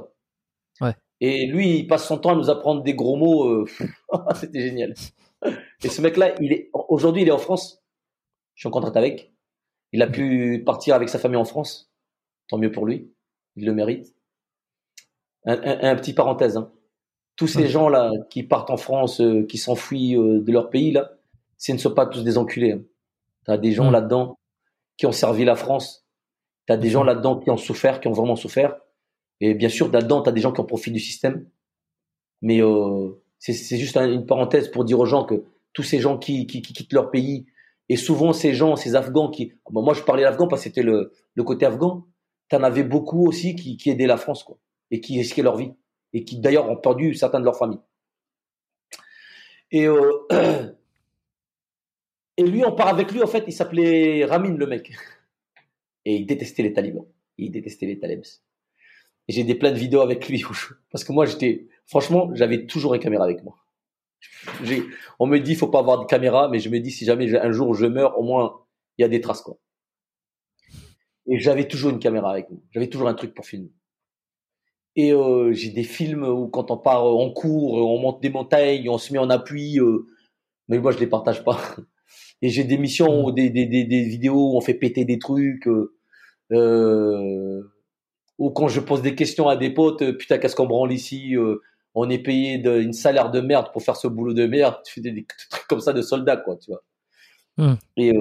ouais. 0.81 0.95
Et 1.19 1.45
lui, 1.45 1.79
il 1.79 1.87
passe 1.87 2.07
son 2.07 2.17
temps 2.17 2.31
à 2.31 2.35
nous 2.35 2.49
apprendre 2.49 2.83
des 2.83 2.93
gros 2.93 3.17
mots. 3.17 3.47
Euh, 3.47 3.65
c'était 4.35 4.61
génial. 4.61 4.93
Et 5.83 5.89
ce 5.89 6.01
mec-là, 6.01 6.35
il 6.39 6.53
est 6.53 6.69
aujourd'hui, 6.73 7.23
il 7.23 7.27
est 7.27 7.31
en 7.31 7.37
France. 7.37 7.83
Je 8.55 8.61
suis 8.61 8.67
en 8.67 8.71
contact 8.71 8.95
avec. 8.95 9.33
Il 9.91 10.01
a 10.01 10.07
pu 10.07 10.63
partir 10.65 10.95
avec 10.95 11.09
sa 11.09 11.19
famille 11.19 11.37
en 11.37 11.45
France. 11.45 11.91
Tant 12.47 12.57
mieux 12.57 12.71
pour 12.71 12.85
lui. 12.85 13.13
Il 13.57 13.65
le 13.65 13.73
mérite. 13.73 14.15
Un, 15.45 15.59
un 15.61 15.95
petit 15.95 16.13
parenthèse. 16.13 16.55
Hein 16.55 16.71
tous 17.35 17.47
ces 17.47 17.67
gens-là 17.67 18.11
qui 18.29 18.43
partent 18.43 18.69
en 18.69 18.77
France, 18.77 19.19
euh, 19.21 19.45
qui 19.45 19.57
s'enfuient 19.57 20.15
euh, 20.15 20.39
de 20.39 20.51
leur 20.51 20.69
pays, 20.69 20.91
là, 20.91 21.11
ce 21.57 21.71
ne 21.71 21.77
sont 21.77 21.93
pas 21.93 22.05
tous 22.05 22.23
des 22.23 22.37
enculés. 22.37 22.73
Hein. 22.73 22.81
Tu 23.45 23.51
as 23.51 23.57
des 23.57 23.71
gens 23.71 23.89
là-dedans 23.89 24.37
qui 24.97 25.05
ont 25.05 25.11
servi 25.11 25.43
la 25.45 25.55
France. 25.55 26.05
Tu 26.67 26.73
as 26.73 26.77
des 26.77 26.89
gens 26.89 27.03
là-dedans 27.03 27.39
qui 27.39 27.49
ont 27.49 27.57
souffert, 27.57 27.99
qui 27.99 28.07
ont 28.07 28.13
vraiment 28.13 28.35
souffert. 28.35 28.75
Et 29.39 29.53
bien 29.53 29.69
sûr, 29.69 29.91
là-dedans, 29.91 30.21
tu 30.21 30.29
as 30.29 30.31
des 30.31 30.41
gens 30.41 30.51
qui 30.51 30.61
ont 30.61 30.65
profité 30.65 30.91
du 30.91 30.99
système. 30.99 31.47
Mais 32.41 32.61
euh, 32.61 33.09
c'est 33.39 33.77
juste 33.77 33.97
une 33.97 34.25
parenthèse 34.25 34.69
pour 34.69 34.85
dire 34.85 34.99
aux 34.99 35.05
gens 35.05 35.25
que 35.25 35.43
tous 35.73 35.83
ces 35.83 35.99
gens 35.99 36.17
qui, 36.17 36.45
qui, 36.45 36.61
qui 36.61 36.73
quittent 36.73 36.93
leur 36.93 37.09
pays, 37.09 37.45
et 37.89 37.97
souvent 37.97 38.31
ces 38.31 38.53
gens, 38.53 38.75
ces 38.75 38.95
Afghans 38.95 39.29
qui... 39.29 39.53
Bon, 39.69 39.81
moi, 39.81 39.93
je 39.93 40.03
parlais 40.03 40.23
d'Afghans 40.23 40.47
parce 40.47 40.61
que 40.61 40.69
c'était 40.69 40.83
le, 40.83 41.11
le 41.33 41.43
côté 41.43 41.65
afghan. 41.65 42.05
Tu 42.49 42.55
en 42.55 42.63
avais 42.63 42.83
beaucoup 42.83 43.25
aussi 43.27 43.55
qui, 43.55 43.75
qui 43.75 43.89
aidaient 43.89 44.07
la 44.07 44.17
France, 44.17 44.43
quoi, 44.43 44.57
et 44.91 45.01
qui 45.01 45.17
risquaient 45.17 45.41
leur 45.41 45.57
vie 45.57 45.73
et 46.13 46.23
qui 46.23 46.39
d'ailleurs 46.39 46.69
ont 46.69 46.77
perdu 46.77 47.13
certains 47.15 47.39
de 47.39 47.45
leurs 47.45 47.57
familles. 47.57 47.81
Et, 49.71 49.87
euh, 49.87 50.27
et 52.37 52.43
lui, 52.43 52.63
on 52.63 52.75
part 52.75 52.87
avec 52.87 53.11
lui, 53.11 53.23
en 53.23 53.27
fait, 53.27 53.43
il 53.47 53.53
s'appelait 53.53 54.23
Ramin, 54.25 54.55
le 54.55 54.67
mec. 54.67 54.91
Et 56.05 56.17
il 56.17 56.25
détestait 56.25 56.63
les 56.63 56.73
talibans. 56.73 57.05
Il 57.37 57.51
détestait 57.51 57.85
les 57.85 57.97
talibs. 57.97 58.25
Et 59.27 59.33
j'ai 59.33 59.45
des 59.45 59.55
plein 59.55 59.71
de 59.71 59.77
vidéos 59.77 60.01
avec 60.01 60.27
lui. 60.27 60.43
Parce 60.91 61.05
que 61.05 61.13
moi, 61.13 61.25
j'étais, 61.25 61.67
franchement, 61.87 62.29
j'avais 62.35 62.65
toujours 62.65 62.93
une 62.93 62.99
caméra 62.99 63.23
avec 63.23 63.41
moi. 63.41 63.55
On 65.19 65.27
me 65.27 65.39
dit, 65.39 65.55
faut 65.55 65.69
pas 65.69 65.79
avoir 65.79 65.99
de 65.99 66.05
caméra, 66.05 66.49
mais 66.49 66.59
je 66.59 66.69
me 66.69 66.79
dis, 66.79 66.91
si 66.91 67.05
jamais 67.05 67.33
un 67.37 67.51
jour 67.51 67.73
je 67.73 67.85
meurs, 67.85 68.19
au 68.19 68.23
moins, 68.23 68.65
il 68.97 69.03
y 69.03 69.05
a 69.05 69.07
des 69.07 69.21
traces. 69.21 69.43
Et 71.27 71.39
j'avais 71.39 71.67
toujours 71.67 71.91
une 71.91 71.99
caméra 71.99 72.31
avec 72.31 72.49
moi. 72.49 72.59
J'avais 72.71 72.89
toujours 72.89 73.07
un 73.07 73.13
truc 73.13 73.33
pour 73.33 73.45
filmer. 73.45 73.71
Et 74.95 75.11
euh, 75.11 75.51
j'ai 75.53 75.69
des 75.69 75.83
films 75.83 76.23
où 76.23 76.47
quand 76.47 76.69
on 76.69 76.77
part 76.77 77.05
en 77.05 77.31
cours, 77.31 77.73
on 77.73 77.99
monte 77.99 78.21
des 78.21 78.29
montagnes, 78.29 78.89
on 78.89 78.97
se 78.97 79.11
met 79.11 79.19
en 79.19 79.29
appui. 79.29 79.79
Euh, 79.79 80.07
mais 80.67 80.77
moi, 80.79 80.91
je 80.91 80.99
les 80.99 81.07
partage 81.07 81.43
pas. 81.43 81.59
Et 82.41 82.49
j'ai 82.49 82.63
des 82.63 82.77
missions, 82.77 83.31
des, 83.31 83.49
des, 83.49 83.65
des, 83.65 83.85
des, 83.85 84.03
vidéos 84.03 84.51
où 84.51 84.57
on 84.57 84.61
fait 84.61 84.73
péter 84.73 85.05
des 85.05 85.17
trucs. 85.17 85.67
Euh, 85.67 85.95
euh 86.51 87.61
ou 88.39 88.49
quand 88.49 88.67
je 88.67 88.79
pose 88.79 89.03
des 89.03 89.13
questions 89.15 89.47
à 89.47 89.55
des 89.55 89.69
potes, 89.69 90.17
putain, 90.17 90.39
qu'est-ce 90.39 90.55
qu'on 90.55 90.65
branle 90.65 90.91
ici 90.91 91.35
On 91.93 92.09
est 92.09 92.17
payé 92.17 92.57
de, 92.57 92.81
une 92.81 92.91
salaire 92.91 93.29
de 93.29 93.39
merde 93.39 93.71
pour 93.71 93.83
faire 93.83 93.95
ce 93.95 94.07
boulot 94.07 94.33
de 94.33 94.47
merde. 94.47 94.75
Tu 94.83 94.95
fais 94.95 95.01
des, 95.01 95.25
trucs 95.51 95.67
comme 95.67 95.79
ça 95.79 95.93
de 95.93 96.01
soldats, 96.01 96.37
quoi, 96.37 96.57
tu 96.57 96.71
vois. 96.71 96.83
Hum. 97.59 97.77
Et, 97.95 98.11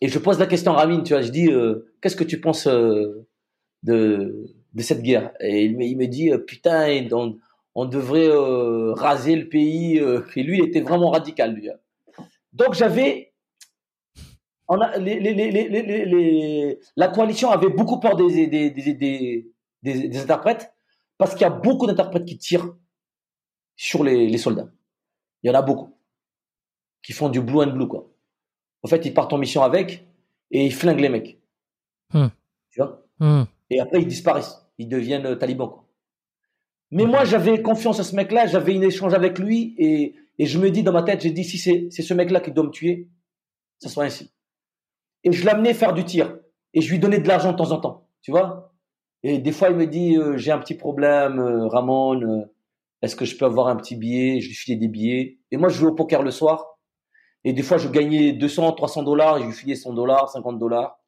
et 0.00 0.08
je 0.08 0.18
pose 0.18 0.40
la 0.40 0.46
question 0.46 0.72
à 0.72 0.78
Ramin, 0.78 1.02
tu 1.02 1.12
vois. 1.12 1.22
Je 1.22 1.30
dis, 1.30 1.48
qu'est-ce 2.02 2.16
que 2.16 2.24
tu 2.24 2.40
penses 2.40 2.66
de, 3.84 4.52
de 4.74 4.82
cette 4.82 5.02
guerre 5.02 5.32
Et 5.40 5.64
il 5.64 5.76
me, 5.76 5.84
il 5.84 5.96
me 5.96 6.06
dit, 6.06 6.30
putain, 6.46 7.06
on, 7.12 7.38
on 7.74 7.84
devrait 7.84 8.30
raser 8.94 9.36
le 9.36 9.48
pays. 9.48 9.96
et 9.98 10.42
lui, 10.42 10.58
il 10.58 10.64
était 10.64 10.80
vraiment 10.80 11.10
radical, 11.10 11.54
lui. 11.54 11.70
Hein. 11.70 11.76
Donc 12.52 12.74
j'avais, 12.74 13.32
les, 14.98 15.20
les, 15.20 15.34
les, 15.34 16.78
la 16.96 17.08
coalition 17.08 17.50
avait 17.50 17.70
beaucoup 17.70 17.98
peur 17.98 18.16
des, 18.16 18.46
des, 18.46 18.70
des, 18.70 19.52
des 19.82 20.18
interprètes 20.20 20.72
parce 21.18 21.32
qu'il 21.32 21.42
y 21.42 21.44
a 21.44 21.50
beaucoup 21.50 21.86
d'interprètes 21.86 22.24
qui 22.24 22.38
tirent 22.38 22.74
sur 23.76 24.04
les, 24.04 24.36
soldats. 24.38 24.68
Il 25.42 25.48
y 25.48 25.50
en 25.50 25.58
a 25.58 25.62
beaucoup 25.62 25.96
qui 27.02 27.12
font 27.12 27.28
du 27.28 27.40
blue 27.40 27.62
and 27.62 27.72
blue 27.72 27.88
quoi. 27.88 28.08
En 28.82 28.88
fait, 28.88 29.04
ils 29.04 29.14
partent 29.14 29.32
en 29.32 29.38
mission 29.38 29.62
avec 29.62 30.06
et 30.50 30.66
ils 30.66 30.74
flinguent 30.74 31.00
les 31.00 31.08
mecs. 31.08 31.40
Hmm. 32.12 32.28
Tu 32.70 32.80
vois? 32.80 33.04
Hmm. 33.18 33.44
Et 33.70 33.80
après, 33.80 34.02
ils 34.02 34.06
disparaissent. 34.06 34.61
Ils 34.78 34.88
deviennent 34.88 35.38
talibans. 35.38 35.68
Quoi. 35.68 35.88
Mais 36.90 37.04
moi, 37.04 37.24
j'avais 37.24 37.62
confiance 37.62 38.00
à 38.00 38.04
ce 38.04 38.14
mec-là. 38.16 38.46
J'avais 38.46 38.74
une 38.74 38.82
échange 38.82 39.14
avec 39.14 39.38
lui 39.38 39.74
et 39.78 40.14
et 40.38 40.46
je 40.46 40.58
me 40.58 40.70
dis 40.70 40.82
dans 40.82 40.92
ma 40.92 41.02
tête, 41.02 41.20
j'ai 41.20 41.30
dit, 41.30 41.44
si 41.44 41.58
c'est, 41.58 41.90
ce 41.90 42.14
mec-là 42.14 42.40
qui 42.40 42.52
doit 42.52 42.64
me 42.64 42.70
tuer, 42.70 43.08
ça 43.78 43.88
soit 43.88 44.04
ainsi. 44.04 44.32
Et 45.24 45.32
je 45.32 45.44
l'amenais 45.44 45.74
faire 45.74 45.92
du 45.92 46.04
tir. 46.04 46.36
Et 46.74 46.80
je 46.80 46.90
lui 46.90 46.98
donnais 46.98 47.18
de 47.18 47.28
l'argent 47.28 47.52
de 47.52 47.56
temps 47.56 47.70
en 47.70 47.80
temps. 47.80 48.08
Tu 48.22 48.30
vois 48.30 48.74
Et 49.22 49.38
des 49.38 49.52
fois, 49.52 49.70
il 49.70 49.76
me 49.76 49.86
dit, 49.86 50.16
euh, 50.16 50.36
j'ai 50.36 50.50
un 50.50 50.58
petit 50.58 50.74
problème, 50.74 51.38
euh, 51.38 51.68
Ramon, 51.68 52.20
euh, 52.22 52.50
est-ce 53.02 53.14
que 53.14 53.24
je 53.24 53.36
peux 53.36 53.44
avoir 53.44 53.68
un 53.68 53.76
petit 53.76 53.94
billet? 53.94 54.40
Je 54.40 54.48
lui 54.48 54.54
filais 54.54 54.76
des 54.76 54.88
billets. 54.88 55.38
Et 55.50 55.56
moi, 55.58 55.68
je 55.68 55.78
jouais 55.78 55.90
au 55.90 55.94
poker 55.94 56.22
le 56.22 56.30
soir. 56.30 56.78
Et 57.44 57.52
des 57.52 57.62
fois, 57.62 57.76
je 57.76 57.88
gagnais 57.88 58.32
200, 58.32 58.72
300 58.72 59.02
dollars. 59.02 59.38
Et 59.38 59.42
je 59.42 59.46
lui 59.46 59.52
filais 59.52 59.76
100 59.76 59.92
dollars, 59.92 60.30
50 60.30 60.58
dollars. 60.58 60.98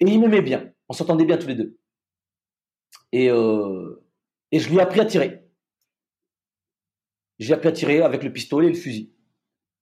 Et 0.00 0.04
il 0.06 0.20
m'aimait 0.20 0.42
bien. 0.42 0.70
On 0.88 0.92
s'entendait 0.92 1.24
bien 1.24 1.38
tous 1.38 1.48
les 1.48 1.54
deux. 1.54 1.77
Et, 3.12 3.26
et 3.26 4.58
je 4.58 4.68
lui 4.68 4.76
ai 4.76 4.80
appris 4.80 5.00
à 5.00 5.04
tirer 5.04 5.48
j'ai 7.38 7.54
appris 7.54 7.68
à 7.68 7.72
tirer 7.72 8.02
avec 8.02 8.22
le 8.22 8.32
pistolet 8.32 8.66
et 8.66 8.70
le 8.70 8.76
fusil. 8.76 9.12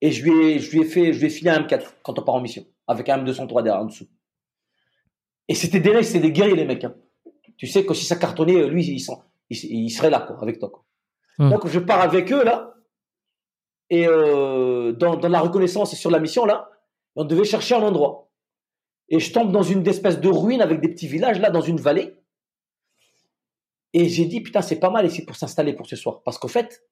Et 0.01 0.11
je 0.13 0.25
lui 0.25 0.45
ai, 0.45 0.59
je 0.59 0.71
lui 0.71 0.81
ai 0.83 0.85
fait, 0.85 1.13
je 1.13 1.21
lui 1.21 1.27
ai 1.27 1.31
filé 1.31 1.51
un 1.51 1.63
M4 1.63 1.85
quand 2.03 2.19
on 2.19 2.23
part 2.23 2.35
en 2.35 2.41
mission, 2.41 2.67
avec 2.87 3.09
un 3.09 3.25
M203 3.25 3.63
derrière 3.63 3.83
en 3.83 3.87
dessous. 3.87 4.07
Et 5.49 5.55
c'était 5.55 5.81
des 5.81 6.03
c'était 6.03 6.21
des 6.21 6.33
guerriers 6.33 6.57
les 6.57 6.65
mecs. 6.65 6.85
Hein. 6.85 6.95
Tu 7.57 7.67
sais 7.67 7.87
que 7.87 7.95
si 7.95 8.05
ça 8.05 8.17
cartonnait, 8.17 8.69
lui, 8.69 8.85
il, 8.85 9.03
il, 9.51 9.91
serait 9.91 10.11
là 10.11 10.21
quoi, 10.21 10.39
avec 10.43 10.59
toi. 10.59 10.69
Quoi. 10.69 10.85
Hmm. 11.39 11.51
Donc 11.51 11.67
je 11.67 11.79
pars 11.79 12.03
avec 12.03 12.31
eux 12.31 12.45
là, 12.45 12.75
et 13.89 14.07
euh, 14.07 14.93
dans, 14.93 15.17
dans, 15.17 15.29
la 15.29 15.41
reconnaissance 15.41 15.93
et 15.93 15.97
sur 15.97 16.11
la 16.11 16.19
mission 16.19 16.45
là, 16.45 16.69
on 17.15 17.25
devait 17.25 17.45
chercher 17.45 17.77
un 17.77 17.83
endroit. 17.83 18.31
Et 19.09 19.21
je 19.21 19.33
tombe 19.33 19.53
dans 19.53 19.63
une 19.63 19.87
espèce 19.87 20.21
de 20.21 20.29
ruine 20.29 20.61
avec 20.61 20.81
des 20.81 20.89
petits 20.89 21.07
villages 21.07 21.41
là, 21.41 21.49
dans 21.49 21.61
une 21.61 21.81
vallée. 21.81 22.17
Et 23.99 24.11
j'ai 24.11 24.27
dit 24.27 24.43
putain 24.43 24.61
c'est 24.61 24.79
pas 24.79 24.91
mal 24.91 25.07
ici 25.07 25.25
pour 25.25 25.37
s'installer 25.37 25.73
pour 25.73 25.87
ce 25.87 25.97
soir, 25.97 26.23
parce 26.23 26.37
qu'au 26.39 26.49
fait 26.49 26.85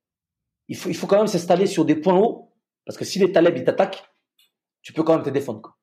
il 0.69 0.77
faut, 0.77 0.89
il 0.89 0.97
faut 0.97 1.07
quand 1.07 1.19
même 1.19 1.27
s'installer 1.27 1.67
sur 1.67 1.85
des 1.85 1.97
points 1.97 2.19
hauts, 2.19 2.51
parce 2.87 2.97
que 2.97 3.05
si 3.05 3.19
les 3.19 3.31
talibs 3.31 3.59
ils 3.59 3.65
t'attaquent, 3.65 4.03
tu 4.81 4.95
peux 4.95 5.03
quand 5.03 5.15
même 5.15 5.23
te 5.23 5.29
défendre. 5.29 5.61
Quoi. 5.61 5.77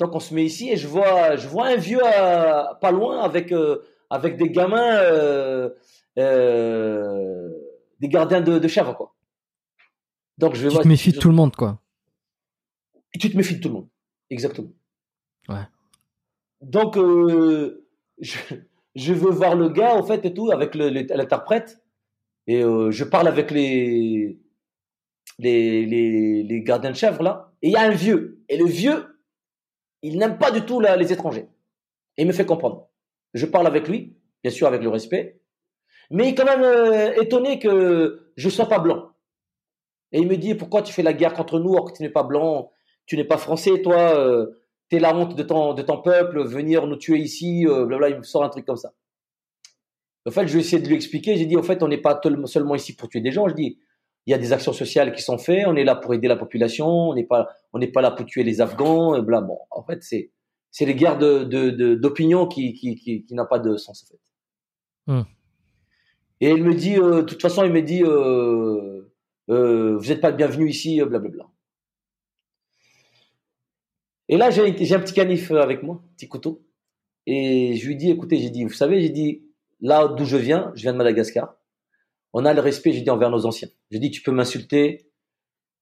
Donc 0.00 0.16
on 0.16 0.20
se 0.20 0.34
met 0.34 0.44
ici 0.44 0.70
et 0.70 0.76
je 0.76 0.88
vois, 0.88 1.36
je 1.36 1.46
vois 1.46 1.66
un 1.68 1.76
vieux 1.76 2.00
pas 2.00 2.90
loin 2.90 3.22
avec, 3.22 3.52
euh, 3.52 3.84
avec 4.10 4.36
des 4.36 4.50
gamins, 4.50 4.96
euh, 4.96 5.70
euh, 6.18 7.48
des 8.00 8.08
gardiens 8.08 8.40
de, 8.40 8.58
de 8.58 8.68
chèvres. 8.68 8.96
Quoi. 8.96 9.14
Donc 10.38 10.56
je 10.56 10.66
vais 10.66 10.74
tu 10.74 10.82
te 10.82 10.88
méfies 10.88 11.12
de 11.12 11.20
tout 11.20 11.28
le 11.28 11.36
monde, 11.36 11.54
quoi. 11.54 11.80
Et 13.14 13.18
tu 13.20 13.30
te 13.30 13.36
méfies 13.36 13.56
de 13.56 13.60
tout 13.60 13.68
le 13.68 13.74
monde, 13.74 13.88
exactement. 14.30 14.72
Ouais. 15.48 15.66
Donc 16.60 16.96
je, 16.96 18.38
je 18.94 19.12
veux 19.12 19.30
voir 19.30 19.54
le 19.54 19.68
gars, 19.68 19.94
en 19.94 20.02
fait, 20.02 20.24
et 20.24 20.34
tout, 20.34 20.50
avec 20.50 20.74
l'interprète 20.74 21.82
et 22.46 22.62
euh, 22.62 22.90
je 22.90 23.04
parle 23.04 23.28
avec 23.28 23.50
les, 23.50 24.38
les, 25.38 25.86
les, 26.42 26.62
gardiens 26.62 26.90
de 26.90 26.96
chèvre 26.96 27.22
là, 27.22 27.52
et 27.62 27.68
il 27.68 27.72
y 27.72 27.76
a 27.76 27.82
un 27.82 27.90
vieux. 27.90 28.42
Et 28.48 28.56
le 28.56 28.66
vieux, 28.66 29.20
il 30.02 30.18
n'aime 30.18 30.38
pas 30.38 30.50
du 30.50 30.62
tout 30.62 30.80
les 30.80 31.12
étrangers. 31.12 31.48
Et 32.16 32.22
il 32.22 32.26
me 32.26 32.32
fait 32.32 32.46
comprendre. 32.46 32.88
Je 33.34 33.46
parle 33.46 33.66
avec 33.66 33.88
lui, 33.88 34.16
bien 34.42 34.50
sûr 34.50 34.66
avec 34.66 34.82
le 34.82 34.88
respect, 34.88 35.40
mais 36.10 36.24
il 36.24 36.28
est 36.30 36.34
quand 36.34 36.44
même 36.44 36.62
euh, 36.62 37.14
étonné 37.20 37.58
que 37.58 38.32
je 38.36 38.48
sois 38.48 38.68
pas 38.68 38.80
blanc. 38.80 39.10
Et 40.10 40.20
il 40.20 40.28
me 40.28 40.36
dit 40.36 40.54
pourquoi 40.54 40.82
tu 40.82 40.92
fais 40.92 41.02
la 41.02 41.14
guerre 41.14 41.32
contre 41.32 41.58
nous 41.58 41.72
alors 41.72 41.90
que 41.90 41.96
tu 41.96 42.02
n'es 42.02 42.10
pas 42.10 42.24
blanc, 42.24 42.72
tu 43.06 43.16
n'es 43.16 43.24
pas 43.24 43.38
français, 43.38 43.80
toi, 43.80 44.18
euh, 44.18 44.61
tu 44.92 44.96
es 44.96 45.00
la 45.00 45.16
honte 45.16 45.34
de 45.34 45.42
ton, 45.42 45.72
de 45.72 45.80
ton 45.80 46.02
peuple, 46.02 46.44
venir 46.44 46.86
nous 46.86 46.96
tuer 46.96 47.18
ici, 47.18 47.66
euh, 47.66 47.86
blabla, 47.86 48.10
il 48.10 48.18
me 48.18 48.22
sort 48.22 48.44
un 48.44 48.50
truc 48.50 48.66
comme 48.66 48.76
ça. 48.76 48.92
En 50.26 50.30
fait, 50.30 50.46
je 50.46 50.52
vais 50.52 50.60
essayer 50.60 50.80
de 50.82 50.86
lui 50.86 50.94
expliquer. 50.94 51.36
J'ai 51.36 51.46
dit, 51.46 51.56
en 51.56 51.62
fait, 51.62 51.82
on 51.82 51.88
n'est 51.88 51.96
pas 51.96 52.20
seulement 52.44 52.74
ici 52.74 52.94
pour 52.94 53.08
tuer 53.08 53.22
des 53.22 53.32
gens. 53.32 53.48
Je 53.48 53.54
dis, 53.54 53.78
il 54.26 54.30
y 54.30 54.34
a 54.34 54.38
des 54.38 54.52
actions 54.52 54.74
sociales 54.74 55.12
qui 55.14 55.22
sont 55.22 55.38
faites. 55.38 55.66
On 55.66 55.74
est 55.76 55.82
là 55.82 55.96
pour 55.96 56.12
aider 56.12 56.28
la 56.28 56.36
population. 56.36 56.86
On 56.86 57.14
n'est 57.14 57.24
pas, 57.24 57.48
on 57.72 57.78
n'est 57.78 57.90
pas 57.90 58.02
là 58.02 58.10
pour 58.10 58.26
tuer 58.26 58.44
les 58.44 58.60
Afghans. 58.60 59.16
Et 59.16 59.22
bla. 59.22 59.40
Bon, 59.40 59.58
en 59.70 59.82
fait, 59.82 60.02
c'est, 60.02 60.30
c'est 60.70 60.84
les 60.84 60.94
guerres 60.94 61.18
de, 61.18 61.42
de, 61.44 61.94
d'opinion 61.94 62.46
qui, 62.46 62.74
qui, 62.74 62.94
qui, 62.94 63.24
qui 63.24 63.34
n'a 63.34 63.46
pas 63.46 63.58
de 63.58 63.76
sens, 63.76 64.04
en 64.04 64.06
fait. 64.12 64.20
Hmm. 65.06 65.22
Et 66.40 66.50
il 66.50 66.62
me 66.62 66.74
dit, 66.74 66.98
euh, 66.98 67.22
de 67.22 67.26
toute 67.26 67.42
façon, 67.42 67.64
il 67.64 67.72
me 67.72 67.82
dit, 67.82 68.02
euh, 68.04 69.10
euh, 69.48 69.96
vous 69.96 70.06
n'êtes 70.06 70.20
pas 70.20 70.30
le 70.30 70.36
bienvenu 70.36 70.68
ici, 70.68 71.00
blablabla. 71.00 71.48
Et 74.28 74.36
là, 74.36 74.50
j'ai, 74.50 74.62
un 74.62 75.00
petit 75.00 75.14
canif 75.14 75.50
avec 75.50 75.82
moi, 75.82 76.02
petit 76.16 76.28
couteau. 76.28 76.64
Et 77.26 77.76
je 77.76 77.86
lui 77.86 77.96
dis, 77.96 78.10
écoutez, 78.10 78.38
j'ai 78.38 78.50
dit, 78.50 78.64
vous 78.64 78.72
savez, 78.72 79.00
j'ai 79.00 79.10
dit, 79.10 79.44
là 79.80 80.08
d'où 80.08 80.24
je 80.24 80.36
viens, 80.36 80.72
je 80.74 80.82
viens 80.82 80.92
de 80.92 80.98
Madagascar, 80.98 81.56
on 82.32 82.44
a 82.44 82.54
le 82.54 82.60
respect, 82.60 82.92
j'ai 82.92 83.02
dit, 83.02 83.10
envers 83.10 83.30
nos 83.30 83.46
anciens. 83.46 83.68
J'ai 83.90 83.98
dit, 83.98 84.10
tu 84.10 84.22
peux 84.22 84.32
m'insulter, 84.32 85.10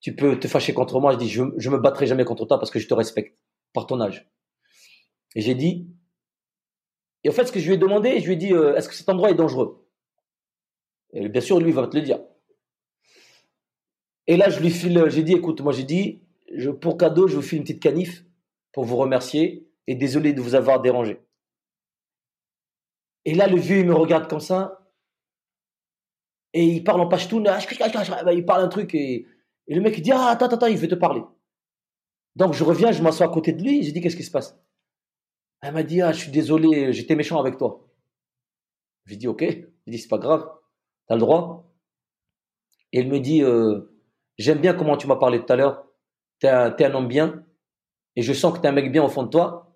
tu 0.01 0.17
peux 0.17 0.39
te 0.39 0.49
fâcher 0.49 0.75
contre 0.75 1.01
moi. 1.01 1.13
Je 1.13 1.19
dis, 1.19 1.29
je, 1.29 1.45
je 1.57 1.71
me 1.71 1.79
battrai 1.79 2.07
jamais 2.07 2.25
contre 2.25 2.45
toi 2.47 2.59
parce 2.59 2.71
que 2.71 2.79
je 2.79 2.89
te 2.89 2.95
respecte 2.95 3.39
par 3.73 3.87
ton 3.87 4.01
âge. 4.01 4.29
Et 5.37 5.41
j'ai 5.43 5.55
dit, 5.55 5.89
et 7.23 7.29
en 7.29 7.33
fait, 7.33 7.47
ce 7.47 7.53
que 7.53 7.61
je 7.61 7.67
lui 7.67 7.75
ai 7.75 7.79
demandé, 7.79 8.19
je 8.21 8.27
lui 8.27 8.33
ai 8.33 8.37
dit, 8.37 8.53
euh, 8.53 8.75
est-ce 8.77 8.89
que 8.89 8.95
cet 8.95 9.09
endroit 9.09 9.31
est 9.31 9.35
dangereux? 9.35 9.87
Bien 11.13 11.41
sûr, 11.41 11.59
lui, 11.59 11.71
il 11.71 11.75
va 11.75 11.87
te 11.87 11.97
le 11.97 12.03
dire. 12.03 12.21
Et 14.27 14.37
là, 14.37 14.49
je 14.49 14.61
lui 14.61 14.71
file, 14.71 15.05
j'ai 15.09 15.23
dit, 15.23 15.33
écoute, 15.33 15.61
moi, 15.61 15.73
j'ai 15.73 15.85
dit, 15.85 16.23
pour 16.81 16.97
cadeau, 16.97 17.29
je 17.29 17.37
vous 17.37 17.43
file 17.43 17.59
une 17.59 17.65
petite 17.65 17.83
canif 17.83 18.25
pour 18.73 18.85
vous 18.85 18.97
remercier 18.97 19.69
et 19.87 19.95
désolé 19.95 20.33
de 20.33 20.41
vous 20.41 20.55
avoir 20.55 20.81
dérangé. 20.81 21.21
Et 23.25 23.35
là, 23.35 23.47
le 23.47 23.59
vieux, 23.59 23.79
il 23.79 23.87
me 23.87 23.95
regarde 23.95 24.29
comme 24.29 24.41
ça. 24.41 24.93
Et 26.53 26.65
il 26.65 26.85
parle 26.85 27.01
en 27.01 27.09
pashtoun. 27.09 27.47
Ah, 27.47 27.59
il 28.33 28.45
parle 28.45 28.65
un 28.65 28.69
truc. 28.69 28.95
Et, 28.95 29.27
le 29.69 29.81
mec, 29.81 29.97
il 29.99 30.03
dit 30.03 30.13
Ah, 30.13 30.29
attends, 30.29 30.47
attends, 30.47 30.67
il 30.67 30.77
veut 30.77 30.89
te 30.89 30.95
parler. 30.95 31.23
Donc, 32.37 32.55
je 32.55 32.65
reviens, 32.65 32.93
je 32.93 33.03
m'assois 33.03 33.27
à 33.27 33.29
côté 33.29 33.53
de 33.53 33.63
lui. 33.63 33.83
J'ai 33.83 33.93
dit 33.93 34.01
Qu'est-ce 34.01 34.17
qui 34.17 34.25
se 34.25 34.31
passe? 34.31 34.59
Elle 35.61 35.75
m'a 35.75 35.83
dit 35.83 36.01
Ah, 36.01 36.13
je 36.13 36.21
suis 36.21 36.33
désolé, 36.33 36.93
j'étais 36.93 37.15
méchant 37.15 37.39
avec 37.39 37.59
toi. 37.59 37.87
J'ai 39.07 39.17
dit 39.17 39.29
Ok. 39.29 39.43
J'ai 39.43 39.69
dit 39.87 39.99
C'est 39.99 40.09
pas 40.09 40.19
grave. 40.19 40.49
T'as 41.07 41.15
le 41.15 41.21
droit. 41.21 41.71
Et 42.93 43.01
il 43.01 43.09
me 43.09 43.21
dit 43.21 43.43
euh, 43.43 43.93
J'aime 44.39 44.61
bien 44.61 44.75
comment 44.75 44.97
tu 44.97 45.07
m'as 45.07 45.17
parlé 45.17 45.45
tout 45.45 45.53
à 45.53 45.57
l'heure. 45.57 45.85
T'es 46.39 46.49
un, 46.49 46.75
es 46.75 46.85
un 46.85 46.95
homme 46.95 47.09
bien. 47.09 47.45
Et 48.21 48.23
je 48.23 48.35
sens 48.35 48.53
que 48.53 48.59
t'es 48.61 48.69
un 48.69 48.73
mec 48.73 48.93
bien 48.93 49.03
au 49.03 49.09
fond 49.09 49.23
de 49.23 49.31
toi. 49.31 49.75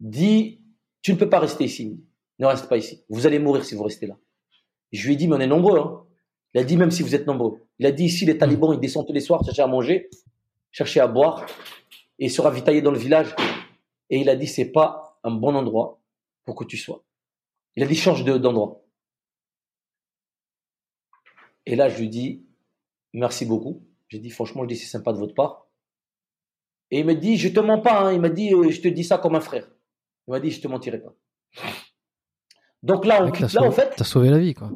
Dis 0.00 0.62
Tu 1.02 1.12
ne 1.12 1.18
peux 1.18 1.28
pas 1.28 1.38
rester 1.38 1.64
ici 1.64 2.02
ne 2.38 2.46
reste 2.46 2.70
pas 2.70 2.78
ici. 2.78 3.04
Vous 3.10 3.26
allez 3.26 3.38
mourir 3.38 3.62
si 3.66 3.74
vous 3.74 3.82
restez 3.82 4.06
là. 4.06 4.16
Je 4.92 5.06
lui 5.06 5.12
ai 5.12 5.16
dit, 5.16 5.28
mais 5.28 5.36
on 5.36 5.40
est 5.40 5.46
nombreux. 5.46 5.78
Hein. 5.78 6.06
Il 6.54 6.60
a 6.62 6.64
dit, 6.64 6.78
même 6.78 6.90
si 6.90 7.02
vous 7.02 7.14
êtes 7.14 7.26
nombreux. 7.26 7.60
Il 7.78 7.84
a 7.84 7.92
dit, 7.92 8.04
ici, 8.04 8.24
les 8.24 8.38
talibans, 8.38 8.72
ils 8.72 8.80
descendent 8.80 9.06
tous 9.06 9.12
les 9.12 9.20
soirs 9.20 9.44
chercher 9.44 9.60
à 9.60 9.66
manger, 9.66 10.08
chercher 10.70 11.00
à 11.00 11.08
boire 11.08 11.44
et 12.18 12.30
se 12.30 12.40
ravitailler 12.40 12.80
dans 12.80 12.90
le 12.90 12.98
village. 12.98 13.36
Et 14.08 14.18
il 14.18 14.30
a 14.30 14.36
dit, 14.36 14.46
c'est 14.46 14.72
pas 14.72 15.20
un 15.22 15.32
bon 15.32 15.54
endroit 15.54 16.00
pour 16.46 16.54
que 16.54 16.64
tu 16.64 16.78
sois. 16.78 17.04
Il 17.76 17.82
a 17.82 17.86
dit, 17.86 17.94
change 17.94 18.24
d'endroit. 18.24 18.82
Et 21.66 21.76
là, 21.76 21.90
je 21.90 21.98
lui 21.98 22.08
dis 22.08 22.46
merci 23.12 23.44
beaucoup. 23.44 23.82
J'ai 24.08 24.18
dit 24.18 24.30
franchement, 24.30 24.62
je 24.62 24.68
dis 24.68 24.76
c'est 24.76 24.86
sympa 24.86 25.12
de 25.12 25.18
votre 25.18 25.34
part. 25.34 25.66
Et 26.90 27.00
il 27.00 27.06
me 27.06 27.14
dit 27.14 27.36
je 27.36 27.48
te 27.48 27.60
mens 27.60 27.80
pas. 27.80 28.02
Hein. 28.02 28.12
Il 28.12 28.20
m'a 28.20 28.28
dit 28.28 28.52
euh, 28.52 28.70
je 28.70 28.80
te 28.80 28.88
dis 28.88 29.04
ça 29.04 29.18
comme 29.18 29.34
un 29.34 29.40
frère. 29.40 29.68
Il 30.26 30.32
m'a 30.32 30.40
dit 30.40 30.50
je 30.50 30.60
te 30.60 30.68
mentirai 30.68 31.00
pas. 31.00 31.14
Donc 32.82 33.04
là, 33.04 33.24
on 33.24 33.30
quitte 33.30 33.52
là 33.52 33.62
en 33.62 33.70
fait. 33.70 33.92
T'as 33.96 34.04
sauvé 34.04 34.30
la 34.30 34.38
vie 34.38 34.54
quoi. 34.54 34.70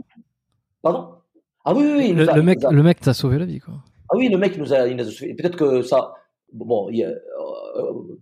Pardon? 0.82 1.14
Ah 1.64 1.72
oui, 1.74 1.84
oui, 1.96 2.12
le, 2.12 2.42
mec, 2.42 2.58
le 2.70 2.82
mec 2.82 3.00
t'a 3.00 3.14
sauvé 3.14 3.38
la 3.38 3.46
vie 3.46 3.58
quoi. 3.58 3.74
Ah 4.10 4.16
oui, 4.16 4.28
le 4.28 4.36
mec 4.36 4.58
nous 4.58 4.72
a, 4.74 4.86
il 4.86 4.96
nous 4.96 5.08
a 5.08 5.10
sauvé. 5.10 5.34
Peut-être 5.34 5.56
que 5.56 5.80
ça, 5.80 6.12
bon, 6.52 6.90
euh, 6.92 7.14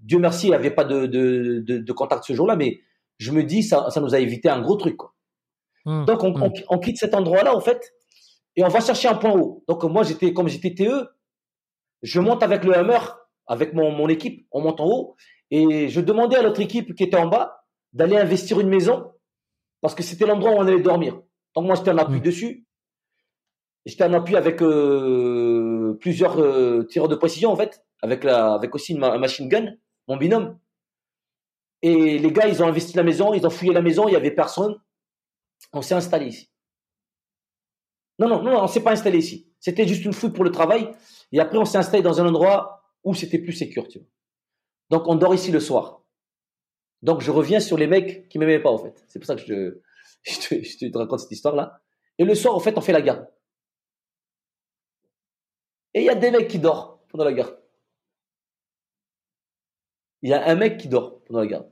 Dieu 0.02 0.18
merci, 0.18 0.46
il 0.46 0.50
n'y 0.50 0.56
avait 0.56 0.70
pas 0.70 0.84
de, 0.84 1.06
de, 1.06 1.60
de, 1.60 1.92
contact 1.92 2.24
ce 2.24 2.34
jour-là, 2.34 2.54
mais 2.54 2.80
je 3.18 3.32
me 3.32 3.42
dis 3.42 3.64
ça, 3.64 3.90
ça 3.90 4.00
nous 4.00 4.14
a 4.14 4.20
évité 4.20 4.48
un 4.48 4.60
gros 4.60 4.76
truc 4.76 4.96
quoi. 4.96 5.12
Hum, 5.84 6.04
Donc 6.04 6.22
on, 6.22 6.34
hum. 6.34 6.52
on, 6.68 6.78
quitte 6.78 6.98
cet 6.98 7.14
endroit-là 7.14 7.56
en 7.56 7.60
fait 7.60 7.92
et 8.54 8.62
on 8.62 8.68
va 8.68 8.80
chercher 8.80 9.08
un 9.08 9.14
point 9.14 9.32
haut. 9.32 9.64
Donc 9.66 9.82
moi 9.84 10.04
j'étais 10.04 10.32
comme 10.32 10.48
j'étais 10.48 10.74
TE, 10.74 11.08
je 12.02 12.20
monte 12.20 12.44
avec 12.44 12.64
le 12.64 12.76
Hammer, 12.76 13.00
avec 13.52 13.74
mon, 13.74 13.90
mon 13.92 14.08
équipe, 14.08 14.46
on 14.50 14.62
monte 14.62 14.80
en 14.80 14.86
haut 14.86 15.16
et 15.50 15.88
je 15.88 16.00
demandais 16.00 16.36
à 16.36 16.42
l'autre 16.42 16.60
équipe 16.60 16.94
qui 16.94 17.04
était 17.04 17.18
en 17.18 17.26
bas 17.26 17.64
d'aller 17.92 18.16
investir 18.16 18.58
une 18.58 18.68
maison 18.68 19.12
parce 19.82 19.94
que 19.94 20.02
c'était 20.02 20.26
l'endroit 20.26 20.52
où 20.52 20.54
on 20.54 20.66
allait 20.66 20.80
dormir. 20.80 21.20
Donc 21.54 21.66
moi 21.66 21.74
j'étais 21.74 21.90
en 21.90 21.98
appui 21.98 22.18
mmh. 22.18 22.22
dessus. 22.22 22.66
J'étais 23.84 24.04
en 24.04 24.12
appui 24.14 24.36
avec 24.36 24.62
euh, 24.62 25.98
plusieurs 26.00 26.40
euh, 26.40 26.84
tireurs 26.84 27.08
de 27.08 27.16
précision 27.16 27.50
en 27.50 27.56
fait, 27.56 27.84
avec 28.00 28.24
la, 28.24 28.54
avec 28.54 28.74
aussi 28.74 28.92
une 28.92 29.00
machine 29.00 29.48
gun, 29.48 29.74
mon 30.08 30.16
binôme. 30.16 30.58
Et 31.82 32.18
les 32.18 32.32
gars, 32.32 32.46
ils 32.46 32.62
ont 32.62 32.68
investi 32.68 32.96
la 32.96 33.02
maison, 33.02 33.34
ils 33.34 33.44
ont 33.44 33.50
fouillé 33.50 33.72
la 33.72 33.82
maison, 33.82 34.06
il 34.08 34.12
y 34.12 34.16
avait 34.16 34.30
personne. 34.30 34.76
On 35.72 35.82
s'est 35.82 35.94
installé 35.94 36.26
ici. 36.26 36.48
Non, 38.18 38.28
non, 38.28 38.42
non, 38.42 38.62
on 38.62 38.66
s'est 38.68 38.84
pas 38.84 38.92
installé 38.92 39.18
ici. 39.18 39.52
C'était 39.58 39.86
juste 39.86 40.04
une 40.04 40.12
fouille 40.12 40.32
pour 40.32 40.44
le 40.44 40.52
travail. 40.52 40.92
Et 41.32 41.40
après, 41.40 41.58
on 41.58 41.64
s'est 41.64 41.78
installé 41.78 42.02
dans 42.02 42.20
un 42.20 42.26
endroit 42.26 42.81
où 43.04 43.14
c'était 43.14 43.38
plus 43.38 43.52
sécur, 43.52 43.86
Donc, 44.90 45.06
on 45.06 45.14
dort 45.14 45.34
ici 45.34 45.50
le 45.50 45.60
soir. 45.60 46.04
Donc, 47.02 47.20
je 47.20 47.30
reviens 47.30 47.60
sur 47.60 47.76
les 47.76 47.86
mecs 47.86 48.28
qui 48.28 48.38
m'aimaient 48.38 48.62
pas, 48.62 48.70
en 48.70 48.78
fait. 48.78 49.04
C'est 49.08 49.18
pour 49.18 49.26
ça 49.26 49.34
que 49.34 49.42
je, 49.42 49.80
je, 50.24 50.88
te, 50.88 50.98
raconte 50.98 51.20
cette 51.20 51.32
histoire-là. 51.32 51.80
Et 52.18 52.24
le 52.24 52.34
soir, 52.34 52.54
en 52.54 52.60
fait, 52.60 52.76
on 52.78 52.80
fait 52.80 52.92
la 52.92 53.02
garde. 53.02 53.26
Et 55.94 56.00
il 56.00 56.04
y 56.04 56.10
a 56.10 56.14
des 56.14 56.30
mecs 56.30 56.48
qui 56.48 56.58
dorment 56.58 56.98
pendant 57.08 57.24
la 57.24 57.32
garde. 57.32 57.58
Il 60.22 60.30
y 60.30 60.32
a 60.32 60.48
un 60.48 60.54
mec 60.54 60.78
qui 60.78 60.88
dort 60.88 61.22
pendant 61.24 61.40
la 61.40 61.46
garde. 61.46 61.68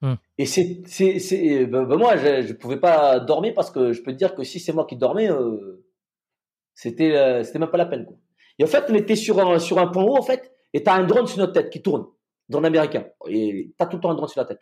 Hmm. 0.00 0.14
Et 0.38 0.46
c'est, 0.46 0.82
c'est, 0.86 1.18
c'est, 1.18 1.66
ben, 1.66 1.84
ben 1.84 1.96
moi, 1.96 2.16
je, 2.16 2.42
je 2.42 2.52
pouvais 2.52 2.78
pas 2.78 3.18
dormir 3.18 3.52
parce 3.54 3.70
que 3.70 3.92
je 3.92 4.00
peux 4.00 4.12
te 4.12 4.16
dire 4.16 4.36
que 4.36 4.44
si 4.44 4.60
c'est 4.60 4.72
moi 4.72 4.86
qui 4.86 4.96
dormais, 4.96 5.28
euh, 5.28 5.84
c'était, 6.74 7.16
euh, 7.16 7.42
c'était 7.42 7.58
même 7.58 7.70
pas 7.70 7.78
la 7.78 7.86
peine. 7.86 8.06
Quoi. 8.06 8.16
Et 8.58 8.64
en 8.64 8.66
fait, 8.66 8.84
on 8.88 8.94
était 8.94 9.16
sur 9.16 9.38
un, 9.40 9.58
sur 9.58 9.78
un 9.78 9.86
point 9.86 10.04
haut, 10.04 10.16
en 10.16 10.22
fait, 10.22 10.52
et 10.72 10.82
t'as 10.82 10.94
un 10.94 11.04
drone 11.04 11.26
sur 11.26 11.38
notre 11.38 11.52
tête 11.52 11.70
qui 11.70 11.82
tourne, 11.82 12.06
drone 12.48 12.64
américain. 12.64 13.04
Et 13.28 13.72
t'as 13.76 13.86
tout 13.86 13.96
le 13.96 14.02
temps 14.02 14.10
un 14.10 14.14
drone 14.14 14.28
sur 14.28 14.40
la 14.40 14.46
tête. 14.46 14.60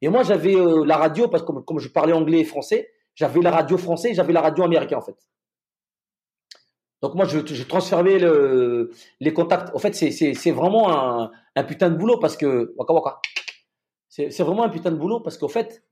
Et 0.00 0.08
moi, 0.08 0.22
j'avais 0.22 0.54
euh, 0.54 0.84
la 0.84 0.96
radio 0.96 1.28
parce 1.28 1.42
que 1.42 1.46
comme, 1.46 1.64
comme, 1.64 1.78
je 1.78 1.88
parlais 1.88 2.12
anglais 2.12 2.40
et 2.40 2.44
français, 2.44 2.90
j'avais 3.14 3.40
la 3.40 3.50
radio 3.50 3.78
français, 3.78 4.14
j'avais 4.14 4.32
la 4.32 4.40
radio 4.40 4.64
américaine 4.64 4.98
en 4.98 5.02
fait. 5.02 5.16
Donc 7.00 7.14
moi, 7.14 7.26
je, 7.26 7.38
je 7.44 8.88
les 9.20 9.32
contacts. 9.32 9.74
En 9.74 9.78
fait, 9.78 9.94
c'est, 9.94 10.50
vraiment 10.50 10.90
un, 10.90 11.30
un 11.54 11.64
putain 11.64 11.90
de 11.90 11.96
boulot 11.96 12.18
parce 12.18 12.36
que. 12.36 12.74
C'est 14.08 14.42
vraiment 14.42 14.64
un 14.64 14.68
putain 14.68 14.90
de 14.90 14.96
boulot 14.96 15.20
parce 15.20 15.36
qu'au 15.36 15.48
fait, 15.48 15.84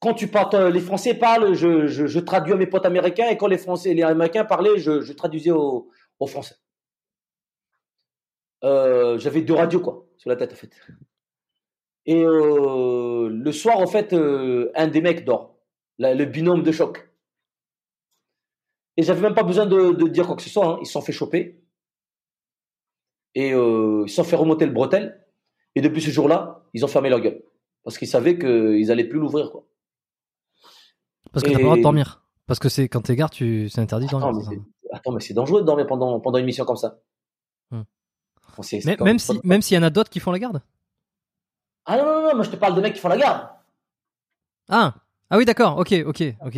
quand 0.00 0.14
tu 0.14 0.28
parles, 0.28 0.54
euh, 0.54 0.70
les 0.70 0.80
Français 0.80 1.14
parlent, 1.14 1.54
je, 1.54 1.86
je, 1.86 2.18
traduis 2.20 2.52
à 2.52 2.56
mes 2.56 2.66
potes 2.66 2.86
américains 2.86 3.28
et 3.28 3.36
quand 3.36 3.48
les 3.48 3.58
Français, 3.58 3.94
les 3.94 4.02
Américains 4.02 4.44
parlaient, 4.44 4.78
je, 4.78 5.00
je 5.00 5.12
traduisais 5.12 5.50
aux, 5.50 5.88
Français. 6.26 6.56
Euh, 8.64 9.18
j'avais 9.18 9.42
deux 9.42 9.54
radios 9.54 9.80
quoi 9.80 10.06
sur 10.16 10.30
la 10.30 10.36
tête 10.36 10.52
en 10.52 10.56
fait. 10.56 10.70
Et 12.06 12.24
euh, 12.24 13.28
le 13.28 13.52
soir 13.52 13.78
en 13.78 13.86
fait, 13.86 14.12
un 14.12 14.88
des 14.88 15.00
mecs 15.00 15.24
dort, 15.24 15.58
le 15.98 16.24
binôme 16.24 16.62
de 16.62 16.72
choc. 16.72 17.08
Et 18.96 19.02
j'avais 19.02 19.20
même 19.20 19.34
pas 19.34 19.44
besoin 19.44 19.66
de, 19.66 19.92
de, 19.92 20.08
dire 20.08 20.26
quoi 20.26 20.34
que 20.34 20.42
ce 20.42 20.50
soit. 20.50 20.66
Hein. 20.66 20.78
Ils 20.80 20.86
se 20.86 20.92
sont 20.92 21.02
fait 21.02 21.12
choper 21.12 21.62
et 23.36 23.50
ils 23.50 24.08
se 24.08 24.14
sont 24.16 24.24
fait 24.24 24.34
remonter 24.34 24.66
le 24.66 24.72
bretel. 24.72 25.24
Et 25.76 25.80
depuis 25.80 26.02
ce 26.02 26.10
jour-là, 26.10 26.64
ils 26.74 26.84
ont 26.84 26.88
fermé 26.88 27.08
leur 27.08 27.20
gueule. 27.20 27.40
Parce 27.84 27.98
qu'ils 27.98 28.08
savaient 28.08 28.38
qu'ils 28.38 28.86
n'allaient 28.88 29.08
plus 29.08 29.20
l'ouvrir. 29.20 29.52
Quoi. 29.52 29.64
Parce 31.32 31.44
que 31.44 31.50
tu 31.50 31.54
n'as 31.54 31.58
pas 31.58 31.62
le 31.62 31.64
droit 31.64 31.76
de 31.76 31.82
dormir. 31.82 32.24
Parce 32.46 32.58
que 32.58 32.68
c'est 32.68 32.88
quand 32.88 33.02
tu 33.02 33.12
es 33.12 33.16
garde, 33.16 33.32
tu... 33.32 33.68
c'est 33.68 33.80
interdit 33.80 34.06
de 34.06 34.10
dormir. 34.10 34.50
Attends, 34.98 35.12
mais 35.12 35.20
c'est 35.20 35.34
dangereux 35.34 35.60
de 35.60 35.66
dormir 35.66 35.86
pendant, 35.86 36.20
pendant 36.20 36.38
une 36.38 36.46
mission 36.46 36.64
comme 36.64 36.76
ça. 36.76 36.98
Hmm. 37.70 37.82
même, 39.00 39.18
si, 39.18 39.40
même 39.44 39.62
s'il 39.62 39.76
y 39.76 39.80
en 39.80 39.82
a 39.84 39.90
d'autres 39.90 40.10
qui 40.10 40.20
font 40.20 40.32
la 40.32 40.38
garde 40.38 40.60
Ah 41.86 41.96
non, 41.96 42.04
non, 42.04 42.22
non, 42.22 42.34
moi 42.34 42.44
je 42.44 42.50
te 42.50 42.56
parle 42.56 42.74
de 42.74 42.80
mecs 42.80 42.94
qui 42.94 43.00
font 43.00 43.08
la 43.08 43.18
garde. 43.18 43.48
Ah 44.68 44.94
ah 45.30 45.36
oui, 45.36 45.44
d'accord, 45.44 45.76
ok, 45.76 45.92
ok, 46.06 46.22
ok. 46.42 46.56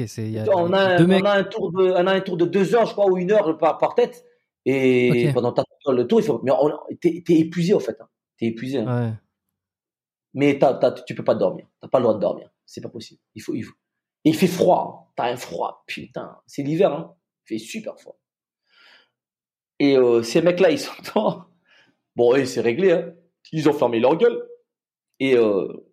on, 0.55 0.73
a, 0.73 0.95
un 0.95 1.43
tour 1.43 1.73
de, 1.73 1.91
on 1.91 2.07
a 2.07 2.12
un 2.12 2.21
tour 2.21 2.37
de 2.37 2.45
deux 2.45 2.77
heures, 2.77 2.87
je 2.87 2.93
crois, 2.93 3.11
ou 3.11 3.19
une 3.19 3.33
heure 3.33 3.59
par, 3.59 3.79
par 3.79 3.97
tête. 3.97 4.25
Et 4.65 5.33
pendant 5.35 5.53
le 5.89 6.05
tour, 6.05 6.21
il 6.21 6.25
faut. 6.25 6.41
Mais 6.45 6.53
t'es 7.01 7.35
épuisé, 7.35 7.75
en 7.75 7.81
fait. 7.81 8.01
Hein 8.01 8.07
t'es 8.41 8.47
épuisé. 8.47 8.79
Hein. 8.79 9.19
Mais 10.35 10.59
tu 10.59 10.65
ne 10.65 11.05
tu 11.07 11.15
peux 11.15 11.25
pas 11.25 11.35
dormir. 11.35 11.67
T'as 11.81 11.89
pas 11.89 11.99
le 11.99 12.05
droit 12.05 12.15
de 12.15 12.21
dormir. 12.21 12.51
C'est 12.67 12.81
pas 12.81 12.89
possible. 12.89 13.21
Il 13.35 13.43
faut, 13.43 13.55
il 13.55 13.62
faut. 13.62 13.75
Et 14.25 14.31
il 14.31 14.37
fait 14.37 14.47
froid. 14.47 15.09
Hein. 15.09 15.12
T'as 15.17 15.33
un 15.33 15.37
froid. 15.37 15.85
Putain. 15.87 16.39
C'est 16.47 16.62
l'hiver, 16.62 16.93
hein. 16.93 17.15
Il 17.45 17.59
fait 17.59 17.65
super 17.65 17.99
froid. 17.99 18.19
Et 19.81 19.97
euh, 19.97 20.23
ces 20.23 20.43
mecs-là, 20.43 20.70
ils 20.70 20.78
sont 20.78 20.93
Bon, 22.16 22.35
et 22.35 22.44
c'est 22.44 22.61
réglé, 22.61 22.93
hein. 22.93 23.15
Ils 23.51 23.69
ont 23.69 23.73
fermé 23.73 23.98
leur 23.98 24.16
gueule. 24.16 24.47
Et, 25.19 25.36
euh, 25.36 25.90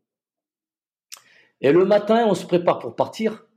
et 1.61 1.71
le 1.71 1.85
matin, 1.85 2.27
on 2.27 2.35
se 2.35 2.45
prépare 2.45 2.79
pour 2.79 2.95
partir. 2.95 3.47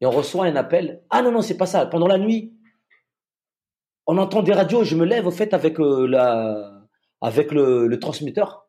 Et 0.00 0.06
on 0.06 0.10
reçoit 0.10 0.46
un 0.46 0.56
appel. 0.56 1.02
Ah 1.10 1.20
non, 1.20 1.32
non, 1.32 1.42
c'est 1.42 1.56
pas 1.56 1.66
ça. 1.66 1.84
Pendant 1.86 2.06
la 2.06 2.16
nuit, 2.16 2.56
on 4.06 4.16
entend 4.18 4.42
des 4.42 4.52
radios. 4.52 4.84
Je 4.84 4.96
me 4.96 5.04
lève, 5.04 5.26
au 5.26 5.30
fait, 5.30 5.52
avec 5.52 5.78
euh, 5.80 6.80
avec 7.20 7.52
le, 7.52 7.98
transmetteur. 7.98 8.68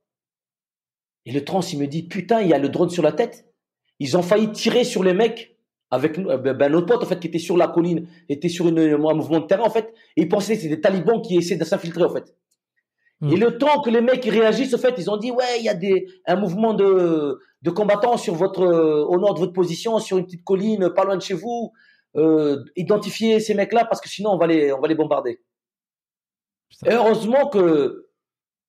Et 1.25 1.31
le 1.31 1.45
trans, 1.45 1.61
il 1.61 1.79
me 1.79 1.87
dit, 1.87 2.03
putain, 2.07 2.41
il 2.41 2.49
y 2.49 2.53
a 2.53 2.59
le 2.59 2.69
drone 2.69 2.89
sur 2.89 3.03
la 3.03 3.13
tête. 3.13 3.53
Ils 3.99 4.17
ont 4.17 4.23
failli 4.23 4.51
tirer 4.51 4.83
sur 4.83 5.03
les 5.03 5.13
mecs 5.13 5.52
avec 5.93 6.17
euh, 6.17 6.37
ben, 6.37 6.53
ben, 6.53 6.71
notre 6.71 6.87
pote, 6.87 7.03
en 7.03 7.05
fait, 7.05 7.19
qui 7.19 7.27
était 7.27 7.37
sur 7.37 7.55
la 7.55 7.67
colline, 7.67 8.07
était 8.27 8.49
sur 8.49 8.67
une, 8.67 8.79
un 8.79 9.13
mouvement 9.13 9.39
de 9.39 9.45
terrain, 9.45 9.63
en 9.63 9.69
fait. 9.69 9.93
Et 10.17 10.23
ils 10.23 10.27
pensaient 10.27 10.55
que 10.55 10.61
c'était 10.61 10.75
des 10.75 10.81
talibans 10.81 11.21
qui 11.21 11.37
essaient 11.37 11.55
de 11.55 11.63
s'infiltrer, 11.63 12.03
en 12.03 12.09
fait. 12.09 12.35
Hmm. 13.21 13.31
Et 13.31 13.35
le 13.35 13.59
temps 13.59 13.79
que 13.81 13.91
les 13.91 14.01
mecs 14.01 14.25
réagissent, 14.25 14.73
en 14.73 14.79
fait, 14.79 14.95
ils 14.97 15.11
ont 15.11 15.17
dit, 15.17 15.29
ouais, 15.29 15.59
il 15.59 15.65
y 15.65 15.69
a 15.69 15.75
des, 15.75 16.07
un 16.25 16.35
mouvement 16.35 16.73
de, 16.73 17.39
de 17.61 17.69
combattants 17.69 18.17
sur 18.17 18.33
votre, 18.33 18.63
euh, 18.63 19.05
au 19.05 19.19
nord 19.19 19.35
de 19.35 19.39
votre 19.39 19.53
position, 19.53 19.99
sur 19.99 20.17
une 20.17 20.25
petite 20.25 20.43
colline, 20.43 20.89
pas 20.95 21.03
loin 21.03 21.15
de 21.15 21.21
chez 21.21 21.35
vous. 21.35 21.71
Euh, 22.15 22.63
identifiez 22.75 23.39
ces 23.39 23.53
mecs-là 23.53 23.85
parce 23.85 23.99
que 23.99 24.07
sinon 24.07 24.31
on 24.31 24.37
va 24.37 24.45
les, 24.45 24.71
on 24.71 24.79
va 24.79 24.87
les 24.87 24.93
bombarder. 24.93 25.41
Et 26.85 26.93
heureusement 26.93 27.49
que 27.49 28.07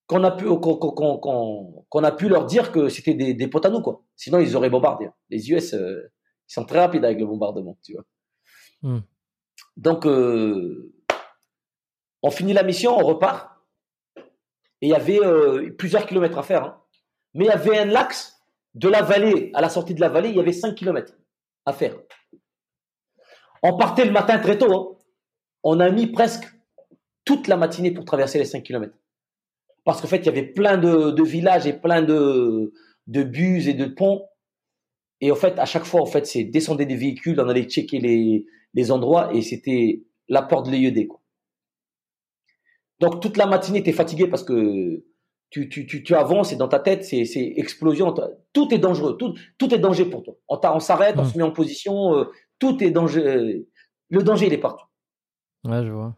qu'on 0.07 0.25
a 0.25 0.31
pu 0.31 0.47
qu'on 0.47 2.05
a 2.05 2.13
pu 2.13 2.29
leur 2.29 2.47
dire 2.47 2.73
que 2.73 2.89
c'était 2.89 3.13
des, 3.13 3.35
des 3.35 3.49
potes 3.49 3.67
à 3.67 3.71
nous 3.71 3.83
quoi. 3.83 4.03
Sinon 4.17 4.39
ils 4.39 4.57
auraient 4.57 4.71
bombardé. 4.71 5.09
Les 5.29 5.51
US 5.51 5.75
euh, 5.75 6.11
ils 6.49 6.53
sont 6.53 6.65
très 6.65 6.81
rapides 6.81 7.05
avec 7.05 7.19
le 7.19 7.27
bombardement, 7.27 7.79
tu 7.83 7.95
vois. 7.95 8.05
Hmm. 8.83 9.01
Donc 9.77 10.07
euh, 10.07 10.93
on 12.23 12.31
finit 12.31 12.53
la 12.53 12.63
mission, 12.63 12.97
on 12.97 13.05
repart. 13.05 13.51
Et 14.81 14.89
il 14.89 14.91
y 14.91 14.95
avait 14.95 15.21
euh, 15.25 15.75
plusieurs 15.77 16.07
kilomètres 16.07 16.39
à 16.39 16.43
faire. 16.43 16.65
Hein. 16.65 16.83
Mais 17.35 17.47
il 17.47 17.49
y 17.49 17.51
avait 17.51 17.79
un 17.79 17.95
axe 17.95 18.39
de 18.75 18.89
la 18.89 19.03
vallée 19.03 19.51
à 19.55 19.61
la 19.61 19.69
sortie 19.69 19.95
de 19.95 20.01
la 20.01 20.09
vallée, 20.09 20.31
il 20.31 20.37
y 20.37 20.41
avait 20.41 20.53
5 20.53 20.75
kilomètres 20.75 21.15
à 21.65 21.73
faire. 21.73 21.97
On 23.63 23.77
partait 23.77 24.05
le 24.05 24.11
matin 24.11 24.39
très 24.39 24.59
tôt. 24.59 24.73
Hein. 24.75 24.99
On 25.63 25.81
a 25.81 25.91
mis 25.91 26.09
presque 26.09 26.45
toute 27.25 27.49
la 27.49 27.57
matinée 27.57 27.93
pour 27.93 28.05
traverser 28.05 28.39
les 28.39 28.45
5 28.45 28.63
kilomètres 28.63 28.99
parce 29.85 30.01
qu'en 30.01 30.09
fait, 30.09 30.19
il 30.19 30.27
y 30.27 30.31
avait 30.31 30.47
plein 30.47 30.79
de, 30.79 31.23
villages 31.23 31.67
et 31.67 31.75
plein 31.75 32.03
de, 32.03 32.73
de 33.07 33.23
buses 33.23 33.69
et 33.69 33.75
de 33.75 33.85
ponts. 33.85 34.27
Et 35.21 35.31
en 35.31 35.37
fait, 35.37 35.59
à 35.59 35.65
chaque 35.65 35.85
fois, 35.85 36.01
en 36.03 36.07
fait, 36.07 36.27
c'est 36.27 36.45
descendre 36.45 36.85
des 36.85 36.97
véhicules, 36.97 37.41
on 37.41 37.49
allait 37.49 37.65
checker 37.65 37.99
les, 37.99 38.47
les 38.75 38.91
endroits 38.91 39.33
et 39.35 39.43
c'était 39.43 40.03
la 40.29 40.43
porte 40.43 40.69
de 40.69 41.07
quoi. 41.07 41.21
Donc, 43.01 43.21
toute 43.21 43.37
la 43.37 43.47
matinée, 43.47 43.83
tu 43.83 43.91
es 43.91 43.93
fatigué 43.93 44.29
parce 44.29 44.43
que 44.43 45.05
tu, 45.51 45.69
tu, 45.69 45.87
tu, 45.87 46.03
tu, 46.03 46.15
avances 46.15 46.53
et 46.53 46.57
dans 46.57 46.69
ta 46.69 46.79
tête, 46.79 47.05
c'est, 47.05 47.25
c'est 47.25 47.55
explosion. 47.57 48.15
Tout 48.53 48.73
est 48.75 48.79
dangereux. 48.79 49.17
Tout, 49.17 49.35
tout 49.59 49.75
est 49.75 49.79
danger 49.79 50.05
pour 50.05 50.23
toi. 50.23 50.35
On, 50.49 50.59
on 50.63 50.81
s'arrête, 50.81 51.17
on 51.19 51.23
mmh. 51.23 51.29
se 51.29 51.39
met 51.39 51.45
en 51.45 51.51
position. 51.53 52.17
Euh, 52.17 52.25
tout 52.59 52.83
est 52.83 52.91
danger. 52.91 53.67
Le 54.09 54.23
danger, 54.23 54.47
il 54.47 54.53
est 54.53 54.59
partout. 54.59 54.87
Ouais, 55.65 55.85
je 55.85 55.93
vois. 55.93 56.17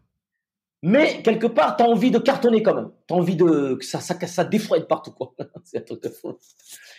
Mais 0.83 1.23
quelque 1.23 1.47
part, 1.47 1.77
tu 1.77 1.83
as 1.83 1.87
envie 1.87 2.11
de 2.11 2.19
cartonner 2.19 2.63
quand 2.63 2.75
même. 2.75 2.91
Tu 3.09 3.15
as 3.15 3.17
envie 3.17 3.37
de 3.37 3.75
que 3.75 3.85
ça, 3.85 4.45
défroide 4.45 4.87
partout. 4.87 5.11
quoi. 5.11 5.35
c'est 5.65 5.79
un 5.79 5.83
truc 5.83 6.03
de 6.03 6.09
fou. 6.09 6.39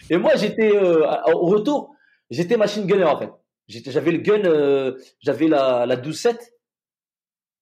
Et 0.09 0.17
moi, 0.17 0.35
j'étais 0.35 0.75
euh, 0.75 1.05
au 1.33 1.45
retour, 1.47 1.95
j'étais 2.29 2.57
machine 2.57 2.85
gunner 2.85 3.05
en 3.05 3.17
fait. 3.17 3.31
J'avais 3.67 4.11
le 4.11 4.19
gun, 4.19 4.45
euh, 4.45 4.97
j'avais 5.19 5.47
la, 5.47 5.85
la 5.85 5.97
12-7 5.97 6.37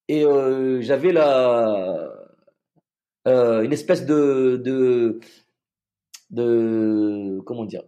et 0.08 0.24
euh, 0.24 0.82
j'avais 0.82 1.12
la 1.12 2.12
une 3.28 3.74
espèce 3.74 4.06
de, 4.06 4.62
de 4.64 5.20
de 6.30 7.42
comment 7.46 7.66
dire? 7.66 7.84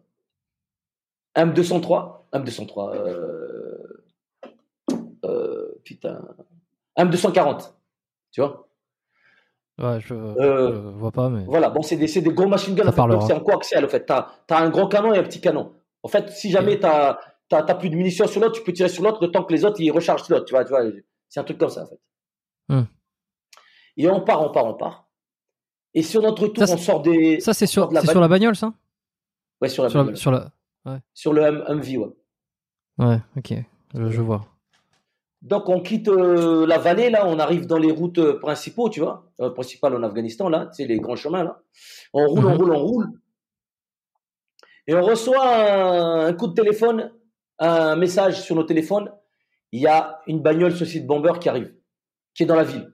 M203 1.35 2.23
M203 2.33 2.95
euh, 2.95 4.03
euh, 5.25 5.75
putain 5.83 6.21
M240 6.97 7.73
tu 8.37 8.41
vois? 8.41 8.67
Ouais, 9.79 9.99
je, 9.99 10.13
Euh, 10.13 10.71
je 10.73 10.79
vois 10.99 11.11
pas, 11.11 11.27
mais. 11.29 11.43
Voilà, 11.45 11.69
bon, 11.71 11.81
c'est 11.81 11.95
des, 11.97 12.05
des 12.05 12.33
gros 12.33 12.45
machine 12.47 12.75
guns, 12.75 12.91
c'est 12.91 13.33
en 13.33 13.39
coaxial, 13.39 13.83
en 13.83 13.87
fait. 13.87 14.05
T'as, 14.05 14.27
t'as 14.45 14.59
un 14.59 14.69
grand 14.69 14.87
canon 14.87 15.11
et 15.13 15.17
un 15.17 15.23
petit 15.23 15.41
canon. 15.41 15.73
En 16.03 16.07
fait, 16.07 16.29
si 16.29 16.51
jamais 16.51 16.79
t'as, 16.79 17.17
t'as, 17.49 17.63
t'as 17.63 17.73
plus 17.73 17.89
de 17.89 17.95
munitions 17.95 18.27
sur 18.27 18.39
l'autre, 18.41 18.53
tu 18.53 18.63
peux 18.63 18.73
tirer 18.73 18.89
sur 18.89 19.03
l'autre 19.03 19.17
le 19.25 19.31
temps 19.31 19.43
que 19.43 19.51
les 19.53 19.65
autres, 19.65 19.81
ils 19.81 19.89
rechargent 19.91 20.29
l'autre, 20.29 20.45
tu 20.45 20.53
vois, 20.53 20.63
tu 20.65 20.69
vois. 20.69 20.81
C'est 21.29 21.39
un 21.39 21.43
truc 21.43 21.57
comme 21.57 21.69
ça, 21.69 21.83
en 21.83 21.87
fait. 21.87 21.99
Hmm. 22.69 22.83
Et 23.97 24.07
on 24.07 24.21
part, 24.21 24.43
on 24.43 24.51
part, 24.51 24.65
on 24.67 24.75
part. 24.75 25.07
Et 25.95 26.03
sur 26.03 26.21
notre 26.21 26.47
tour, 26.47 26.67
Ça, 26.67 26.73
on 26.75 26.77
sort 26.77 27.01
des, 27.01 27.39
Ça, 27.39 27.55
c'est 27.55 27.65
sur, 27.65 27.85
la 27.91 28.01
bagnole. 28.01 28.11
sur 28.11 28.21
la 28.21 28.27
bagnole, 28.27 28.55
ça? 28.55 28.73
Ouais, 29.61 29.69
sur 29.69 29.81
la, 29.83 29.89
sur, 29.89 29.97
la, 29.97 30.03
bagnole. 30.03 30.17
sur 30.17 30.31
la- 30.31 30.51
Sur 31.15 31.33
le 31.33 31.41
M- 31.41 31.63
MV, 31.69 31.97
ouais. 31.97 32.15
Ouais, 32.99 33.19
ok. 33.35 33.53
Je, 33.95 34.09
je 34.09 34.21
vois. 34.21 34.45
Donc 35.41 35.69
on 35.69 35.81
quitte 35.81 36.07
euh, 36.07 36.65
la 36.65 36.77
vallée 36.79 37.09
là, 37.09 37.27
on 37.27 37.37
arrive 37.39 37.67
dans 37.67 37.77
les 37.77 37.91
routes 37.91 38.17
euh, 38.17 38.39
principaux, 38.39 38.89
tu 38.89 38.99
vois, 39.01 39.31
euh, 39.39 39.49
principales 39.51 39.95
en 39.95 40.03
Afghanistan 40.03 40.49
là, 40.49 40.69
sais 40.71 40.85
les 40.85 40.99
grands 40.99 41.15
chemins 41.15 41.43
là. 41.43 41.61
On 42.13 42.27
roule, 42.27 42.45
on 42.45 42.51
Mhm. 42.51 42.57
roule, 42.57 42.71
on 42.73 42.85
roule, 42.85 43.07
et 44.87 44.95
on 44.95 45.01
reçoit 45.03 45.45
un, 45.45 46.25
un 46.27 46.33
coup 46.33 46.47
de 46.47 46.53
téléphone, 46.53 47.11
un 47.59 47.95
message 47.95 48.41
sur 48.41 48.55
nos 48.55 48.63
téléphones. 48.63 49.11
Il 49.71 49.81
y 49.81 49.87
a 49.87 50.21
une 50.27 50.39
bagnole 50.41 50.73
Société 50.75 51.05
Bomber 51.05 51.33
qui 51.39 51.49
arrive, 51.49 51.73
qui 52.33 52.43
est 52.43 52.45
dans 52.47 52.55
la 52.55 52.63
ville, 52.63 52.93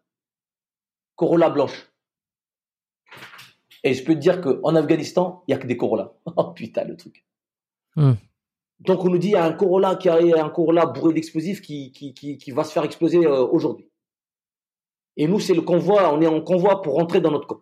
Corolla 1.15 1.49
blanche. 1.49 1.91
Et 3.84 3.94
je 3.94 4.03
peux 4.03 4.14
te 4.15 4.20
dire 4.20 4.41
qu'en 4.41 4.76
Afghanistan, 4.76 5.44
il 5.48 5.52
y 5.52 5.53
a 5.53 5.57
que 5.57 5.68
des 5.68 5.78
Corolla. 5.78 6.14
Oh 6.36 6.52
putain 6.52 6.84
le 6.86 6.98
truc. 6.98 7.26
Mhm. 7.95 8.18
Donc 8.85 9.03
on 9.05 9.10
nous 9.10 9.18
dit 9.18 9.27
il 9.30 9.31
y 9.31 9.35
a 9.35 9.45
un 9.45 9.53
Corolla 9.53 9.95
qui 9.95 10.10
arrive, 10.10 10.35
un 10.35 10.49
Corolla 10.49 10.85
bourré 10.85 11.14
d'explosifs 11.14 11.61
qui, 11.61 11.91
qui, 11.91 12.14
qui, 12.14 12.38
qui 12.38 12.51
va 12.51 12.64
se 12.64 12.72
faire 12.73 12.84
exploser 12.84 13.26
euh, 13.26 13.41
aujourd'hui. 13.45 13.89
Et 15.15 15.27
nous 15.27 15.39
c'est 15.39 15.53
le 15.53 15.61
convoi, 15.61 16.14
on 16.14 16.22
est 16.22 16.27
en 16.27 16.41
convoi 16.41 16.81
pour 16.81 16.95
rentrer 16.95 17.22
dans 17.22 17.31
notre 17.31 17.47
camp. 17.47 17.61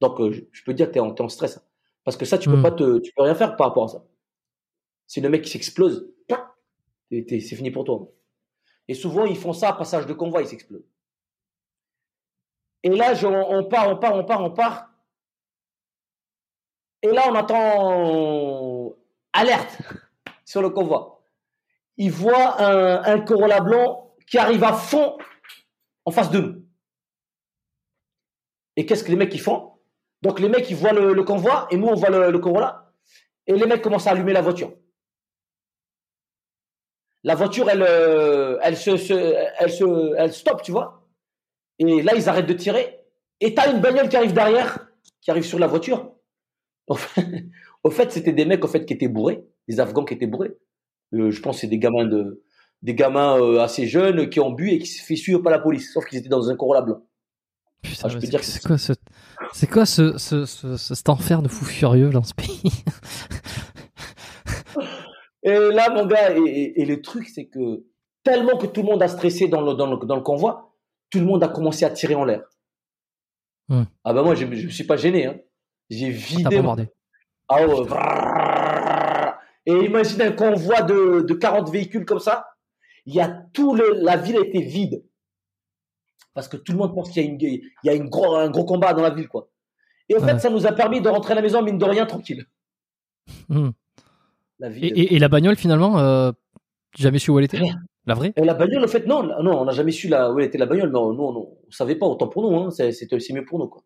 Donc 0.00 0.20
euh, 0.20 0.48
je, 0.50 0.64
peux 0.64 0.74
dire 0.74 0.90
que 0.90 0.98
en, 0.98 1.12
t'es 1.12 1.22
en 1.22 1.28
stress, 1.28 1.58
hein. 1.58 1.62
parce 2.04 2.16
que 2.16 2.24
ça 2.24 2.36
tu 2.38 2.48
peux 2.48 2.56
Mm. 2.56 2.62
pas 2.62 2.72
te, 2.72 2.98
tu 2.98 3.12
peux 3.14 3.22
rien 3.22 3.34
faire 3.34 3.54
par 3.56 3.68
rapport 3.68 3.84
à 3.84 3.88
ça. 3.88 4.04
C'est 5.06 5.20
le 5.20 5.28
mec 5.28 5.42
qui 5.42 5.50
s'explose, 5.50 6.12
c'est 7.10 7.40
fini 7.40 7.70
pour 7.70 7.84
toi. 7.84 8.08
Et 8.88 8.94
souvent 8.94 9.24
ils 9.24 9.36
font 9.36 9.52
ça 9.52 9.68
à 9.68 9.72
passage 9.74 10.06
de 10.06 10.14
convoi, 10.14 10.42
ils 10.42 10.48
s'explosent. 10.48 10.88
Et 12.82 12.88
là 12.90 13.14
je- 13.14 13.26
on 13.26 13.64
part, 13.68 13.88
on 13.90 13.96
part, 13.96 14.14
on 14.16 14.24
part, 14.24 14.42
on 14.42 14.50
part. 14.50 14.90
Et 17.02 17.08
là 17.12 17.22
on 17.30 17.34
attend 17.36 18.96
alerte 19.32 19.78
sur 20.46 20.62
le 20.62 20.70
convoi. 20.70 21.22
Il 21.98 22.10
voit 22.10 22.62
un, 22.62 23.20
Corolla 23.20 23.60
blanc 23.60 24.14
qui 24.26 24.38
arrive 24.38 24.64
à 24.64 24.72
fond 24.72 25.18
en 26.06 26.10
face 26.10 26.30
de 26.30 26.40
nous. 26.40 26.66
Et 28.76 28.86
qu'est-ce 28.86 29.04
que 29.04 29.10
les 29.10 29.16
mecs 29.16 29.34
ils 29.34 29.40
font? 29.40 29.72
Donc 30.22 30.40
les 30.40 30.48
mecs 30.48 30.70
ils 30.70 30.76
voient 30.76 30.92
le, 30.92 31.22
convoi 31.24 31.66
et 31.70 31.76
nous 31.76 31.88
on 31.88 31.94
voit 31.94 32.10
le, 32.10 32.38
Corolla. 32.38 32.92
Et 33.46 33.52
les 33.52 33.66
mecs 33.66 33.82
commencent 33.82 34.06
à 34.06 34.12
allumer 34.12 34.32
la 34.32 34.42
voiture. 34.42 34.72
La 37.22 37.34
voiture, 37.34 37.68
elle, 37.68 37.82
euh, 37.82 38.58
elle 38.62 38.76
se, 38.76 38.96
se- 38.96 39.34
elle 39.58 39.72
se, 39.72 40.14
elle 40.16 40.32
stoppe, 40.32 40.62
tu 40.62 40.70
vois. 40.70 41.08
Et 41.78 42.02
là 42.02 42.14
ils 42.14 42.28
arrêtent 42.28 42.46
de 42.46 42.52
tirer. 42.52 43.00
Et 43.40 43.54
t'as 43.54 43.72
une 43.72 43.80
bagnole 43.80 44.08
qui 44.08 44.16
arrive 44.16 44.32
derrière, 44.32 44.88
qui 45.20 45.30
arrive 45.30 45.44
sur 45.44 45.58
la 45.58 45.66
voiture. 45.66 46.12
Au 46.86 46.94
fait, 46.94 47.46
au 47.82 47.90
fait, 47.90 48.12
c'était 48.12 48.32
des 48.32 48.44
mecs 48.44 48.64
au 48.64 48.68
fait 48.68 48.84
qui 48.84 48.94
étaient 48.94 49.08
bourrés, 49.08 49.44
des 49.68 49.80
Afghans 49.80 50.04
qui 50.04 50.14
étaient 50.14 50.26
bourrés. 50.26 50.56
Euh, 51.14 51.30
je 51.30 51.40
pense 51.40 51.56
que 51.56 51.60
c'est 51.62 51.66
des 51.66 51.78
gamins 51.78 52.04
de, 52.06 52.42
des 52.82 52.94
gamins 52.94 53.38
euh, 53.40 53.60
assez 53.60 53.86
jeunes 53.86 54.28
qui 54.28 54.40
ont 54.40 54.50
bu 54.50 54.70
et 54.70 54.78
qui 54.78 54.86
se 54.86 55.02
fait 55.02 55.16
suivre 55.16 55.40
par 55.40 55.52
la 55.52 55.58
police, 55.58 55.92
sauf 55.92 56.04
qu'ils 56.06 56.18
étaient 56.18 56.28
dans 56.28 56.48
un 56.50 56.56
Corolla 56.56 56.82
blanc. 56.82 57.02
Putain, 57.82 58.02
Ah, 58.04 58.08
je 58.08 58.14
mais 58.14 58.20
peux 58.20 58.26
c'est 58.26 58.30
dire 58.30 58.66
quoi 58.66 58.78
ce, 58.78 58.92
c'est 59.52 59.70
quoi 59.70 59.86
ce, 59.86 60.18
ce, 60.18 60.44
ce- 60.46 60.76
ce- 60.76 60.94
cet 60.94 61.08
enfer 61.08 61.42
de 61.42 61.48
fou 61.48 61.64
furieux 61.64 62.10
dans 62.10 62.22
ce 62.24 62.34
pays 62.34 62.62
Et 65.42 65.50
là, 65.52 65.90
mon 65.90 66.06
gars, 66.06 66.36
et, 66.36 66.40
et- 66.40 66.82
et 66.82 66.84
le 66.84 67.00
truc, 67.00 67.28
c'est 67.28 67.46
que 67.46 67.84
tellement 68.24 68.56
que 68.58 68.66
tout 68.66 68.80
le 68.82 68.88
monde 68.88 69.02
a 69.02 69.08
stressé 69.08 69.46
dans 69.46 69.60
le, 69.60 69.74
dans 69.74 69.86
le, 69.86 70.04
dans 70.04 70.16
le 70.16 70.22
convoi, 70.22 70.74
tout 71.10 71.20
le 71.20 71.24
monde 71.24 71.44
a 71.44 71.48
commencé 71.48 71.84
à 71.84 71.90
tirer 71.90 72.16
en 72.16 72.24
l'air. 72.24 72.42
Ah 74.04 74.12
bah 74.12 74.22
moi, 74.22 74.34
je, 74.34 74.40
je 74.52 74.66
me 74.66 74.70
suis 74.70 74.84
pas 74.84 74.96
gêné. 74.96 75.26
Hein. 75.26 75.38
J'ai 75.90 76.10
vidé. 76.10 76.42
mon-. 76.62 76.76
Ah 77.48 77.64
ouais. 77.66 77.86
Et 79.66 79.72
imagine 79.72 80.22
un 80.22 80.32
convoi 80.32 80.82
de, 80.82 81.22
de 81.22 81.34
40 81.34 81.70
véhicules 81.70 82.04
comme 82.04 82.20
ça. 82.20 82.46
Il 83.04 83.14
y 83.14 83.20
a 83.20 83.28
tout 83.52 83.74
le, 83.74 83.94
la 84.02 84.16
ville 84.16 84.36
était 84.36 84.60
vide. 84.62 85.04
Parce 86.34 86.48
que 86.48 86.56
tout 86.56 86.72
le 86.72 86.78
monde 86.78 86.94
pense 86.94 87.10
qu'il 87.10 87.22
y 87.24 87.26
a, 87.26 87.30
une, 87.30 87.40
il 87.40 87.70
y 87.84 87.88
a 87.88 87.94
une 87.94 88.08
gros, 88.08 88.36
un 88.36 88.50
gros 88.50 88.64
combat 88.64 88.92
dans 88.94 89.02
la 89.02 89.10
ville, 89.10 89.28
quoi. 89.28 89.48
Et 90.08 90.16
en 90.16 90.20
fait, 90.20 90.38
ça 90.38 90.50
nous 90.50 90.66
a 90.66 90.72
permis 90.72 91.00
de 91.00 91.08
rentrer 91.08 91.32
à 91.32 91.34
la 91.36 91.42
maison, 91.42 91.62
mine 91.62 91.78
de 91.78 91.84
rien, 91.84 92.06
tranquille. 92.06 92.46
Hmm. 93.48 93.70
La 94.60 94.68
ville. 94.68 94.84
Et, 94.84 94.88
et- 95.00 95.14
et 95.14 95.18
la 95.18 95.28
bagnole, 95.28 95.56
finalement, 95.56 95.98
euh, 95.98 96.30
jamais 96.96 97.18
su 97.18 97.30
où 97.30 97.38
elle 97.38 97.46
était? 97.46 97.58
La 98.06 98.14
vraie? 98.14 98.32
Et 98.36 98.44
la 98.44 98.54
bagnole, 98.54 98.84
en 98.84 98.88
fait, 98.88 99.04
non, 99.06 99.22
non, 99.42 99.60
on 99.60 99.64
n'a 99.64 99.72
jamais 99.72 99.90
su 99.90 100.06
la, 100.08 100.32
où 100.32 100.38
elle 100.38 100.46
était 100.46 100.58
la 100.58 100.66
bagnole, 100.66 100.90
mais 100.92 100.98
on- 100.98 101.12
nous, 101.12 101.22
on, 101.24 101.58
on 101.66 101.70
savait 101.70 101.96
pas, 101.96 102.06
autant 102.06 102.28
pour 102.28 102.48
nous, 102.48 102.56
hein, 102.56 102.70
c'est, 102.70 102.92
c'est, 102.92 103.08
c'est 103.18 103.32
mieux 103.32 103.44
pour 103.44 103.58
nous, 103.58 103.66
quoi. 103.66 103.82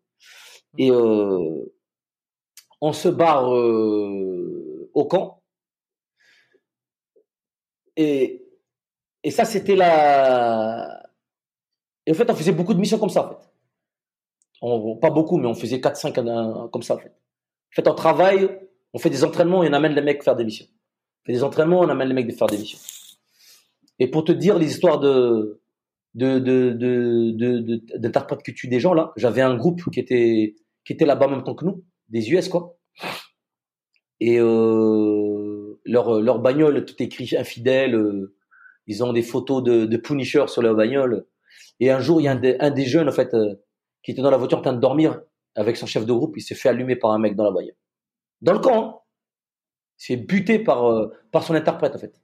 Et 0.77 0.91
euh, 0.91 1.65
on 2.81 2.93
se 2.93 3.09
barre 3.09 3.51
euh, 3.55 4.89
au 4.93 5.05
camp. 5.05 5.40
Et, 8.01 9.31
ça, 9.31 9.45
c'était 9.45 9.75
la. 9.75 11.03
Et 12.05 12.11
en 12.11 12.15
fait, 12.15 12.29
on 12.29 12.35
faisait 12.35 12.51
beaucoup 12.51 12.73
de 12.73 12.79
missions 12.79 12.97
comme 12.99 13.09
ça, 13.09 13.25
en 13.25 13.29
fait. 13.29 14.99
Pas 14.99 15.09
beaucoup, 15.09 15.37
mais 15.37 15.47
on 15.47 15.53
faisait 15.53 15.79
4-5 15.79 16.17
en- 16.19 16.27
en- 16.27 16.67
comme 16.69 16.83
ça, 16.83 16.95
en 16.95 16.97
fait. 16.99 17.09
En 17.09 17.75
fait, 17.75 17.87
on 17.87 17.93
travaille, 17.95 18.49
on 18.93 18.99
fait 18.99 19.09
des 19.09 19.23
entraînements 19.23 19.63
et 19.63 19.69
on 19.69 19.73
amène 19.73 19.93
les 19.93 20.01
mecs 20.01 20.23
faire 20.23 20.35
des 20.35 20.43
missions. 20.45 20.67
On 20.69 21.25
fait 21.27 21.33
des 21.33 21.43
entraînements, 21.43 21.79
on 21.79 21.89
amène 21.89 22.07
les 22.09 22.13
mecs 22.13 22.27
de 22.27 22.33
faire 22.33 22.47
des 22.47 22.57
missions. 22.57 22.79
Et 23.99 24.07
pour 24.09 24.23
te 24.23 24.31
dire 24.31 24.57
les 24.57 24.67
histoires 24.73 24.99
de 24.99 25.61
de 26.15 26.39
de 26.39 26.71
de 26.71 27.31
de- 27.31 27.59
de- 27.59 27.97
d'interprètes 27.97 28.41
des 28.73 28.79
gens 28.79 28.93
là, 28.93 29.13
j'avais 29.15 29.41
un 29.41 29.55
groupe 29.55 29.81
qui 29.93 29.99
était 29.99 30.55
qui 30.85 30.93
était 30.93 31.05
là-bas 31.05 31.27
en 31.27 31.31
même 31.31 31.43
temps 31.43 31.55
que 31.55 31.65
nous, 31.65 31.83
des 32.09 32.31
US 32.31 32.49
quoi. 32.49 32.77
Et 34.19 34.37
euh, 34.39 35.20
leur 35.85 36.21
leur 36.21 36.39
bagnole 36.39 36.85
tout 36.85 37.01
écrit 37.01 37.29
infidèle, 37.37 37.95
euh, 37.95 38.35
ils 38.87 39.03
ont 39.03 39.13
des 39.13 39.21
photos 39.21 39.63
de 39.63 39.85
de 39.85 40.47
sur 40.47 40.61
leur 40.61 40.75
bagnole. 40.75 41.25
Et 41.79 41.91
un 41.91 41.99
jour, 41.99 42.21
il 42.21 42.25
y 42.25 42.27
a 42.27 42.31
un 42.31 42.35
des, 42.35 42.57
un 42.59 42.71
des 42.71 42.85
jeunes 42.85 43.09
en 43.09 43.11
fait 43.11 43.33
euh, 43.33 43.55
qui 44.03 44.11
était 44.11 44.21
dans 44.21 44.31
la 44.31 44.37
voiture 44.37 44.59
en 44.59 44.61
train 44.61 44.73
de 44.73 44.79
dormir 44.79 45.21
avec 45.55 45.77
son 45.77 45.85
chef 45.85 46.05
de 46.05 46.13
groupe, 46.13 46.37
il 46.37 46.41
s'est 46.41 46.55
fait 46.55 46.69
allumer 46.69 46.95
par 46.95 47.11
un 47.11 47.19
mec 47.19 47.35
dans 47.35 47.43
la 47.43 47.51
bagnole. 47.51 47.75
Dans 48.41 48.53
le 48.53 48.59
camp, 48.59 48.83
hein. 48.83 48.99
il 49.99 50.05
s'est 50.05 50.17
buté 50.17 50.59
par 50.59 50.89
euh, 50.89 51.13
par 51.31 51.43
son 51.43 51.55
interprète 51.55 51.95
en 51.95 51.99
fait. 51.99 52.21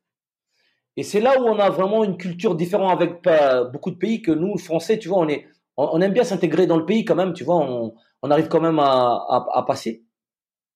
Et 0.96 1.04
c'est 1.04 1.20
là 1.22 1.40
où 1.40 1.46
on 1.46 1.60
a 1.60 1.70
vraiment 1.70 2.04
une 2.04 2.18
culture 2.18 2.56
différente 2.56 2.92
avec 2.92 3.22
pas, 3.22 3.64
beaucoup 3.66 3.92
de 3.92 3.98
pays 3.98 4.24
que 4.24 4.32
nous, 4.32 4.58
Français, 4.58 4.98
tu 4.98 5.10
vois, 5.10 5.20
on 5.20 5.28
est, 5.28 5.46
on, 5.78 6.02
aime 6.02 6.12
bien 6.12 6.24
s'intégrer 6.24 6.66
dans 6.66 6.78
le 6.78 6.86
pays 6.86 7.06
quand 7.06 7.14
même, 7.14 7.34
tu 7.34 7.44
vois, 7.44 7.58
on, 7.58 7.94
on 8.24 8.32
arrive 8.32 8.48
quand 8.48 8.62
même 8.62 8.80
à, 8.80 9.14
à, 9.30 9.46
à 9.54 9.64
passer, 9.64 10.04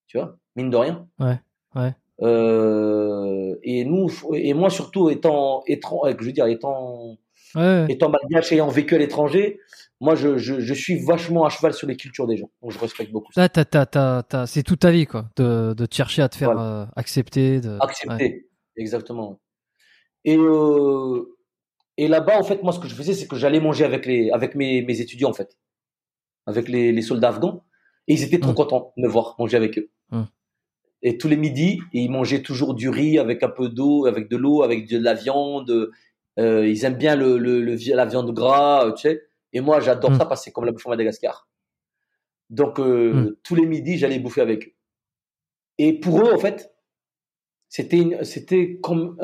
tu 0.06 0.20
vois, 0.20 0.38
mine 0.56 0.70
de 0.70 0.78
rien. 0.78 1.08
Ouais, 1.20 1.40
ouais. 1.74 1.96
Euh, 2.22 3.56
et 3.64 3.84
nous, 3.86 4.08
et 4.34 4.54
moi 4.54 4.70
surtout 4.70 5.10
étant, 5.10 5.64
étran, 5.68 6.02
euh, 6.06 6.14
je 6.20 6.26
veux 6.26 6.32
dire, 6.32 6.46
étant, 6.48 7.18
Ouais, 7.56 7.86
étant 7.90 8.10
malgache, 8.10 8.52
ayant 8.54 8.70
vécu 8.70 8.96
à 8.96 8.98
l'étranger, 8.98 9.60
moi 10.00 10.16
je, 10.16 10.38
je, 10.38 10.62
je 10.62 10.74
suis 10.74 11.04
vachement 11.04 11.44
à 11.46 11.50
cheval 11.50 11.74
sur 11.74 11.86
les 11.88 11.98
cultures 11.98 12.26
des 12.28 12.38
gens, 12.38 12.50
donc 12.62 12.72
je 12.72 12.80
respecte 12.80 13.12
beaucoup 13.12 13.34
ça. 13.34 13.42
Là, 13.42 13.50
t'as- 13.50 13.66
t'as- 13.66 13.86
t'as- 13.86 14.24
t'as- 14.24 14.48
c'est 14.48 14.64
toute 14.64 14.80
ta 14.80 14.92
vie, 14.92 15.06
quoi, 15.06 15.26
de, 15.36 15.74
de 15.74 15.88
chercher 15.92 16.22
à 16.22 16.30
te 16.30 16.38
faire 16.38 16.54
Voilà. 16.54 16.82
euh, 16.84 16.86
accepter. 16.96 17.60
De... 17.60 17.78
accepter. 17.82 18.24
ouais. 18.24 18.46
Exactement. 18.78 19.42
Et, 20.24 20.38
euh, 20.38 21.36
et 21.98 22.08
là-bas, 22.08 22.40
en 22.40 22.44
fait, 22.44 22.64
moi, 22.64 22.72
ce 22.72 22.80
que 22.80 22.88
je 22.88 22.96
faisais, 22.96 23.14
c'est 23.14 23.28
que 23.28 23.36
j'allais 23.36 23.60
manger 23.60 23.84
avec, 23.84 24.06
les, 24.06 24.30
avec 24.32 24.56
mes, 24.56 24.82
mes 24.84 25.02
étudiants, 25.02 25.30
en 25.30 25.34
fait, 25.34 25.58
avec 26.46 26.70
les, 26.70 26.92
les 26.94 27.02
soldats 27.02 27.30
afghans. 27.30 27.64
Et 28.08 28.14
ils 28.14 28.24
étaient 28.24 28.40
trop 28.40 28.52
Mm. 28.52 28.56
contents 28.56 28.94
de 28.98 29.04
me 29.04 29.08
voir 29.10 29.36
manger 29.40 29.58
avec 29.58 29.78
eux. 29.78 29.90
Mm. 30.12 30.22
Et 31.04 31.18
tous 31.18 31.28
les 31.28 31.38
midis, 31.38 31.80
ils 31.94 32.10
mangeaient 32.12 32.42
toujours 32.44 32.74
du 32.76 32.90
riz 32.90 33.18
avec 33.18 33.42
un 33.44 33.50
peu 33.50 33.70
d'eau, 33.70 34.06
avec 34.06 34.30
de 34.30 34.38
l'eau, 34.38 34.62
avec 34.64 34.88
de 34.88 34.98
la 35.00 35.14
viande. 35.14 35.92
Euh, 36.40 36.68
ils 36.68 36.86
aiment 36.86 36.98
bien 36.98 37.16
le, 37.16 37.38
le, 37.38 37.62
le 37.62 37.76
vi- 37.76 37.94
la 37.94 38.06
viande 38.06 38.32
gras, 38.34 38.86
euh, 38.88 38.92
tu 38.94 39.02
sais. 39.10 39.24
Et 39.54 39.62
moi, 39.62 39.80
j'adore 39.80 40.12
Mm. 40.12 40.18
ça 40.20 40.26
parce 40.26 40.42
que 40.42 40.46
c'est 40.46 40.52
comme 40.52 40.66
la 40.66 40.72
bouffe 40.72 40.86
à 40.88 40.92
Madagascar. 40.92 41.48
Donc, 42.50 42.80
euh, 42.80 43.14
Mm. 43.14 43.36
tous 43.44 43.56
les 43.56 43.66
midis, 43.66 43.98
j'allais 43.98 44.20
bouffer 44.20 44.42
avec 44.42 44.68
eux. 44.68 44.72
Et 45.78 45.94
pour 45.94 46.20
eux, 46.20 46.34
en 46.34 46.38
fait, 46.38 46.70
C'était, 47.74 48.06
c'était 48.26 48.80
comme, 48.84 49.16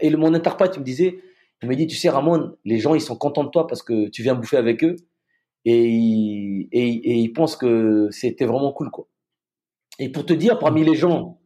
et 0.00 0.08
le, 0.08 0.16
mon 0.16 0.32
interprète, 0.32 0.72
il 0.76 0.80
me 0.80 0.84
disait, 0.84 1.18
il 1.62 1.68
me 1.68 1.76
dit, 1.76 1.86
tu 1.86 1.94
sais, 1.94 2.08
Ramon, 2.08 2.56
les 2.64 2.78
gens, 2.78 2.94
ils 2.94 3.02
sont 3.02 3.16
contents 3.16 3.44
de 3.44 3.50
toi 3.50 3.66
parce 3.66 3.82
que 3.82 4.08
tu 4.08 4.22
viens 4.22 4.34
bouffer 4.34 4.56
avec 4.56 4.82
eux 4.82 4.96
et 5.66 5.84
ils, 5.90 6.68
et, 6.72 6.88
et 6.88 7.14
ils 7.16 7.32
pensent 7.34 7.54
que 7.54 8.08
c'était 8.10 8.46
vraiment 8.46 8.72
cool, 8.72 8.90
quoi. 8.90 9.08
Et 9.98 10.10
pour 10.10 10.26
te 10.26 10.32
dire, 10.32 10.58
parmi 10.58 10.84
les 10.84 10.94
gens 10.94 11.38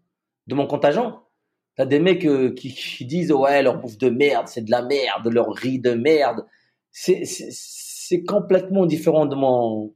de 0.47 0.55
mon 0.55 0.67
contingent, 0.67 1.23
t'as 1.77 1.87
des 1.87 1.99
mecs 1.99 2.25
euh, 2.25 2.53
qui, 2.55 2.73
qui 2.73 3.05
disent, 3.05 3.33
ouais, 3.33 3.63
leur 3.63 3.79
bouffe 3.79 3.99
de 3.99 4.09
merde, 4.09 4.49
c'est 4.49 4.63
de 4.63 4.71
la 4.71 4.83
merde, 4.83 5.27
leur 5.29 5.53
riz 5.53 5.79
de 5.79 5.93
merde. 5.93 6.47
C'est, 6.91 8.25
complètement 8.27 8.87
différent 8.87 9.27
de 9.27 9.35
mon, 9.35 9.93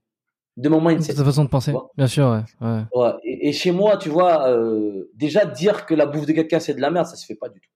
de 0.57 0.69
mon 0.69 0.81
mindset. 0.81 1.13
C'est 1.13 1.19
ta 1.19 1.25
façon 1.25 1.45
de 1.45 1.49
penser. 1.49 1.73
Bien 1.97 2.07
sûr, 2.09 2.27
ouais. 2.27 2.67
ouais. 2.67 2.83
Ouais. 2.95 3.13
Et, 3.23 3.49
et 3.49 3.53
chez 3.53 3.71
moi, 3.71 3.97
tu 3.97 4.09
vois, 4.09 4.49
euh, 4.51 5.09
déjà 5.15 5.47
dire 5.47 5.87
que 5.87 5.95
la 5.95 6.07
bouffe 6.07 6.27
de 6.27 6.33
quelqu'un 6.33 6.59
c'est 6.59 6.75
de 6.75 6.81
la 6.81 6.91
merde, 6.91 7.07
ça 7.07 7.17
se 7.17 7.25
fait 7.25 7.37
pas 7.37 7.49
du 7.49 7.61
tout. 7.61 7.71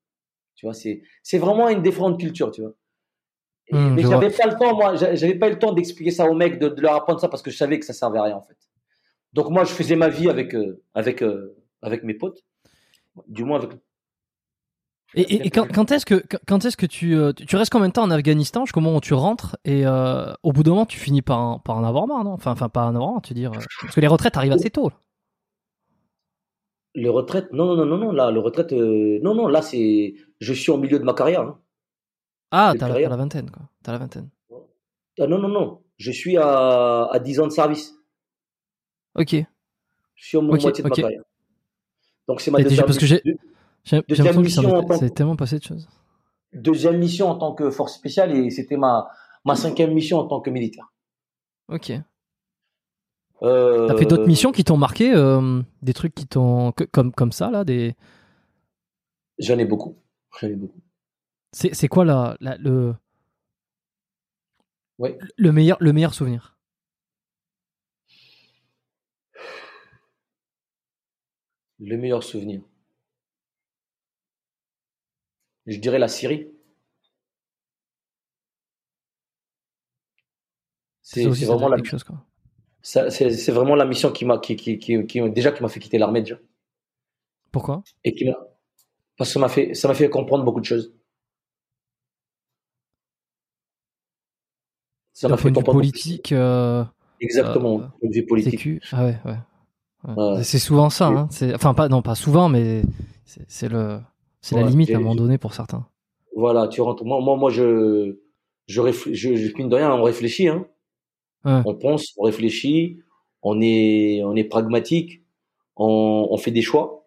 Tu 0.57 0.67
vois, 0.67 0.75
c'est 0.75 1.03
c'est 1.23 1.39
vraiment 1.39 1.69
une 1.69 1.83
différente 1.83 2.19
culture, 2.19 2.51
tu 2.51 2.63
vois. 2.63 2.73
Hmm, 3.71 3.95
mais 3.95 4.03
j'avais 4.03 4.31
pas 4.31 4.47
le 4.47 4.57
temps, 4.57 4.75
moi, 4.77 4.95
j'a- 4.97 5.15
j'avais 5.15 5.37
pas 5.37 5.47
eu 5.49 5.53
le 5.53 5.59
temps 5.59 5.73
d'expliquer 5.73 6.11
ça 6.11 6.27
aux 6.27 6.35
mecs, 6.35 6.59
de, 6.59 6.69
de 6.69 6.81
leur 6.83 6.95
apprendre 6.95 7.21
ça 7.21 7.29
parce 7.29 7.43
que 7.43 7.51
je 7.51 7.57
savais 7.57 7.79
que 7.79 7.87
ça 7.87 7.93
servait 7.95 8.19
à 8.19 8.25
rien 8.25 8.37
en 8.37 8.43
fait. 8.43 8.57
Donc 9.35 9.51
moi, 9.51 9.65
je 9.65 9.73
faisais 9.73 9.97
ma 9.97 10.09
vie 10.09 10.29
avec 10.31 10.55
euh, 10.55 10.81
avec 10.95 11.23
euh, 11.23 11.57
avec 11.83 12.03
mes 12.05 12.15
potes, 12.15 12.43
du 13.29 13.45
moins 13.45 13.59
avec. 13.59 13.73
Et, 15.17 15.23
et- 15.23 15.47
et 15.47 15.51
quand, 15.51 15.67
quand 15.73 15.93
est-ce 15.93 16.07
que 16.07 16.25
quand 16.47 16.65
est-ce 16.65 16.77
que 16.77 16.87
tu, 16.87 17.15
euh, 17.15 17.33
tu 17.33 17.55
restes 17.57 17.71
combien 17.71 17.89
de 17.89 17.93
temps 17.93 18.03
en 18.03 18.11
Afghanistan? 18.11 18.65
Jusqu'au 18.65 18.81
moment 18.81 18.97
où 18.99 19.01
tu 19.01 19.15
rentres 19.15 19.57
et 19.65 19.85
au 19.87 20.53
bout 20.53 20.63
d'un 20.63 20.71
moment 20.73 20.87
tu 20.87 20.99
finis 20.99 21.23
par 21.23 21.39
en, 21.41 21.59
par 21.61 21.77
en 21.77 21.85
avoir 21.85 22.07
marre, 22.07 22.25
non? 22.25 22.33
Enfin, 22.33 22.53
enfin 22.53 22.69
pas 22.69 22.87
en 22.87 22.95
avoir 22.97 23.13
marre, 23.13 23.23
tu 23.23 23.33
veux 23.35 23.39
dire 23.41 23.53
parce 23.53 23.95
que 23.95 24.01
les 24.01 24.07
retraites 24.09 24.37
arrivent 24.37 24.53
assez 24.53 24.71
tôt. 24.71 24.89
là. 24.89 24.97
Les 26.97 27.09
retraites, 27.09 27.53
non 27.53 27.67
non 27.67 27.77
non 27.77 27.87
non 27.87 27.99
non, 27.99 28.13
là, 28.13 28.31
le 28.31 28.39
retraite, 28.39 28.73
non 28.73 29.35
non, 29.35 29.49
là 29.49 29.63
c'est, 29.63 30.15
je 30.41 30.53
suis 30.53 30.71
au 30.71 30.79
milieu 30.79 30.99
de 31.01 31.05
ma 31.05 31.13
carrière. 31.13 31.41
hein. 31.43 31.59
Ah, 32.53 32.73
t'as 32.79 32.87
la, 32.89 32.95
la 33.11 33.17
vingtaine 33.17 33.51
quoi. 33.51 33.63
T'as 33.83 33.91
la 33.93 33.99
vingtaine. 33.99 34.29
Ah, 35.21 35.27
non 35.27 35.39
non 35.39 35.49
non, 35.49 35.83
je 35.97 36.11
suis 36.13 36.37
à 36.37 37.05
à 37.11 37.19
10 37.19 37.41
ans 37.41 37.47
de 37.49 37.53
service. 37.53 37.95
Ok. 39.15 39.35
Je 40.17 40.27
suis 40.27 40.37
au 40.37 40.43
Ok, 40.43 40.49
moitié 40.49 40.71
de 40.71 40.79
ok. 40.79 40.85
ma 40.85 40.91
carrière. 40.91 41.23
Donc 42.29 42.41
c'est 42.41 42.51
ma 42.51 42.61
Et 42.61 42.65
déjà, 42.65 42.83
deuxième 42.83 42.87
parce 42.87 42.99
que 42.99 43.07
j'ai- 43.07 43.23
J'ai 43.85 44.01
Deuxième 44.09 44.27
l'impression 44.27 44.43
que 44.43 44.49
ça 44.49 44.63
mission 44.63 44.79
en 44.79 44.83
tant 44.83 44.99
que- 44.99 45.09
tellement 45.13 45.37
passé 45.37 45.59
de 45.59 45.63
choses. 45.65 45.89
deuxième 46.55 46.99
mission 46.99 47.29
en 47.29 47.37
tant 47.37 47.55
que 47.55 47.71
force 47.71 47.95
spéciale 47.95 48.35
et 48.35 48.51
c'était 48.51 48.77
ma 48.79 49.09
ma 49.45 49.55
cinquième 49.57 49.93
mission 49.93 50.19
en 50.19 50.27
tant 50.27 50.41
que 50.41 50.49
militaire. 50.51 50.91
Ok. 51.69 51.93
Euh, 53.43 53.89
T'as 53.89 53.97
fait 53.99 54.07
d'autres 54.07 54.27
missions 54.27 54.53
qui 54.53 54.65
t'ont 54.65 54.79
marqué, 54.79 55.13
euh, 55.15 55.61
des 55.83 55.93
trucs 55.93 56.15
qui 56.15 56.27
t'ont 56.27 56.73
comme 56.93 57.13
comme 57.13 57.33
ça 57.33 57.51
là, 57.51 57.65
des. 57.65 57.95
J'en 59.39 59.59
ai 59.59 59.67
beaucoup. 59.67 59.97
J'en 60.41 60.49
ai 60.49 60.55
beaucoup. 60.55 60.81
C'est 61.53 61.75
c'est 61.75 61.89
quoi 61.89 62.07
la, 62.07 62.37
la- 62.41 62.57
le 62.57 62.95
Ouais. 64.99 65.19
le 65.37 65.53
meilleur 65.53 65.77
le 65.81 65.93
meilleur 65.93 66.15
souvenir? 66.15 66.54
Le 71.79 71.97
meilleur 71.97 72.23
souvenir. 72.25 72.63
Je 75.67 75.79
dirais 75.79 75.99
la 75.99 76.09
Syrie. 76.09 76.49
C'est 81.03 81.27
vraiment 81.29 81.69
la 81.69 81.83
chose 81.85 82.05
quoi. 82.05 82.25
c'est 82.83 83.51
vraiment 83.53 83.75
la 83.77 83.85
mission 83.85 84.11
qui 84.11 84.25
m'a 84.25 84.39
qui, 84.39 84.57
qui, 84.57 84.79
qui, 84.79 85.07
qui- 85.07 85.31
déjà 85.31 85.53
qui 85.53 85.63
m'a 85.63 85.69
fait 85.69 85.81
quitter 85.81 85.99
l'armée 85.99 86.23
déjà 86.23 86.39
Pourquoi? 87.53 87.83
Et 88.05 88.15
qui 88.15 88.25
m'a 88.25 88.37
parce 89.17 89.31
que 89.31 89.35
ça 89.35 89.41
m'a 89.41 89.49
fait 89.49 89.75
ça 89.75 89.89
m'a 89.89 89.95
fait 89.95 90.11
comprendre 90.11 90.45
beaucoup 90.45 90.61
de 90.61 90.65
choses. 90.67 90.95
Ça 95.13 95.29
m'a 95.29 95.37
fait 95.37 95.53
comprendre 95.53 95.79
politique, 95.79 96.33
euh, 96.33 96.85
Exactement, 97.21 97.81
euh, 98.03 98.23
politique. 98.27 98.69
Ah 98.91 99.05
ouais, 99.05 99.17
ouais. 99.25 99.39
Ouais. 100.07 100.43
C'est 100.43 100.59
souvent 100.59 100.91
ça. 100.91 101.09
Hein. 101.09 101.29
C'est 101.31 101.55
enfin 101.55 101.75
pas 101.75 101.89
non 101.89 102.03
pas 102.03 102.15
souvent, 102.15 102.49
mais 102.49 102.83
c'est 103.25 103.45
c'est 103.49 103.69
le 103.69 103.99
c'est 104.41 104.55
la 104.57 104.63
Ouais, 104.63 104.71
limite 104.71 104.91
à 104.91 104.97
un 104.97 105.01
moment 105.01 105.15
donné 105.15 105.39
pour 105.39 105.55
certains. 105.55 105.87
Voilà, 106.37 106.69
tu 106.69 106.81
rentres. 106.81 107.05
Moi, 107.05 107.21
moi, 107.21 107.37
moi 107.37 107.51
je, 107.51 108.19
je, 108.67 108.81
réfl- 108.81 109.15
je, 109.15 109.37
je, 109.37 109.57
mine 109.57 109.69
de 109.69 109.77
rien, 109.77 109.93
on 109.93 110.03
réfléchit, 110.03 110.49
hein. 110.49 110.67
Ouais. 111.45 111.61
On 111.65 111.75
pense, 111.75 112.13
on 112.19 112.25
réfléchit, 112.25 112.99
on 113.43 113.61
est, 113.61 114.23
on 114.25 114.35
est 114.35 114.45
pragmatique, 114.45 115.23
on, 115.77 116.29
on 116.31 116.37
fait 116.37 116.51
des 116.51 116.63
choix, 116.63 117.07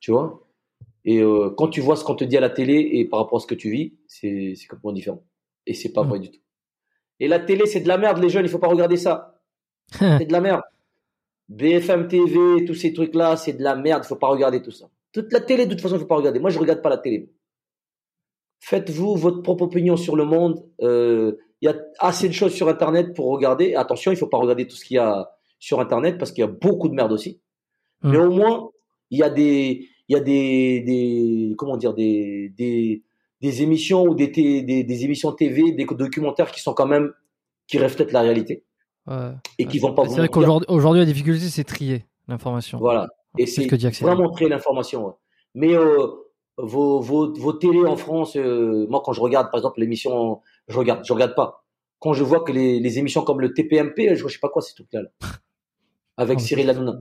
tu 0.00 0.12
vois. 0.12 0.46
Et 1.04 1.20
euh, 1.20 1.50
quand 1.56 1.68
tu 1.68 1.80
vois 1.80 1.96
ce 1.96 2.04
qu'on 2.04 2.14
te 2.14 2.24
dit 2.24 2.36
à 2.36 2.40
la 2.40 2.50
télé 2.50 2.74
et 2.94 3.04
par 3.06 3.20
rapport 3.20 3.38
à 3.38 3.40
ce 3.40 3.46
que 3.46 3.54
tu 3.54 3.70
vis, 3.70 3.94
c'est, 4.06 4.54
c'est 4.56 4.66
complètement 4.66 4.92
différent. 4.92 5.22
Et 5.66 5.74
c'est 5.74 5.92
pas 5.92 6.02
vrai 6.02 6.20
du 6.20 6.30
tout. 6.30 6.40
Et 7.20 7.28
la 7.28 7.40
télé, 7.40 7.66
c'est 7.66 7.80
de 7.80 7.88
la 7.88 7.98
merde, 7.98 8.18
les 8.18 8.28
jeunes, 8.28 8.44
il 8.44 8.50
faut 8.50 8.58
pas 8.58 8.68
regarder 8.68 8.96
ça. 8.96 9.40
C'est 9.98 10.26
de 10.26 10.32
la 10.32 10.40
merde. 10.40 10.62
BFM 11.48 12.08
TV, 12.08 12.64
tous 12.64 12.74
ces 12.74 12.92
trucs-là, 12.92 13.36
c'est 13.36 13.54
de 13.54 13.62
la 13.62 13.76
merde, 13.76 14.02
il 14.04 14.08
faut 14.08 14.16
pas 14.16 14.28
regarder 14.28 14.62
tout 14.62 14.70
ça. 14.70 14.86
Toute 15.12 15.32
la 15.32 15.40
télé, 15.40 15.66
de 15.66 15.72
toute 15.72 15.82
façon, 15.82 15.96
il 15.96 16.00
faut 16.00 16.06
pas 16.06 16.16
regarder. 16.16 16.40
Moi, 16.40 16.50
je 16.50 16.58
regarde 16.58 16.80
pas 16.80 16.88
la 16.88 16.98
télé. 16.98 17.30
Faites-vous 18.60 19.16
votre 19.16 19.42
propre 19.42 19.64
opinion 19.64 19.96
sur 19.96 20.16
le 20.16 20.24
monde. 20.24 20.64
Euh, 20.80 21.32
Il 21.60 21.66
y 21.66 21.68
a 21.68 21.76
assez 21.98 22.28
de 22.28 22.32
choses 22.32 22.54
sur 22.54 22.68
Internet 22.68 23.14
pour 23.14 23.26
regarder. 23.26 23.74
Attention, 23.74 24.12
il 24.12 24.16
faut 24.16 24.28
pas 24.28 24.38
regarder 24.38 24.66
tout 24.66 24.76
ce 24.76 24.84
qu'il 24.84 24.96
y 24.96 24.98
a 24.98 25.30
sur 25.58 25.80
Internet 25.80 26.16
parce 26.18 26.32
qu'il 26.32 26.42
y 26.42 26.44
a 26.44 26.50
beaucoup 26.50 26.88
de 26.88 26.94
merde 26.94 27.12
aussi. 27.12 27.40
Mm. 28.02 28.10
Mais 28.10 28.18
au 28.18 28.30
moins, 28.30 28.70
il 29.10 29.18
y 29.18 29.22
a 29.22 29.30
des, 29.30 29.88
il 30.08 30.12
y 30.14 30.16
a 30.16 30.20
des, 30.20 30.80
des, 30.80 31.54
comment 31.58 31.76
dire, 31.76 31.92
des, 31.92 32.52
des, 32.56 33.02
des 33.40 33.62
émissions 33.62 34.04
ou 34.04 34.14
des, 34.14 34.28
des, 34.28 34.62
des 34.62 35.04
émissions 35.04 35.32
TV, 35.32 35.72
des 35.72 35.84
documentaires 35.84 36.50
qui 36.50 36.60
sont 36.60 36.72
quand 36.72 36.86
même, 36.86 37.12
qui 37.66 37.78
reflètent 37.78 38.12
la 38.12 38.22
réalité 38.22 38.64
Et 39.58 39.66
qui 39.66 39.78
vont 39.78 39.94
pas 39.94 40.08
C'est 40.08 40.16
vrai 40.16 40.28
qu'aujourd'hui 40.28 40.66
aujourd'hui 40.68 41.00
la 41.00 41.06
difficulté 41.06 41.46
c'est 41.48 41.64
trier 41.64 42.06
l'information. 42.28 42.78
Voilà. 42.78 43.08
Et 43.38 43.46
C'est 43.46 43.68
c'est 43.68 44.00
vraiment 44.04 44.30
créer 44.30 44.48
l'information. 44.48 45.06
ouais. 45.06 45.12
Mais 45.54 45.74
euh, 45.74 46.06
vos, 46.58 47.00
vos, 47.00 47.32
vos 47.34 47.52
télés 47.52 47.84
en 47.86 47.96
France, 47.96 48.36
euh, 48.36 48.86
moi 48.88 49.02
quand 49.04 49.12
je 49.12 49.20
regarde 49.20 49.50
par 49.50 49.58
exemple 49.58 49.80
l'émission, 49.80 50.40
je 50.68 50.78
regarde, 50.78 51.02
je 51.04 51.12
regarde 51.12 51.34
pas. 51.34 51.64
Quand 51.98 52.12
je 52.12 52.24
vois 52.24 52.40
que 52.40 52.52
les, 52.52 52.80
les 52.80 52.98
émissions 52.98 53.22
comme 53.22 53.40
le 53.40 53.52
TPMP, 53.54 54.14
je, 54.14 54.26
je 54.26 54.28
sais 54.28 54.38
pas 54.40 54.48
quoi 54.48 54.60
ces 54.62 54.74
trucs-là, 54.74 55.02
là, 55.02 55.08
avec 56.16 56.38
Oh, 56.38 56.40
mais 56.42 56.46
Cyril 56.46 56.70
Hanouna. 56.70 57.00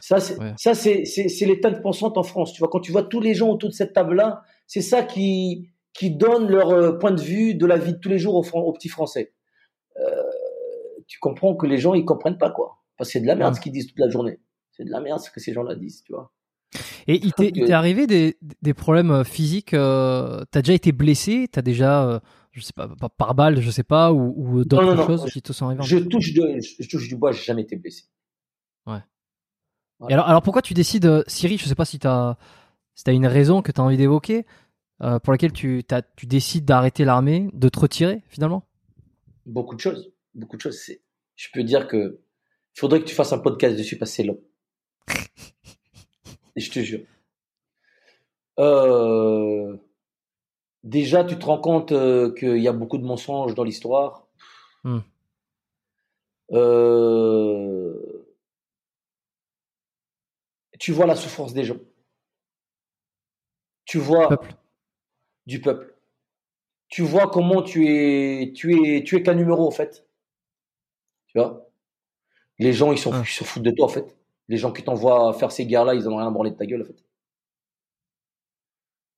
Ça, 0.00 0.20
c'est 0.20 0.38
Ouais. 0.38 0.52
c'est 0.56 0.74
c'est 0.74 1.28
c'est 1.28 1.46
les 1.46 1.60
teintes 1.60 1.82
pensantes 1.82 2.18
en 2.18 2.22
France. 2.22 2.52
Tu 2.52 2.58
vois, 2.60 2.68
quand 2.68 2.80
tu 2.80 2.92
vois 2.92 3.02
tous 3.04 3.20
les 3.20 3.34
gens 3.34 3.48
autour 3.48 3.70
de 3.70 3.74
cette 3.74 3.92
table-là, 3.94 4.42
c'est 4.66 4.82
ça 4.82 5.02
qui 5.02 5.68
qui 5.94 6.10
donne 6.10 6.48
leur 6.48 6.70
euh, 6.70 6.92
point 6.98 7.12
de 7.12 7.20
vue 7.22 7.54
de 7.54 7.66
la 7.66 7.76
vie 7.78 7.92
de 7.94 7.98
tous 7.98 8.08
les 8.10 8.18
jours 8.18 8.34
aux 8.34 8.72
petits 8.72 8.88
Français. 8.88 9.32
Euh, 11.04 11.06
tu 11.06 11.18
comprends 11.18 11.54
que 11.54 11.66
les 11.66 11.78
gens 11.78 11.94
ils 11.94 12.04
comprennent 12.04 12.38
pas 12.38 12.50
quoi. 12.50 12.78
Parce 12.96 13.08
que 13.08 13.12
c'est 13.14 13.20
de 13.20 13.26
la 13.26 13.34
merde 13.34 13.52
Ouais. 13.52 13.56
ce 13.56 13.60
qu'ils 13.60 13.72
disent 13.72 13.88
toute 13.88 13.98
la 13.98 14.08
journée. 14.08 14.40
C'est 14.72 14.84
de 14.84 14.90
la 14.90 15.00
merde 15.00 15.20
ce 15.20 15.30
que 15.30 15.40
ces 15.40 15.52
gens-là 15.52 15.74
disent, 15.74 16.02
tu 16.04 16.12
vois. 16.12 16.32
Et 17.06 17.24
il 17.24 17.32
t'est, 17.32 17.52
que- 17.52 17.70
arrivé 17.70 18.06
des, 18.06 18.36
des 18.62 18.74
problèmes 18.74 19.10
euh, 19.10 19.24
physiques 19.24 19.74
euh, 19.74 20.42
T'as 20.50 20.62
déjà 20.62 20.72
été 20.74 20.92
blessé 20.92 21.48
T'as 21.50 21.62
déjà, 21.62 22.04
euh, 22.08 22.20
je 22.52 22.60
sais 22.60 22.72
pas, 22.74 22.88
par- 23.16 23.34
balle, 23.34 23.60
je 23.60 23.70
sais 23.70 23.84
pas, 23.84 24.12
ou, 24.12 24.34
ou 24.36 24.58
non, 24.58 24.64
d'autres 24.64 24.96
non. 24.96 25.06
choses 25.06 25.30
qui 25.30 25.42
te 25.42 25.52
sont 25.52 25.66
arrivées 25.66 25.82
Je 25.84 25.98
touche, 25.98 26.32
de, 26.34 26.58
je 26.60 26.88
touche 26.88 27.08
du 27.08 27.16
bois, 27.16 27.32
j'ai 27.32 27.42
jamais 27.44 27.62
été 27.62 27.76
blessé. 27.76 28.04
Et 30.08 30.12
alors, 30.12 30.28
alors 30.28 30.42
pourquoi 30.42 30.60
tu 30.62 30.74
décides, 30.74 31.06
euh, 31.06 31.22
Siri, 31.26 31.56
je 31.56 31.66
sais 31.66 31.74
pas 31.74 31.84
si 31.84 31.98
t'as 31.98 32.36
si 32.94 33.04
as 33.08 33.12
une 33.12 33.26
raison 33.26 33.62
que 33.62 33.72
tu 33.72 33.80
as 33.80 33.84
envie 33.84 33.96
d'évoquer, 33.96 34.44
euh, 35.02 35.18
pour 35.18 35.32
laquelle 35.32 35.52
tu, 35.52 35.82
t'as- 35.86 36.02
tu 36.02 36.26
décides 36.26 36.64
d'arrêter 36.64 37.04
l'armée, 37.04 37.48
de 37.52 37.68
te 37.68 37.80
retirer 37.80 38.22
finalement? 38.28 38.64
Beaucoup 39.46 39.74
de 39.74 39.80
choses, 39.80 40.12
beaucoup 40.34 40.56
de 40.56 40.62
choses. 40.62 40.80
C'est, 40.80 41.00
je 41.36 41.48
peux 41.52 41.62
dire 41.62 41.88
que 41.88 42.20
il 42.76 42.80
faudrait 42.80 43.00
que 43.00 43.06
tu 43.06 43.14
fasses 43.14 43.32
un 43.32 43.38
podcast 43.38 43.76
dessus 43.76 43.96
parce 43.98 44.10
que 44.10 44.16
c'est 44.16 44.22
long. 44.24 44.40
Et 46.56 46.60
je 46.60 46.70
te 46.70 46.80
jure. 46.80 47.06
Euh, 48.58 49.76
déjà, 50.82 51.24
tu 51.24 51.38
te 51.38 51.44
rends 51.44 51.60
compte 51.60 51.92
euh, 51.92 52.32
qu'il 52.34 52.58
y 52.58 52.68
a 52.68 52.72
beaucoup 52.72 52.98
de 52.98 53.04
mensonges 53.04 53.54
dans 53.54 53.64
l'histoire. 53.64 54.26
Hmm. 54.82 55.00
Euh, 56.52 58.24
tu 60.78 60.92
vois 60.92 61.06
la 61.06 61.16
souffrance 61.16 61.54
des 61.54 61.64
gens. 61.64 61.78
Tu 63.84 63.98
vois 63.98 64.28
Peuple. 64.28 64.54
du 65.46 65.60
peuple. 65.60 65.94
Tu 66.88 67.02
vois 67.02 67.28
comment 67.28 67.62
tu 67.62 67.86
es, 67.88 68.52
tu 68.52 68.74
es, 68.74 69.02
tu 69.04 69.16
es 69.16 69.22
qu'un 69.22 69.34
numéro 69.34 69.66
en 69.66 69.70
fait. 69.70 70.03
Tu 71.34 71.40
vois? 71.40 71.68
Les 72.58 72.72
gens 72.72 72.92
ils 72.92 73.00
Ah. 73.12 73.24
se 73.24 73.44
foutent 73.44 73.62
de 73.62 73.70
toi 73.70 73.86
en 73.86 73.88
fait. 73.88 74.16
Les 74.48 74.56
gens 74.58 74.72
qui 74.72 74.82
t'envoient 74.84 75.32
faire 75.34 75.52
ces 75.52 75.66
guerres-là, 75.66 75.94
ils 75.94 76.08
en 76.08 76.12
ont 76.12 76.16
rien 76.18 76.28
à 76.28 76.30
branler 76.30 76.50
de 76.52 76.56
ta 76.56 76.66
gueule 76.66 76.82
en 76.82 76.86
fait. 76.86 77.04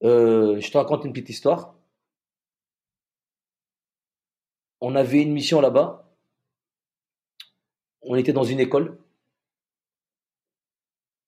Euh, 0.05 0.59
je 0.61 0.71
te 0.71 0.79
raconte 0.79 1.05
une 1.05 1.13
petite 1.13 1.29
histoire. 1.31 1.75
On 4.81 4.95
avait 4.97 5.21
une 5.21 5.33
mission 5.35 5.61
là-bas. 5.61 6.11
On 8.01 8.15
était 8.17 8.33
dans 8.33 8.43
une 8.45 8.59
école. 8.61 8.99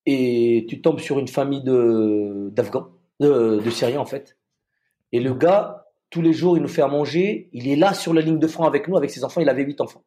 et 0.07 0.67
tu 0.68 0.81
tombes 0.81 1.00
sur 1.00 1.18
une 1.18 1.28
famille 1.28 1.62
de 1.62 2.49
d'Afghans, 2.52 2.89
de, 3.20 3.60
de 3.62 3.70
Syriens 3.70 4.00
en 4.00 4.07
fait. 4.07 4.39
Et 5.12 5.20
le 5.20 5.34
gars, 5.34 5.86
tous 6.10 6.23
les 6.23 6.33
jours, 6.33 6.57
il 6.57 6.62
nous 6.62 6.68
fait 6.68 6.83
à 6.83 6.89
manger. 6.89 7.49
Il 7.52 7.68
est 7.68 7.76
là 7.76 7.94
sur 7.94 8.15
la 8.15 8.20
ligne 8.23 8.39
de 8.39 8.47
front 8.49 8.65
avec 8.65 8.89
nous, 8.89 8.97
avec 8.97 9.10
ses 9.10 9.25
enfants. 9.25 9.41
Il 9.41 9.49
avait 9.49 9.65
huit 9.65 9.81
enfants. 9.81 10.05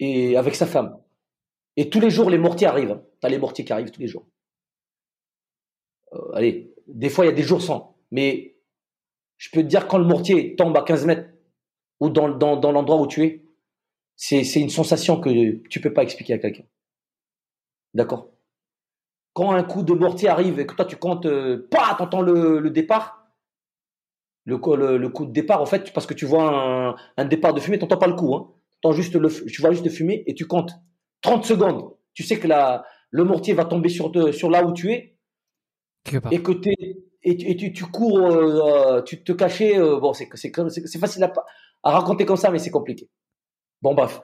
Et 0.00 0.36
avec 0.36 0.54
sa 0.54 0.66
femme. 0.66 0.98
Et 1.76 1.90
tous 1.90 2.00
les 2.00 2.10
jours, 2.10 2.30
les 2.30 2.38
mortiers 2.38 2.66
arrivent. 2.66 2.92
Hein. 2.92 3.02
T'as 3.20 3.28
les 3.28 3.38
mortiers 3.38 3.64
qui 3.64 3.72
arrivent 3.72 3.90
tous 3.90 4.00
les 4.00 4.08
jours. 4.08 4.26
Euh, 6.12 6.32
allez, 6.34 6.74
des 6.86 7.08
fois, 7.08 7.24
il 7.24 7.28
y 7.28 7.32
a 7.32 7.34
des 7.34 7.42
jours 7.42 7.62
sans. 7.62 7.96
Mais 8.10 8.56
je 9.38 9.50
peux 9.50 9.62
te 9.62 9.66
dire, 9.66 9.88
quand 9.88 9.98
le 9.98 10.04
mortier 10.04 10.56
tombe 10.56 10.76
à 10.76 10.82
15 10.82 11.06
mètres 11.06 11.28
ou 12.00 12.10
dans, 12.10 12.28
l'endroit 12.28 13.00
où 13.00 13.06
tu 13.06 13.24
es, 13.24 13.44
c'est, 14.16 14.42
une 14.54 14.70
sensation 14.70 15.20
que 15.20 15.56
tu 15.68 15.80
peux 15.80 15.92
pas 15.92 16.02
expliquer 16.02 16.34
à 16.34 16.38
quelqu'un. 16.38 16.64
D'accord? 17.94 18.30
Quand 19.32 19.52
un 19.52 19.64
coup 19.64 19.82
de 19.82 19.92
mortier 19.92 20.28
arrive 20.28 20.60
et 20.60 20.66
que 20.66 20.74
toi, 20.74 20.84
tu 20.84 20.96
comptes, 20.96 21.26
euh, 21.26 21.66
pas, 21.70 21.94
t'entends 21.98 22.22
le, 22.22 22.70
départ, 22.70 23.32
le, 24.44 24.58
coup 24.58 25.26
de 25.26 25.32
départ, 25.32 25.60
en 25.60 25.66
fait, 25.66 25.92
parce 25.92 26.06
que 26.06 26.14
tu 26.14 26.24
vois 26.24 26.96
un, 27.16 27.24
départ 27.24 27.52
de 27.52 27.60
fumée, 27.60 27.78
tu 27.78 27.84
n'entends 27.84 27.98
pas 27.98 28.06
le 28.06 28.14
coup. 28.14 28.34
Hein. 28.34 28.52
Juste 28.92 29.14
le, 29.14 29.28
tu 29.28 29.60
vois 29.60 29.72
juste 29.72 29.84
de 29.84 29.90
fumée 29.90 30.22
et 30.26 30.34
tu 30.34 30.46
comptes 30.46 30.72
30 31.22 31.44
secondes. 31.44 31.94
Tu 32.12 32.22
sais 32.22 32.38
que 32.38 32.46
la, 32.46 32.84
le 33.10 33.24
mortier 33.24 33.54
va 33.54 33.64
tomber 33.64 33.88
sur, 33.88 34.12
sur 34.34 34.50
là 34.50 34.64
où 34.64 34.72
tu 34.72 34.92
es. 34.92 35.16
Et 36.30 36.42
que 36.42 36.52
es, 36.68 36.98
et, 37.22 37.50
et 37.50 37.56
tu, 37.56 37.72
tu, 37.72 37.84
cours, 37.86 38.18
euh, 38.18 39.00
tu 39.02 39.24
te 39.24 39.32
cachais. 39.32 39.78
Euh, 39.78 39.98
bon, 39.98 40.12
c'est 40.12 40.28
c'est 40.34 40.98
facile 40.98 41.24
à, 41.24 41.32
à 41.82 41.90
raconter 41.92 42.26
comme 42.26 42.36
ça, 42.36 42.50
mais 42.50 42.58
c'est 42.58 42.70
compliqué. 42.70 43.08
Bon, 43.80 43.94
bref. 43.94 44.20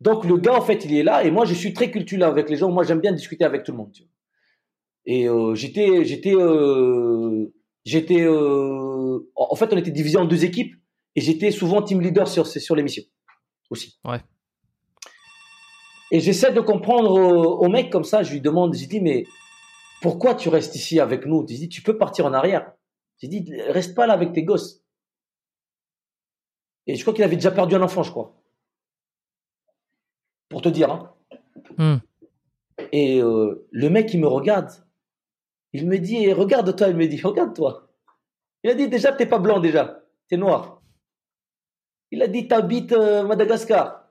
Donc, 0.00 0.24
le 0.24 0.36
gars, 0.36 0.54
en 0.54 0.60
fait, 0.60 0.84
il 0.84 0.94
est 0.94 1.02
là. 1.02 1.24
Et 1.24 1.30
moi, 1.30 1.46
je 1.46 1.54
suis 1.54 1.72
très 1.72 1.90
culturel 1.90 2.24
avec 2.24 2.50
les 2.50 2.56
gens. 2.56 2.70
Moi, 2.70 2.84
j'aime 2.84 3.00
bien 3.00 3.12
discuter 3.12 3.44
avec 3.44 3.62
tout 3.64 3.72
le 3.72 3.78
monde. 3.78 3.92
Tu 3.92 4.02
vois. 4.02 4.10
Et 5.06 5.28
euh, 5.28 5.54
j'étais, 5.54 6.04
j'étais, 6.04 6.34
euh, 6.34 7.46
j'étais, 7.84 8.22
euh, 8.22 9.18
en 9.36 9.54
fait, 9.54 9.72
on 9.72 9.76
était 9.76 9.92
divisé 9.92 10.18
en 10.18 10.24
deux 10.24 10.44
équipes 10.44 10.74
et 11.16 11.20
j'étais 11.20 11.50
souvent 11.50 11.82
team 11.82 12.00
leader 12.00 12.28
sur 12.28 12.46
sur 12.46 12.76
l'émission 12.76 13.02
aussi. 13.70 13.98
Ouais. 14.04 14.20
Et 16.12 16.20
j'essaie 16.20 16.52
de 16.52 16.60
comprendre 16.60 17.10
au, 17.10 17.68
mec 17.68 17.90
comme 17.90 18.04
ça. 18.04 18.22
Je 18.22 18.32
lui 18.32 18.40
demande, 18.40 18.74
j'ai 18.74 18.86
dit 18.86 19.00
mais 19.00 19.24
pourquoi 20.02 20.36
tu 20.36 20.48
restes 20.48 20.76
ici 20.76 21.00
avec 21.00 21.26
nous? 21.26 21.44
J'ai 21.48 21.56
dit 21.56 21.68
tu 21.68 21.82
peux 21.82 21.98
partir 21.98 22.26
en 22.26 22.32
arrière. 22.32 22.70
J'ai 23.18 23.28
dit 23.28 23.50
reste 23.68 23.96
pas 23.96 24.06
là 24.06 24.12
avec 24.12 24.32
tes 24.32 24.44
gosses. 24.44 24.84
Et 26.86 26.94
je 26.94 27.02
crois 27.02 27.12
qu'il 27.12 27.24
avait 27.24 27.36
déjà 27.36 27.50
perdu 27.50 27.74
un 27.74 27.82
enfant, 27.82 28.02
je 28.02 28.10
crois. 28.10 28.40
Pour 30.48 30.62
te 30.62 30.68
dire. 30.68 30.90
Hein. 30.90 31.12
Hmm. 31.78 31.96
Et 32.92 33.20
euh, 33.20 33.66
le 33.72 33.90
mec, 33.90 34.12
il 34.14 34.20
me 34.20 34.28
regarde. 34.28 34.70
Il 35.72 35.88
me 35.88 35.98
dit, 35.98 36.32
regarde-toi, 36.32 36.88
il 36.88 36.96
me 36.96 37.06
dit, 37.06 37.20
regarde-toi. 37.20 37.88
Il 38.62 38.70
a 38.70 38.74
dit, 38.74 38.88
déjà, 38.88 39.12
t'es 39.12 39.26
pas 39.26 39.38
blanc, 39.38 39.58
déjà. 39.58 40.00
T'es 40.28 40.36
noir. 40.36 40.75
Il 42.10 42.22
a 42.22 42.28
dit, 42.28 42.48
t'habites 42.48 42.92
euh, 42.92 43.24
Madagascar. 43.24 44.08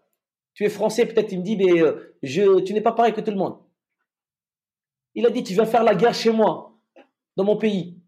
Tu 0.53 0.64
es 0.65 0.69
français, 0.69 1.06
peut-être. 1.06 1.32
Il 1.32 1.40
me 1.40 1.43
dit, 1.43 1.57
mais 1.57 1.82
euh, 1.82 2.15
je, 2.24 2.59
tu 2.61 2.74
n'es 2.74 2.82
pas 2.82 2.91
pareil 2.91 3.14
que 3.14 3.22
tout 3.22 3.32
le 3.32 3.38
monde. 3.38 3.57
Il 5.14 5.25
a 5.25 5.30
dit, 5.30 5.43
tu 5.43 5.53
viens 5.53 5.65
faire 5.65 5.83
la 5.83 5.95
guerre 5.95 6.14
chez 6.14 6.32
moi, 6.32 6.77
dans 7.35 7.43
mon 7.43 7.57
pays. 7.57 8.01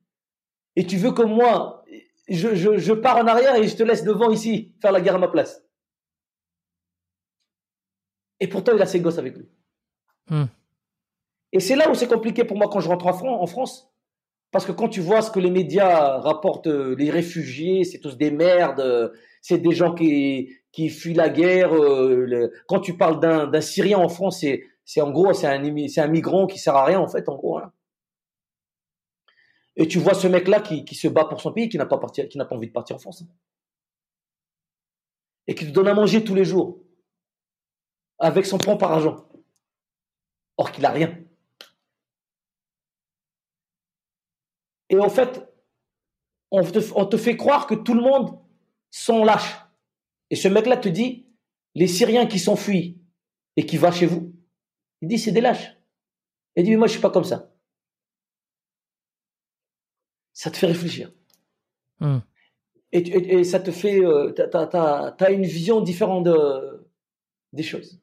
Et 0.75 0.85
tu 0.85 0.97
veux 0.97 1.11
que 1.11 1.23
moi, 1.23 1.85
je, 2.27 2.53
je, 2.55 2.77
je 2.77 2.93
pars 2.93 3.17
en 3.17 3.27
arrière 3.27 3.55
et 3.55 3.67
je 3.67 3.75
te 3.75 3.83
laisse 3.83 4.03
devant 4.03 4.29
ici, 4.29 4.75
faire 4.81 4.91
la 4.91 5.01
guerre 5.01 5.15
à 5.15 5.19
ma 5.19 5.29
place. 5.29 5.63
Et 8.39 8.47
pourtant, 8.47 8.73
il 8.75 8.81
a 8.81 8.85
ses 8.85 8.99
gosses 8.99 9.17
avec 9.17 9.35
lui. 9.35 9.49
Hmm. 10.29 10.45
Et 11.51 11.59
c'est 11.59 11.75
là 11.75 11.89
où 11.89 11.95
c'est 11.95 12.07
compliqué 12.07 12.43
pour 12.43 12.57
moi 12.57 12.69
quand 12.69 12.81
je 12.81 12.89
rentre 12.89 13.07
en 13.07 13.47
France. 13.47 13.91
Parce 14.51 14.65
que 14.65 14.71
quand 14.71 14.87
tu 14.89 15.01
vois 15.01 15.21
ce 15.21 15.29
que 15.29 15.39
les 15.39 15.51
médias 15.51 16.19
rapportent, 16.19 16.67
euh, 16.67 16.95
les 16.97 17.09
réfugiés, 17.09 17.83
c'est 17.83 17.99
tous 17.99 18.17
des 18.17 18.31
merdes, 18.31 18.79
euh, 18.79 19.09
c'est 19.41 19.57
des 19.57 19.71
gens 19.71 19.93
qui, 19.93 20.55
qui 20.71 20.89
fuient 20.89 21.13
la 21.13 21.29
guerre. 21.29 21.75
Euh, 21.75 22.51
quand 22.67 22.79
tu 22.79 22.95
parles 22.95 23.19
d'un 23.19 23.61
Syrien 23.61 23.97
en 23.97 24.09
France, 24.09 24.43
c'est 24.85 25.01
en 25.01 25.11
gros, 25.11 25.33
c'est 25.33 25.47
un, 25.47 25.63
un 25.63 26.07
migrant 26.07 26.47
qui 26.47 26.59
sert 26.59 26.75
à 26.75 26.85
rien 26.85 26.99
en 26.99 27.07
fait, 27.07 27.27
en 27.27 27.35
gros. 27.35 27.57
Hein. 27.57 27.73
Et 29.75 29.87
tu 29.87 29.99
vois 29.99 30.15
ce 30.15 30.27
mec-là 30.27 30.61
qui, 30.61 30.85
qui, 30.85 30.95
se 30.95 31.07
bat 31.07 31.25
pour 31.25 31.39
son 31.39 31.53
pays, 31.53 31.69
qui 31.69 31.77
n'a 31.77 31.85
pas, 31.85 31.99
pas 31.99 32.07
envie 32.49 32.67
de 32.67 32.73
partir 32.73 32.95
en 32.95 32.99
France. 32.99 33.21
Hein. 33.21 33.27
Et 35.45 35.55
qui 35.55 35.65
te 35.65 35.71
donne 35.71 35.87
à 35.87 35.93
manger 35.93 36.23
tous 36.23 36.33
les 36.35 36.45
jours. 36.45 36.79
Avec 38.17 38.45
son 38.47 38.57
propre 38.57 38.85
argent. 38.85 39.29
Or 40.57 40.71
qu'il 40.71 40.81
n'a 40.81 40.89
rien. 40.89 41.15
Et 44.89 44.97
en 44.99 45.09
fait, 45.09 45.47
on 46.51 46.63
te, 46.63 47.17
fait 47.17 47.35
croire 47.35 47.67
que 47.67 47.75
tout 47.75 47.93
le 47.93 48.01
monde 48.01 48.39
sont 48.89 49.23
lâches. 49.23 49.57
Et 50.29 50.35
ce 50.35 50.47
mec-là 50.47 50.77
te 50.77 50.89
dit, 50.89 51.27
les 51.75 51.87
Syriens 51.87 52.25
qui 52.25 52.39
s'enfuient 52.39 52.97
et 53.55 53.65
qui 53.65 53.77
vont 53.77 53.91
chez 53.91 54.05
vous, 54.05 54.33
il 55.01 55.07
dit, 55.07 55.19
c'est 55.19 55.31
des 55.31 55.41
lâches. 55.41 55.77
Il 56.55 56.63
dit, 56.63 56.71
mais 56.71 56.77
moi, 56.77 56.87
je 56.87 56.93
suis 56.93 57.01
pas 57.01 57.09
comme 57.09 57.23
ça. 57.23 57.51
Ça 60.33 60.51
te 60.51 60.57
fait 60.57 60.67
réfléchir. 60.67 61.11
Hmm. 61.99 62.19
Et, 62.91 63.43
ça 63.43 63.59
te 63.59 63.71
fait, 63.71 63.99
euh, 63.99 64.33
tu 64.33 64.41
as, 64.41 65.31
une 65.31 65.43
vision 65.43 65.81
différente 65.81 66.23
de, 66.23 66.87
des 67.53 67.63
choses. 67.63 67.99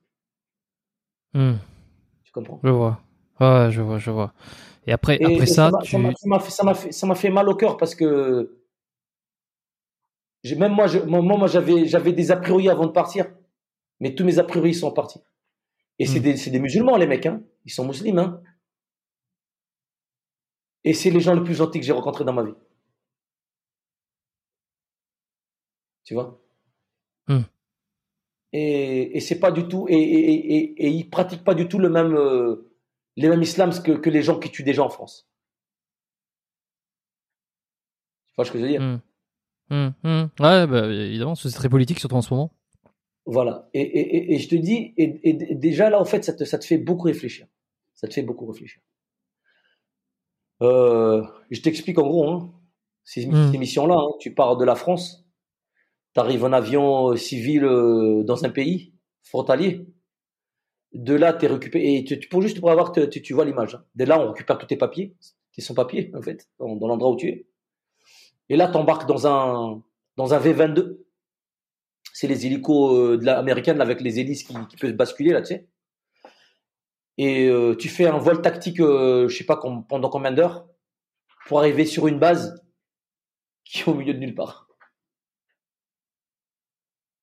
Hmm. 1.32 1.54
Tu 2.22 2.32
comprends? 2.32 2.60
Je 2.62 2.68
vois. 2.68 3.00
Ouais, 3.40 3.70
je 3.70 3.80
vois, 3.80 3.98
je 3.98 4.10
vois. 4.10 4.32
Et 4.86 4.92
après, 4.92 5.18
après 5.22 5.46
ça, 5.46 5.70
ça 5.82 5.98
m'a 5.98 6.38
fait, 6.74 6.92
fait, 6.92 7.14
fait, 7.14 7.30
mal 7.30 7.48
au 7.48 7.54
cœur 7.54 7.76
parce 7.76 7.94
que 7.94 8.60
même 10.52 10.72
moi, 10.72 10.86
je, 10.86 10.98
moi, 10.98 11.22
moi 11.22 11.46
j'avais, 11.46 11.86
j'avais 11.86 12.12
des 12.12 12.30
a 12.30 12.36
priori 12.36 12.68
avant 12.68 12.86
de 12.86 12.92
partir, 12.92 13.26
mais 14.00 14.14
tous 14.14 14.24
mes 14.24 14.38
a 14.38 14.44
priori 14.44 14.74
sont 14.74 14.92
partis. 14.92 15.20
Et 15.98 16.06
c'est 16.06 16.20
hmm. 16.20 16.22
des, 16.22 16.50
des, 16.50 16.58
musulmans, 16.58 16.96
les 16.96 17.06
mecs, 17.06 17.24
hein. 17.24 17.42
Ils 17.64 17.72
sont 17.72 17.86
musulmans, 17.86 18.20
hein. 18.20 18.42
Et 20.82 20.92
c'est 20.92 21.10
les 21.10 21.20
gens 21.20 21.34
les 21.34 21.42
plus 21.42 21.54
gentils 21.54 21.80
que 21.80 21.86
j'ai 21.86 21.92
rencontrés 21.92 22.24
dans 22.24 22.34
ma 22.34 22.42
vie. 22.42 22.54
Tu 26.04 26.12
vois? 26.12 26.38
Hmm. 27.26 27.44
Et, 28.52 29.16
et 29.16 29.20
c'est 29.20 29.40
pas 29.40 29.50
du 29.50 29.66
tout, 29.66 29.86
et, 29.88 29.94
et, 29.94 30.56
et, 30.56 30.86
et, 30.86 30.88
ils 30.90 31.08
pratiquent 31.08 31.42
pas 31.42 31.54
du 31.54 31.66
tout 31.68 31.78
le 31.78 31.88
même, 31.88 32.14
euh, 32.14 32.70
les 33.16 33.28
mêmes 33.28 33.42
islams 33.42 33.72
que, 33.82 33.92
que, 33.92 34.10
les 34.10 34.22
gens 34.22 34.38
qui 34.38 34.50
tuent 34.50 34.64
des 34.64 34.74
gens 34.74 34.86
en 34.86 34.90
France. 34.90 35.28
Tu 38.28 38.34
vois 38.36 38.44
ce 38.44 38.50
que 38.52 38.58
je 38.58 38.64
veux 38.64 38.70
dire? 38.70 38.80
Mmh. 38.80 39.00
Mmh, 39.70 40.28
Ouais, 40.40 40.66
bah, 40.66 40.86
évidemment, 40.86 41.34
c'est 41.34 41.50
très 41.50 41.68
politique, 41.68 42.00
surtout 42.00 42.16
en 42.16 42.22
ce 42.22 42.32
moment. 42.32 42.52
Voilà. 43.26 43.68
Et, 43.72 43.80
et, 43.80 44.34
et 44.34 44.38
je 44.38 44.48
te 44.48 44.54
dis, 44.54 44.92
et, 44.96 45.54
déjà 45.54 45.88
là, 45.90 46.00
en 46.00 46.04
fait, 46.04 46.24
ça 46.24 46.34
te, 46.34 46.44
ça 46.44 46.58
te 46.58 46.64
fait 46.64 46.78
beaucoup 46.78 47.04
réfléchir. 47.04 47.46
Ça 47.94 48.08
te 48.08 48.14
fait 48.14 48.22
beaucoup 48.22 48.46
réfléchir. 48.46 48.82
Euh, 50.62 51.24
je 51.50 51.60
t'explique 51.60 51.98
en 51.98 52.06
gros, 52.06 52.28
hein, 52.28 52.52
ces, 53.04 53.26
mmh. 53.26 53.56
missions-là, 53.56 53.96
hein, 53.96 54.10
tu 54.20 54.34
pars 54.34 54.56
de 54.56 54.64
la 54.64 54.74
France, 54.74 55.26
tu 56.14 56.20
arrives 56.20 56.44
en 56.44 56.52
avion 56.52 57.10
euh, 57.10 57.16
civil 57.16 57.64
euh, 57.64 58.22
dans 58.24 58.44
un 58.44 58.50
pays 58.50 58.94
frontalier, 59.22 59.86
de 60.94 61.14
là, 61.14 61.32
tu 61.32 61.44
es 61.44 61.48
récupéré. 61.48 61.96
Et 61.96 62.26
pour 62.30 62.40
juste 62.40 62.60
pour 62.60 62.70
avoir, 62.70 62.92
tu, 62.92 63.34
vois 63.34 63.44
l'image. 63.44 63.74
Hein. 63.74 63.84
De 63.94 64.04
là, 64.04 64.18
on 64.20 64.28
récupère 64.28 64.58
tous 64.58 64.66
tes 64.66 64.76
papiers, 64.76 65.14
tes 65.52 65.60
sans 65.60 65.74
papiers, 65.74 66.10
en 66.14 66.22
fait, 66.22 66.48
dans, 66.58 66.86
l'endroit 66.86 67.10
où 67.10 67.16
tu 67.16 67.28
es. 67.28 67.46
Et 68.48 68.56
là, 68.56 68.68
tu 68.68 68.76
embarques 68.76 69.06
dans 69.06 69.26
un, 69.26 69.82
dans 70.16 70.34
un 70.34 70.38
V22. 70.38 70.98
C'est 72.12 72.28
les 72.28 72.46
hélicos 72.46 72.96
euh, 72.96 73.18
de 73.18 73.26
américaines 73.28 73.80
avec 73.80 74.00
les 74.00 74.20
hélices 74.20 74.44
qui, 74.44 74.54
qui 74.68 74.76
peuvent 74.76 74.92
basculer, 74.92 75.32
là, 75.32 75.42
tu 75.42 75.48
sais. 75.48 75.68
Et 77.16 77.48
euh, 77.48 77.76
tu 77.76 77.88
fais 77.88 78.06
un 78.06 78.18
vol 78.18 78.42
tactique, 78.42 78.80
euh, 78.80 79.28
je 79.28 79.36
sais 79.36 79.44
pas 79.44 79.56
pendant 79.56 80.08
combien 80.08 80.32
d'heures, 80.32 80.68
pour 81.46 81.58
arriver 81.58 81.86
sur 81.86 82.08
une 82.08 82.18
base 82.18 82.64
qui 83.64 83.80
est 83.80 83.88
au 83.88 83.94
milieu 83.94 84.14
de 84.14 84.18
nulle 84.18 84.34
part. 84.34 84.68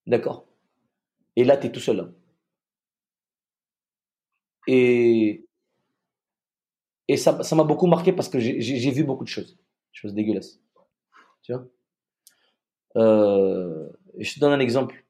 D'accord? 0.07 0.45
Et 1.35 1.43
là, 1.43 1.57
tu 1.57 1.67
es 1.67 1.71
tout 1.71 1.79
seul. 1.79 1.99
Hein. 1.99 2.13
Et, 4.67 5.45
et 7.07 7.17
ça, 7.17 7.39
m'a 7.55 7.63
beaucoup 7.63 7.87
marqué 7.87 8.13
parce 8.13 8.29
que 8.29 8.39
j'ai 8.39 8.91
vu 8.91 9.03
beaucoup 9.03 9.23
de 9.23 9.29
choses, 9.29 9.57
choses 9.91 10.13
dégueulasses. 10.13 10.59
Tu 11.41 11.53
vois? 11.53 11.67
Euh, 12.97 13.89
Je 14.19 14.33
te 14.33 14.39
donne 14.39 14.53
un 14.53 14.59
exemple. 14.59 15.05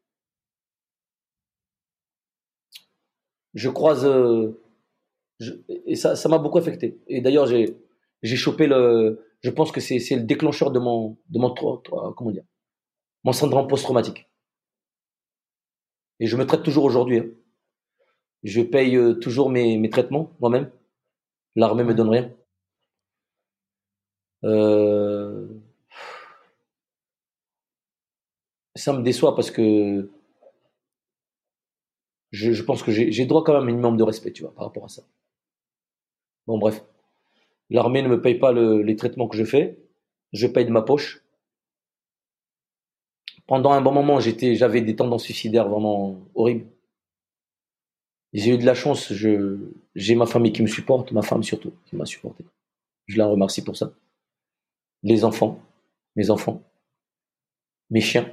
Je 3.53 3.69
croise, 3.69 4.05
euh, 4.05 4.61
et 5.67 5.95
ça, 5.95 6.15
m'a 6.29 6.37
beaucoup 6.37 6.57
affecté. 6.57 6.99
Et 7.07 7.21
d'ailleurs, 7.21 7.47
j'ai, 7.47 7.75
chopé 8.23 8.67
le, 8.67 9.25
je 9.41 9.49
pense 9.49 9.71
que 9.71 9.81
c'est, 9.81 9.99
c'est 9.99 10.15
le 10.15 10.23
déclencheur 10.23 10.71
de 10.71 10.79
mon, 10.79 11.17
de 11.29 11.39
mon, 11.39 11.53
comment 11.53 12.31
dire, 12.31 12.45
mon 13.23 13.33
syndrome 13.33 13.67
post-traumatique. 13.67 14.29
Et 16.19 16.27
je 16.27 16.37
me 16.37 16.45
traite 16.45 16.63
toujours 16.63 16.85
aujourd'hui. 16.85 17.19
Hein. 17.19 17.25
Je 18.43 18.61
paye 18.61 18.97
euh, 18.97 19.15
toujours 19.15 19.49
mes, 19.49 19.77
mes 19.79 19.89
traitements 19.89 20.31
moi-même. 20.39 20.69
L'armée 21.55 21.83
me 21.85 21.93
donne 21.95 22.09
rien. 22.09 22.31
Euh, 24.43 25.47
ça 28.75 28.93
me 28.93 29.01
déçoit 29.03 29.35
parce 29.35 29.51
que 29.51 30.09
je, 32.31 32.51
je 32.51 32.63
pense 32.63 32.83
que 32.83 32.91
j'ai 32.91 33.09
j'ai 33.13 33.25
droit 33.25 33.41
quand 33.45 33.53
même 33.53 33.61
à 33.61 33.63
un 33.63 33.67
minimum 33.67 33.95
de 33.95 34.03
respect, 34.03 34.33
tu 34.33 34.41
vois, 34.43 34.53
par 34.53 34.65
rapport 34.65 34.83
à 34.83 34.89
ça. 34.89 35.03
Bon, 36.45 36.59
bref. 36.59 36.83
L'armée 37.69 38.01
ne 38.01 38.09
me 38.09 38.21
paye 38.21 38.35
pas 38.39 38.51
le- 38.51 38.81
les 38.83 38.95
traitements 38.95 39.27
que 39.27 39.37
je 39.37 39.45
fais. 39.45 39.79
Je 40.33 40.47
paye 40.47 40.65
de 40.65 40.71
ma 40.71 40.81
poche. 40.83 41.23
Pendant 43.45 43.69
un 43.73 43.81
bon 43.81 43.91
moment, 43.91 44.19
j'étais, 44.19 44.55
j'avais 44.55 44.81
des 44.81 44.95
tendances 44.95 45.21
suicidaires 45.25 45.69
vraiment 45.69 46.17
horribles. 46.33 46.65
J'ai 48.33 48.53
eu 48.53 48.57
de 48.57 48.65
la 48.65 48.73
chance. 48.73 49.11
Je, 49.13 49.57
j'ai 49.95 50.15
ma 50.15 50.25
famille 50.25 50.53
qui 50.53 50.61
me 50.61 50.67
supporte, 50.67 51.11
ma 51.11 51.21
femme 51.21 51.43
surtout, 51.43 51.73
qui 51.85 51.95
m'a 51.95 52.05
supporté. 52.05 52.45
Je 53.07 53.17
la 53.17 53.27
remercie 53.27 53.63
pour 53.63 53.75
ça. 53.75 53.91
Les 55.03 55.23
enfants, 55.23 55.59
mes 56.15 56.29
enfants, 56.29 56.61
mes 57.89 58.01
chiens. 58.01 58.31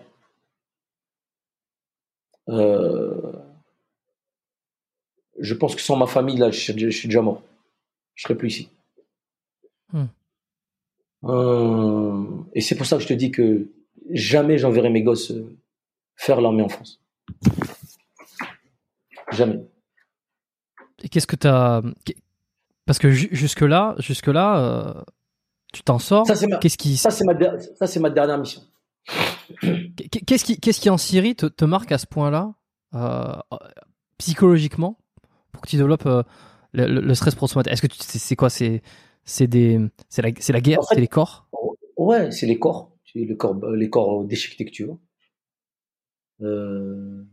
Euh, 2.49 3.33
je 5.39 5.55
pense 5.55 5.75
que 5.75 5.81
sans 5.81 5.97
ma 5.97 6.07
famille, 6.07 6.37
là, 6.37 6.51
je, 6.51 6.73
je 6.77 6.91
suis 6.91 7.09
déjà 7.09 7.23
mort. 7.23 7.43
Je 8.15 8.23
serais 8.25 8.37
plus 8.37 8.49
ici. 8.49 8.71
Hmm. 9.93 10.07
Euh, 11.25 12.25
et 12.55 12.61
c'est 12.61 12.77
pour 12.77 12.87
ça 12.87 12.97
que 12.97 13.03
je 13.03 13.09
te 13.09 13.15
dis 13.15 13.31
que 13.31 13.69
jamais 14.11 14.59
j'enverrai 14.59 14.91
mes 14.91 15.03
gosses 15.03 15.31
euh, 15.31 15.57
faire 16.17 16.41
l'armée 16.41 16.63
en 16.63 16.69
France. 16.69 17.01
Jamais. 19.33 19.61
Et 21.03 21.09
qu'est-ce 21.09 21.27
que 21.27 21.37
t'as 21.37 21.83
Parce 22.87 22.99
que 22.99 23.11
ju- 23.11 23.29
jusque 23.33 23.61
là, 23.61 23.95
jusque 23.99 24.27
là, 24.29 25.05
tu 25.73 25.83
t'en 25.83 25.99
sors. 25.99 26.27
Ça, 26.27 26.35
c'est 26.35 26.47
ma, 26.47 26.57
Qu'est-ce 26.59 26.79
qui, 26.79 26.97
ça, 26.97 27.11
c'est 27.11 27.25
ma, 27.25 27.35
der- 27.35 27.57
dernière 28.15 28.39
mission. 28.39 28.63
qu'est-ce 30.27 30.45
qui, 30.45 30.59
qu'est-ce 30.59 30.81
qui 30.81 30.91
en 30.91 30.99
Syrie 30.99 31.37
te, 31.37 31.47
te 31.47 31.65
marque 31.65 31.93
à 31.93 31.99
ce 31.99 32.07
point-là, 32.07 32.55
euh, 32.95 33.35
psychologiquement, 34.19 34.99
pour 35.53 35.63
que 35.63 35.69
tu 35.69 35.77
développes 35.77 36.07
euh, 36.07 36.23
le, 36.73 36.87
le- 36.87 37.15
stress 37.15 37.35
post-traumatique 37.35 37.73
Est-ce 37.73 37.83
que 37.83 37.87
tu- 37.87 37.99
c'est, 38.01 38.37
quoi? 38.37 38.51
C'est, 38.51 38.83
c'est 39.25 39.47
des, 39.47 39.79
c'est 40.09 40.23
la, 40.23 40.31
la 40.55 40.61
guerre, 40.61 40.79
En 40.81 40.83
fait- 40.83 40.95
c'est 40.97 41.01
les 41.01 41.09
corps? 41.09 41.49
Ouais, 41.97 42.31
c'est 42.31 42.47
les 42.47 42.59
corps. 42.59 42.93
Corps, 43.39 43.59
les 43.71 43.89
corps 43.91 44.25
déchiquetés 44.25 44.65
que 44.67 44.71
tu. 44.71 44.87
Euh, 46.43 47.25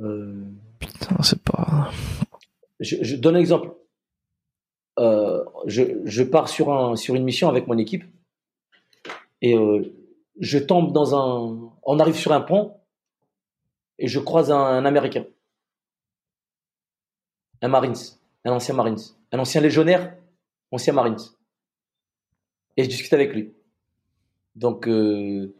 euh, 0.00 0.44
Putain, 0.78 1.22
c'est 1.22 1.42
pas. 1.42 1.90
je, 2.80 3.16
donne 3.16 3.36
un 3.36 3.40
exemple. 3.40 3.74
Euh, 4.98 5.44
je, 5.66 6.22
pars 6.22 6.48
sur, 6.48 6.72
un, 6.72 6.96
sur 6.96 7.14
une 7.14 7.24
mission 7.24 7.48
avec 7.48 7.66
mon 7.68 7.78
équipe 7.78 8.04
et 9.40 9.56
euh, 9.56 9.94
je 10.40 10.58
tombe 10.58 10.92
dans 10.92 11.14
un. 11.14 11.72
On 11.82 11.98
arrive 11.98 12.16
sur 12.16 12.32
un 12.32 12.40
pont 12.40 12.80
et 13.98 14.08
je 14.08 14.18
croise 14.18 14.50
un, 14.50 14.58
un 14.58 14.84
Américain, 14.84 15.24
un 17.62 17.68
Marines, 17.68 17.94
un 18.44 18.52
ancien 18.52 18.74
Marines, 18.74 18.98
un 19.32 19.38
ancien 19.38 19.60
légionnaire, 19.60 20.16
ancien 20.70 20.92
Marines. 20.92 21.16
Et 22.76 22.84
je 22.84 22.88
discute 22.88 23.12
avec 23.12 23.34
lui. 23.34 23.52
Donc, 24.54 24.88
euh, 24.88 25.54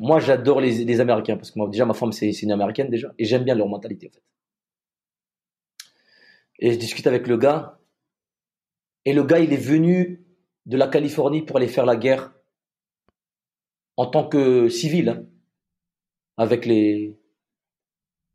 moi, 0.00 0.18
j'adore 0.18 0.62
les, 0.62 1.00
Américains 1.00 1.36
parce 1.36 1.50
que 1.50 1.58
moi, 1.58 1.68
déjà, 1.68 1.84
ma 1.84 1.92
femme, 1.92 2.12
c'est 2.12 2.30
une 2.30 2.52
Américaine 2.52 2.88
déjà 2.88 3.12
et 3.18 3.26
j'aime 3.26 3.44
bien 3.44 3.54
leur 3.54 3.68
mentalité 3.68 4.08
en 4.08 4.12
fait. 4.12 4.22
Et 6.58 6.72
je 6.72 6.78
discute 6.78 7.06
avec 7.06 7.26
le 7.26 7.36
gars. 7.36 7.78
Et 9.04 9.12
le 9.12 9.22
gars, 9.24 9.40
il 9.40 9.52
est 9.52 9.58
venu 9.58 10.24
de 10.64 10.76
la 10.78 10.88
Californie 10.88 11.42
pour 11.42 11.58
aller 11.58 11.68
faire 11.68 11.84
la 11.84 11.96
guerre 11.96 12.32
en 13.98 14.06
tant 14.06 14.26
que 14.26 14.70
civil 14.70 15.10
hein, 15.10 15.26
avec 16.38 16.64
les 16.64 17.18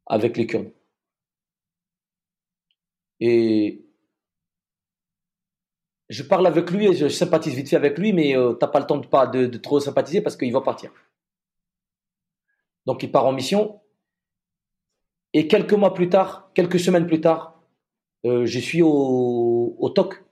avec 0.05 0.37
les 0.37 0.45
Kurdes. 0.45 0.71
Et 3.19 3.87
je 6.09 6.21
parle 6.21 6.45
avec 6.45 6.69
lui 6.69 6.87
et 6.87 6.93
je 6.93 7.07
sympathise 7.07 7.55
vite 7.55 7.69
fait 7.69 7.75
avec 7.75 7.97
lui, 7.97 8.13
mais 8.13 8.37
euh, 8.37 8.53
t'as 8.53 8.67
pas 8.67 8.79
le 8.79 8.85
temps 8.85 8.97
de, 8.97 9.07
pas, 9.07 9.25
de 9.25 9.57
trop 9.57 9.79
sympathiser 9.79 10.21
parce 10.21 10.37
qu'il 10.37 10.53
va 10.53 10.61
partir. 10.61 10.91
Donc 12.85 13.03
il 13.03 13.11
part 13.11 13.25
en 13.25 13.31
mission. 13.33 13.79
Et 15.33 15.47
quelques 15.47 15.73
mois 15.73 15.93
plus 15.93 16.09
tard, 16.09 16.51
quelques 16.53 16.79
semaines 16.79 17.07
plus 17.07 17.19
tard, 17.21 17.61
euh, 18.25 18.45
je 18.45 18.59
suis 18.59 18.81
au, 18.81 19.75
au 19.77 19.89
TOC. 19.89 20.23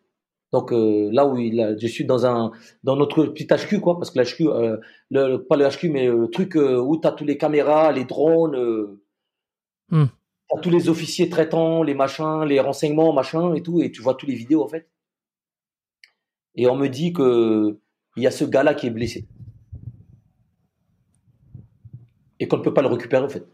Donc 0.51 0.71
euh, 0.71 1.09
là 1.11 1.25
où 1.25 1.37
il 1.37 1.59
a- 1.59 1.75
je 1.77 1.87
suis 1.87 2.05
dans 2.05 2.25
un 2.25 2.51
dans 2.83 2.95
notre 2.95 3.25
petit 3.25 3.47
HQ 3.47 3.79
quoi, 3.81 3.97
parce 3.97 4.11
que 4.11 4.19
l'HQ, 4.19 4.47
euh, 4.49 4.77
le, 5.09 5.37
pas 5.37 5.57
le 5.57 5.67
HQ 5.67 5.89
mais 5.89 6.07
le 6.07 6.27
truc 6.29 6.55
où 6.55 6.97
tu 7.01 7.07
as 7.07 7.11
tous 7.11 7.25
les 7.25 7.37
caméras, 7.37 7.91
les 7.91 8.05
drones, 8.05 8.97
Hmm. 9.89 10.05
t'as 10.49 10.59
tous 10.61 10.69
les 10.71 10.89
officiers 10.89 11.29
traitants, 11.29 11.83
les 11.83 11.93
machins, 11.93 12.43
les 12.45 12.59
renseignements, 12.59 13.13
machin 13.13 13.53
et 13.53 13.61
tout, 13.61 13.81
et 13.81 13.91
tu 13.91 14.01
vois 14.01 14.15
tous 14.15 14.25
les 14.25 14.33
vidéos 14.35 14.63
en 14.63 14.67
fait. 14.67 14.89
Et 16.55 16.67
on 16.67 16.75
me 16.75 16.87
dit 16.87 17.13
que 17.13 17.79
il 18.15 18.23
y 18.23 18.27
a 18.27 18.31
ce 18.31 18.45
gars-là 18.45 18.73
qui 18.75 18.87
est 18.87 18.91
blessé 18.91 19.27
et 22.43 22.47
qu'on 22.49 22.57
ne 22.57 22.61
peut 22.61 22.73
pas 22.73 22.81
le 22.81 22.89
récupérer 22.89 23.23
en 23.23 23.29
fait. 23.29 23.47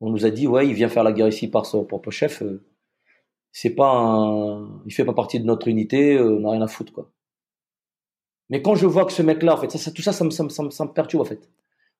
On 0.00 0.08
nous 0.08 0.24
a 0.24 0.30
dit 0.30 0.46
ouais, 0.46 0.66
il 0.66 0.72
vient 0.72 0.88
faire 0.88 1.04
la 1.04 1.12
guerre 1.12 1.28
ici 1.28 1.46
par 1.46 1.66
son 1.66 1.84
propre 1.84 2.10
chef. 2.10 2.40
euh, 2.40 2.64
c'est 3.52 3.74
pas 3.74 3.92
un... 3.92 4.82
il 4.86 4.94
fait 4.94 5.04
pas 5.04 5.12
partie 5.12 5.38
de 5.40 5.44
notre 5.44 5.68
unité, 5.68 6.16
euh, 6.16 6.36
on 6.36 6.40
n'a 6.40 6.52
rien 6.52 6.62
à 6.62 6.68
foutre 6.68 6.94
quoi. 6.94 7.12
Mais 8.48 8.62
quand 8.62 8.76
je 8.76 8.86
vois 8.86 9.04
que 9.04 9.12
ce 9.12 9.20
mec-là, 9.20 9.54
en 9.54 9.58
fait, 9.58 9.70
ça, 9.70 9.90
tout 9.92 10.00
ça, 10.00 10.12
ça 10.12 10.24
me, 10.24 10.92
perturbe 10.92 11.20
en 11.20 11.26
fait. 11.26 11.50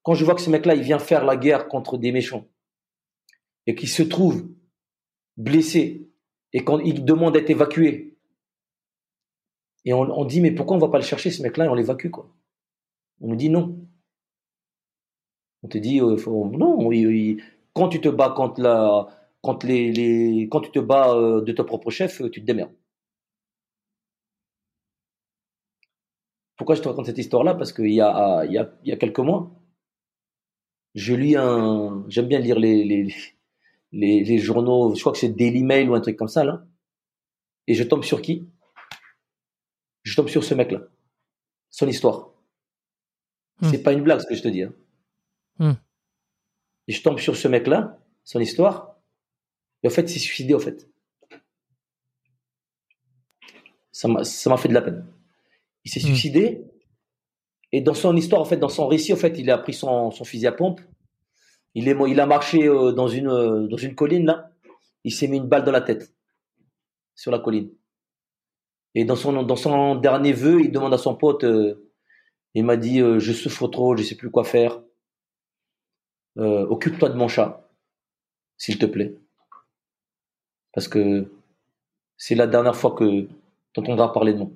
Quand 0.02 0.15
je 0.15 0.25
vois 0.25 0.34
que 0.34 0.41
ce 0.41 0.49
mec-là, 0.49 0.75
il 0.75 0.83
vient 0.83 0.99
faire 0.99 1.26
la 1.26 1.36
guerre 1.36 1.68
contre 1.68 1.99
des 1.99 2.10
méchants 2.10 2.47
et 3.67 3.75
qu'il 3.75 3.91
se 3.91 4.02
trouve 4.02 4.49
blessé 5.36 6.09
et 6.55 6.65
quand 6.65 6.78
il 6.78 7.05
demande 7.05 7.34
d'être 7.34 7.50
évacué, 7.50 8.17
et 9.84 9.92
on, 9.92 10.25
dit 10.25 10.41
mais 10.41 10.52
pourquoi 10.52 10.76
on 10.76 10.81
va 10.81 10.89
pas 10.89 10.99
le 10.99 11.05
chercher 11.05 11.31
ce 11.31 11.42
mec-là 11.42 11.67
et 11.67 11.68
on 11.68 11.75
l'évacue 11.75 12.09
quoi 12.09 12.34
On 13.20 13.28
nous 13.28 13.36
dit 13.36 13.50
non. 13.50 13.90
On 15.63 15.69
te 15.69 15.79
dit 15.79 16.01
euh, 16.01 16.17
non. 16.27 16.91
il- 16.93 17.11
il- 17.15 17.43
quand 17.75 17.89
tu 17.89 18.01
te 18.01 18.09
bats 18.09 18.31
contre 18.31 18.61
la, 18.61 19.07
quand 19.43 19.63
les, 19.65 19.93
les, 19.93 20.49
quand 20.51 20.61
tu 20.61 20.71
te 20.71 20.79
bats 20.81 21.15
euh, 21.15 21.41
de 21.43 21.53
ton 21.53 21.65
propre 21.65 21.91
chef, 21.91 22.21
euh, 22.21 22.31
tu 22.31 22.41
te 22.41 22.47
démerdes. 22.47 22.73
Pourquoi 26.57 26.75
je 26.75 26.83
te 26.83 26.89
raconte 26.89 27.07
cette 27.07 27.19
histoire-là? 27.19 27.55
Parce 27.55 27.73
qu'il 27.73 27.93
y 27.93 28.01
a, 28.01 28.45
il 28.45 28.53
y, 28.53 28.59
a, 28.59 28.71
il 28.85 28.89
y 28.91 28.93
a 28.93 28.97
quelques 28.97 29.19
mois, 29.21 29.51
je 30.95 31.15
lis 31.15 31.37
un. 31.37 32.05
J'aime 32.09 32.27
bien 32.29 32.39
lire 32.39 32.59
les, 32.59 32.85
les, 32.85 33.15
les, 33.93 34.25
les 34.25 34.39
journaux, 34.39 34.95
je 34.95 35.01
crois 35.01 35.13
que 35.13 35.19
c'est 35.19 35.31
Daily 35.31 35.63
Mail 35.63 35.89
ou 35.91 35.95
un 35.95 36.01
truc 36.01 36.17
comme 36.17 36.29
ça, 36.29 36.45
là. 36.45 36.65
Et 37.67 37.75
je 37.75 37.83
tombe 37.85 38.05
sur 38.05 38.21
qui? 38.21 38.49
Je 40.03 40.17
tombe 40.17 40.29
sur 40.29 40.45
ce 40.45 40.55
mec-là. 40.55 40.83
Son 41.71 41.87
histoire. 41.87 42.31
Hmm. 43.61 43.69
C'est 43.71 43.83
pas 43.83 43.93
une 43.93 44.03
blague 44.03 44.21
ce 44.21 44.27
que 44.27 44.35
je 44.35 44.43
te 44.43 44.49
dis. 44.49 44.63
hein. 44.65 44.73
Hmm. 45.61 45.75
Et 46.89 46.93
je 46.93 47.03
tombe 47.03 47.21
sur 47.21 47.37
ce 47.37 47.47
mec-là, 47.47 47.99
son 48.25 48.41
histoire. 48.41 48.97
Et 49.83 49.87
en 49.87 49.91
fait, 49.91 50.03
il 50.03 50.09
s'est 50.09 50.19
suicidé, 50.19 50.55
en 50.55 50.59
fait. 50.59 50.89
Ça 53.93 54.09
m'a 54.09 54.57
fait 54.57 54.69
de 54.69 54.75
la 54.75 54.83
peine. 54.83 55.07
Il 55.85 55.91
s'est 55.91 56.01
Hmm. 56.01 56.07
suicidé. 56.07 56.65
Et 57.73 57.81
dans 57.83 57.95
son 57.95 58.17
histoire, 58.17 58.41
en 58.41 58.45
fait, 58.45 58.57
dans 58.57 58.69
son 58.69 58.89
récit, 58.89 59.13
en 59.13 59.17
fait, 59.17 59.39
il 59.39 59.51
a 59.51 59.59
pris 59.59 59.75
son, 59.75 60.11
son 60.11 60.25
fusil 60.25 60.47
à 60.47 60.53
pompe. 60.53 60.81
Il, 61.75 61.87
est, 61.89 61.97
il 62.09 62.19
a 62.19 62.27
marché 62.27 62.67
euh, 62.67 62.91
dans, 62.93 63.07
une, 63.07 63.29
euh, 63.29 63.69
dans 63.69 63.77
une 63.77 63.95
colline, 63.95 64.27
là. 64.27 64.51
Il 65.05 65.13
s'est 65.13 65.29
mis 65.29 65.37
une 65.37 65.47
balle 65.47 65.65
dans 65.65 65.73
la 65.73 65.81
tête. 65.81 66.13
Sur 67.15 67.31
la 67.31 67.39
colline. 67.39 67.71
Et 68.95 69.05
dans 69.05 69.15
son, 69.15 69.43
dans 69.45 69.57
son 69.57 69.95
dernier 69.95 70.33
vœu, 70.33 70.63
il 70.63 70.73
demande 70.73 70.93
à 70.95 70.99
son 70.99 71.15
pote, 71.15 71.45
euh, 71.45 71.91
il 72.55 72.65
m'a 72.65 72.77
dit, 72.77 72.99
je 72.99 73.33
souffre 73.33 73.69
trop, 73.69 73.97
je 73.97 74.03
sais 74.03 74.17
plus 74.17 74.31
quoi 74.31 74.43
faire. 74.43 74.83
Euh, 76.39 76.67
Occupe-toi 76.67 77.10
de 77.10 77.17
mon 77.17 77.28
chat, 77.28 77.68
s'il 78.57 78.78
te 78.78 78.86
plaît. 78.86 79.15
Parce 80.73 80.89
que 80.89 81.33
c'est 82.17 82.34
la 82.34 82.47
dernière 82.47 82.76
fois 82.76 82.94
que 82.94 83.28
t'entendras 83.73 84.09
parler 84.09 84.33
de 84.34 84.39
moi. 84.39 84.50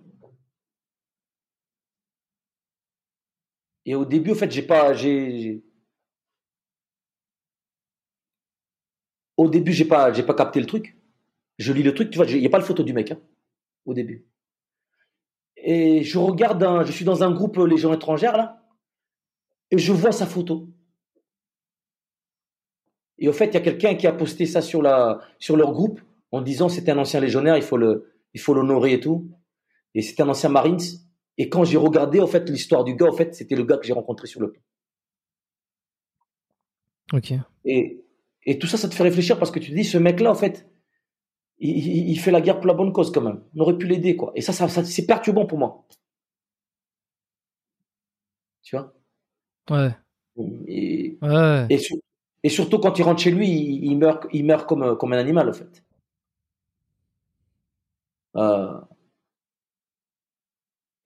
Et 3.86 3.94
au 3.94 4.04
début, 4.04 4.32
en 4.32 4.34
fait, 4.34 4.50
j'ai 4.50 4.62
pas, 4.62 4.94
j'ai, 4.94 5.62
au 9.36 9.48
début, 9.48 9.72
j'ai 9.72 9.84
pas, 9.84 10.12
j'ai 10.12 10.22
pas 10.22 10.34
capté 10.34 10.60
le 10.60 10.66
truc. 10.66 10.96
Je 11.58 11.72
lis 11.72 11.82
le 11.82 11.94
truc, 11.94 12.10
tu 12.10 12.16
vois, 12.16 12.26
il 12.26 12.38
y 12.38 12.46
a 12.46 12.50
pas 12.50 12.58
le 12.58 12.64
photo 12.64 12.82
du 12.82 12.92
mec, 12.92 13.12
hein, 13.12 13.20
au 13.84 13.94
début. 13.94 14.26
Et 15.56 16.02
je 16.02 16.18
regarde, 16.18 16.86
je 16.86 16.92
suis 16.92 17.04
dans 17.04 17.22
un 17.22 17.30
groupe 17.30 17.58
euh, 17.58 17.66
Légion 17.66 17.92
étrangère 17.94 18.36
là, 18.36 18.62
et 19.70 19.78
je 19.78 19.92
vois 19.92 20.12
sa 20.12 20.26
photo. 20.26 20.68
Et 23.18 23.28
au 23.28 23.32
fait, 23.32 23.46
il 23.46 23.54
y 23.54 23.56
a 23.56 23.60
quelqu'un 23.60 23.94
qui 23.94 24.06
a 24.06 24.12
posté 24.12 24.46
ça 24.46 24.60
sur, 24.60 24.82
la, 24.82 25.20
sur 25.38 25.56
leur 25.56 25.72
groupe 25.72 26.00
en 26.32 26.42
disant 26.42 26.68
c'était 26.68 26.90
un 26.90 26.98
ancien 26.98 27.20
légionnaire, 27.20 27.56
il 27.56 27.62
faut 27.62 27.76
le, 27.76 28.12
il 28.34 28.40
faut 28.40 28.54
l'honorer 28.54 28.94
et 28.94 29.00
tout. 29.00 29.30
Et 29.94 30.02
c'était 30.02 30.22
un 30.22 30.28
ancien 30.28 30.48
Marines. 30.50 30.80
Et 31.38 31.48
quand 31.48 31.64
j'ai 31.64 31.76
regardé, 31.76 32.20
en 32.20 32.26
fait, 32.26 32.48
l'histoire 32.50 32.84
du 32.84 32.96
gars, 32.96 33.06
en 33.06 33.12
fait, 33.12 33.34
c'était 33.34 33.54
le 33.56 33.64
gars 33.64 33.76
que 33.78 33.86
j'ai 33.86 33.92
rencontré 33.92 34.26
sur 34.26 34.40
le 34.40 34.52
pont. 34.52 34.60
Ok. 37.12 37.32
Et, 37.64 38.04
et 38.44 38.58
tout 38.58 38.66
ça, 38.66 38.76
ça 38.76 38.88
te 38.88 38.94
fait 38.94 39.02
réfléchir 39.02 39.38
parce 39.38 39.50
que 39.50 39.58
tu 39.58 39.70
te 39.70 39.74
dis, 39.74 39.84
ce 39.84 39.98
mec-là, 39.98 40.30
en 40.30 40.34
fait, 40.34 40.68
il, 41.58 42.08
il, 42.10 42.18
fait 42.18 42.30
la 42.30 42.40
guerre 42.40 42.56
pour 42.58 42.66
la 42.66 42.74
bonne 42.74 42.92
cause 42.92 43.12
quand 43.12 43.20
même. 43.20 43.42
On 43.56 43.60
aurait 43.60 43.78
pu 43.78 43.86
l'aider, 43.86 44.16
quoi. 44.16 44.32
Et 44.34 44.40
ça, 44.40 44.52
ça, 44.52 44.68
ça 44.68 44.84
c'est 44.84 45.06
perturbant 45.06 45.46
pour 45.46 45.58
moi. 45.58 45.86
Tu 48.62 48.76
vois? 48.76 48.92
Ouais. 49.70 49.90
Et, 50.66 51.18
Ouais. 51.22 51.66
et, 51.70 51.78
et 52.44 52.50
surtout 52.50 52.78
quand 52.78 52.98
il 52.98 53.02
rentre 53.02 53.22
chez 53.22 53.30
lui, 53.30 53.48
il, 53.48 53.96
meurt, 53.96 54.32
meurt 54.34 54.68
comme, 54.68 55.12
un 55.12 55.18
animal, 55.18 55.48
en 55.48 55.52
fait. 55.54 55.82
Euh, 58.36 58.78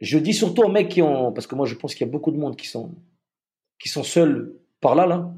je 0.00 0.18
dis 0.18 0.34
surtout 0.34 0.62
aux 0.62 0.68
mecs 0.68 0.88
qui 0.88 1.00
ont, 1.00 1.32
parce 1.32 1.46
que 1.46 1.54
moi 1.54 1.66
je 1.66 1.74
pense 1.74 1.94
qu'il 1.94 2.06
y 2.06 2.08
a 2.08 2.12
beaucoup 2.12 2.32
de 2.32 2.38
monde 2.38 2.56
qui 2.56 2.66
sont, 2.66 2.94
qui 3.78 3.88
sont 3.88 4.02
seuls 4.02 4.58
par 4.80 4.96
là, 4.96 5.06
là, 5.06 5.32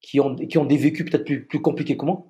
qui 0.00 0.20
ont, 0.20 0.36
qui 0.36 0.58
ont 0.58 0.66
des 0.66 0.76
vécus 0.76 1.08
peut-être 1.08 1.24
plus, 1.24 1.46
plus 1.46 1.62
compliqués 1.62 1.96
que 1.96 2.04
moi, 2.04 2.26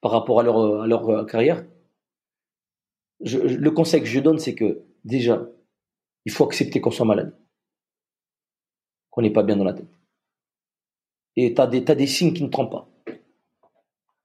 par 0.00 0.12
rapport 0.12 0.38
à 0.38 0.42
leur, 0.44 0.82
à 0.82 0.86
leur 0.86 1.08
euh, 1.08 1.24
carrière. 1.24 1.64
Le 3.20 3.70
conseil 3.70 4.00
que 4.00 4.06
je 4.06 4.20
donne, 4.20 4.38
c'est 4.38 4.54
que 4.54 4.84
déjà, 5.04 5.48
il 6.24 6.32
faut 6.32 6.44
accepter 6.44 6.80
qu'on 6.80 6.90
soit 6.92 7.06
malade, 7.06 7.36
qu'on 9.12 9.22
n'est 9.22 9.30
pas 9.30 9.44
bien 9.44 9.56
dans 9.56 9.64
la 9.64 9.74
tête. 9.74 9.86
Et 11.36 11.54
tu 11.54 11.60
as 11.60 11.66
des, 11.68 11.84
t'as 11.84 11.94
des 11.94 12.08
signes 12.08 12.32
qui 12.32 12.42
ne 12.42 12.48
trompent 12.48 12.72
pas. 12.72 12.88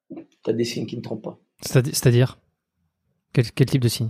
Tu 0.09 0.49
as 0.49 0.53
des 0.53 0.63
signes 0.63 0.87
qui 0.87 0.97
ne 0.97 1.01
trompent 1.01 1.23
pas. 1.23 1.37
C'est-à-dire? 1.61 2.39
Quel, 3.33 3.51
quel 3.51 3.67
type 3.67 3.81
de 3.83 3.89
signe? 3.89 4.09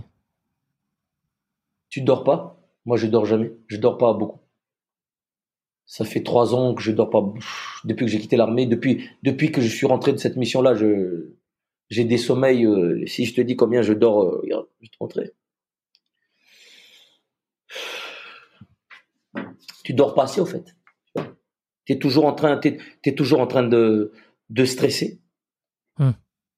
Tu 1.90 2.00
dors 2.00 2.24
pas? 2.24 2.60
Moi, 2.86 2.96
je 2.96 3.06
dors 3.06 3.26
jamais. 3.26 3.52
Je 3.66 3.76
dors 3.76 3.98
pas 3.98 4.14
beaucoup. 4.14 4.38
Ça 5.84 6.04
fait 6.04 6.22
trois 6.22 6.54
ans 6.54 6.74
que 6.74 6.82
je 6.82 6.92
dors 6.92 7.10
pas. 7.10 7.22
Depuis 7.84 8.06
que 8.06 8.10
j'ai 8.10 8.20
quitté 8.20 8.36
l'armée, 8.36 8.66
depuis, 8.66 9.08
depuis 9.22 9.50
que 9.50 9.60
je 9.60 9.68
suis 9.68 9.86
rentré 9.86 10.12
de 10.12 10.18
cette 10.18 10.36
mission-là, 10.36 10.74
je, 10.74 11.32
j'ai 11.88 12.04
des 12.04 12.18
sommeils. 12.18 12.64
euh, 12.64 13.04
si 13.06 13.24
je 13.24 13.34
te 13.34 13.40
dis 13.40 13.56
combien 13.56 13.82
je 13.82 13.94
dors, 13.94 14.22
euh, 14.22 14.42
je 14.80 14.88
te 14.88 14.96
montrer. 15.00 15.32
Tu 19.88 19.94
dors 19.94 20.12
pas 20.14 20.24
assez, 20.24 20.38
au 20.38 20.44
fait. 20.44 20.76
Tu 21.86 21.94
es 21.94 21.98
toujours 21.98 22.26
en 22.26 22.34
train, 22.34 22.58
t'es, 22.58 22.76
t'es 23.02 23.14
toujours 23.14 23.40
en 23.40 23.46
train 23.46 23.66
de, 23.66 24.12
de 24.50 24.64
stresser. 24.66 25.22
Hmm. 25.96 26.10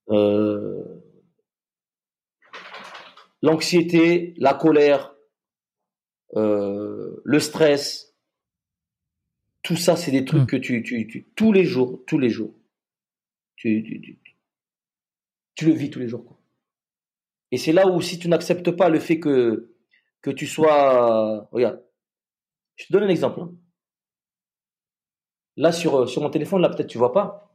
Euh, 0.09 1.00
l'anxiété, 3.41 4.34
la 4.36 4.52
colère, 4.55 5.15
euh, 6.34 7.20
le 7.25 7.39
stress, 7.39 8.17
tout 9.62 9.76
ça, 9.76 9.94
c'est 9.94 10.10
des 10.10 10.25
trucs 10.25 10.42
Mm. 10.42 10.47
que 10.47 10.57
tu, 10.57 10.83
tu, 10.83 11.07
tu- 11.07 11.25
tous 11.36 11.52
les 11.52 11.65
jours, 11.65 12.02
tous 12.09 12.18
les 12.18 12.31
jours, 12.31 12.52
tu, 13.55 13.84
tu, 13.84 14.00
tu, 14.00 14.18
tu 15.55 15.67
le 15.67 15.73
vis 15.73 15.91
tous 15.91 16.00
les 16.00 16.09
jours. 16.09 16.25
quoi. 16.25 16.36
Et 17.52 17.59
c'est 17.59 17.73
là 17.73 17.86
où 17.86 18.00
si 18.00 18.18
tu 18.18 18.28
n'acceptes 18.28 18.73
pas 18.73 18.89
le 18.89 18.99
fait 18.99 19.20
que, 19.20 19.73
que 20.20 20.31
tu 20.33 20.49
sois, 20.49 21.49
regarde, 21.52 21.81
je 22.81 22.86
te 22.86 22.92
donne 22.92 23.02
un 23.05 23.09
exemple. 23.09 23.41
hein. 23.41 23.50
Là, 25.57 25.73
sur, 25.73 26.09
sur 26.09 26.23
mon 26.23 26.31
téléphone, 26.31 26.62
là, 26.62 26.70
peut-être 26.70 26.86
tu 26.86 26.99
vois 26.99 27.12
pas. 27.12 27.55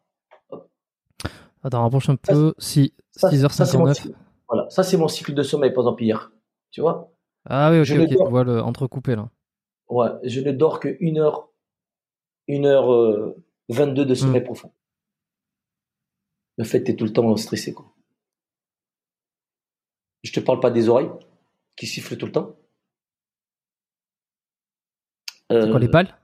Attends, 1.63 1.81
rapproche 1.81 2.09
un 2.09 2.15
peu. 2.15 2.53
Si, 2.59 2.93
Ça, 3.11 3.31
ça, 3.31 3.65
c'est 3.65 3.77
mon 3.77 3.85
6h59. 3.87 3.93
cycle. 3.95 4.15
Voilà, 4.47 4.69
ça 4.69 4.83
c'est 4.83 4.97
mon 4.97 5.07
cycle 5.07 5.33
de 5.33 5.41
sommeil, 5.41 5.73
par 5.73 5.83
exemple, 5.83 6.03
hier. 6.03 6.31
Tu 6.69 6.81
vois? 6.81 7.11
Ah 7.45 7.71
oui, 7.71 7.79
ok, 7.79 7.85
Je. 7.85 8.01
Tu 8.05 8.15
vois 8.29 8.43
le 8.43 8.61
entrecoupé 8.61 9.15
là. 9.15 9.29
Ouais, 9.89 10.09
je 10.23 10.41
ne 10.41 10.51
dors 10.51 10.79
que 10.79 10.89
1 11.01 11.17
heure, 11.17 11.49
1 12.49 12.65
heure 12.65 12.91
euh, 12.93 13.35
22 13.69 14.05
de 14.05 14.13
sommeil 14.13 14.41
Hmm. 14.41 14.45
profond. 14.45 14.71
Le 16.57 16.63
fait, 16.63 16.83
tu 16.83 16.91
es 16.91 16.95
tout 16.95 17.05
le 17.05 17.13
temps 17.13 17.35
stressé. 17.37 17.73
Quoi. 17.73 17.91
Je 20.23 20.31
te 20.31 20.39
parle 20.39 20.59
pas 20.59 20.71
des 20.71 20.89
oreilles 20.89 21.09
qui 21.75 21.87
sifflent 21.87 22.17
tout 22.17 22.25
le 22.27 22.31
temps. 22.31 22.55
C'est 25.49 25.59
quoi, 25.67 25.75
Euh, 25.75 25.79
les 25.79 25.87
balles? 25.87 26.15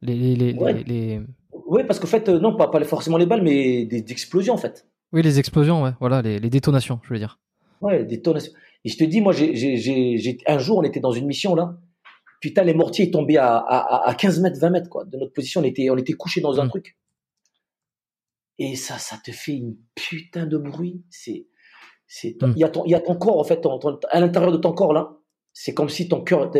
Les, 0.00 0.14
les, 0.16 0.34
les, 0.36 0.54
ouais. 0.54 0.72
les- 0.72 0.84
les- 0.84 1.20
Oui, 1.66 1.84
parce 1.84 2.00
qu'en 2.00 2.06
fait, 2.08 2.28
euh, 2.28 2.38
non, 2.40 2.56
pas, 2.56 2.68
pas 2.68 2.82
forcément 2.84 3.16
les 3.16 3.26
balles, 3.26 3.42
mais 3.42 3.84
des, 3.86 4.02
des 4.02 4.12
explosions 4.12 4.54
en 4.54 4.58
fait. 4.58 4.86
Oui, 5.12 5.22
les 5.22 5.38
explosions, 5.38 5.82
ouais. 5.84 5.92
Voilà, 6.00 6.20
les, 6.22 6.38
les 6.38 6.50
détonations, 6.50 7.00
je 7.04 7.12
veux 7.14 7.18
dire. 7.18 7.38
Ouais, 7.80 8.04
des 8.04 8.20
tonnes. 8.20 8.38
Et 8.84 8.88
je 8.88 8.96
te 8.96 9.04
dis, 9.04 9.20
moi, 9.20 9.32
j'ai, 9.32 10.38
un 10.46 10.58
jour, 10.58 10.78
on 10.78 10.82
était 10.82 11.00
dans 11.00 11.12
une 11.12 11.26
mission 11.26 11.54
là. 11.54 11.78
Putain, 12.40 12.64
les 12.64 12.74
mortiers 12.74 13.10
tombaient 13.12 13.36
à, 13.36 13.56
à, 13.58 14.08
à 14.08 14.14
15 14.14 14.40
mètres, 14.40 14.58
20 14.58 14.70
mètres 14.70 14.88
quoi. 14.90 15.04
De 15.04 15.16
notre 15.16 15.32
position, 15.32 15.60
on 15.60 15.64
était, 15.64 15.88
on 15.90 15.96
était 15.96 16.14
couchés 16.14 16.40
dans 16.40 16.60
un 16.60 16.64
Mm. 16.64 16.68
truc. 16.70 16.96
Et 18.58 18.74
ça, 18.76 18.98
ça 18.98 19.16
te 19.24 19.30
fait 19.30 19.52
une 19.52 19.76
putain 19.94 20.46
de 20.46 20.56
bruit. 20.58 21.04
C'est, 21.10 21.46
c'est, 22.08 22.36
il 22.40 22.46
Mm. 22.48 22.54
y 22.56 22.64
a 22.64 22.68
ton, 22.68 22.84
il 22.84 22.90
y 22.90 22.94
a 22.96 23.00
ton 23.00 23.14
corps 23.14 23.38
en 23.38 23.44
fait, 23.44 23.60
ton- 23.60 23.78
ton- 23.78 23.98
à 24.10 24.18
l'intérieur 24.20 24.50
de 24.50 24.56
ton 24.58 24.72
corps 24.72 24.92
là. 24.92 25.16
C'est 25.52 25.72
comme 25.74 25.88
si 25.88 26.08
ton 26.08 26.22
cœur, 26.22 26.50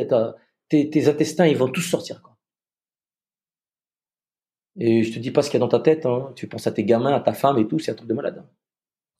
tes, 0.90 1.08
intestins, 1.08 1.46
ils 1.46 1.56
vont 1.56 1.68
tous 1.68 1.82
sortir 1.82 2.22
quoi. 2.22 2.36
Et 4.78 5.02
je 5.02 5.12
te 5.12 5.18
dis 5.18 5.30
pas 5.30 5.42
ce 5.42 5.50
qu'il 5.50 5.60
y 5.60 5.62
a 5.62 5.66
dans 5.66 5.68
ta 5.68 5.80
tête. 5.80 6.06
Hein. 6.06 6.32
Tu 6.34 6.46
penses 6.48 6.66
à 6.66 6.72
tes 6.72 6.84
gamins, 6.84 7.12
à 7.12 7.20
ta 7.20 7.34
femme 7.34 7.58
et 7.58 7.68
tout. 7.68 7.78
C'est 7.78 7.90
un 7.92 7.94
truc 7.94 8.08
de 8.08 8.14
malade. 8.14 8.38
hein. 8.38 8.48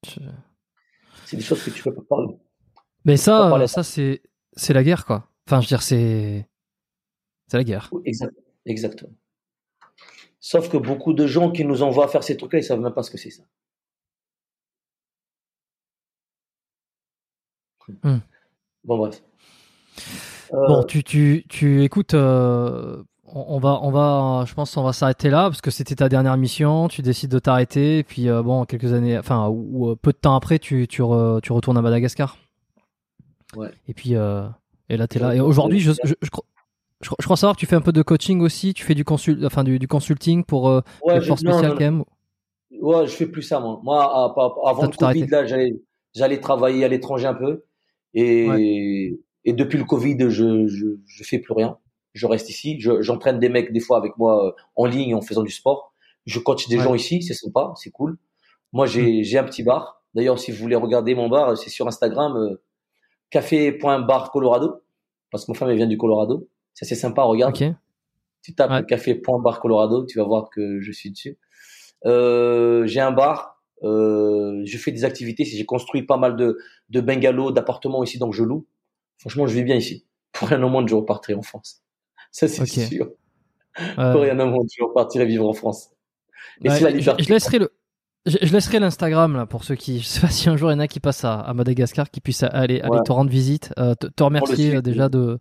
Je- 0.07 0.21
C'est 1.27 1.37
des 1.37 1.43
choses 1.43 1.63
que 1.63 1.71
tu 1.71 1.83
peux 1.83 1.95
pas 1.95 2.03
parler. 2.03 2.35
Mais 3.05 3.17
ça, 3.17 3.49
parler 3.51 3.67
ça 3.67 3.83
c'est 3.83 4.23
c'est 4.55 4.73
la 4.73 4.83
guerre, 4.83 5.05
quoi. 5.05 5.29
Enfin, 5.47 5.61
je 5.61 5.67
veux 5.67 5.69
dire, 5.69 5.83
c'est 5.83 6.49
c'est 7.49 7.57
la 7.59 7.65
guerre. 7.65 7.91
Exact, 8.05 8.35
exactement. 8.65 9.13
Sauf 10.41 10.69
que 10.71 10.77
beaucoup 10.77 11.13
de 11.13 11.27
gens 11.27 11.53
qui 11.53 11.65
nous 11.65 11.83
envoient 11.83 12.09
faire 12.09 12.25
ces 12.25 12.37
trucs-là, 12.37 12.59
ils 12.61 12.65
savent 12.65 12.81
même 12.81 12.95
pas 12.95 13.03
ce 13.03 13.11
que 13.11 13.19
c'est 13.19 13.31
ça. 13.31 13.45
Hmm. 18.03 18.19
Bon 18.85 18.97
bref. 18.99 19.23
Euh, 20.53 20.67
Bon, 20.67 20.83
tu, 20.85 21.03
tu, 21.03 21.45
tu 21.49 21.83
écoutes, 21.83 22.15
euh, 22.15 23.03
on, 23.25 23.57
on 23.57 23.59
va, 23.59 23.79
on 23.83 23.91
va, 23.91 24.45
je 24.47 24.53
pense 24.55 24.75
qu'on 24.75 24.83
va 24.83 24.93
s'arrêter 24.93 25.31
là 25.31 25.45
parce 25.45 25.61
que 25.63 25.71
c'était 25.71 25.95
ta 25.95 26.09
dernière 26.09 26.37
mission. 26.37 26.89
Tu 26.89 27.01
décides 27.03 27.31
de 27.31 27.39
t'arrêter, 27.39 27.99
et 27.99 28.03
puis 28.05 28.29
euh, 28.29 28.43
bon, 28.43 28.65
quelques 28.65 28.93
années, 28.93 29.17
enfin, 29.19 29.49
ou, 29.49 29.69
ou, 29.73 29.91
euh, 29.91 29.97
peu 29.97 30.13
de 30.13 30.19
temps 30.19 30.35
après, 30.35 30.59
tu, 30.59 30.87
tu, 30.89 31.01
re- 31.03 31.41
tu 31.41 31.53
retournes 31.53 31.79
à 31.79 31.83
Madagascar. 31.83 32.37
Ouais. 33.57 33.71
Et 33.89 33.95
puis, 33.95 34.15
euh, 34.15 34.47
et 34.89 34.97
là, 34.97 35.07
t'es 35.07 35.19
Je 35.19 35.25
là. 35.25 35.35
Et 35.35 35.41
aujourd'hui, 35.41 35.81
je, 35.81 35.93
je, 36.05 36.15
je, 36.21 36.31
crois- 36.31 36.45
je 37.01 37.07
savoir 37.37 37.55
que 37.55 37.61
tu 37.61 37.67
fais 37.67 37.77
un 37.77 37.81
peu 37.81 37.93
de 37.93 38.03
coaching 38.03 38.41
aussi. 38.43 38.75
Tu 38.75 38.85
fais 38.85 38.95
du 38.95 39.05
consul, 39.05 39.45
enfin, 39.47 39.65
du, 39.65 39.79
du 39.79 39.89
consulting 39.89 40.45
pour 40.45 40.69
euh, 40.69 40.81
ouais, 41.05 41.15
les 41.15 41.21
je, 41.23 41.29
forces 41.29 41.43
non, 41.43 41.53
spéciales 41.53 41.73
non, 41.73 41.79
quand 41.79 41.85
même. 41.85 42.05
ouais, 42.81 43.07
je 43.07 43.13
fais 43.13 43.27
plus 43.27 43.43
ça 43.43 43.59
moi. 43.61 43.81
Moi, 43.83 44.05
avant 44.05 44.83
le 44.83 45.05
arrêté. 45.05 45.21
Covid, 45.21 45.31
là, 45.31 45.47
j'allais, 45.47 45.81
j'allais 46.15 46.41
travailler 46.41 46.85
à 46.85 46.89
l'étranger 46.89 47.27
un 47.27 47.35
peu, 47.35 47.65
et, 48.15 49.19
et 49.45 49.53
depuis 49.53 49.79
le 49.79 49.85
Covid, 49.85 50.17
je, 50.29 50.67
je, 50.67 50.87
je 51.07 51.25
fais 51.25 51.39
plus 51.39 51.53
rien. 51.55 51.79
Je 52.15 52.27
reste 52.27 52.49
ici. 52.51 52.79
Je- 52.81 53.01
j'entraîne 53.03 53.39
des 53.39 53.49
mecs 53.49 53.73
des 53.73 53.81
fois 53.81 53.97
avec 53.97 54.17
moi 54.19 54.47
euh, 54.49 54.53
en 54.77 54.87
ligne 54.87 55.15
en 55.15 55.21
faisant 55.23 55.43
du 55.43 55.51
sport. 55.51 55.93
Je 56.27 56.39
coach 56.39 56.69
des 56.69 56.77
Ouais. 56.77 56.85
gens 56.85 56.95
ici, 56.95 57.23
c'est 57.23 57.35
sympa, 57.35 57.73
c'est 57.77 57.91
cool. 57.91 58.19
Moi, 58.73 58.87
j'ai, 58.87 59.25
j'ai 59.25 59.39
un 59.39 59.45
petit 59.45 59.63
bar. 59.63 60.03
D'ailleurs, 60.15 60.39
si 60.39 60.53
vous 60.53 60.59
voulez 60.59 60.77
regarder 60.77 61.15
mon 61.15 61.29
bar, 61.29 61.57
c'est 61.59 61.71
sur 61.71 61.87
Instagram, 61.89 62.37
euh, 62.37 62.63
café.bar 63.31 64.31
Colorado, 64.31 64.83
parce 65.31 65.45
que 65.47 65.53
ma 65.53 65.59
femme 65.59 65.71
elle 65.71 65.77
vient 65.77 65.87
du 65.87 65.97
Colorado. 65.99 66.49
C'est 66.75 66.95
sympa, 66.95 67.23
regarde. 67.23 67.55
Ok. 67.61 67.65
Tu 68.43 68.55
tapes 68.55 68.71
Ouais. 68.71 68.85
café.bar 68.87 69.61
Colorado, 69.61 70.05
tu 70.07 70.19
vas 70.19 70.25
voir 70.25 70.51
que 70.51 70.81
je 70.81 70.93
suis 70.93 71.11
dessus. 71.11 71.39
Euh, 72.07 72.87
j'ai 72.87 73.01
un 73.01 73.13
bar, 73.13 73.63
euh, 73.85 74.61
je 74.65 74.79
fais 74.79 74.91
des 74.93 75.05
activités, 75.05 75.45
j'ai 75.45 75.65
construit 75.65 76.03
pas 76.03 76.17
mal 76.17 76.37
de, 76.37 76.59
de 76.91 77.01
bungalows, 77.01 77.53
d'appartements 77.53 78.03
ici, 78.03 78.19
donc 78.19 78.33
je 78.35 78.43
loue. 78.43 78.67
Franchement, 79.23 79.47
je 79.47 79.55
vis 79.55 79.63
bien 79.65 79.77
ici. 79.77 80.05
Pour 80.33 80.49
rien 80.49 80.63
au 80.63 80.69
monde, 80.69 80.89
je 80.89 80.95
repartirai 80.95 81.35
en 81.39 81.43
France. 81.43 81.83
Ça, 82.31 82.47
c'est 82.49 82.67
sûr. 82.67 83.11
Euh, 83.99 84.13
Pour 84.13 84.21
rien 84.23 84.39
au 84.41 84.47
monde, 84.47 84.67
je 84.77 84.85
repartirai 84.85 85.25
vivre 85.27 85.49
en 85.49 85.53
France. 85.55 85.91
Et 86.63 86.69
Ouais, 86.69 86.77
c'est 86.77 86.85
la 86.85 86.91
je, 86.91 86.97
liberté. 86.97 87.23
je 87.23 87.29
laisserai 87.33 87.59
le. 87.59 87.73
Je, 88.27 88.39
je 88.41 88.53
laisserai 88.53 88.79
l'Instagram 88.79 89.35
là 89.37 89.47
pour 89.47 89.65
ceux 89.65 89.75
qui. 89.75 89.99
Je 90.03 90.05
sais 90.07 90.21
pas 90.21 90.29
si 90.29 90.49
un 90.49 90.57
jour 90.57 90.71
il 90.71 90.75
y 90.75 90.77
en 90.77 90.81
a 90.81 90.87
qui 90.89 91.01
passent 91.01 91.25
à, 91.25 91.41
à 91.41 91.55
Madagascar 91.55 92.11
qui 92.11 92.21
puissent 92.21 92.43
aller, 92.45 92.81
te 93.05 93.13
rendre 93.13 93.31
visite. 93.31 93.73
Euh, 93.79 93.95
te, 93.95 94.07
te 94.07 94.23
remercier 94.23 94.77
euh, 94.77 94.83
déjà 94.83 95.09
de. 95.09 95.39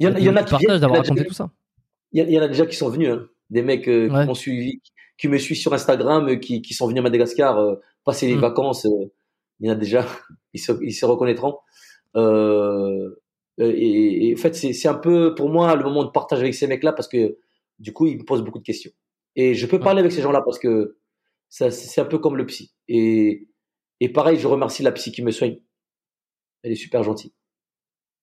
Il 0.00 0.06
y 0.06 0.10
en, 0.10 0.14
a- 0.14 0.18
il 0.18 0.24
y 0.24 0.28
en 0.28 0.36
a 0.36 0.42
du 0.42 0.54
qui 0.56 0.66
d'avoir 0.66 0.76
il 0.76 0.80
y 0.80 0.84
en 0.86 0.92
a 0.94 0.96
raconté 0.98 1.14
déjà- 1.20 1.24
tout 1.28 1.34
ça. 1.34 1.50
Il 2.12 2.30
y, 2.30 2.38
en 2.38 2.42
a 2.42 2.48
déjà 2.48 2.64
qui 2.66 2.76
sont 2.76 2.88
venus, 2.90 3.10
hein. 3.10 3.26
des 3.50 3.62
mecs 3.62 3.88
euh, 3.88 4.08
qui 4.08 4.26
m'ont 4.26 4.34
suivi, 4.34 4.80
qui 5.18 5.26
me 5.28 5.36
suivent 5.38 5.56
sur 5.58 5.72
Instagram, 5.74 6.38
qui, 6.38 6.62
qui 6.62 6.72
sont 6.74 6.86
venus 6.86 7.00
à 7.00 7.02
Madagascar 7.02 7.58
euh, 7.58 7.74
passer 8.04 8.26
les 8.28 8.36
Mm. 8.36 8.40
vacances. 8.40 8.84
il 9.60 9.66
y 9.66 9.70
en 9.70 9.72
a 9.72 9.76
déjà, 9.76 10.06
ils 10.54 10.60
se, 10.60 10.72
ils 10.82 10.92
se 10.92 11.04
reconnaîtront. 11.06 11.56
Euh, 12.16 13.10
et, 13.58 14.28
et 14.30 14.34
en 14.34 14.36
fait, 14.36 14.54
c'est 14.54 14.88
un 14.88 14.94
peu 14.94 15.34
pour 15.34 15.48
moi 15.48 15.74
le 15.76 15.84
moment 15.84 16.04
de 16.04 16.10
partage 16.10 16.40
avec 16.40 16.54
ces 16.54 16.66
mecs-là 16.66 16.92
parce 16.92 17.08
que 17.08 17.38
Du 17.78 17.92
coup, 17.92 18.06
ils 18.06 18.18
me 18.18 18.24
posent 18.24 18.42
beaucoup 18.44 18.60
de 18.60 18.64
questions. 18.64 18.92
Et 19.36 19.54
je 19.54 19.66
peux 19.66 19.80
parler 19.80 20.00
avec 20.00 20.12
ces 20.12 20.22
gens-là 20.22 20.42
parce 20.42 20.58
que 20.60 20.98
ça, 21.48 21.70
c'est 21.70 22.00
un 22.00 22.04
peu 22.06 22.18
comme 22.18 22.36
le 22.36 22.46
psy. 22.46 22.72
Et, 22.88 23.48
et 24.00 24.08
pareil, 24.12 24.38
je 24.38 24.46
remercie 24.48 24.82
la 24.84 24.92
psy 24.92 25.12
qui 25.12 25.22
me 25.22 25.32
soigne. 25.32 25.60
Elle 26.62 26.72
est 26.72 26.76
super 26.76 27.02
gentille. 27.02 27.32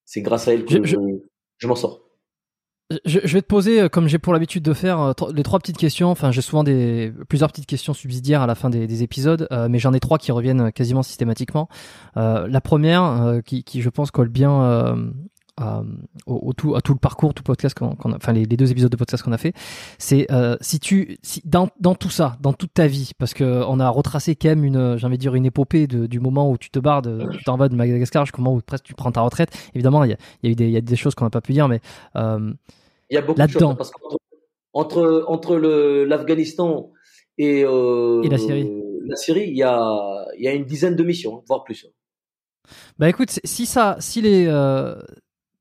C'est 0.04 0.22
grâce 0.22 0.48
à 0.48 0.54
elle 0.54 0.64
que 0.64 0.84
je, 0.84 0.96
je 1.58 1.66
m'en 1.68 1.76
sors. 1.76 2.02
Je, 3.04 3.18
vais 3.20 3.42
te 3.42 3.46
poser, 3.46 3.82
euh, 3.82 3.88
comme 3.88 4.08
j'ai 4.08 4.18
pour 4.18 4.32
l'habitude 4.32 4.62
de 4.62 4.72
faire, 4.72 5.00
euh, 5.00 5.12
les 5.34 5.42
trois 5.42 5.58
petites 5.58 5.78
questions. 5.78 6.10
Enfin, 6.10 6.30
j'ai 6.30 6.42
souvent 6.42 6.64
des 6.64 7.12
plusieurs 7.28 7.50
petites 7.50 7.66
questions 7.66 7.94
subsidiaires 7.94 8.42
à 8.42 8.46
la 8.46 8.54
fin 8.54 8.70
des, 8.70 9.02
épisodes, 9.02 9.48
euh, 9.52 9.68
mais 9.70 9.78
j'en 9.78 9.92
ai 9.92 10.00
trois 10.00 10.18
qui 10.18 10.32
reviennent 10.32 10.72
quasiment 10.72 11.02
systématiquement. 11.02 11.68
la 12.16 12.60
première, 12.60 13.40
qui, 13.44 13.64
je 13.74 13.88
pense 13.88 14.10
colle 14.10 14.28
bien 14.28 14.96
au, 16.26 16.52
tout, 16.52 16.74
à 16.74 16.80
tout 16.80 16.92
le 16.92 16.98
parcours, 16.98 17.34
tout 17.34 17.42
podcast 17.42 17.76
qu'on, 17.76 17.96
enfin 18.04 18.32
les, 18.32 18.46
deux 18.46 18.70
épisodes 18.70 18.90
de 18.90 18.96
podcast 18.96 19.22
qu'on 19.22 19.32
a 19.32 19.38
fait, 19.38 19.54
c'est 19.98 20.26
si 20.60 20.78
tu, 20.78 21.18
dans, 21.44 21.68
dans 21.80 21.94
tout 21.94 22.10
ça, 22.10 22.36
dans 22.40 22.52
toute 22.52 22.74
ta 22.74 22.86
vie, 22.86 23.12
parce 23.18 23.34
que 23.34 23.64
on 23.66 23.80
a 23.80 23.88
retracé 23.88 24.36
quand 24.36 24.48
même 24.48 24.64
une, 24.64 24.98
j'ai 24.98 25.06
envie 25.06 25.16
de 25.16 25.22
dire 25.22 25.34
une 25.34 25.46
épopée 25.46 25.86
du 25.86 26.20
moment 26.20 26.50
où 26.50 26.58
tu 26.58 26.70
te 26.70 26.78
barres, 26.78 27.02
de, 27.02 27.28
tu 27.32 27.44
t'en 27.44 27.56
vas 27.56 27.68
de 27.68 27.74
Madagascar 27.74 28.24
jusqu'au 28.26 28.42
moment 28.42 28.56
où 28.56 28.60
presque 28.60 28.84
tu 28.84 28.94
prends 28.94 29.12
ta 29.12 29.22
retraite. 29.22 29.50
Évidemment, 29.74 30.04
il 30.04 30.10
y 30.10 30.14
a, 30.14 30.16
y 30.42 30.50
eu 30.50 30.54
des, 30.54 30.68
y 30.68 30.76
a 30.76 30.80
des 30.80 30.96
choses 30.96 31.14
qu'on 31.14 31.24
n'a 31.24 31.30
pas 31.30 31.40
pu 31.40 31.52
dire, 31.52 31.68
mais 31.68 31.80
il 33.12 33.16
y 33.16 33.18
a 33.18 33.22
beaucoup 33.22 33.40
de 33.40 33.46
choses. 33.46 33.76
Parce 33.76 33.90
qu'entre 33.90 34.16
entre, 34.72 35.24
entre 35.28 35.56
l'Afghanistan 35.56 36.92
et, 37.36 37.62
euh, 37.64 38.22
et, 38.22 38.28
la 38.28 38.38
Syrie, 38.38 38.70
la 39.06 39.16
Syrie, 39.16 39.48
il 39.48 39.56
y 39.56 39.62
a, 39.62 40.26
il 40.38 40.44
y 40.44 40.48
a 40.48 40.54
une 40.54 40.64
dizaine 40.64 40.96
de 40.96 41.02
missions, 41.02 41.44
voire 41.46 41.62
plus. 41.62 41.86
Bah 42.98 43.08
écoute, 43.08 43.38
si 43.44 43.66
ça, 43.66 43.96
si 44.00 44.22
les, 44.22 44.46
euh, 44.46 44.94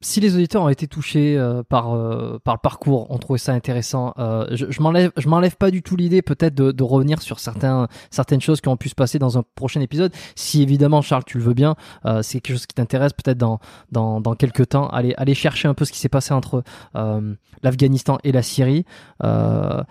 si 0.01 0.19
les 0.19 0.35
auditeurs 0.35 0.63
ont 0.63 0.69
été 0.69 0.87
touchés 0.87 1.37
euh, 1.37 1.63
par 1.63 1.93
euh, 1.93 2.39
par 2.43 2.55
le 2.55 2.59
parcours, 2.59 3.09
ont 3.11 3.17
trouvé 3.17 3.39
ça 3.39 3.53
intéressant, 3.53 4.13
euh, 4.17 4.47
je, 4.51 4.65
je 4.69 4.81
m'enlève 4.81 5.11
je 5.15 5.29
m'enlève 5.29 5.55
pas 5.55 5.71
du 5.71 5.83
tout 5.83 5.95
l'idée 5.95 6.21
peut-être 6.21 6.55
de, 6.55 6.71
de, 6.71 6.83
revenir 6.83 7.21
sur 7.21 7.39
certains 7.39 7.87
certaines 8.09 8.41
choses 8.41 8.61
qui 8.61 8.67
ont 8.67 8.77
pu 8.77 8.89
se 8.89 8.95
passer 8.95 9.19
dans 9.19 9.37
un 9.37 9.43
prochain 9.55 9.81
épisode. 9.81 10.11
Si 10.35 10.61
évidemment 10.61 11.01
Charles 11.01 11.23
tu 11.25 11.37
le 11.37 11.43
veux 11.43 11.53
bien, 11.53 11.75
c'est 12.21 12.41
quelque 12.41 12.55
chose 12.57 12.65
qui 12.65 12.75
t'intéresse 12.75 13.13
peut-être 13.13 13.37
dans 13.37 13.59
dans 13.91 14.19
dans 14.21 14.35
quelques 14.35 14.69
temps, 14.69 14.87
aller 14.89 15.13
aller 15.17 15.35
chercher 15.35 15.67
un 15.67 15.73
peu 15.73 15.85
ce 15.85 15.91
qui 15.91 15.99
s'est 15.99 16.09
passé 16.09 16.33
entre 16.33 16.63
l'Afghanistan 17.63 18.17
et 18.23 18.31
la 18.31 18.41
Syrie. 18.41 18.85
Euh, 19.23 19.83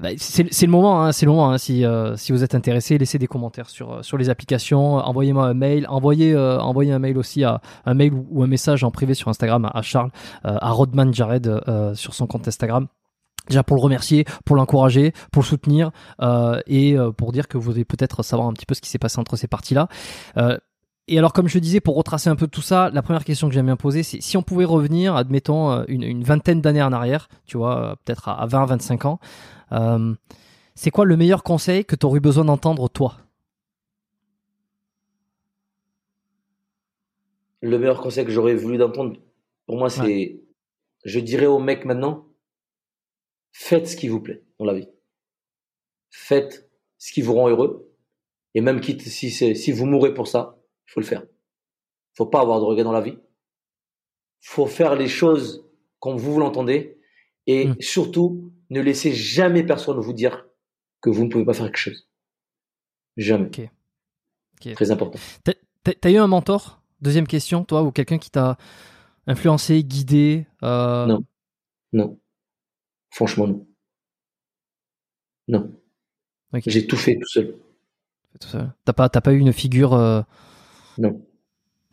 bah, 0.00 0.10
c'est 0.16 0.42
le 0.62 0.70
moment, 0.70 1.04
hein, 1.04 1.12
c'est 1.12 1.26
le 1.26 1.32
moment. 1.32 1.50
Hein, 1.50 1.58
si, 1.58 1.84
euh, 1.84 2.16
si 2.16 2.32
vous 2.32 2.42
êtes 2.42 2.54
intéressé, 2.54 2.98
laissez 2.98 3.18
des 3.18 3.26
commentaires 3.26 3.68
sur, 3.68 3.92
euh, 3.92 4.02
sur 4.02 4.16
les 4.18 4.30
applications. 4.30 4.96
Envoyez-moi 4.96 5.46
un 5.46 5.54
mail. 5.54 5.86
Envoyez, 5.88 6.36
envoyez 6.36 6.92
un 6.92 6.98
mail 6.98 7.18
aussi 7.18 7.44
à 7.44 7.60
un 7.84 7.94
mail 7.94 8.12
ou, 8.30 8.42
un 8.42 8.46
message 8.46 8.84
en 8.84 8.90
privé 8.90 9.14
sur 9.14 9.28
Instagram 9.28 9.70
à, 9.72 9.82
Charles, 9.82 10.10
à 10.44 10.70
Rodman 10.70 11.12
Jared 11.12 11.60
sur 11.94 12.14
son 12.14 12.26
compte 12.26 12.48
Instagram. 12.48 12.86
Déjà 13.48 13.62
pour 13.62 13.76
le 13.76 13.82
remercier, 13.82 14.24
pour 14.44 14.56
l'encourager, 14.56 15.12
pour 15.32 15.42
le 15.42 15.46
soutenir 15.46 15.90
et 16.66 16.96
pour 17.16 17.32
dire 17.32 17.48
que 17.48 17.58
vous 17.58 17.70
voulez 17.70 17.84
peut-être 17.84 18.22
savoir 18.22 18.48
un 18.48 18.52
petit 18.52 18.66
peu 18.66 18.74
ce 18.74 18.80
qui 18.80 18.88
s'est 18.88 18.98
passé 18.98 19.18
entre 19.18 19.36
ces 19.36 19.48
parties-là. 19.48 19.88
Et 21.08 21.18
alors, 21.18 21.32
comme 21.32 21.48
je 21.48 21.58
disais, 21.58 21.80
pour 21.80 21.96
retracer 21.96 22.28
un 22.28 22.36
peu 22.36 22.48
tout 22.48 22.62
ça, 22.62 22.90
la 22.92 23.02
première 23.02 23.24
question 23.24 23.48
que 23.48 23.54
j'aime 23.54 23.66
bien 23.66 23.76
poser, 23.76 24.02
c'est 24.02 24.20
si 24.20 24.36
on 24.36 24.42
pouvait 24.42 24.64
revenir, 24.64 25.14
admettons, 25.14 25.84
une, 25.86 26.02
une 26.02 26.24
vingtaine 26.24 26.60
d'années 26.60 26.82
en 26.82 26.92
arrière, 26.92 27.28
tu 27.46 27.56
vois, 27.56 27.96
peut-être 28.04 28.28
à 28.28 28.44
20, 28.46 28.66
25 28.66 29.04
ans, 29.04 29.20
euh, 29.72 30.14
c'est 30.74 30.90
quoi 30.90 31.04
le 31.04 31.16
meilleur 31.16 31.42
conseil 31.42 31.84
que 31.84 31.96
tu 31.96 32.06
aurais 32.06 32.20
besoin 32.20 32.44
d'entendre 32.44 32.88
toi? 32.88 33.16
Le 37.62 37.78
meilleur 37.78 38.00
conseil 38.00 38.24
que 38.24 38.30
j'aurais 38.30 38.54
voulu 38.54 38.78
d'entendre, 38.78 39.16
pour 39.66 39.76
moi, 39.76 39.90
c'est, 39.90 40.40
je 41.04 41.18
dirais 41.18 41.46
aux 41.46 41.58
mecs 41.58 41.84
maintenant, 41.84 42.26
faites 43.52 43.88
ce 43.88 43.96
qui 43.96 44.08
vous 44.08 44.20
plaît 44.20 44.42
dans 44.58 44.66
la 44.66 44.74
vie. 44.74 44.88
Faites 46.10 46.70
ce 46.98 47.12
qui 47.12 47.22
vous 47.22 47.34
rend 47.34 47.48
heureux. 47.48 47.92
Et 48.54 48.60
même 48.60 48.80
quitte, 48.80 49.02
si, 49.02 49.30
si 49.30 49.72
vous 49.72 49.86
mourrez 49.86 50.14
pour 50.14 50.28
ça, 50.28 50.58
il 50.86 50.92
faut 50.92 51.00
le 51.00 51.06
faire. 51.06 51.22
Il 51.22 52.16
faut 52.16 52.26
pas 52.26 52.40
avoir 52.40 52.60
de 52.60 52.64
regrets 52.64 52.84
dans 52.84 52.92
la 52.92 53.00
vie. 53.00 53.18
Il 54.42 54.48
faut 54.48 54.66
faire 54.66 54.94
les 54.94 55.08
choses 55.08 55.66
comme 55.98 56.16
vous, 56.16 56.34
vous 56.34 56.40
l'entendez. 56.40 56.98
Et 57.46 57.66
hmm. 57.66 57.76
surtout, 57.80 58.52
ne 58.70 58.80
laissez 58.80 59.12
jamais 59.12 59.64
personne 59.64 59.98
vous 59.98 60.12
dire 60.12 60.46
que 61.00 61.10
vous 61.10 61.24
ne 61.24 61.30
pouvez 61.30 61.44
pas 61.44 61.54
faire 61.54 61.66
quelque 61.66 61.76
chose. 61.76 62.08
Jamais. 63.16 63.50
Très 64.74 64.90
important. 64.90 65.18
T'as 65.82 66.10
eu 66.10 66.16
un 66.16 66.26
mentor? 66.26 66.80
Deuxième 67.00 67.26
question, 67.26 67.64
toi, 67.64 67.82
ou 67.82 67.92
quelqu'un 67.92 68.18
qui 68.18 68.30
t'a 68.30 68.56
influencé, 69.26 69.84
guidé 69.84 70.46
euh... 70.62 71.06
Non. 71.06 71.24
Non. 71.92 72.18
Franchement, 73.10 73.46
non. 73.46 73.66
Non. 75.48 75.72
J'ai 76.66 76.86
tout 76.86 76.96
fait 76.96 77.14
tout 77.14 77.28
seul. 77.28 77.54
Tout 78.40 78.48
seul. 78.48 78.72
T'as 78.84 78.92
pas, 78.92 79.08
pas 79.08 79.32
eu 79.32 79.38
une 79.38 79.52
figure. 79.52 79.94
Euh... 79.94 80.22
Non. 80.98 81.24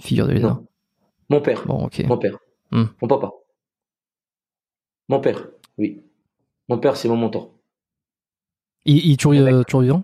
Figure 0.01 0.27
de 0.27 0.33
leader? 0.33 0.61
Mon 1.29 1.41
père. 1.41 1.65
Bon, 1.65 1.85
ok. 1.85 1.99
Mon 2.05 2.17
père. 2.17 2.37
Hmm. 2.71 2.85
Mon 3.01 3.07
papa. 3.07 3.31
Mon 5.09 5.19
père, 5.19 5.47
oui. 5.77 6.01
Mon 6.69 6.77
père, 6.77 6.95
c'est 6.97 7.07
mon 7.07 7.17
mentor. 7.17 7.53
Il, 8.85 9.11
est 9.11 9.19
toujours, 9.19 9.33
euh, 9.33 9.63
toujours, 9.63 9.81
vivant? 9.81 10.03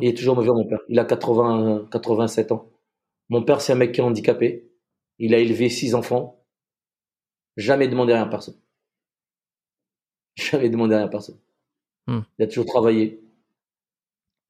Il 0.00 0.08
est 0.08 0.16
toujours 0.16 0.40
vivant, 0.40 0.54
mon 0.54 0.66
père. 0.66 0.80
Il 0.88 0.98
a 0.98 1.04
80, 1.04 1.88
87 1.90 2.52
ans. 2.52 2.70
Mon 3.28 3.42
père, 3.42 3.60
c'est 3.60 3.72
un 3.72 3.76
mec 3.76 3.92
qui 3.92 4.00
est 4.00 4.04
handicapé. 4.04 4.70
Il 5.18 5.34
a 5.34 5.38
élevé 5.38 5.68
six 5.68 5.94
enfants. 5.94 6.44
Jamais 7.56 7.88
demandé 7.88 8.12
rien 8.12 8.22
à 8.22 8.26
personne. 8.26 8.56
Jamais 10.36 10.68
demandé 10.68 10.94
rien 10.94 11.04
à 11.04 11.08
personne. 11.08 11.38
Hmm. 12.06 12.20
Il 12.38 12.44
a 12.44 12.46
toujours 12.48 12.66
travaillé. 12.66 13.22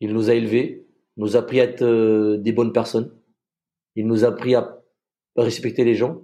Il 0.00 0.12
nous 0.12 0.28
a 0.28 0.34
élevés, 0.34 0.86
nous 1.16 1.36
a 1.36 1.40
appris 1.40 1.60
à 1.60 1.64
être 1.64 1.82
euh, 1.82 2.36
des 2.38 2.52
bonnes 2.52 2.72
personnes. 2.72 3.14
Il 3.94 4.06
nous 4.06 4.24
a 4.24 4.28
appris 4.28 4.54
à 4.54 4.82
respecter 5.36 5.84
les 5.84 5.94
gens 5.94 6.22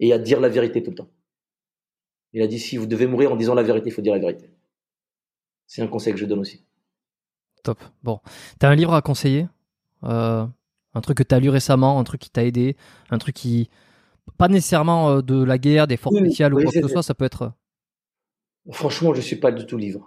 et 0.00 0.12
à 0.12 0.18
dire 0.18 0.40
la 0.40 0.48
vérité 0.48 0.82
tout 0.82 0.90
le 0.90 0.96
temps. 0.96 1.10
Il 2.32 2.42
a 2.42 2.46
dit 2.46 2.58
si 2.58 2.76
vous 2.76 2.86
devez 2.86 3.06
mourir 3.06 3.32
en 3.32 3.36
disant 3.36 3.54
la 3.54 3.62
vérité, 3.62 3.90
il 3.90 3.92
faut 3.92 4.02
dire 4.02 4.14
la 4.14 4.18
vérité. 4.18 4.48
C'est 5.74 5.80
un 5.80 5.86
conseil 5.86 6.12
que 6.12 6.18
je 6.18 6.26
donne 6.26 6.40
aussi. 6.40 6.66
Top. 7.62 7.82
Bon, 8.02 8.20
t'as 8.58 8.68
un 8.68 8.74
livre 8.74 8.92
à 8.92 9.00
conseiller? 9.00 9.48
Euh, 10.04 10.46
Un 10.92 11.00
truc 11.00 11.16
que 11.16 11.22
t'as 11.22 11.40
lu 11.40 11.48
récemment, 11.48 11.98
un 11.98 12.04
truc 12.04 12.20
qui 12.20 12.28
t'a 12.28 12.44
aidé, 12.44 12.76
un 13.08 13.16
truc 13.16 13.34
qui 13.34 13.70
pas 14.36 14.48
nécessairement 14.48 15.08
euh, 15.08 15.22
de 15.22 15.42
la 15.42 15.56
guerre, 15.56 15.86
des 15.86 15.96
forces 15.96 16.18
spéciales 16.18 16.52
ou 16.52 16.60
quoi 16.60 16.70
que 16.70 16.78
ce 16.78 16.88
soit, 16.88 17.02
ça 17.02 17.14
peut 17.14 17.24
être. 17.24 17.54
Euh, 18.68 18.72
Franchement, 18.72 19.14
je 19.14 19.22
suis 19.22 19.36
pas 19.36 19.50
du 19.50 19.64
tout 19.64 19.78
livre. 19.78 20.06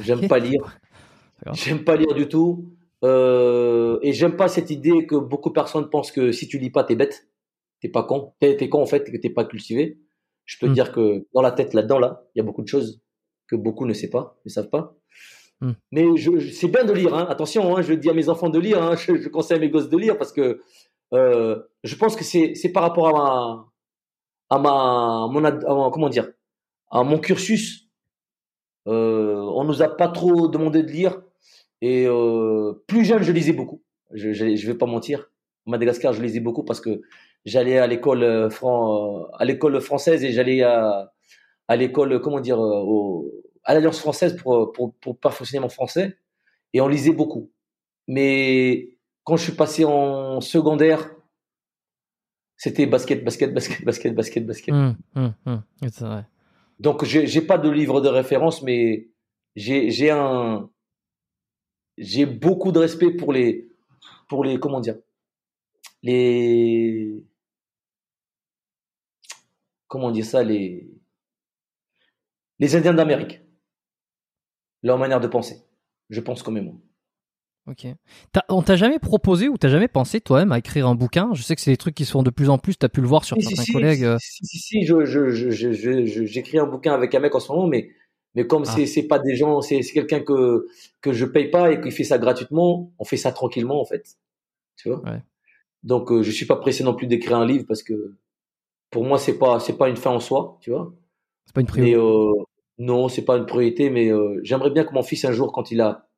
J'aime 0.00 0.28
pas 0.28 0.38
lire. 0.38 0.78
J'aime 1.54 1.82
pas 1.82 1.96
lire 1.96 2.12
du 2.12 2.28
tout. 2.28 2.76
et 3.02 4.12
j'aime 4.12 4.36
pas 4.36 4.48
cette 4.48 4.68
idée 4.68 5.06
que 5.06 5.16
beaucoup 5.16 5.48
de 5.48 5.54
personnes 5.54 5.88
pensent 5.88 6.12
que 6.12 6.30
si 6.30 6.46
tu 6.46 6.58
lis 6.58 6.70
pas, 6.70 6.84
t'es 6.84 6.94
bête. 6.94 7.26
T'es 7.80 7.88
pas 7.88 8.02
con. 8.02 8.34
T'es 8.38 8.68
con 8.68 8.82
en 8.82 8.86
fait, 8.86 9.10
que 9.10 9.16
t'es 9.16 9.30
pas 9.30 9.46
cultivé. 9.46 9.98
Je 10.44 10.58
peux 10.58 10.66
te 10.66 10.72
hmm. 10.72 10.74
dire 10.74 10.92
que 10.92 11.26
dans 11.32 11.40
la 11.40 11.52
tête 11.52 11.72
là-dedans, 11.72 11.98
là, 11.98 12.22
il 12.34 12.38
y 12.38 12.42
a 12.42 12.44
beaucoup 12.44 12.62
de 12.62 12.68
choses 12.68 13.01
que 13.52 13.56
beaucoup 13.56 13.86
ne 13.86 13.92
savent 13.92 14.10
pas, 14.10 14.38
ne 14.44 14.50
savent 14.50 14.70
pas. 14.70 14.96
Hmm. 15.60 15.72
Mais 15.92 16.04
je, 16.16 16.38
c'est 16.50 16.68
bien 16.68 16.84
de 16.84 16.92
lire. 16.92 17.14
Hein. 17.14 17.26
Attention, 17.28 17.76
hein, 17.76 17.82
je 17.82 17.92
dis 17.92 18.10
à 18.10 18.14
mes 18.14 18.28
enfants 18.28 18.48
de 18.48 18.58
lire. 18.58 18.82
Hein. 18.82 18.96
Je, 19.06 19.28
conseille 19.28 19.58
à 19.58 19.60
mes 19.60 19.70
gosses 19.70 19.88
de 19.88 19.96
lire 19.96 20.18
parce 20.18 20.32
que 20.32 20.60
euh, 21.12 21.62
je 21.84 21.94
pense 21.94 22.16
que 22.16 22.24
c'est, 22.24 22.54
par 22.72 22.82
rapport 22.82 23.08
à 23.08 23.12
ma, 23.12 24.56
à 24.56 24.58
ma, 24.58 25.28
mon, 25.30 25.90
comment 25.90 26.08
dire, 26.08 26.28
à 26.90 27.02
mon 27.04 27.18
cursus. 27.18 27.88
Euh, 28.88 29.36
on 29.54 29.62
nous 29.62 29.80
a 29.82 29.88
pas 29.88 30.08
trop 30.08 30.48
demandé 30.48 30.82
de 30.82 30.90
lire 30.90 31.22
et 31.82 32.06
euh, 32.06 32.72
plus 32.86 33.04
jeune, 33.04 33.22
je 33.22 33.32
lisais 33.32 33.52
beaucoup. 33.52 33.82
Je, 34.12 34.32
je, 34.32 34.56
je 34.56 34.66
vais 34.66 34.78
pas 34.78 34.86
mentir. 34.86 35.30
Madagascar, 35.66 36.12
je 36.12 36.22
lisais 36.22 36.40
beaucoup 36.40 36.64
parce 36.64 36.80
que 36.80 37.02
j'allais 37.44 37.78
à 37.78 37.86
l'école 37.86 38.22
euh, 38.22 38.48
euh, 38.48 39.24
à 39.34 39.44
l'école 39.44 39.80
française 39.80 40.24
et 40.24 40.32
j'allais 40.32 40.62
à, 40.62 41.12
à 41.68 41.76
l'école 41.76 42.20
comment 42.20 42.40
dire 42.40 42.58
au, 42.58 43.41
à 43.64 43.74
l'alliance 43.74 44.00
française 44.00 44.36
pour, 44.36 44.72
pour 44.72 44.94
pour 44.96 45.18
perfectionner 45.18 45.60
mon 45.60 45.68
français 45.68 46.18
et 46.72 46.80
on 46.80 46.88
lisait 46.88 47.12
beaucoup. 47.12 47.50
Mais 48.08 48.96
quand 49.24 49.36
je 49.36 49.44
suis 49.44 49.52
passé 49.52 49.84
en 49.84 50.40
secondaire, 50.40 51.10
c'était 52.56 52.86
basket, 52.86 53.24
basket, 53.24 53.54
basket, 53.54 53.84
basket, 53.84 54.14
basket, 54.14 54.46
basket. 54.46 54.74
Mmh, 54.74 54.96
mmh, 55.14 55.28
mmh. 55.46 56.22
Donc 56.80 57.04
j'ai 57.04 57.42
pas 57.42 57.58
de 57.58 57.70
livre 57.70 58.00
de 58.00 58.08
référence, 58.08 58.62
mais 58.62 59.08
j'ai 59.54 59.90
j'ai 59.90 60.10
un 60.10 60.68
j'ai 61.98 62.26
beaucoup 62.26 62.72
de 62.72 62.78
respect 62.78 63.10
pour 63.10 63.32
les 63.32 63.68
pour 64.28 64.44
les 64.44 64.58
comment 64.58 64.80
dire 64.80 64.96
les 66.02 67.22
comment 69.92 70.10
dire 70.10 70.24
ça, 70.24 70.42
les, 70.42 70.90
les 72.58 72.76
Indiens 72.76 72.94
d'Amérique. 72.94 73.42
Leur 74.82 74.98
manière 74.98 75.20
de 75.20 75.26
penser. 75.28 75.62
Je 76.10 76.20
pense 76.20 76.42
comme 76.42 76.60
moi. 76.60 76.74
Ok. 77.68 77.86
on 78.48 78.62
t'a 78.62 78.74
jamais 78.74 78.98
proposé 78.98 79.48
ou 79.48 79.56
t'as 79.56 79.68
jamais 79.68 79.86
pensé 79.86 80.20
toi-même 80.20 80.50
à 80.50 80.58
écrire 80.58 80.88
un 80.88 80.96
bouquin? 80.96 81.30
Je 81.32 81.42
sais 81.42 81.54
que 81.54 81.60
c'est 81.60 81.70
des 81.70 81.76
trucs 81.76 81.94
qui 81.94 82.04
se 82.04 82.10
font 82.10 82.24
de 82.24 82.30
plus 82.30 82.50
en 82.50 82.58
plus. 82.58 82.76
T'as 82.76 82.88
pu 82.88 83.00
le 83.00 83.06
voir 83.06 83.24
sur 83.24 83.36
certains 83.40 83.72
collègues. 83.72 84.16
Si, 84.18 84.44
si, 84.46 84.58
si, 84.58 86.26
j'écris 86.26 86.58
un 86.58 86.66
bouquin 86.66 86.92
avec 86.92 87.14
un 87.14 87.20
mec 87.20 87.34
en 87.34 87.40
ce 87.40 87.52
moment, 87.52 87.66
mais 87.68 87.90
Mais 88.34 88.46
comme 88.46 88.64
Ah. 88.66 88.86
c'est 88.86 89.02
pas 89.06 89.18
des 89.18 89.36
gens, 89.36 89.60
c'est 89.60 89.82
c'est 89.82 89.92
quelqu'un 89.92 90.20
que 90.20 90.66
que 91.02 91.12
je 91.12 91.24
paye 91.26 91.50
pas 91.50 91.70
et 91.72 91.80
qui 91.80 91.90
fait 91.90 92.02
ça 92.04 92.18
gratuitement, 92.18 92.92
on 92.98 93.04
fait 93.04 93.18
ça 93.18 93.30
tranquillement 93.30 93.80
en 93.80 93.84
fait. 93.84 94.16
Tu 94.76 94.88
vois? 94.88 95.02
Ouais. 95.04 95.22
Donc 95.82 96.10
euh, 96.12 96.22
je 96.22 96.30
suis 96.32 96.46
pas 96.46 96.56
pressé 96.56 96.82
non 96.84 96.94
plus 96.94 97.06
d'écrire 97.06 97.36
un 97.38 97.46
livre 97.46 97.64
parce 97.68 97.82
que 97.82 98.16
pour 98.90 99.04
moi 99.04 99.18
c'est 99.18 99.38
pas 99.38 99.60
c'est 99.60 99.76
pas 99.78 99.88
une 99.90 99.96
fin 99.96 100.10
en 100.12 100.20
soi, 100.20 100.58
tu 100.62 100.70
vois? 100.70 100.94
C'est 101.46 101.54
pas 101.54 101.60
une 101.60 101.66
priorité. 101.66 101.96
euh, 101.96 102.32
non, 102.78 103.08
c'est 103.08 103.24
pas 103.24 103.36
une 103.36 103.46
priorité, 103.46 103.90
mais 103.90 104.10
euh, 104.10 104.40
j'aimerais 104.42 104.70
bien 104.70 104.84
que 104.84 104.92
mon 104.92 105.02
fils 105.02 105.24
un 105.24 105.32
jour, 105.32 105.52
quand 105.52 105.70
il 105.70 105.80
a 105.80 106.08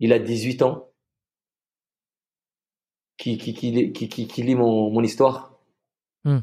il 0.00 0.12
a 0.12 0.18
18 0.18 0.62
ans, 0.62 0.90
qui 3.16 3.36
qui 3.36 3.52
qui 3.52 4.42
lit 4.42 4.54
mon 4.54 4.90
mon 4.90 5.02
histoire. 5.02 5.58
Il, 6.24 6.42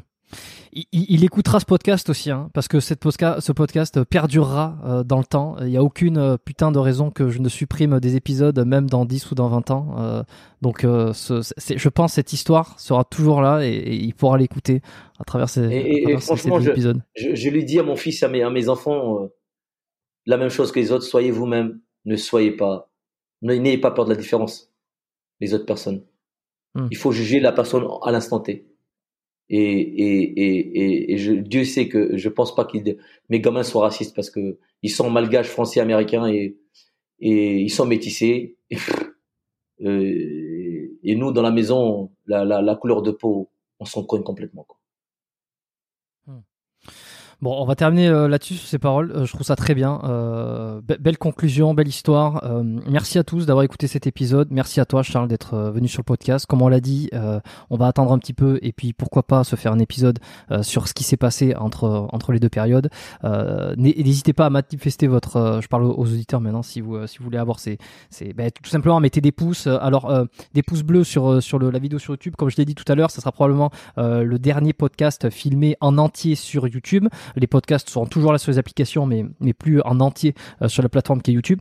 il- 0.92 1.06
il 1.08 1.24
écoutera 1.24 1.60
ce 1.60 1.64
podcast 1.64 2.08
aussi, 2.10 2.30
hein, 2.30 2.50
parce 2.52 2.68
que 2.68 2.80
cette 2.80 3.00
posca- 3.02 3.40
ce 3.40 3.52
podcast 3.52 4.02
perdurera 4.04 4.78
euh, 4.84 5.04
dans 5.04 5.18
le 5.18 5.24
temps. 5.24 5.56
Il 5.60 5.68
n'y 5.68 5.76
a 5.76 5.82
aucune 5.82 6.18
euh, 6.18 6.36
putain 6.36 6.70
de 6.72 6.78
raison 6.78 7.10
que 7.10 7.28
je 7.30 7.38
ne 7.38 7.48
supprime 7.48 7.98
des 8.00 8.16
épisodes, 8.16 8.58
même 8.66 8.88
dans 8.88 9.04
10 9.04 9.30
ou 9.30 9.34
dans 9.34 9.48
20 9.48 9.70
ans. 9.70 9.94
Euh, 9.98 10.22
donc, 10.62 10.80
ce- 10.82 11.42
je 11.76 11.88
pense 11.88 12.12
que 12.12 12.14
cette 12.16 12.32
histoire 12.32 12.78
sera 12.80 13.04
toujours 13.04 13.40
là 13.40 13.64
et, 13.64 13.68
et 13.70 13.94
il 13.94 14.14
pourra 14.14 14.38
l'écouter 14.38 14.80
à 15.18 15.24
travers 15.24 15.48
ces, 15.48 15.62
Et- 15.62 15.66
et- 15.66 15.76
à 15.78 15.98
et 15.98 16.02
travers 16.02 16.20
ces- 16.20 16.26
ces 16.26 16.26
franchement, 16.36 16.58
deux 16.58 16.64
je- 16.66 16.70
épisodes. 16.70 17.02
Je, 17.14 17.34
je 17.34 17.48
lui 17.50 17.64
dis 17.64 17.78
à 17.78 17.82
mon 17.82 17.96
fils, 17.96 18.22
à 18.22 18.28
mes, 18.28 18.42
à 18.42 18.50
mes 18.50 18.68
enfants, 18.68 19.28
la 20.26 20.36
même 20.36 20.48
chose 20.50 20.72
que 20.72 20.80
les 20.80 20.92
autres, 20.92 21.04
soyez 21.04 21.30
vous-même, 21.30 21.80
ne 22.04 22.16
soyez 22.16 22.50
pas, 22.50 22.90
n'ayez 23.42 23.78
pas 23.78 23.90
peur 23.92 24.04
de 24.06 24.10
la 24.10 24.16
différence, 24.16 24.72
les 25.40 25.54
autres 25.54 25.66
personnes. 25.66 26.02
Hmm. 26.74 26.88
Il 26.90 26.96
faut 26.96 27.12
juger 27.12 27.40
la 27.40 27.52
personne 27.52 27.86
à 28.02 28.10
l'instant 28.12 28.40
T. 28.40 28.66
Et, 29.48 29.58
et, 29.58 30.22
et, 30.40 31.12
et, 31.12 31.18
je, 31.18 31.32
Dieu 31.32 31.64
sait 31.64 31.88
que 31.88 32.16
je 32.16 32.28
pense 32.28 32.54
pas 32.54 32.64
qu'il 32.64 32.96
mes 33.28 33.40
gamins 33.40 33.62
soient 33.62 33.82
racistes 33.82 34.14
parce 34.14 34.30
que 34.30 34.58
ils 34.82 34.90
sont 34.90 35.08
malgaches, 35.08 35.48
français, 35.48 35.80
américains 35.80 36.26
et, 36.26 36.56
et 37.20 37.58
ils 37.58 37.70
sont 37.70 37.86
métissés. 37.86 38.56
Euh, 39.82 40.98
et 41.02 41.16
nous, 41.16 41.32
dans 41.32 41.42
la 41.42 41.50
maison, 41.50 42.10
la, 42.26 42.46
la, 42.46 42.62
la 42.62 42.76
couleur 42.76 43.02
de 43.02 43.10
peau, 43.10 43.50
on 43.78 43.84
s'en 43.84 44.04
cogne 44.04 44.22
complètement. 44.22 44.64
Quoi. 44.64 44.78
Bon, 47.42 47.54
on 47.60 47.66
va 47.66 47.74
terminer 47.76 48.08
euh, 48.08 48.28
là-dessus 48.28 48.54
sur 48.54 48.66
ces 48.66 48.78
paroles. 48.78 49.12
Euh, 49.14 49.26
je 49.26 49.32
trouve 49.32 49.46
ça 49.46 49.56
très 49.56 49.74
bien. 49.74 50.00
Euh, 50.04 50.80
be- 50.80 50.98
belle 50.98 51.18
conclusion, 51.18 51.74
belle 51.74 51.86
histoire. 51.86 52.42
Merci 52.88 53.18
à 53.18 53.24
tous 53.24 53.44
d'avoir 53.44 53.62
écouté 53.62 53.86
cet 53.88 54.06
épisode. 54.06 54.48
Merci 54.50 54.80
à 54.80 54.86
toi, 54.86 55.02
Charles, 55.02 55.28
d'être 55.28 55.54
venu 55.70 55.86
sur 55.86 56.00
le 56.00 56.04
podcast. 56.04 56.46
Comme 56.46 56.62
on 56.62 56.68
l'a 56.68 56.80
dit, 56.80 57.10
on 57.70 57.76
va 57.76 57.88
attendre 57.88 58.12
un 58.12 58.18
petit 58.18 58.32
peu 58.32 58.58
et 58.62 58.72
puis 58.72 58.92
pourquoi 58.94 59.22
pas 59.22 59.44
se 59.44 59.54
faire 59.56 59.72
un 59.72 59.78
épisode 59.78 60.18
sur 60.62 60.88
ce 60.88 60.94
qui 60.94 61.04
s'est 61.04 61.16
passé 61.18 61.54
entre 61.56 62.08
entre 62.12 62.32
les 62.32 62.40
deux 62.40 62.48
périodes. 62.48 62.88
N'hé- 63.22 64.02
N'hésitez 64.02 64.32
pas 64.32 64.46
à 64.46 64.50
manifester 64.50 65.06
votre. 65.06 65.60
je 65.62 65.68
parle 65.68 65.84
aux 65.84 66.04
auditeurs 66.04 66.40
maintenant 66.40 66.62
si 66.62 66.80
vous 66.80 67.06
si 67.06 67.18
vous 67.18 67.24
voulez 67.24 67.38
avoir 67.38 67.58
ces 67.60 67.76
c'est 68.10 68.32
ben, 68.32 68.50
tout 68.50 68.70
simplement 68.70 68.98
mettez 69.00 69.20
des 69.20 69.32
pouces. 69.32 69.66
Alors 69.66 70.10
des 70.54 70.62
pouces 70.62 70.82
bleus 70.82 71.04
sur 71.04 71.42
sur 71.42 71.58
la 71.58 71.78
vidéo 71.78 71.98
sur 71.98 72.14
YouTube. 72.14 72.34
Comme 72.36 72.48
je 72.48 72.56
l'ai 72.56 72.64
dit 72.64 72.74
tout 72.74 72.90
à 72.90 72.94
l'heure, 72.94 73.10
ça 73.10 73.20
sera 73.20 73.32
probablement 73.32 73.70
le 73.96 74.36
dernier 74.38 74.72
podcast 74.72 75.28
filmé 75.30 75.76
en 75.80 75.98
entier 75.98 76.34
sur 76.34 76.66
YouTube. 76.66 77.08
Les 77.34 77.46
podcasts 77.46 77.90
seront 77.90 78.06
toujours 78.06 78.32
là 78.32 78.38
sur 78.38 78.52
les 78.52 78.58
applications, 78.58 79.06
mais, 79.06 79.24
mais 79.40 79.52
plus 79.52 79.80
en 79.82 80.00
entier 80.00 80.34
euh, 80.62 80.68
sur 80.68 80.82
la 80.82 80.88
plateforme 80.88 81.22
qui 81.22 81.30
est 81.30 81.34
YouTube. 81.34 81.60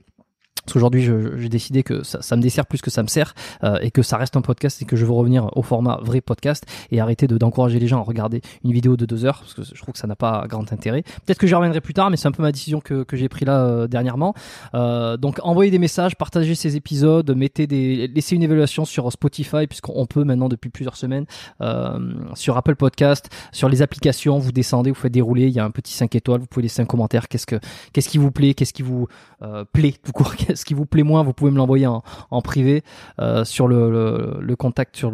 Parce 0.66 0.74
qu'aujourd'hui, 0.74 1.04
je- 1.04 1.20
je- 1.22 1.38
j'ai 1.38 1.50
décidé 1.50 1.84
que 1.84 2.04
ça, 2.04 2.22
ça 2.22 2.36
me 2.36 2.42
dessert 2.42 2.66
plus 2.66 2.82
que 2.82 2.90
ça 2.90 3.04
me 3.04 3.08
sert 3.08 3.34
euh, 3.64 3.78
et 3.82 3.92
que 3.92 4.02
ça 4.02 4.18
reste 4.18 4.36
un 4.36 4.42
podcast 4.42 4.82
et 4.82 4.86
que 4.86 4.96
je 4.96 5.06
veux 5.06 5.12
revenir 5.14 5.50
au 5.56 5.62
format 5.62 6.00
vrai 6.02 6.22
podcast 6.22 6.66
et 6.92 7.00
arrêter 7.00 7.28
de- 7.28 7.38
d'encourager 7.38 7.80
les 7.80 7.88
gens 7.88 8.00
à 8.00 8.04
regarder 8.04 8.42
une 8.64 8.72
vidéo 8.72 8.98
de 8.98 9.06
deux 9.06 9.26
heures 9.26 9.40
parce 9.40 9.54
que 9.54 9.64
je 9.64 9.80
trouve 9.82 9.94
que 9.94 10.00
ça 10.00 10.08
n'a 10.08 10.16
pas 10.16 10.46
grand 10.50 10.72
intérêt. 10.74 11.04
Peut-être 11.26 11.38
que 11.38 11.48
j'y 11.48 11.54
reviendrai 11.56 11.82
plus 11.82 11.94
tard, 11.94 12.10
mais 12.10 12.18
c'est 12.18 12.28
un 12.28 12.32
peu 12.32 12.42
ma 12.44 12.52
décision 12.52 12.80
que, 12.82 13.04
que 13.04 13.16
j'ai 13.18 13.30
pris 13.30 13.46
là 13.46 13.60
euh, 13.66 13.88
dernièrement. 13.88 14.34
Euh, 14.74 15.18
donc 15.18 15.40
envoyez 15.44 15.72
des 15.72 15.80
messages, 15.80 16.16
partagez 16.16 16.56
ces 16.56 16.76
épisodes, 16.76 17.30
mettez 17.36 17.68
des, 17.68 18.08
laissez 18.08 18.36
une 18.36 18.44
évaluation 18.44 18.86
sur 18.86 19.12
Spotify 19.12 19.68
puisqu'on 19.68 20.06
peut 20.06 20.24
maintenant 20.24 20.50
depuis 20.50 20.70
plusieurs 20.70 20.96
semaines 20.98 21.26
euh, 21.62 22.00
sur 22.34 22.58
Apple 22.58 22.76
Podcast, 22.76 23.30
sur 23.52 23.70
les 23.70 23.82
applications, 23.82 24.40
vous 24.40 24.52
descendez, 24.52 24.90
vous 24.92 24.96
faites 25.00 25.12
dérouler, 25.14 25.44
il 25.44 25.54
y 25.54 25.60
a 25.60 25.66
un 25.66 25.72
petit 25.72 25.94
5 25.94 26.16
étoiles, 26.16 26.40
vous 26.42 26.48
pouvez 26.48 26.64
laisser 26.64 26.82
un 26.82 26.86
commentaire, 26.86 27.28
qu'est-ce 27.28 27.46
que 27.46 27.58
qu'est-ce 27.94 28.10
qui 28.10 28.18
vous 28.18 28.32
plaît, 28.32 28.54
qu'est-ce 28.54 28.74
qui 28.74 28.82
vous 28.84 29.08
euh, 29.42 29.64
plaît 29.72 29.94
tout 30.04 30.12
qu'est-ce 30.56 30.66
qui 30.66 30.74
vous 30.74 30.86
plaît 30.86 31.04
moins, 31.04 31.22
vous 31.24 31.34
pouvez 31.34 31.52
me 31.52 31.58
l'envoyer 31.58 31.86
en, 31.88 32.42
privé 32.42 32.84
euh, 33.20 33.44
sur 33.44 33.68
le, 33.68 34.56
contact 34.58 34.96
sur 34.96 35.12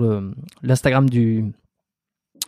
l'Instagram 0.62 1.10
du 1.10 1.52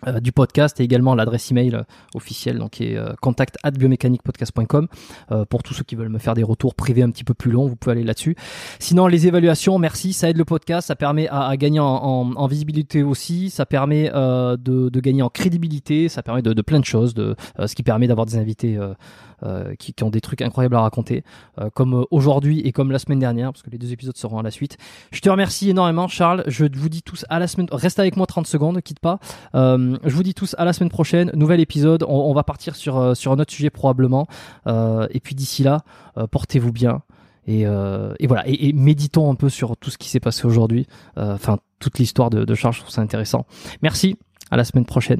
euh, 0.08 0.20
du 0.20 0.32
podcast 0.32 0.80
et 0.80 0.84
également 0.84 1.16
l'adresse 1.16 1.52
email 1.52 1.80
officielle 2.14 2.58
donc 2.58 2.72
qui 2.72 2.86
est 2.86 2.98
euh, 2.98 3.14
contact 3.22 3.58
at 3.64 3.72
biomécaniquepodcast.com 3.72 4.88
euh, 5.32 5.46
pour 5.46 5.64
tous 5.64 5.74
ceux 5.74 5.84
qui 5.84 5.96
veulent 5.96 6.10
me 6.10 6.20
faire 6.20 6.34
des 6.34 6.44
retours 6.44 6.76
privés 6.76 7.04
un 7.04 7.10
petit 7.10 7.24
peu 7.24 7.34
plus 7.34 7.52
longs 7.52 7.68
vous 7.68 7.76
pouvez 7.76 7.94
aller 7.94 8.04
là-dessus. 8.04 8.36
Sinon 8.80 9.08
les 9.08 9.28
évaluations 9.28 9.78
merci 9.80 10.14
ça 10.14 10.30
aide 10.30 10.38
le 10.38 10.46
podcast 10.46 10.88
ça 10.88 10.96
permet 10.96 11.28
à, 11.30 11.56
gagner 11.58 11.80
en, 11.80 12.48
visibilité 12.48 13.04
aussi 13.04 13.50
ça 13.50 13.66
permet 13.66 14.10
de, 14.10 15.00
gagner 15.00 15.22
en 15.22 15.30
crédibilité 15.30 16.10
ça 16.10 16.22
permet 16.22 16.42
de, 16.42 16.54
de 16.54 16.62
plein 16.62 16.80
de 16.80 16.86
choses 16.86 17.14
de 17.14 17.36
ce 17.66 17.74
qui 17.76 17.84
permet 17.84 18.08
d'avoir 18.08 18.26
des 18.26 18.38
invités 18.38 18.78
euh, 19.46 19.76
qui, 19.76 19.94
ont 20.04 20.10
des 20.10 20.22
trucs 20.22 20.42
incroyables 20.42 20.76
à 20.76 20.82
raconter 20.82 21.24
euh, 21.60 21.70
comme 21.74 21.96
euh, 21.96 22.04
aujourd'hui 22.12 22.62
et 22.62 22.72
comme 22.72 22.92
la 22.92 23.00
semaine 23.00 23.20
dernière 23.20 23.52
parce 23.52 23.62
que 23.62 23.70
les 23.70 23.78
deux 23.78 23.92
épisodes 23.92 24.16
seront 24.16 24.40
à 24.40 24.44
la 24.44 24.52
suite 24.52 24.78
je 25.12 25.20
te 25.20 25.30
remercie 25.30 25.70
énormément 25.70 26.08
Charles 26.08 26.44
je 26.48 26.66
vous 26.74 26.90
dis 26.90 27.02
tous 27.02 27.26
à 27.30 27.40
la 27.40 27.48
semaine 27.48 27.68
reste 27.72 28.00
avec 28.00 28.16
moi 28.16 28.26
30 28.26 28.48
secondes 28.48 28.82
quitte 28.82 29.00
pas 29.00 29.20
je 29.54 30.16
vous 30.16 30.24
dis 30.24 30.34
tous 30.34 30.56
à 30.58 30.66
la 30.66 30.74
semaine 30.74 30.90
prochaine, 30.90 31.32
nouvel 31.34 31.60
épisode. 31.60 32.04
On, 32.08 32.34
va 32.34 32.44
partir 32.44 32.76
sur 32.76 32.98
un 32.98 33.40
autre 33.40 33.52
sujet 33.52 33.70
probablement. 33.70 34.28
Et 34.68 35.20
puis 35.22 35.36
d'ici 35.36 35.64
là, 35.64 35.82
portez-vous 36.32 36.72
bien. 36.72 37.02
Et, 37.48 37.66
voilà. 37.66 38.44
Et, 38.46 38.74
méditons 38.74 39.32
un 39.32 39.36
peu 39.36 39.50
sur 39.50 39.78
tout 39.78 39.90
ce 39.90 39.98
qui 39.98 40.10
s'est 40.10 40.20
passé 40.20 40.46
aujourd'hui. 40.46 40.88
Enfin, 41.18 41.60
toute 41.80 42.00
l'histoire 42.00 42.30
de, 42.30 42.46
de 42.46 42.56
Charles, 42.56 42.74
je 42.74 42.80
trouve 42.80 42.92
ça 42.92 43.02
intéressant. 43.02 43.46
Merci. 43.82 44.18
À 44.52 44.58
la 44.58 44.64
semaine 44.64 44.86
prochaine. 44.86 45.20